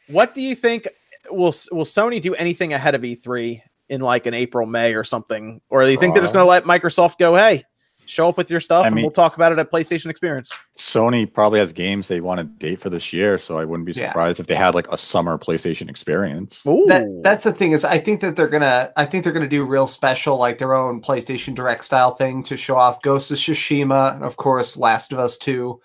what 0.08 0.34
do 0.34 0.40
you 0.40 0.54
think? 0.54 0.88
Will 1.30 1.52
Will 1.72 1.84
Sony 1.84 2.20
do 2.20 2.34
anything 2.34 2.72
ahead 2.72 2.94
of 2.94 3.02
E3 3.02 3.62
in 3.88 4.00
like 4.00 4.26
an 4.26 4.34
April, 4.34 4.66
May, 4.66 4.94
or 4.94 5.04
something, 5.04 5.60
or 5.68 5.84
do 5.84 5.90
you 5.90 5.96
think 5.98 6.14
they're 6.14 6.22
just 6.22 6.34
Uh, 6.34 6.44
going 6.44 6.46
to 6.46 6.48
let 6.50 6.64
Microsoft 6.64 7.18
go? 7.18 7.34
Hey, 7.36 7.64
show 8.06 8.28
up 8.28 8.36
with 8.38 8.50
your 8.50 8.60
stuff, 8.60 8.84
I 8.84 8.86
and 8.86 8.94
mean- 8.96 9.04
we'll 9.04 9.10
talk 9.10 9.34
about 9.36 9.52
it 9.52 9.58
at 9.58 9.70
PlayStation 9.70 10.06
Experience. 10.10 10.52
Sony 10.76 11.30
probably 11.32 11.58
has 11.60 11.72
games 11.72 12.08
they 12.08 12.20
want 12.20 12.38
to 12.38 12.44
date 12.44 12.78
for 12.80 12.88
this 12.88 13.12
year, 13.12 13.36
so 13.38 13.58
I 13.58 13.64
wouldn't 13.64 13.86
be 13.86 13.92
Yeah. 13.92 14.08
surprised 14.08 14.40
if 14.40 14.46
they 14.46 14.54
had 14.54 14.74
like 14.74 14.90
a 14.90 14.96
summer 14.96 15.36
PlayStation 15.38 15.90
experience. 15.90 16.62
That 16.64 17.06
that's 17.22 17.44
the 17.44 17.52
thing 17.52 17.72
is 17.72 17.84
I 17.84 17.98
think 17.98 18.20
that 18.22 18.36
they're 18.36 18.48
gonna 18.48 18.90
I 18.96 19.04
think 19.04 19.24
they're 19.24 19.32
gonna 19.32 19.48
do 19.48 19.64
real 19.64 19.86
special 19.86 20.36
like 20.38 20.58
their 20.58 20.74
own 20.74 21.02
PlayStation 21.02 21.54
Direct 21.54 21.84
style 21.84 22.12
thing 22.12 22.42
to 22.44 22.56
show 22.56 22.76
off 22.76 23.02
Ghost 23.02 23.30
of 23.30 23.36
Tsushima 23.38 24.14
and 24.14 24.24
of 24.24 24.36
course 24.36 24.76
Last 24.76 25.12
of 25.12 25.18
Us 25.18 25.36
Two. 25.36 25.80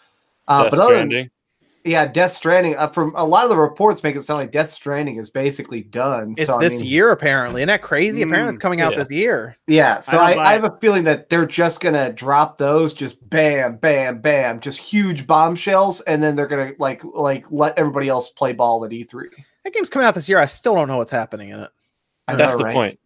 Uh, 0.48 0.64
Death 0.64 0.72
but 0.72 0.80
other 0.80 0.94
than, 0.96 1.10
Stranding. 1.10 1.30
Yeah, 1.86 2.06
Death 2.08 2.32
Stranding. 2.32 2.76
Uh, 2.76 2.88
from 2.88 3.14
a 3.16 3.24
lot 3.24 3.44
of 3.44 3.50
the 3.50 3.58
reports, 3.58 4.04
make 4.04 4.16
it 4.16 4.24
sound 4.24 4.40
like 4.40 4.52
Death 4.52 4.72
Stranding 4.72 5.18
is 5.18 5.30
basically 5.30 5.84
done. 5.84 6.34
It's 6.38 6.48
so, 6.48 6.58
I 6.58 6.64
this 6.64 6.82
mean, 6.82 6.90
year 6.90 7.12
apparently. 7.12 7.62
Isn't 7.62 7.68
that 7.68 7.82
crazy? 7.82 8.22
apparently, 8.22 8.50
it's 8.50 8.60
Mm, 8.60 8.62
coming 8.62 8.82
out 8.82 8.94
yeah. 8.94 8.98
this 8.98 9.12
year. 9.12 9.58
Yeah, 9.68 10.00
so 10.00 10.20
I 10.20 10.32
I, 10.32 10.50
I, 10.50 10.54
have 10.54 10.64
a 10.64 10.78
feeling 10.82 11.04
that 11.04 11.30
they're 11.30 11.46
just 11.46 11.82
gonna 11.82 12.12
drop 12.12 12.58
those, 12.58 12.94
just 12.94 13.30
bam, 13.30 13.78
bam, 13.78 14.20
bam, 14.20 14.60
just 14.60 14.80
huge 14.80 15.28
bombshells, 15.28 16.02
and 16.02 16.22
then 16.22 16.36
they're 16.36 16.48
gonna 16.48 16.74
like 16.80 17.04
like 17.04 17.46
let 17.52 17.78
everybody 17.78 18.10
else 18.10 18.30
play 18.30 18.54
ball 18.54 18.84
at 18.84 18.92
E 18.92 19.04
E3. 19.04 19.30
That 19.64 19.74
game's 19.74 19.90
coming 19.90 20.08
out 20.08 20.16
this 20.16 20.28
year. 20.28 20.40
I 20.40 20.46
still 20.48 20.76
don't 20.76 20.88
know 20.88 20.98
what's 20.98 21.12
happening 21.12 21.50
in 21.50 21.60
it. 21.60 21.70
I 22.28 22.36
That's 22.36 22.54
know, 22.54 22.60
the 22.60 22.64
right? 22.66 22.74
point. 22.74 23.00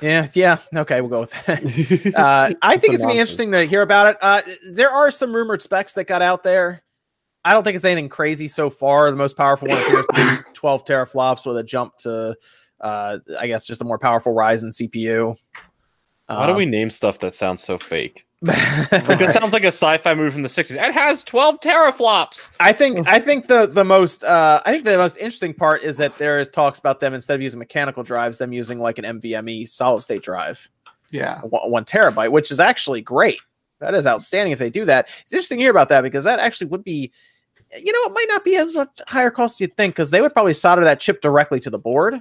Yeah, 0.00 0.28
yeah. 0.34 0.58
Okay, 0.74 1.00
we'll 1.00 1.10
go 1.10 1.20
with 1.20 1.32
that. 1.46 2.14
uh, 2.16 2.54
I 2.62 2.76
think 2.76 2.94
it's 2.94 3.02
gonna 3.02 3.14
be 3.14 3.18
interesting 3.18 3.52
to 3.52 3.64
hear 3.64 3.82
about 3.82 4.08
it. 4.08 4.16
Uh, 4.20 4.42
there 4.72 4.90
are 4.90 5.10
some 5.10 5.34
rumored 5.34 5.62
specs 5.62 5.92
that 5.94 6.04
got 6.04 6.22
out 6.22 6.42
there. 6.42 6.82
I 7.48 7.52
don't 7.54 7.64
think 7.64 7.76
it's 7.76 7.84
anything 7.84 8.08
crazy 8.08 8.46
so 8.46 8.68
far. 8.68 9.10
The 9.10 9.16
most 9.16 9.36
powerful 9.36 9.68
one 9.68 9.78
appears 9.78 10.06
to 10.14 10.36
be 10.44 10.50
12 10.54 10.84
teraflops 10.84 11.46
with 11.46 11.56
a 11.56 11.62
jump 11.62 11.96
to, 11.98 12.36
uh, 12.80 13.18
I 13.38 13.46
guess, 13.46 13.66
just 13.66 13.80
a 13.80 13.84
more 13.84 13.98
powerful 13.98 14.34
Ryzen 14.34 14.66
CPU. 14.70 15.36
Why 16.26 16.44
do 16.46 16.52
Um, 16.52 16.56
we 16.58 16.66
name 16.66 16.90
stuff 16.90 17.18
that 17.20 17.34
sounds 17.34 17.62
so 17.62 17.78
fake? 17.78 18.26
Like 18.92 19.20
it 19.20 19.30
sounds 19.30 19.52
like 19.52 19.64
a 19.64 19.68
sci-fi 19.68 20.14
movie 20.14 20.30
from 20.30 20.42
the 20.42 20.48
'60s. 20.48 20.76
It 20.76 20.92
has 20.94 21.24
12 21.24 21.58
teraflops. 21.60 22.50
I 22.60 22.72
think 22.72 23.08
I 23.08 23.18
think 23.18 23.46
the 23.48 23.66
the 23.66 23.84
most 23.84 24.22
uh, 24.22 24.62
I 24.64 24.70
think 24.72 24.84
the 24.84 24.96
most 24.96 25.16
interesting 25.16 25.54
part 25.54 25.82
is 25.82 25.96
that 25.96 26.16
there 26.18 26.38
is 26.38 26.48
talks 26.48 26.78
about 26.78 27.00
them 27.00 27.14
instead 27.14 27.34
of 27.34 27.42
using 27.42 27.58
mechanical 27.58 28.04
drives, 28.04 28.38
them 28.38 28.52
using 28.52 28.78
like 28.78 28.98
an 28.98 29.04
NVMe 29.20 29.68
solid 29.68 30.02
state 30.02 30.22
drive. 30.22 30.68
Yeah, 31.10 31.40
one, 31.40 31.70
one 31.70 31.84
terabyte, 31.84 32.30
which 32.30 32.52
is 32.52 32.60
actually 32.60 33.00
great. 33.00 33.40
That 33.80 33.94
is 33.94 34.06
outstanding 34.06 34.52
if 34.52 34.58
they 34.60 34.70
do 34.70 34.84
that. 34.84 35.08
It's 35.22 35.32
interesting 35.32 35.58
to 35.58 35.62
hear 35.62 35.70
about 35.70 35.88
that 35.88 36.02
because 36.02 36.24
that 36.24 36.38
actually 36.38 36.66
would 36.68 36.84
be, 36.84 37.12
you 37.76 37.92
know, 37.92 38.10
it 38.10 38.12
might 38.14 38.26
not 38.28 38.44
be 38.44 38.56
as 38.56 38.72
much 38.74 39.00
higher 39.06 39.30
cost 39.30 39.56
as 39.56 39.60
you'd 39.62 39.76
think 39.76 39.94
because 39.94 40.10
they 40.10 40.20
would 40.20 40.32
probably 40.32 40.54
solder 40.54 40.84
that 40.84 41.00
chip 41.00 41.20
directly 41.20 41.60
to 41.60 41.70
the 41.70 41.78
board. 41.78 42.20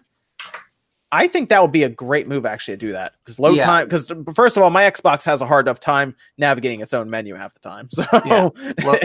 I 1.10 1.30
think 1.30 1.48
that 1.50 1.62
would 1.62 1.72
be 1.72 1.84
a 1.84 1.90
great 1.90 2.28
move 2.28 2.46
actually 2.46 2.74
to 2.74 2.86
do 2.88 2.92
that 2.92 3.14
because 3.24 3.40
load 3.40 3.56
Yeah. 3.56 3.66
time. 3.66 3.86
Because 3.88 4.12
first 4.36 4.58
of 4.58 4.64
all, 4.64 4.70
my 4.70 4.84
Xbox 4.84 5.24
has 5.24 5.42
a 5.42 5.46
hard 5.46 5.66
enough 5.66 5.80
time 5.80 6.14
navigating 6.38 6.82
its 6.82 6.94
own 6.94 7.10
menu 7.10 7.34
half 7.34 7.54
the 7.54 7.62
time. 7.62 7.88
So 7.94 8.06
Yeah. 8.26 8.50
Well, 8.84 9.00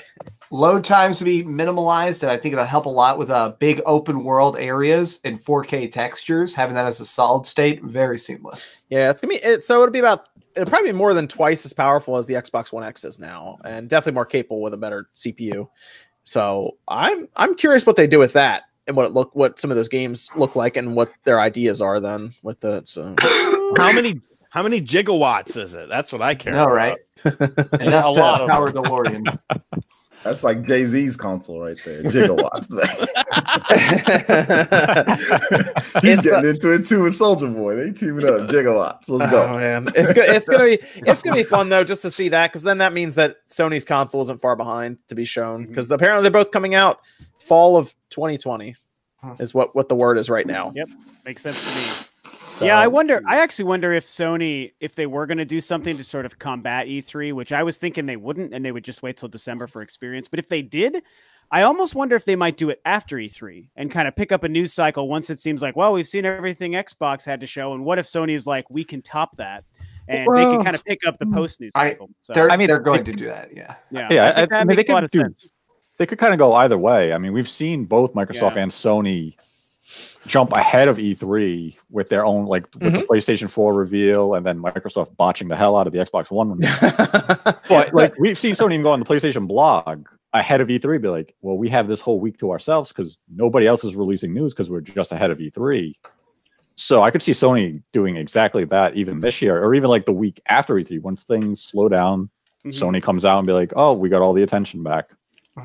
load 0.52 0.84
times 0.84 1.18
to 1.18 1.24
be 1.24 1.42
minimalized, 1.42 2.22
and 2.22 2.30
I 2.30 2.36
think 2.36 2.52
it'll 2.52 2.64
help 2.64 2.86
a 2.86 2.90
lot 2.90 3.18
with 3.18 3.30
uh 3.30 3.54
big 3.58 3.82
open 3.86 4.22
world 4.22 4.56
areas 4.56 5.20
and 5.24 5.36
4K 5.36 5.90
textures. 5.90 6.54
Having 6.54 6.76
that 6.76 6.86
as 6.86 7.00
a 7.00 7.04
solid 7.04 7.44
state, 7.44 7.82
very 7.82 8.18
seamless. 8.18 8.78
Yeah, 8.88 9.10
it's 9.10 9.20
gonna 9.20 9.34
be 9.34 9.42
it. 9.42 9.64
So 9.64 9.82
it'll 9.82 9.92
be 9.92 9.98
about 9.98 10.28
it'll 10.58 10.70
probably 10.70 10.92
be 10.92 10.98
more 10.98 11.14
than 11.14 11.28
twice 11.28 11.64
as 11.64 11.72
powerful 11.72 12.16
as 12.16 12.26
the 12.26 12.34
Xbox 12.34 12.72
One 12.72 12.84
X 12.84 13.04
is 13.04 13.18
now, 13.18 13.58
and 13.64 13.88
definitely 13.88 14.14
more 14.14 14.26
capable 14.26 14.60
with 14.60 14.74
a 14.74 14.76
better 14.76 15.08
CPU. 15.14 15.68
So 16.24 16.76
I'm 16.88 17.28
I'm 17.36 17.54
curious 17.54 17.86
what 17.86 17.96
they 17.96 18.06
do 18.06 18.18
with 18.18 18.32
that 18.34 18.64
and 18.86 18.96
what 18.96 19.06
it 19.06 19.12
look 19.12 19.34
what 19.34 19.58
some 19.60 19.70
of 19.70 19.76
those 19.76 19.88
games 19.88 20.30
look 20.36 20.56
like 20.56 20.76
and 20.76 20.94
what 20.94 21.12
their 21.24 21.40
ideas 21.40 21.80
are 21.80 22.00
then 22.00 22.34
with 22.42 22.64
it. 22.64 22.88
So 22.88 23.14
How 23.76 23.92
many 23.92 24.20
how 24.50 24.62
many 24.62 24.80
gigawatts 24.80 25.56
is 25.56 25.74
it? 25.74 25.88
That's 25.88 26.12
what 26.12 26.22
I 26.22 26.34
care. 26.34 26.54
No, 26.54 26.64
about. 26.64 26.74
right? 26.74 26.98
Enough 27.24 27.80
A 27.80 28.12
to 28.12 28.20
lot 28.20 28.42
of 28.42 28.48
power 28.48 28.70
DeLorean. 28.70 29.38
That's 30.24 30.42
like 30.42 30.66
Jay 30.66 30.84
Z's 30.84 31.16
console 31.16 31.60
right 31.60 31.78
there, 31.84 32.02
gigawatts. 32.02 32.68
He's 36.02 36.18
It's, 36.18 36.26
getting 36.26 36.50
into 36.50 36.72
it 36.72 36.86
too 36.86 37.04
with 37.04 37.18
Soulja 37.18 37.54
Boy. 37.54 37.76
They 37.76 37.92
teaming 37.92 38.24
up, 38.24 38.50
gigawatts. 38.50 39.08
Let's 39.08 39.30
go. 39.30 39.44
Oh 39.44 39.56
man, 39.56 39.90
it's 39.94 40.12
gonna 40.12 40.32
it's 40.32 40.48
gonna 40.48 40.64
be 40.64 40.80
it's 40.96 41.22
gonna 41.22 41.36
be 41.36 41.44
fun 41.44 41.68
though 41.68 41.84
just 41.84 42.02
to 42.02 42.10
see 42.10 42.28
that 42.30 42.50
because 42.50 42.62
then 42.62 42.78
that 42.78 42.92
means 42.92 43.14
that 43.14 43.36
Sony's 43.48 43.84
console 43.84 44.20
isn't 44.22 44.40
far 44.40 44.56
behind 44.56 44.98
to 45.06 45.14
be 45.14 45.24
shown 45.24 45.62
mm-hmm. 45.62 45.70
because 45.70 45.88
apparently 45.90 46.22
they're 46.22 46.32
both 46.32 46.50
coming 46.50 46.74
out 46.74 47.00
fall 47.38 47.76
of 47.76 47.94
2020 48.10 48.74
Huh. 49.22 49.34
is 49.40 49.52
what 49.52 49.74
what 49.74 49.88
the 49.88 49.96
word 49.96 50.16
is 50.16 50.30
right 50.30 50.46
now. 50.46 50.72
Yep, 50.76 50.90
makes 51.24 51.42
sense 51.42 51.60
to 51.62 51.76
me. 51.76 51.84
So, 52.58 52.66
yeah, 52.66 52.78
I 52.78 52.88
wonder. 52.88 53.22
I 53.28 53.38
actually 53.38 53.66
wonder 53.66 53.92
if 53.92 54.04
Sony, 54.04 54.72
if 54.80 54.96
they 54.96 55.06
were 55.06 55.26
going 55.26 55.38
to 55.38 55.44
do 55.44 55.60
something 55.60 55.96
to 55.96 56.02
sort 56.02 56.26
of 56.26 56.40
combat 56.40 56.88
E3, 56.88 57.32
which 57.32 57.52
I 57.52 57.62
was 57.62 57.78
thinking 57.78 58.04
they 58.04 58.16
wouldn't, 58.16 58.52
and 58.52 58.64
they 58.64 58.72
would 58.72 58.82
just 58.82 59.00
wait 59.00 59.16
till 59.16 59.28
December 59.28 59.68
for 59.68 59.80
experience. 59.80 60.26
But 60.26 60.40
if 60.40 60.48
they 60.48 60.62
did, 60.62 61.00
I 61.52 61.62
almost 61.62 61.94
wonder 61.94 62.16
if 62.16 62.24
they 62.24 62.34
might 62.34 62.56
do 62.56 62.68
it 62.70 62.80
after 62.84 63.16
E3 63.16 63.68
and 63.76 63.92
kind 63.92 64.08
of 64.08 64.16
pick 64.16 64.32
up 64.32 64.42
a 64.42 64.48
news 64.48 64.72
cycle 64.72 65.08
once 65.08 65.30
it 65.30 65.38
seems 65.38 65.62
like, 65.62 65.76
well, 65.76 65.92
we've 65.92 66.08
seen 66.08 66.24
everything 66.24 66.72
Xbox 66.72 67.24
had 67.24 67.38
to 67.40 67.46
show, 67.46 67.74
and 67.74 67.84
what 67.84 68.00
if 68.00 68.06
Sony 68.06 68.32
is 68.32 68.44
like, 68.44 68.68
we 68.70 68.82
can 68.82 69.02
top 69.02 69.36
that, 69.36 69.62
and 70.08 70.26
they 70.34 70.42
can 70.42 70.64
kind 70.64 70.74
of 70.74 70.84
pick 70.84 70.98
up 71.06 71.16
the 71.18 71.26
hmm. 71.26 71.34
post 71.34 71.60
news 71.60 71.70
I- 71.76 71.90
cycle. 71.90 72.10
So, 72.22 72.48
I 72.48 72.56
mean, 72.56 72.66
they're 72.66 72.80
going 72.80 73.04
they- 73.04 73.12
to 73.12 73.18
do 73.18 73.26
that. 73.26 73.56
Yeah. 73.56 73.76
yeah, 73.92 74.08
Yeah, 74.10 74.24
I 74.24 74.42
I- 74.42 74.46
that 74.46 74.52
I 74.52 74.64
mean, 74.64 74.76
they 74.76 74.84
a 74.84 74.92
lot 74.92 75.02
could 75.02 75.04
of 75.04 75.10
do- 75.12 75.20
sense. 75.20 75.52
they 75.98 76.06
could 76.06 76.18
kind 76.18 76.32
of 76.32 76.40
go 76.40 76.54
either 76.54 76.76
way. 76.76 77.12
I 77.12 77.18
mean, 77.18 77.32
we've 77.32 77.48
seen 77.48 77.84
both 77.84 78.14
Microsoft 78.14 78.56
Yeah. 78.56 78.62
and 78.62 78.72
Sony 78.72 79.36
jump 80.26 80.52
ahead 80.52 80.88
of 80.88 80.98
E3 80.98 81.76
with 81.90 82.08
their 82.08 82.24
own, 82.24 82.46
like 82.46 82.66
with 82.80 82.92
the 82.92 83.00
PlayStation 83.00 83.48
4 83.48 83.74
reveal, 83.74 84.34
and 84.34 84.44
then 84.44 84.60
Microsoft 84.62 85.16
botching 85.16 85.48
the 85.48 85.56
hell 85.56 85.76
out 85.76 85.86
of 85.86 85.92
the 85.92 85.98
Xbox 85.98 86.30
One. 86.30 86.50
reveal. 86.50 87.54
but 87.68 87.94
like 87.94 88.18
we've 88.18 88.38
seen 88.38 88.54
Sony 88.54 88.72
even 88.72 88.82
go 88.82 88.90
on 88.92 88.98
the 89.00 89.06
PlayStation 89.06 89.46
blog 89.48 90.06
ahead 90.34 90.60
of 90.60 90.68
E3, 90.68 91.00
be 91.00 91.08
like, 91.08 91.34
well, 91.40 91.56
we 91.56 91.68
have 91.70 91.88
this 91.88 92.00
whole 92.00 92.20
week 92.20 92.38
to 92.38 92.50
ourselves 92.50 92.92
because 92.92 93.16
nobody 93.34 93.66
else 93.66 93.82
is 93.84 93.96
releasing 93.96 94.34
news 94.34 94.52
because 94.52 94.68
we're 94.68 94.80
just 94.82 95.10
ahead 95.12 95.30
of 95.30 95.38
E3. 95.38 95.94
So 96.74 97.02
I 97.02 97.10
could 97.10 97.22
see 97.22 97.32
Sony 97.32 97.82
doing 97.92 98.16
exactly 98.16 98.64
that 98.66 98.94
even 98.94 99.20
this 99.20 99.40
year, 99.42 99.62
or 99.64 99.74
even 99.74 99.88
like 99.90 100.04
the 100.04 100.12
week 100.12 100.40
after 100.46 100.74
E3, 100.74 101.00
once 101.00 101.24
things 101.24 101.62
slow 101.62 101.88
down, 101.88 102.30
Mhm. 102.64 102.72
Sony 102.78 103.00
comes 103.02 103.24
out 103.24 103.38
and 103.38 103.46
be 103.46 103.52
like, 103.52 103.72
oh, 103.76 103.92
we 103.94 104.08
got 104.08 104.20
all 104.20 104.32
the 104.32 104.42
attention 104.42 104.82
back. 104.82 105.06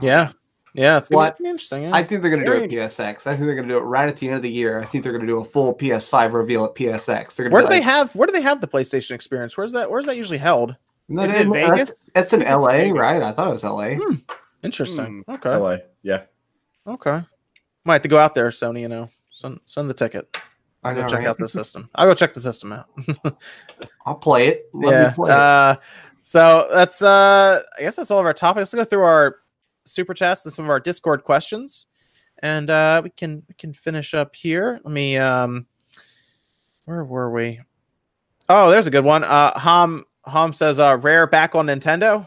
yeah, 0.01 0.31
yeah, 0.73 0.97
it's 0.97 1.09
gonna, 1.09 1.17
What? 1.17 1.29
it's 1.29 1.37
gonna 1.37 1.47
be 1.47 1.49
interesting. 1.49 1.83
Yeah. 1.83 1.91
I 1.93 2.03
think 2.03 2.21
they're 2.21 2.31
going 2.31 2.39
to 2.41 2.45
do 2.45 2.51
Very 2.51 2.65
it 2.65 2.71
PSX. 2.71 3.27
I 3.27 3.35
think 3.35 3.45
they're 3.45 3.55
going 3.55 3.67
to 3.67 3.73
do 3.73 3.77
it 3.77 3.83
right 3.83 4.09
at 4.09 4.17
the 4.17 4.27
end 4.27 4.35
of 4.37 4.41
the 4.41 4.51
year. 4.51 4.79
I 4.79 4.85
think 4.85 5.03
they're 5.03 5.13
going 5.13 5.25
to 5.25 5.31
do 5.31 5.39
a 5.39 5.43
full 5.43 5.73
PS5 5.75 6.33
reveal 6.33 6.65
at 6.65 6.75
PSX. 6.75 7.35
They're 7.35 7.49
going 7.49 7.53
where 7.53 7.61
to 7.61 7.67
do 7.67 7.73
they 7.75 7.81
have 7.81 8.15
where 8.15 8.25
do 8.27 8.33
they 8.33 8.41
have 8.41 8.61
the 8.61 8.67
PlayStation 8.67 9.11
experience? 9.11 9.55
Where's 9.57 9.71
that 9.73 9.89
where's 9.89 10.05
that 10.05 10.17
usually 10.17 10.39
held? 10.39 10.75
No, 11.09 11.23
Is 11.23 11.31
it 11.31 11.41
in 11.41 11.49
that's- 11.49 11.69
Vegas? 11.69 12.09
That's 12.15 12.33
in 12.33 12.41
I 12.41 12.45
think 12.45 12.55
it's 12.55 12.63
LA, 12.63 12.71
Vegas. 12.71 12.97
right? 12.97 13.21
I 13.21 13.31
thought 13.31 13.47
it 13.47 13.51
was 13.51 13.63
LA. 13.63 13.89
Hmm. 13.95 14.15
Interesting. 14.63 15.23
Okay. 15.27 15.55
LA. 15.55 15.77
Yeah. 16.01 16.23
Okay. 16.87 17.21
Might 17.85 17.93
have 17.95 18.01
to 18.03 18.07
go 18.07 18.17
out 18.17 18.33
there, 18.33 18.49
Sony, 18.49 18.81
you 18.81 18.87
know. 18.87 19.09
Send 19.29 19.59
send 19.65 19.89
the 19.89 19.93
ticket. 19.93 20.37
I 20.83 20.89
I'll 20.89 20.95
go 20.95 21.01
check 21.07 21.19
right? 21.19 21.27
out 21.27 21.37
the 21.37 21.47
system. 21.47 21.89
I'll 21.95 22.07
go 22.07 22.13
check 22.13 22.33
the 22.33 22.39
system 22.39 22.73
out. 22.73 22.87
I'll 24.05 24.15
play 24.15 24.47
it. 24.47 24.69
Let 24.73 24.91
yeah. 24.91 25.07
me 25.09 25.13
play 25.13 25.29
it. 25.31 25.33
Uh, 25.33 25.75
so 26.23 26.67
that's 26.71 27.01
uh 27.01 27.61
I 27.77 27.81
guess 27.81 27.95
that's 27.95 28.11
all 28.11 28.19
of 28.19 28.25
our 28.25 28.33
topics. 28.33 28.73
Let's 28.73 28.75
go 28.75 28.83
through 28.89 29.03
our 29.03 29.37
super 29.85 30.13
chats 30.13 30.45
and 30.45 30.53
some 30.53 30.65
of 30.65 30.71
our 30.71 30.79
Discord 30.79 31.23
questions. 31.23 31.87
And 32.39 32.69
uh 32.69 33.01
we 33.03 33.09
can 33.11 33.43
we 33.47 33.55
can 33.55 33.73
finish 33.73 34.13
up 34.13 34.35
here. 34.35 34.79
Let 34.83 34.93
me 34.93 35.17
um 35.17 35.65
where 36.85 37.03
were 37.03 37.31
we? 37.31 37.61
Oh, 38.49 38.69
there's 38.69 38.87
a 38.87 38.91
good 38.91 39.05
one. 39.05 39.23
Uh 39.23 39.57
Hom 39.57 40.05
Hom 40.25 40.53
says 40.53 40.79
uh 40.79 40.97
rare 41.01 41.27
back 41.27 41.55
on 41.55 41.67
Nintendo. 41.67 42.25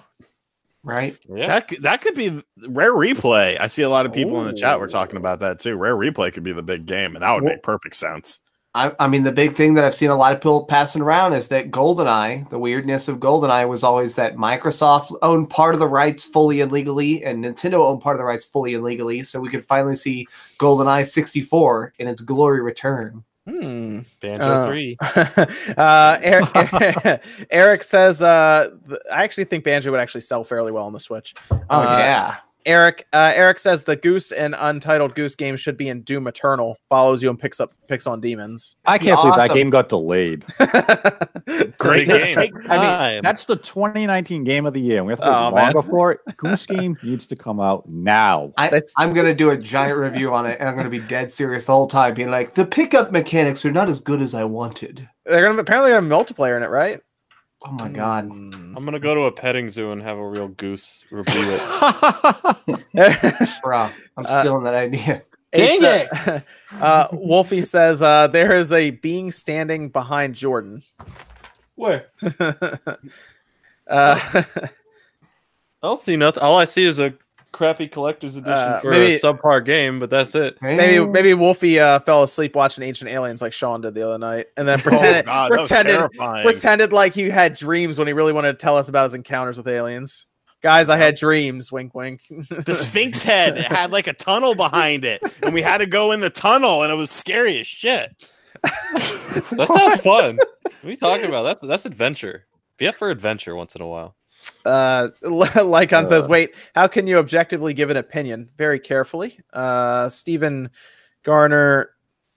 right? 0.83 1.17
Yeah. 1.29 1.47
That 1.47 1.69
could- 1.69 1.83
that 1.83 2.01
could 2.01 2.15
be 2.15 2.43
rare 2.69 2.93
replay. 2.93 3.59
I 3.61 3.67
see 3.67 3.83
a 3.83 3.89
lot 3.91 4.07
of 4.07 4.13
people 4.13 4.41
in 4.41 4.47
the 4.47 4.53
chat 4.55 4.79
were 4.79 4.87
talking 4.89 5.17
about 5.17 5.41
that 5.41 5.59
too. 5.59 5.77
Rare 5.77 5.97
replay 5.97 6.33
could 6.33 6.45
be 6.45 6.53
the 6.53 6.63
big 6.63 6.87
game, 6.87 7.15
and 7.17 7.23
that 7.23 7.33
would 7.35 7.43
Well- 7.43 7.55
make 7.55 7.63
perfect 7.63 7.97
sense. 7.97 8.39
I, 8.77 8.93
I 9.01 9.09
mean, 9.09 9.23
the 9.23 9.33
big 9.33 9.55
thing 9.55 9.73
that 9.75 9.85
I've 9.85 9.95
seen 9.95 10.11
a 10.11 10.17
lot 10.17 10.35
of 10.35 10.41
people 10.41 10.65
passing 10.65 11.01
around 11.01 11.33
is 11.33 11.49
that 11.49 11.71
GoldenEye, 11.71 12.51
the 12.51 12.59
weirdness 12.59 13.09
of 13.09 13.19
GoldenEye 13.19 13.67
was 13.67 13.83
always 13.83 14.15
that 14.17 14.37
Microsoft 14.37 15.17
owned 15.23 15.49
part 15.49 15.75
of 15.75 15.81
the 15.81 15.89
rights 15.89 16.25
fully 16.25 16.61
and 16.61 16.71
legally, 16.71 17.25
and 17.25 17.43
Nintendo 17.43 17.79
owned 17.89 18.03
part 18.03 18.17
of 18.17 18.19
the 18.19 18.25
rights 18.25 18.45
fully 18.45 18.75
and 18.75 18.85
legally. 18.85 19.23
So 19.23 19.41
we 19.41 19.49
could 19.49 19.65
finally 19.65 19.97
see 19.97 20.27
GoldenEye 20.59 21.07
64 21.07 21.95
in 21.99 22.07
its 22.07 22.21
glory 22.21 22.61
return. 22.61 23.25
Hmm. 23.49 24.01
Banjo 24.21 24.43
Uh, 24.45 24.69
three. 24.69 24.97
uh, 25.77 26.19
Eric, 26.21 27.23
Eric 27.51 27.85
says, 27.85 28.21
uh, 28.21 28.73
th- 28.89 28.99
I 29.11 29.23
actually 29.25 29.45
think 29.45 29.65
Banjo 29.65 29.91
would 29.91 30.01
actually 30.01 30.21
sell 30.23 30.45
fairly 30.45 30.73
well 30.73 30.85
on 30.85 30.93
the 30.93 31.01
Switch. 31.01 31.35
Oh, 31.51 31.57
Uh, 31.71 31.97
yeah. 31.99 32.37
Eric, 32.67 33.07
uh, 33.13 33.33
Eric 33.35 33.59
says 33.61 33.85
the 33.85 33.97
Goose 33.97 34.33
and 34.33 34.55
Untitled 34.59 35.15
Goose 35.15 35.35
game 35.37 35.57
should 35.57 35.77
be 35.77 35.89
in 35.89 36.03
Doom 36.03 36.27
Eternal. 36.27 36.77
Follows 36.89 37.23
you 37.23 37.31
and 37.31 37.39
picks 37.39 37.61
up 37.61 37.71
picks 37.89 38.07
on 38.07 38.21
demons. 38.21 38.77
I 38.85 38.99
can't 38.99 39.17
believe 39.21 39.37
that 39.37 39.55
game 39.55 39.71
got 39.71 39.89
delayed. 39.89 40.45
Great 41.79 42.09
game. 42.09 42.19
game. 42.19 42.35
Take 42.35 42.53
I 42.69 43.13
mean, 43.13 43.23
that's 43.23 43.45
the 43.45 43.57
2019 43.57 44.45
game 44.45 44.67
of 44.67 44.75
the 44.75 44.81
year. 44.81 45.05
We 45.05 45.13
have 45.13 45.21
to 45.21 45.27
Oh, 45.27 45.47
wait 45.51 45.55
man. 45.55 45.73
longer 45.75 45.89
for 45.89 46.13
it. 46.13 46.21
Goose 46.37 46.67
Game 46.77 46.97
needs 47.03 47.27
to 47.29 47.37
come 47.37 47.61
out 47.61 47.89
now. 47.89 48.53
I, 48.59 48.83
I'm 48.99 49.13
going 49.13 49.27
to 49.27 49.35
do 49.35 49.51
a 49.51 49.57
giant 49.57 49.97
review 49.99 50.35
on 50.35 50.47
it, 50.47 50.59
and 50.59 50.69
I'm 50.69 50.75
going 50.75 50.85
to 50.85 50.91
be 50.91 50.99
dead 51.01 51.31
serious 51.31 51.67
the 51.67 51.73
whole 51.73 51.87
time, 51.87 52.15
being 52.15 52.31
like, 52.31 52.55
the 52.55 52.67
pickup 52.67 53.13
mechanics 53.13 53.65
are 53.65 53.71
not 53.73 53.89
as 53.89 54.01
good 54.01 54.21
as 54.21 54.35
I 54.35 54.45
wanted. 54.45 55.09
They're 55.25 55.47
gonna 55.47 55.61
apparently 55.61 55.91
have 55.93 56.05
a 56.05 56.07
multiplayer 56.09 56.57
in 56.57 56.63
it, 56.63 56.71
right? 56.71 57.01
Oh, 57.65 57.73
my 57.73 57.89
God. 57.89 58.25
Hmm. 58.27 58.75
I'm 58.77 58.85
gonna 58.85 58.99
go 59.01 59.15
to 59.15 59.23
a 59.23 59.33
petting 59.33 59.69
zoo 59.69 59.91
and 59.93 60.03
have 60.03 60.19
a 60.19 60.29
real 60.29 60.49
goose 60.49 61.05
review 61.11 61.43
it. 61.53 61.61
Bruh, 63.65 63.91
I'm 64.17 64.27
Uh, 64.27 64.41
stealing 64.41 64.65
that 64.65 64.75
idea. 64.75 65.23
Dang 65.53 65.79
it! 65.83 66.43
Uh, 66.81 67.09
Wolfie 67.13 67.63
says 67.63 68.03
uh, 68.03 68.27
there 68.27 68.55
is 68.57 68.73
a 68.73 68.91
being 68.91 69.31
standing 69.33 69.89
behind 69.89 70.35
Jordan. 70.35 70.83
Where? 71.77 72.09
uh, 72.39 72.97
I 73.89 74.45
don't 75.83 76.01
see 76.01 76.17
nothing. 76.17 76.43
All 76.43 76.59
I 76.59 76.67
see 76.67 76.85
is 76.85 76.99
a 76.99 77.15
crappy 77.57 77.89
collector's 77.89 78.37
edition 78.37 78.53
Uh, 78.53 78.81
for 78.81 78.91
maybe- 78.91 79.15
a 79.15 79.19
subpar 79.19 79.65
game, 79.65 79.99
but 79.99 80.11
that's 80.11 80.35
it. 80.35 80.59
Maybe 80.61 81.05
maybe 81.07 81.33
Wolfie 81.35 81.81
uh, 81.81 81.99
fell 82.01 82.23
asleep 82.23 82.55
watching 82.55 82.85
Ancient 82.85 83.11
Aliens 83.11 83.41
like 83.41 83.53
Sean 83.55 83.81
did 83.81 83.95
the 83.95 84.07
other 84.07 84.19
night, 84.19 84.47
and 84.57 84.69
then 84.69 84.79
pretended 84.81 85.25
oh 85.25 85.49
God, 85.49 85.51
pretended 85.51 86.11
pretended 86.45 86.93
like 86.93 87.15
he 87.15 87.31
had 87.31 87.55
dreams 87.55 87.99
when 87.99 88.07
he 88.07 88.13
really 88.13 88.33
wanted 88.33 88.53
to 88.53 88.59
tell 88.59 88.77
us 88.77 88.89
about 88.89 89.05
his 89.05 89.15
encounters 89.15 89.57
with 89.57 89.67
aliens. 89.69 90.27
Guys, 90.63 90.89
I 90.89 90.97
had 90.97 91.15
dreams. 91.17 91.71
Wink, 91.73 91.95
wink. 91.95 92.23
the 92.29 92.75
Sphinx 92.75 93.23
head 93.25 93.57
had 93.59 93.91
like 93.91 94.07
a 94.07 94.13
tunnel 94.13 94.55
behind 94.55 95.05
it, 95.05 95.23
and 95.43 95.55
we 95.55 95.63
had 95.63 95.79
to 95.79 95.87
go 95.87 96.13
in 96.13 96.21
the 96.21 96.31
tunnel, 96.31 96.83
and 96.83 96.93
it 96.93 96.97
was 96.97 97.11
scary 97.11 97.59
as 97.61 97.67
shit. 97.67 98.11
That 98.63 99.69
sounds 99.73 100.01
fun. 100.01 100.37
what 100.37 100.85
are 100.85 100.91
you 100.91 100.97
talking 100.97 101.27
about? 101.27 101.43
That's 101.45 101.63
that's 101.63 101.87
adventure. 101.87 102.47
Be 102.79 102.87
up 102.89 102.95
for 102.97 103.11
adventure 103.11 103.55
once 103.55 103.75
in 103.75 103.81
a 103.83 103.87
while. 103.87 104.15
Uh, 104.67 105.11
Lycon 105.23 106.07
says, 106.07 106.27
"Wait, 106.29 106.55
how 106.75 106.87
can 106.87 107.07
you 107.07 107.19
objectively 107.19 107.73
give 107.75 107.91
an 107.91 107.97
opinion? 107.97 108.51
Very 108.59 108.79
carefully." 108.81 109.39
Uh, 109.53 110.09
Stephen 110.09 110.71
Garner 111.23 111.91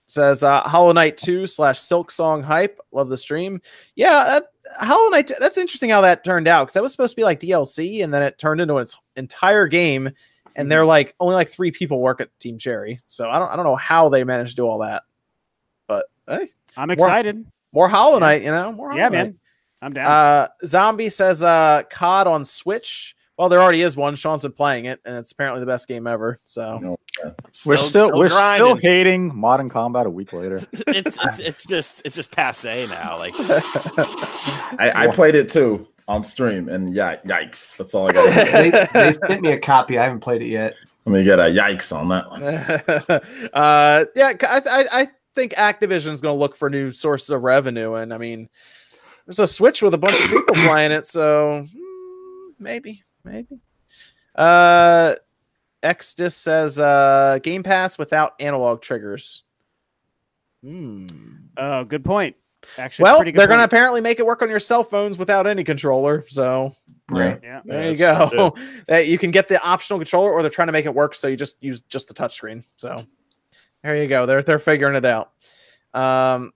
says, 0.06 0.42
uh, 0.42 0.60
"Hollow 0.62 0.92
Knight 0.92 1.16
Two 1.16 1.46
slash 1.46 1.78
Silk 1.78 2.10
Song 2.10 2.42
hype. 2.42 2.78
Love 2.92 3.08
the 3.08 3.16
stream. 3.18 3.60
Yeah, 3.96 4.24
that, 4.24 4.44
Hollow 4.86 5.08
Knight. 5.10 5.30
That's 5.40 5.58
interesting 5.58 5.90
how 5.90 6.00
that 6.02 6.24
turned 6.24 6.48
out 6.48 6.64
because 6.64 6.74
that 6.74 6.82
was 6.82 6.92
supposed 6.92 7.12
to 7.12 7.16
be 7.16 7.24
like 7.24 7.40
DLC, 7.40 8.02
and 8.04 8.12
then 8.14 8.22
it 8.22 8.38
turned 8.38 8.60
into 8.60 8.78
its 8.78 8.96
entire 9.16 9.66
game. 9.66 10.10
And 10.56 10.70
they're 10.70 10.84
like 10.84 11.14
only 11.20 11.36
like 11.36 11.48
three 11.48 11.70
people 11.70 12.00
work 12.00 12.20
at 12.20 12.28
Team 12.40 12.58
Cherry, 12.58 13.00
so 13.06 13.30
I 13.30 13.38
don't 13.38 13.48
I 13.50 13.56
don't 13.56 13.64
know 13.64 13.76
how 13.76 14.08
they 14.08 14.24
managed 14.24 14.50
to 14.50 14.56
do 14.56 14.66
all 14.66 14.78
that. 14.80 15.04
But 15.86 16.06
hey, 16.28 16.48
I'm 16.76 16.90
excited. 16.90 17.46
more 17.72 17.88
Hollow 17.88 18.14
Yeah. 18.14 18.18
Knight, 18.18 18.42
you 18.42 18.50
know, 18.50 18.72
more 18.72 18.92
Yeah, 18.92 19.04
Knight. 19.08 19.12
man. 19.12 19.38
I'm 19.82 19.92
down. 19.92 20.06
Uh, 20.06 20.48
Zombie 20.66 21.10
says 21.10 21.42
uh, 21.42 21.82
COD 21.90 22.26
on 22.26 22.44
Switch. 22.44 23.14
Well, 23.38 23.48
there 23.48 23.62
already 23.62 23.80
is 23.80 23.96
one. 23.96 24.16
Sean's 24.16 24.42
been 24.42 24.52
playing 24.52 24.84
it, 24.84 25.00
and 25.06 25.16
it's 25.16 25.32
apparently 25.32 25.60
the 25.60 25.66
best 25.66 25.88
game 25.88 26.06
ever. 26.06 26.38
So 26.44 26.98
We're 27.64 27.78
still, 27.78 28.10
we're 28.12 28.28
still 28.28 28.76
hating 28.76 29.34
modern 29.34 29.70
combat 29.70 30.04
a 30.04 30.10
week 30.10 30.34
later. 30.34 30.56
it's, 30.72 31.16
it's 31.24 31.38
it's 31.38 31.66
just 31.66 32.02
it's 32.04 32.14
just 32.14 32.32
passe 32.32 32.86
now. 32.88 33.16
Like 33.16 33.32
I, 33.38 34.92
I 34.94 35.06
played 35.06 35.34
it 35.34 35.48
too 35.48 35.88
on 36.06 36.22
stream, 36.22 36.68
and 36.68 36.94
yeah, 36.94 37.16
yikes. 37.24 37.78
That's 37.78 37.94
all 37.94 38.10
I 38.10 38.12
got. 38.12 38.34
they, 38.52 38.70
they 38.92 39.12
sent 39.14 39.40
me 39.40 39.52
a 39.52 39.58
copy. 39.58 39.96
I 39.96 40.04
haven't 40.04 40.20
played 40.20 40.42
it 40.42 40.48
yet. 40.48 40.74
Let 41.06 41.12
me 41.12 41.24
get 41.24 41.38
a 41.38 41.44
yikes 41.44 41.96
on 41.96 42.08
that 42.08 42.30
one. 42.30 42.42
uh, 43.54 44.04
yeah, 44.14 44.32
I, 44.42 44.62
I, 44.66 45.00
I 45.00 45.08
think 45.34 45.54
Activision's 45.54 46.20
going 46.20 46.34
to 46.34 46.38
look 46.38 46.56
for 46.56 46.68
new 46.68 46.92
sources 46.92 47.30
of 47.30 47.42
revenue, 47.42 47.94
and 47.94 48.12
I 48.12 48.18
mean, 48.18 48.50
there's 49.26 49.38
a 49.38 49.46
Switch 49.46 49.82
with 49.82 49.94
a 49.94 49.98
bunch 49.98 50.20
of 50.20 50.30
people 50.30 50.54
playing 50.54 50.92
it, 50.92 51.06
so 51.06 51.66
hmm, 51.72 52.50
maybe, 52.58 53.02
maybe. 53.24 53.60
Uh, 54.34 55.14
Xdis 55.82 56.32
says 56.32 56.78
uh, 56.78 57.38
Game 57.42 57.62
Pass 57.62 57.98
without 57.98 58.34
analog 58.40 58.82
triggers. 58.82 59.44
Hmm. 60.62 61.06
oh, 61.56 61.84
good 61.84 62.04
point. 62.04 62.36
Actually, 62.76 63.04
Well, 63.04 63.22
good 63.22 63.34
they're 63.34 63.46
going 63.46 63.58
to 63.58 63.64
apparently 63.64 64.02
make 64.02 64.18
it 64.18 64.26
work 64.26 64.42
on 64.42 64.50
your 64.50 64.60
cell 64.60 64.84
phones 64.84 65.16
without 65.16 65.46
any 65.46 65.64
controller. 65.64 66.24
So 66.28 66.76
Right. 67.10 67.40
Yeah. 67.42 67.60
there 67.64 67.84
Yeah, 67.84 67.90
you 67.90 67.96
go. 67.96 68.54
that 68.86 69.06
you 69.08 69.18
can 69.18 69.30
get 69.30 69.48
the 69.48 69.62
optional 69.62 69.98
controller, 69.98 70.30
or 70.30 70.42
they're 70.42 70.50
trying 70.50 70.68
to 70.68 70.72
make 70.72 70.86
it 70.86 70.94
work 70.94 71.14
so 71.14 71.28
you 71.28 71.36
just 71.36 71.56
use 71.60 71.80
just 71.82 72.08
the 72.08 72.14
touchscreen. 72.14 72.64
So 72.76 72.96
there 73.82 73.96
you 73.96 74.08
go. 74.08 74.26
They're 74.26 74.42
they're 74.42 74.58
figuring 74.58 74.94
it 74.94 75.04
out. 75.04 75.32
Um, 75.92 76.52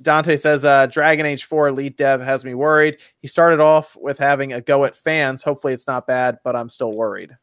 Dante 0.00 0.36
says, 0.36 0.64
uh, 0.64 0.86
Dragon 0.86 1.26
Age 1.26 1.44
4 1.44 1.72
lead 1.72 1.96
dev 1.96 2.20
has 2.20 2.44
me 2.44 2.54
worried. 2.54 2.98
He 3.20 3.28
started 3.28 3.60
off 3.60 3.96
with 3.96 4.18
having 4.18 4.52
a 4.52 4.60
go 4.60 4.84
at 4.84 4.96
fans. 4.96 5.42
Hopefully, 5.42 5.72
it's 5.72 5.86
not 5.86 6.06
bad, 6.06 6.38
but 6.44 6.54
I'm 6.54 6.68
still 6.68 6.92
worried. 6.92 7.36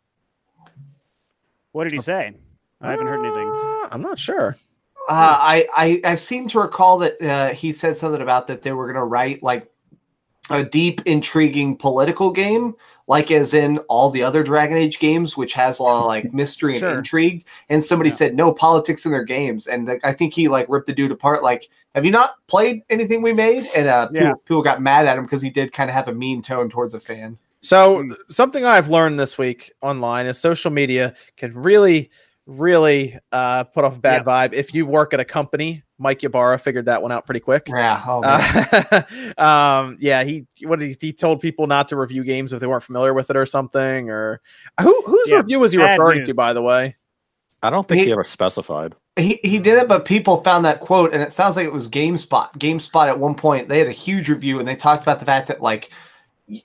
What 1.73 1.83
did 1.83 1.93
he 1.93 1.99
say? 1.99 2.33
I 2.79 2.91
haven't 2.91 3.07
heard 3.07 3.19
anything. 3.19 3.49
Uh, 3.49 3.89
I'm 3.91 4.01
not 4.01 4.17
sure. 4.17 4.55
Uh, 5.07 5.37
I, 5.39 5.67
I 5.75 6.11
I 6.11 6.15
seem 6.15 6.47
to 6.47 6.59
recall 6.59 6.97
that 6.99 7.21
uh, 7.21 7.53
he 7.53 7.71
said 7.71 7.95
something 7.97 8.21
about 8.21 8.47
that 8.47 8.61
they 8.61 8.71
were 8.71 8.85
going 8.85 8.95
to 8.95 9.03
write 9.03 9.43
like 9.43 9.69
a 10.49 10.63
deep, 10.63 11.01
intriguing 11.05 11.75
political 11.75 12.31
game, 12.31 12.75
like 13.07 13.29
as 13.29 13.53
in 13.53 13.77
all 13.89 14.09
the 14.09 14.23
other 14.23 14.43
Dragon 14.43 14.77
Age 14.77 14.99
games, 14.99 15.37
which 15.37 15.53
has 15.53 15.79
a 15.79 15.83
lot 15.83 16.01
of 16.01 16.07
like 16.07 16.33
mystery 16.33 16.73
and 16.73 16.79
Sure. 16.79 16.97
intrigue. 16.97 17.45
And 17.69 17.83
somebody 17.83 18.09
Yeah. 18.09 18.15
said 18.15 18.35
no 18.35 18.51
politics 18.51 19.05
in 19.05 19.11
their 19.11 19.23
games, 19.23 19.67
and 19.67 19.87
the, 19.87 19.99
I 20.03 20.11
think 20.13 20.33
he 20.33 20.47
like 20.47 20.65
ripped 20.69 20.87
the 20.87 20.93
dude 20.93 21.11
apart. 21.11 21.43
Like, 21.43 21.69
have 21.93 22.03
you 22.03 22.11
not 22.11 22.31
played 22.47 22.81
anything 22.89 23.21
we 23.21 23.31
made? 23.33 23.63
And 23.77 23.87
uh, 23.87 24.07
people, 24.07 24.27
Yeah. 24.27 24.33
people 24.45 24.61
got 24.63 24.81
mad 24.81 25.05
at 25.07 25.17
him 25.17 25.25
because 25.25 25.41
he 25.41 25.49
did 25.49 25.71
kind 25.71 25.89
of 25.89 25.93
have 25.93 26.07
a 26.07 26.13
mean 26.13 26.41
tone 26.41 26.69
towards 26.69 26.93
a 26.93 26.99
fan. 26.99 27.37
So 27.61 28.09
something 28.29 28.65
I've 28.65 28.89
learned 28.89 29.19
this 29.19 29.37
week 29.37 29.71
online 29.81 30.25
is 30.27 30.37
social 30.37 30.71
media 30.71 31.13
can 31.37 31.53
really, 31.53 32.09
really 32.47 33.17
uh, 33.31 33.63
put 33.65 33.83
off 33.85 33.97
a 33.97 33.99
bad 33.99 34.23
vibe. 34.25 34.53
If 34.53 34.73
you 34.73 34.85
work 34.85 35.13
at 35.13 35.19
a 35.19 35.25
company, 35.25 35.83
Mike 35.97 36.23
Ybarra 36.23 36.57
figured 36.59 36.85
that 36.85 37.01
one 37.01 37.11
out 37.11 37.25
pretty 37.25 37.39
quick. 37.39 37.67
Yeah. 37.69 38.01
Oh. 38.05 38.21
Uh, 38.21 39.01
um, 39.41 39.97
yeah, 39.99 40.23
he 40.23 40.45
what 40.63 40.79
did 40.79 40.89
he, 40.89 41.07
he 41.07 41.13
told 41.13 41.39
people 41.39 41.67
not 41.67 41.87
to 41.89 41.95
review 41.95 42.23
games 42.23 42.51
if 42.53 42.59
they 42.59 42.67
weren't 42.67 42.83
familiar 42.83 43.13
with 43.13 43.29
it 43.29 43.37
or 43.37 43.45
something. 43.45 44.09
Or 44.09 44.41
who 44.81 45.03
whose 45.05 45.29
Yeah, 45.29 45.37
review 45.37 45.59
was 45.59 45.71
he 45.71 45.77
bad 45.77 45.97
referring 45.99 46.25
to, 46.25 46.33
by 46.33 46.53
the 46.53 46.61
way? 46.61 46.95
I 47.63 47.69
don't 47.69 47.87
think 47.87 47.99
He- 47.99 48.05
he 48.07 48.11
ever 48.11 48.23
specified. 48.23 48.93
He 49.17 49.39
he 49.43 49.59
did 49.59 49.77
it, 49.77 49.87
but 49.87 50.03
people 50.03 50.37
found 50.37 50.65
that 50.65 50.81
quote, 50.81 51.13
and 51.13 51.23
it 51.23 51.31
sounds 51.31 51.55
like 51.55 51.65
it 51.65 51.71
was 51.71 51.87
GameSpot. 51.87 52.51
GameSpot 52.59 53.07
at 53.07 53.17
one 53.17 53.33
point 53.33 53.69
they 53.69 53.79
had 53.79 53.87
a 53.87 53.91
huge 53.93 54.27
review, 54.27 54.59
and 54.59 54.67
they 54.67 54.75
talked 54.75 55.03
about 55.03 55.19
the 55.19 55.25
fact 55.25 55.47
that 55.47 55.61
like 55.61 55.89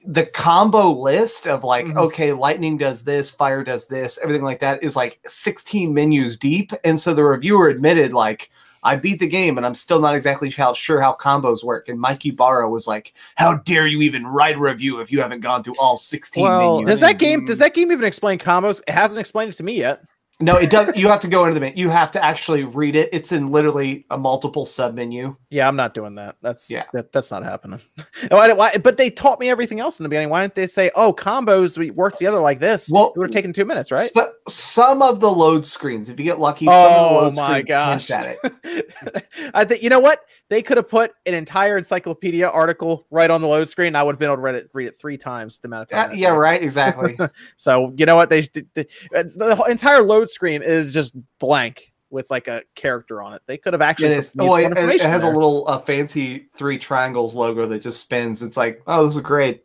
the 0.05 0.27
combo 0.27 0.91
list 0.91 1.47
of 1.47 1.63
like 1.63 1.87
Mhm. 1.87 1.97
okay, 1.97 2.33
lightning 2.33 2.77
does 2.77 3.05
this, 3.05 3.31
fire 3.31 3.63
does 3.63 3.87
this, 3.87 4.19
everything 4.21 4.43
like 4.43 4.59
that 4.59 4.83
is 4.83 4.97
like 4.97 5.21
16 5.29 5.95
menus 5.95 6.37
deep, 6.37 6.73
and 6.83 6.99
so 7.01 7.15
the 7.15 7.23
reviewer 7.25 7.69
admitted 7.69 8.13
like. 8.13 8.51
I 8.83 8.97
beat 8.97 9.21
the 9.21 9.29
game, 9.29 9.57
and 9.57 9.67
I'm 9.67 9.75
still 9.75 10.01
not 10.01 10.15
exactly 10.15 10.51
how, 10.51 10.73
sure 10.73 11.01
how 11.01 11.15
combos 11.15 11.63
work. 11.63 11.89
And 11.89 12.01
Mike 12.01 12.25
Ybarra 12.25 12.69
was 12.69 12.87
like, 12.87 13.13
"How 13.37 13.55
dare 13.55 13.87
you 13.87 14.01
even 14.03 14.27
write 14.27 14.57
a 14.57 14.61
review 14.61 15.01
if 15.01 15.13
you 15.13 15.21
haven't 15.21 15.41
gone 15.41 15.63
through 15.63 15.79
all 15.79 15.97
16 15.97 16.43
Well, 16.43 16.81
menus?" 16.81 16.89
Does 16.89 17.01
that 17.01 17.19
game 17.19 17.43
mm. 17.43 17.47
does 17.47 17.59
that 17.59 17.75
game 17.75 17.93
even 17.93 18.05
explain 18.05 18.39
combos? 18.39 18.81
It 18.87 18.93
hasn't 18.93 19.21
explained 19.21 19.53
it 19.53 19.57
to 19.57 19.63
me 19.63 19.77
yet. 19.79 20.03
No, 20.43 20.57
it 20.57 20.71
does. 20.71 20.97
You 20.97 21.09
have 21.09 21.21
to 21.21 21.29
go 21.29 21.45
into 21.45 21.55
the 21.55 21.61
menu. 21.61 21.77
You 21.77 21.91
have 21.91 22.11
to 22.13 22.25
actually 22.25 22.65
read 22.65 22.97
it. 22.97 23.11
It's 23.13 23.31
in 23.31 23.49
literally 23.49 24.07
a 24.11 24.17
multiple 24.17 24.65
sub 24.65 24.95
menu. 24.95 25.37
Yeah, 25.51 25.69
I'm 25.69 25.77
not 25.77 25.93
doing 25.93 26.15
that. 26.15 26.37
That's 26.41 26.71
Yeah. 26.71 26.85
that, 26.95 27.13
that's 27.13 27.31
not 27.31 27.43
happening. 27.43 27.81
why, 28.31 28.51
why, 28.53 28.77
but 28.79 28.97
they 28.97 29.11
taught 29.11 29.39
me 29.39 29.51
everything 29.51 29.81
else 29.81 30.01
in 30.01 30.03
the 30.05 30.09
beginning. 30.09 30.31
Why 30.31 30.41
didn't 30.41 30.55
they 30.55 30.67
say, 30.67 30.91
"Oh, 30.95 31.13
combos 31.13 31.77
we 31.77 31.91
work 31.91 32.17
together 32.17 32.41
like 32.41 32.59
this"? 32.59 32.91
Well- 32.91 33.13
it 33.15 33.19
would 33.19 33.29
have 33.29 33.35
taken 33.35 33.53
two 33.53 33.65
minutes, 33.67 33.91
right? 33.93 34.11
So, 34.13 34.33
some 34.49 35.03
of 35.03 35.21
the 35.21 35.31
load 35.31 35.67
screens, 35.67 36.09
if 36.09 36.19
you 36.19 36.25
get 36.25 36.41
lucky, 36.41 36.65
some 36.67 36.75
of 36.75 36.83
the 36.83 36.99
Oh 36.99 37.15
load 37.23 37.37
my 37.37 37.61
screens 37.61 37.69
gosh! 37.69 38.11
at 38.11 38.39
it. 38.43 39.27
I 39.55 39.65
think 39.67 39.83
you 39.83 39.91
know 39.91 40.01
what 40.01 40.21
they 40.51 40.61
could 40.61 40.77
have 40.77 40.89
put 40.89 41.13
an 41.25 41.33
entire 41.33 41.79
encyclopedia 41.79 42.47
article 42.47 43.07
right 43.11 43.31
on 43.31 43.41
the 43.41 43.47
load 43.47 43.69
screen. 43.71 43.97
I 43.97 44.03
would 44.03 44.13
have 44.13 44.19
been 44.19 44.27
able 44.29 44.37
to 44.37 44.43
read 44.43 44.57
it, 44.57 44.69
read 44.75 44.89
it 44.89 44.99
three 45.01 45.17
times 45.17 45.59
the 45.61 45.69
amount 45.69 45.91
of 45.91 45.97
Uh, 45.97 46.03
time. 46.03 46.11
that 46.11 46.19
yeah, 46.19 46.31
right. 46.31 46.63
Exactly. 46.63 47.17
So 47.57 47.95
you 47.97 48.05
know 48.05 48.17
what 48.17 48.29
they 48.29 48.43
the, 48.43 48.67
the, 48.75 48.87
the 49.13 49.65
entire 49.71 50.03
load 50.03 50.29
screen 50.29 50.61
is 50.63 50.93
just 50.93 51.15
blank 51.39 51.93
with 52.11 52.29
like 52.31 52.49
a 52.49 52.63
character 52.75 53.23
on 53.23 53.33
it. 53.35 53.43
They 53.47 53.57
could 53.57 53.73
have 53.73 53.81
actually 53.81 54.09
it 54.09 54.17
put 54.17 54.19
is. 54.19 54.29
some 54.33 54.47
Oh, 54.49 54.57
it, 54.57 54.77
it 54.77 55.01
has 55.03 55.23
a 55.23 55.29
little 55.29 55.67
uh, 55.69 55.79
fancy 55.79 56.49
three 56.57 56.77
triangles 56.79 57.35
logo 57.37 57.67
that 57.69 57.79
just 57.81 58.01
spins. 58.01 58.43
It's 58.43 58.57
like, 58.57 58.83
oh, 58.89 59.07
this 59.07 59.15
is 59.17 59.23
great. 59.23 59.63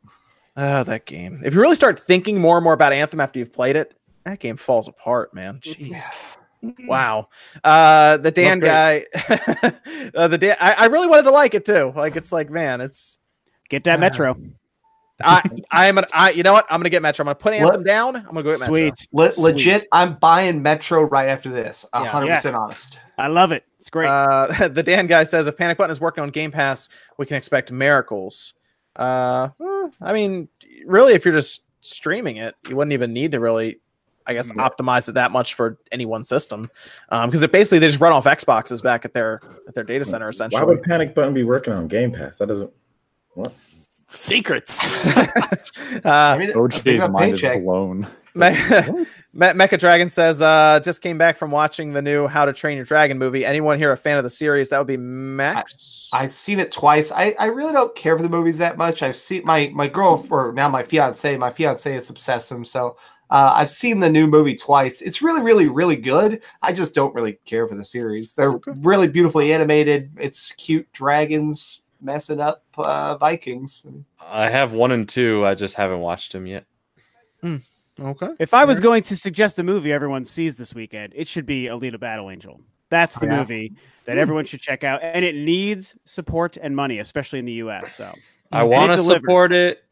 Oh, 0.55 0.83
that 0.83 1.05
game. 1.05 1.41
If 1.43 1.53
you 1.55 1.59
really 1.61 1.75
start 1.75 1.99
thinking 1.99 2.39
more 2.39 2.57
and 2.57 2.63
more 2.63 2.73
about 2.73 2.93
Anthem 2.93 3.19
after 3.19 3.39
you've 3.39 3.51
played 3.51 3.75
it, 3.75 3.97
that 4.23 4.39
game 4.39 4.55
falls 4.57 4.87
apart, 4.87 5.33
man. 5.33 5.57
Jeez. 5.59 6.03
Wow. 6.87 7.29
Uh 7.63 8.17
the 8.17 8.31
Dan 8.31 8.59
guy 8.59 9.05
uh, 10.15 10.27
the 10.27 10.37
Dan 10.37 10.57
I, 10.59 10.73
I 10.73 10.85
really 10.85 11.07
wanted 11.07 11.23
to 11.23 11.31
like 11.31 11.53
it 11.53 11.65
too. 11.65 11.93
Like 11.95 12.15
it's 12.15 12.31
like, 12.31 12.49
man, 12.49 12.81
it's 12.81 13.17
Get 13.69 13.83
that 13.85 13.99
Metro. 13.99 14.37
I 15.23 15.41
I'm 15.71 15.97
an 15.97 16.05
I 16.13 16.31
you 16.31 16.43
know 16.43 16.53
what? 16.53 16.65
I'm 16.69 16.79
gonna 16.79 16.89
get 16.89 17.01
Metro. 17.01 17.23
I'm 17.23 17.27
gonna 17.27 17.35
put 17.35 17.53
Anthem 17.53 17.81
What? 17.81 17.85
down. 17.85 18.15
I'm 18.17 18.23
gonna 18.25 18.43
go 18.43 18.51
get 18.51 18.59
Metro. 18.59 18.73
Sweet. 18.75 19.07
Le- 19.13 19.31
Sweet. 19.31 19.43
legit, 19.43 19.87
I'm 19.91 20.15
buying 20.15 20.61
Metro 20.61 21.03
right 21.03 21.29
after 21.29 21.49
this. 21.49 21.85
A 21.93 22.01
Yes. 22.01 22.11
hundred 22.11 22.25
Yeah. 22.27 22.35
percent 22.35 22.55
honest. 22.55 22.99
I 23.17 23.27
love 23.27 23.51
it. 23.53 23.63
It's 23.79 23.89
great. 23.89 24.07
Uh, 24.07 24.67
the 24.67 24.83
Dan 24.83 25.07
guy 25.07 25.23
says 25.23 25.47
if 25.47 25.55
Panic 25.55 25.77
Button 25.77 25.91
is 25.91 26.01
working 26.01 26.21
on 26.23 26.31
Game 26.31 26.51
Pass, 26.51 26.89
we 27.17 27.25
can 27.25 27.37
expect 27.37 27.71
miracles. 27.71 28.53
Uh, 28.97 29.49
I 30.01 30.13
mean, 30.13 30.49
really, 30.85 31.13
if 31.13 31.23
you're 31.25 31.33
just 31.33 31.63
streaming 31.81 32.37
it, 32.37 32.55
you 32.67 32.75
wouldn't 32.75 32.93
even 32.93 33.13
need 33.13 33.31
to 33.31 33.39
really, 33.39 33.79
I 34.27 34.33
guess, 34.33 34.51
optimize 34.53 35.07
it 35.07 35.13
that 35.13 35.31
much 35.31 35.53
for 35.53 35.77
any 35.91 36.05
one 36.05 36.23
system, 36.23 36.69
because 37.09 37.43
it 37.43 37.51
basically 37.51 37.79
they 37.79 37.87
just 37.87 38.01
run 38.01 38.13
off 38.13 38.25
Xboxes 38.25 38.81
back 38.81 39.05
at 39.05 39.13
their 39.13 39.41
at 39.67 39.75
their 39.75 39.83
data 39.83 40.05
center 40.05 40.29
essentially. 40.29 40.61
Why 40.61 40.67
would 40.67 40.83
Panic 40.83 41.13
Button 41.15 41.33
be 41.33 41.43
working 41.43 41.73
on 41.73 41.87
Game 41.87 42.11
Pass? 42.11 42.37
That 42.37 42.47
doesn't. 42.47 42.71
What? 43.33 43.53
secrets. 44.15 44.85
uh, 45.17 46.01
I 46.05 46.37
mean, 46.37 46.51
OJ's 46.51 46.85
enough 46.85 47.11
mind 47.11 47.35
is 47.35 47.41
paycheck. 47.41 47.63
blown. 47.63 48.07
Me- 48.35 48.49
Me- 49.33 49.47
Mecha 49.47 49.79
Dragon 49.79 50.09
says, 50.09 50.41
uh, 50.41 50.79
just 50.83 51.01
came 51.01 51.17
back 51.17 51.37
from 51.37 51.51
watching 51.51 51.93
the 51.93 52.01
new 52.01 52.27
How 52.27 52.43
to 52.45 52.51
Train 52.51 52.75
Your 52.75 52.85
Dragon 52.85 53.17
movie. 53.17 53.45
Anyone 53.45 53.77
here 53.77 53.91
a 53.91 53.97
fan 53.97 54.17
of 54.17 54.23
the 54.23 54.29
series? 54.29 54.69
That 54.69 54.77
would 54.77 54.87
be 54.87 54.97
Max. 54.97 56.09
I've 56.13 56.33
seen 56.33 56.59
it 56.59 56.71
twice. 56.71 57.11
I, 57.11 57.35
I 57.39 57.45
really 57.45 57.71
don't 57.71 57.95
care 57.95 58.15
for 58.15 58.23
the 58.23 58.29
movies 58.29 58.57
that 58.57 58.77
much. 58.77 59.03
I've 59.03 59.15
seen 59.15 59.43
my 59.45 59.71
my 59.73 59.87
girl 59.87 60.25
or 60.29 60.51
now 60.51 60.67
my 60.67 60.83
fiance. 60.83 61.37
My 61.37 61.51
fiance 61.51 61.95
is 61.95 62.09
obsessed 62.09 62.51
with 62.51 62.57
them, 62.57 62.65
so 62.65 62.97
uh, 63.29 63.53
I've 63.55 63.69
seen 63.69 63.99
the 63.99 64.09
new 64.09 64.27
movie 64.27 64.55
twice. 64.55 65.01
It's 65.01 65.21
really, 65.21 65.41
really, 65.41 65.67
really 65.67 65.95
good. 65.95 66.41
I 66.61 66.71
just 66.73 66.93
don't 66.93 67.13
really 67.15 67.39
care 67.45 67.67
for 67.67 67.75
the 67.75 67.83
series. 67.85 68.33
They're 68.33 68.59
really 68.81 69.07
beautifully 69.07 69.51
animated. 69.53 70.11
It's 70.19 70.51
cute 70.53 70.91
dragons 70.93 71.81
messing 72.01 72.39
up 72.39 72.63
uh, 72.77 73.17
Vikings. 73.17 73.87
I 74.19 74.49
have 74.49 74.73
one 74.73 74.91
and 74.91 75.07
two. 75.09 75.45
I 75.45 75.55
just 75.55 75.75
haven't 75.75 75.99
watched 75.99 76.31
them 76.33 76.45
yet. 76.45 76.65
okay. 77.99 78.29
If 78.39 78.53
I 78.53 78.65
was 78.65 78.79
going 78.79 79.03
to 79.03 79.15
suggest 79.15 79.59
a 79.59 79.63
movie 79.63 79.91
everyone 79.91 80.25
sees 80.25 80.55
this 80.57 80.73
weekend, 80.75 81.13
it 81.15 81.27
should 81.27 81.45
be 81.45 81.63
Alita 81.63 81.99
Battle 81.99 82.29
Angel. 82.29 82.59
That's 82.89 83.17
the 83.17 83.25
Yeah. 83.25 83.39
movie 83.39 83.73
that 84.05 84.17
everyone 84.17 84.45
should 84.45 84.61
check 84.61 84.83
out, 84.83 84.99
and 85.01 85.25
it 85.25 85.35
needs 85.35 85.95
support 86.05 86.57
and 86.61 86.75
money, 86.75 86.99
especially 86.99 87.39
in 87.39 87.45
the 87.45 87.53
U.S. 87.53 87.95
So, 87.95 88.13
I 88.51 88.63
want 88.63 88.91
to 88.91 89.03
support 89.03 89.51
it, 89.51 89.83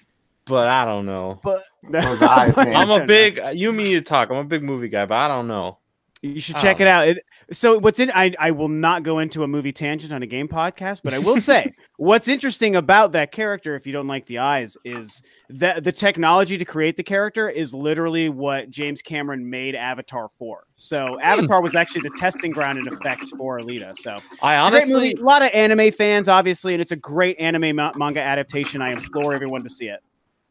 but 0.46 0.68
I 0.68 0.86
don't 0.86 1.06
know. 1.06 1.40
but 1.44 1.64
Those 1.90 2.22
eyes, 2.22 2.56
man. 2.56 2.76
I'm 2.76 2.90
a 2.90 3.06
big 3.08 3.40
you 3.54 3.70
and 3.70 3.78
me 3.78 3.94
to 3.94 4.02
talk. 4.02 4.30
I'm 4.30 4.38
a 4.38 4.44
big 4.44 4.64
movie 4.64 4.90
guy, 4.90 5.06
but 5.06 5.16
I 5.16 5.28
don't 5.28 5.48
know. 5.48 5.80
You 6.22 6.40
should 6.40 6.56
check 6.56 6.78
don't 6.78 6.88
it 6.88 6.90
out. 6.90 7.08
It, 7.10 7.26
so 7.52 7.78
what's 7.78 8.00
in 8.00 8.10
I, 8.12 8.34
I 8.40 8.52
will 8.52 8.70
not 8.70 9.04
go 9.04 9.20
into 9.20 9.44
a 9.44 9.48
movie 9.48 9.74
tangent 9.74 10.14
on 10.14 10.24
a 10.24 10.26
game 10.26 10.48
podcast, 10.48 11.02
but 11.04 11.14
I 11.14 11.20
will 11.20 11.36
say 11.36 11.74
what's 11.98 12.30
interesting 12.30 12.78
about 12.78 13.12
that 13.12 13.34
character, 13.34 13.76
if 13.76 13.86
you 13.86 13.92
don't 13.92 14.08
like 14.08 14.26
the 14.28 14.38
eyes, 14.38 14.78
is 14.86 15.22
that 15.50 15.84
the 15.84 15.92
technology 15.92 16.58
to 16.58 16.64
create 16.64 16.96
the 16.96 17.04
character 17.04 17.50
is 17.50 17.74
literally 17.74 18.30
what 18.30 18.70
James 18.70 19.02
Cameron 19.02 19.50
made 19.50 19.76
Avatar 19.76 20.30
for. 20.30 20.64
So 20.76 21.20
Avatar 21.20 21.62
was 21.62 21.76
actually 21.76 22.02
the 22.02 22.16
testing 22.18 22.52
ground 22.52 22.80
in 22.80 22.88
effects 22.92 23.32
for 23.32 23.60
Alita. 23.60 23.94
So 23.98 24.12
I 24.12 24.16
it's 24.16 24.32
a 24.42 24.78
honestly, 24.78 25.14
a 25.14 25.22
lot 25.22 25.42
of 25.42 25.50
anime 25.54 25.92
fans, 25.92 26.30
obviously, 26.30 26.74
and 26.74 26.82
it's 26.82 26.94
a 26.94 26.98
great 26.98 27.38
anime 27.38 27.76
ma- 27.76 27.92
manga 27.96 28.22
adaptation. 28.22 28.82
I 28.82 28.92
implore 28.92 29.34
everyone 29.34 29.62
to 29.64 29.70
see 29.70 29.88
it. 29.88 30.00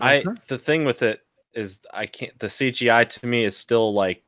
I 0.02 0.24
the 0.48 0.58
thing 0.58 0.84
with 0.84 1.02
it 1.02 1.20
is 1.54 1.78
I 1.92 2.06
can't. 2.06 2.36
The 2.38 2.46
CGI 2.48 3.08
to 3.08 3.26
me 3.26 3.44
is 3.44 3.56
still 3.56 3.92
like, 3.94 4.22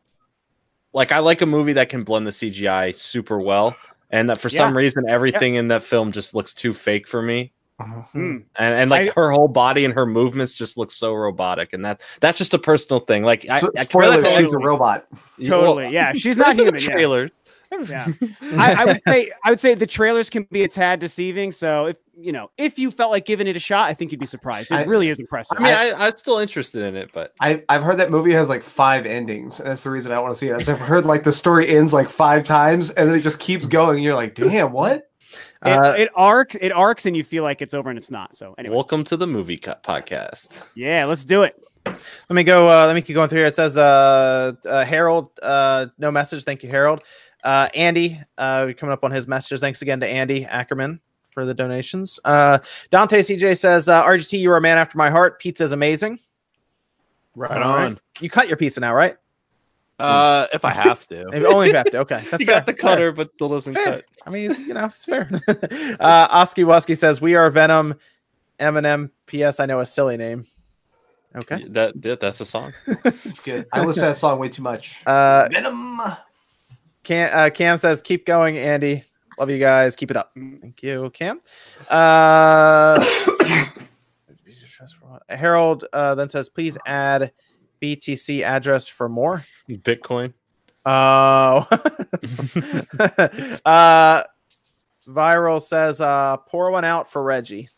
like 0.93 1.13
I 1.13 1.19
like 1.19 1.41
a 1.43 1.47
movie 1.47 1.73
that 1.75 1.89
can 1.89 2.05
blend 2.05 2.27
the 2.27 2.31
CGI 2.33 2.95
super 2.95 3.39
well, 3.41 3.75
and 4.11 4.31
that 4.31 4.39
for 4.41 4.49
some 4.49 4.77
reason 4.77 5.09
everything 5.09 5.55
in 5.57 5.69
that 5.69 5.83
film 5.83 6.13
just 6.13 6.35
looks 6.35 6.55
too 6.55 6.73
fake 6.75 7.09
for 7.09 7.21
me. 7.23 7.53
Hmm. 7.81 8.37
And 8.57 8.77
and 8.79 8.91
like 8.91 9.09
I- 9.09 9.13
her 9.17 9.33
whole 9.33 9.49
body 9.49 9.85
and 9.85 9.93
her 9.95 10.07
movements 10.07 10.55
just 10.55 10.77
look 10.79 10.91
so 10.93 11.13
robotic, 11.13 11.73
and 11.73 11.85
that 11.85 12.03
that's 12.21 12.39
just 12.39 12.55
a 12.55 12.59
personal 12.59 13.01
thing. 13.01 13.25
Like 13.25 13.49
I, 13.49 13.59
So, 13.59 13.71
I 13.77 13.83
spoiler, 13.85 14.15
compare 14.23 14.45
she's 14.45 14.53
a 14.53 14.59
robot. 14.59 15.07
well, 15.11 15.21
Totally, 15.45 15.93
yeah. 15.93 16.13
She's 16.13 16.39
not 16.39 16.57
look 16.57 16.69
at 16.69 16.81
human. 16.81 16.97
the 16.97 17.03
Yeah. 17.03 17.29
Trailers. 17.83 17.91
Yeah, 18.21 18.29
I, 18.59 18.83
I 18.83 18.85
would 18.85 19.01
say 19.07 19.31
I 19.45 19.51
would 19.51 19.61
say 19.61 19.75
the 19.75 19.87
trailers 19.87 20.31
can 20.31 20.47
be 20.51 20.63
a 20.65 20.69
tad 20.69 21.01
deceiving. 21.01 21.53
So 21.53 21.87
if 21.87 21.97
you 22.17 22.33
know 22.33 22.51
if 22.59 22.79
you 22.79 22.91
felt 22.91 23.11
like 23.11 23.27
giving 23.27 23.47
it 23.47 23.57
a 23.57 23.61
shot, 23.61 23.89
I 23.89 23.95
think 23.95 24.13
you'd 24.13 24.21
be 24.21 24.27
surprised. 24.27 24.71
It 24.73 24.77
I- 24.77 24.85
really 24.85 25.09
is 25.09 25.19
impressive. 25.19 25.59
I 25.59 25.63
mean, 25.63 25.75
I, 25.75 25.93
I'm 26.07 26.17
still 26.17 26.39
interested 26.39 26.83
in 26.83 26.97
it, 26.97 27.11
but 27.13 27.33
I've, 27.41 27.63
I've 27.69 27.83
heard 27.83 27.99
that 27.99 28.11
movie 28.11 28.33
has 28.33 28.49
like 28.49 28.63
five 28.63 29.07
endings, 29.07 29.61
and 29.61 29.69
that's 29.69 29.83
the 29.83 29.91
reason 29.91 30.13
I 30.13 30.17
don't 30.17 30.25
want 30.25 30.35
to 30.37 30.39
see 30.39 30.49
it. 30.49 30.69
I've 30.69 30.79
heard 30.79 31.05
like 31.07 31.25
the 31.25 31.33
story 31.33 31.69
ends 31.69 31.93
like 31.93 32.11
five 32.11 32.45
times, 32.45 32.91
and 32.91 33.09
then 33.09 33.17
it 33.17 33.23
just 33.23 33.41
keeps 33.41 33.67
going. 33.67 33.97
And 33.97 34.05
you're 34.05 34.15
like, 34.15 34.35
damn, 34.35 34.73
what? 34.73 35.09
it, 35.67 35.73
Uh, 35.73 35.95
it 35.97 36.11
arcs, 36.15 36.57
it 36.61 36.73
arcs, 36.73 37.07
and 37.07 37.17
you 37.17 37.25
feel 37.25 37.43
like 37.43 37.63
it's 37.63 37.73
over 37.75 37.89
and 37.89 37.99
it's 37.99 38.11
not. 38.11 38.37
So 38.37 38.55
anyway, 38.59 38.75
welcome 38.75 39.03
to 39.05 39.17
the 39.17 39.27
movie 39.27 39.57
cut 39.59 39.83
podcast. 39.83 40.59
yeah, 40.75 41.05
let's 41.07 41.25
do 41.25 41.43
it. 41.43 41.59
Let 41.87 42.31
me 42.31 42.45
go. 42.45 42.69
Uh, 42.71 42.87
let 42.87 42.95
me 42.95 43.03
keep 43.03 43.15
going 43.15 43.29
through 43.29 43.41
here. 43.41 43.47
It 43.47 43.55
says, 43.55 43.77
uh, 43.77 44.53
uh, 44.67 44.85
Harold, 44.87 45.31
uh, 45.43 45.87
no 45.99 46.11
message. 46.11 46.45
Thank 46.45 46.63
you, 46.63 46.71
Harold. 46.71 47.05
Uh, 47.45 47.69
Andy, 47.75 48.21
uh, 48.39 48.73
coming 48.77 48.93
up 48.93 49.05
on 49.05 49.11
his 49.13 49.29
messages. 49.29 49.61
Thanks 49.61 49.83
again 49.83 50.01
to 50.01 50.09
Andy 50.09 50.45
Ackerman 50.47 51.01
for 51.31 51.45
the 51.45 51.53
donations. 51.55 52.19
Uh, 52.25 52.59
Dante 52.91 53.21
CJ 53.21 53.59
says, 53.59 53.89
uh, 53.89 54.03
RGT, 54.03 54.39
you 54.41 54.51
are 54.51 54.57
a 54.57 54.61
man 54.63 54.79
after 54.79 54.97
my 54.99 55.11
heart. 55.11 55.39
Pizza's 55.41 55.73
amazing. 55.73 56.19
Right 57.37 57.51
All 57.51 57.59
right. 57.77 57.85
on. 57.87 57.99
You 58.21 58.31
cut 58.31 58.49
your 58.49 58.57
pizza 58.57 58.81
now, 58.81 58.95
right? 58.95 59.17
Uh, 59.99 60.47
if 60.55 60.65
I 60.65 60.71
have 60.73 61.07
to. 61.09 61.29
If- 61.33 61.45
Only 61.45 61.67
if 61.67 61.73
you 61.73 61.77
have 61.77 61.91
to. 61.91 61.99
Okay. 61.99 62.23
That's 62.31 62.41
he 62.41 62.47
fair. 62.47 62.57
got 62.57 62.67
the 62.67 62.73
That's 62.73 62.83
fair. 62.83 62.91
cutter, 62.93 63.13
but 63.13 63.33
still 63.35 63.49
doesn't 63.51 63.75
Fair. 63.75 63.85
cut. 63.85 64.05
I 64.27 64.31
mean, 64.31 64.55
you 64.67 64.73
know, 64.75 64.87
it's 64.87 65.05
fair. 65.05 65.29
uh, 66.01 66.29
Oski 66.31 66.63
Wusky 66.63 66.97
says, 66.97 67.21
We 67.21 67.35
are 67.35 67.51
Venom. 67.51 67.95
Eminem. 68.61 69.11
P.S. 69.27 69.59
I 69.61 69.67
know 69.67 69.81
a 69.81 69.87
silly 69.87 70.17
name. 70.17 70.47
Okay. 71.37 71.63
That, 71.71 72.01
that 72.03 72.21
that's 72.21 72.41
a 72.41 72.45
song. 72.45 72.73
Good. 73.43 73.67
I 73.73 73.85
listen 73.85 74.03
to 74.03 74.09
that 74.11 74.17
song 74.17 74.39
way 74.39 74.49
too 74.49 74.63
much. 74.63 75.05
Uh, 75.05 75.49
Venom. 75.51 76.01
Cam, 77.05 77.31
uh, 77.33 77.51
Cam 77.51 77.77
says, 77.77 78.03
"Keep 78.03 78.27
going, 78.27 78.59
Andy. 78.59 79.05
Love 79.39 79.51
you 79.51 79.59
guys. 79.59 79.95
Keep 79.95 80.11
it 80.11 80.17
up. 80.17 80.33
Thank 80.35 80.83
you, 80.83 81.11
Cam." 81.11 81.41
Uh, 81.89 83.05
Harold 85.29 85.85
uh, 85.93 86.15
then 86.15 86.29
says, 86.29 86.49
"Please 86.49 86.77
add 86.87 87.33
BTC 87.81 88.43
address 88.43 88.89
for 88.89 89.09
more." 89.09 89.45
Bitcoin. 89.69 90.33
Oh, 90.87 91.67
uh, 93.65 94.23
viral 95.07 95.63
says, 95.63 96.01
uh, 96.01 96.37
"Pour 96.39 96.71
one 96.73 96.85
out 96.85 97.11
for 97.11 97.23
Reggie." 97.23 97.69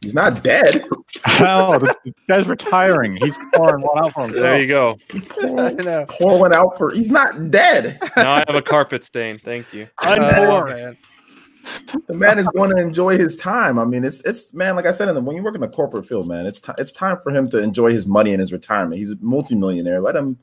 He's 0.00 0.14
not 0.14 0.42
dead. 0.42 0.88
Hell, 1.24 1.78
the 1.78 1.96
the 2.04 2.14
guy's 2.28 2.46
retiring. 2.46 3.16
He's 3.16 3.36
pouring 3.54 3.82
one 3.82 3.98
out 3.98 4.12
for 4.12 4.22
himself. 4.22 4.42
There 4.42 4.60
you 4.60 4.68
go. 4.68 4.98
Pour, 5.28 6.06
pour 6.08 6.38
one 6.38 6.54
out 6.54 6.76
for. 6.76 6.90
He's 6.90 7.10
not 7.10 7.50
dead. 7.50 7.98
Now 8.16 8.34
I 8.34 8.44
have 8.46 8.54
a 8.54 8.62
carpet 8.62 9.04
stain. 9.04 9.38
Thank 9.38 9.72
you. 9.72 9.88
Oh, 10.02 10.66
man. 10.66 10.96
The 12.06 12.14
man 12.14 12.38
is 12.38 12.46
going 12.48 12.70
to 12.70 12.80
enjoy 12.80 13.18
his 13.18 13.36
time. 13.36 13.78
I 13.78 13.84
mean, 13.84 14.04
it's 14.04 14.20
it's 14.20 14.54
man, 14.54 14.76
like 14.76 14.86
I 14.86 14.92
said, 14.92 15.08
in 15.08 15.16
the, 15.16 15.20
when 15.20 15.34
you 15.34 15.42
work 15.42 15.56
in 15.56 15.60
the 15.60 15.68
corporate 15.68 16.06
field, 16.06 16.28
man, 16.28 16.46
it's 16.46 16.60
time 16.60 16.76
it's 16.78 16.92
time 16.92 17.18
for 17.22 17.32
him 17.32 17.48
to 17.50 17.58
enjoy 17.58 17.92
his 17.92 18.06
money 18.06 18.32
in 18.32 18.40
his 18.40 18.52
retirement. 18.52 18.98
He's 18.98 19.12
a 19.12 19.16
multimillionaire. 19.20 20.00
Let 20.00 20.14
him 20.14 20.38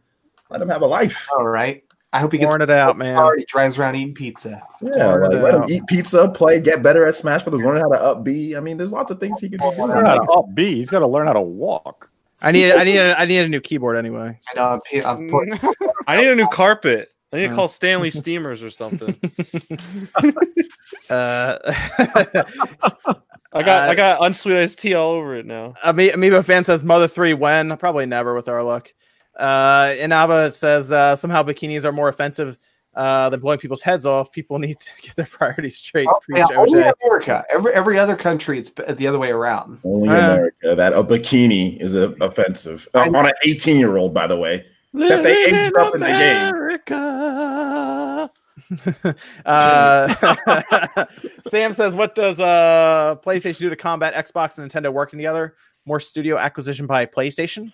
let 0.49 0.61
him 0.61 0.69
have 0.69 0.81
a 0.81 0.87
life. 0.87 1.27
All 1.37 1.47
right. 1.47 1.83
I 2.13 2.19
hope 2.19 2.31
he 2.31 2.37
gets 2.37 2.49
Pouring 2.49 2.61
it 2.61 2.69
out, 2.69 2.95
man. 2.95 3.15
hard. 3.15 3.39
He 3.39 3.45
drives 3.45 3.77
around 3.79 3.95
eating 3.95 4.13
pizza. 4.13 4.61
Yeah, 4.81 5.13
like, 5.15 5.31
let 5.31 5.55
him 5.55 5.63
eat 5.67 5.81
pizza, 5.87 6.29
play, 6.29 6.61
get 6.61 6.83
better 6.83 7.05
at 7.05 7.15
Smash 7.15 7.41
Brothers, 7.41 7.63
learn 7.63 7.77
how 7.77 7.89
to 7.89 7.99
up 8.01 8.23
B. 8.23 8.55
I 8.55 8.59
mean, 8.59 8.77
there's 8.77 8.91
lots 8.91 9.09
of 9.11 9.19
things 9.19 9.39
he 9.39 9.49
could 9.49 9.59
be 9.59 9.65
doing. 9.71 9.89
Learn 9.89 10.05
how 10.05 10.19
to 10.19 10.31
up 10.31 10.45
B. 10.53 10.75
He's 10.75 10.91
got 10.91 10.99
to 10.99 11.07
learn 11.07 11.25
how 11.25 11.33
to 11.33 11.41
walk. 11.41 12.09
I 12.41 12.51
need, 12.51 12.71
I 12.73 12.83
need, 12.83 12.97
a, 12.97 13.19
I 13.19 13.25
need 13.25 13.39
a 13.39 13.47
new 13.49 13.61
keyboard 13.61 13.97
anyway. 13.97 14.37
I 14.47 14.53
know 14.55 14.67
I'm, 14.69 14.81
pe- 14.81 15.03
I'm 15.03 15.27
putting 15.27 15.59
I 16.07 16.17
need 16.17 16.27
a 16.27 16.35
new 16.35 16.47
carpet. 16.47 17.09
I 17.31 17.37
need 17.37 17.47
to 17.47 17.55
call 17.55 17.67
Stanley 17.67 18.11
Steemers 18.11 18.63
or 18.63 18.69
something. 18.69 19.19
Uh, 21.09 21.57
I 23.51 23.61
got 23.61 23.87
Uh, 23.87 23.91
I 23.91 23.95
got 23.95 24.23
unsweet 24.23 24.55
iced 24.55 24.79
tea 24.79 24.93
all 24.93 25.11
over 25.11 25.35
it 25.35 25.45
now. 25.45 25.73
Ami- 25.83 26.09
Amiibo 26.09 26.45
fan 26.45 26.63
says 26.63 26.83
Mother 26.83 27.09
Three 27.09 27.33
when 27.33 27.75
probably 27.77 28.05
never 28.05 28.33
with 28.33 28.47
our 28.47 28.63
luck. 28.63 28.93
Uh, 29.35 29.95
Inaba 29.99 30.51
says 30.51 30.91
uh, 30.91 31.15
somehow 31.15 31.43
bikinis 31.43 31.85
are 31.85 31.91
more 31.91 32.07
offensive 32.07 32.57
uh, 32.95 33.29
than 33.29 33.39
blowing 33.39 33.57
people's 33.59 33.81
heads 33.81 34.05
off. 34.05 34.31
People 34.31 34.59
need 34.59 34.79
to 34.79 34.87
get 35.01 35.15
their 35.15 35.25
priorities 35.25 35.77
straight. 35.77 36.07
Oh, 36.09 36.19
Preach, 36.21 36.45
yeah, 36.49 36.57
only. 36.57 36.83
America. 37.03 37.43
Every 37.51 37.73
every 37.73 37.97
other 37.97 38.15
country, 38.15 38.59
it's 38.59 38.69
the 38.69 39.07
other 39.07 39.19
way 39.19 39.31
around. 39.31 39.79
Only 39.83 40.09
Uh, 40.09 40.33
America. 40.35 40.75
That 40.75 40.93
a 40.93 41.03
bikini 41.03 41.79
is 41.81 41.95
a, 41.95 42.11
offensive 42.21 42.87
uh, 42.93 42.99
on 42.99 43.25
an 43.27 43.33
18 43.45 43.77
year 43.77 43.97
old, 43.97 44.13
by 44.13 44.27
the 44.27 44.37
way. 44.37 44.65
That 44.93 45.23
they 45.23 45.45
Living 45.45 45.59
aged 45.59 45.77
up 45.77 45.95
in 45.95 46.01
the 46.01 46.07
game. 46.07 46.47
America. 46.49 48.31
Uh, 49.45 51.05
Sam 51.47 51.73
says, 51.73 51.95
"What 51.95 52.15
does 52.15 52.39
uh, 52.39 53.15
PlayStation 53.23 53.59
do 53.59 53.69
to 53.69 53.75
combat 53.75 54.13
Xbox 54.13 54.57
and 54.57 54.69
Nintendo 54.69 54.91
working 54.93 55.17
together? 55.19 55.55
More 55.85 55.99
studio 55.99 56.37
acquisition 56.37 56.87
by 56.87 57.05
PlayStation. 57.05 57.73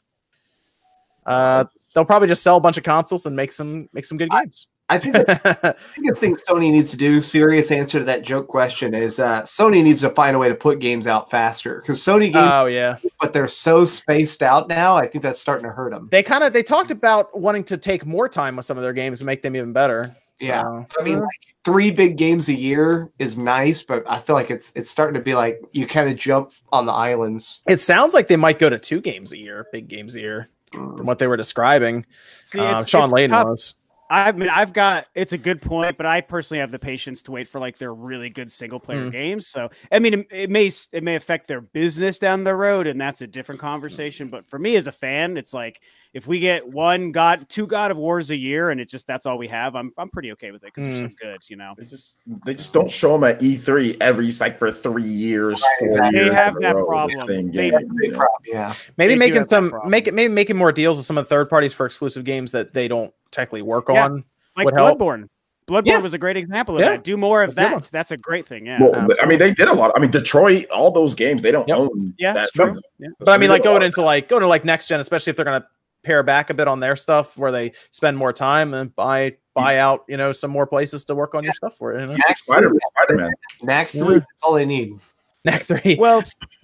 Uh, 1.29 1.63
they'll 1.93 2.05
probably 2.05 2.27
just 2.27 2.43
sell 2.43 2.57
a 2.57 2.59
bunch 2.59 2.77
of 2.77 2.83
consoles 2.83 3.25
and 3.25 3.35
make 3.35 3.51
some 3.51 3.87
make 3.93 4.05
some 4.05 4.17
good 4.17 4.29
games." 4.29 4.67
I 4.89 4.97
think 4.97 5.13
that 5.13 5.25
the 5.43 5.75
biggest 5.95 6.19
thing 6.19 6.35
Sony 6.35 6.71
needs 6.71 6.91
to 6.91 6.97
do, 6.97 7.21
serious 7.21 7.71
answer 7.71 7.99
to 7.99 8.05
that 8.05 8.23
joke 8.23 8.47
question, 8.47 8.95
is 8.95 9.19
uh, 9.19 9.43
Sony 9.43 9.83
needs 9.83 10.01
to 10.01 10.09
find 10.09 10.35
a 10.35 10.39
way 10.39 10.49
to 10.49 10.55
put 10.55 10.79
games 10.79 11.05
out 11.05 11.29
faster 11.29 11.79
because 11.81 11.99
Sony 11.99 12.33
games, 12.33 12.49
oh 12.51 12.65
yeah. 12.65 12.97
but 13.21 13.31
they're 13.31 13.47
so 13.47 13.85
spaced 13.85 14.41
out 14.41 14.67
now. 14.67 14.95
I 14.95 15.07
think 15.07 15.23
that's 15.23 15.39
starting 15.39 15.65
to 15.65 15.71
hurt 15.71 15.91
them. 15.91 16.09
they 16.11 16.23
kind 16.23 16.43
of 16.43 16.53
they 16.53 16.63
talked 16.63 16.91
about 16.91 17.37
wanting 17.39 17.63
to 17.65 17.77
take 17.77 18.05
more 18.05 18.27
time 18.27 18.55
with 18.55 18.65
some 18.65 18.77
of 18.77 18.83
their 18.83 18.93
games 18.93 19.21
and 19.21 19.27
make 19.27 19.43
them 19.43 19.55
even 19.55 19.73
better. 19.73 20.15
Yeah. 20.39 20.83
I 20.97 21.03
mean, 21.03 21.19
like, 21.19 21.55
three 21.65 21.91
big 21.91 22.17
games 22.17 22.49
a 22.49 22.53
year 22.53 23.11
is 23.19 23.37
nice, 23.37 23.81
but 23.81 24.03
I 24.09 24.19
feel 24.19 24.35
like 24.35 24.49
it's 24.49 24.71
it's 24.75 24.89
starting 24.89 25.15
to 25.15 25.21
be 25.21 25.35
like 25.35 25.61
you 25.71 25.85
kind 25.85 26.09
of 26.09 26.17
jump 26.17 26.51
on 26.71 26.85
the 26.85 26.93
islands. 26.93 27.61
it 27.67 27.79
sounds 27.79 28.13
like 28.13 28.27
they 28.27 28.37
might 28.37 28.57
go 28.57 28.69
to 28.69 28.79
two 28.79 29.01
games 29.01 29.31
a 29.31 29.37
year, 29.37 29.67
big 29.71 29.87
games 29.87 30.15
a 30.15 30.21
year, 30.21 30.47
from 30.71 31.05
what 31.05 31.19
they 31.19 31.27
were 31.27 31.37
describing. 31.37 32.05
See, 32.43 32.59
Uh, 32.59 32.83
Shawn 32.83 33.09
Layden 33.09 33.29
tough. 33.29 33.47
was. 33.47 33.73
I 34.11 34.31
mean, 34.31 34.49
I've 34.49 34.73
got 34.73 35.05
it's 35.13 35.33
a 35.33 35.37
good 35.37 35.61
point, 35.61 35.95
but 35.95 36.05
I 36.07 36.21
personally 36.21 36.59
have 36.59 36.71
the 36.71 36.79
patience 36.79 37.21
to 37.23 37.31
wait 37.31 37.47
for 37.47 37.59
like 37.59 37.77
their 37.77 37.93
really 37.93 38.29
good 38.29 38.51
single 38.51 38.79
player 38.79 39.05
Mm. 39.05 39.11
games. 39.11 39.45
So, 39.47 39.69
I 39.91 39.99
mean, 39.99 40.13
it, 40.15 40.27
it 40.31 40.49
may 40.49 40.71
it 40.91 41.03
may 41.03 41.15
affect 41.15 41.47
their 41.47 41.61
business 41.61 42.17
down 42.17 42.43
the 42.43 42.55
road, 42.55 42.87
and 42.87 42.99
that's 42.99 43.21
a 43.21 43.27
different 43.27 43.61
conversation. 43.61 44.29
But 44.29 44.47
for 44.47 44.57
me 44.57 44.75
as 44.77 44.87
a 44.87 44.91
fan, 44.91 45.37
it's 45.37 45.53
like 45.53 45.81
if 46.13 46.25
we 46.25 46.39
get 46.39 46.67
one 46.67 47.11
God, 47.11 47.47
two 47.49 47.67
God 47.67 47.91
of 47.91 47.97
Wars 47.97 48.31
a 48.31 48.35
year, 48.35 48.71
and 48.71 48.81
it 48.81 48.89
just 48.89 49.05
that's 49.05 49.27
all 49.27 49.37
we 49.37 49.47
have, 49.49 49.75
I'm 49.75 49.91
I'm 49.97 50.09
pretty 50.09 50.31
okay 50.31 50.49
with 50.51 50.63
it 50.63 50.73
because 50.73 50.85
they're 51.01 51.07
so 51.09 51.15
good, 51.21 51.41
you 51.47 51.55
know. 51.55 51.75
They 51.77 51.85
just 51.85 52.17
they 52.45 52.55
just 52.55 52.73
don't 52.73 52.89
show 52.89 53.13
them 53.13 53.23
at 53.25 53.39
E3 53.41 53.97
every 54.01 54.31
like 54.39 54.57
for 54.57 54.71
three 54.71 55.03
years. 55.03 55.61
Right, 55.61 55.75
four 55.79 55.87
exactly. 55.89 56.19
They 56.19 56.25
years 56.25 56.35
have 56.35 56.55
that 56.61 56.75
row, 56.75 56.85
problem. 56.87 57.27
same 57.27 57.51
They- 57.51 57.69
game, 57.69 57.71
That's 57.73 57.85
you 58.01 58.11
know? 58.11 58.17
problem. 58.17 58.41
Yeah. 58.45 58.73
Maybe 58.97 59.13
They 59.13 59.19
making 59.19 59.43
some 59.43 59.71
make 59.85 60.07
it 60.07 60.15
maybe 60.15 60.33
making 60.33 60.57
more 60.57 60.71
deals 60.71 60.97
with 60.97 61.05
some 61.05 61.17
of 61.19 61.25
the 61.25 61.29
third 61.29 61.47
parties 61.47 61.75
for 61.75 61.85
exclusive 61.85 62.23
games 62.23 62.51
that 62.53 62.73
they 62.73 62.87
don't 62.87 63.13
technically 63.31 63.61
work 63.61 63.85
Yeah. 63.89 64.05
on. 64.05 64.23
Like 64.57 64.65
Would 64.65 64.73
help. 64.75 64.99
Bloodborne. 64.99 65.27
Bloodborne 65.67 65.85
Yeah. 65.85 65.97
was 65.99 66.13
a 66.13 66.17
great 66.17 66.35
example 66.37 66.75
of 66.75 66.81
Yeah. 66.81 66.89
that. 66.89 67.03
Do 67.03 67.15
more 67.15 67.43
of 67.43 67.53
That's 67.53 67.57
a 67.57 67.61
good 67.69 67.73
one. 67.73 67.81
that. 67.83 67.91
That's 67.91 68.11
a 68.11 68.17
great 68.17 68.47
thing. 68.47 68.65
Yeah. 68.65 68.81
Well, 68.81 69.07
I 69.21 69.25
mean, 69.27 69.37
they 69.39 69.53
did 69.53 69.67
a 69.67 69.73
lot. 69.73 69.91
I 69.95 69.99
mean, 69.99 70.09
Detroit, 70.11 70.65
all 70.71 70.91
those 70.91 71.13
games, 71.13 71.41
they 71.43 71.51
don't 71.51 71.67
Yep. 71.67 71.77
own 71.77 72.13
yeah, 72.17 72.33
that. 72.33 72.43
it's 72.45 72.51
true. 72.51 72.79
Yeah. 72.97 73.09
But 73.19 73.29
I 73.29 73.37
mean, 73.37 73.49
like 73.49 73.61
did 73.61 73.69
a 73.69 73.71
lot. 73.71 73.75
going 73.79 73.85
into 73.87 74.01
like 74.01 74.27
going 74.27 74.41
to 74.41 74.47
like 74.47 74.65
next 74.65 74.87
gen, 74.87 74.99
especially 74.99 75.29
if 75.31 75.35
they're 75.35 75.45
gonna 75.45 75.67
pare 76.03 76.23
back 76.23 76.49
a 76.49 76.53
bit 76.53 76.67
on 76.67 76.79
their 76.79 76.95
stuff, 76.95 77.37
where 77.37 77.51
they 77.51 77.71
spend 77.91 78.17
more 78.17 78.33
time 78.33 78.73
and 78.73 78.95
buy 78.95 79.35
buy 79.53 79.77
out, 79.77 80.05
you 80.07 80.17
know, 80.17 80.31
some 80.31 80.49
more 80.49 80.65
places 80.65 81.03
to 81.05 81.13
work 81.13 81.35
on 81.35 81.43
your 81.43 81.53
stuff 81.53 81.75
for 81.77 81.93
it. 81.93 82.01
You 82.01 82.07
know? 82.07 82.13
Knack 82.15 82.37
Spider 82.37 82.71
Spider 82.97 83.15
Man. 83.21 83.31
Knack 83.61 83.87
three. 83.89 84.15
That's 84.15 84.25
all 84.41 84.53
they 84.53 84.65
need. 84.65 84.93
Knack 85.45 85.63
three. 85.63 85.97
Well, 85.99 86.23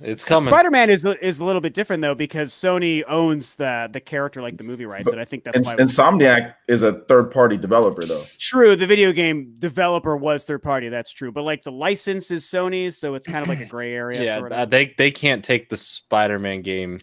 It's 0.00 0.24
coming. 0.24 0.52
Spider 0.52 0.70
Man 0.70 0.90
is 0.90 1.04
is 1.20 1.40
a 1.40 1.44
little 1.44 1.60
bit 1.60 1.74
different 1.74 2.02
though 2.02 2.14
because 2.14 2.50
Sony 2.52 3.02
owns 3.08 3.56
the 3.56 3.88
the 3.92 4.00
character 4.00 4.40
like 4.40 4.56
the 4.56 4.62
movie 4.62 4.86
rights, 4.86 5.10
and 5.10 5.20
I 5.20 5.24
think 5.24 5.42
that's 5.42 5.56
And 5.56 5.66
why. 5.66 5.76
Insomniac 5.76 6.54
is 6.68 6.84
a 6.84 6.92
third 6.92 7.32
party 7.32 7.56
developer 7.56 8.04
though. 8.04 8.22
True, 8.38 8.76
the 8.76 8.86
video 8.86 9.10
game 9.10 9.54
developer 9.58 10.16
was 10.16 10.44
third 10.44 10.62
party. 10.62 10.88
That's 10.88 11.10
true, 11.10 11.32
but 11.32 11.42
like 11.42 11.64
the 11.64 11.72
license 11.72 12.30
is 12.30 12.44
Sony's, 12.44 12.96
so 12.96 13.14
it's 13.16 13.26
kind 13.26 13.42
of 13.42 13.48
like 13.48 13.60
a 13.60 13.64
gray 13.64 13.92
area. 13.94 14.22
yeah, 14.22 14.36
sort 14.36 14.52
uh, 14.52 14.64
they 14.64 14.94
they 14.98 15.10
can't 15.10 15.44
take 15.44 15.68
the 15.68 15.76
Spider-Man 15.76 16.62
game 16.62 17.00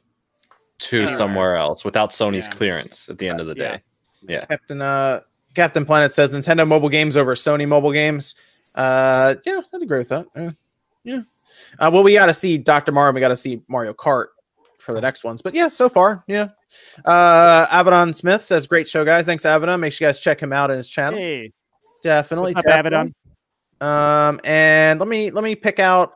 to 0.77 0.97
Anywhere. 0.99 1.17
somewhere 1.17 1.55
else 1.57 1.84
without 1.84 2.11
Sony's 2.11 2.45
Yeah. 2.47 2.51
clearance. 2.53 3.09
At 3.09 3.17
the 3.17 3.27
end 3.27 3.41
of 3.41 3.47
the 3.47 3.55
day. 3.55 3.81
Yeah. 4.27 4.39
day, 4.39 4.45
Captain 4.47 4.81
uh 4.81 5.19
Captain 5.53 5.85
Planet 5.85 6.13
says 6.13 6.31
Nintendo 6.31 6.65
mobile 6.65 6.89
games 6.89 7.17
over 7.17 7.35
Sony 7.35 7.67
mobile 7.67 7.91
games. 7.91 8.35
Uh 8.73 9.35
yeah, 9.45 9.61
I'd 9.73 9.81
agree 9.81 9.97
with 9.99 10.09
that. 10.09 10.27
Yeah. 10.35 10.51
yeah. 11.03 11.22
Uh, 11.80 11.89
well, 11.93 12.03
we 12.03 12.14
got 12.14 12.27
to 12.27 12.34
see 12.34 12.57
Dr. 12.57 12.91
Mario. 12.91 13.14
We 13.14 13.19
got 13.22 13.30
to 13.30 13.35
see 13.35 13.61
Mario 13.68 13.93
Kart 13.93 14.27
for 14.80 14.93
the 14.93 15.02
next 15.02 15.23
ones. 15.23 15.41
But 15.41 15.53
yeah, 15.53 15.68
so 15.68 15.89
far, 15.89 16.23
yeah. 16.27 16.49
Uh, 17.03 17.65
Avedon 17.68 18.14
Smith 18.14 18.43
says, 18.43 18.68
"Great 18.68 18.88
show, 18.88 19.03
guys. 19.03 19.26
Thanks, 19.26 19.43
Avedon. 19.43 19.80
Make 19.80 19.93
sure 19.93 20.06
you 20.06 20.10
guys 20.10 20.19
check 20.19 20.39
him 20.39 20.53
out 20.53 20.72
in 20.72 20.77
his 20.77 20.89
channel. 20.89 21.19
hey, 21.19 21.52
Definitely, 22.03 22.53
what's 22.53 22.68
up, 22.68 22.84
definitely. 22.84 23.14
Um, 23.81 24.39
and 24.43 24.99
let 24.99 25.10
me 25.10 25.31
let 25.31 25.43
me 25.43 25.56
pick 25.56 25.80
out 25.80 26.14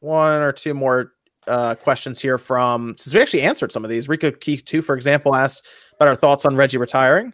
one 0.00 0.42
or 0.42 0.52
two 0.52 0.74
more 0.74 1.12
uh, 1.46 1.74
questions 1.74 2.20
here 2.20 2.38
from 2.38 2.94
since 2.98 3.14
we 3.14 3.20
actually 3.20 3.42
answered 3.42 3.72
some 3.72 3.84
of 3.84 3.90
these. 3.90 4.08
Rico 4.08 4.30
Key 4.30 4.58
two, 4.58 4.82
for 4.82 4.94
example, 4.94 5.34
asked 5.34 5.66
about 5.96 6.08
our 6.08 6.14
thoughts 6.14 6.44
on 6.44 6.56
Reggie 6.56 6.78
retiring. 6.78 7.32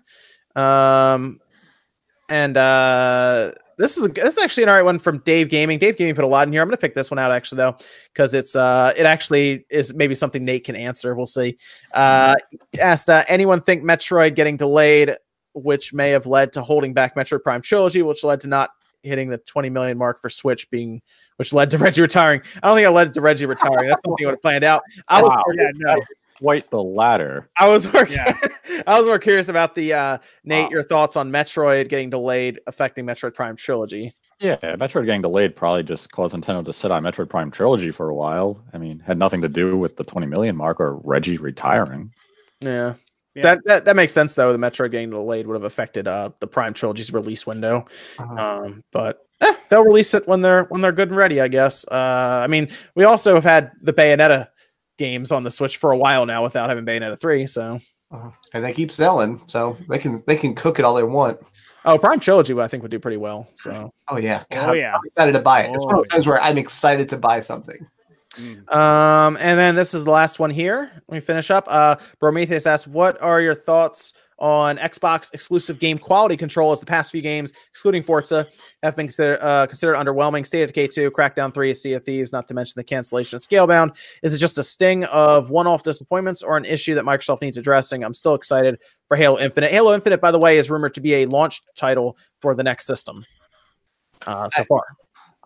Um, 0.56 1.38
and 2.28 2.56
uh, 2.56 3.52
this 3.80 3.96
is 3.96 4.04
a, 4.04 4.08
this 4.08 4.36
is 4.36 4.38
actually 4.38 4.64
an 4.64 4.68
alright 4.68 4.84
one 4.84 4.98
from 4.98 5.18
Dave 5.18 5.48
Gaming. 5.48 5.78
Dave 5.78 5.96
Gaming 5.96 6.14
put 6.14 6.24
a 6.24 6.28
lot 6.28 6.46
in 6.46 6.52
here. 6.52 6.62
I'm 6.62 6.68
gonna 6.68 6.76
pick 6.76 6.94
this 6.94 7.10
one 7.10 7.18
out 7.18 7.32
actually 7.32 7.56
though 7.56 7.76
because 8.12 8.34
it's 8.34 8.54
uh 8.54 8.92
it 8.96 9.06
actually 9.06 9.64
is 9.70 9.94
maybe 9.94 10.14
something 10.14 10.44
Nate 10.44 10.64
can 10.64 10.76
answer. 10.76 11.14
We'll 11.14 11.26
see. 11.26 11.56
Uh, 11.92 12.36
asked 12.78 13.08
uh, 13.08 13.24
anyone 13.26 13.60
think 13.60 13.82
Metroid 13.82 14.36
getting 14.36 14.56
delayed, 14.56 15.16
which 15.54 15.92
may 15.92 16.10
have 16.10 16.26
led 16.26 16.52
to 16.52 16.62
holding 16.62 16.92
back 16.92 17.16
Metroid 17.16 17.42
Prime 17.42 17.62
trilogy, 17.62 18.02
which 18.02 18.22
led 18.22 18.40
to 18.42 18.48
not 18.48 18.70
hitting 19.02 19.28
the 19.28 19.38
20 19.38 19.70
million 19.70 19.96
mark 19.96 20.20
for 20.20 20.28
Switch 20.28 20.70
being, 20.70 21.00
which 21.36 21.52
led 21.52 21.70
to 21.70 21.78
Reggie 21.78 22.02
retiring. 22.02 22.42
I 22.62 22.66
don't 22.66 22.76
think 22.76 22.86
I 22.86 22.90
led 22.90 23.14
to 23.14 23.20
Reggie 23.20 23.46
retiring. 23.46 23.88
That's 23.88 24.02
something 24.04 24.26
I 24.26 24.28
would 24.28 24.34
have 24.34 24.42
planned 24.42 24.64
out. 24.64 24.82
I 25.08 25.22
Wow. 25.22 25.42
yeah, 25.54 25.70
no, 25.74 25.96
Quite 26.40 26.70
the 26.70 26.82
latter. 26.82 27.50
I 27.58 27.68
was 27.68 27.90
more, 27.92 28.06
Yeah. 28.06 28.36
I 28.86 28.98
was 28.98 29.06
more 29.06 29.18
curious 29.18 29.48
about 29.48 29.74
the 29.74 29.92
uh, 29.92 30.18
Nate. 30.44 30.64
Wow. 30.64 30.70
Your 30.70 30.82
thoughts 30.82 31.16
on 31.16 31.30
Metroid 31.30 31.88
getting 31.88 32.10
delayed 32.10 32.60
affecting 32.66 33.04
Metroid 33.04 33.34
Prime 33.34 33.56
trilogy? 33.56 34.14
Yeah, 34.40 34.56
Metroid 34.56 35.04
getting 35.04 35.20
delayed 35.20 35.54
probably 35.54 35.82
just 35.82 36.10
caused 36.12 36.34
Nintendo 36.34 36.64
to 36.64 36.72
sit 36.72 36.90
on 36.90 37.02
Metroid 37.02 37.28
Prime 37.28 37.50
trilogy 37.50 37.90
for 37.90 38.08
a 38.08 38.14
while. 38.14 38.64
I 38.72 38.78
mean, 38.78 38.98
had 39.00 39.18
nothing 39.18 39.42
to 39.42 39.48
do 39.48 39.76
with 39.76 39.96
the 39.96 40.04
20 40.04 40.26
million 40.26 40.56
mark 40.56 40.80
or 40.80 40.96
Reggie 41.04 41.36
retiring. 41.36 42.10
Yeah. 42.60 42.94
Yeah. 43.34 43.42
That, 43.42 43.58
that 43.66 43.84
that 43.84 43.96
makes 43.96 44.12
sense 44.12 44.34
though. 44.34 44.52
The 44.52 44.58
Metroid 44.58 44.90
getting 44.90 45.10
delayed 45.10 45.46
would 45.46 45.54
have 45.54 45.64
affected 45.64 46.08
uh, 46.08 46.30
the 46.40 46.46
Prime 46.46 46.74
trilogy's 46.74 47.12
release 47.12 47.46
window. 47.46 47.86
Uh-huh. 48.18 48.62
Um, 48.64 48.82
but 48.92 49.18
eh, 49.40 49.54
they'll 49.68 49.84
release 49.84 50.14
it 50.14 50.26
when 50.26 50.40
they're 50.40 50.64
when 50.64 50.80
they're 50.80 50.90
good 50.90 51.08
and 51.08 51.16
ready, 51.16 51.40
I 51.40 51.46
guess. 51.48 51.86
Uh, 51.86 52.40
I 52.42 52.48
mean, 52.48 52.68
we 52.96 53.04
also 53.04 53.34
have 53.34 53.44
had 53.44 53.70
the 53.82 53.92
Bayonetta 53.92 54.48
games 55.00 55.32
on 55.32 55.42
the 55.42 55.50
Switch 55.50 55.78
for 55.78 55.90
a 55.90 55.96
while 55.96 56.26
now 56.26 56.42
without 56.44 56.68
having 56.68 56.84
Bayonetta 56.84 57.18
three. 57.20 57.46
So, 57.46 57.80
Uh, 58.12 58.30
and 58.54 58.62
they 58.62 58.72
keep 58.72 58.92
selling, 58.92 59.40
so 59.46 59.76
they 59.88 59.98
can 59.98 60.22
they 60.28 60.36
can 60.36 60.54
cook 60.54 60.78
it 60.78 60.84
all 60.84 60.94
they 60.94 61.02
want. 61.02 61.38
oh, 61.84 61.96
Prime 61.98 62.20
trilogy, 62.20 62.54
I 62.60 62.68
think 62.68 62.82
would 62.82 62.90
do 62.92 62.98
pretty 63.00 63.16
well. 63.16 63.48
So, 63.54 63.90
Oh 64.08 64.18
yeah, 64.18 64.44
Oh, 64.52 64.72
yeah. 64.74 64.94
I'm 64.94 65.00
excited 65.06 65.32
to 65.32 65.38
buy 65.40 65.62
it. 65.64 65.70
It's 65.74 65.84
one 65.86 65.94
of 65.94 65.98
Oh, 65.98 66.02
those 66.02 66.08
times 66.08 66.26
where 66.26 66.40
I'm 66.42 66.58
excited 66.58 67.08
to 67.08 67.16
buy 67.16 67.40
something. 67.40 67.78
um, 68.68 69.36
and 69.40 69.58
then 69.58 69.74
this 69.74 69.92
is 69.94 70.04
the 70.04 70.10
last 70.10 70.38
one 70.38 70.50
here. 70.50 70.90
Let 71.08 71.14
me 71.14 71.20
finish 71.20 71.50
up. 71.50 71.64
Uh, 71.68 71.96
Prometheus 72.20 72.66
asks, 72.66 72.86
"What 72.86 73.20
are 73.22 73.40
your 73.40 73.54
thoughts?" 73.54 74.12
On 74.40 74.78
Xbox 74.78 75.34
exclusive 75.34 75.78
game 75.78 75.98
quality 75.98 76.36
control, 76.36 76.72
as 76.72 76.80
the 76.80 76.86
past 76.86 77.10
few 77.10 77.20
games, 77.20 77.52
excluding 77.70 78.02
Forza, 78.02 78.48
have 78.82 78.96
been 78.96 79.06
considered 79.06 79.38
uh, 79.42 79.66
considered 79.66 79.96
underwhelming. 79.96 80.46
State 80.46 80.62
of 80.62 80.68
Decay 80.68 80.86
2, 80.88 81.10
Crackdown 81.10 81.52
3, 81.52 81.74
Sea 81.74 81.92
of 81.92 82.04
Thieves, 82.04 82.32
not 82.32 82.48
to 82.48 82.54
mention 82.54 82.72
the 82.76 82.84
cancellation 82.84 83.36
of 83.36 83.42
Scalebound. 83.42 83.96
Is 84.22 84.34
it 84.34 84.38
just 84.38 84.56
a 84.56 84.62
sting 84.62 85.04
of 85.04 85.50
one-off 85.50 85.82
disappointments 85.82 86.42
or 86.42 86.56
an 86.56 86.64
issue 86.64 86.94
that 86.94 87.04
Microsoft 87.04 87.42
needs 87.42 87.58
addressing? 87.58 88.02
I'm 88.02 88.14
still 88.14 88.34
excited 88.34 88.78
for 89.08 89.16
Halo 89.16 89.38
Infinite. 89.38 89.72
Halo 89.72 89.92
Infinite, 89.92 90.22
by 90.22 90.30
the 90.30 90.38
way, 90.38 90.56
is 90.56 90.70
rumored 90.70 90.94
to 90.94 91.02
be 91.02 91.16
a 91.16 91.26
launch 91.26 91.60
title 91.76 92.16
for 92.40 92.54
the 92.54 92.62
next 92.62 92.86
system. 92.86 93.26
Uh, 94.26 94.48
so 94.50 94.64
far, 94.64 94.82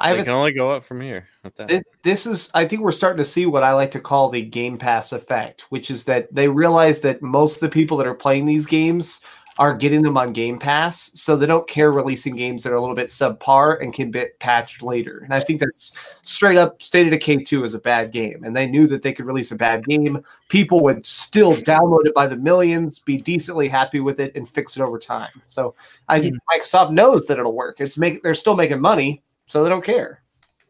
I 0.05 0.15
They 0.15 0.25
can 0.25 0.35
only 0.35 0.53
go 0.53 0.71
up 0.71 0.85
from 0.85 1.01
here. 1.01 1.27
This, 1.57 1.83
this 2.03 2.27
is, 2.27 2.51
I 2.53 2.67
think 2.67 2.83
we're 2.83 2.93
starting 2.93 3.19
to 3.19 3.25
see 3.25 3.47
what 3.47 3.63
I 3.63 3.73
like 3.73 3.91
to 3.93 4.01
call 4.01 4.29
the 4.29 4.43
Game 4.43 4.77
Pass 4.77 5.13
effect, 5.13 5.63
which 5.71 5.91
is 5.91 6.05
that 6.05 6.33
they 6.33 6.47
realize 6.47 7.01
that 7.01 7.23
most 7.23 7.55
of 7.55 7.61
the 7.61 7.71
people 7.71 7.97
that 7.97 8.07
are 8.07 8.15
playing 8.15 8.45
these 8.45 8.67
games 8.67 9.21
are 9.59 9.73
getting 9.73 10.03
them 10.03 10.19
on 10.19 10.33
Game 10.33 10.59
Pass, 10.59 11.11
so 11.15 11.37
they 11.37 11.47
don't 11.47 11.67
care 11.67 11.91
releasing 11.91 12.37
games 12.37 12.63
that 12.63 12.73
are 12.73 12.77
a 12.77 12.81
little 12.81 12.97
bit 12.97 13.09
subpar 13.09 13.81
and 13.81 13.95
can 13.95 14.11
be 14.11 14.27
patched 14.41 14.83
later. 14.83 15.21
And 15.25 15.33
I 15.33 15.41
think 15.41 15.61
that's 15.61 15.93
straight 16.23 16.59
up 16.59 16.83
State 16.83 17.07
of 17.07 17.13
Decay 17.13 17.45
2 17.45 17.65
is 17.65 17.73
a 17.73 17.79
bad 17.79 18.13
game, 18.13 18.45
and 18.45 18.55
they 18.55 18.67
knew 18.67 18.87
that 18.89 19.01
they 19.01 19.13
could 19.13 19.25
release 19.25 19.53
a 19.53 19.57
bad 19.57 19.87
game. 19.87 20.23
People 20.49 20.81
would 20.81 21.07
still 21.07 21.53
download 21.53 22.05
it 22.05 22.15
by 22.15 22.27
the 22.27 22.37
millions, 22.37 22.99
be 22.99 23.17
decently 23.17 23.69
happy 23.69 24.01
with 24.01 24.21
it, 24.21 24.35
and 24.35 24.47
fix 24.47 24.77
it 24.77 24.83
over 24.83 24.99
time. 24.99 25.41
So 25.47 25.75
I 26.09 26.21
think 26.21 26.35
hmm. 26.35 26.61
Microsoft 26.61 26.91
knows 26.91 27.27
that 27.27 27.39
it'll 27.39 27.55
work. 27.55 27.81
It's 27.81 27.97
make 27.97 28.23
they're 28.23 28.35
still 28.35 28.57
making 28.57 28.81
money, 28.81 29.23
so 29.47 29.63
they 29.63 29.69
don't 29.69 29.85
care. 29.85 30.23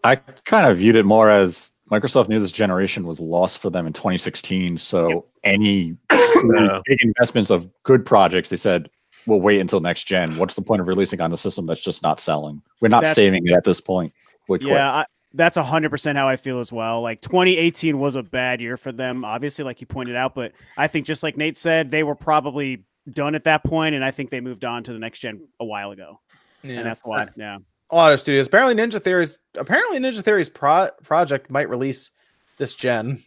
I 0.02 0.16
kind 0.16 0.66
of 0.66 0.78
viewed 0.78 0.96
it 0.96 1.04
more 1.06 1.30
as 1.30 1.72
Microsoft 1.90 2.28
knew 2.28 2.40
this 2.40 2.52
generation 2.52 3.06
was 3.06 3.20
lost 3.20 3.58
for 3.58 3.70
them 3.70 3.86
in 3.86 3.92
2016. 3.92 4.78
So 4.78 5.26
any 5.44 5.96
Yeah. 6.12 6.80
big 6.84 7.02
investments 7.02 7.50
of 7.50 7.68
good 7.84 8.04
projects, 8.04 8.48
they 8.50 8.56
said, 8.56 8.90
we'll 9.26 9.40
wait 9.40 9.60
until 9.60 9.80
next 9.80 10.04
gen. 10.04 10.36
What's 10.36 10.54
the 10.54 10.62
point 10.62 10.80
of 10.82 10.88
releasing 10.88 11.20
on 11.20 11.32
a 11.32 11.38
system 11.38 11.66
that's 11.66 11.82
just 11.82 12.02
not 12.02 12.20
selling? 12.20 12.60
We're 12.80 12.88
not 12.88 13.00
That's- 13.02 13.14
saving 13.14 13.46
it 13.46 13.52
at 13.52 13.64
this 13.64 13.80
point. 13.80 14.12
We 14.48 14.58
quit. 14.58 14.72
Yeah, 14.72 14.90
I, 14.92 15.04
that's 15.32 15.56
hundred 15.56 15.88
percent 15.90 16.18
how 16.18 16.28
I 16.28 16.36
feel 16.36 16.60
as 16.60 16.70
well. 16.70 17.00
Like 17.00 17.20
2018 17.22 17.98
was 17.98 18.14
a 18.14 18.22
bad 18.22 18.60
year 18.60 18.76
for 18.76 18.92
them, 18.92 19.24
obviously, 19.24 19.64
like 19.64 19.80
you 19.80 19.86
pointed 19.86 20.16
out. 20.16 20.34
But 20.34 20.52
I 20.76 20.86
think 20.86 21.06
just 21.06 21.22
like 21.22 21.36
Nate 21.38 21.56
said, 21.56 21.90
they 21.90 22.02
were 22.02 22.14
probably 22.14 22.84
done 23.10 23.34
at 23.34 23.44
that 23.44 23.64
point, 23.64 23.94
and 23.94 24.04
I 24.04 24.10
think 24.10 24.28
they 24.30 24.40
moved 24.40 24.64
on 24.64 24.84
to 24.84 24.92
the 24.92 24.98
next 24.98 25.20
gen 25.20 25.48
a 25.60 25.64
while 25.64 25.92
ago, 25.92 26.20
and 26.62 26.84
that's 26.84 27.00
why. 27.04 27.26
Yeah, 27.36 27.58
a 27.90 27.96
lot 27.96 28.12
of 28.12 28.20
studios. 28.20 28.46
Apparently, 28.46 28.74
Ninja 28.74 29.00
Theory's 29.02 29.38
apparently 29.56 29.98
Ninja 29.98 30.22
Theory's 30.22 30.48
pro- 30.48 30.90
project 31.02 31.50
might 31.50 31.68
release 31.68 32.10
this 32.58 32.74
gen, 32.74 33.22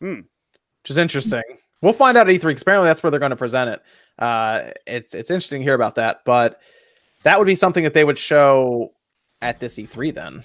Hmm. 0.00 0.20
which 0.82 0.90
is 0.90 0.98
interesting. 0.98 1.42
We'll 1.80 1.92
find 1.92 2.16
out 2.16 2.28
at 2.28 2.34
E3. 2.34 2.54
'cause 2.54 2.62
apparently, 2.62 2.88
that's 2.88 3.02
where 3.02 3.10
they're 3.10 3.20
going 3.20 3.30
to 3.30 3.36
present 3.36 3.70
it. 3.70 3.82
Uh, 4.18 4.70
it's 4.86 5.14
it's 5.14 5.30
interesting 5.30 5.60
to 5.60 5.64
hear 5.64 5.74
about 5.74 5.96
that, 5.96 6.20
but 6.24 6.60
that 7.24 7.38
would 7.38 7.46
be 7.46 7.56
something 7.56 7.82
that 7.84 7.94
they 7.94 8.04
would 8.04 8.18
show 8.18 8.92
at 9.40 9.58
this 9.58 9.78
E3 9.78 10.10
then. 10.12 10.42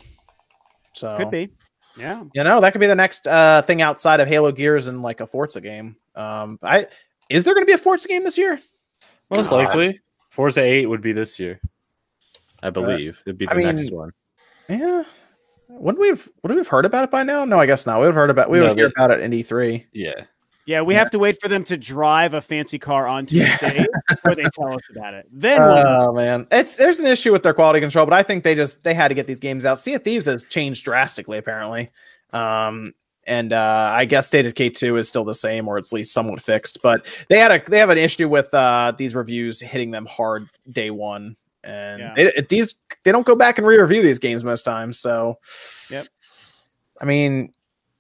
So 0.94 1.16
could 1.18 1.30
be. 1.32 1.49
Yeah, 1.98 2.24
You 2.36 2.44
know, 2.44 2.62
that 2.62 2.72
could 2.74 2.82
be 2.82 2.86
the 2.88 2.95
next 2.95 3.28
uh, 3.28 3.62
thing 3.64 3.82
outside 3.82 4.20
of 4.20 4.28
Halo 4.28 4.52
Gears 4.52 4.86
and 4.86 5.02
like 5.02 5.20
a 5.20 5.26
Forza 5.26 5.60
game. 5.62 5.95
Um, 6.16 6.60
I 6.62 6.88
is 7.30 7.44
there 7.44 7.54
going 7.56 7.66
to 7.66 7.70
be 7.70 7.74
a 7.74 7.78
Forza 7.80 8.08
game 8.08 8.24
this 8.24 8.38
year? 8.38 8.60
Most 9.32 9.49
God. 9.49 9.58
likely, 9.66 9.99
Forza 10.30 10.62
Eight 10.62 10.86
would 10.86 11.02
be 11.02 11.12
this 11.12 11.40
year. 11.40 11.60
I 12.64 12.70
believe 12.70 13.22
it'd 13.26 13.38
be 13.38 13.46
the 13.46 13.52
I 13.52 13.56
mean, 13.56 13.76
next 13.76 13.92
one. 13.92 14.12
Yeah. 14.70 15.04
Wouldn't 15.70 16.00
we 16.00 16.10
have 16.10 16.28
would 16.44 16.52
we 16.52 16.58
have 16.58 16.68
heard 16.68 16.86
about 16.86 17.04
it 17.04 17.12
by 17.12 17.24
now? 17.24 17.46
No, 17.46 17.60
I 17.60 17.66
guess 17.66 17.86
not. 17.86 17.98
We 18.00 18.02
would 18.02 18.08
have 18.08 18.16
heard 18.16 18.30
about 18.30 18.50
we 18.50 18.60
No, 18.60 18.70
would 18.70 18.78
hear 18.78 18.88
they- 18.88 18.94
about 18.98 19.12
it 19.12 19.20
in 19.22 19.32
E3. 19.32 19.86
Yeah, 19.94 20.14
Yeah, 20.66 20.82
we 20.82 20.96
have 20.96 21.10
to 21.12 21.20
wait 21.20 21.40
for 21.42 21.48
them 21.50 21.64
to 21.66 21.78
drive 21.78 22.34
a 22.34 22.42
fancy 22.42 22.80
car 22.80 23.06
onto 23.08 23.36
Yeah. 23.36 23.58
the 23.58 23.70
stage 23.70 23.86
before 24.10 24.36
they 24.36 24.44
tell 24.54 24.74
us 24.74 24.82
about 24.96 25.14
it. 25.14 25.26
Then 25.32 25.62
we'll. 25.62 25.78
Oh 25.88 26.14
man, 26.14 26.48
it's 26.52 26.78
there's 26.78 27.00
an 27.00 27.06
issue 27.06 27.32
with 27.32 27.44
their 27.44 27.54
quality 27.54 27.80
control, 27.82 28.06
but 28.06 28.14
I 28.14 28.24
think 28.24 28.44
they 28.44 28.56
just 28.56 28.84
they 28.84 28.94
had 28.94 29.10
to 29.10 29.14
get 29.14 29.28
these 29.28 29.40
games 29.42 29.66
out. 29.66 29.78
Sea 29.80 29.96
of 29.96 30.04
Thieves 30.04 30.26
has 30.26 30.44
changed 30.46 30.84
drastically, 30.86 31.38
apparently, 31.38 31.90
um, 32.34 32.94
and 33.26 33.52
uh, 33.52 33.92
I 33.94 34.06
guess 34.06 34.28
State 34.28 34.46
of 34.46 34.54
Decay 34.54 34.70
two 34.70 34.96
is 34.96 35.10
still 35.10 35.26
the 35.26 35.36
same, 35.36 35.68
or 35.68 35.78
it's 35.78 35.92
at 35.92 35.98
least 35.98 36.14
somewhat 36.14 36.42
fixed. 36.42 36.82
But 36.82 37.06
they 37.30 37.40
had 37.40 37.52
a 37.52 37.62
they 37.70 37.80
have 37.80 37.90
an 37.90 37.98
issue 37.98 38.30
with 38.30 38.54
uh, 38.54 38.94
these 38.98 39.16
reviews 39.16 39.60
hitting 39.60 39.92
them 39.92 40.06
hard 40.06 40.48
day 40.70 40.92
one, 40.92 41.36
and 41.64 42.00
Yeah. 42.00 42.14
they, 42.16 42.24
it- 42.34 42.50
these 42.50 42.76
they 43.04 43.12
don't 43.12 43.26
go 43.26 43.36
back 43.36 43.58
and 43.58 43.66
re-review 43.68 44.02
these 44.02 44.20
games 44.20 44.44
most 44.44 44.64
times. 44.64 45.00
So, 45.00 45.38
Yep. 45.92 46.06
I 47.02 47.06
mean, 47.06 47.54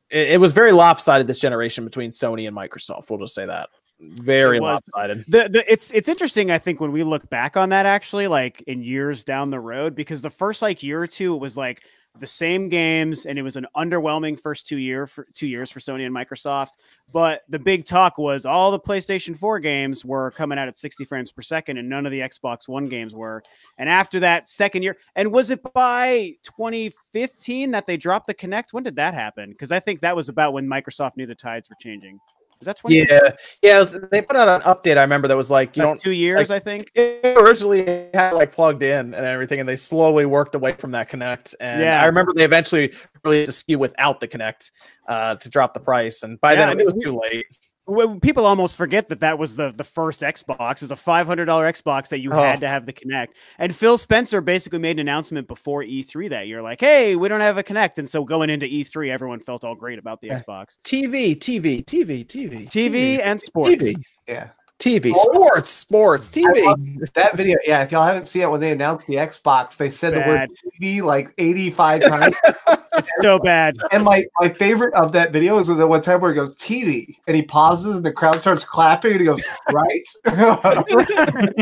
it, 0.09 0.31
it 0.31 0.39
was 0.39 0.51
very 0.53 0.71
lopsided 0.71 1.27
this 1.27 1.39
generation 1.39 1.83
between 1.85 2.09
Sony 2.11 2.47
and 2.47 2.55
Microsoft. 2.55 3.09
We'll 3.09 3.19
just 3.19 3.35
say 3.35 3.45
that 3.45 3.69
very 3.99 4.59
lopsided. 4.59 5.25
the, 5.27 5.49
the 5.49 5.63
it's 5.71 5.89
it's 5.89 6.07
interesting 6.07 6.51
i 6.51 6.57
think 6.59 6.79
when 6.79 6.91
we 6.91 7.01
look 7.01 7.27
back 7.31 7.57
on 7.57 7.69
that 7.69 7.87
actually 7.87 8.27
like 8.27 8.61
in 8.67 8.83
years 8.83 9.23
down 9.23 9.49
the 9.49 9.59
road 9.59 9.95
because 9.95 10.21
the 10.21 10.29
first 10.29 10.61
like 10.61 10.83
year 10.83 11.01
or 11.01 11.07
two 11.07 11.33
it 11.33 11.39
was 11.39 11.57
like 11.57 11.81
the 12.19 12.27
same 12.27 12.69
games 12.69 13.25
and 13.25 13.37
it 13.37 13.41
was 13.41 13.55
an 13.55 13.65
underwhelming 13.75 14.39
first 14.39 14.67
two 14.67 14.77
year 14.77 15.05
for 15.05 15.27
two 15.33 15.47
years 15.47 15.71
for 15.71 15.79
sony 15.79 16.05
and 16.05 16.15
microsoft. 16.15 16.73
But 17.11 17.41
the 17.49 17.59
big 17.59 17.85
talk 17.85 18.17
was 18.17 18.45
all 18.45 18.71
the 18.71 18.79
playstation 18.79 19.35
4 19.37 19.59
games 19.59 20.03
were 20.05 20.31
coming 20.31 20.57
out 20.57 20.67
at 20.67 20.77
60 20.77 21.05
frames 21.05 21.31
per 21.31 21.41
second 21.41 21.77
and 21.77 21.89
none 21.89 22.05
of 22.05 22.11
the 22.11 22.19
xbox 22.21 22.67
one 22.67 22.87
games 22.87 23.15
were. 23.15 23.41
And 23.77 23.89
after 23.89 24.19
that 24.21 24.47
second 24.47 24.83
year 24.83 24.97
and 25.15 25.31
was 25.31 25.51
it 25.51 25.61
by 25.73 26.33
2015 26.43 27.71
that 27.71 27.87
they 27.87 27.97
dropped 27.97 28.27
the 28.27 28.33
Kinect 28.33 28.73
when 28.73 28.83
did 28.83 28.95
that 28.95 29.13
happen? 29.13 29.51
Because 29.51 29.71
i 29.71 29.79
think 29.79 30.01
that 30.01 30.15
was 30.15 30.29
about 30.29 30.53
when 30.53 30.67
microsoft 30.67 31.17
knew 31.17 31.25
the 31.25 31.35
tides 31.35 31.69
were 31.69 31.77
changing 31.79 32.19
is 32.59 32.65
that 32.65 32.77
20 32.77 32.95
Yeah, 32.97 33.19
yeah. 33.61 33.79
was- 33.79 33.95
they 34.11 34.21
put 34.21 34.35
out 34.35 34.47
an 34.47 34.61
update. 34.61 34.97
I 34.97 35.01
remember 35.01 35.27
that 35.27 35.37
was 35.37 35.51
like 35.51 35.75
you 35.77 35.83
Like 35.83 35.89
don't 35.93 36.01
two 36.01 36.11
years 36.11 36.49
i 36.51 36.59
think 36.59 36.89
it 36.95 37.37
originally 37.37 37.83
had 38.13 38.31
like 38.33 38.51
plugged 38.51 38.83
in 38.83 39.13
and 39.13 39.25
everything, 39.25 39.59
and 39.59 39.67
they 39.69 39.75
slowly 39.75 40.25
worked 40.25 40.55
away 40.55 40.73
from 40.73 40.91
that 40.91 41.09
Kinect. 41.09 41.55
And 41.59 41.81
Yeah. 41.81 42.01
I 42.01 42.05
remember 42.05 42.33
they 42.33 42.43
eventually 42.45 42.93
released 43.23 43.49
a 43.49 43.51
SKU 43.51 43.77
without 43.77 44.19
the 44.19 44.27
Kinect 44.27 44.71
uh, 45.07 45.35
to 45.35 45.49
drop 45.49 45.73
the 45.73 45.79
price, 45.79 46.23
and 46.23 46.39
by 46.41 46.53
Yeah, 46.53 46.67
then 46.67 46.79
it 46.79 46.85
was 46.85 46.95
too 47.01 47.19
late. 47.23 47.45
Well, 47.89 48.19
people 48.19 48.45
almost 48.45 48.75
forget 48.75 49.07
that 49.07 49.21
that 49.21 49.39
was 49.39 49.55
the 49.55 49.71
the 49.71 49.83
first 49.83 50.19
Xbox. 50.21 50.71
It 50.77 50.81
was 50.81 50.91
a 50.91 50.95
five 50.97 51.25
hundred 51.25 51.45
dollar 51.45 51.65
Xbox 51.71 52.09
that 52.09 52.19
you 52.19 52.33
Oh. 52.33 52.35
had 52.43 52.59
to 52.59 52.67
have 52.67 52.85
the 52.85 52.91
Kinect. 52.91 53.27
And 53.59 53.73
Phil 53.73 53.97
Spencer 53.97 54.41
basically 54.41 54.79
made 54.79 54.97
an 54.97 55.07
announcement 55.07 55.47
before 55.47 55.83
E3 55.83 56.27
that 56.29 56.47
you're 56.47 56.61
like, 56.61 56.81
"Hey, 56.81 57.15
we 57.15 57.29
don't 57.29 57.39
have 57.39 57.57
a 57.57 57.63
Kinect." 57.63 57.97
And 57.97 58.09
so 58.09 58.25
going 58.25 58.49
into 58.49 58.65
E3, 58.65 59.09
everyone 59.09 59.39
felt 59.39 59.63
all 59.63 59.73
great 59.73 59.99
about 59.99 60.19
the 60.19 60.27
Yeah. 60.27 60.41
Xbox 60.41 60.77
TV, 60.83 61.33
TV, 61.33 61.81
TV, 61.85 62.25
TV, 62.25 62.65
TV 62.67 63.21
and 63.21 63.39
sports. 63.39 63.69
TV, 63.81 63.95
Yeah. 64.27 64.49
TV, 64.79 65.11
sports, 65.15 65.69
sports, 65.69 66.29
TV. 66.29 67.11
That 67.13 67.35
video, 67.35 67.57
yeah. 67.65 67.81
If 67.81 67.91
y'all 67.91 68.05
haven't 68.05 68.27
seen 68.27 68.43
it 68.43 68.51
when 68.51 68.59
they 68.61 68.71
announced 68.71 69.07
the 69.07 69.15
Xbox, 69.15 69.75
they 69.75 69.89
said 69.89 70.13
the 70.13 70.19
word 70.19 70.49
TV 70.79 71.01
like 71.01 71.33
85 71.37 72.03
times. 72.03 72.35
It's 72.97 73.11
so 73.21 73.37
bad. 73.37 73.75
and 73.91 74.03
my, 74.03 74.25
my 74.39 74.49
favorite 74.49 74.91
of 74.95 75.11
that 75.11 75.31
video 75.31 75.59
is 75.59 75.67
the 75.67 75.85
one 75.85 76.01
time 76.01 76.19
where 76.19 76.31
he 76.31 76.35
goes 76.35 76.55
TV 76.55 77.15
and 77.27 77.35
he 77.35 77.43
pauses 77.43 77.97
and 77.97 78.03
the 78.03 78.11
crowd 78.11 78.39
starts 78.39 78.65
clapping 78.65 79.11
and 79.11 79.19
he 79.19 79.25
goes, 79.27 79.43
right? 79.71 80.07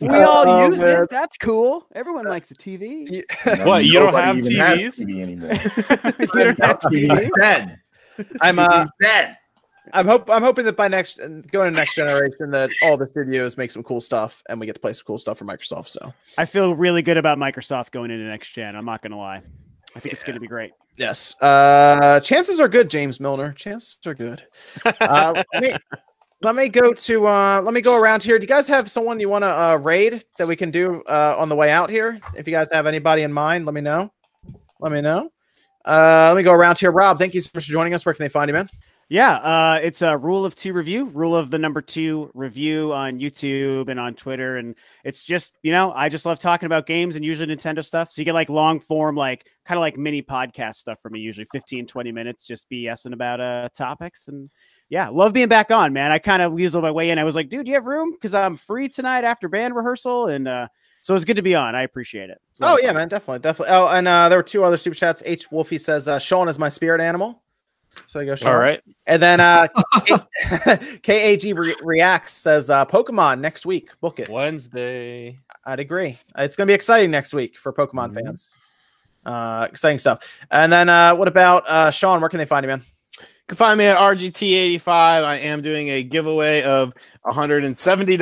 We 0.00 0.08
all 0.20 0.46
Oh, 0.48 0.66
used 0.68 0.80
man. 0.80 1.02
it. 1.04 1.10
That's 1.10 1.36
cool. 1.38 1.86
Everyone 1.92 2.26
likes 2.26 2.52
a 2.52 2.54
TV. 2.54 3.24
What, 3.66 3.84
you 3.84 3.98
don't 3.98 4.14
have 4.14 4.36
Nobody 4.36 4.56
has 4.58 4.96
TVs? 4.96 5.04
TV 5.04 5.22
anymore. 5.22 5.50
You 6.20 6.44
don't 6.44 6.60
have 6.60 6.78
TV's 6.78 7.30
TV? 7.30 7.78
I'm 8.40 8.58
uh, 8.60 8.68
TV's 8.68 8.90
dead. 9.00 9.36
I'm 9.92 10.06
hope 10.06 10.28
I'm 10.30 10.42
hoping 10.42 10.64
that 10.64 10.76
by 10.76 10.88
next 10.88 11.18
going 11.18 11.72
to 11.72 11.78
next 11.78 11.94
generation 11.94 12.50
that 12.50 12.70
all 12.82 12.96
the 12.96 13.08
studios 13.08 13.56
make 13.56 13.70
some 13.70 13.82
cool 13.82 14.00
stuff 14.00 14.42
and 14.48 14.58
we 14.58 14.66
get 14.66 14.74
to 14.74 14.80
play 14.80 14.92
some 14.92 15.04
cool 15.06 15.18
stuff 15.18 15.38
for 15.38 15.44
Microsoft. 15.44 15.88
So 15.88 16.12
I 16.38 16.44
feel 16.44 16.74
really 16.74 17.02
good 17.02 17.16
about 17.16 17.38
Microsoft 17.38 17.92
going 17.92 18.10
into 18.10 18.24
next 18.24 18.50
gen. 18.52 18.74
I'm 18.74 18.84
not 18.84 19.02
gonna 19.02 19.18
lie. 19.18 19.42
I 19.94 20.00
think 20.00 20.12
it's 20.12 20.24
gonna 20.24 20.40
be 20.40 20.48
great. 20.48 20.72
Yes. 20.98 21.40
Uh 21.40 22.20
chances 22.20 22.60
are 22.60 22.68
good, 22.68 22.90
James 22.90 23.20
Milner. 23.20 23.52
Chances 23.52 23.98
are 24.06 24.14
good. 24.14 24.42
Uh, 24.84 25.42
let, 25.54 25.62
me, 25.62 25.76
let 26.42 26.54
me 26.54 26.68
go 26.68 26.92
to 26.92 27.26
uh 27.28 27.60
let 27.62 27.72
me 27.72 27.80
go 27.80 27.96
around 27.96 28.22
here. 28.22 28.38
Do 28.38 28.42
you 28.42 28.48
guys 28.48 28.66
have 28.68 28.90
someone 28.90 29.20
you 29.20 29.28
want 29.28 29.44
to 29.44 29.50
uh 29.50 29.76
raid 29.76 30.24
that 30.38 30.48
we 30.48 30.56
can 30.56 30.70
do 30.70 31.02
uh 31.06 31.36
on 31.38 31.48
the 31.48 31.56
way 31.56 31.70
out 31.70 31.90
here? 31.90 32.20
If 32.34 32.48
you 32.48 32.52
guys 32.52 32.68
have 32.72 32.86
anybody 32.86 33.22
in 33.22 33.32
mind, 33.32 33.66
let 33.66 33.74
me 33.74 33.80
know. 33.80 34.12
Let 34.80 34.90
me 34.90 35.00
know. 35.00 35.30
Uh 35.84 36.32
let 36.34 36.36
me 36.36 36.42
go 36.42 36.52
around 36.52 36.78
here. 36.78 36.90
Rob, 36.90 37.18
thank 37.18 37.34
you 37.34 37.40
so 37.40 37.50
much 37.54 37.66
for 37.66 37.72
joining 37.72 37.94
us. 37.94 38.04
Where 38.04 38.14
can 38.14 38.24
they 38.24 38.28
find 38.28 38.48
you, 38.48 38.54
man? 38.54 38.68
Yeah, 39.08 39.34
uh, 39.36 39.78
it's 39.84 40.02
a 40.02 40.16
rule 40.18 40.44
of 40.44 40.56
two 40.56 40.72
review, 40.72 41.04
rule 41.06 41.36
of 41.36 41.52
the 41.52 41.60
number 41.60 41.80
two 41.80 42.28
review 42.34 42.92
on 42.92 43.20
YouTube 43.20 43.88
and 43.88 44.00
on 44.00 44.14
Twitter. 44.14 44.56
And 44.56 44.74
it's 45.04 45.22
just, 45.22 45.52
you 45.62 45.70
know, 45.70 45.92
I 45.92 46.08
just 46.08 46.26
love 46.26 46.40
talking 46.40 46.66
about 46.66 46.86
games 46.86 47.14
and 47.14 47.24
usually 47.24 47.54
Nintendo 47.54 47.84
stuff. 47.84 48.10
So 48.10 48.20
you 48.20 48.24
get 48.24 48.34
like 48.34 48.48
long 48.48 48.80
form, 48.80 49.14
like 49.14 49.46
kind 49.64 49.78
of 49.78 49.82
like 49.82 49.96
mini 49.96 50.22
podcast 50.22 50.74
stuff 50.74 51.00
from 51.00 51.12
me, 51.12 51.20
usually 51.20 51.46
15, 51.52 51.86
20 51.86 52.10
minutes, 52.10 52.44
just 52.44 52.68
BSing 52.68 53.12
about 53.12 53.40
uh, 53.40 53.68
topics. 53.76 54.26
And 54.26 54.50
yeah, 54.88 55.08
love 55.08 55.32
being 55.32 55.46
back 55.48 55.70
on, 55.70 55.92
man. 55.92 56.10
I 56.10 56.18
kind 56.18 56.42
of 56.42 56.52
weaseled 56.52 56.82
my 56.82 56.90
way 56.90 57.10
in. 57.10 57.18
I 57.20 57.24
was 57.24 57.36
like, 57.36 57.48
dude, 57.48 57.68
you 57.68 57.74
have 57.74 57.86
room? 57.86 58.10
Because 58.10 58.34
I'm 58.34 58.56
free 58.56 58.88
tonight 58.88 59.22
after 59.22 59.48
band 59.48 59.76
rehearsal. 59.76 60.26
And 60.26 60.48
uh, 60.48 60.66
so 61.02 61.14
it's 61.14 61.24
good 61.24 61.36
to 61.36 61.42
be 61.42 61.54
on. 61.54 61.76
I 61.76 61.82
appreciate 61.82 62.28
it. 62.30 62.40
It's 62.50 62.58
a 62.60 62.64
lot 62.64 62.74
Oh 62.74 62.78
yeah, 62.80 62.88
fun. 62.88 62.96
man, 62.96 63.08
definitely, 63.08 63.38
definitely. 63.38 63.72
Oh, 63.76 63.86
and 63.86 64.08
uh 64.08 64.28
there 64.28 64.38
were 64.38 64.42
two 64.42 64.64
other 64.64 64.76
super 64.76 64.96
chats. 64.96 65.22
H 65.24 65.48
Wolfie 65.52 65.78
says 65.78 66.08
uh 66.08 66.18
Sean 66.18 66.48
is 66.48 66.58
my 66.58 66.68
spirit 66.68 67.00
animal. 67.00 67.44
So 68.06 68.20
I 68.20 68.24
go, 68.24 68.34
Sean. 68.36 68.52
All 68.52 68.58
right. 68.58 68.80
And 69.06 69.20
then 69.20 69.40
uh 69.40 69.68
KAG 71.02 71.44
Re- 71.58 71.74
Reacts 71.82 72.32
says 72.32 72.70
uh 72.70 72.84
Pokemon 72.86 73.40
next 73.40 73.66
week. 73.66 73.90
Book 74.00 74.18
it. 74.20 74.28
Wednesday. 74.28 75.38
I'd 75.64 75.80
agree. 75.80 76.18
It's 76.38 76.54
going 76.56 76.66
to 76.66 76.70
be 76.70 76.74
exciting 76.74 77.10
next 77.10 77.34
week 77.34 77.56
for 77.58 77.72
Pokemon 77.72 78.12
Mhm. 78.12 78.24
fans. 78.24 78.54
Uh, 79.24 79.66
exciting 79.68 79.98
stuff. 79.98 80.46
And 80.52 80.72
then 80.72 80.88
uh, 80.88 81.12
what 81.16 81.26
about 81.26 81.68
uh, 81.68 81.90
Sean? 81.90 82.20
Where 82.20 82.30
can 82.30 82.38
they 82.38 82.44
find 82.44 82.62
you, 82.62 82.68
man? 82.68 82.82
Can 83.48 83.56
find 83.56 83.78
me 83.78 83.84
at 83.84 83.96
RGT85. 83.96 84.88
I 84.88 85.36
am 85.36 85.62
doing 85.62 85.88
a 85.88 86.02
giveaway 86.02 86.62
of 86.62 86.92
$170 87.24 87.62
in 88.08 88.12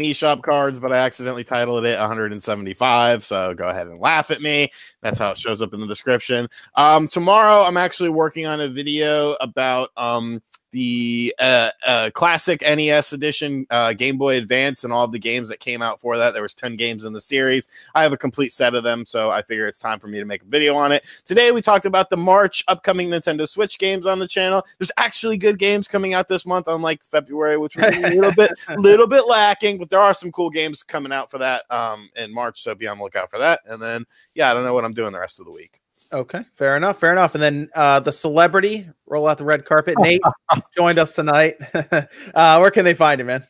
eShop 0.00 0.42
cards, 0.42 0.78
but 0.78 0.92
I 0.92 0.98
accidentally 0.98 1.42
titled 1.42 1.86
it 1.86 1.98
175. 1.98 3.24
So 3.24 3.54
go 3.54 3.66
ahead 3.66 3.86
and 3.86 3.98
laugh 3.98 4.30
at 4.30 4.42
me. 4.42 4.68
That's 5.00 5.18
how 5.18 5.30
it 5.30 5.38
shows 5.38 5.62
up 5.62 5.72
in 5.72 5.80
the 5.80 5.86
description. 5.86 6.48
Um, 6.74 7.08
tomorrow, 7.08 7.62
I'm 7.62 7.78
actually 7.78 8.10
working 8.10 8.44
on 8.44 8.60
a 8.60 8.68
video 8.68 9.36
about 9.40 9.88
um, 9.96 10.42
the 10.74 11.32
uh, 11.38 11.70
uh, 11.86 12.10
classic 12.14 12.60
NES 12.60 13.12
edition 13.12 13.64
uh, 13.70 13.92
Game 13.92 14.18
Boy 14.18 14.36
Advance 14.36 14.82
and 14.82 14.92
all 14.92 15.04
of 15.04 15.12
the 15.12 15.20
games 15.20 15.48
that 15.48 15.60
came 15.60 15.80
out 15.80 16.00
for 16.00 16.18
that. 16.18 16.34
There 16.34 16.42
was 16.42 16.54
10 16.54 16.74
games 16.74 17.04
in 17.04 17.12
the 17.12 17.20
series. 17.20 17.68
I 17.94 18.02
have 18.02 18.12
a 18.12 18.16
complete 18.16 18.50
set 18.50 18.74
of 18.74 18.82
them, 18.82 19.06
so 19.06 19.30
I 19.30 19.42
figure 19.42 19.68
it's 19.68 19.78
time 19.78 20.00
for 20.00 20.08
me 20.08 20.18
to 20.18 20.24
make 20.24 20.42
a 20.42 20.46
video 20.46 20.74
on 20.74 20.90
it. 20.90 21.04
Today 21.26 21.52
we 21.52 21.62
talked 21.62 21.86
about 21.86 22.10
the 22.10 22.16
March 22.16 22.64
upcoming 22.66 23.08
Nintendo 23.08 23.48
Switch 23.48 23.78
games 23.78 24.04
on 24.04 24.18
the 24.18 24.26
channel. 24.26 24.66
There's 24.80 24.90
actually 24.96 25.36
good 25.36 25.60
games 25.60 25.86
coming 25.86 26.12
out 26.12 26.26
this 26.26 26.44
month, 26.44 26.66
unlike 26.66 27.04
February, 27.04 27.56
which 27.56 27.76
was 27.76 27.86
a 27.86 28.00
little 28.14 28.32
bit, 28.32 28.50
little 28.76 29.06
bit 29.06 29.28
lacking. 29.28 29.78
But 29.78 29.90
there 29.90 30.00
are 30.00 30.12
some 30.12 30.32
cool 30.32 30.50
games 30.50 30.82
coming 30.82 31.12
out 31.12 31.30
for 31.30 31.38
that 31.38 31.62
um, 31.70 32.10
in 32.16 32.34
March, 32.34 32.60
so 32.60 32.74
be 32.74 32.88
on 32.88 32.98
the 32.98 33.04
lookout 33.04 33.30
for 33.30 33.38
that. 33.38 33.60
And 33.66 33.80
then, 33.80 34.06
yeah, 34.34 34.50
I 34.50 34.54
don't 34.54 34.64
know 34.64 34.74
what 34.74 34.84
I'm 34.84 34.92
doing 34.92 35.12
the 35.12 35.20
rest 35.20 35.38
of 35.38 35.46
the 35.46 35.52
week. 35.52 35.83
Okay, 36.14 36.44
fair 36.54 36.76
enough, 36.76 37.00
fair 37.00 37.10
enough. 37.10 37.34
And 37.34 37.42
then 37.42 37.68
uh, 37.74 37.98
the 37.98 38.12
celebrity 38.12 38.88
roll 39.06 39.26
out 39.26 39.36
the 39.36 39.44
red 39.44 39.64
carpet. 39.64 39.96
Nate 39.98 40.22
joined 40.76 40.98
us 40.98 41.12
tonight. 41.12 41.56
uh, 41.74 42.58
where 42.58 42.70
can 42.70 42.84
they 42.84 42.94
find 42.94 43.18
you, 43.18 43.24
man? 43.24 43.44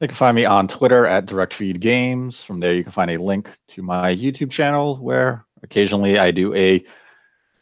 They 0.00 0.06
can 0.06 0.16
find 0.16 0.34
me 0.34 0.46
on 0.46 0.68
Twitter 0.68 1.04
at 1.04 1.26
DirectFeed 1.26 1.80
Games. 1.80 2.42
From 2.42 2.60
there, 2.60 2.72
you 2.72 2.82
can 2.82 2.92
find 2.92 3.10
a 3.10 3.18
link 3.18 3.50
to 3.68 3.82
my 3.82 4.14
YouTube 4.14 4.50
channel 4.50 4.96
where 4.96 5.44
occasionally 5.62 6.18
I 6.18 6.30
do 6.30 6.54
a 6.54 6.82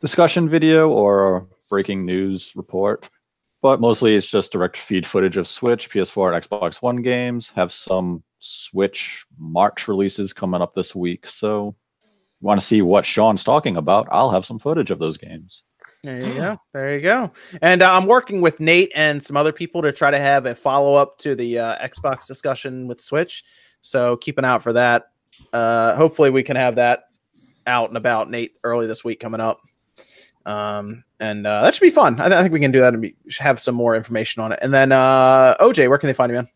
discussion 0.01 0.49
video 0.49 0.91
or 0.91 1.37
a 1.37 1.47
breaking 1.69 2.07
news 2.07 2.53
report. 2.55 3.11
But 3.63 3.81
mostly 3.81 4.15
it's 4.15 4.29
just 4.29 4.53
direct 4.53 4.77
feed 4.77 5.05
footage 5.05 5.37
of 5.37 5.49
Switch, 5.49 5.91
PS4, 5.91 6.37
and 6.37 6.45
Xbox 6.45 6.81
One 6.81 7.03
games. 7.03 7.51
Have 7.57 7.73
some 7.73 8.23
Switch 8.39 9.27
March 9.37 9.89
releases 9.89 10.33
coming 10.33 10.63
up 10.63 10.75
this 10.75 10.95
week. 10.95 11.27
So 11.27 11.75
you 12.41 12.47
want 12.47 12.61
to 12.61 12.67
see 12.67 12.83
what 12.83 13.07
Sean's 13.07 13.45
talking 13.45 13.77
about? 13.77 14.09
I'll 14.11 14.31
have 14.31 14.47
some 14.47 14.59
footage 14.59 14.91
of 14.91 14.99
those 14.99 15.17
games. 15.17 15.63
There 16.03 16.25
you 16.25 16.35
go. 16.35 16.61
There 16.73 16.95
you 16.95 17.01
go. 17.01 17.33
And 17.63 17.83
uh, 17.83 17.93
I'm 17.93 18.07
working 18.07 18.41
with 18.41 18.61
Nate 18.61 18.93
and 18.95 19.23
some 19.23 19.37
other 19.37 19.53
people 19.53 19.83
to 19.83 19.93
try 19.93 20.11
to 20.11 20.19
have 20.19 20.47
a 20.47 20.55
follow 20.55 20.95
up 20.95 21.19
to 21.19 21.35
the 21.35 21.59
uh, 21.59 21.87
Xbox 21.87 22.27
discussion 22.27 22.87
with 22.87 23.01
Switch. 23.01 23.45
So 23.81 24.17
keep 24.17 24.39
an 24.39 24.45
eye 24.45 24.51
out 24.51 24.63
for 24.63 24.73
that. 24.75 25.05
Uh, 25.53 25.95
hopefully, 25.97 26.31
we 26.31 26.43
can 26.43 26.57
have 26.57 26.77
that 26.77 27.05
out 27.67 27.89
and 27.89 27.97
about, 27.97 28.31
Nate, 28.31 28.53
early 28.65 28.87
this 28.87 29.05
week 29.05 29.21
coming 29.21 29.41
up. 29.41 29.61
Um, 30.47 31.05
and 31.19 31.47
uh, 31.47 31.63
that 31.63 31.75
should 31.75 31.83
be 31.83 31.91
fun. 31.91 32.21
I, 32.21 32.29
th- 32.29 32.39
I 32.39 32.43
think 32.43 32.53
we 32.53 32.61
can 32.61 32.71
do 32.71 32.81
that 32.81 32.93
and 32.93 33.03
be, 33.03 33.17
have 33.39 33.61
some 33.61 33.75
more 33.75 33.97
information 33.97 34.43
on 34.43 34.53
it. 34.53 34.61
And 34.63 34.73
then, 34.73 34.93
uh, 34.93 35.57
OJ, 35.61 35.89
where 35.89 35.99
can 35.99 36.07
they 36.07 36.13
find 36.15 36.31
you, 36.31 36.37
man? 36.37 36.49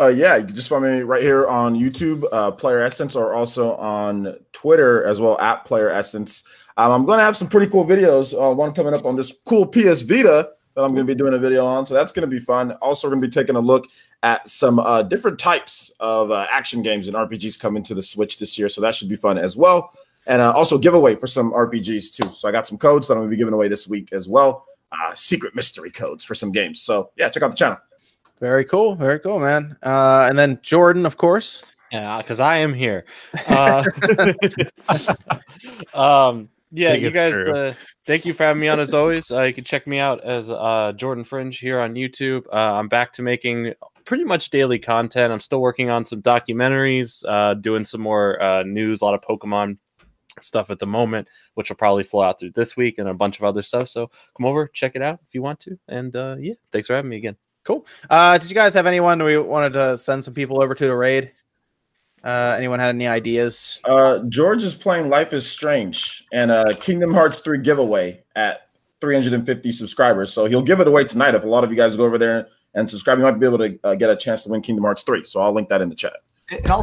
Uh, 0.00 0.08
yeah, 0.08 0.36
you 0.36 0.44
can 0.44 0.56
just 0.56 0.68
find 0.68 0.82
me 0.82 1.00
right 1.00 1.22
here 1.22 1.46
on 1.46 1.78
YouTube, 1.78 2.24
uh, 2.32 2.50
Player 2.50 2.82
Essence, 2.82 3.14
or 3.14 3.32
also 3.32 3.76
on 3.76 4.36
Twitter 4.52 5.04
as 5.04 5.20
well 5.20 5.38
at 5.40 5.64
Player 5.64 5.88
Essence. 5.88 6.42
Um, 6.76 6.90
I'm 6.90 7.04
going 7.04 7.18
to 7.18 7.24
have 7.24 7.36
some 7.36 7.48
pretty 7.48 7.70
cool 7.70 7.84
videos. 7.84 8.34
Uh, 8.34 8.52
one 8.52 8.72
coming 8.74 8.94
up 8.94 9.04
on 9.04 9.14
this 9.14 9.32
cool 9.44 9.66
PS 9.66 10.02
Vita 10.02 10.50
that 10.74 10.82
I'm 10.82 10.92
going 10.92 11.06
to 11.06 11.14
be 11.14 11.16
doing 11.16 11.34
a 11.34 11.38
video 11.38 11.64
on. 11.64 11.86
So 11.86 11.94
that's 11.94 12.10
going 12.10 12.28
to 12.28 12.36
be 12.36 12.40
fun. 12.40 12.72
Also, 12.82 13.08
going 13.08 13.20
to 13.20 13.26
be 13.26 13.30
taking 13.30 13.54
a 13.54 13.60
look 13.60 13.86
at 14.24 14.48
some 14.48 14.80
uh, 14.80 15.02
different 15.02 15.38
types 15.38 15.92
of 16.00 16.32
uh, 16.32 16.48
action 16.50 16.82
games 16.82 17.06
and 17.06 17.16
RPGs 17.16 17.60
coming 17.60 17.84
to 17.84 17.94
the 17.94 18.02
Switch 18.02 18.38
this 18.40 18.58
year. 18.58 18.68
So 18.68 18.80
that 18.80 18.96
should 18.96 19.08
be 19.08 19.14
fun 19.14 19.38
as 19.38 19.56
well. 19.56 19.92
And 20.26 20.42
uh, 20.42 20.52
also 20.52 20.76
giveaway 20.76 21.14
for 21.14 21.28
some 21.28 21.52
RPGs 21.52 22.12
too. 22.12 22.28
So 22.34 22.48
I 22.48 22.52
got 22.52 22.66
some 22.66 22.78
codes 22.78 23.06
that 23.06 23.14
I'm 23.14 23.20
going 23.20 23.30
to 23.30 23.36
be 23.36 23.38
giving 23.38 23.54
away 23.54 23.68
this 23.68 23.86
week 23.86 24.12
as 24.12 24.26
well. 24.26 24.66
Uh, 24.90 25.14
secret 25.14 25.54
mystery 25.54 25.90
codes 25.90 26.24
for 26.24 26.34
some 26.34 26.50
games. 26.50 26.80
So 26.80 27.10
yeah, 27.16 27.28
check 27.28 27.44
out 27.44 27.50
the 27.50 27.56
channel. 27.56 27.78
Very 28.40 28.64
cool. 28.64 28.94
Very 28.94 29.20
cool, 29.20 29.38
man. 29.38 29.76
Uh, 29.82 30.26
and 30.28 30.38
then 30.38 30.58
Jordan, 30.62 31.06
of 31.06 31.16
course. 31.16 31.62
Yeah, 31.92 32.18
because 32.18 32.40
I 32.40 32.56
am 32.56 32.74
here. 32.74 33.04
Uh, 33.46 33.84
um, 35.94 36.48
yeah, 36.70 36.94
you 36.94 37.12
guys. 37.12 37.34
Uh, 37.34 37.72
thank 38.04 38.24
you 38.24 38.32
for 38.32 38.42
having 38.42 38.60
me 38.60 38.66
on 38.66 38.80
as 38.80 38.94
always. 38.94 39.30
Uh, 39.30 39.42
you 39.42 39.52
can 39.52 39.62
check 39.62 39.86
me 39.86 40.00
out 40.00 40.24
as 40.24 40.50
uh, 40.50 40.92
Jordan 40.96 41.22
Fringe 41.22 41.56
here 41.56 41.78
on 41.78 41.94
YouTube. 41.94 42.46
Uh, 42.52 42.74
I'm 42.74 42.88
back 42.88 43.12
to 43.12 43.22
making 43.22 43.74
pretty 44.04 44.24
much 44.24 44.50
daily 44.50 44.80
content. 44.80 45.32
I'm 45.32 45.40
still 45.40 45.60
working 45.60 45.90
on 45.90 46.04
some 46.04 46.20
documentaries, 46.20 47.24
uh, 47.28 47.54
doing 47.54 47.84
some 47.84 48.00
more 48.00 48.42
uh, 48.42 48.64
news, 48.64 49.02
a 49.02 49.04
lot 49.04 49.14
of 49.14 49.20
Pokemon 49.20 49.78
stuff 50.40 50.70
at 50.70 50.80
the 50.80 50.86
moment, 50.86 51.28
which 51.54 51.70
will 51.70 51.76
probably 51.76 52.02
flow 52.02 52.22
out 52.22 52.40
through 52.40 52.50
this 52.50 52.76
week 52.76 52.98
and 52.98 53.08
a 53.08 53.14
bunch 53.14 53.38
of 53.38 53.44
other 53.44 53.62
stuff. 53.62 53.88
So 53.88 54.10
come 54.36 54.46
over, 54.46 54.66
check 54.66 54.96
it 54.96 55.02
out 55.02 55.20
if 55.26 55.34
you 55.34 55.42
want 55.42 55.60
to. 55.60 55.78
And 55.86 56.14
uh, 56.16 56.36
yeah, 56.40 56.54
thanks 56.72 56.88
for 56.88 56.96
having 56.96 57.10
me 57.10 57.16
again. 57.18 57.36
Cool. 57.64 57.86
Uh, 58.10 58.38
did 58.38 58.48
you 58.48 58.54
guys 58.54 58.74
have 58.74 58.86
anyone 58.86 59.22
we 59.22 59.38
wanted 59.38 59.72
to 59.72 59.98
send 59.98 60.22
some 60.22 60.34
people 60.34 60.62
over 60.62 60.74
to 60.74 60.86
the 60.86 60.94
raid? 60.94 61.32
Uh, 62.22 62.54
anyone 62.56 62.78
had 62.78 62.90
any 62.90 63.06
ideas? 63.06 63.80
Uh, 63.84 64.20
George 64.28 64.62
is 64.62 64.74
playing 64.74 65.10
Life 65.10 65.32
is 65.32 65.46
Strange 65.50 66.24
and 66.32 66.50
uh, 66.50 66.72
Kingdom 66.80 67.12
Hearts 67.12 67.40
3 67.40 67.58
giveaway 67.58 68.22
at 68.34 68.68
350 69.00 69.72
subscribers. 69.72 70.32
So 70.32 70.46
he'll 70.46 70.62
give 70.62 70.80
it 70.80 70.88
away 70.88 71.04
tonight. 71.04 71.34
If 71.34 71.44
a 71.44 71.46
lot 71.46 71.64
of 71.64 71.70
you 71.70 71.76
guys 71.76 71.96
go 71.96 72.04
over 72.04 72.16
there 72.16 72.48
and 72.74 72.90
subscribe, 72.90 73.18
you 73.18 73.24
might 73.24 73.38
be 73.38 73.46
able 73.46 73.58
to 73.58 73.78
uh, 73.84 73.94
get 73.94 74.08
a 74.08 74.16
chance 74.16 74.42
to 74.44 74.48
win 74.48 74.62
Kingdom 74.62 74.84
Hearts 74.84 75.02
3. 75.02 75.24
So 75.24 75.40
I'll 75.40 75.52
link 75.52 75.68
that 75.68 75.82
in 75.82 75.90
the 75.90 75.94
chat. 75.94 76.14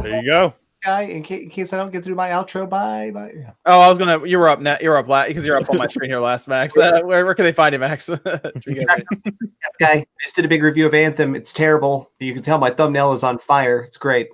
There 0.02 0.22
you 0.22 0.26
go. 0.26 0.54
Guy, 0.84 1.02
in 1.02 1.22
case, 1.22 1.42
in 1.42 1.50
case 1.50 1.72
I 1.72 1.76
don't 1.76 1.92
get 1.92 2.04
through 2.04 2.14
my 2.14 2.30
outro, 2.30 2.68
bye 2.68 3.10
bye. 3.12 3.32
Yeah. 3.34 3.52
Oh, 3.66 3.80
I 3.80 3.88
was 3.88 3.98
gonna. 3.98 4.26
You 4.26 4.38
were 4.38 4.48
up 4.48 4.60
now. 4.60 4.76
You're 4.80 4.96
up 4.96 5.08
last 5.08 5.28
because 5.28 5.46
you're 5.46 5.58
up 5.58 5.68
on 5.70 5.78
my 5.78 5.86
screen 5.86 6.10
here 6.10 6.20
last, 6.20 6.48
Max. 6.48 6.76
Uh, 6.82 7.00
where, 7.02 7.24
where 7.24 7.34
can 7.34 7.44
they 7.44 7.52
find 7.52 7.72
you, 7.72 7.78
Max? 7.78 8.08
Guy. 8.24 8.98
I 9.80 10.06
just 10.20 10.34
did 10.34 10.44
a 10.44 10.48
big 10.48 10.62
review 10.62 10.84
of 10.84 10.94
Anthem. 10.94 11.36
It's 11.36 11.52
terrible. 11.52 12.10
You 12.18 12.32
can 12.32 12.42
tell 12.42 12.58
my 12.58 12.70
thumbnail 12.70 13.12
is 13.12 13.22
on 13.22 13.38
fire. 13.38 13.80
It's 13.82 13.96
great. 13.96 14.28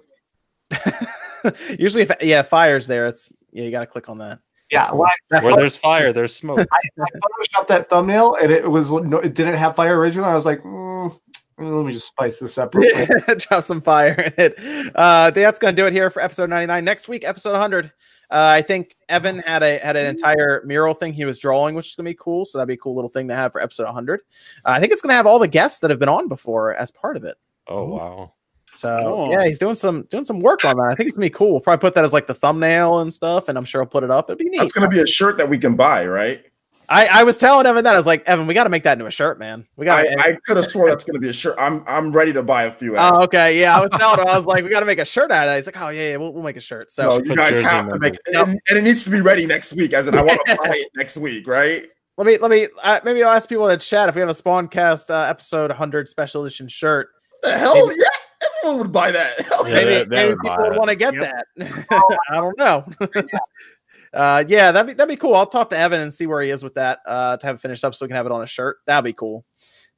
Usually, 1.78 2.04
if 2.04 2.10
yeah, 2.22 2.40
fire's 2.42 2.86
there. 2.86 3.06
It's 3.06 3.30
yeah, 3.52 3.64
you 3.64 3.70
got 3.70 3.80
to 3.80 3.86
click 3.86 4.08
on 4.08 4.18
that. 4.18 4.40
Yeah, 4.70 4.92
well, 4.92 5.10
I, 5.32 5.42
Where 5.42 5.56
there's 5.56 5.76
fire, 5.76 6.12
there's 6.12 6.34
smoke. 6.34 6.60
I 6.60 6.80
photoshopped 6.98 7.68
that 7.68 7.88
thumbnail 7.88 8.36
and 8.40 8.52
it 8.52 8.70
was 8.70 8.92
no, 8.92 9.18
it 9.18 9.34
didn't 9.34 9.54
have 9.54 9.74
fire 9.74 9.98
originally. 9.98 10.28
I 10.28 10.34
was 10.34 10.44
like, 10.44 10.62
mm, 10.62 11.18
let 11.58 11.86
me 11.86 11.92
just 11.92 12.06
spice 12.08 12.38
this 12.38 12.56
up. 12.58 12.74
Real 12.74 12.94
quick. 13.06 13.38
Drop 13.48 13.62
some 13.64 13.80
fire 13.80 14.12
in 14.14 14.32
it. 14.36 14.92
Uh, 14.94 15.30
that's 15.30 15.58
gonna 15.58 15.72
do 15.76 15.86
it 15.86 15.92
here 15.92 16.10
for 16.10 16.22
episode 16.22 16.50
99. 16.50 16.84
Next 16.84 17.08
week, 17.08 17.24
episode 17.24 17.52
100. 17.52 17.86
Uh, 17.86 17.90
I 18.30 18.60
think 18.62 18.94
Evan 19.08 19.38
had 19.38 19.62
a 19.62 19.78
had 19.78 19.96
an 19.96 20.06
entire 20.06 20.62
mural 20.66 20.94
thing 20.94 21.12
he 21.14 21.24
was 21.24 21.38
drawing, 21.38 21.74
which 21.74 21.88
is 21.88 21.94
gonna 21.96 22.08
be 22.10 22.14
cool. 22.14 22.44
So 22.44 22.58
that'd 22.58 22.68
be 22.68 22.74
a 22.74 22.78
cool 22.78 22.94
little 22.94 23.08
thing 23.10 23.26
to 23.28 23.34
have 23.34 23.52
for 23.52 23.60
episode 23.60 23.84
100. 23.84 24.20
Uh, 24.20 24.22
I 24.70 24.80
think 24.80 24.92
it's 24.92 25.00
gonna 25.02 25.14
have 25.14 25.26
all 25.26 25.38
the 25.38 25.48
guests 25.48 25.80
that 25.80 25.90
have 25.90 25.98
been 25.98 26.08
on 26.08 26.28
before 26.28 26.74
as 26.74 26.90
part 26.90 27.16
of 27.16 27.24
it. 27.24 27.36
Oh 27.66 27.84
wow. 27.84 28.32
So 28.74 28.98
Cool. 29.02 29.32
yeah, 29.32 29.46
he's 29.46 29.58
doing 29.58 29.74
some 29.74 30.02
doing 30.10 30.26
some 30.26 30.40
work 30.40 30.64
on 30.64 30.76
that. 30.76 30.90
I 30.92 30.94
think 30.94 31.08
it's 31.08 31.16
gonna 31.16 31.24
be 31.26 31.30
cool. 31.30 31.52
We'll 31.52 31.60
probably 31.60 31.80
put 31.80 31.94
that 31.94 32.04
as 32.04 32.12
like 32.12 32.26
the 32.26 32.34
thumbnail 32.34 32.98
and 33.00 33.10
stuff, 33.12 33.48
and 33.48 33.56
I'm 33.56 33.64
sure 33.64 33.80
I'll 33.80 33.86
put 33.88 34.04
it 34.04 34.10
up. 34.10 34.28
It'd 34.28 34.38
be 34.38 34.44
neat. 34.44 34.58
That's 34.58 34.72
going 34.74 34.88
to 34.88 34.94
be 34.94 35.00
a 35.02 35.06
shirt 35.06 35.38
that 35.38 35.48
we 35.48 35.56
can 35.58 35.74
buy, 35.74 36.06
right? 36.06 36.44
I, 36.90 37.06
I 37.06 37.22
was 37.24 37.36
telling 37.38 37.66
Evan 37.66 37.84
that 37.84 37.94
I 37.94 37.96
was 37.98 38.06
like, 38.06 38.22
Evan, 38.26 38.46
we 38.46 38.54
got 38.54 38.64
to 38.64 38.70
make 38.70 38.82
that 38.84 38.94
into 38.94 39.06
a 39.06 39.10
shirt, 39.10 39.38
man. 39.38 39.66
We 39.76 39.84
got. 39.84 40.06
I, 40.06 40.30
I 40.30 40.36
could 40.46 40.56
have 40.56 40.66
swore 40.66 40.88
that's 40.88 41.04
going 41.04 41.14
to 41.14 41.20
be 41.20 41.28
a 41.28 41.32
shirt. 41.32 41.56
I'm 41.58 41.84
I'm 41.86 42.12
ready 42.12 42.32
to 42.32 42.42
buy 42.42 42.64
a 42.64 42.72
few. 42.72 42.96
Oh, 42.96 43.00
actually. 43.00 43.24
okay. 43.24 43.60
Yeah, 43.60 43.76
I 43.76 43.80
was 43.80 43.90
telling 43.98 44.20
him. 44.20 44.26
I 44.26 44.36
was 44.36 44.46
like, 44.46 44.64
we 44.64 44.70
got 44.70 44.80
to 44.80 44.86
make 44.86 44.98
a 44.98 45.04
shirt 45.04 45.30
out 45.30 45.48
of 45.48 45.52
it. 45.52 45.56
He's 45.56 45.66
like, 45.66 45.80
oh 45.80 45.88
yeah, 45.90 46.10
yeah 46.10 46.16
we'll, 46.16 46.32
we'll 46.32 46.42
make 46.42 46.56
a 46.56 46.60
shirt. 46.60 46.90
So 46.90 47.02
no, 47.18 47.24
you 47.24 47.36
guys 47.36 47.58
have 47.58 47.88
to 47.88 47.98
make 47.98 48.14
it, 48.14 48.20
and, 48.26 48.58
and 48.68 48.78
it 48.78 48.82
needs 48.82 49.04
to 49.04 49.10
be 49.10 49.20
ready 49.20 49.44
next 49.46 49.74
week. 49.74 49.92
As 49.92 50.08
in, 50.08 50.16
I 50.16 50.22
want 50.22 50.40
to 50.46 50.56
buy 50.64 50.76
it 50.76 50.88
next 50.96 51.16
week, 51.18 51.46
right? 51.46 51.86
let 52.16 52.26
me 52.26 52.36
let 52.38 52.50
me 52.50 52.66
uh, 52.82 53.00
maybe 53.04 53.22
I'll 53.22 53.30
ask 53.36 53.48
people 53.48 53.68
in 53.68 53.78
the 53.78 53.84
chat 53.84 54.08
if 54.08 54.14
we 54.14 54.20
have 54.20 54.30
a 54.30 54.32
Spawncast 54.32 55.10
uh, 55.10 55.28
episode 55.28 55.70
100 55.70 56.08
special 56.08 56.42
edition 56.44 56.66
shirt. 56.68 57.08
The 57.42 57.56
hell, 57.56 57.96
yeah, 57.96 58.04
everyone 58.64 58.78
would 58.82 58.92
buy 58.92 59.12
that. 59.12 59.34
Yeah, 59.68 59.74
maybe 59.74 59.84
they- 59.84 60.04
they 60.04 60.06
maybe 60.16 60.30
would 60.30 60.40
people 60.40 60.56
buy 60.56 60.68
would 60.70 60.78
want 60.78 60.88
to 60.90 60.96
get 60.96 61.14
Yep. 61.14 61.44
that. 61.58 62.10
I 62.30 62.36
don't 62.40 62.56
know. 62.58 62.84
Uh, 64.12 64.44
yeah, 64.48 64.72
that'd 64.72 64.86
be 64.86 64.94
that'd 64.94 65.08
be 65.08 65.16
cool. 65.16 65.34
I'll 65.34 65.46
talk 65.46 65.70
to 65.70 65.78
Evan 65.78 66.00
and 66.00 66.12
see 66.12 66.26
where 66.26 66.42
he 66.42 66.50
is 66.50 66.62
with 66.62 66.74
that 66.74 67.00
uh, 67.06 67.36
to 67.36 67.46
have 67.46 67.56
it 67.56 67.60
finished 67.60 67.84
up 67.84 67.94
so 67.94 68.04
we 68.04 68.08
can 68.08 68.16
have 68.16 68.26
it 68.26 68.32
on 68.32 68.42
a 68.42 68.46
shirt. 68.46 68.78
That'd 68.86 69.04
be 69.04 69.12
cool. 69.12 69.44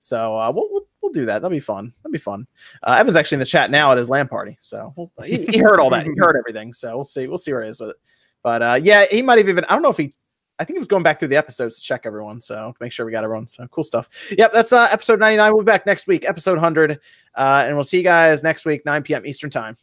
So 0.01 0.39
uh, 0.39 0.51
we'll, 0.51 0.69
we'll 0.71 0.87
we'll 1.03 1.13
do 1.13 1.27
that. 1.27 1.41
That'll 1.41 1.51
be 1.51 1.61
fun. 1.61 1.93
That'd 2.03 2.13
be 2.13 2.19
fun. 2.19 2.47
Uh, 2.83 2.97
Evan's 2.99 3.17
actually 3.17 3.37
in 3.37 3.41
the 3.41 3.47
chat 3.47 3.71
now 3.71 3.93
at 3.93 3.99
his 3.99 4.09
LAN 4.09 4.29
party, 4.29 4.57
so 4.61 4.93
we'll, 4.97 5.11
he, 5.25 5.47
he 5.47 5.59
heard 5.61 5.79
all 5.79 5.91
that. 5.91 6.07
He 6.07 6.13
heard 6.17 6.37
everything. 6.37 6.73
So 6.73 6.95
we'll 6.95 7.05
see. 7.05 7.27
We'll 7.27 7.39
see 7.39 7.53
where 7.53 7.63
he 7.63 7.69
is 7.69 7.81
with 7.81 7.91
it. 7.91 7.97
But 8.43 8.63
uh, 8.63 8.81
yeah, 8.83 9.05
he 9.11 9.23
might 9.23 9.39
have 9.39 9.49
even. 9.49 9.65
I 9.65 9.75
don't 9.75 9.83
know 9.83 9.91
if 9.91 9.99
he. 9.99 10.13
I 10.59 10.65
think 10.65 10.77
he 10.77 10.79
was 10.79 10.89
going 10.89 11.03
back 11.03 11.19
through 11.19 11.29
the 11.29 11.37
episodes 11.37 11.77
to 11.77 11.83
check 11.83 12.03
everyone, 12.05 12.41
so 12.41 12.73
to 12.73 12.85
make 12.85 12.93
sure 12.93 13.07
we 13.07 13.13
got 13.13 13.25
everyone. 13.25 13.47
So 13.49 13.67
cool 13.69 13.85
stuff. 13.85 14.09
Yep, 14.37 14.53
that's 14.53 14.73
uh, 14.73 14.89
episode 14.91 15.21
ninety 15.21 15.37
nine. 15.37 15.53
We'll 15.53 15.63
be 15.63 15.67
back 15.67 15.87
next 15.87 16.07
week, 16.07 16.25
episode 16.27 16.59
hundred, 16.59 17.01
uh, 17.35 17.65
and 17.67 17.75
we'll 17.75 17.85
see 17.85 17.99
you 17.99 18.03
guys 18.03 18.43
next 18.43 18.65
week, 18.65 18.85
nine 18.85 19.03
p.m. 19.03 19.25
Eastern 19.27 19.51
time. 19.51 19.77